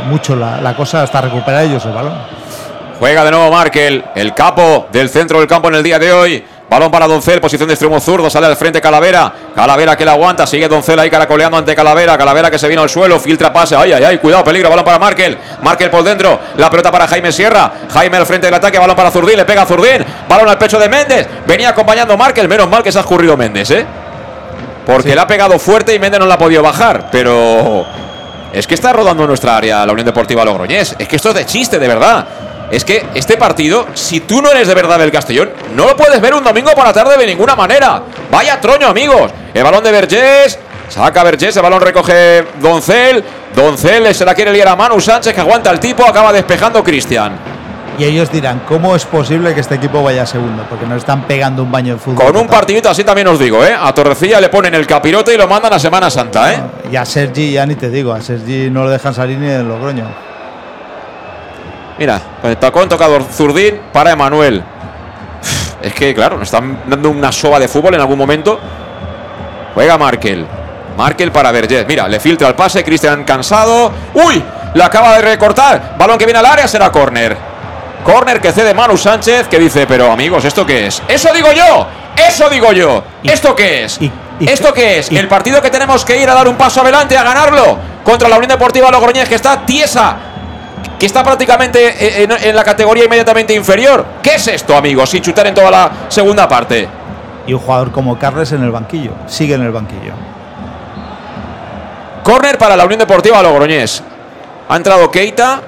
mucho 0.07 0.35
la, 0.35 0.61
la 0.61 0.75
cosa 0.75 1.01
hasta 1.01 1.19
recuperar 1.19 1.65
ellos 1.65 1.83
el 1.85 1.91
balón. 1.91 2.13
Juega 2.99 3.25
de 3.25 3.31
nuevo 3.31 3.51
Markel, 3.51 4.05
el 4.15 4.33
capo 4.33 4.87
del 4.91 5.09
centro 5.09 5.39
del 5.39 5.47
campo 5.47 5.67
en 5.67 5.75
el 5.75 5.83
día 5.83 5.99
de 5.99 6.13
hoy. 6.13 6.43
Balón 6.73 6.89
para 6.89 7.05
Doncel, 7.05 7.39
posición 7.39 7.67
de 7.67 7.75
extremo 7.75 7.99
zurdo, 7.99 8.31
sale 8.31 8.47
al 8.47 8.57
frente 8.57 8.81
Calavera. 8.81 9.31
Calavera 9.53 9.95
que 9.95 10.03
la 10.03 10.13
aguanta, 10.13 10.47
sigue 10.47 10.67
Doncel 10.67 10.97
ahí 10.97 11.07
caracoleando 11.07 11.55
ante 11.55 11.75
Calavera. 11.75 12.17
Calavera 12.17 12.49
que 12.49 12.57
se 12.57 12.67
vino 12.67 12.81
al 12.81 12.89
suelo, 12.89 13.19
filtra 13.19 13.53
pase. 13.53 13.75
Ay, 13.75 13.93
ay, 13.93 14.03
ay, 14.03 14.17
cuidado, 14.17 14.43
peligro. 14.43 14.71
Balón 14.71 14.83
para 14.83 14.97
Markel. 14.97 15.37
Markel 15.61 15.91
por 15.91 16.03
dentro, 16.03 16.39
la 16.57 16.71
pelota 16.71 16.91
para 16.91 17.07
Jaime 17.07 17.31
Sierra. 17.31 17.71
Jaime 17.91 18.17
al 18.17 18.25
frente 18.25 18.47
del 18.47 18.55
ataque, 18.55 18.79
balón 18.79 18.95
para 18.95 19.11
Zurdín, 19.11 19.37
le 19.37 19.45
pega 19.45 19.61
a 19.61 19.65
Zurdín. 19.67 20.03
Balón 20.27 20.49
al 20.49 20.57
pecho 20.57 20.79
de 20.79 20.89
Méndez. 20.89 21.27
Venía 21.45 21.69
acompañando 21.69 22.17
Markel, 22.17 22.47
menos 22.47 22.67
mal 22.67 22.81
que 22.81 22.91
se 22.91 22.97
ha 22.97 23.01
escurrido 23.01 23.37
Méndez, 23.37 23.69
¿eh? 23.69 23.85
Porque 24.87 25.13
le 25.13 25.21
ha 25.21 25.27
pegado 25.27 25.59
fuerte 25.59 25.93
y 25.93 25.99
Méndez 25.99 26.21
no 26.21 26.25
la 26.25 26.33
ha 26.33 26.39
podido 26.39 26.63
bajar, 26.63 27.09
pero. 27.11 27.85
Es 28.51 28.65
que 28.65 28.73
está 28.73 28.91
rodando 28.93 29.27
nuestra 29.27 29.57
área 29.57 29.85
la 29.85 29.91
Unión 29.91 30.07
Deportiva 30.07 30.43
Logroñés. 30.43 30.95
Es 30.97 31.07
que 31.07 31.17
esto 31.17 31.29
es 31.29 31.35
de 31.35 31.45
chiste, 31.45 31.77
de 31.77 31.87
verdad. 31.87 32.25
Es 32.73 32.83
que 32.83 33.05
este 33.13 33.37
partido, 33.37 33.85
si 33.93 34.21
tú 34.21 34.41
no 34.41 34.49
eres 34.49 34.67
de 34.67 34.73
verdad 34.73 34.97
del 34.97 35.11
Castellón, 35.11 35.51
no 35.75 35.85
lo 35.85 35.95
puedes 35.95 36.19
ver 36.19 36.33
un 36.33 36.43
domingo 36.43 36.71
por 36.71 36.83
la 36.83 36.91
tarde 36.91 37.15
de 37.17 37.27
ninguna 37.27 37.55
manera. 37.55 38.01
Vaya 38.31 38.59
troño, 38.59 38.87
amigos. 38.87 39.31
El 39.53 39.63
balón 39.63 39.83
de 39.83 39.91
Vergés. 39.91 40.57
Saca 40.89 41.21
Vergés, 41.23 41.55
el 41.55 41.61
balón 41.61 41.81
recoge 41.81 42.43
Doncel. 42.59 43.23
Doncel 43.55 44.15
se 44.15 44.25
la 44.25 44.33
quiere 44.33 44.51
liar 44.51 44.69
a 44.69 44.75
Manu 44.75 44.99
Sánchez, 44.99 45.35
que 45.35 45.41
aguanta 45.41 45.69
el 45.69 45.79
tipo, 45.79 46.03
acaba 46.03 46.33
despejando 46.33 46.83
Cristian. 46.83 47.33
Y 47.99 48.05
ellos 48.05 48.31
dirán, 48.31 48.63
¿cómo 48.67 48.95
es 48.95 49.05
posible 49.05 49.53
que 49.53 49.61
este 49.61 49.75
equipo 49.75 50.01
vaya 50.01 50.25
segundo? 50.25 50.65
Porque 50.67 50.87
nos 50.87 50.97
están 50.97 51.27
pegando 51.27 51.61
un 51.61 51.71
baño 51.71 51.93
de 51.93 51.99
fútbol. 51.99 52.25
Con 52.25 52.37
un 52.37 52.47
partidito 52.47 52.89
así 52.89 53.03
también 53.03 53.27
os 53.27 53.37
digo, 53.37 53.63
¿eh? 53.63 53.75
A 53.79 53.93
Torrecilla 53.93 54.41
le 54.41 54.49
ponen 54.49 54.73
el 54.73 54.87
capirote 54.87 55.31
y 55.31 55.37
lo 55.37 55.47
mandan 55.47 55.73
a 55.73 55.77
Semana 55.77 56.09
Santa, 56.09 56.51
¿eh? 56.51 56.63
Y 56.91 56.95
a 56.95 57.05
Sergi, 57.05 57.51
ya 57.51 57.67
ni 57.67 57.75
te 57.75 57.91
digo, 57.91 58.13
a 58.13 58.19
Sergi 58.19 58.71
no 58.71 58.83
lo 58.83 58.89
dejan 58.89 59.13
salir 59.13 59.37
ni 59.37 59.45
del 59.45 59.67
Logroño. 59.67 60.32
Mira, 61.97 62.19
con 62.41 62.49
el 62.49 62.57
tacón 62.57 62.89
tocador 62.89 63.23
Zurdín 63.31 63.79
para 63.91 64.11
Emanuel. 64.11 64.63
Es 65.81 65.93
que, 65.93 66.13
claro, 66.13 66.37
nos 66.37 66.47
están 66.47 66.83
dando 66.87 67.09
una 67.09 67.31
soba 67.31 67.59
de 67.59 67.67
fútbol 67.67 67.93
en 67.95 68.01
algún 68.01 68.17
momento. 68.17 68.59
Juega 69.73 69.97
Markel. 69.97 70.45
Markel 70.97 71.31
para 71.31 71.51
Vergés. 71.51 71.85
Mira, 71.87 72.07
le 72.07 72.19
filtra 72.19 72.47
el 72.47 72.55
pase. 72.55 72.83
Cristian 72.83 73.23
cansado. 73.25 73.91
¡Uy! 74.13 74.41
La 74.75 74.85
acaba 74.85 75.15
de 75.15 75.21
recortar. 75.21 75.95
Balón 75.97 76.17
que 76.17 76.25
viene 76.25 76.39
al 76.39 76.45
área 76.45 76.67
será 76.67 76.91
córner. 76.91 77.35
Córner 78.05 78.39
que 78.39 78.51
cede 78.51 78.73
Manu 78.73 78.97
Sánchez. 78.97 79.47
Que 79.47 79.59
dice, 79.59 79.85
pero 79.85 80.11
amigos, 80.11 80.45
¿esto 80.45 80.65
qué 80.65 80.87
es? 80.87 81.01
¡Eso 81.07 81.33
digo 81.33 81.51
yo! 81.51 81.87
¡Eso 82.15 82.49
digo 82.49 82.71
yo! 82.71 83.03
¿Esto 83.23 83.55
qué 83.55 83.83
es? 83.83 83.99
¿Esto 84.39 84.73
qué 84.73 84.99
es? 84.99 85.11
El 85.11 85.27
partido 85.27 85.61
que 85.61 85.69
tenemos 85.69 86.05
que 86.05 86.21
ir 86.21 86.29
a 86.29 86.33
dar 86.33 86.47
un 86.47 86.55
paso 86.55 86.81
adelante 86.81 87.17
a 87.17 87.23
ganarlo 87.23 87.77
contra 88.03 88.29
la 88.29 88.37
Unión 88.37 88.49
Deportiva 88.49 88.89
Logroñés, 88.89 89.27
que 89.27 89.35
está 89.35 89.65
tiesa 89.65 90.32
que 91.03 91.07
está 91.07 91.21
prácticamente 91.21 92.23
en, 92.23 92.31
en, 92.31 92.55
la 92.55 92.63
categoría 92.63 93.03
inmediatamente 93.03 93.53
inferior. 93.53 94.05
¿Qué 94.23 94.35
es 94.35 94.47
esto, 94.47 94.73
amigos? 94.73 95.09
Sin 95.09 95.21
chutar 95.21 95.45
en 95.45 95.53
toda 95.53 95.69
la 95.69 95.91
segunda 96.07 96.47
parte. 96.47 96.87
Y 97.45 97.51
un 97.53 97.59
jugador 97.59 97.91
como 97.91 98.17
Carles 98.17 98.53
en 98.53 98.63
el 98.63 98.71
banquillo. 98.71 99.11
Sigue 99.27 99.55
en 99.55 99.63
el 99.63 99.71
banquillo. 99.73 100.13
Corner 102.23 102.57
para 102.57 102.77
la 102.77 102.85
Unión 102.85 102.99
Deportiva 102.99 103.43
Logroñés. 103.43 104.01
Ha 104.69 104.77
entrado 104.77 105.11
Keita. 105.11 105.59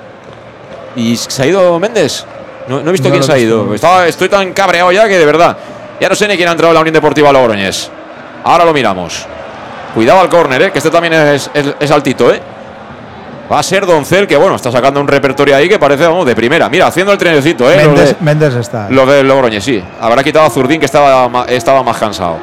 ¿Y 0.95 1.17
se 1.17 1.43
ha 1.43 1.45
ido 1.47 1.77
Méndez? 1.81 2.23
No, 2.69 2.79
no 2.81 2.87
he 2.87 2.91
visto 2.93 3.09
No 3.09 3.15
quién 3.15 3.23
se 3.25 3.33
ha 3.33 3.37
ido. 3.37 3.75
Estaba- 3.75 4.07
estoy 4.07 4.29
tan 4.29 4.53
cabreado 4.53 4.89
ya 4.93 5.05
que 5.09 5.17
de 5.17 5.25
verdad. 5.25 5.57
Ya 5.99 6.07
no 6.07 6.15
sé 6.15 6.29
ni 6.29 6.37
quién 6.37 6.47
ha 6.47 6.53
entrado 6.53 6.71
en 6.71 6.75
la 6.75 6.79
Unión 6.79 6.93
Deportiva 6.93 7.33
Logroñés. 7.33 7.91
Ahora 8.45 8.63
lo 8.63 8.71
miramos. 8.71 9.25
Cuidado 9.93 10.21
al 10.21 10.29
córner, 10.29 10.61
¿eh? 10.61 10.71
que 10.71 10.77
este 10.77 10.89
también 10.89 11.11
es, 11.11 11.51
es- 11.53 11.75
es 11.77 11.91
altito. 11.91 12.31
¿eh? 12.33 12.41
Va 13.51 13.59
a 13.59 13.63
ser 13.63 13.85
Doncel, 13.85 14.25
que 14.27 14.35
bueno, 14.37 14.55
está 14.55 14.71
sacando 14.71 14.99
un 14.99 15.07
repertorio 15.07 15.55
ahí 15.55 15.69
que 15.69 15.77
parece 15.77 16.07
vamos, 16.07 16.25
de 16.25 16.35
primera. 16.35 16.67
Mira, 16.67 16.87
haciendo 16.87 17.11
el 17.11 17.17
trenecito, 17.17 17.69
¿eh? 17.71 17.75
Los 17.77 17.85
Méndez, 17.87 18.09
de- 18.09 18.15
Méndez 18.25 18.55
está. 18.55 18.87
Los 18.89 19.07
de 19.07 19.23
Logroñés, 19.23 19.63
sí. 19.63 19.83
Habrá 20.01 20.23
quitado 20.23 20.45
a 20.45 20.49
Zurdín, 20.49 20.79
que 20.79 20.87
estaba, 20.87 21.45
estaba 21.47 21.83
más 21.83 21.97
cansado. 21.97 22.37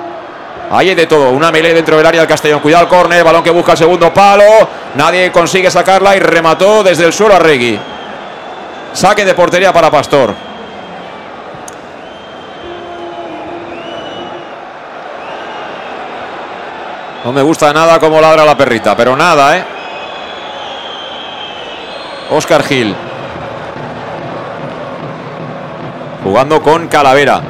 Ahí 0.71 0.91
hay 0.91 0.95
de 0.95 1.07
todo. 1.07 1.31
Una 1.31 1.51
melee 1.51 1.75
dentro 1.75 1.97
del 1.97 2.07
área 2.07 2.21
del 2.21 2.29
Castellón. 2.29 2.61
Cuidado 2.61 2.85
al 2.85 2.89
córner. 2.89 3.23
Balón 3.25 3.43
que 3.43 3.51
busca 3.51 3.73
el 3.73 3.79
segundo 3.79 4.15
palo. 4.15 4.45
Nadie 4.95 5.31
consigue 5.33 5.71
sacarla 5.71 6.17
y 6.17 6.21
remató 6.21 6.83
desde 6.85 7.05
el 7.05 7.13
suelo 7.13 7.35
a 7.35 7.39
Regui. 7.41 7.79
Saque 8.93 9.25
de 9.25 9.35
portería 9.35 9.73
para 9.73 9.91
Pastor. 9.91 10.33
No 17.25 17.33
me 17.33 17.43
gusta 17.43 17.73
nada 17.73 17.99
cómo 18.01 18.21
ladra 18.21 18.45
la 18.45 18.57
perrita, 18.57 18.97
pero 18.97 19.17
nada, 19.17 19.57
¿eh? 19.57 19.65
Oscar 22.33 22.63
Gil. 22.63 22.95
Jugando 26.25 26.63
con 26.63 26.89
Calavera. 26.89 27.41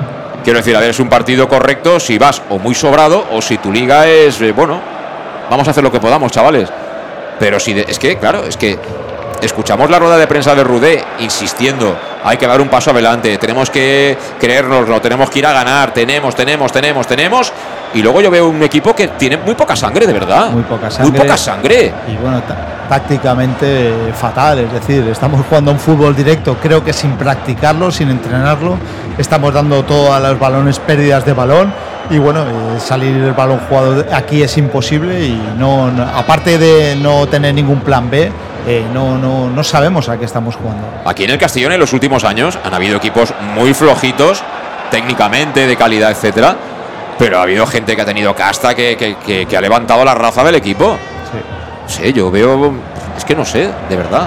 Quiero 0.44 0.58
decir, 0.58 0.74
a 0.76 0.80
ver, 0.80 0.90
es 0.90 0.98
un 1.00 1.08
partido 1.08 1.48
correcto 1.48 2.00
si 2.00 2.18
vas 2.18 2.42
o 2.50 2.58
muy 2.58 2.74
sobrado 2.74 3.24
o 3.32 3.40
si 3.40 3.58
tu 3.58 3.70
liga 3.70 4.06
es, 4.08 4.40
eh, 4.40 4.52
bueno, 4.52 4.80
vamos 5.50 5.68
a 5.68 5.70
hacer 5.70 5.84
lo 5.84 5.92
que 5.92 6.00
podamos, 6.00 6.32
chavales. 6.32 6.68
Pero 7.38 7.60
si 7.60 7.74
de- 7.74 7.86
es 7.88 7.98
que, 7.98 8.16
claro, 8.16 8.44
es 8.44 8.56
que 8.56 8.78
escuchamos 9.40 9.88
la 9.90 9.98
rueda 9.98 10.16
de 10.16 10.26
prensa 10.26 10.54
de 10.54 10.64
Rudé 10.64 11.04
insistiendo, 11.20 11.96
hay 12.24 12.36
que 12.38 12.46
dar 12.46 12.60
un 12.60 12.68
paso 12.68 12.90
adelante, 12.90 13.36
tenemos 13.38 13.70
que 13.70 14.16
creérnoslo, 14.40 15.00
tenemos 15.00 15.30
que 15.30 15.38
ir 15.40 15.46
a 15.46 15.52
ganar, 15.52 15.92
tenemos, 15.92 16.34
tenemos, 16.34 16.72
tenemos, 16.72 17.06
tenemos. 17.06 17.52
Y 17.94 18.02
luego 18.02 18.20
yo 18.20 18.30
veo 18.30 18.48
un 18.48 18.62
equipo 18.62 18.94
que 18.96 19.08
tiene 19.08 19.36
muy 19.36 19.54
poca 19.54 19.76
sangre, 19.76 20.06
de 20.06 20.12
verdad. 20.12 20.50
Muy 20.50 20.62
poca 20.62 20.90
sangre. 20.90 21.10
Muy 21.10 21.20
poca 21.20 21.36
sangre. 21.36 21.92
Y 22.08 22.16
bueno, 22.16 22.42
tácticamente 22.88 24.12
fatal. 24.14 24.58
Es 24.58 24.72
decir, 24.72 25.06
estamos 25.08 25.44
jugando 25.48 25.70
un 25.70 25.78
fútbol 25.78 26.14
directo, 26.14 26.56
creo 26.60 26.84
que 26.84 26.92
sin 26.92 27.12
practicarlo, 27.12 27.90
sin 27.90 28.10
entrenarlo. 28.10 28.76
Estamos 29.18 29.52
dando 29.52 29.84
todo 29.84 30.12
a 30.12 30.20
los 30.20 30.38
balones 30.38 30.78
pérdidas 30.78 31.24
de 31.24 31.32
balón. 31.32 31.72
Y 32.10 32.18
bueno, 32.18 32.42
eh, 32.42 32.80
salir 32.80 33.16
el 33.16 33.32
balón 33.32 33.60
jugado 33.68 34.04
aquí 34.12 34.42
es 34.42 34.56
imposible. 34.58 35.24
Y 35.24 35.40
no, 35.56 35.90
aparte 36.14 36.58
de 36.58 36.96
no 36.96 37.26
tener 37.26 37.54
ningún 37.54 37.80
plan 37.80 38.10
B, 38.10 38.30
eh, 38.66 38.84
no, 38.92 39.18
no, 39.18 39.48
no 39.48 39.64
sabemos 39.64 40.08
a 40.08 40.18
qué 40.18 40.24
estamos 40.24 40.56
jugando. 40.56 40.84
Aquí 41.04 41.24
en 41.24 41.30
el 41.30 41.38
Castellón 41.38 41.72
en 41.72 41.80
los 41.80 41.92
últimos 41.92 42.24
años 42.24 42.58
han 42.64 42.74
habido 42.74 42.96
equipos 42.96 43.32
muy 43.54 43.72
flojitos, 43.74 44.42
técnicamente, 44.90 45.66
de 45.66 45.76
calidad, 45.76 46.10
etcétera. 46.10 46.56
Pero 47.18 47.38
ha 47.38 47.42
habido 47.42 47.66
gente 47.66 47.94
que 47.94 48.02
ha 48.02 48.06
tenido 48.06 48.34
casta 48.34 48.74
que 48.74 49.56
ha 49.56 49.60
levantado 49.60 50.04
la 50.04 50.14
raza 50.14 50.42
del 50.42 50.56
equipo. 50.56 50.98
Sí. 51.86 52.02
Sí, 52.04 52.12
yo 52.12 52.30
veo. 52.30 52.72
Es 53.16 53.24
que 53.24 53.34
no 53.34 53.44
sé, 53.44 53.70
de 53.88 53.96
verdad. 53.96 54.26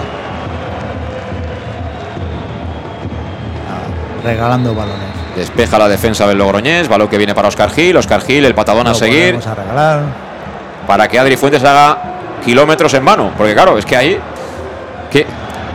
Regalando 4.23 4.73
balones. 4.73 5.09
Despeja 5.35 5.77
la 5.77 5.87
defensa 5.87 6.25
del 6.27 6.37
Logroñés, 6.37 6.87
balón 6.87 7.07
que 7.07 7.17
viene 7.17 7.35
para 7.35 7.47
Oscar 7.49 7.69
Gil. 7.71 7.97
Oscar 7.97 8.21
Gil, 8.21 8.45
el 8.45 8.55
patadón 8.55 8.87
a 8.87 8.93
seguir. 8.93 9.39
a 9.45 9.53
regalar. 9.53 10.01
para 10.87 11.07
que 11.07 11.19
Adri 11.19 11.35
Fuentes 11.35 11.63
haga 11.63 11.97
kilómetros 12.43 12.93
en 12.93 13.03
vano. 13.05 13.31
Porque 13.37 13.53
claro, 13.53 13.77
es 13.77 13.85
que 13.85 13.95
ahí. 13.95 14.19
Que 15.11 15.25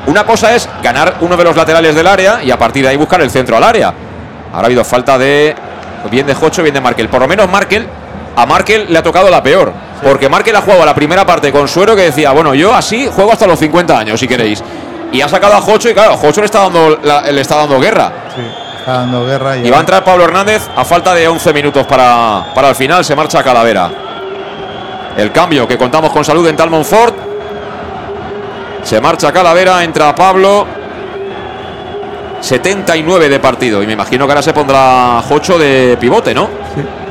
una 0.07 0.25
cosa 0.25 0.55
es 0.55 0.69
ganar 0.83 1.17
uno 1.21 1.37
de 1.37 1.45
los 1.45 1.55
laterales 1.57 1.95
del 1.95 2.07
área 2.07 2.43
y 2.43 2.51
a 2.51 2.59
partir 2.59 2.83
de 2.83 2.89
ahí 2.89 2.97
buscar 2.97 3.21
el 3.21 3.31
centro 3.31 3.57
al 3.57 3.63
área. 3.65 3.89
Ahora 4.53 4.63
ha 4.63 4.67
habido 4.67 4.85
falta 4.85 5.19
de. 5.19 5.55
Bien 6.11 6.27
de 6.27 6.35
Jocho, 6.35 6.63
bien 6.63 6.75
de 6.75 6.81
Markel. 6.81 7.09
Por 7.09 7.21
lo 7.21 7.29
menos 7.29 7.49
Markel. 7.51 7.87
A 8.35 8.47
Markel 8.47 8.87
le 8.89 8.99
ha 8.99 9.03
tocado 9.03 9.29
la 9.31 9.43
peor. 9.43 9.73
Porque 10.03 10.29
Markel 10.29 10.57
ha 10.57 10.63
jugado 10.63 10.85
la 10.85 10.95
primera 10.95 11.27
parte 11.27 11.53
con 11.53 11.69
suero 11.69 11.95
que 11.95 12.03
decía, 12.03 12.33
bueno, 12.33 12.55
yo 12.55 12.75
así 12.75 13.07
juego 13.07 13.33
hasta 13.33 13.47
los 13.47 13.59
50 13.59 13.99
años, 13.99 14.19
si 14.19 14.27
queréis. 14.27 14.63
Y 15.13 15.21
ha 15.21 15.29
sacado 15.29 15.55
a 15.55 15.61
Jocho 15.61 15.91
y 15.91 15.95
claro, 15.95 16.17
Jocho 16.17 16.41
le 16.41 16.47
está 16.47 16.61
dando, 16.61 16.99
le 17.31 17.41
está 17.41 17.57
dando 17.57 17.81
guerra. 17.81 18.13
Sí, 18.35 18.43
está 18.79 18.93
dando 18.93 19.27
guerra. 19.27 19.57
Y, 19.59 19.69
va 19.71 19.79
a 19.79 19.81
entrar 19.81 20.05
Pablo 20.05 20.25
Hernández 20.25 20.69
a 20.75 20.85
falta 20.85 21.15
de 21.15 21.29
11 21.29 21.53
minutos 21.53 21.87
para, 21.87 22.47
para 22.55 22.71
el 22.71 22.75
final. 22.75 23.05
Se 23.05 23.15
marcha 23.15 23.43
Calavera. 23.43 23.91
El 25.17 25.33
cambio 25.33 25.67
que 25.67 25.77
contamos 25.77 26.11
con 26.13 26.25
salud 26.25 26.47
en 26.49 26.57
Talmonfort. 26.57 27.17
Se 28.85 29.01
marcha 29.01 29.33
Calavera, 29.33 29.83
entra 29.85 30.15
Pablo. 30.15 30.67
79 32.41 33.29
de 33.29 33.39
partido. 33.39 33.83
Y 33.83 33.87
me 33.87 33.93
imagino 33.93 34.27
que 34.27 34.33
ahora 34.33 34.43
se 34.43 34.53
pondrá 34.53 35.23
Jocho 35.29 35.59
de 35.59 35.99
pivote, 36.01 36.33
¿no? 36.33 36.60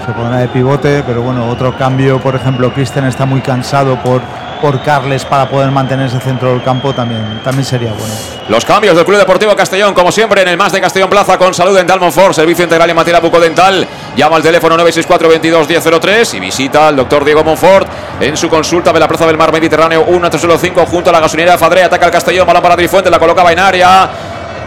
Se 0.10 0.16
pondrá 0.16 0.40
de 0.40 0.48
pivote, 0.48 1.04
pero 1.06 1.22
bueno, 1.22 1.48
otro 1.48 1.78
cambio, 1.78 2.20
por 2.20 2.34
ejemplo, 2.34 2.74
Cristian 2.74 3.06
está 3.06 3.28
muy 3.28 3.42
cansado 3.42 3.96
por, 4.02 4.24
por 4.60 4.82
Carles 4.82 5.24
para 5.24 5.48
poder 5.48 5.70
mantener 5.70 6.08
ese 6.08 6.20
centro 6.20 6.50
del 6.50 6.64
campo, 6.64 6.96
también, 6.96 7.42
también 7.44 7.64
sería 7.64 7.92
bueno. 7.92 8.12
Los 8.48 8.66
cambios 8.66 8.96
del 8.96 9.06
Club 9.06 9.20
Deportivo 9.20 9.56
Castellón, 9.56 9.94
como 9.94 10.12
siempre, 10.12 10.42
en 10.42 10.48
el 10.48 10.58
más 10.58 10.72
de 10.72 10.82
Castellón 10.82 11.12
Plaza, 11.12 11.38
con 11.38 11.54
salud 11.54 11.78
en 11.78 11.86
Dalmonfort, 11.86 12.34
servicio 12.34 12.64
integral 12.64 12.90
en 12.90 12.96
materia 12.96 13.20
bucodental. 13.20 13.88
Llama 14.16 14.38
al 14.38 14.42
teléfono 14.42 14.78
964 14.78 15.30
22 15.30 15.70
1003 15.70 16.34
y 16.34 16.40
visita 16.40 16.88
al 16.88 16.96
doctor 16.96 17.24
Diego 17.24 17.44
Monfort 17.44 17.88
en 18.20 18.36
su 18.36 18.50
consulta 18.50 18.92
de 18.92 19.00
la 19.00 19.08
Plaza 19.08 19.28
del 19.28 19.38
Mar 19.38 19.52
Mediterráneo 19.52 20.06
1305 20.06 20.88
junto 20.88 21.12
a 21.12 21.14
la 21.14 21.20
gasolinera 21.20 21.56
Fadre. 21.60 21.84
Ataca 21.84 22.08
el 22.08 22.12
Castellón, 22.12 22.48
balón 22.48 22.64
para 22.64 22.76
Trifuente, 22.76 23.12
la 23.12 23.20
colocaba 23.20 23.52
en 23.52 23.60
área. 23.60 24.10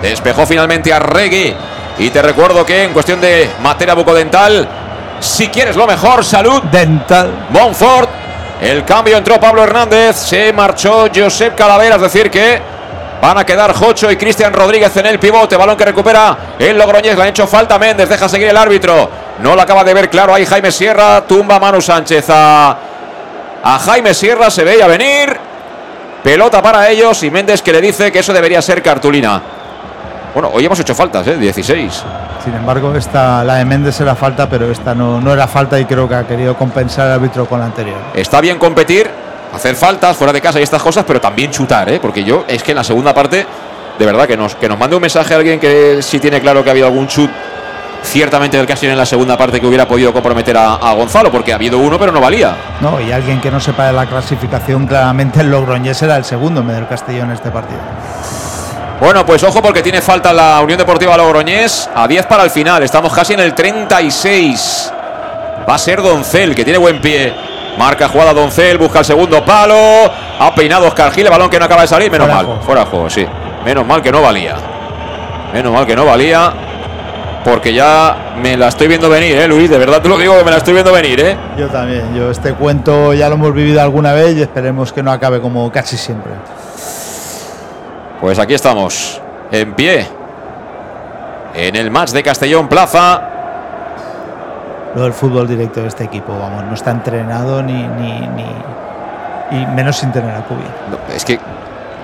Despejó 0.00 0.46
finalmente 0.46 0.92
a 0.92 1.00
Regui. 1.00 1.52
Y 1.98 2.10
te 2.10 2.22
recuerdo 2.22 2.64
que 2.64 2.84
en 2.84 2.92
cuestión 2.92 3.20
de 3.20 3.50
materia 3.60 3.94
bucodental, 3.94 4.66
si 5.22 5.48
quieres 5.48 5.76
lo 5.76 5.86
mejor, 5.86 6.24
salud 6.24 6.62
dental. 6.64 7.46
Monfort. 7.50 8.10
El 8.60 8.84
cambio 8.84 9.16
entró 9.16 9.40
Pablo 9.40 9.64
Hernández, 9.64 10.16
se 10.16 10.52
marchó 10.52 11.06
Josep 11.12 11.56
Calavera, 11.56 11.96
es 11.96 12.02
decir 12.02 12.30
que 12.30 12.60
van 13.20 13.36
a 13.36 13.44
quedar 13.44 13.74
Jocho 13.74 14.08
y 14.10 14.16
Cristian 14.16 14.52
Rodríguez 14.52 14.96
en 14.96 15.06
el 15.06 15.18
pivote. 15.18 15.56
Balón 15.56 15.76
que 15.76 15.84
recupera 15.84 16.36
el 16.58 16.78
Logroñés, 16.78 17.16
le 17.16 17.22
han 17.22 17.28
hecho 17.28 17.46
falta 17.46 17.78
Méndez, 17.78 18.08
deja 18.08 18.28
seguir 18.28 18.48
el 18.48 18.56
árbitro. 18.56 19.10
No 19.40 19.56
lo 19.56 19.62
acaba 19.62 19.82
de 19.82 19.94
ver 19.94 20.08
claro 20.08 20.32
ahí 20.32 20.46
Jaime 20.46 20.70
Sierra, 20.70 21.22
tumba 21.22 21.58
Manu 21.58 21.80
Sánchez 21.80 22.26
a, 22.28 22.76
a 23.64 23.78
Jaime 23.80 24.14
Sierra, 24.14 24.48
se 24.50 24.62
veía 24.62 24.86
venir. 24.86 25.36
Pelota 26.22 26.62
para 26.62 26.88
ellos 26.88 27.20
y 27.24 27.30
Méndez 27.32 27.62
que 27.62 27.72
le 27.72 27.80
dice 27.80 28.12
que 28.12 28.20
eso 28.20 28.32
debería 28.32 28.62
ser 28.62 28.80
cartulina. 28.80 29.42
Bueno, 30.34 30.50
hoy 30.52 30.64
hemos 30.64 30.78
hecho 30.78 30.94
faltas, 30.94 31.26
¿eh? 31.26 31.36
16. 31.36 32.04
Sin 32.44 32.54
embargo, 32.54 32.94
esta, 32.96 33.44
la 33.44 33.56
de 33.56 33.64
Méndez 33.64 34.00
era 34.00 34.16
falta, 34.16 34.48
pero 34.48 34.70
esta 34.70 34.94
no, 34.94 35.20
no 35.20 35.32
era 35.32 35.46
falta 35.46 35.78
y 35.78 35.84
creo 35.84 36.08
que 36.08 36.16
ha 36.16 36.26
querido 36.26 36.56
compensar 36.56 37.06
el 37.06 37.12
árbitro 37.12 37.46
con 37.46 37.60
la 37.60 37.66
anterior. 37.66 37.98
Está 38.14 38.40
bien 38.40 38.58
competir, 38.58 39.08
hacer 39.54 39.76
faltas 39.76 40.16
fuera 40.16 40.32
de 40.32 40.40
casa 40.40 40.58
y 40.58 40.62
estas 40.64 40.82
cosas, 40.82 41.04
pero 41.06 41.20
también 41.20 41.52
chutar, 41.52 41.88
¿eh? 41.88 42.00
Porque 42.00 42.24
yo, 42.24 42.44
es 42.48 42.62
que 42.62 42.72
en 42.72 42.78
la 42.78 42.84
segunda 42.84 43.14
parte, 43.14 43.46
de 43.96 44.06
verdad, 44.06 44.26
que 44.26 44.36
nos, 44.36 44.56
que 44.56 44.68
nos 44.68 44.76
mande 44.76 44.96
un 44.96 45.02
mensaje 45.02 45.34
a 45.34 45.36
alguien 45.36 45.60
que 45.60 46.02
si 46.02 46.18
tiene 46.18 46.40
claro 46.40 46.64
que 46.64 46.70
ha 46.70 46.72
habido 46.72 46.88
algún 46.88 47.06
chut 47.06 47.30
ciertamente 48.02 48.56
del 48.56 48.66
Castellón 48.66 48.94
en 48.94 48.98
la 48.98 49.06
segunda 49.06 49.38
parte 49.38 49.60
que 49.60 49.66
hubiera 49.66 49.86
podido 49.86 50.12
comprometer 50.12 50.56
a, 50.56 50.74
a, 50.74 50.92
Gonzalo, 50.94 51.30
porque 51.30 51.52
ha 51.52 51.54
habido 51.54 51.78
uno, 51.78 51.96
pero 51.96 52.10
no 52.10 52.20
valía. 52.20 52.56
No, 52.80 53.00
y 53.00 53.12
alguien 53.12 53.40
que 53.40 53.52
no 53.52 53.60
sepa 53.60 53.86
de 53.86 53.92
la 53.92 54.06
clasificación, 54.06 54.88
claramente 54.88 55.40
el 55.40 55.50
Logroñés 55.52 56.02
era 56.02 56.16
el 56.16 56.24
segundo 56.24 56.60
en 56.62 56.66
vez 56.66 56.76
del 56.76 56.88
Castellón 56.88 57.28
en 57.28 57.34
este 57.34 57.52
partido. 57.52 57.80
Bueno, 59.02 59.26
pues 59.26 59.42
ojo 59.42 59.60
porque 59.60 59.82
tiene 59.82 60.00
falta 60.00 60.32
la 60.32 60.60
Unión 60.60 60.78
Deportiva 60.78 61.16
Logroñés. 61.16 61.90
A 61.92 62.06
10 62.06 62.24
para 62.26 62.44
el 62.44 62.50
final. 62.50 62.84
Estamos 62.84 63.12
casi 63.12 63.32
en 63.32 63.40
el 63.40 63.52
36. 63.52 64.92
Va 65.68 65.74
a 65.74 65.78
ser 65.78 66.00
Doncel, 66.00 66.54
que 66.54 66.62
tiene 66.62 66.78
buen 66.78 67.00
pie. 67.00 67.32
Marca 67.76 68.08
jugada 68.08 68.32
Doncel, 68.32 68.78
busca 68.78 69.00
el 69.00 69.04
segundo 69.04 69.44
palo. 69.44 69.74
Ha 70.38 70.54
peinado 70.54 70.86
Oscar 70.86 71.10
Gil, 71.10 71.24
el 71.26 71.32
balón 71.32 71.50
que 71.50 71.58
no 71.58 71.64
acaba 71.64 71.80
de 71.82 71.88
salir. 71.88 72.12
Menos 72.12 72.28
Fuera 72.28 72.36
mal. 72.36 72.46
juego. 72.46 72.62
Fuera 72.62 72.84
juego, 72.84 73.10
sí. 73.10 73.26
Menos 73.64 73.84
mal 73.84 74.00
que 74.02 74.12
no 74.12 74.22
valía. 74.22 74.54
Menos 75.52 75.72
mal 75.72 75.84
que 75.84 75.96
no 75.96 76.04
valía. 76.04 76.52
Porque 77.44 77.74
ya 77.74 78.34
me 78.40 78.56
la 78.56 78.68
estoy 78.68 78.86
viendo 78.86 79.10
venir, 79.10 79.36
¿eh, 79.36 79.48
Luis? 79.48 79.68
De 79.68 79.78
verdad 79.78 80.00
te 80.00 80.08
lo 80.08 80.16
digo 80.16 80.38
que 80.38 80.44
me 80.44 80.52
la 80.52 80.58
estoy 80.58 80.74
viendo 80.74 80.92
venir, 80.92 81.18
¿eh? 81.18 81.36
Yo 81.58 81.66
también, 81.66 82.14
yo 82.14 82.30
este 82.30 82.52
cuento 82.52 83.14
ya 83.14 83.28
lo 83.28 83.34
hemos 83.34 83.52
vivido 83.52 83.82
alguna 83.82 84.12
vez 84.12 84.36
y 84.36 84.42
esperemos 84.42 84.92
que 84.92 85.02
no 85.02 85.10
acabe 85.10 85.40
como 85.40 85.72
casi 85.72 85.96
siempre. 85.96 86.30
Pues 88.22 88.38
aquí 88.38 88.54
estamos, 88.54 89.20
en 89.50 89.74
pie. 89.74 90.06
En 91.54 91.74
el 91.74 91.90
match 91.90 92.12
de 92.12 92.22
Castellón 92.22 92.68
Plaza. 92.68 93.20
Lo 94.94 95.02
del 95.02 95.12
fútbol 95.12 95.48
directo 95.48 95.82
de 95.82 95.88
este 95.88 96.04
equipo, 96.04 96.38
vamos, 96.38 96.62
no 96.62 96.72
está 96.72 96.92
entrenado 96.92 97.60
ni, 97.64 97.72
ni, 97.72 98.20
ni 98.20 98.46
y 99.50 99.66
menos 99.74 99.96
sin 99.96 100.12
tener 100.12 100.36
a 100.36 100.44
Cubi. 100.44 100.62
No, 100.88 101.12
es 101.12 101.24
que 101.24 101.34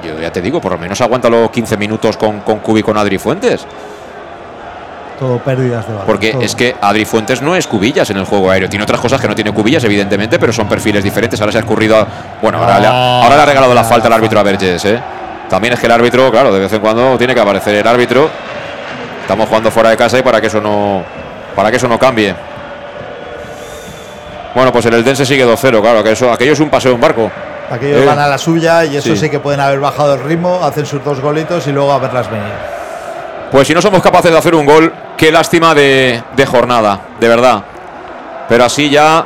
yo 0.04 0.20
ya 0.20 0.32
te 0.32 0.42
digo, 0.42 0.60
por 0.60 0.72
lo 0.72 0.78
menos 0.78 1.00
aguanta 1.00 1.30
los 1.30 1.50
15 1.50 1.76
minutos 1.76 2.16
con, 2.16 2.40
con 2.40 2.58
Cubi 2.58 2.80
y 2.80 2.82
con 2.82 2.98
Adri 2.98 3.18
Fuentes. 3.18 3.64
Todo 5.20 5.38
pérdidas 5.38 5.86
de 5.86 5.92
balón. 5.92 6.06
Porque 6.06 6.32
todo. 6.32 6.42
es 6.42 6.56
que 6.56 6.74
Adri 6.80 7.04
Fuentes 7.04 7.40
no 7.42 7.54
es 7.54 7.68
cubillas 7.68 8.10
en 8.10 8.16
el 8.16 8.24
juego 8.24 8.50
aéreo. 8.50 8.68
Tiene 8.68 8.82
otras 8.82 9.00
cosas 9.00 9.20
que 9.20 9.28
no 9.28 9.36
tiene 9.36 9.52
cubillas, 9.52 9.84
evidentemente, 9.84 10.40
pero 10.40 10.52
son 10.52 10.68
perfiles 10.68 11.04
diferentes. 11.04 11.40
Ahora 11.40 11.52
se 11.52 11.58
ha 11.58 11.60
escurrido. 11.60 11.96
A, 11.96 12.06
bueno, 12.42 12.58
ahora, 12.58 12.80
le 12.80 12.86
ha, 12.88 13.22
ahora 13.22 13.36
le 13.36 13.42
ha 13.42 13.46
regalado 13.46 13.72
la 13.72 13.84
falta 13.84 14.08
al 14.08 14.14
árbitro 14.14 14.40
a 14.40 14.42
Verges, 14.42 14.84
¿eh? 14.84 15.00
También 15.48 15.74
es 15.74 15.80
que 15.80 15.86
el 15.86 15.92
árbitro, 15.92 16.30
claro, 16.30 16.52
de 16.52 16.60
vez 16.60 16.72
en 16.72 16.80
cuando 16.80 17.16
tiene 17.16 17.34
que 17.34 17.40
aparecer 17.40 17.74
el 17.74 17.86
árbitro. 17.86 18.28
Estamos 19.22 19.46
jugando 19.48 19.70
fuera 19.70 19.90
de 19.90 19.96
casa 19.96 20.18
y 20.18 20.22
para 20.22 20.40
que 20.40 20.46
eso 20.46 20.60
no, 20.60 21.02
para 21.54 21.70
que 21.70 21.76
eso 21.76 21.88
no 21.88 21.98
cambie. 21.98 22.34
Bueno, 24.54 24.72
pues 24.72 24.86
el 24.86 24.94
Eldense 24.94 25.24
sigue 25.26 25.46
2-0, 25.46 25.80
claro, 25.80 26.02
que 26.02 26.12
eso, 26.12 26.32
aquello 26.32 26.52
es 26.52 26.60
un 26.60 26.70
paseo 26.70 26.92
en 26.92 27.00
barco. 27.00 27.30
Aquellos 27.70 28.02
Eh, 28.02 28.06
van 28.06 28.18
a 28.18 28.26
la 28.26 28.38
suya 28.38 28.84
y 28.84 28.96
eso 28.96 29.10
sí. 29.10 29.16
sí. 29.16 29.30
que 29.30 29.38
pueden 29.38 29.60
haber 29.60 29.78
bajado 29.78 30.14
el 30.14 30.24
ritmo, 30.24 30.60
hacen 30.64 30.86
sus 30.86 31.04
dos 31.04 31.20
golitos 31.20 31.66
y 31.66 31.72
luego 31.72 31.92
a 31.92 31.98
verlas 31.98 32.30
venir. 32.30 32.52
Pues 33.52 33.66
si 33.68 33.74
no 33.74 33.80
somos 33.82 34.02
capaces 34.02 34.30
de 34.30 34.38
hacer 34.38 34.54
un 34.54 34.66
gol, 34.66 34.92
qué 35.16 35.30
lástima 35.30 35.74
de, 35.74 36.22
de 36.34 36.46
jornada, 36.46 37.00
de 37.20 37.28
verdad. 37.28 37.62
Pero 38.48 38.64
así 38.64 38.88
ya 38.90 39.24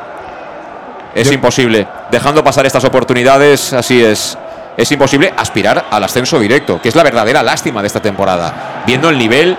es 1.14 1.30
imposible. 1.30 1.86
Dejando 2.10 2.42
pasar 2.42 2.66
estas 2.66 2.84
oportunidades, 2.84 3.72
así 3.72 4.04
es. 4.04 4.36
Es 4.76 4.90
imposible 4.90 5.32
aspirar 5.36 5.86
al 5.90 6.04
ascenso 6.04 6.38
directo, 6.38 6.80
que 6.80 6.88
es 6.88 6.94
la 6.94 7.02
verdadera 7.02 7.42
lástima 7.42 7.82
de 7.82 7.88
esta 7.88 8.00
temporada. 8.00 8.82
Viendo 8.86 9.10
el 9.10 9.18
nivel 9.18 9.56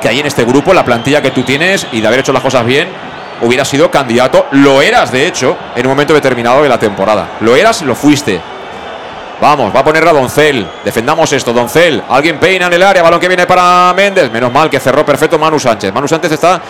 que 0.00 0.08
hay 0.08 0.20
en 0.20 0.26
este 0.26 0.44
grupo, 0.44 0.72
la 0.72 0.84
plantilla 0.84 1.20
que 1.20 1.30
tú 1.30 1.42
tienes 1.42 1.86
y 1.92 2.00
de 2.00 2.06
haber 2.06 2.20
hecho 2.20 2.32
las 2.32 2.42
cosas 2.42 2.64
bien, 2.64 2.88
hubiera 3.42 3.64
sido 3.64 3.90
candidato. 3.90 4.46
Lo 4.52 4.80
eras, 4.80 5.12
de 5.12 5.26
hecho, 5.26 5.56
en 5.76 5.86
un 5.86 5.92
momento 5.92 6.14
determinado 6.14 6.62
de 6.62 6.68
la 6.68 6.78
temporada. 6.78 7.28
Lo 7.40 7.54
eras, 7.56 7.82
lo 7.82 7.94
fuiste. 7.94 8.40
Vamos, 9.40 9.74
va 9.74 9.80
a 9.80 9.84
poner 9.84 10.06
a 10.08 10.12
Doncel. 10.12 10.66
Defendamos 10.84 11.30
esto, 11.32 11.52
Doncel. 11.52 12.02
Alguien 12.08 12.38
peina 12.38 12.66
en 12.66 12.72
el 12.72 12.82
área, 12.82 13.02
balón 13.02 13.20
que 13.20 13.28
viene 13.28 13.46
para 13.46 13.92
Méndez. 13.94 14.30
Menos 14.30 14.50
mal 14.50 14.70
que 14.70 14.80
cerró 14.80 15.04
perfecto 15.04 15.38
Manu 15.38 15.58
Sánchez. 15.58 15.92
Manu 15.92 16.08
Sánchez 16.08 16.32
está 16.32 16.62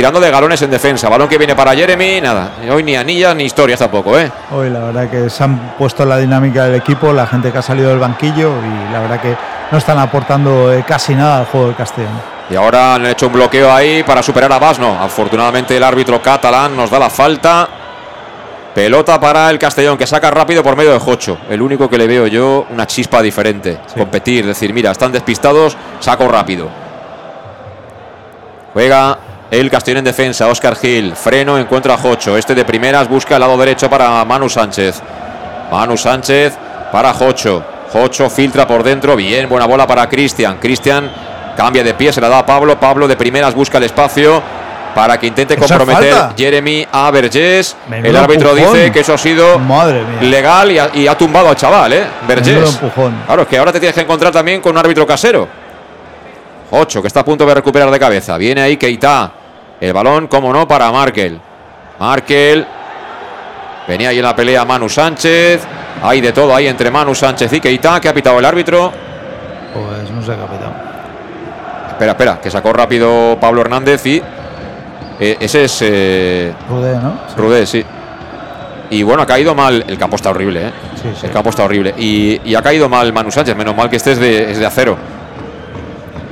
tirando 0.00 0.18
de 0.18 0.30
galones 0.30 0.62
en 0.62 0.70
defensa. 0.70 1.10
Balón 1.10 1.28
que 1.28 1.36
viene 1.36 1.54
para 1.54 1.74
Jeremy, 1.74 2.22
nada. 2.22 2.52
Hoy 2.72 2.82
ni 2.82 2.96
anillas 2.96 3.36
ni 3.36 3.44
historias 3.44 3.80
tampoco, 3.80 4.18
¿eh? 4.18 4.32
Hoy 4.50 4.70
la 4.70 4.80
verdad 4.80 5.10
que 5.10 5.28
se 5.28 5.44
han 5.44 5.74
puesto 5.76 6.06
la 6.06 6.16
dinámica 6.16 6.64
del 6.64 6.76
equipo, 6.76 7.12
la 7.12 7.26
gente 7.26 7.52
que 7.52 7.58
ha 7.58 7.62
salido 7.62 7.90
del 7.90 7.98
banquillo 7.98 8.50
y 8.50 8.92
la 8.94 9.00
verdad 9.00 9.20
que 9.20 9.36
no 9.70 9.76
están 9.76 9.98
aportando 9.98 10.72
eh, 10.72 10.82
casi 10.88 11.14
nada 11.14 11.40
al 11.40 11.44
juego 11.44 11.66
del 11.66 11.76
Castellón. 11.76 12.18
Y 12.48 12.56
ahora 12.56 12.94
han 12.94 13.04
hecho 13.04 13.26
un 13.26 13.34
bloqueo 13.34 13.70
ahí 13.70 14.02
para 14.02 14.22
superar 14.22 14.50
a 14.50 14.58
Basno. 14.58 14.96
Afortunadamente 14.98 15.76
el 15.76 15.82
árbitro 15.82 16.22
catalán 16.22 16.74
nos 16.74 16.88
da 16.88 16.98
la 16.98 17.10
falta. 17.10 17.68
Pelota 18.74 19.20
para 19.20 19.50
el 19.50 19.58
Castellón 19.58 19.98
que 19.98 20.06
saca 20.06 20.30
rápido 20.30 20.62
por 20.62 20.78
medio 20.78 20.94
de 20.94 20.98
Jocho. 20.98 21.36
El 21.50 21.60
único 21.60 21.90
que 21.90 21.98
le 21.98 22.06
veo 22.06 22.26
yo 22.26 22.66
una 22.70 22.86
chispa 22.86 23.20
diferente. 23.20 23.80
Competir, 23.94 24.46
decir, 24.46 24.72
mira, 24.72 24.92
están 24.92 25.12
despistados, 25.12 25.76
saco 26.00 26.26
rápido. 26.26 26.70
Juega 28.72 29.18
el 29.50 29.70
Castellón 29.70 29.98
en 29.98 30.04
defensa, 30.04 30.46
Oscar 30.46 30.76
Gil. 30.76 31.14
Freno, 31.16 31.58
encuentra 31.58 31.94
a 31.94 31.98
Jocho. 31.98 32.36
Este 32.36 32.54
de 32.54 32.64
primeras 32.64 33.08
busca 33.08 33.34
el 33.34 33.40
lado 33.40 33.56
derecho 33.56 33.90
para 33.90 34.24
Manu 34.24 34.48
Sánchez. 34.48 35.02
Manu 35.72 35.96
Sánchez 35.96 36.54
para 36.92 37.12
Jocho. 37.12 37.64
Jocho 37.92 38.30
filtra 38.30 38.66
por 38.66 38.82
dentro. 38.82 39.16
Bien, 39.16 39.48
buena 39.48 39.66
bola 39.66 39.86
para 39.86 40.08
Cristian. 40.08 40.58
Cristian 40.58 41.10
cambia 41.56 41.82
de 41.82 41.94
pie, 41.94 42.12
se 42.12 42.20
la 42.20 42.28
da 42.28 42.38
a 42.38 42.46
Pablo. 42.46 42.78
Pablo 42.78 43.08
de 43.08 43.16
primeras 43.16 43.54
busca 43.54 43.78
el 43.78 43.84
espacio 43.84 44.40
para 44.94 45.18
que 45.18 45.26
intente 45.26 45.56
comprometer 45.56 46.12
falta. 46.12 46.34
Jeremy 46.36 46.86
a 46.90 47.10
Vergés. 47.10 47.76
El 47.90 48.16
árbitro 48.16 48.50
empujón. 48.50 48.74
dice 48.74 48.92
que 48.92 49.00
eso 49.00 49.14
ha 49.14 49.18
sido 49.18 49.58
Madre 49.58 50.02
legal 50.20 50.70
y 50.70 50.78
ha, 50.78 50.90
y 50.94 51.06
ha 51.08 51.18
tumbado 51.18 51.48
al 51.48 51.56
chaval, 51.56 51.92
¿eh? 51.92 52.04
Vergés. 52.26 52.78
Claro, 53.26 53.42
es 53.42 53.48
que 53.48 53.58
ahora 53.58 53.72
te 53.72 53.80
tienes 53.80 53.94
que 53.94 54.02
encontrar 54.02 54.32
también 54.32 54.60
con 54.60 54.72
un 54.72 54.78
árbitro 54.78 55.04
casero. 55.04 55.48
Ocho, 56.70 57.02
que 57.02 57.08
está 57.08 57.20
a 57.20 57.24
punto 57.24 57.44
de 57.44 57.54
recuperar 57.54 57.90
de 57.90 57.98
cabeza. 57.98 58.36
Viene 58.38 58.60
ahí 58.60 58.76
Keita. 58.76 59.32
El 59.80 59.92
balón, 59.92 60.26
como 60.26 60.52
no, 60.52 60.68
para 60.68 60.90
Markel. 60.92 61.40
Markel. 61.98 62.66
Venía 63.88 64.10
ahí 64.10 64.18
en 64.18 64.24
la 64.24 64.36
pelea 64.36 64.64
Manu 64.64 64.88
Sánchez. 64.88 65.62
Hay 66.02 66.20
de 66.20 66.32
todo 66.32 66.54
ahí 66.54 66.66
entre 66.66 66.90
Manu 66.90 67.14
Sánchez 67.14 67.52
y 67.52 67.60
Keita. 67.60 68.00
que 68.00 68.08
ha 68.08 68.14
pitado 68.14 68.38
el 68.38 68.44
árbitro? 68.44 68.92
Pues 69.72 70.10
no 70.10 70.20
sé 70.22 70.34
qué 70.34 70.42
ha 70.42 70.46
pitado. 70.46 70.72
Espera, 71.88 72.12
espera, 72.12 72.40
que 72.40 72.50
sacó 72.50 72.72
rápido 72.72 73.36
Pablo 73.40 73.60
Hernández 73.62 74.04
y. 74.06 74.22
eh, 75.20 75.36
ese 75.40 75.64
es. 75.64 75.78
Eh, 75.82 76.52
Rudé, 76.68 76.96
¿no? 76.96 77.14
Rudé, 77.36 77.66
sí. 77.66 77.84
Y 78.90 79.02
bueno, 79.02 79.22
ha 79.22 79.26
caído 79.26 79.54
mal. 79.54 79.84
El 79.86 79.98
campo 79.98 80.16
está 80.16 80.30
horrible, 80.30 80.66
¿eh? 80.68 80.72
Sí, 81.02 81.08
sí. 81.20 81.26
El 81.26 81.32
campo 81.32 81.50
está 81.50 81.64
horrible. 81.64 81.94
Y, 81.98 82.40
y 82.44 82.54
ha 82.54 82.62
caído 82.62 82.88
mal 82.88 83.12
Manu 83.12 83.30
Sánchez. 83.30 83.56
Menos 83.56 83.74
mal 83.76 83.88
que 83.90 83.96
este 83.96 84.12
es 84.12 84.18
de, 84.18 84.50
es 84.50 84.58
de 84.58 84.66
acero. 84.66 84.96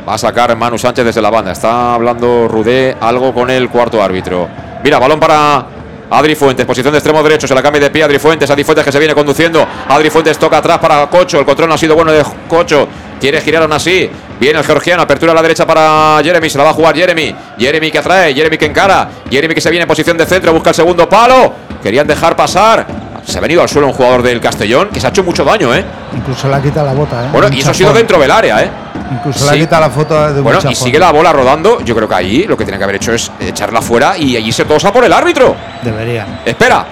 Va 0.09 0.15
a 0.15 0.19
sacar 0.19 0.57
Manu 0.57 0.79
Sánchez 0.79 1.05
desde 1.05 1.21
la 1.21 1.29
banda. 1.29 1.53
Está 1.53 1.93
hablando 1.93 2.49
Rudé 2.49 2.97
algo 2.99 3.35
con 3.35 3.51
el 3.51 3.69
cuarto 3.69 4.03
árbitro. 4.03 4.49
Mira, 4.83 4.99
balón 4.99 5.21
para 5.21 5.67
Adri 6.09 6.35
Fuentes. 6.35 6.65
Posición 6.65 6.93
de 6.93 6.99
extremo 6.99 7.23
derecho. 7.23 7.47
Se 7.47 7.55
la 7.55 7.63
cambia 7.63 7.83
de 7.83 7.91
pie 7.91 8.05
Adri 8.05 8.19
Fuentes. 8.19 8.51
Adri 8.51 8.65
Fuentes 8.65 8.87
que 8.87 8.91
se 8.91 8.99
viene 8.99 9.15
conduciendo. 9.15 9.67
Adri 9.87 10.09
Fuentes 10.09 10.39
toca 10.39 10.57
atrás 10.57 10.79
para 10.79 11.07
Cocho. 11.09 11.39
El 11.39 11.45
control 11.45 11.69
no 11.69 11.75
ha 11.75 11.79
sido 11.79 11.95
bueno 11.95 12.11
de 12.11 12.25
Cocho. 12.49 12.89
Quiere 13.21 13.43
girar 13.43 13.65
aún 13.65 13.73
así. 13.75 14.09
Viene 14.41 14.59
el 14.59 14.65
georgiano. 14.65 15.03
Apertura 15.03 15.33
a 15.33 15.35
la 15.35 15.43
derecha 15.43 15.67
para 15.67 16.23
Jeremy. 16.25 16.49
Se 16.49 16.57
la 16.57 16.65
va 16.65 16.71
a 16.71 16.73
jugar 16.73 16.97
Jeremy. 16.97 17.37
Jeremy 17.59 17.91
que 17.91 17.99
atrae. 17.99 18.33
Jeremy 18.33 18.57
que 18.57 18.65
encara. 18.65 19.11
Jeremy 19.31 19.55
que 19.55 19.61
se 19.61 19.69
viene 19.69 19.83
en 19.83 19.89
posición 19.89 20.17
de 20.17 20.25
centro. 20.25 20.55
Busca 20.55 20.71
el 20.71 20.75
segundo 20.75 21.07
palo. 21.07 21.53
Querían 21.83 22.07
dejar 22.07 22.35
pasar. 22.35 23.08
Se 23.29 23.37
ha 23.37 23.41
venido 23.43 23.61
al 23.61 23.69
suelo 23.69 23.89
un 23.89 23.93
jugador 23.93 24.23
del 24.23 24.41
Castellón 24.41 24.89
que 24.89 25.01
se 25.01 25.07
ha 25.07 25.11
hecho 25.11 25.23
mucho 25.23 25.45
daño, 25.45 25.75
¿eh? 25.75 25.85
Incluso 26.17 26.49
le 26.49 26.57
ha 26.57 26.63
quitado 26.63 26.87
la 26.87 26.95
bota, 26.95 27.27
¿eh? 27.27 27.29
Bueno, 27.31 27.49
Un 27.49 27.53
y 27.53 27.61
eso 27.61 27.73
ha 27.73 27.75
sido 27.75 27.93
dentro 27.93 28.19
del 28.19 28.31
área, 28.31 28.63
¿eh? 28.63 28.71
Incluso 29.13 29.45
le 29.45 29.51
ha 29.51 29.61
quitado 29.61 29.83
la 29.83 29.91
foto 29.91 30.33
de 30.33 30.39
un 30.39 30.45
Bueno, 30.45 30.61
y 30.67 30.75
sigue 30.75 30.99
la 30.99 31.13
bola 31.13 31.31
rodando. 31.31 31.83
Yo 31.83 31.95
creo 31.95 32.09
que 32.09 32.15
ahí 32.15 32.45
lo 32.45 32.57
que 32.57 32.65
tiene 32.65 32.79
que 32.79 32.85
haber 32.85 32.97
hecho 32.97 33.13
es 33.13 33.31
echarla 33.39 33.83
fuera 33.83 34.17
y 34.17 34.35
allí 34.35 34.51
se 34.51 34.65
tosa 34.65 34.91
por 34.91 35.05
el 35.05 35.13
árbitro. 35.13 35.55
Deberían. 35.83 36.41
Espera. 36.43 36.87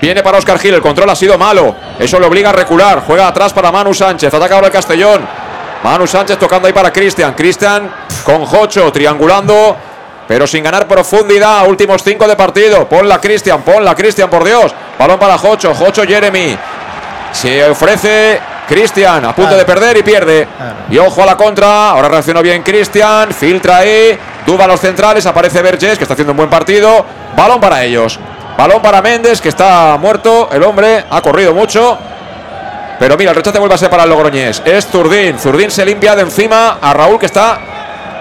Viene 0.00 0.22
para 0.22 0.38
Oscar 0.38 0.56
Gil. 0.60 0.74
El 0.74 0.80
control 0.80 1.10
ha 1.10 1.16
sido 1.16 1.36
malo. 1.36 1.74
Eso 1.98 2.20
le 2.20 2.26
obliga 2.26 2.50
a 2.50 2.52
recular. 2.52 3.02
Juega 3.04 3.26
atrás 3.26 3.52
para 3.52 3.72
Manu 3.72 3.92
Sánchez. 3.92 4.32
Ataca 4.32 4.54
ahora 4.54 4.68
el 4.68 4.72
Castellón. 4.72 5.22
Manu 5.82 6.06
Sánchez 6.06 6.38
tocando 6.38 6.68
ahí 6.68 6.72
para 6.72 6.92
Cristian. 6.92 7.34
Cristian 7.34 7.90
con 8.24 8.44
Jocho 8.44 8.92
triangulando. 8.92 9.76
Pero 10.32 10.46
sin 10.46 10.64
ganar 10.64 10.88
profundidad. 10.88 11.68
Últimos 11.68 12.02
cinco 12.02 12.26
de 12.26 12.34
partido. 12.36 12.88
Ponla 12.88 13.20
Cristian. 13.20 13.60
Ponla 13.60 13.94
Cristian, 13.94 14.30
por 14.30 14.42
Dios. 14.42 14.74
Balón 14.98 15.18
para 15.18 15.36
Jocho. 15.36 15.74
Jocho 15.74 16.04
Jeremy. 16.04 16.56
Se 17.32 17.68
ofrece 17.68 18.40
Cristian. 18.66 19.26
A 19.26 19.34
punto 19.34 19.54
de 19.54 19.66
perder 19.66 19.98
y 19.98 20.02
pierde. 20.02 20.48
Y 20.88 20.96
ojo 20.96 21.22
a 21.22 21.26
la 21.26 21.36
contra. 21.36 21.90
Ahora 21.90 22.08
reaccionó 22.08 22.40
bien 22.40 22.62
Cristian. 22.62 23.30
Filtra 23.34 23.76
ahí. 23.76 24.18
Duba 24.46 24.64
a 24.64 24.68
los 24.68 24.80
centrales. 24.80 25.26
Aparece 25.26 25.60
Vergés, 25.60 25.98
que 25.98 26.04
está 26.04 26.14
haciendo 26.14 26.32
un 26.32 26.38
buen 26.38 26.48
partido. 26.48 27.04
Balón 27.36 27.60
para 27.60 27.84
ellos. 27.84 28.18
Balón 28.56 28.80
para 28.80 29.02
Méndez, 29.02 29.38
que 29.38 29.50
está 29.50 29.98
muerto. 30.00 30.48
El 30.50 30.62
hombre 30.62 31.04
ha 31.10 31.20
corrido 31.20 31.52
mucho. 31.52 31.98
Pero 32.98 33.18
mira, 33.18 33.32
el 33.32 33.36
rechace 33.36 33.58
vuelve 33.58 33.74
a 33.74 33.78
ser 33.78 33.90
para 33.90 34.04
el 34.04 34.08
Logroñés. 34.08 34.62
Es 34.64 34.86
Zurdín. 34.86 35.38
Zurdín 35.38 35.70
se 35.70 35.84
limpia 35.84 36.16
de 36.16 36.22
encima 36.22 36.78
a 36.80 36.94
Raúl, 36.94 37.18
que 37.18 37.26
está. 37.26 37.58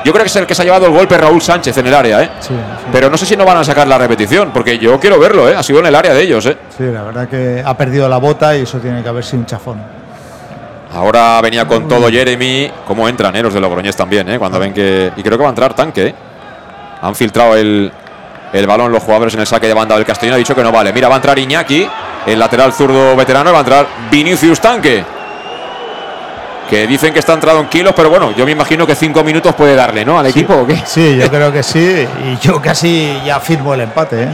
Yo 0.04 0.12
creo 0.12 0.24
que 0.24 0.30
es 0.30 0.36
el 0.36 0.46
que 0.48 0.56
se 0.56 0.62
ha 0.62 0.66
llevado 0.66 0.88
el 0.88 0.92
golpe 0.94 1.18
Raúl 1.18 1.42
Sánchez 1.42 1.78
en 1.78 1.88
el 1.88 1.94
área, 1.94 2.24
¿eh? 2.24 2.30
Sí, 2.40 2.54
Pero 2.92 3.10
no 3.10 3.18
sé 3.18 3.26
si 3.26 3.36
no 3.38 3.46
van 3.46 3.58
a 3.58 3.64
sacar 3.64 3.88
la 3.88 3.98
repetición, 3.98 4.52
porque 4.52 4.78
yo 4.80 5.00
quiero 5.00 5.20
verlo, 5.20 5.48
¿eh? 5.50 5.56
Ha 5.56 5.64
sido 5.64 5.80
en 5.80 5.86
el 5.88 5.96
área 5.96 6.14
de 6.14 6.22
ellos, 6.24 6.46
¿eh? 6.46 6.58
sí, 6.76 6.84
la 6.86 7.04
verdad 7.04 7.28
que 7.28 7.62
ha 7.66 7.78
perdido 7.78 8.10
la 8.10 8.18
bota 8.18 8.56
y 8.56 8.62
eso 8.64 8.80
tiene 8.80 9.04
que 9.04 9.10
haber 9.10 9.24
sido 9.24 9.40
un 9.40 9.46
chafón. 9.46 9.82
Ahora 10.94 11.40
venía 11.42 11.66
con 11.66 11.88
todo 11.88 12.10
Jeremy. 12.10 12.70
¿Cómo 12.86 13.08
entran, 13.08 13.34
eh? 13.36 13.42
Los 13.44 13.54
de 13.54 13.62
Logroñés 13.62 13.96
también, 13.96 14.28
¿eh? 14.30 14.38
Cuando 14.38 14.60
ven 14.60 14.74
que. 14.74 15.12
Y 15.16 15.24
creo 15.24 15.38
que 15.38 15.44
va 15.44 15.50
a 15.50 15.52
entrar 15.52 15.74
tanque, 15.74 16.08
¿eh? 16.08 16.16
Han 17.02 17.16
filtrado 17.16 17.56
el, 17.56 17.90
el 18.52 18.68
balón 18.68 18.92
los 18.92 19.02
jugadores 19.02 19.34
en 19.34 19.40
el 19.40 19.48
saque 19.48 19.68
de 19.68 19.74
banda 19.74 19.96
del 19.96 20.06
Castellón. 20.06 20.36
Ha 20.36 20.38
dicho 20.38 20.54
que 20.54 20.64
no 20.64 20.72
vale. 20.72 20.92
Mira, 20.92 21.08
va 21.08 21.16
a 21.16 21.18
entrar 21.18 21.40
Iñaki, 21.40 21.88
el 22.26 22.38
lateral 22.38 22.74
zurdo 22.74 23.16
veterano. 23.16 23.52
y 23.52 23.54
Va 23.54 23.60
a 23.60 23.62
entrar 23.62 23.88
Vinicius 24.12 24.60
Tanque. 24.60 25.04
Que 26.72 26.88
dicen 26.88 27.14
que 27.14 27.20
está 27.20 27.34
entrado 27.34 27.60
en 27.60 27.68
kilos, 27.68 27.94
pero 27.96 28.10
bueno, 28.10 28.32
yo 28.32 28.46
me 28.46 28.52
imagino 28.54 28.88
que 28.88 28.96
cinco 28.96 29.24
minutos 29.26 29.54
puede 29.56 29.76
darle, 29.76 30.04
¿no? 30.06 30.18
Al 30.18 30.26
equipo 30.28 30.54
o 30.56 30.66
qué. 30.66 30.82
Sí, 30.86 31.18
yo 31.18 31.28
creo 31.30 31.52
que 31.52 31.62
sí. 31.62 32.08
Y 32.26 32.38
yo 32.44 32.60
casi 32.62 33.14
ya 33.26 33.40
firmo 33.42 33.74
el 33.74 33.82
empate, 33.82 34.24
¿eh? 34.24 34.28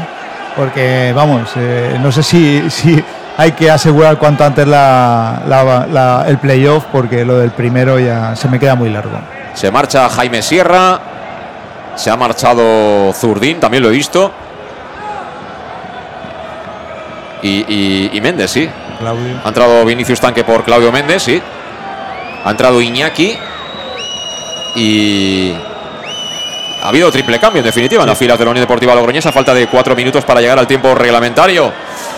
Porque, 0.55 1.11
vamos, 1.15 1.49
eh, 1.55 1.97
no 2.01 2.11
sé 2.11 2.21
si, 2.23 2.69
si 2.69 3.03
hay 3.37 3.51
que 3.53 3.69
asegurar 3.71 4.17
cuanto 4.17 4.43
antes 4.45 4.67
la, 4.67 5.41
la- 5.47 5.87
la- 5.91 6.25
el 6.27 6.37
playoff, 6.37 6.85
porque 6.91 7.25
lo 7.25 7.37
del 7.39 7.49
primero 7.51 7.99
ya 7.99 8.35
se 8.35 8.47
me 8.47 8.59
queda 8.59 8.75
muy 8.75 8.89
largo. 8.89 9.17
Se 9.55 9.71
marcha 9.71 10.07
Jaime 10.09 10.41
Sierra. 10.43 10.99
Se 11.95 12.11
ha 12.11 12.15
marchado 12.17 13.11
Zurdín, 13.13 13.59
también 13.59 13.81
lo 13.81 13.89
he 13.89 13.93
visto. 13.93 14.31
Y, 17.41 17.65
y- 17.67 18.09
y 18.13 18.21
Méndez, 18.21 18.51
sí. 18.51 18.69
Claudio. 18.99 19.39
Ha 19.43 19.47
entrado 19.47 19.83
Vinicius 19.85 20.19
Tanque 20.19 20.43
por 20.43 20.63
Claudio 20.63 20.91
Méndez, 20.91 21.23
sí. 21.23 21.41
Ha 22.47 22.51
entrado 22.51 22.81
Iñaki. 22.81 23.37
Y. 24.75 25.53
Ha 26.81 26.87
habido 26.87 27.11
triple 27.11 27.39
cambio, 27.39 27.59
en 27.59 27.65
definitiva, 27.65 28.03
en 28.03 28.07
las 28.07 28.17
filas 28.17 28.39
de 28.39 28.45
la 28.45 28.51
Unión 28.51 28.63
Deportiva 28.63 28.95
Logroñesa. 28.95 29.33
Falta 29.33 29.53
de 29.53 29.67
cuatro 29.67 29.97
minutos 29.97 30.23
para 30.23 30.39
llegar 30.39 30.57
al 30.57 30.65
tiempo 30.65 30.95
reglamentario. 30.95 31.73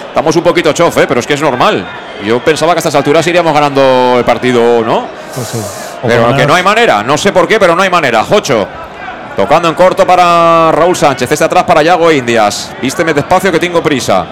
Estamos 0.08 0.36
un 0.36 0.44
poquito 0.44 0.72
chof, 0.72 0.96
¿eh? 1.00 1.06
pero 1.08 1.20
es 1.20 1.26
que 1.26 1.34
es 1.34 1.42
normal. 1.42 1.84
Yo 2.24 2.44
pensaba 2.44 2.74
que 2.74 2.78
a 2.78 2.82
estas 2.82 2.94
alturas 2.94 3.26
iríamos 3.26 3.52
ganando 3.54 4.16
el 4.20 4.24
partido, 4.24 4.84
¿no? 4.86 5.08
Pues 5.34 5.48
sí. 5.48 5.58
Pero 6.06 6.36
que 6.36 6.46
no 6.46 6.54
hay 6.54 6.62
manera, 6.62 7.02
no 7.02 7.18
sé 7.18 7.32
por 7.32 7.48
qué, 7.48 7.60
pero 7.60 7.76
no 7.76 7.82
hay 7.82 7.90
manera. 7.90 8.24
Jocho. 8.24 8.68
Tocando 9.36 9.68
en 9.68 9.74
corto 9.74 10.06
para 10.06 10.72
Raúl 10.72 10.96
Sánchez. 10.96 11.32
Este 11.32 11.46
atrás 11.46 11.64
para 11.64 11.82
Yago 11.82 12.12
Indias. 12.12 12.72
Vísteme 12.80 13.16
despacio 13.16 13.52
que 13.52 13.60
tengo 13.60 13.82
prisa. 13.82 14.28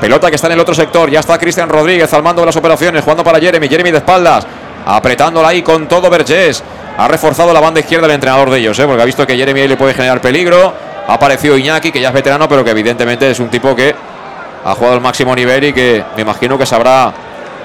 Pelota 0.00 0.30
que 0.30 0.36
está 0.36 0.46
en 0.46 0.54
el 0.54 0.60
otro 0.60 0.74
sector. 0.74 1.10
Ya 1.10 1.20
está 1.20 1.36
Cristian 1.36 1.68
Rodríguez 1.68 2.10
al 2.14 2.22
mando 2.22 2.40
de 2.40 2.46
las 2.46 2.56
operaciones. 2.56 3.02
Jugando 3.02 3.22
para 3.22 3.38
Jeremy. 3.38 3.68
Jeremy 3.68 3.90
de 3.90 3.98
espaldas. 3.98 4.46
Apretándola 4.86 5.48
ahí 5.48 5.62
con 5.62 5.88
todo 5.88 6.10
Vergés. 6.10 6.62
Ha 6.96 7.08
reforzado 7.08 7.52
la 7.52 7.60
banda 7.60 7.80
izquierda 7.80 8.06
el 8.06 8.12
entrenador 8.12 8.50
de 8.50 8.58
ellos, 8.58 8.78
¿eh? 8.78 8.86
porque 8.86 9.02
ha 9.02 9.04
visto 9.04 9.26
que 9.26 9.36
Jeremy 9.36 9.66
le 9.66 9.76
puede 9.76 9.94
generar 9.94 10.20
peligro. 10.20 10.72
Ha 11.08 11.14
aparecido 11.14 11.56
Iñaki, 11.56 11.90
que 11.90 12.00
ya 12.00 12.08
es 12.08 12.14
veterano, 12.14 12.48
pero 12.48 12.64
que 12.64 12.70
evidentemente 12.70 13.30
es 13.30 13.40
un 13.40 13.48
tipo 13.48 13.74
que 13.74 13.94
ha 14.64 14.74
jugado 14.74 14.94
al 14.94 15.00
máximo 15.00 15.34
nivel 15.34 15.64
y 15.64 15.72
que 15.72 16.04
me 16.16 16.22
imagino 16.22 16.56
que 16.56 16.64
sabrá 16.64 17.12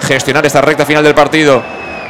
gestionar 0.02 0.46
esta 0.46 0.62
recta 0.62 0.86
final 0.86 1.04
del 1.04 1.14
partido. 1.14 1.62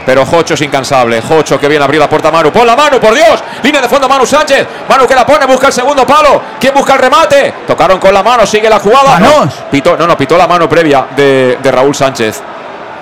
Pero 0.06 0.26
Jocho 0.26 0.54
es 0.54 0.62
incansable. 0.62 1.22
Jocho 1.22 1.60
que 1.60 1.68
viene 1.68 1.84
a 1.84 1.86
abrir 1.86 2.00
la 2.00 2.10
puerta 2.10 2.30
a 2.30 2.32
Manu. 2.32 2.52
Pon 2.52 2.66
la 2.66 2.76
mano, 2.76 3.00
por 3.00 3.14
Dios. 3.14 3.44
Línea 3.62 3.82
de 3.82 3.88
fondo 3.90 4.08
Manu 4.08 4.26
Sánchez. 4.26 4.66
Manu 4.88 5.06
que 5.06 5.14
la 5.14 5.26
pone, 5.26 5.46
busca 5.46 5.68
el 5.68 5.74
segundo 5.74 6.08
palo. 6.08 6.42
¿Quién 6.60 6.74
busca 6.74 6.94
el 6.94 7.00
remate? 7.00 7.54
Tocaron 7.68 8.00
con 8.00 8.14
la 8.14 8.24
mano, 8.24 8.46
sigue 8.46 8.70
la 8.70 8.80
jugada. 8.80 9.20
No, 9.20 9.48
pitó, 9.70 9.98
no, 9.98 10.08
no, 10.08 10.18
pitó 10.18 10.38
la 10.38 10.48
mano 10.48 10.68
previa 10.70 11.06
de, 11.16 11.60
de 11.62 11.72
Raúl 11.72 11.94
Sánchez. 11.94 12.42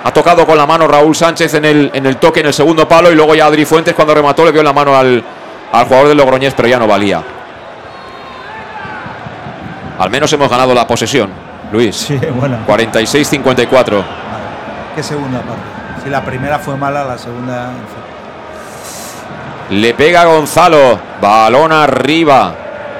Ha 0.04 0.12
tocado 0.12 0.46
con 0.46 0.56
la 0.56 0.66
mano 0.66 0.86
Raúl 0.86 1.14
Sánchez 1.14 1.54
en 1.54 1.64
el, 1.64 1.90
en 1.92 2.06
el 2.06 2.16
toque 2.16 2.40
en 2.40 2.46
el 2.46 2.54
segundo 2.54 2.86
palo 2.88 3.10
y 3.10 3.14
luego 3.14 3.34
ya 3.34 3.46
Adri 3.46 3.64
Fuentes 3.64 3.94
cuando 3.94 4.14
remató 4.14 4.44
le 4.44 4.52
dio 4.52 4.62
la 4.62 4.72
mano 4.72 4.96
al, 4.96 5.22
al 5.72 5.84
jugador 5.84 6.08
del 6.08 6.16
Logroñés, 6.16 6.54
pero 6.54 6.68
ya 6.68 6.78
no 6.78 6.86
valía. 6.86 7.22
Al 9.98 10.10
menos 10.10 10.32
hemos 10.32 10.48
ganado 10.48 10.72
la 10.74 10.86
posesión, 10.86 11.30
Luis. 11.72 11.96
Sí, 11.96 12.18
bueno. 12.34 12.58
46-54. 12.66 14.02
¿Qué 14.94 15.02
segunda 15.02 15.40
parte? 15.40 15.62
Si 16.04 16.10
la 16.10 16.24
primera 16.24 16.58
fue 16.60 16.76
mala, 16.76 17.04
la 17.04 17.18
segunda. 17.18 17.70
Le 19.70 19.94
pega 19.94 20.24
Gonzalo. 20.24 20.98
Balón 21.20 21.72
arriba. 21.72 22.54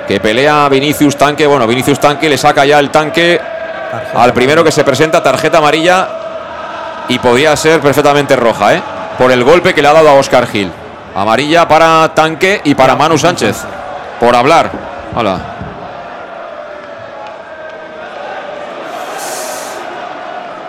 Que 0.08 0.18
pelea 0.18 0.68
Vinicius 0.68 1.16
Tanque. 1.16 1.46
Bueno, 1.46 1.66
Vinicius 1.66 2.00
Tanque 2.00 2.28
le 2.28 2.36
saca 2.36 2.64
ya 2.64 2.80
el 2.80 2.90
tanque 2.90 3.40
al 4.14 4.32
primero 4.32 4.64
que 4.64 4.72
se 4.72 4.82
presenta. 4.82 5.22
Tarjeta 5.22 5.58
amarilla. 5.58 6.08
Y 7.08 7.18
podría 7.18 7.56
ser 7.56 7.80
perfectamente 7.80 8.36
roja, 8.36 8.74
¿eh? 8.74 8.82
Por 9.16 9.32
el 9.32 9.42
golpe 9.42 9.74
que 9.74 9.82
le 9.82 9.88
ha 9.88 9.92
dado 9.92 10.10
a 10.10 10.14
Oscar 10.14 10.46
Gil. 10.46 10.70
Amarilla 11.14 11.66
para 11.66 12.14
Tanque 12.14 12.60
y 12.64 12.74
para 12.74 12.94
Manu 12.94 13.18
Sánchez. 13.18 13.64
Por 14.20 14.36
hablar. 14.36 14.70
Hola. 15.16 15.38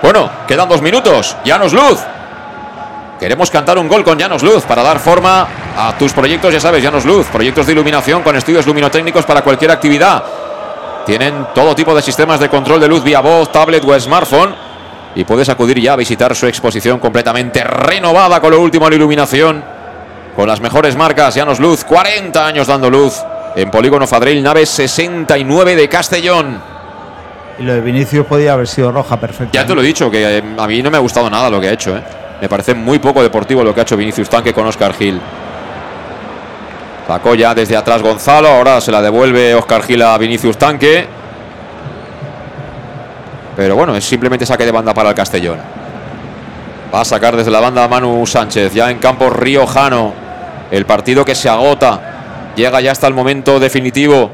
Bueno, 0.01 0.29
quedan 0.47 0.69
dos 0.69 0.81
minutos. 0.81 1.35
Llanos 1.43 1.73
Luz. 1.73 1.99
Queremos 3.19 3.51
cantar 3.51 3.77
un 3.77 3.89
gol 3.89 4.03
con 4.05 4.17
Llanos 4.17 4.41
Luz 4.41 4.63
para 4.63 4.81
dar 4.81 4.97
forma 4.97 5.45
a 5.77 5.93
tus 5.97 6.13
proyectos, 6.13 6.53
ya 6.53 6.59
sabes, 6.61 6.81
Llanos 6.81 7.03
Luz, 7.03 7.27
proyectos 7.27 7.65
de 7.65 7.73
iluminación 7.73 8.23
con 8.23 8.35
estudios 8.35 8.65
luminotécnicos 8.65 9.25
para 9.25 9.41
cualquier 9.41 9.71
actividad. 9.71 10.23
Tienen 11.05 11.47
todo 11.53 11.75
tipo 11.75 11.93
de 11.93 12.01
sistemas 12.01 12.39
de 12.39 12.49
control 12.49 12.79
de 12.79 12.87
luz 12.87 13.03
vía 13.03 13.19
voz, 13.19 13.51
tablet 13.51 13.83
o 13.83 13.99
smartphone 13.99 14.68
y 15.15 15.23
puedes 15.23 15.49
acudir 15.49 15.79
ya 15.79 15.93
a 15.93 15.95
visitar 15.95 16.35
su 16.35 16.47
exposición 16.47 16.99
completamente 16.99 17.63
renovada 17.63 18.39
con 18.39 18.51
lo 18.51 18.61
último 18.61 18.87
en 18.87 18.93
iluminación, 18.93 19.63
con 20.35 20.47
las 20.47 20.61
mejores 20.61 20.95
marcas 20.95 21.35
Llanos 21.35 21.59
Luz, 21.59 21.83
40 21.83 22.45
años 22.45 22.67
dando 22.67 22.89
luz 22.89 23.21
en 23.55 23.71
Polígono 23.71 24.07
Fadril, 24.07 24.41
nave 24.41 24.65
69 24.65 25.75
de 25.75 25.89
Castellón. 25.89 26.61
Y 27.57 27.63
lo 27.63 27.73
de 27.73 27.81
Vinicius 27.81 28.25
podía 28.25 28.53
haber 28.53 28.67
sido 28.67 28.91
roja 28.91 29.19
perfecta. 29.19 29.51
Ya 29.51 29.65
te 29.65 29.75
lo 29.75 29.81
he 29.81 29.85
dicho, 29.85 30.09
que 30.09 30.37
eh, 30.37 30.43
a 30.57 30.67
mí 30.67 30.81
no 30.81 30.89
me 30.89 30.97
ha 30.97 31.01
gustado 31.01 31.29
nada 31.29 31.49
lo 31.49 31.59
que 31.59 31.67
ha 31.67 31.73
hecho. 31.73 31.97
¿eh? 31.97 32.03
Me 32.41 32.47
parece 32.47 32.73
muy 32.73 32.99
poco 32.99 33.21
deportivo 33.21 33.63
lo 33.63 33.73
que 33.73 33.81
ha 33.81 33.83
hecho 33.83 33.97
Vinicius 33.97 34.29
Tanque 34.29 34.53
con 34.53 34.65
Oscar 34.65 34.93
Gil. 34.93 35.19
Sacó 37.05 37.35
ya 37.35 37.53
desde 37.53 37.75
atrás 37.75 38.01
Gonzalo, 38.01 38.47
ahora 38.47 38.79
se 38.79 38.91
la 38.91 39.01
devuelve 39.01 39.55
Oscar 39.55 39.83
Gil 39.83 40.01
a 40.03 40.17
Vinicius 40.17 40.57
Tanque. 40.57 41.18
Pero 43.59 43.75
bueno, 43.75 43.93
es 43.93 44.05
simplemente 44.05 44.45
saque 44.45 44.65
de 44.65 44.71
banda 44.71 44.93
para 44.93 45.09
el 45.09 45.15
Castellón. 45.15 45.59
Va 46.95 47.01
a 47.01 47.03
sacar 47.03 47.35
desde 47.35 47.51
la 47.51 47.59
banda 47.59 47.85
Manu 47.89 48.25
Sánchez, 48.25 48.73
ya 48.73 48.89
en 48.89 48.99
campo 48.99 49.29
riojano. 49.29 50.13
El 50.71 50.85
partido 50.85 51.25
que 51.25 51.35
se 51.35 51.49
agota. 51.49 52.53
Llega 52.55 52.79
ya 52.79 52.93
hasta 52.93 53.05
el 53.07 53.13
momento 53.13 53.59
definitivo. 53.59 54.31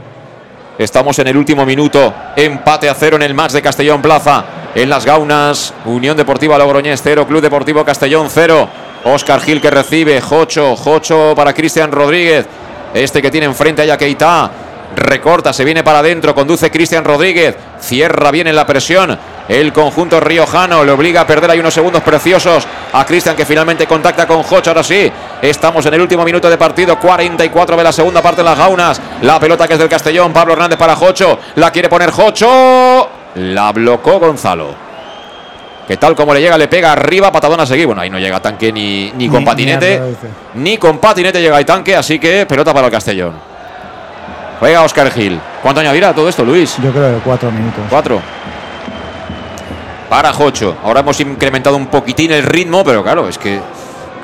Estamos 0.78 1.18
en 1.18 1.26
el 1.26 1.38
último 1.38 1.66
minuto. 1.66 2.14
Empate 2.36 2.88
a 2.88 2.94
cero 2.94 3.16
en 3.16 3.24
el 3.24 3.34
match 3.34 3.54
de 3.54 3.64
Castellón 3.64 4.00
Plaza. 4.00 4.46
En 4.76 4.92
las 4.92 5.08
Gaunas, 5.08 5.74
Unión 5.86 6.16
Deportiva 6.16 6.60
Logroñés 6.60 7.02
0, 7.04 7.26
Club 7.26 7.42
Deportivo 7.42 7.84
Castellón 7.84 8.28
0. 8.30 8.70
Oscar 9.06 9.42
Gil 9.42 9.60
que 9.60 9.72
recibe, 9.72 10.22
Jocho, 10.22 10.76
Jocho 10.76 11.34
para 11.36 11.52
Cristian 11.52 11.92
Rodríguez. 11.92 12.46
Este 12.94 13.24
que 13.24 13.32
tiene 13.32 13.48
enfrente 13.48 13.82
a 13.82 13.86
Yaqueita. 13.86 14.52
Recorta, 14.96 15.52
se 15.54 15.64
viene 15.66 15.84
para 15.84 16.00
adentro, 16.00 16.34
conduce 16.36 16.70
Cristian 16.72 17.04
Rodríguez. 17.04 17.56
Cierra 17.80 18.32
bien 18.32 18.48
en 18.48 18.56
la 18.56 18.66
presión. 18.66 19.18
El 19.48 19.72
conjunto 19.74 20.20
riojano 20.20 20.84
le 20.84 20.92
obliga 20.92 21.22
a 21.22 21.28
perder 21.28 21.52
ahí 21.52 21.60
unos 21.60 21.74
segundos 21.74 22.02
preciosos 22.02 22.66
a 22.94 23.06
Cristian 23.06 23.36
que 23.36 23.46
finalmente 23.46 23.86
contacta 23.86 24.26
con 24.26 24.42
Jocho. 24.44 24.72
Ahora 24.72 24.84
sí, 24.84 25.12
estamos 25.42 25.86
en 25.86 25.94
el 25.94 26.02
último 26.02 26.24
minuto 26.24 26.50
de 26.50 26.58
partido. 26.58 26.98
44 27.00 27.78
de 27.78 27.84
la 27.84 27.92
segunda 27.92 28.22
parte 28.22 28.42
en 28.42 28.46
las 28.46 28.58
Gaunas. 28.58 29.00
La 29.22 29.40
pelota 29.40 29.68
que 29.68 29.74
es 29.74 29.80
del 29.80 29.90
Castellón. 29.90 30.34
Pablo 30.34 30.54
Hernández 30.54 30.78
para 30.80 30.96
Jocho. 30.96 31.40
La 31.56 31.72
quiere 31.72 31.90
poner 31.90 32.10
Jocho. 32.12 33.10
La 33.36 33.72
blocó 33.72 34.20
Gonzalo. 34.20 34.86
Que 35.88 35.98
tal 35.98 36.16
como 36.16 36.34
le 36.34 36.42
llega, 36.42 36.58
le 36.58 36.68
pega 36.68 36.94
arriba, 36.94 37.32
patadón 37.32 37.60
a 37.60 37.66
seguir. 37.68 37.86
Bueno, 37.86 38.02
ahí 38.02 38.10
no 38.10 38.18
llega 38.18 38.40
tanque 38.42 38.72
ni, 38.72 39.12
ni 39.12 39.30
con 39.30 39.40
Ni- 39.42 39.46
patinete. 39.46 40.02
Ni 40.56 40.78
con 40.80 40.98
patinete 40.98 41.40
llega 41.40 41.60
el 41.60 41.66
tanque, 41.66 41.96
así 41.96 42.18
que 42.18 42.48
pelota 42.48 42.74
para 42.74 42.88
el 42.88 42.92
Castellón. 42.92 43.34
Juega 44.60 44.84
Oscar 44.84 45.12
Gil. 45.12 45.40
¿Cuánto 45.62 45.82
añadirá 45.82 46.14
todo 46.14 46.30
esto, 46.30 46.44
Luis? 46.44 46.78
Yo 46.82 46.92
creo 46.92 47.16
que 47.16 47.22
cuatro 47.22 47.52
minutos. 47.52 47.84
Cuatro. 47.90 48.22
Para 50.10 50.32
Jocho. 50.32 50.78
Ahora 50.84 51.02
hemos 51.02 51.20
incrementado 51.20 51.76
un 51.76 51.88
poquitín 51.88 52.32
el 52.32 52.44
ritmo, 52.44 52.84
pero 52.84 53.04
claro, 53.04 53.28
es 53.28 53.38
que 53.38 53.60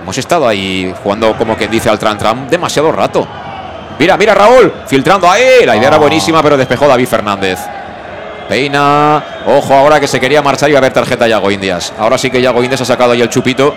hemos 0.02 0.18
estado 0.18 0.48
ahí 0.48 0.94
jugando 1.04 1.36
como 1.36 1.56
quien 1.56 1.70
dice 1.70 1.90
al 1.90 2.00
Tran 2.00 2.18
Tram 2.18 2.48
demasiado 2.48 2.92
rato. 2.92 3.28
Mira, 4.00 4.18
mira 4.18 4.34
Raúl, 4.34 4.72
filtrando 4.88 5.30
ahí. 5.30 5.66
La 5.66 5.76
idea 5.76 5.90
era 5.90 5.98
buenísima, 5.98 6.42
pero 6.42 6.58
despejó 6.58 6.88
David 6.88 7.08
Fernández. 7.08 7.60
Peina. 8.48 9.24
Ojo 9.46 9.74
ahora 9.74 10.00
que 10.00 10.08
se 10.08 10.20
quería 10.20 10.42
marchar 10.42 10.70
y 10.70 10.74
va 10.74 10.78
a 10.78 10.82
haber 10.82 10.94
tarjeta 10.94 11.28
Yago 11.28 11.52
Indias. 11.52 11.94
Ahora 12.00 12.18
sí 12.18 12.30
que 12.30 12.42
Yago 12.42 12.64
Indias 12.64 12.82
ha 12.82 12.86
sacado 12.86 13.12
ahí 13.12 13.22
el 13.22 13.30
chupito. 13.30 13.74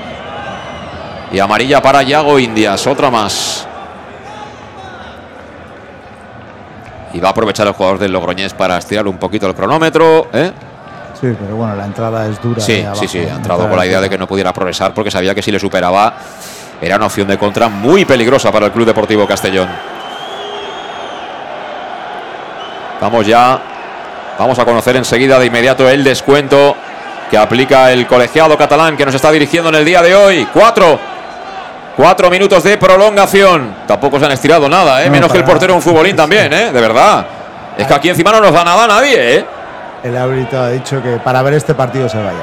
Y 1.33 1.39
amarilla 1.39 1.83
para 1.83 2.02
Yago 2.02 2.39
Indias. 2.39 2.86
Otra 2.86 3.10
más. 3.10 3.66
Y 7.15 7.20
va 7.20 7.28
a 7.28 7.31
aprovechar 7.31 7.67
el 7.67 7.73
jugador 7.73 7.99
del 7.99 8.12
Logroñés 8.12 8.52
para 8.52 8.76
estirar 8.76 9.07
un 9.07 9.17
poquito 9.17 9.47
el 9.47 9.55
cronómetro. 9.55 10.28
¿eh? 10.33 10.52
Sí, 11.18 11.34
pero 11.41 11.57
bueno, 11.57 11.76
la 11.76 11.86
entrada 11.86 12.26
es 12.28 12.43
dura. 12.43 12.60
Sí, 12.60 12.83
abajo, 12.83 13.01
sí, 13.01 13.09
sí. 13.09 13.18
Ha 13.20 13.36
entrado 13.36 13.68
con 13.68 13.78
la 13.78 13.86
idea 13.86 14.01
de 14.01 14.10
que 14.10 14.18
no 14.18 14.26
pudiera 14.26 14.52
progresar 14.52 14.93
porque 14.93 15.10
sabía 15.10 15.34
que 15.34 15.41
si 15.41 15.52
le 15.52 15.60
superaba 15.60 16.12
era 16.83 16.97
una 16.97 17.07
opción 17.07 17.28
de 17.28 17.39
contra 17.39 17.68
muy 17.68 18.05
peligrosa 18.05 18.51
para 18.51 18.67
el 18.67 18.73
Club 18.73 18.86
Deportivo 18.86 19.26
Castellón. 19.26 19.68
Vamos 23.01 23.26
ya. 23.26 23.62
Vamos 24.39 24.59
a 24.59 24.65
conocer 24.65 24.97
enseguida 24.97 25.39
de 25.39 25.47
inmediato 25.47 25.89
el 25.89 26.02
descuento 26.02 26.75
que 27.31 27.39
aplica 27.39 27.93
el 27.93 28.07
colegiado 28.09 28.59
catalán 28.59 28.97
que 28.97 29.07
nos 29.07 29.15
está 29.15 29.31
dirigiendo 29.31 29.68
en 29.68 29.76
el 29.76 29.84
día 29.84 30.02
de 30.02 30.17
hoy. 30.17 30.49
Cuatro. 30.52 31.14
Cuatro 31.97 32.29
minutos 32.31 32.63
de 32.65 32.77
prolongación. 32.77 33.75
Tampoco 33.87 34.19
se 34.19 34.27
han 34.27 34.33
estirado 34.33 34.69
nada, 34.69 35.03
¿eh? 35.03 35.07
No, 35.07 35.13
Menos 35.13 35.31
que 35.33 35.39
el 35.39 35.45
portero 35.45 35.75
un 35.75 35.83
futbolín 35.83 36.17
también, 36.17 36.53
¿eh? 36.53 36.73
De 36.73 36.81
verdad. 36.81 37.25
Es 37.79 37.87
que 37.87 37.95
aquí 37.95 38.09
encima 38.09 38.33
no 38.33 38.41
nos 38.41 38.53
da 38.53 38.65
nada 38.65 38.85
a 38.85 38.87
nadie, 38.89 39.37
¿eh? 39.39 39.45
El 40.03 40.17
árbitro 40.17 40.61
ha 40.61 40.69
dicho 40.71 41.03
que 41.03 41.17
para 41.19 41.41
ver 41.43 41.55
este 41.55 41.75
partido 41.75 42.09
se 42.09 42.19
vaya. 42.19 42.41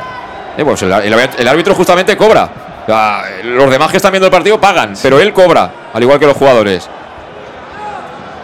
Eh, 0.58 0.64
pues 0.66 0.82
el, 0.84 0.92
el- 0.92 1.14
el 1.38 1.48
árbitro 1.48 1.76
justamente 1.76 2.16
cobra. 2.18 2.50
O 2.84 2.86
sea, 2.86 3.24
los 3.44 3.70
demás 3.70 3.92
que 3.92 3.98
están 3.98 4.12
viendo 4.12 4.26
el 4.28 4.32
partido 4.32 4.60
pagan, 4.60 4.94
pero 5.04 5.20
él 5.20 5.32
cobra, 5.34 5.70
al 5.94 6.02
igual 6.02 6.18
que 6.20 6.26
los 6.26 6.36
jugadores. 6.36 6.90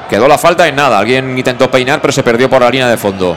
Quedó 0.09 0.27
la 0.27 0.37
falta 0.37 0.67
en 0.67 0.75
nada. 0.75 0.99
Alguien 0.99 1.37
intentó 1.37 1.69
peinar, 1.71 1.99
pero 2.01 2.13
se 2.13 2.21
perdió 2.23 2.49
por 2.49 2.61
la 2.61 2.69
línea 2.69 2.87
de 2.87 2.97
fondo. 2.97 3.35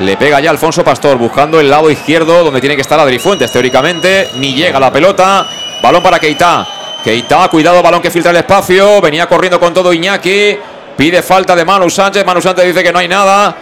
Le 0.00 0.16
pega 0.16 0.40
ya 0.40 0.50
Alfonso 0.50 0.84
Pastor, 0.84 1.16
buscando 1.16 1.58
el 1.60 1.70
lado 1.70 1.90
izquierdo, 1.90 2.44
donde 2.44 2.60
tiene 2.60 2.74
que 2.76 2.82
estar 2.82 2.98
Adri 3.00 3.18
Fuentes, 3.18 3.50
teóricamente. 3.50 4.28
Ni 4.36 4.52
llega 4.54 4.78
la 4.78 4.92
pelota. 4.92 5.46
Balón 5.84 6.02
para 6.02 6.18
Keita. 6.18 6.66
Keita, 7.04 7.46
cuidado, 7.50 7.82
balón 7.82 8.00
que 8.00 8.10
filtra 8.10 8.30
el 8.30 8.38
espacio. 8.38 9.02
Venía 9.02 9.26
corriendo 9.26 9.60
con 9.60 9.74
todo 9.74 9.92
Iñaki. 9.92 10.56
Pide 10.96 11.20
falta 11.20 11.54
de 11.54 11.62
Manu 11.62 11.90
Sánchez. 11.90 12.24
Manu 12.24 12.40
Sánchez 12.40 12.64
dice 12.64 12.82
que 12.82 12.90
no 12.90 13.00
hay 13.00 13.06
nada. 13.06 13.54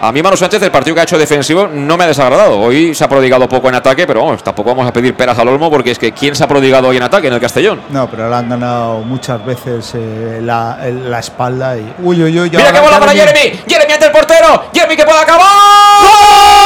A 0.00 0.12
mí 0.12 0.22
Manu 0.22 0.34
Sánchez, 0.34 0.62
el 0.62 0.70
partido 0.70 0.94
que 0.94 1.00
ha 1.00 1.04
hecho 1.04 1.18
defensivo, 1.18 1.66
no 1.66 1.98
me 1.98 2.04
ha 2.04 2.06
desagradado. 2.06 2.58
Hoy 2.58 2.94
se 2.94 3.04
ha 3.04 3.08
prodigado 3.10 3.46
poco 3.50 3.68
en 3.68 3.74
ataque, 3.74 4.06
pero 4.06 4.24
vamos, 4.24 4.42
tampoco 4.42 4.70
vamos 4.70 4.88
a 4.88 4.94
pedir 4.94 5.14
peras 5.14 5.38
al 5.38 5.48
olmo 5.48 5.70
porque 5.70 5.90
es 5.90 5.98
que 5.98 6.12
¿quién 6.12 6.34
se 6.34 6.42
ha 6.42 6.48
prodigado 6.48 6.88
hoy 6.88 6.96
en 6.96 7.02
ataque 7.02 7.26
en 7.26 7.34
el 7.34 7.40
Castellón? 7.40 7.82
No, 7.90 8.08
pero 8.08 8.30
le 8.30 8.34
han 8.34 8.48
ganado 8.48 9.00
muchas 9.00 9.44
veces 9.44 9.92
eh, 9.94 10.40
la, 10.42 11.18
espalda 11.18 11.76
y. 11.76 11.94
Uy, 12.02 12.22
uy, 12.22 12.40
uy. 12.40 12.48
Mira 12.48 12.72
que 12.72 12.80
bola 12.80 12.98
para 12.98 13.12
Jeremy. 13.12 13.40
Jeremy. 13.40 13.62
Jeremy 13.68 13.92
ante 13.92 14.06
el 14.06 14.12
portero. 14.12 14.64
Jeremy 14.72 14.96
que 14.96 15.04
puede 15.04 15.20
acabar. 15.20 16.65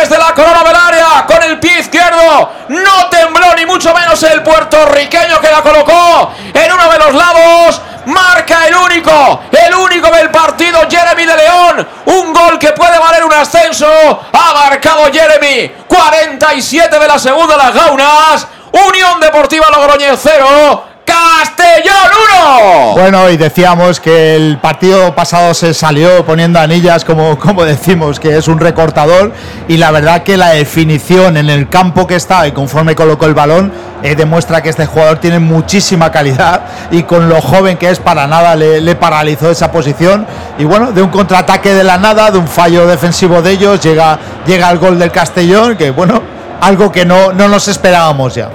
Desde 0.00 0.18
la 0.18 0.34
corona 0.34 0.62
del 0.62 0.76
área, 0.76 1.24
con 1.26 1.42
el 1.42 1.58
pie 1.58 1.80
izquierdo, 1.80 2.52
no 2.68 3.08
tembló 3.08 3.54
ni 3.56 3.64
mucho 3.64 3.94
menos 3.94 4.22
el 4.24 4.42
puertorriqueño 4.42 5.40
que 5.40 5.50
la 5.50 5.62
colocó 5.62 6.32
en 6.52 6.72
uno 6.72 6.90
de 6.90 6.98
los 6.98 7.14
lados. 7.14 7.80
Marca 8.06 8.66
el 8.68 8.76
único, 8.76 9.40
el 9.50 9.74
único 9.74 10.08
del 10.10 10.30
partido, 10.30 10.80
Jeremy 10.88 11.24
de 11.24 11.36
León. 11.36 11.88
Un 12.06 12.32
gol 12.32 12.58
que 12.58 12.72
puede 12.72 12.98
valer 12.98 13.24
un 13.24 13.32
ascenso. 13.32 13.88
Ha 14.32 14.54
marcado 14.54 15.10
Jeremy. 15.12 15.72
47 15.88 16.98
de 16.98 17.08
la 17.08 17.18
segunda, 17.18 17.56
las 17.56 17.74
Gaunas. 17.74 18.46
Unión 18.88 19.18
Deportiva 19.18 19.66
Logroñez 19.70 20.20
0. 20.22 20.95
Castellón 21.06 21.94
1. 22.42 22.92
Bueno, 22.94 23.30
y 23.30 23.36
decíamos 23.36 24.00
que 24.00 24.34
el 24.36 24.58
partido 24.58 25.14
pasado 25.14 25.54
se 25.54 25.72
salió 25.72 26.26
poniendo 26.26 26.58
anillas, 26.58 27.04
como, 27.04 27.38
como 27.38 27.64
decimos, 27.64 28.20
que 28.20 28.36
es 28.36 28.48
un 28.48 28.58
recortador. 28.58 29.32
Y 29.68 29.76
la 29.76 29.90
verdad 29.92 30.22
que 30.24 30.36
la 30.36 30.50
definición 30.50 31.36
en 31.36 31.48
el 31.48 31.68
campo 31.68 32.06
que 32.06 32.16
está 32.16 32.46
y 32.46 32.52
conforme 32.52 32.94
colocó 32.94 33.26
el 33.26 33.34
balón, 33.34 33.72
eh, 34.02 34.14
demuestra 34.16 34.62
que 34.62 34.68
este 34.68 34.84
jugador 34.86 35.18
tiene 35.18 35.38
muchísima 35.38 36.10
calidad. 36.10 36.62
Y 36.90 37.04
con 37.04 37.28
lo 37.28 37.40
joven 37.40 37.78
que 37.78 37.88
es, 37.88 38.00
para 38.00 38.26
nada 38.26 38.56
le, 38.56 38.80
le 38.80 38.96
paralizó 38.96 39.50
esa 39.50 39.70
posición. 39.70 40.26
Y 40.58 40.64
bueno, 40.64 40.92
de 40.92 41.02
un 41.02 41.10
contraataque 41.10 41.72
de 41.72 41.84
la 41.84 41.96
nada, 41.96 42.30
de 42.30 42.38
un 42.38 42.48
fallo 42.48 42.86
defensivo 42.86 43.40
de 43.40 43.52
ellos, 43.52 43.80
llega, 43.80 44.18
llega 44.46 44.70
el 44.70 44.78
gol 44.78 44.98
del 44.98 45.12
Castellón, 45.12 45.76
que 45.76 45.90
bueno, 45.90 46.20
algo 46.60 46.90
que 46.90 47.04
no, 47.04 47.32
no 47.32 47.48
nos 47.48 47.68
esperábamos 47.68 48.34
ya. 48.34 48.50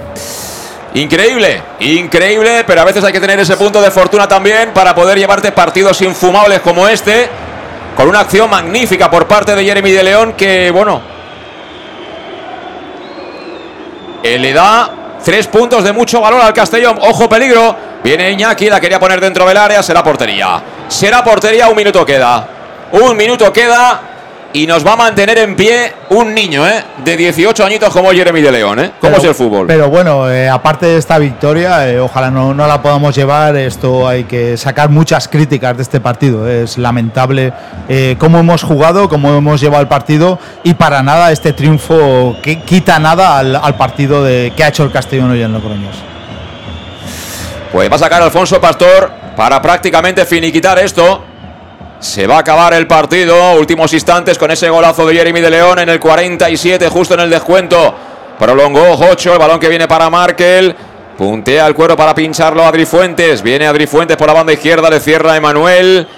Increíble, 0.94 1.62
increíble, 1.80 2.64
pero 2.66 2.82
a 2.82 2.84
veces 2.84 3.02
hay 3.02 3.12
que 3.12 3.20
tener 3.20 3.40
ese 3.40 3.56
punto 3.56 3.80
de 3.80 3.90
fortuna 3.90 4.28
también 4.28 4.72
para 4.74 4.94
poder 4.94 5.18
llevarte 5.18 5.50
partidos 5.50 6.02
infumables 6.02 6.60
como 6.60 6.86
este, 6.86 7.30
con 7.96 8.08
una 8.08 8.20
acción 8.20 8.50
magnífica 8.50 9.10
por 9.10 9.26
parte 9.26 9.54
de 9.54 9.64
Jeremy 9.64 9.90
de 9.90 10.02
León 10.02 10.34
que, 10.34 10.70
bueno, 10.70 11.00
eh, 14.22 14.38
le 14.38 14.52
da 14.52 14.90
tres 15.24 15.46
puntos 15.46 15.82
de 15.82 15.92
mucho 15.92 16.20
valor 16.20 16.42
al 16.42 16.52
Castellón. 16.52 16.98
Ojo, 17.00 17.28
peligro. 17.28 17.74
Viene 18.04 18.32
Iñaki, 18.32 18.68
la 18.68 18.80
quería 18.80 18.98
poner 19.00 19.20
dentro 19.20 19.46
del 19.46 19.56
área, 19.56 19.82
será 19.82 20.02
portería. 20.02 20.60
Será 20.88 21.24
portería, 21.24 21.68
un 21.68 21.76
minuto 21.76 22.04
queda. 22.04 22.46
Un 22.92 23.16
minuto 23.16 23.52
queda 23.52 24.11
y 24.54 24.66
nos 24.66 24.86
va 24.86 24.92
a 24.92 24.96
mantener 24.96 25.38
en 25.38 25.56
pie 25.56 25.92
un 26.10 26.34
niño, 26.34 26.66
¿eh? 26.68 26.84
De 27.04 27.16
18 27.16 27.64
añitos 27.64 27.90
como 27.90 28.10
Jeremy 28.10 28.40
de 28.42 28.52
León, 28.52 28.78
¿eh? 28.80 28.90
¿Cómo 29.00 29.12
Pero- 29.12 29.16
es 29.22 29.24
el 29.24 29.34
fútbol? 29.34 29.66
Pero 29.66 29.88
bueno, 29.88 30.30
eh, 30.30 30.48
aparte 30.48 30.86
de 30.86 30.98
esta 30.98 31.18
victoria, 31.18 31.88
eh, 31.88 31.98
ojalá 31.98 32.30
no, 32.30 32.52
no 32.52 32.66
la 32.66 32.82
podamos 32.82 33.14
llevar. 33.14 33.56
Esto 33.56 34.06
hay 34.06 34.24
que 34.24 34.56
sacar 34.56 34.90
muchas 34.90 35.28
críticas 35.28 35.76
de 35.76 35.82
este 35.82 36.00
partido. 36.00 36.46
Es 36.48 36.76
lamentable 36.78 37.52
eh, 37.88 38.16
cómo 38.18 38.38
hemos 38.38 38.62
jugado, 38.62 39.08
cómo 39.08 39.34
hemos 39.36 39.60
llevado 39.60 39.82
el 39.82 39.88
partido 39.88 40.38
y 40.64 40.74
para 40.74 41.02
nada 41.02 41.32
este 41.32 41.52
triunfo 41.52 42.36
que 42.42 42.60
quita 42.62 42.98
nada 42.98 43.38
al, 43.38 43.56
al 43.56 43.76
partido 43.76 44.22
de, 44.22 44.52
que 44.56 44.64
ha 44.64 44.68
hecho 44.68 44.84
el 44.84 44.92
Castellón 44.92 45.30
hoy 45.30 45.42
en 45.42 45.52
Logroños. 45.52 45.96
Pues 47.72 47.90
va 47.90 47.96
a 47.96 47.98
sacar 47.98 48.20
Alfonso 48.22 48.60
Pastor 48.60 49.10
para 49.34 49.62
prácticamente 49.62 50.26
finiquitar 50.26 50.78
esto. 50.78 51.24
Se 52.02 52.26
va 52.26 52.36
a 52.36 52.40
acabar 52.40 52.74
el 52.74 52.88
partido. 52.88 53.52
Últimos 53.52 53.92
instantes 53.94 54.36
con 54.36 54.50
ese 54.50 54.68
golazo 54.68 55.06
de 55.06 55.14
Jeremy 55.14 55.40
de 55.40 55.50
León 55.50 55.78
en 55.78 55.88
el 55.88 56.00
47, 56.00 56.88
justo 56.88 57.14
en 57.14 57.20
el 57.20 57.30
descuento. 57.30 57.94
Prolongó 58.40 58.98
8, 59.08 59.34
el 59.34 59.38
balón 59.38 59.60
que 59.60 59.68
viene 59.68 59.86
para 59.86 60.10
Markel. 60.10 60.74
Puntea 61.16 61.64
el 61.68 61.74
cuero 61.76 61.96
para 61.96 62.12
pincharlo 62.12 62.64
a 62.64 62.68
Adri 62.68 62.86
Fuentes. 62.86 63.40
Viene 63.40 63.68
Adri 63.68 63.86
Fuentes 63.86 64.16
por 64.16 64.26
la 64.26 64.32
banda 64.32 64.52
izquierda, 64.52 64.90
le 64.90 64.98
cierra 64.98 65.36
Emanuel. 65.36 66.08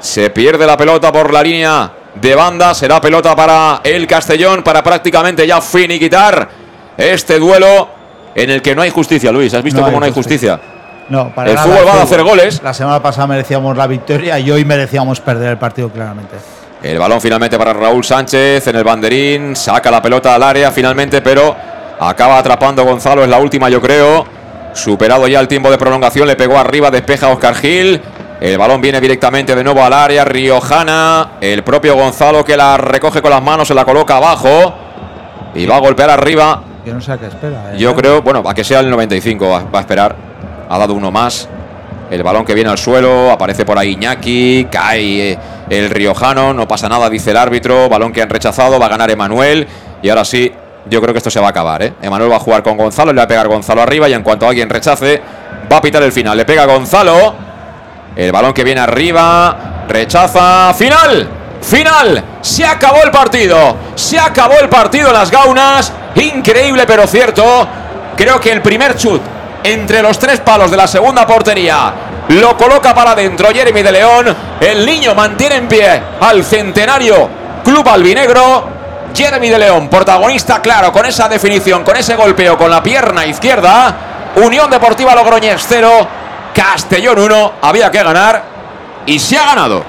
Se 0.00 0.28
pierde 0.28 0.66
la 0.66 0.76
pelota 0.76 1.10
por 1.10 1.32
la 1.32 1.42
línea 1.42 1.90
de 2.14 2.34
banda. 2.34 2.74
Será 2.74 3.00
pelota 3.00 3.34
para 3.34 3.80
el 3.82 4.06
Castellón 4.06 4.62
para 4.62 4.82
prácticamente 4.82 5.46
ya 5.46 5.62
finiquitar 5.62 6.50
este 6.98 7.38
duelo 7.38 7.88
en 8.34 8.50
el 8.50 8.60
que 8.60 8.74
no 8.74 8.82
hay 8.82 8.90
justicia, 8.90 9.32
Luis. 9.32 9.54
¿Has 9.54 9.62
visto 9.62 9.80
No 9.80 9.86
cómo 9.86 10.00
no 10.00 10.04
hay 10.04 10.12
justicia. 10.12 10.56
justicia? 10.58 10.79
No, 11.10 11.34
para 11.34 11.50
El 11.50 11.56
nada, 11.56 11.66
fútbol 11.68 11.86
va 11.86 11.92
a 11.94 12.02
hacer 12.02 12.22
goles. 12.22 12.62
La 12.62 12.72
semana 12.72 13.02
pasada 13.02 13.26
merecíamos 13.26 13.76
la 13.76 13.86
victoria 13.86 14.38
y 14.38 14.50
hoy 14.50 14.64
merecíamos 14.64 15.20
perder 15.20 15.50
el 15.50 15.58
partido 15.58 15.90
claramente. 15.90 16.36
El 16.82 16.98
balón 16.98 17.20
finalmente 17.20 17.58
para 17.58 17.72
Raúl 17.74 18.02
Sánchez 18.04 18.66
en 18.68 18.76
el 18.76 18.84
banderín. 18.84 19.54
Saca 19.56 19.90
la 19.90 20.00
pelota 20.00 20.34
al 20.34 20.42
área 20.42 20.70
finalmente, 20.70 21.20
pero 21.20 21.54
acaba 21.98 22.38
atrapando 22.38 22.84
Gonzalo. 22.84 23.22
Es 23.22 23.28
la 23.28 23.38
última, 23.38 23.68
yo 23.68 23.80
creo. 23.82 24.24
Superado 24.72 25.26
ya 25.26 25.40
el 25.40 25.48
tiempo 25.48 25.68
de 25.70 25.76
prolongación, 25.78 26.28
le 26.28 26.36
pegó 26.36 26.56
arriba, 26.56 26.90
despeja 26.90 27.26
a 27.26 27.30
Oscar 27.30 27.56
Gil. 27.56 28.00
El 28.40 28.56
balón 28.56 28.80
viene 28.80 29.00
directamente 29.00 29.54
de 29.54 29.64
nuevo 29.64 29.84
al 29.84 29.92
área. 29.92 30.24
Riojana, 30.24 31.32
el 31.40 31.62
propio 31.64 31.96
Gonzalo 31.96 32.44
que 32.44 32.56
la 32.56 32.76
recoge 32.76 33.20
con 33.20 33.30
las 33.32 33.42
manos, 33.42 33.66
se 33.68 33.74
la 33.74 33.84
coloca 33.84 34.16
abajo 34.16 34.72
y 35.54 35.66
va 35.66 35.76
a 35.76 35.80
golpear 35.80 36.08
arriba. 36.08 36.62
Yo 36.86 36.94
no 36.94 37.00
sé 37.00 37.12
a 37.12 37.18
qué 37.18 37.26
espera. 37.26 37.72
eh. 37.74 37.78
Yo 37.78 37.94
creo, 37.94 38.22
bueno, 38.22 38.42
a 38.48 38.54
que 38.54 38.64
sea 38.64 38.80
el 38.80 38.88
95, 38.88 39.48
va, 39.48 39.64
va 39.64 39.78
a 39.80 39.82
esperar. 39.82 40.29
Ha 40.70 40.78
dado 40.78 40.94
uno 40.94 41.10
más. 41.10 41.48
El 42.12 42.22
balón 42.22 42.44
que 42.44 42.54
viene 42.54 42.70
al 42.70 42.78
suelo, 42.78 43.30
aparece 43.30 43.64
por 43.64 43.76
ahí 43.76 43.90
Iñaki, 43.92 44.68
cae 44.70 45.32
eh, 45.32 45.38
el 45.68 45.90
riojano, 45.90 46.54
no 46.54 46.66
pasa 46.66 46.88
nada, 46.88 47.10
dice 47.10 47.32
el 47.32 47.36
árbitro. 47.36 47.88
Balón 47.88 48.12
que 48.12 48.22
han 48.22 48.30
rechazado, 48.30 48.78
va 48.78 48.86
a 48.86 48.88
ganar 48.88 49.10
Emanuel. 49.10 49.66
Y 50.00 50.08
ahora 50.08 50.24
sí, 50.24 50.52
yo 50.88 51.00
creo 51.00 51.12
que 51.12 51.18
esto 51.18 51.30
se 51.30 51.40
va 51.40 51.48
a 51.48 51.50
acabar. 51.50 51.82
¿eh? 51.82 51.92
Emanuel 52.00 52.30
va 52.30 52.36
a 52.36 52.40
jugar 52.40 52.62
con 52.62 52.76
Gonzalo, 52.76 53.12
le 53.12 53.18
va 53.18 53.24
a 53.24 53.28
pegar 53.28 53.48
Gonzalo 53.48 53.82
arriba 53.82 54.08
y 54.08 54.12
en 54.12 54.22
cuanto 54.22 54.46
alguien 54.46 54.70
rechace, 54.70 55.20
va 55.70 55.78
a 55.78 55.82
pitar 55.82 56.04
el 56.04 56.12
final. 56.12 56.36
Le 56.36 56.44
pega 56.44 56.66
Gonzalo. 56.66 57.34
El 58.14 58.30
balón 58.30 58.52
que 58.52 58.62
viene 58.62 58.80
arriba, 58.80 59.86
rechaza. 59.88 60.72
¡Final! 60.74 61.28
¡Final! 61.60 62.24
Se 62.42 62.64
acabó 62.64 63.02
el 63.02 63.10
partido. 63.10 63.76
Se 63.96 64.20
acabó 64.20 64.54
el 64.60 64.68
partido 64.68 65.12
las 65.12 65.32
gaunas. 65.32 65.92
Increíble 66.14 66.84
pero 66.86 67.08
cierto. 67.08 67.66
Creo 68.16 68.40
que 68.40 68.52
el 68.52 68.62
primer 68.62 68.94
chut 68.96 69.20
entre 69.64 70.02
los 70.02 70.18
tres 70.18 70.40
palos 70.40 70.70
de 70.70 70.76
la 70.76 70.86
segunda 70.86 71.26
portería 71.26 71.92
lo 72.30 72.56
coloca 72.56 72.94
para 72.94 73.12
adentro 73.12 73.48
Jeremy 73.52 73.82
de 73.82 73.92
León. 73.92 74.36
El 74.60 74.86
niño 74.86 75.14
mantiene 75.14 75.56
en 75.56 75.68
pie 75.68 76.00
al 76.20 76.44
centenario 76.44 77.28
Club 77.64 77.88
Albinegro. 77.88 78.80
Jeremy 79.12 79.48
de 79.48 79.58
León, 79.58 79.88
protagonista 79.88 80.62
claro, 80.62 80.92
con 80.92 81.04
esa 81.04 81.28
definición, 81.28 81.82
con 81.82 81.96
ese 81.96 82.14
golpeo 82.14 82.56
con 82.56 82.70
la 82.70 82.80
pierna 82.80 83.26
izquierda. 83.26 83.96
Unión 84.36 84.70
Deportiva 84.70 85.12
Logroñés 85.16 85.64
0, 85.68 85.90
Castellón 86.54 87.18
1. 87.18 87.52
Había 87.62 87.90
que 87.90 88.02
ganar 88.02 88.44
y 89.06 89.18
se 89.18 89.36
ha 89.36 89.46
ganado. 89.46 89.82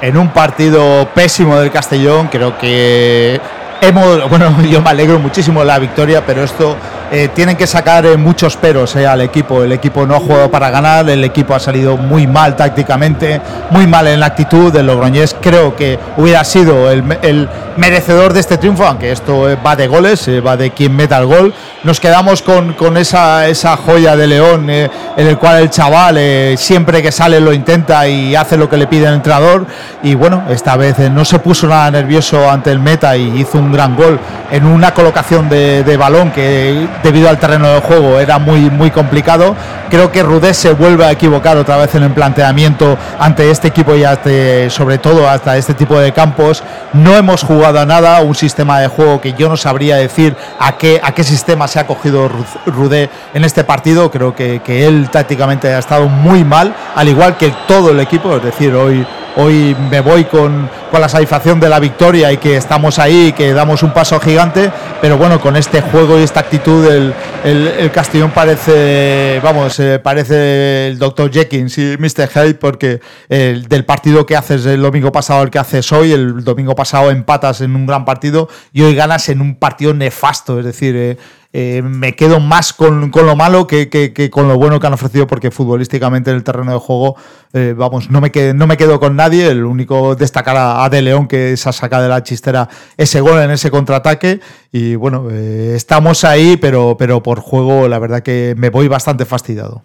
en 0.00 0.16
un 0.16 0.28
partido 0.28 1.08
pésimo 1.12 1.58
del 1.58 1.72
Castellón. 1.72 2.28
Creo 2.28 2.56
que 2.56 3.40
hemos, 3.80 4.30
bueno, 4.30 4.54
yo 4.62 4.80
me 4.80 4.90
alegro 4.90 5.18
muchísimo 5.18 5.58
de 5.60 5.66
la 5.66 5.80
victoria, 5.80 6.24
pero 6.24 6.44
esto 6.44 6.76
eh, 7.10 7.28
tienen 7.34 7.56
que 7.56 7.66
sacar 7.66 8.06
eh, 8.06 8.16
muchos 8.16 8.56
peros 8.56 8.94
eh, 8.96 9.06
al 9.06 9.20
equipo. 9.20 9.62
El 9.62 9.72
equipo 9.72 10.06
no 10.06 10.14
ha 10.14 10.20
jugado 10.20 10.50
para 10.50 10.70
ganar, 10.70 11.08
el 11.08 11.24
equipo 11.24 11.54
ha 11.54 11.60
salido 11.60 11.96
muy 11.96 12.26
mal 12.26 12.56
tácticamente, 12.56 13.40
muy 13.70 13.86
mal 13.86 14.06
en 14.06 14.20
la 14.20 14.26
actitud 14.26 14.72
del 14.72 14.86
Logroñés. 14.86 15.36
Creo 15.40 15.74
que 15.74 15.98
hubiera 16.16 16.44
sido 16.44 16.90
el, 16.90 17.02
el 17.22 17.48
merecedor 17.76 18.32
de 18.32 18.40
este 18.40 18.58
triunfo, 18.58 18.84
aunque 18.84 19.10
esto 19.10 19.48
eh, 19.48 19.56
va 19.64 19.74
de 19.74 19.86
goles, 19.86 20.28
eh, 20.28 20.40
va 20.40 20.56
de 20.56 20.70
quien 20.70 20.94
meta 20.94 21.18
el 21.18 21.26
gol. 21.26 21.54
Nos 21.82 21.98
quedamos 21.98 22.42
con, 22.42 22.74
con 22.74 22.96
esa, 22.96 23.48
esa 23.48 23.76
joya 23.76 24.16
de 24.16 24.26
León, 24.26 24.68
eh, 24.68 24.90
en 25.16 25.26
el 25.26 25.38
cual 25.38 25.62
el 25.62 25.70
chaval 25.70 26.18
siempre 26.58 27.02
que 27.02 27.10
sale 27.10 27.40
lo 27.40 27.52
intenta 27.52 28.06
y 28.06 28.36
hace 28.36 28.56
lo 28.56 28.68
que 28.68 28.76
le 28.76 28.86
pide 28.86 29.06
el 29.06 29.14
entrenador. 29.14 29.66
Y 30.02 30.14
bueno, 30.14 30.44
esta 30.50 30.76
vez 30.76 30.98
no 31.10 31.24
se 31.24 31.38
puso 31.38 31.66
nada 31.66 31.90
nervioso 31.90 32.50
ante 32.50 32.70
el 32.70 32.80
meta 32.80 33.16
y 33.16 33.40
hizo 33.40 33.58
un 33.58 33.72
gran 33.72 33.96
gol 33.96 34.18
en 34.50 34.66
una 34.66 34.92
colocación 34.92 35.48
de, 35.48 35.82
de 35.82 35.96
balón 35.96 36.30
que 36.32 36.86
debido 37.02 37.28
al 37.28 37.38
terreno 37.38 37.68
de 37.68 37.80
juego 37.80 38.18
era 38.20 38.38
muy, 38.38 38.70
muy 38.70 38.90
complicado. 38.90 39.54
Creo 39.90 40.12
que 40.12 40.22
Rudés 40.22 40.56
se 40.56 40.72
vuelve 40.72 41.04
a 41.04 41.10
equivocar 41.10 41.56
otra 41.56 41.76
vez 41.76 41.94
en 41.94 42.04
el 42.04 42.10
planteamiento 42.12 42.96
ante 43.18 43.50
este 43.50 43.68
equipo 43.68 43.94
y 43.96 44.04
ante, 44.04 44.70
sobre 44.70 44.98
todo 44.98 45.28
hasta 45.28 45.56
este 45.56 45.74
tipo 45.74 45.98
de 45.98 46.12
campos. 46.12 46.62
No 46.92 47.16
hemos 47.16 47.42
jugado 47.42 47.80
a 47.80 47.86
nada, 47.86 48.20
un 48.20 48.34
sistema 48.34 48.78
de 48.80 48.88
juego 48.88 49.20
que 49.20 49.32
yo 49.32 49.48
no 49.48 49.56
sabría 49.56 49.96
decir 49.96 50.36
a 50.58 50.72
qué, 50.72 51.00
a 51.02 51.12
qué 51.12 51.24
sistema 51.24 51.66
se 51.66 51.80
ha 51.80 51.86
cogido 51.86 52.28
Ru- 52.28 52.44
Rudé 52.66 53.10
en 53.34 53.44
este 53.44 53.64
partido. 53.64 54.10
Creo 54.10 54.34
que 54.34 54.60
él 54.86 55.08
tácticamente 55.10 55.72
ha 55.74 55.78
estado 55.78 56.08
muy 56.08 56.44
mal, 56.44 56.72
al 56.94 57.08
igual 57.08 57.36
que 57.36 57.52
todo 57.66 57.90
el 57.90 58.00
equipo. 58.00 58.36
Es 58.36 58.42
decir, 58.44 58.74
hoy, 58.74 59.04
hoy 59.36 59.76
me 59.90 60.00
voy 60.00 60.24
con, 60.24 60.68
con 60.90 61.00
la 61.00 61.08
satisfacción 61.08 61.60
de 61.60 61.68
la 61.68 61.78
victoria 61.78 62.32
y 62.32 62.38
que 62.38 62.56
estamos 62.56 62.98
ahí 62.98 63.32
que 63.32 63.52
damos 63.52 63.82
un 63.82 63.92
paso 63.92 64.18
gigante, 64.20 64.70
pero 65.00 65.16
bueno, 65.16 65.40
con 65.40 65.56
este 65.56 65.80
juego 65.80 66.18
y 66.18 66.22
esta 66.22 66.40
actitud 66.40 66.86
el, 66.86 67.14
el, 67.44 67.68
el 67.68 67.90
Castellón 67.90 68.30
parece, 68.30 69.40
vamos, 69.42 69.78
eh, 69.80 69.98
parece 69.98 70.88
el 70.88 70.98
Dr. 70.98 71.30
Jenkins 71.30 71.78
y 71.78 71.96
Mr. 71.98 72.28
Hyde 72.28 72.54
porque 72.54 73.00
el, 73.28 73.68
del 73.68 73.84
partido 73.84 74.26
que 74.26 74.36
haces 74.36 74.66
el 74.66 74.82
domingo 74.82 75.12
pasado 75.12 75.40
al 75.40 75.50
que 75.50 75.58
haces 75.58 75.90
hoy, 75.92 76.12
el 76.12 76.44
domingo 76.44 76.74
pasado 76.74 77.10
empatas 77.10 77.60
en 77.60 77.76
un 77.76 77.86
gran 77.86 78.04
partido 78.04 78.48
y 78.72 78.82
hoy 78.82 78.94
ganas 78.94 79.28
en 79.28 79.40
un 79.40 79.56
partido 79.56 79.94
nefasto, 79.94 80.58
es 80.58 80.64
decir, 80.64 80.96
eh, 80.96 81.16
eh, 81.52 81.82
me 81.82 82.14
quedo 82.14 82.38
más 82.38 82.72
con, 82.72 83.10
con 83.10 83.26
lo 83.26 83.34
malo 83.34 83.66
que, 83.66 83.88
que- 83.88 84.30
con 84.30 84.46
lo 84.46 84.56
bueno 84.56 84.78
que 84.78 84.86
han 84.86 84.92
ofrecido 84.92 85.26
porque 85.26 85.50
futbolísticamente 85.50 86.30
en 86.30 86.36
el 86.36 86.44
terreno 86.44 86.72
de 86.72 86.78
juego, 86.78 87.16
eh, 87.52 87.74
vamos, 87.76 88.08
no 88.10 88.20
me, 88.20 88.30
qued- 88.30 88.54
no 88.54 88.66
me 88.68 88.76
quedo 88.76 89.00
con 89.00 89.16
nadie. 89.16 89.48
El 89.48 89.64
único 89.64 90.14
destacar 90.14 90.56
a, 90.56 90.88
De 90.88 91.02
León 91.02 91.26
que 91.26 91.52
esa 91.52 91.72
saca 91.72 92.00
de 92.00 92.08
la 92.08 92.22
chistera 92.22 92.68
ese 92.96 93.20
gol 93.20 93.40
en 93.40 93.50
ese 93.50 93.70
contraataque. 93.70 94.40
Y 94.70 94.94
bueno, 94.94 95.26
eh, 95.30 95.72
estamos 95.74 96.22
ahí, 96.24 96.56
pero, 96.56 96.96
pero 96.98 97.22
por 97.22 97.40
juego 97.40 97.88
la 97.88 97.98
verdad 97.98 98.22
que 98.22 98.54
me 98.56 98.70
voy 98.70 98.86
bastante 98.86 99.24
fastidiado. 99.24 99.82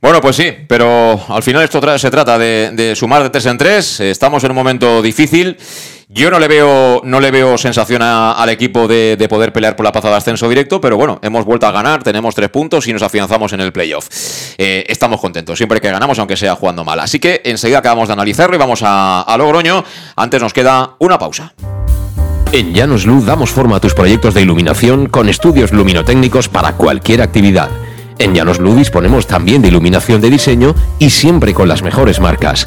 Bueno, 0.00 0.20
pues 0.20 0.36
sí, 0.36 0.52
pero 0.68 1.20
al 1.28 1.42
final 1.42 1.64
esto 1.64 1.98
se 1.98 2.08
trata 2.10 2.38
de, 2.38 2.92
sumar 2.94 3.24
de 3.24 3.30
tres 3.30 3.46
en 3.46 3.58
tres. 3.58 3.98
Estamos 3.98 4.44
en 4.44 4.52
un 4.52 4.56
momento 4.56 5.02
difícil. 5.02 5.56
Yo 6.10 6.30
no 6.30 6.38
le 6.38 6.48
veo, 6.48 7.02
no 7.04 7.20
le 7.20 7.30
veo 7.30 7.58
sensación 7.58 8.00
al 8.00 8.48
equipo 8.48 8.88
de, 8.88 9.16
de 9.18 9.28
poder 9.28 9.52
pelear 9.52 9.76
por 9.76 9.84
la 9.84 9.92
plaza 9.92 10.08
de 10.08 10.16
ascenso 10.16 10.48
directo, 10.48 10.80
pero 10.80 10.96
bueno, 10.96 11.18
hemos 11.20 11.44
vuelto 11.44 11.66
a 11.66 11.70
ganar, 11.70 12.02
tenemos 12.02 12.34
tres 12.34 12.48
puntos 12.48 12.86
y 12.86 12.94
nos 12.94 13.02
afianzamos 13.02 13.52
en 13.52 13.60
el 13.60 13.72
playoff. 13.72 14.08
Eh, 14.56 14.86
estamos 14.88 15.20
contentos, 15.20 15.58
siempre 15.58 15.82
que 15.82 15.90
ganamos, 15.90 16.18
aunque 16.18 16.38
sea 16.38 16.54
jugando 16.54 16.82
mal. 16.82 16.98
Así 17.00 17.18
que 17.18 17.42
enseguida 17.44 17.80
acabamos 17.80 18.08
de 18.08 18.14
analizarlo 18.14 18.56
y 18.56 18.58
vamos 18.58 18.80
a, 18.82 19.20
a 19.20 19.36
Logroño. 19.36 19.84
Antes 20.16 20.40
nos 20.40 20.54
queda 20.54 20.94
una 20.98 21.18
pausa. 21.18 21.52
En 22.52 22.72
Llanos 22.72 23.04
Luz 23.04 23.26
damos 23.26 23.50
forma 23.50 23.76
a 23.76 23.80
tus 23.80 23.92
proyectos 23.92 24.32
de 24.32 24.40
iluminación 24.40 25.10
con 25.10 25.28
estudios 25.28 25.72
luminotécnicos 25.72 26.48
para 26.48 26.72
cualquier 26.72 27.20
actividad. 27.20 27.68
En 28.18 28.34
Llanos 28.34 28.60
Luz 28.60 28.76
disponemos 28.76 29.26
también 29.26 29.60
de 29.60 29.68
iluminación 29.68 30.22
de 30.22 30.30
diseño 30.30 30.74
y 30.98 31.10
siempre 31.10 31.52
con 31.52 31.68
las 31.68 31.82
mejores 31.82 32.18
marcas. 32.18 32.66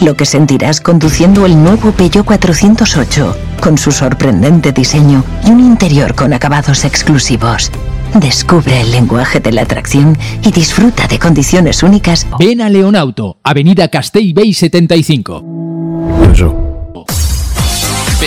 Lo 0.00 0.16
que 0.16 0.24
sentirás 0.26 0.80
conduciendo 0.80 1.44
el 1.44 1.60
nuevo 1.60 1.90
Peugeot 1.90 2.24
408, 2.24 3.36
con 3.60 3.76
su 3.76 3.90
sorprendente 3.90 4.72
diseño 4.72 5.24
y 5.44 5.50
un 5.50 5.60
interior 5.60 6.14
con 6.14 6.32
acabados 6.32 6.84
exclusivos. 6.84 7.72
Descubre 8.14 8.80
el 8.80 8.92
lenguaje 8.92 9.40
de 9.40 9.52
la 9.52 9.62
atracción 9.62 10.16
y 10.42 10.52
disfruta 10.52 11.08
de 11.08 11.18
condiciones 11.18 11.82
únicas. 11.82 12.26
Ven 12.38 12.60
a 12.60 12.70
Leonauto, 12.70 13.38
Avenida 13.42 13.88
Castell 13.88 14.32
Bay 14.34 14.54
75. 14.54 15.44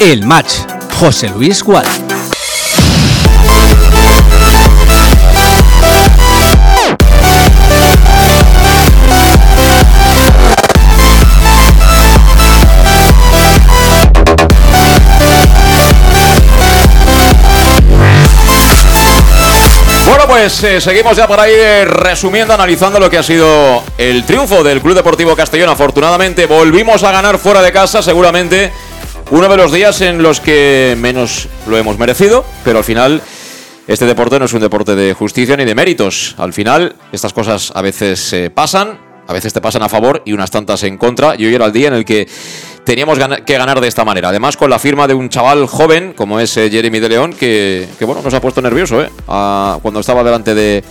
El 0.00 0.26
match. 0.26 0.66
José 0.98 1.28
Luis 1.28 1.62
Gual. 1.62 2.09
Pues 20.40 20.64
eh, 20.64 20.80
seguimos 20.80 21.18
ya 21.18 21.28
por 21.28 21.38
ahí 21.38 21.52
eh, 21.54 21.84
resumiendo, 21.84 22.54
analizando 22.54 22.98
lo 22.98 23.10
que 23.10 23.18
ha 23.18 23.22
sido 23.22 23.82
el 23.98 24.24
triunfo 24.24 24.64
del 24.64 24.80
Club 24.80 24.94
Deportivo 24.94 25.36
Castellón. 25.36 25.68
Afortunadamente 25.68 26.46
volvimos 26.46 27.02
a 27.02 27.12
ganar 27.12 27.36
fuera 27.36 27.60
de 27.60 27.70
casa, 27.72 28.00
seguramente 28.00 28.72
uno 29.30 29.50
de 29.50 29.56
los 29.58 29.70
días 29.70 30.00
en 30.00 30.22
los 30.22 30.40
que 30.40 30.96
menos 30.98 31.46
lo 31.66 31.76
hemos 31.76 31.98
merecido, 31.98 32.42
pero 32.64 32.78
al 32.78 32.84
final 32.84 33.20
este 33.86 34.06
deporte 34.06 34.38
no 34.38 34.46
es 34.46 34.54
un 34.54 34.60
deporte 34.60 34.96
de 34.96 35.12
justicia 35.12 35.58
ni 35.58 35.66
de 35.66 35.74
méritos. 35.74 36.34
Al 36.38 36.54
final 36.54 36.96
estas 37.12 37.34
cosas 37.34 37.70
a 37.74 37.82
veces 37.82 38.32
eh, 38.32 38.48
pasan, 38.48 38.98
a 39.28 39.34
veces 39.34 39.52
te 39.52 39.60
pasan 39.60 39.82
a 39.82 39.90
favor 39.90 40.22
y 40.24 40.32
unas 40.32 40.50
tantas 40.50 40.82
en 40.84 40.96
contra. 40.96 41.34
Y 41.36 41.44
hoy 41.44 41.54
era 41.54 41.66
el 41.66 41.72
día 41.72 41.88
en 41.88 41.94
el 41.94 42.06
que 42.06 42.26
teníamos 42.84 43.18
que 43.46 43.58
ganar 43.58 43.80
de 43.80 43.88
esta 43.88 44.04
manera. 44.04 44.28
Además, 44.28 44.56
con 44.56 44.70
la 44.70 44.78
firma 44.78 45.06
de 45.06 45.14
un 45.14 45.28
chaval 45.28 45.66
joven, 45.66 46.12
como 46.14 46.40
es 46.40 46.56
eh, 46.56 46.70
Jeremy 46.70 47.00
de 47.00 47.08
León, 47.08 47.32
que, 47.32 47.88
que, 47.98 48.04
bueno, 48.04 48.22
nos 48.22 48.34
ha 48.34 48.40
puesto 48.40 48.60
nervioso, 48.62 49.02
¿eh? 49.02 49.10
Cuando 49.26 50.00
estaba 50.00 50.22
delante 50.22 50.54
de, 50.54 50.82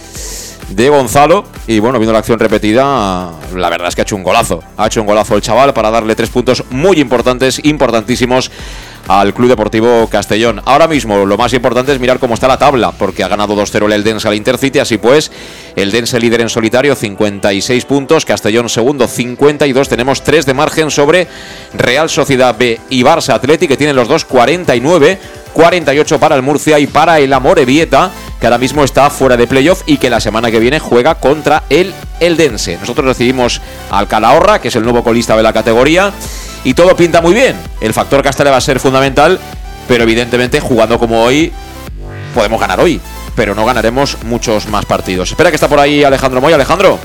de 0.69 0.89
Gonzalo. 0.89 1.45
Y 1.67 1.79
bueno, 1.79 1.99
viendo 1.99 2.13
la 2.13 2.19
acción 2.19 2.39
repetida, 2.39 3.31
la 3.55 3.69
verdad 3.69 3.87
es 3.89 3.95
que 3.95 4.01
ha 4.01 4.03
hecho 4.03 4.15
un 4.15 4.23
golazo. 4.23 4.63
Ha 4.77 4.87
hecho 4.87 5.01
un 5.01 5.07
golazo 5.07 5.35
el 5.35 5.41
chaval 5.41 5.73
para 5.73 5.91
darle 5.91 6.15
tres 6.15 6.29
puntos 6.29 6.63
muy 6.69 6.99
importantes, 6.99 7.59
importantísimos 7.63 8.51
al 9.09 9.33
Club 9.33 9.49
Deportivo 9.49 10.07
Castellón. 10.07 10.61
Ahora 10.65 10.87
mismo 10.87 11.25
lo 11.25 11.35
más 11.35 11.51
importante 11.53 11.91
es 11.91 11.99
mirar 11.99 12.19
cómo 12.19 12.35
está 12.35 12.47
la 12.47 12.59
tabla, 12.59 12.91
porque 12.91 13.23
ha 13.23 13.27
ganado 13.27 13.55
2-0 13.55 13.87
el 13.87 13.93
Eldense 13.93 14.27
al 14.27 14.35
Intercity, 14.35 14.77
así 14.77 14.99
pues, 14.99 15.31
el 15.75 15.89
Dense 15.89 16.19
líder 16.19 16.41
en 16.41 16.49
solitario, 16.49 16.95
56 16.95 17.85
puntos, 17.85 18.23
Castellón 18.23 18.69
segundo, 18.69 19.07
52, 19.07 19.89
tenemos 19.89 20.21
3 20.21 20.45
de 20.45 20.53
margen 20.53 20.91
sobre 20.91 21.27
Real 21.73 22.07
Sociedad 22.07 22.55
B 22.55 22.79
y 22.91 23.01
Barça 23.01 23.33
Athletic, 23.33 23.69
que 23.69 23.77
tienen 23.77 23.95
los 23.95 24.07
dos 24.07 24.25
49, 24.25 25.17
48 25.53 26.19
para 26.19 26.35
el 26.35 26.41
Murcia 26.41 26.79
y 26.79 26.87
para 26.87 27.19
el 27.19 27.33
Amorebieta, 27.33 28.11
que 28.39 28.47
ahora 28.47 28.57
mismo 28.57 28.83
está 28.83 29.09
fuera 29.09 29.37
de 29.37 29.47
playoff 29.47 29.83
y 29.85 29.97
que 29.97 30.09
la 30.09 30.19
semana 30.19 30.51
que 30.51 30.59
viene 30.59 30.79
juega 30.79 31.15
contra 31.15 31.63
el 31.69 31.93
Eldense. 32.19 32.77
Nosotros 32.79 33.05
recibimos 33.05 33.61
al 33.91 34.07
Calahorra, 34.07 34.59
que 34.59 34.69
es 34.69 34.75
el 34.75 34.83
nuevo 34.83 35.03
colista 35.03 35.35
de 35.35 35.43
la 35.43 35.53
categoría, 35.53 36.11
y 36.63 36.73
todo 36.73 36.95
pinta 36.95 37.21
muy 37.21 37.33
bien. 37.33 37.55
El 37.81 37.93
factor 37.93 38.21
Castella 38.21 38.51
va 38.51 38.57
a 38.57 38.61
ser 38.61 38.79
fundamental, 38.79 39.39
pero 39.87 40.03
evidentemente 40.03 40.59
jugando 40.59 40.99
como 40.99 41.23
hoy, 41.23 41.51
podemos 42.33 42.59
ganar 42.59 42.79
hoy, 42.79 43.01
pero 43.35 43.55
no 43.55 43.65
ganaremos 43.65 44.17
muchos 44.23 44.67
más 44.67 44.85
partidos. 44.85 45.31
Espera 45.31 45.49
que 45.49 45.55
está 45.55 45.67
por 45.67 45.79
ahí 45.79 46.03
Alejandro 46.03 46.41
Moy. 46.41 46.53
Alejandro, 46.53 46.99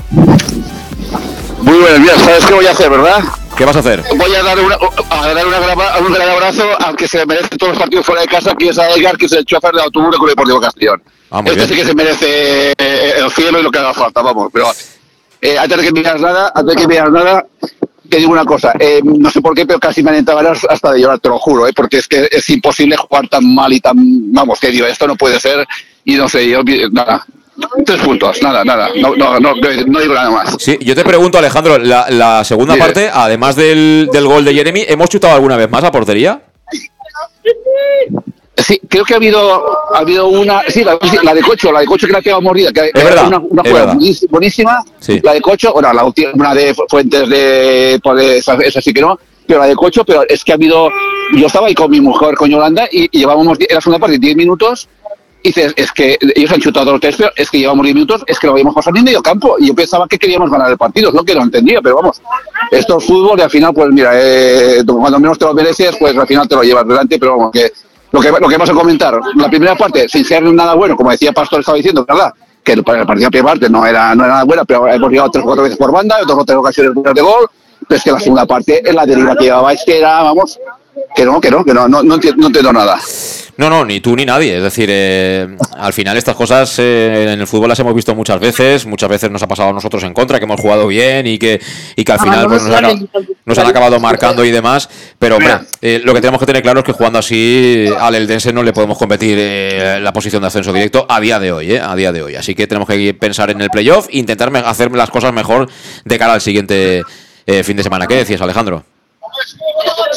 Muy 1.65 1.77
buenos 1.79 1.99
días, 2.03 2.21
¿sabes 2.21 2.45
qué 2.45 2.53
voy 2.53 2.65
a 2.67 2.71
hacer, 2.71 2.89
verdad? 2.89 3.23
¿qué 3.57 3.65
vas 3.65 3.75
a 3.75 3.79
hacer? 3.79 4.03
Voy 4.17 4.35
a 4.35 4.43
dar, 4.43 4.59
una, 4.59 4.75
a 5.09 5.33
dar 5.33 5.47
una 5.47 5.59
grava- 5.59 5.99
un 6.05 6.13
gran 6.13 6.29
abrazo 6.29 6.63
al 6.79 6.95
que 6.95 7.07
se 7.07 7.25
merece 7.25 7.57
todos 7.57 7.71
los 7.73 7.79
partidos 7.79 8.05
fuera 8.05 8.21
de 8.21 8.27
casa, 8.27 8.53
que 8.55 8.69
es 8.69 8.77
a 8.77 8.89
Edgar, 8.91 9.17
que 9.17 9.25
es 9.25 9.31
el 9.31 9.45
chofer 9.45 9.73
de 9.73 9.81
autobús 9.81 10.11
del 10.11 10.19
Club 10.19 10.29
Deportivo 10.29 10.61
Castellón. 10.61 11.01
Ah, 11.31 11.39
este 11.43 11.55
bien. 11.55 11.67
sí 11.69 11.75
que 11.75 11.85
se 11.85 11.95
merece 11.95 12.71
eh, 12.77 13.13
el 13.17 13.31
cielo 13.31 13.59
y 13.59 13.63
lo 13.63 13.71
que 13.71 13.79
haga 13.79 13.93
falta, 13.93 14.21
vamos. 14.21 14.49
Pero 14.53 14.67
eh, 15.41 15.57
antes 15.57 15.77
de 15.77 15.83
que 15.85 15.91
me 15.91 15.99
digas 16.01 16.21
nada, 16.21 16.51
antes 16.53 16.75
de 16.75 16.81
que 16.81 16.87
me 16.87 16.93
digas 16.95 17.11
nada, 17.11 17.45
te 18.09 18.17
digo 18.17 18.31
una 18.31 18.45
cosa. 18.45 18.73
eh, 18.79 19.01
no 19.03 19.29
sé 19.31 19.41
por 19.41 19.55
qué, 19.55 19.65
pero 19.65 19.79
casi 19.79 20.03
me 20.03 20.11
han 20.11 20.17
entrado 20.17 20.41
ganas 20.43 20.65
hasta 20.69 20.91
de 20.91 20.99
llorar, 21.01 21.19
te 21.19 21.29
lo 21.29 21.39
juro, 21.39 21.67
eh, 21.67 21.73
porque 21.75 21.97
es 21.97 22.07
que 22.07 22.27
es 22.31 22.47
imposible 22.49 22.95
jugar 22.97 23.27
tan 23.27 23.55
mal 23.55 23.71
y 23.73 23.79
tan. 23.79 23.95
Vamos, 24.33 24.59
que 24.59 24.69
digo, 24.69 24.85
esto 24.85 25.07
no 25.07 25.15
puede 25.15 25.39
ser. 25.39 25.65
Y 26.03 26.15
no 26.15 26.27
sé, 26.29 26.47
yo. 26.47 26.61
Nada. 26.91 27.25
Tres 27.85 28.01
puntos, 28.01 28.41
nada, 28.41 28.65
nada. 28.65 28.89
No, 28.99 29.15
no, 29.15 29.39
no, 29.39 29.53
no 29.55 29.99
digo 29.99 30.13
nada 30.13 30.29
más. 30.29 30.55
Sí, 30.59 30.77
yo 30.81 30.93
te 30.95 31.03
pregunto, 31.03 31.37
Alejandro, 31.37 31.77
la, 31.77 32.05
la 32.09 32.43
segunda 32.43 32.75
parte, 32.75 33.09
además 33.13 33.55
del, 33.55 34.09
del 34.11 34.27
gol 34.27 34.43
de 34.43 34.53
Jeremy, 34.53 34.83
¿hemos 34.87 35.09
chutado 35.09 35.35
alguna 35.35 35.55
vez 35.55 35.69
más 35.69 35.83
a 35.83 35.91
portería? 35.91 36.41
Sí, 38.57 38.79
creo 38.89 39.03
que 39.03 39.13
ha 39.13 39.17
habido, 39.17 39.93
ha 39.93 39.99
habido 39.99 40.27
una. 40.27 40.63
Sí, 40.69 40.83
la, 40.83 40.97
la 41.23 41.33
de 41.33 41.41
Cocho, 41.41 41.71
la 41.71 41.81
de 41.81 41.85
Cocho 41.85 42.07
que 42.07 42.13
la 42.13 42.21
quedado 42.21 42.41
mordida. 42.41 42.71
Que, 42.71 42.89
que 42.91 43.03
verdad, 43.03 43.27
una, 43.27 43.37
una 43.37 43.61
es 43.61 43.69
jugada 43.69 43.93
verdad. 43.93 44.19
buenísima. 44.29 44.83
Sí. 44.99 45.19
La 45.23 45.33
de 45.33 45.41
Cocho, 45.41 45.73
bueno, 45.73 45.93
la 45.93 46.03
última 46.03 46.31
una 46.33 46.53
de 46.55 46.73
Fuentes 46.89 47.29
de. 47.29 47.99
Pues 48.01 48.23
esa, 48.23 48.55
esa 48.55 48.81
sí 48.81 48.93
que 48.93 49.01
no. 49.01 49.19
Pero 49.45 49.59
la 49.59 49.67
de 49.67 49.75
Cocho, 49.75 50.03
pero 50.03 50.23
es 50.27 50.43
que 50.43 50.51
ha 50.53 50.55
habido. 50.55 50.89
Yo 51.35 51.47
estaba 51.47 51.67
ahí 51.67 51.75
con 51.75 51.91
mi 51.91 52.01
mujer, 52.01 52.35
con 52.35 52.49
Yolanda, 52.49 52.87
y, 52.91 53.03
y 53.11 53.19
llevábamos 53.19 53.59
en 53.59 53.75
la 53.75 53.81
segunda 53.81 53.99
parte 53.99 54.17
10 54.17 54.35
minutos. 54.35 54.87
Dices, 55.45 55.73
es 55.75 55.91
que 55.91 56.17
ellos 56.33 56.51
han 56.51 56.59
chutado 56.59 56.91
los 56.91 56.99
tres, 56.99 57.17
pero 57.17 57.29
es 57.35 57.51
que 57.51 57.59
llevamos 57.59 57.83
10 57.83 57.93
minutos, 57.93 58.23
es 58.25 58.39
que 58.39 58.47
lo 58.47 58.53
habíamos 58.53 58.73
pasado 58.73 58.97
en 58.97 59.03
medio 59.03 59.21
campo. 59.21 59.57
Y 59.59 59.67
yo 59.67 59.75
pensaba 59.75 60.07
que 60.07 60.17
queríamos 60.17 60.49
ganar 60.49 60.71
el 60.71 60.77
partido, 60.77 61.11
no 61.11 61.23
que 61.23 61.35
lo 61.35 61.43
entendía, 61.43 61.81
pero 61.83 61.97
vamos. 61.97 62.19
Esto 62.71 62.97
es 62.97 63.05
fútbol 63.05 63.37
y 63.37 63.43
al 63.43 63.51
final, 63.51 63.71
pues 63.71 63.89
mira, 63.91 64.09
eh, 64.15 64.83
cuando 64.87 65.19
menos 65.19 65.37
te 65.37 65.45
lo 65.45 65.53
mereces, 65.53 65.97
pues 65.99 66.17
al 66.17 66.25
final 66.25 66.47
te 66.47 66.55
lo 66.55 66.63
llevas 66.63 66.87
delante, 66.87 67.19
pero 67.19 67.37
vamos, 67.37 67.51
que 67.51 67.71
lo 68.11 68.21
que, 68.21 68.31
lo 68.31 68.47
que 68.47 68.55
vamos 68.55 68.69
a 68.71 68.73
comentar, 68.73 69.19
la 69.35 69.47
primera 69.47 69.75
parte, 69.75 70.09
sin 70.09 70.25
ser 70.25 70.41
nada 70.41 70.73
bueno, 70.73 70.97
como 70.97 71.11
decía 71.11 71.31
Pastor, 71.31 71.59
estaba 71.59 71.77
diciendo, 71.77 72.03
¿verdad? 72.07 72.33
Que 72.63 72.71
el, 72.71 72.83
partido 72.83 73.29
de 73.29 73.43
parte 73.43 73.69
no 73.69 73.85
era, 73.85 74.15
no 74.15 74.23
era 74.23 74.33
nada 74.33 74.45
buena, 74.45 74.65
pero 74.65 74.87
hemos 74.87 75.11
llegado 75.11 75.29
tres 75.29 75.43
o 75.43 75.45
cuatro 75.45 75.63
veces 75.63 75.77
por 75.77 75.91
banda, 75.91 76.17
otras 76.23 76.39
otras 76.39 76.57
ocasiones 76.57 76.91
buenas 76.95 77.13
de 77.13 77.21
gol, 77.21 77.47
pero 77.87 77.97
es 77.97 78.03
que 78.03 78.11
la 78.11 78.19
segunda 78.19 78.47
parte, 78.47 78.89
en 78.89 78.95
la 78.95 79.05
deriva 79.05 79.35
que 79.35 79.43
llevaba, 79.43 79.73
es 79.73 79.83
que 79.85 79.99
era, 79.99 80.23
vamos, 80.23 80.57
que 81.15 81.25
no, 81.25 81.39
que 81.39 81.51
no, 81.51 81.63
que 81.63 81.73
no, 81.73 81.87
no, 81.87 82.03
no 82.03 82.15
entiendo, 82.15 82.41
no 82.41 82.47
entiendo 82.47 82.73
nada. 82.73 82.99
No, 83.57 83.69
no, 83.69 83.85
ni 83.85 84.01
tú 84.01 84.15
ni 84.15 84.25
nadie. 84.25 84.57
Es 84.57 84.63
decir, 84.63 84.89
eh, 84.91 85.55
al 85.77 85.93
final 85.93 86.17
estas 86.17 86.35
cosas 86.35 86.77
eh, 86.77 87.31
en 87.33 87.39
el 87.39 87.47
fútbol 87.47 87.69
las 87.69 87.79
hemos 87.79 87.95
visto 87.95 88.13
muchas 88.13 88.39
veces. 88.39 88.85
Muchas 88.85 89.09
veces 89.09 89.31
nos 89.31 89.41
ha 89.43 89.47
pasado 89.47 89.69
a 89.69 89.73
nosotros 89.73 90.03
en 90.03 90.13
contra, 90.13 90.39
que 90.39 90.45
hemos 90.45 90.59
jugado 90.59 90.87
bien 90.87 91.25
y 91.25 91.37
que, 91.37 91.61
y 91.95 92.03
que 92.03 92.11
al 92.11 92.19
final 92.19 92.47
pues, 92.47 92.63
nos, 92.63 92.75
han, 92.75 93.09
nos 93.45 93.57
han 93.57 93.67
acabado 93.67 93.99
marcando 93.99 94.43
y 94.43 94.51
demás. 94.51 94.89
Pero 95.17 95.37
hombre, 95.37 95.59
eh, 95.81 96.01
lo 96.03 96.13
que 96.13 96.19
tenemos 96.19 96.39
que 96.39 96.45
tener 96.45 96.61
claro 96.63 96.79
es 96.79 96.85
que 96.85 96.91
jugando 96.91 97.19
así 97.19 97.85
al 97.97 98.15
Eldense 98.15 98.51
no 98.51 98.61
le 98.61 98.73
podemos 98.73 98.97
competir 98.97 99.37
eh, 99.39 99.99
la 100.01 100.11
posición 100.11 100.41
de 100.41 100.47
ascenso 100.47 100.73
directo 100.73 101.05
a 101.07 101.21
día 101.21 101.39
de 101.39 101.51
hoy, 101.53 101.73
eh, 101.73 101.79
a 101.79 101.95
día 101.95 102.11
de 102.11 102.23
hoy. 102.23 102.35
Así 102.35 102.55
que 102.55 102.67
tenemos 102.67 102.89
que 102.89 103.13
pensar 103.13 103.49
en 103.51 103.61
el 103.61 103.69
playoff 103.69 104.07
e 104.09 104.17
intentar 104.17 104.53
hacer 104.65 104.91
las 104.91 105.09
cosas 105.09 105.31
mejor 105.31 105.69
de 106.03 106.19
cara 106.19 106.33
al 106.33 106.41
siguiente 106.41 107.03
eh, 107.45 107.63
fin 107.63 107.77
de 107.77 107.83
semana. 107.83 108.07
¿Qué 108.07 108.15
decías, 108.15 108.41
Alejandro? 108.41 108.83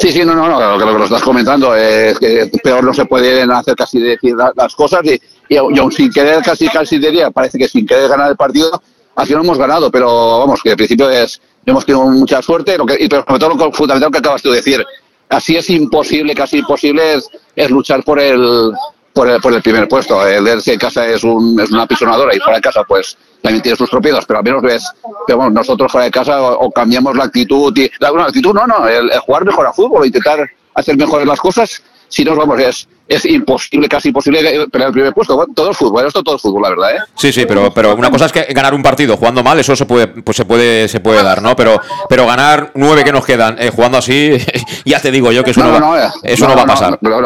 Sí, 0.00 0.12
sí, 0.12 0.24
no, 0.24 0.34
no, 0.34 0.48
no, 0.48 0.76
lo 0.76 0.78
que 0.92 0.98
lo 0.98 1.04
estás 1.04 1.22
comentando 1.22 1.74
es 1.74 2.18
que 2.18 2.50
peor 2.62 2.84
no 2.84 2.94
se 2.94 3.04
pueden 3.06 3.50
hacer 3.50 3.74
casi 3.74 3.98
decir 4.00 4.34
la- 4.36 4.52
las 4.54 4.74
cosas 4.74 5.00
y, 5.04 5.20
y, 5.48 5.56
aun- 5.56 5.90
sin 5.92 6.10
querer 6.12 6.42
casi 6.42 6.68
casi 6.68 6.98
diría, 6.98 7.30
parece 7.30 7.58
que 7.58 7.68
sin 7.68 7.86
querer 7.86 8.08
ganar 8.08 8.30
el 8.30 8.36
partido, 8.36 8.80
así 9.16 9.32
no 9.34 9.40
hemos 9.40 9.58
ganado, 9.58 9.90
pero 9.90 10.38
vamos, 10.40 10.60
que 10.62 10.70
al 10.70 10.76
principio 10.76 11.10
es, 11.10 11.40
hemos 11.66 11.84
tenido 11.84 12.04
mucha 12.06 12.40
suerte, 12.42 12.78
lo 12.78 12.86
que, 12.86 12.96
y 13.00 13.08
pero 13.08 13.24
sobre 13.26 13.38
todo 13.40 13.54
lo 13.56 13.72
fundamental 13.72 14.12
que 14.12 14.18
acabas 14.18 14.42
de 14.42 14.50
decir, 14.52 14.84
así 15.30 15.56
es 15.56 15.68
imposible, 15.70 16.34
casi 16.34 16.58
imposible 16.58 17.18
es 17.56 17.70
luchar 17.70 18.04
por 18.04 18.20
el, 18.20 18.72
por 19.18 19.28
el 19.28 19.40
por 19.40 19.52
el 19.52 19.60
primer 19.60 19.88
puesto. 19.88 20.24
El 20.24 20.46
Elche 20.46 20.74
en 20.74 20.78
casa 20.78 21.04
es, 21.04 21.24
un, 21.24 21.58
es 21.58 21.72
una 21.72 21.88
pisonadora 21.88 22.32
y 22.36 22.38
fuera 22.38 22.58
de 22.58 22.62
casa 22.62 22.84
pues 22.86 23.18
también 23.42 23.62
tiene 23.62 23.76
sus 23.76 23.90
tropiezos, 23.90 24.24
pero 24.24 24.38
al 24.38 24.44
menos 24.44 24.62
ves, 24.62 24.84
bueno, 25.26 25.50
nosotros 25.50 25.90
fuera 25.90 26.04
de 26.04 26.10
casa 26.12 26.40
o, 26.40 26.66
o 26.66 26.70
cambiamos 26.70 27.16
la 27.16 27.24
actitud, 27.24 27.76
y, 27.76 27.90
la, 27.98 28.10
bueno, 28.10 28.26
actitud 28.26 28.54
no, 28.54 28.64
no, 28.64 28.86
el, 28.86 29.10
el 29.10 29.18
jugar 29.18 29.44
mejor 29.44 29.66
a 29.66 29.72
fútbol, 29.72 30.06
intentar 30.06 30.48
hacer 30.74 30.96
mejores 30.96 31.26
las 31.26 31.40
cosas, 31.40 31.82
si 32.06 32.24
no, 32.24 32.36
vamos, 32.36 32.60
es, 32.60 32.88
es 33.08 33.24
imposible, 33.24 33.88
casi 33.88 34.08
imposible 34.08 34.40
eh, 34.40 34.68
pelear 34.70 34.88
el 34.88 34.94
primer 34.94 35.12
puesto. 35.12 35.34
Bueno, 35.34 35.52
todo 35.52 35.72
es 35.72 35.76
fútbol, 35.76 36.06
esto 36.06 36.22
todo 36.22 36.36
es 36.36 36.42
fútbol, 36.42 36.62
la 36.62 36.68
verdad, 36.70 36.96
¿eh? 36.96 37.00
Sí, 37.16 37.32
sí, 37.32 37.44
pero, 37.44 37.74
pero 37.74 37.96
una 37.96 38.10
cosa 38.10 38.26
es 38.26 38.32
que 38.32 38.44
ganar 38.54 38.72
un 38.72 38.82
partido 38.82 39.16
jugando 39.16 39.42
mal, 39.42 39.58
eso 39.58 39.74
se 39.74 39.84
puede, 39.84 40.06
pues 40.06 40.36
se 40.36 40.44
puede, 40.44 40.86
se 40.88 41.00
puede 41.00 41.24
dar, 41.24 41.42
¿no? 41.42 41.56
Pero, 41.56 41.80
pero 42.08 42.24
ganar 42.24 42.70
nueve 42.74 43.02
que 43.02 43.12
nos 43.12 43.26
quedan 43.26 43.56
eh, 43.58 43.70
jugando 43.74 43.98
así, 43.98 44.38
ya 44.84 45.00
te 45.00 45.10
digo 45.10 45.32
yo 45.32 45.42
que 45.42 45.50
eso 45.50 45.64
no, 45.64 45.90
va, 45.90 46.06
eh, 46.06 46.10
eso 46.22 46.46
no, 46.46 46.54
va 46.54 46.62
a 46.62 46.66
pasar. 46.66 46.98
No, 47.00 47.20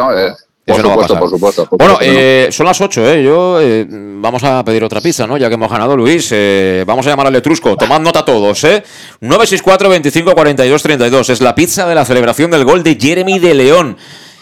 no, 0.65 0.73
Eso 0.73 0.81
por 0.83 0.91
no 0.91 0.97
va 0.97 1.03
a 1.05 1.07
supuesto, 1.07 1.13
pasar. 1.13 1.19
por 1.19 1.29
supuesto. 1.29 1.65
por 1.69 1.77
Bueno, 1.79 1.93
supuesto, 1.95 2.13
¿no? 2.13 2.19
eh, 2.21 2.47
son 2.51 2.65
las 2.65 2.79
8, 2.81 3.09
¿eh? 3.13 3.23
Yo, 3.23 3.59
eh, 3.61 3.85
vamos 3.89 4.43
a 4.43 4.63
pedir 4.63 4.83
otra 4.83 5.01
pizza, 5.01 5.27
¿no? 5.27 5.35
Ya 5.37 5.49
que 5.49 5.55
hemos 5.55 5.69
ganado, 5.69 5.97
Luis. 5.97 6.29
eh, 6.31 6.83
vamos 6.87 7.05
a 7.05 7.09
llamar 7.09 7.27
al 7.27 7.35
Etrusco. 7.35 7.75
Tomad 7.75 7.99
nota 7.99 8.23
todos, 8.23 8.63
¿eh? 8.63 8.81
964 9.19 9.89
25 9.89 10.33
42 10.33 10.81
32. 10.83 11.29
Es 11.31 11.41
la 11.41 11.53
pizza 11.53 11.87
de 11.87 11.95
la 11.95 12.05
celebración 12.05 12.49
del 12.51 12.63
gol 12.63 12.81
de 12.83 12.95
Jeremy 12.99 13.39
de 13.39 13.53
León. 13.53 13.97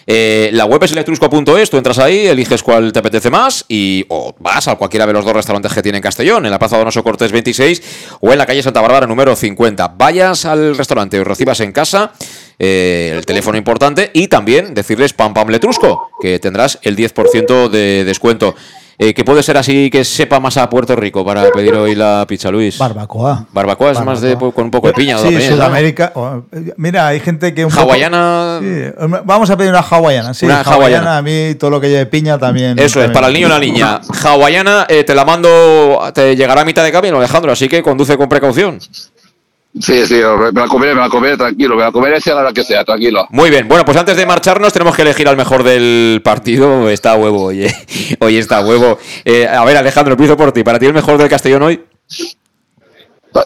Eh, 0.08 0.50
la 0.54 0.66
web 0.66 0.84
es 0.84 0.92
electrusco.es, 0.92 1.70
tú 1.70 1.78
entras 1.78 2.00
ahí, 2.00 2.28
eliges 2.28 2.64
cuál 2.64 2.92
te 2.92 3.00
apetece 3.00 3.30
más 3.30 3.66
y 3.68 4.06
o 4.10 4.34
vas 4.40 4.68
a 4.68 4.76
cualquiera 4.76 5.06
de 5.06 5.14
los 5.14 5.24
dos 5.24 5.34
restaurantes 5.34 5.74
que 5.74 5.82
tiene 5.82 6.00
en 6.00 6.02
Castellón, 6.02 6.46
en 6.46 6.52
la 6.52 6.60
Plaza 6.60 6.78
Donoso 6.78 7.04
Cortés 7.04 7.32
26 7.32 8.18
o 8.22 8.32
en 8.32 8.38
la 8.38 8.46
calle 8.46 8.64
Santa 8.64 8.82
Bárbara 8.82 9.08
número 9.08 9.36
50. 9.36 9.90
Vayas 9.90 10.46
al 10.46 10.76
restaurante 10.76 11.20
o 11.20 11.24
recibas 11.24 11.60
en 11.60 11.72
casa 11.72 12.14
eh, 12.58 13.14
el 13.16 13.26
teléfono 13.26 13.58
importante 13.58 14.12
y 14.14 14.28
también 14.28 14.74
decirles 14.74 15.14
pam 15.14 15.34
pam 15.34 15.50
letrusco, 15.50 16.10
que 16.22 16.40
tendrás 16.40 16.80
el 16.84 16.96
10% 16.96 17.70
de 17.70 18.04
descuento. 18.04 18.56
Eh, 19.04 19.16
que 19.16 19.24
puede 19.26 19.42
ser 19.42 19.58
así 19.58 19.90
que 19.90 20.06
sepa 20.06 20.40
más 20.40 20.58
a 20.58 20.70
Puerto 20.70 20.96
Rico 20.96 21.26
para 21.26 21.50
pedir 21.50 21.74
hoy 21.74 21.96
la 21.96 22.24
pizza, 22.28 22.52
Luis. 22.52 22.78
Barbacoa. 22.78 23.48
Barbacoa 23.52 23.94
es 23.94 24.06
más 24.06 24.22
de 24.22 24.36
con 24.36 24.66
un 24.66 24.70
poco 24.70 24.86
de 24.90 24.94
piña. 24.94 25.18
Sí. 25.18 25.42
Sudamérica. 25.42 26.14
Mira, 26.78 27.08
hay 27.08 27.20
gente 27.20 27.52
que 27.52 27.66
un 27.66 27.72
poco- 27.72 27.82
Hawaiana. 27.82 28.60
Sí, 28.62 28.68
vamos 29.26 29.50
a 29.50 29.58
pedir 29.58 29.72
una 29.72 29.80
hawaiana. 29.82 30.36
Sí, 30.36 30.46
Una 30.46 30.62
hawaiana. 30.62 31.18
A 31.18 31.22
mí 31.24 31.56
todo 31.56 31.72
lo 31.72 31.82
que 31.82 31.90
lleve 31.90 32.06
piña 32.06 32.38
también. 32.38 32.78
Eso 32.78 33.04
es, 33.04 33.10
para 33.10 33.26
el 33.30 33.34
niño 33.34 33.48
o 33.48 33.50
la 33.50 33.58
niña. 33.60 34.02
Hawaiana, 34.24 34.86
eh, 34.88 35.04
te 35.04 35.16
la 35.16 35.26
mando, 35.26 36.00
te 36.14 36.36
llegará 36.36 36.62
a 36.62 36.66
mitad 36.66 36.84
de 36.84 36.92
camino, 36.92 37.18
Alejandro, 37.18 37.52
así 37.52 37.68
que 37.68 37.82
conduce 37.82 38.16
con 38.18 38.30
precaución. 38.30 38.78
Sí, 39.80 40.06
sí, 40.06 40.16
me 40.16 40.62
la 40.62 40.68
comeré, 40.68 40.94
me 40.94 41.00
la 41.00 41.08
comeré, 41.10 41.38
tranquilo, 41.38 41.76
me 41.78 41.84
la 41.84 41.92
comeré 41.94 42.20
sea 42.20 42.36
la 42.36 42.42
hora 42.42 42.52
que 42.54 42.64
sea, 42.64 42.84
tranquilo. 42.84 43.26
Muy 43.30 43.50
bien, 43.50 43.68
bueno, 43.70 43.86
pues 43.86 43.96
antes 43.98 44.18
de 44.18 44.26
marcharnos 44.26 44.74
tenemos 44.74 44.96
que 44.96 45.04
elegir 45.04 45.28
al 45.30 45.38
mejor 45.38 45.64
del 45.64 46.22
partido. 46.24 46.90
Está 46.90 47.16
huevo, 47.16 47.44
oye. 47.46 47.74
Hoy 48.20 48.38
está 48.38 48.60
huevo. 48.66 49.00
Eh, 49.24 49.48
a 49.48 49.64
ver, 49.64 49.78
Alejandro, 49.78 50.14
empiezo 50.14 50.36
por 50.36 50.52
ti. 50.52 50.64
¿Para 50.64 50.78
ti 50.78 50.88
el 50.88 50.94
mejor 50.94 51.18
del 51.18 51.30
Castellón 51.30 51.62
hoy? 51.64 51.82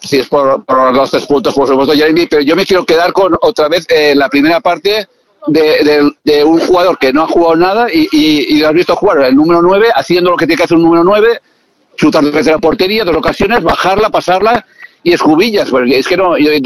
Si 0.02 0.18
es 0.18 0.26
por, 0.28 0.64
por 0.64 0.92
los 0.92 1.10
tres 1.12 1.26
puntos, 1.26 1.54
por 1.54 1.68
supuesto, 1.68 1.94
Jeremy, 1.94 2.26
pero 2.26 2.42
yo 2.42 2.56
me 2.56 2.66
quiero 2.66 2.84
quedar 2.84 3.12
con 3.12 3.36
otra 3.40 3.68
vez 3.68 3.86
eh, 3.88 4.14
la 4.16 4.28
primera 4.28 4.58
parte 4.60 5.06
de, 5.46 5.60
de- 5.60 6.10
de 6.24 6.42
un 6.42 6.58
jugador 6.58 6.98
que 6.98 7.12
no 7.12 7.22
ha 7.22 7.28
jugado 7.28 7.54
nada 7.54 7.86
y, 7.92 8.08
y, 8.10 8.56
y 8.56 8.58
lo 8.58 8.66
has 8.68 8.74
visto 8.74 8.96
jugar, 8.96 9.20
el 9.22 9.36
número 9.36 9.62
9, 9.62 9.90
haciendo 9.94 10.30
lo 10.32 10.36
que 10.36 10.44
tiene 10.46 10.56
que 10.58 10.64
hacer 10.64 10.76
un 10.76 10.82
número 10.82 11.04
9, 11.04 11.40
chutar 11.96 12.24
desde 12.24 12.50
la 12.50 12.58
portería, 12.58 13.04
dos 13.04 13.14
ocasiones, 13.16 13.62
bajarla, 13.62 14.08
pasarla 14.10 14.66
y 15.06 15.12
escubillas. 15.12 15.70
Porque 15.70 16.00
es 16.00 16.08
que 16.08 16.16
no, 16.16 16.36
eh, 16.36 16.60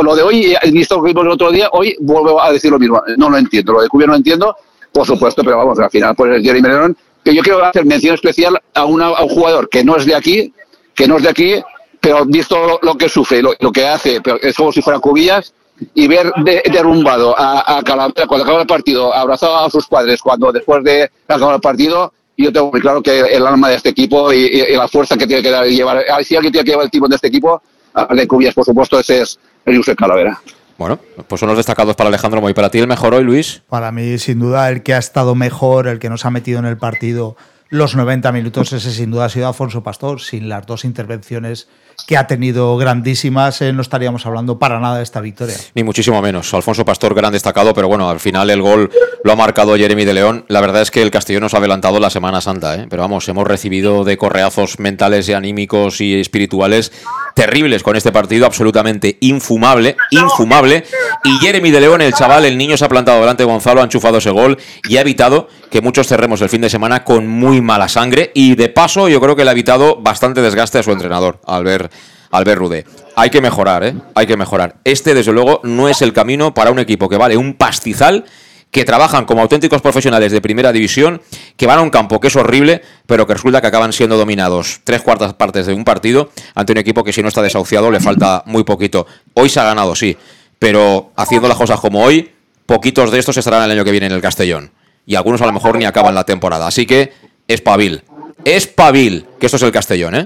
lo 0.00 0.14
de 0.14 0.22
hoy, 0.22 0.54
he 0.62 0.70
visto 0.70 1.02
que 1.02 1.08
vimos 1.08 1.24
el 1.24 1.32
otro 1.32 1.50
día, 1.50 1.68
hoy 1.72 1.96
vuelvo 1.98 2.40
a 2.40 2.52
decir 2.52 2.70
lo 2.70 2.78
mismo. 2.78 3.02
No 3.16 3.28
lo 3.28 3.36
entiendo, 3.36 3.72
lo 3.72 3.82
de 3.82 3.88
Cubio 3.88 4.06
no 4.06 4.14
entiendo, 4.14 4.56
por 4.92 5.04
supuesto, 5.04 5.42
pero 5.42 5.56
vamos, 5.56 5.76
al 5.80 5.90
final, 5.90 6.14
pues 6.14 6.36
es 6.36 6.42
Jeremy 6.44 6.68
León, 6.68 6.96
que 7.24 7.34
yo 7.34 7.42
quiero 7.42 7.64
hacer 7.64 7.84
mención 7.84 8.14
especial 8.14 8.60
a, 8.74 8.84
un 8.84 9.02
jugador 9.28 9.68
que 9.68 9.82
no 9.82 9.96
es 9.96 10.06
de 10.06 10.14
aquí, 10.14 10.54
que 10.94 11.08
no 11.08 11.16
es 11.16 11.24
de 11.24 11.30
aquí, 11.30 11.54
pero 12.00 12.24
visto 12.24 12.78
lo, 12.80 12.94
que 12.94 13.08
sufre, 13.08 13.42
lo, 13.42 13.72
que 13.72 13.84
hace, 13.84 14.20
pero 14.20 14.38
es 14.40 14.54
como 14.56 14.70
si 14.70 14.82
fuera 14.82 15.00
cubillas, 15.00 15.52
y 15.92 16.06
ver 16.06 16.32
de- 16.44 16.62
derrumbado 16.70 17.34
a, 17.36 17.78
a 17.78 17.82
cuando 17.82 18.44
acaba 18.44 18.60
el 18.60 18.68
partido, 18.68 19.12
abrazado 19.12 19.56
a 19.56 19.70
sus 19.70 19.88
padres 19.88 20.20
cuando 20.22 20.52
después 20.52 20.84
de 20.84 21.10
acabar 21.26 21.56
el 21.56 21.60
partido, 21.60 22.12
yo 22.36 22.52
tengo 22.52 22.70
muy 22.70 22.80
claro 22.80 23.02
que 23.02 23.20
el 23.20 23.46
alma 23.46 23.68
de 23.68 23.76
este 23.76 23.90
equipo 23.90 24.32
y, 24.32 24.48
la 24.76 24.88
fuerza 24.88 25.16
que 25.16 25.26
tiene 25.26 25.42
que 25.42 25.50
dar 25.50 25.66
llevar, 25.66 26.04
si 26.24 26.36
alguien 26.36 26.52
tiene 26.52 26.64
que 26.64 26.70
llevar 26.70 26.84
el 26.84 26.90
timón 26.90 27.10
de 27.10 27.16
este 27.16 27.28
equipo, 27.28 27.62
ah, 27.94 28.14
de 28.14 28.26
cubillas, 28.26 28.54
por 28.54 28.64
supuesto, 28.64 28.98
ese 28.98 29.22
es 29.22 29.38
el 29.64 29.76
Josep 29.76 29.98
Calavera. 29.98 30.40
Bueno, 30.78 30.98
pues 31.28 31.38
son 31.38 31.48
los 31.48 31.58
destacados 31.58 31.94
para 31.94 32.08
Alejandro 32.08 32.40
Moy. 32.40 32.54
¿Para 32.54 32.70
ti 32.70 32.78
el 32.78 32.86
mejor 32.86 33.12
hoy, 33.12 33.22
Luis? 33.22 33.62
Para 33.68 33.92
mí, 33.92 34.18
sin 34.18 34.38
duda, 34.38 34.70
el 34.70 34.82
que 34.82 34.94
ha 34.94 34.98
estado 34.98 35.34
mejor, 35.34 35.86
el 35.86 35.98
que 35.98 36.08
nos 36.08 36.24
ha 36.24 36.30
metido 36.30 36.58
en 36.58 36.64
el 36.64 36.78
partido 36.78 37.36
los 37.68 37.94
90 37.94 38.32
minutos, 38.32 38.72
ese 38.72 38.90
sin 38.90 39.10
duda 39.10 39.26
ha 39.26 39.28
sido 39.28 39.46
Alfonso 39.46 39.82
Pastor. 39.82 40.20
Sin 40.20 40.48
las 40.48 40.66
dos 40.66 40.84
intervenciones 40.84 41.68
que 42.06 42.16
ha 42.16 42.26
tenido 42.26 42.76
grandísimas, 42.76 43.60
eh, 43.62 43.72
no 43.72 43.82
estaríamos 43.82 44.26
hablando 44.26 44.58
para 44.58 44.80
nada 44.80 44.98
de 44.98 45.02
esta 45.02 45.20
victoria. 45.20 45.56
Ni 45.74 45.84
muchísimo 45.84 46.20
menos. 46.22 46.52
Alfonso 46.54 46.84
Pastor, 46.84 47.14
gran 47.14 47.32
destacado, 47.32 47.74
pero 47.74 47.88
bueno, 47.88 48.08
al 48.08 48.20
final 48.20 48.50
el 48.50 48.62
gol 48.62 48.90
lo 49.24 49.32
ha 49.32 49.36
marcado 49.36 49.76
Jeremy 49.76 50.04
de 50.04 50.14
León. 50.14 50.44
La 50.48 50.60
verdad 50.60 50.82
es 50.82 50.90
que 50.90 51.02
el 51.02 51.10
Castellón 51.10 51.42
nos 51.42 51.54
ha 51.54 51.58
adelantado 51.58 52.00
la 52.00 52.10
Semana 52.10 52.40
Santa, 52.40 52.76
¿eh? 52.76 52.86
pero 52.88 53.02
vamos, 53.02 53.28
hemos 53.28 53.46
recibido 53.46 54.04
de 54.04 54.16
correazos 54.16 54.78
mentales 54.78 55.28
y 55.28 55.32
anímicos 55.32 56.00
y 56.00 56.20
espirituales 56.20 56.92
terribles 57.34 57.82
con 57.82 57.96
este 57.96 58.12
partido, 58.12 58.46
absolutamente 58.46 59.18
infumable, 59.20 59.96
infumable. 60.10 60.84
Y 61.24 61.38
Jeremy 61.38 61.70
de 61.70 61.80
León, 61.80 62.00
el 62.00 62.12
chaval, 62.12 62.44
el 62.44 62.58
niño 62.58 62.76
se 62.76 62.84
ha 62.84 62.88
plantado 62.88 63.20
delante 63.20 63.44
de 63.44 63.50
Gonzalo, 63.50 63.80
ha 63.80 63.84
enchufado 63.84 64.18
ese 64.18 64.30
gol 64.30 64.58
y 64.88 64.96
ha 64.96 65.02
evitado 65.02 65.48
que 65.70 65.80
muchos 65.80 66.06
cerremos 66.06 66.40
el 66.42 66.48
fin 66.48 66.60
de 66.60 66.68
semana 66.68 67.04
con 67.04 67.26
muy 67.26 67.60
mala 67.60 67.88
sangre. 67.88 68.32
Y 68.34 68.56
de 68.56 68.68
paso, 68.68 69.08
yo 69.08 69.20
creo 69.20 69.36
que 69.36 69.44
le 69.44 69.50
ha 69.50 69.52
evitado 69.52 69.96
bastante 69.96 70.42
desgaste 70.42 70.78
a 70.78 70.82
su 70.82 70.90
entrenador, 70.90 71.40
Albert, 71.46 71.92
Albert 72.30 72.58
Rude. 72.58 72.84
Hay 73.16 73.30
que 73.30 73.40
mejorar, 73.40 73.84
¿eh? 73.84 73.94
Hay 74.14 74.26
que 74.26 74.36
mejorar. 74.36 74.76
Este, 74.84 75.14
desde 75.14 75.32
luego, 75.32 75.60
no 75.62 75.88
es 75.88 76.02
el 76.02 76.12
camino 76.12 76.52
para 76.52 76.70
un 76.70 76.78
equipo 76.78 77.08
que 77.08 77.16
vale 77.16 77.36
un 77.36 77.54
pastizal 77.54 78.24
que 78.70 78.84
trabajan 78.84 79.24
como 79.24 79.42
auténticos 79.42 79.82
profesionales 79.82 80.30
de 80.30 80.40
primera 80.40 80.72
división, 80.72 81.20
que 81.56 81.66
van 81.66 81.80
a 81.80 81.82
un 81.82 81.90
campo 81.90 82.20
que 82.20 82.28
es 82.28 82.36
horrible, 82.36 82.82
pero 83.06 83.26
que 83.26 83.34
resulta 83.34 83.60
que 83.60 83.66
acaban 83.66 83.92
siendo 83.92 84.16
dominados 84.16 84.80
tres 84.84 85.02
cuartas 85.02 85.34
partes 85.34 85.66
de 85.66 85.74
un 85.74 85.84
partido 85.84 86.30
ante 86.54 86.72
un 86.72 86.78
equipo 86.78 87.02
que 87.02 87.12
si 87.12 87.20
no 87.20 87.28
está 87.28 87.42
desahuciado 87.42 87.90
le 87.90 87.98
falta 87.98 88.44
muy 88.46 88.62
poquito. 88.62 89.06
Hoy 89.34 89.48
se 89.48 89.58
ha 89.58 89.64
ganado, 89.64 89.96
sí, 89.96 90.16
pero 90.58 91.10
haciendo 91.16 91.48
las 91.48 91.56
cosas 91.56 91.80
como 91.80 92.04
hoy, 92.04 92.30
poquitos 92.64 93.10
de 93.10 93.18
estos 93.18 93.36
estarán 93.36 93.64
el 93.64 93.72
año 93.72 93.84
que 93.84 93.90
viene 93.90 94.06
en 94.06 94.12
el 94.12 94.20
Castellón. 94.20 94.70
Y 95.10 95.16
algunos 95.16 95.42
a 95.42 95.46
lo 95.46 95.52
mejor 95.52 95.76
ni 95.76 95.84
acaban 95.86 96.14
la 96.14 96.22
temporada. 96.22 96.68
Así 96.68 96.86
que, 96.86 97.12
espabil. 97.48 98.04
Espabil, 98.44 99.26
que 99.40 99.46
esto 99.46 99.56
es 99.56 99.62
el 99.64 99.72
Castellón, 99.72 100.14
¿eh? 100.14 100.24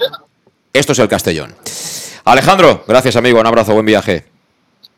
Esto 0.74 0.92
es 0.92 0.98
el 0.98 1.08
Castellón. 1.08 1.54
Alejandro, 2.26 2.84
gracias 2.86 3.16
amigo, 3.16 3.40
un 3.40 3.46
abrazo, 3.46 3.72
buen 3.72 3.86
viaje. 3.86 4.26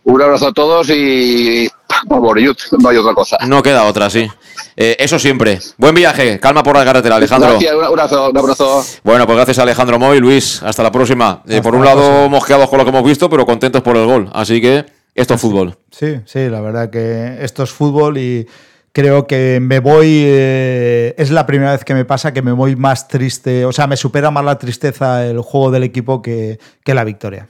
Un 0.03 0.21
abrazo 0.21 0.49
a 0.49 0.53
todos 0.53 0.91
y 0.91 1.69
por 2.09 2.21
no 2.21 2.89
hay 2.89 2.97
otra 2.97 3.15
cosa. 3.15 3.39
No 3.47 3.63
queda 3.63 3.85
otra, 3.85 4.11
sí. 4.11 4.29
Eh, 4.77 4.97
eso 4.99 5.21
siempre. 5.21 5.61
Buen 5.77 5.95
viaje, 5.95 6.41
calma 6.41 6.65
por 6.65 6.77
la 6.77 6.85
carretera, 6.85 7.15
Alejandro. 7.15 7.51
Gracias, 7.51 7.73
un 7.73 7.85
abrazo, 7.85 8.31
un 8.31 8.39
abrazo. 8.39 8.85
Bueno, 9.05 9.25
pues 9.25 9.37
gracias 9.37 9.61
a 9.61 9.63
Alejandro 9.63 10.01
Moy, 10.01 10.19
Luis, 10.19 10.65
hasta 10.65 10.83
la 10.83 10.91
próxima. 10.91 11.45
Eh, 11.47 11.63
por 11.63 11.77
un 11.77 11.85
la 11.85 11.91
lado, 11.95 12.03
próxima. 12.03 12.29
mosqueados 12.29 12.69
con 12.69 12.79
lo 12.79 12.85
que 12.85 12.91
hemos 12.91 13.05
visto, 13.05 13.31
pero 13.31 13.47
contentos 13.47 13.83
por 13.83 13.97
el 13.97 14.07
gol. 14.07 14.31
Así 14.35 14.61
que 14.61 14.85
esto 15.15 15.35
es 15.35 15.41
fútbol. 15.41 15.79
Sí, 15.93 16.17
sí, 16.25 16.49
la 16.49 16.61
verdad 16.61 16.91
que 16.91 17.39
esto 17.41 17.63
es 17.63 17.71
fútbol 17.71 18.19
y 18.19 18.49
creo 18.97 19.27
que 19.27 19.59
me 19.61 19.79
voy, 19.79 20.23
eh, 20.25 21.15
es 21.19 21.31
la 21.31 21.45
primera 21.45 21.73
vez 21.73 21.85
que 21.85 21.93
me 21.93 22.07
pasa 22.07 22.33
que 22.33 22.41
me 22.41 22.53
voy 22.53 22.77
más 22.77 23.09
triste, 23.09 23.67
o 23.67 23.73
sea, 23.73 23.87
me 23.87 23.95
supera 23.95 24.31
más 24.31 24.43
la 24.43 24.59
tristeza 24.59 25.27
el 25.27 25.43
juego 25.43 25.71
del 25.71 25.83
equipo 25.83 26.23
que, 26.23 26.59
que 26.83 26.95
la 26.95 27.05
victoria. 27.05 27.47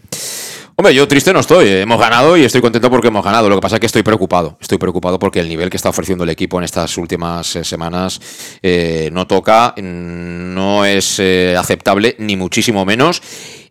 Hombre, 0.75 0.92
yo 0.92 1.07
triste 1.07 1.33
no 1.33 1.39
estoy. 1.39 1.68
eh. 1.68 1.83
Hemos 1.83 2.00
ganado 2.00 2.36
y 2.36 2.42
estoy 2.42 2.60
contento 2.60 2.91
porque 2.91 3.07
hemos 3.08 3.25
ganado. 3.25 3.49
Lo 3.49 3.55
que 3.55 3.60
pasa 3.60 3.76
es 3.76 3.81
que 3.81 3.86
estoy 3.86 4.02
preocupado. 4.02 4.58
Estoy 4.60 4.78
preocupado 4.78 5.20
porque 5.20 5.39
el 5.39 5.49
nivel 5.49 5.70
que 5.70 5.76
está 5.76 5.89
ofreciendo 5.89 6.25
el 6.25 6.31
equipo 6.31 6.58
en 6.58 6.65
estas 6.65 6.99
últimas 6.99 7.55
eh, 7.55 7.62
semanas 7.62 8.20
no 9.12 9.26
toca, 9.28 9.73
no 9.76 10.84
es 10.84 11.20
aceptable, 11.57 12.16
ni 12.18 12.34
muchísimo 12.36 12.84
menos. 12.84 13.23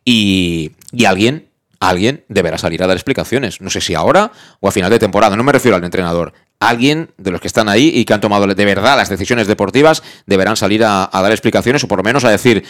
Y, 0.05 0.71
y 0.93 1.03
alguien, 1.03 1.49
alguien 1.81 2.23
deberá 2.29 2.57
salir 2.57 2.81
a 2.81 2.87
dar 2.87 2.95
explicaciones. 2.95 3.59
No 3.59 3.69
sé 3.69 3.81
si 3.81 3.95
ahora 3.95 4.31
o 4.61 4.69
a 4.69 4.71
final 4.71 4.89
de 4.89 4.97
temporada. 4.97 5.35
No 5.35 5.43
me 5.43 5.51
refiero 5.51 5.75
al 5.75 5.83
entrenador. 5.83 6.31
Alguien 6.59 7.11
de 7.17 7.31
los 7.31 7.41
que 7.41 7.47
están 7.47 7.69
ahí 7.69 7.91
y 7.93 8.05
que 8.05 8.13
han 8.13 8.21
tomado 8.21 8.47
de 8.47 8.65
verdad 8.65 8.97
las 8.97 9.09
decisiones 9.09 9.47
deportivas 9.47 10.03
deberán 10.25 10.55
salir 10.55 10.83
a, 10.83 11.09
dar 11.11 11.31
explicaciones 11.31 11.83
o 11.83 11.87
por 11.87 11.97
lo 11.97 12.03
menos 12.03 12.23
a 12.23 12.29
decir 12.29 12.63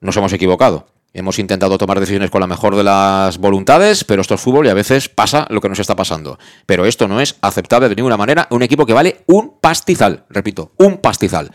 nos 0.00 0.16
hemos 0.16 0.32
equivocado. 0.32 0.86
Hemos 1.12 1.38
intentado 1.38 1.78
tomar 1.78 2.00
decisiones 2.00 2.30
con 2.30 2.40
la 2.40 2.48
mejor 2.48 2.74
de 2.74 2.82
las 2.82 3.38
voluntades, 3.38 4.02
pero 4.02 4.20
esto 4.20 4.34
es 4.34 4.40
fútbol 4.40 4.66
y 4.66 4.68
a 4.68 4.74
veces 4.74 5.08
pasa 5.08 5.46
lo 5.48 5.60
que 5.60 5.68
nos 5.68 5.78
está 5.78 5.94
pasando. 5.94 6.38
Pero 6.66 6.86
esto 6.86 7.06
no 7.06 7.20
es 7.20 7.36
aceptable 7.40 7.88
de 7.88 7.94
ninguna 7.94 8.16
manera. 8.16 8.48
Un 8.50 8.64
equipo 8.64 8.84
que 8.84 8.92
vale 8.92 9.22
un 9.26 9.60
pastizal, 9.60 10.24
repito, 10.28 10.72
un 10.76 10.98
pastizal. 10.98 11.52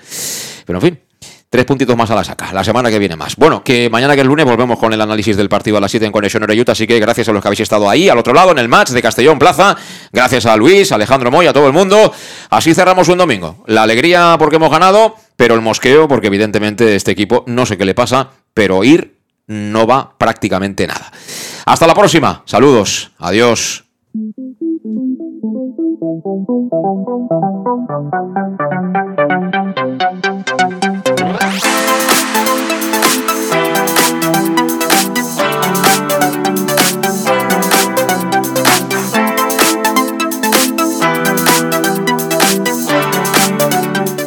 Pero 0.65 0.79
en 0.79 0.81
fin, 0.81 0.99
tres 1.49 1.65
puntitos 1.65 1.97
más 1.97 2.09
a 2.11 2.15
la 2.15 2.23
saca. 2.23 2.53
La 2.53 2.63
semana 2.63 2.89
que 2.89 2.99
viene 2.99 3.15
más. 3.15 3.35
Bueno, 3.35 3.63
que 3.63 3.89
mañana 3.89 4.15
que 4.15 4.21
es 4.21 4.27
lunes 4.27 4.45
volvemos 4.45 4.77
con 4.77 4.93
el 4.93 5.01
análisis 5.01 5.35
del 5.35 5.49
partido 5.49 5.77
a 5.77 5.81
las 5.81 5.89
7 5.91 6.05
en 6.05 6.11
Conexión 6.11 6.43
Oreyuta. 6.43 6.73
Así 6.73 6.85
que 6.85 6.99
gracias 6.99 7.29
a 7.29 7.33
los 7.33 7.41
que 7.41 7.47
habéis 7.47 7.61
estado 7.61 7.89
ahí, 7.89 8.07
al 8.07 8.17
otro 8.17 8.33
lado, 8.33 8.51
en 8.51 8.59
el 8.59 8.67
match 8.67 8.91
de 8.91 9.01
Castellón 9.01 9.39
Plaza. 9.39 9.75
Gracias 10.11 10.45
a 10.45 10.55
Luis, 10.55 10.91
Alejandro 10.91 11.31
Moy, 11.31 11.47
a 11.47 11.53
todo 11.53 11.67
el 11.67 11.73
mundo. 11.73 12.13
Así 12.49 12.73
cerramos 12.73 13.07
un 13.09 13.17
domingo. 13.17 13.63
La 13.65 13.83
alegría 13.83 14.35
porque 14.37 14.57
hemos 14.57 14.71
ganado, 14.71 15.15
pero 15.35 15.55
el 15.55 15.61
mosqueo 15.61 16.07
porque 16.07 16.27
evidentemente 16.27 16.95
este 16.95 17.11
equipo 17.11 17.43
no 17.47 17.65
sé 17.65 17.77
qué 17.77 17.85
le 17.85 17.95
pasa, 17.95 18.29
pero 18.53 18.83
ir 18.83 19.17
no 19.47 19.87
va 19.87 20.13
prácticamente 20.17 20.85
nada. 20.85 21.11
Hasta 21.65 21.87
la 21.87 21.95
próxima. 21.95 22.43
Saludos. 22.45 23.11
Adiós. 23.17 23.85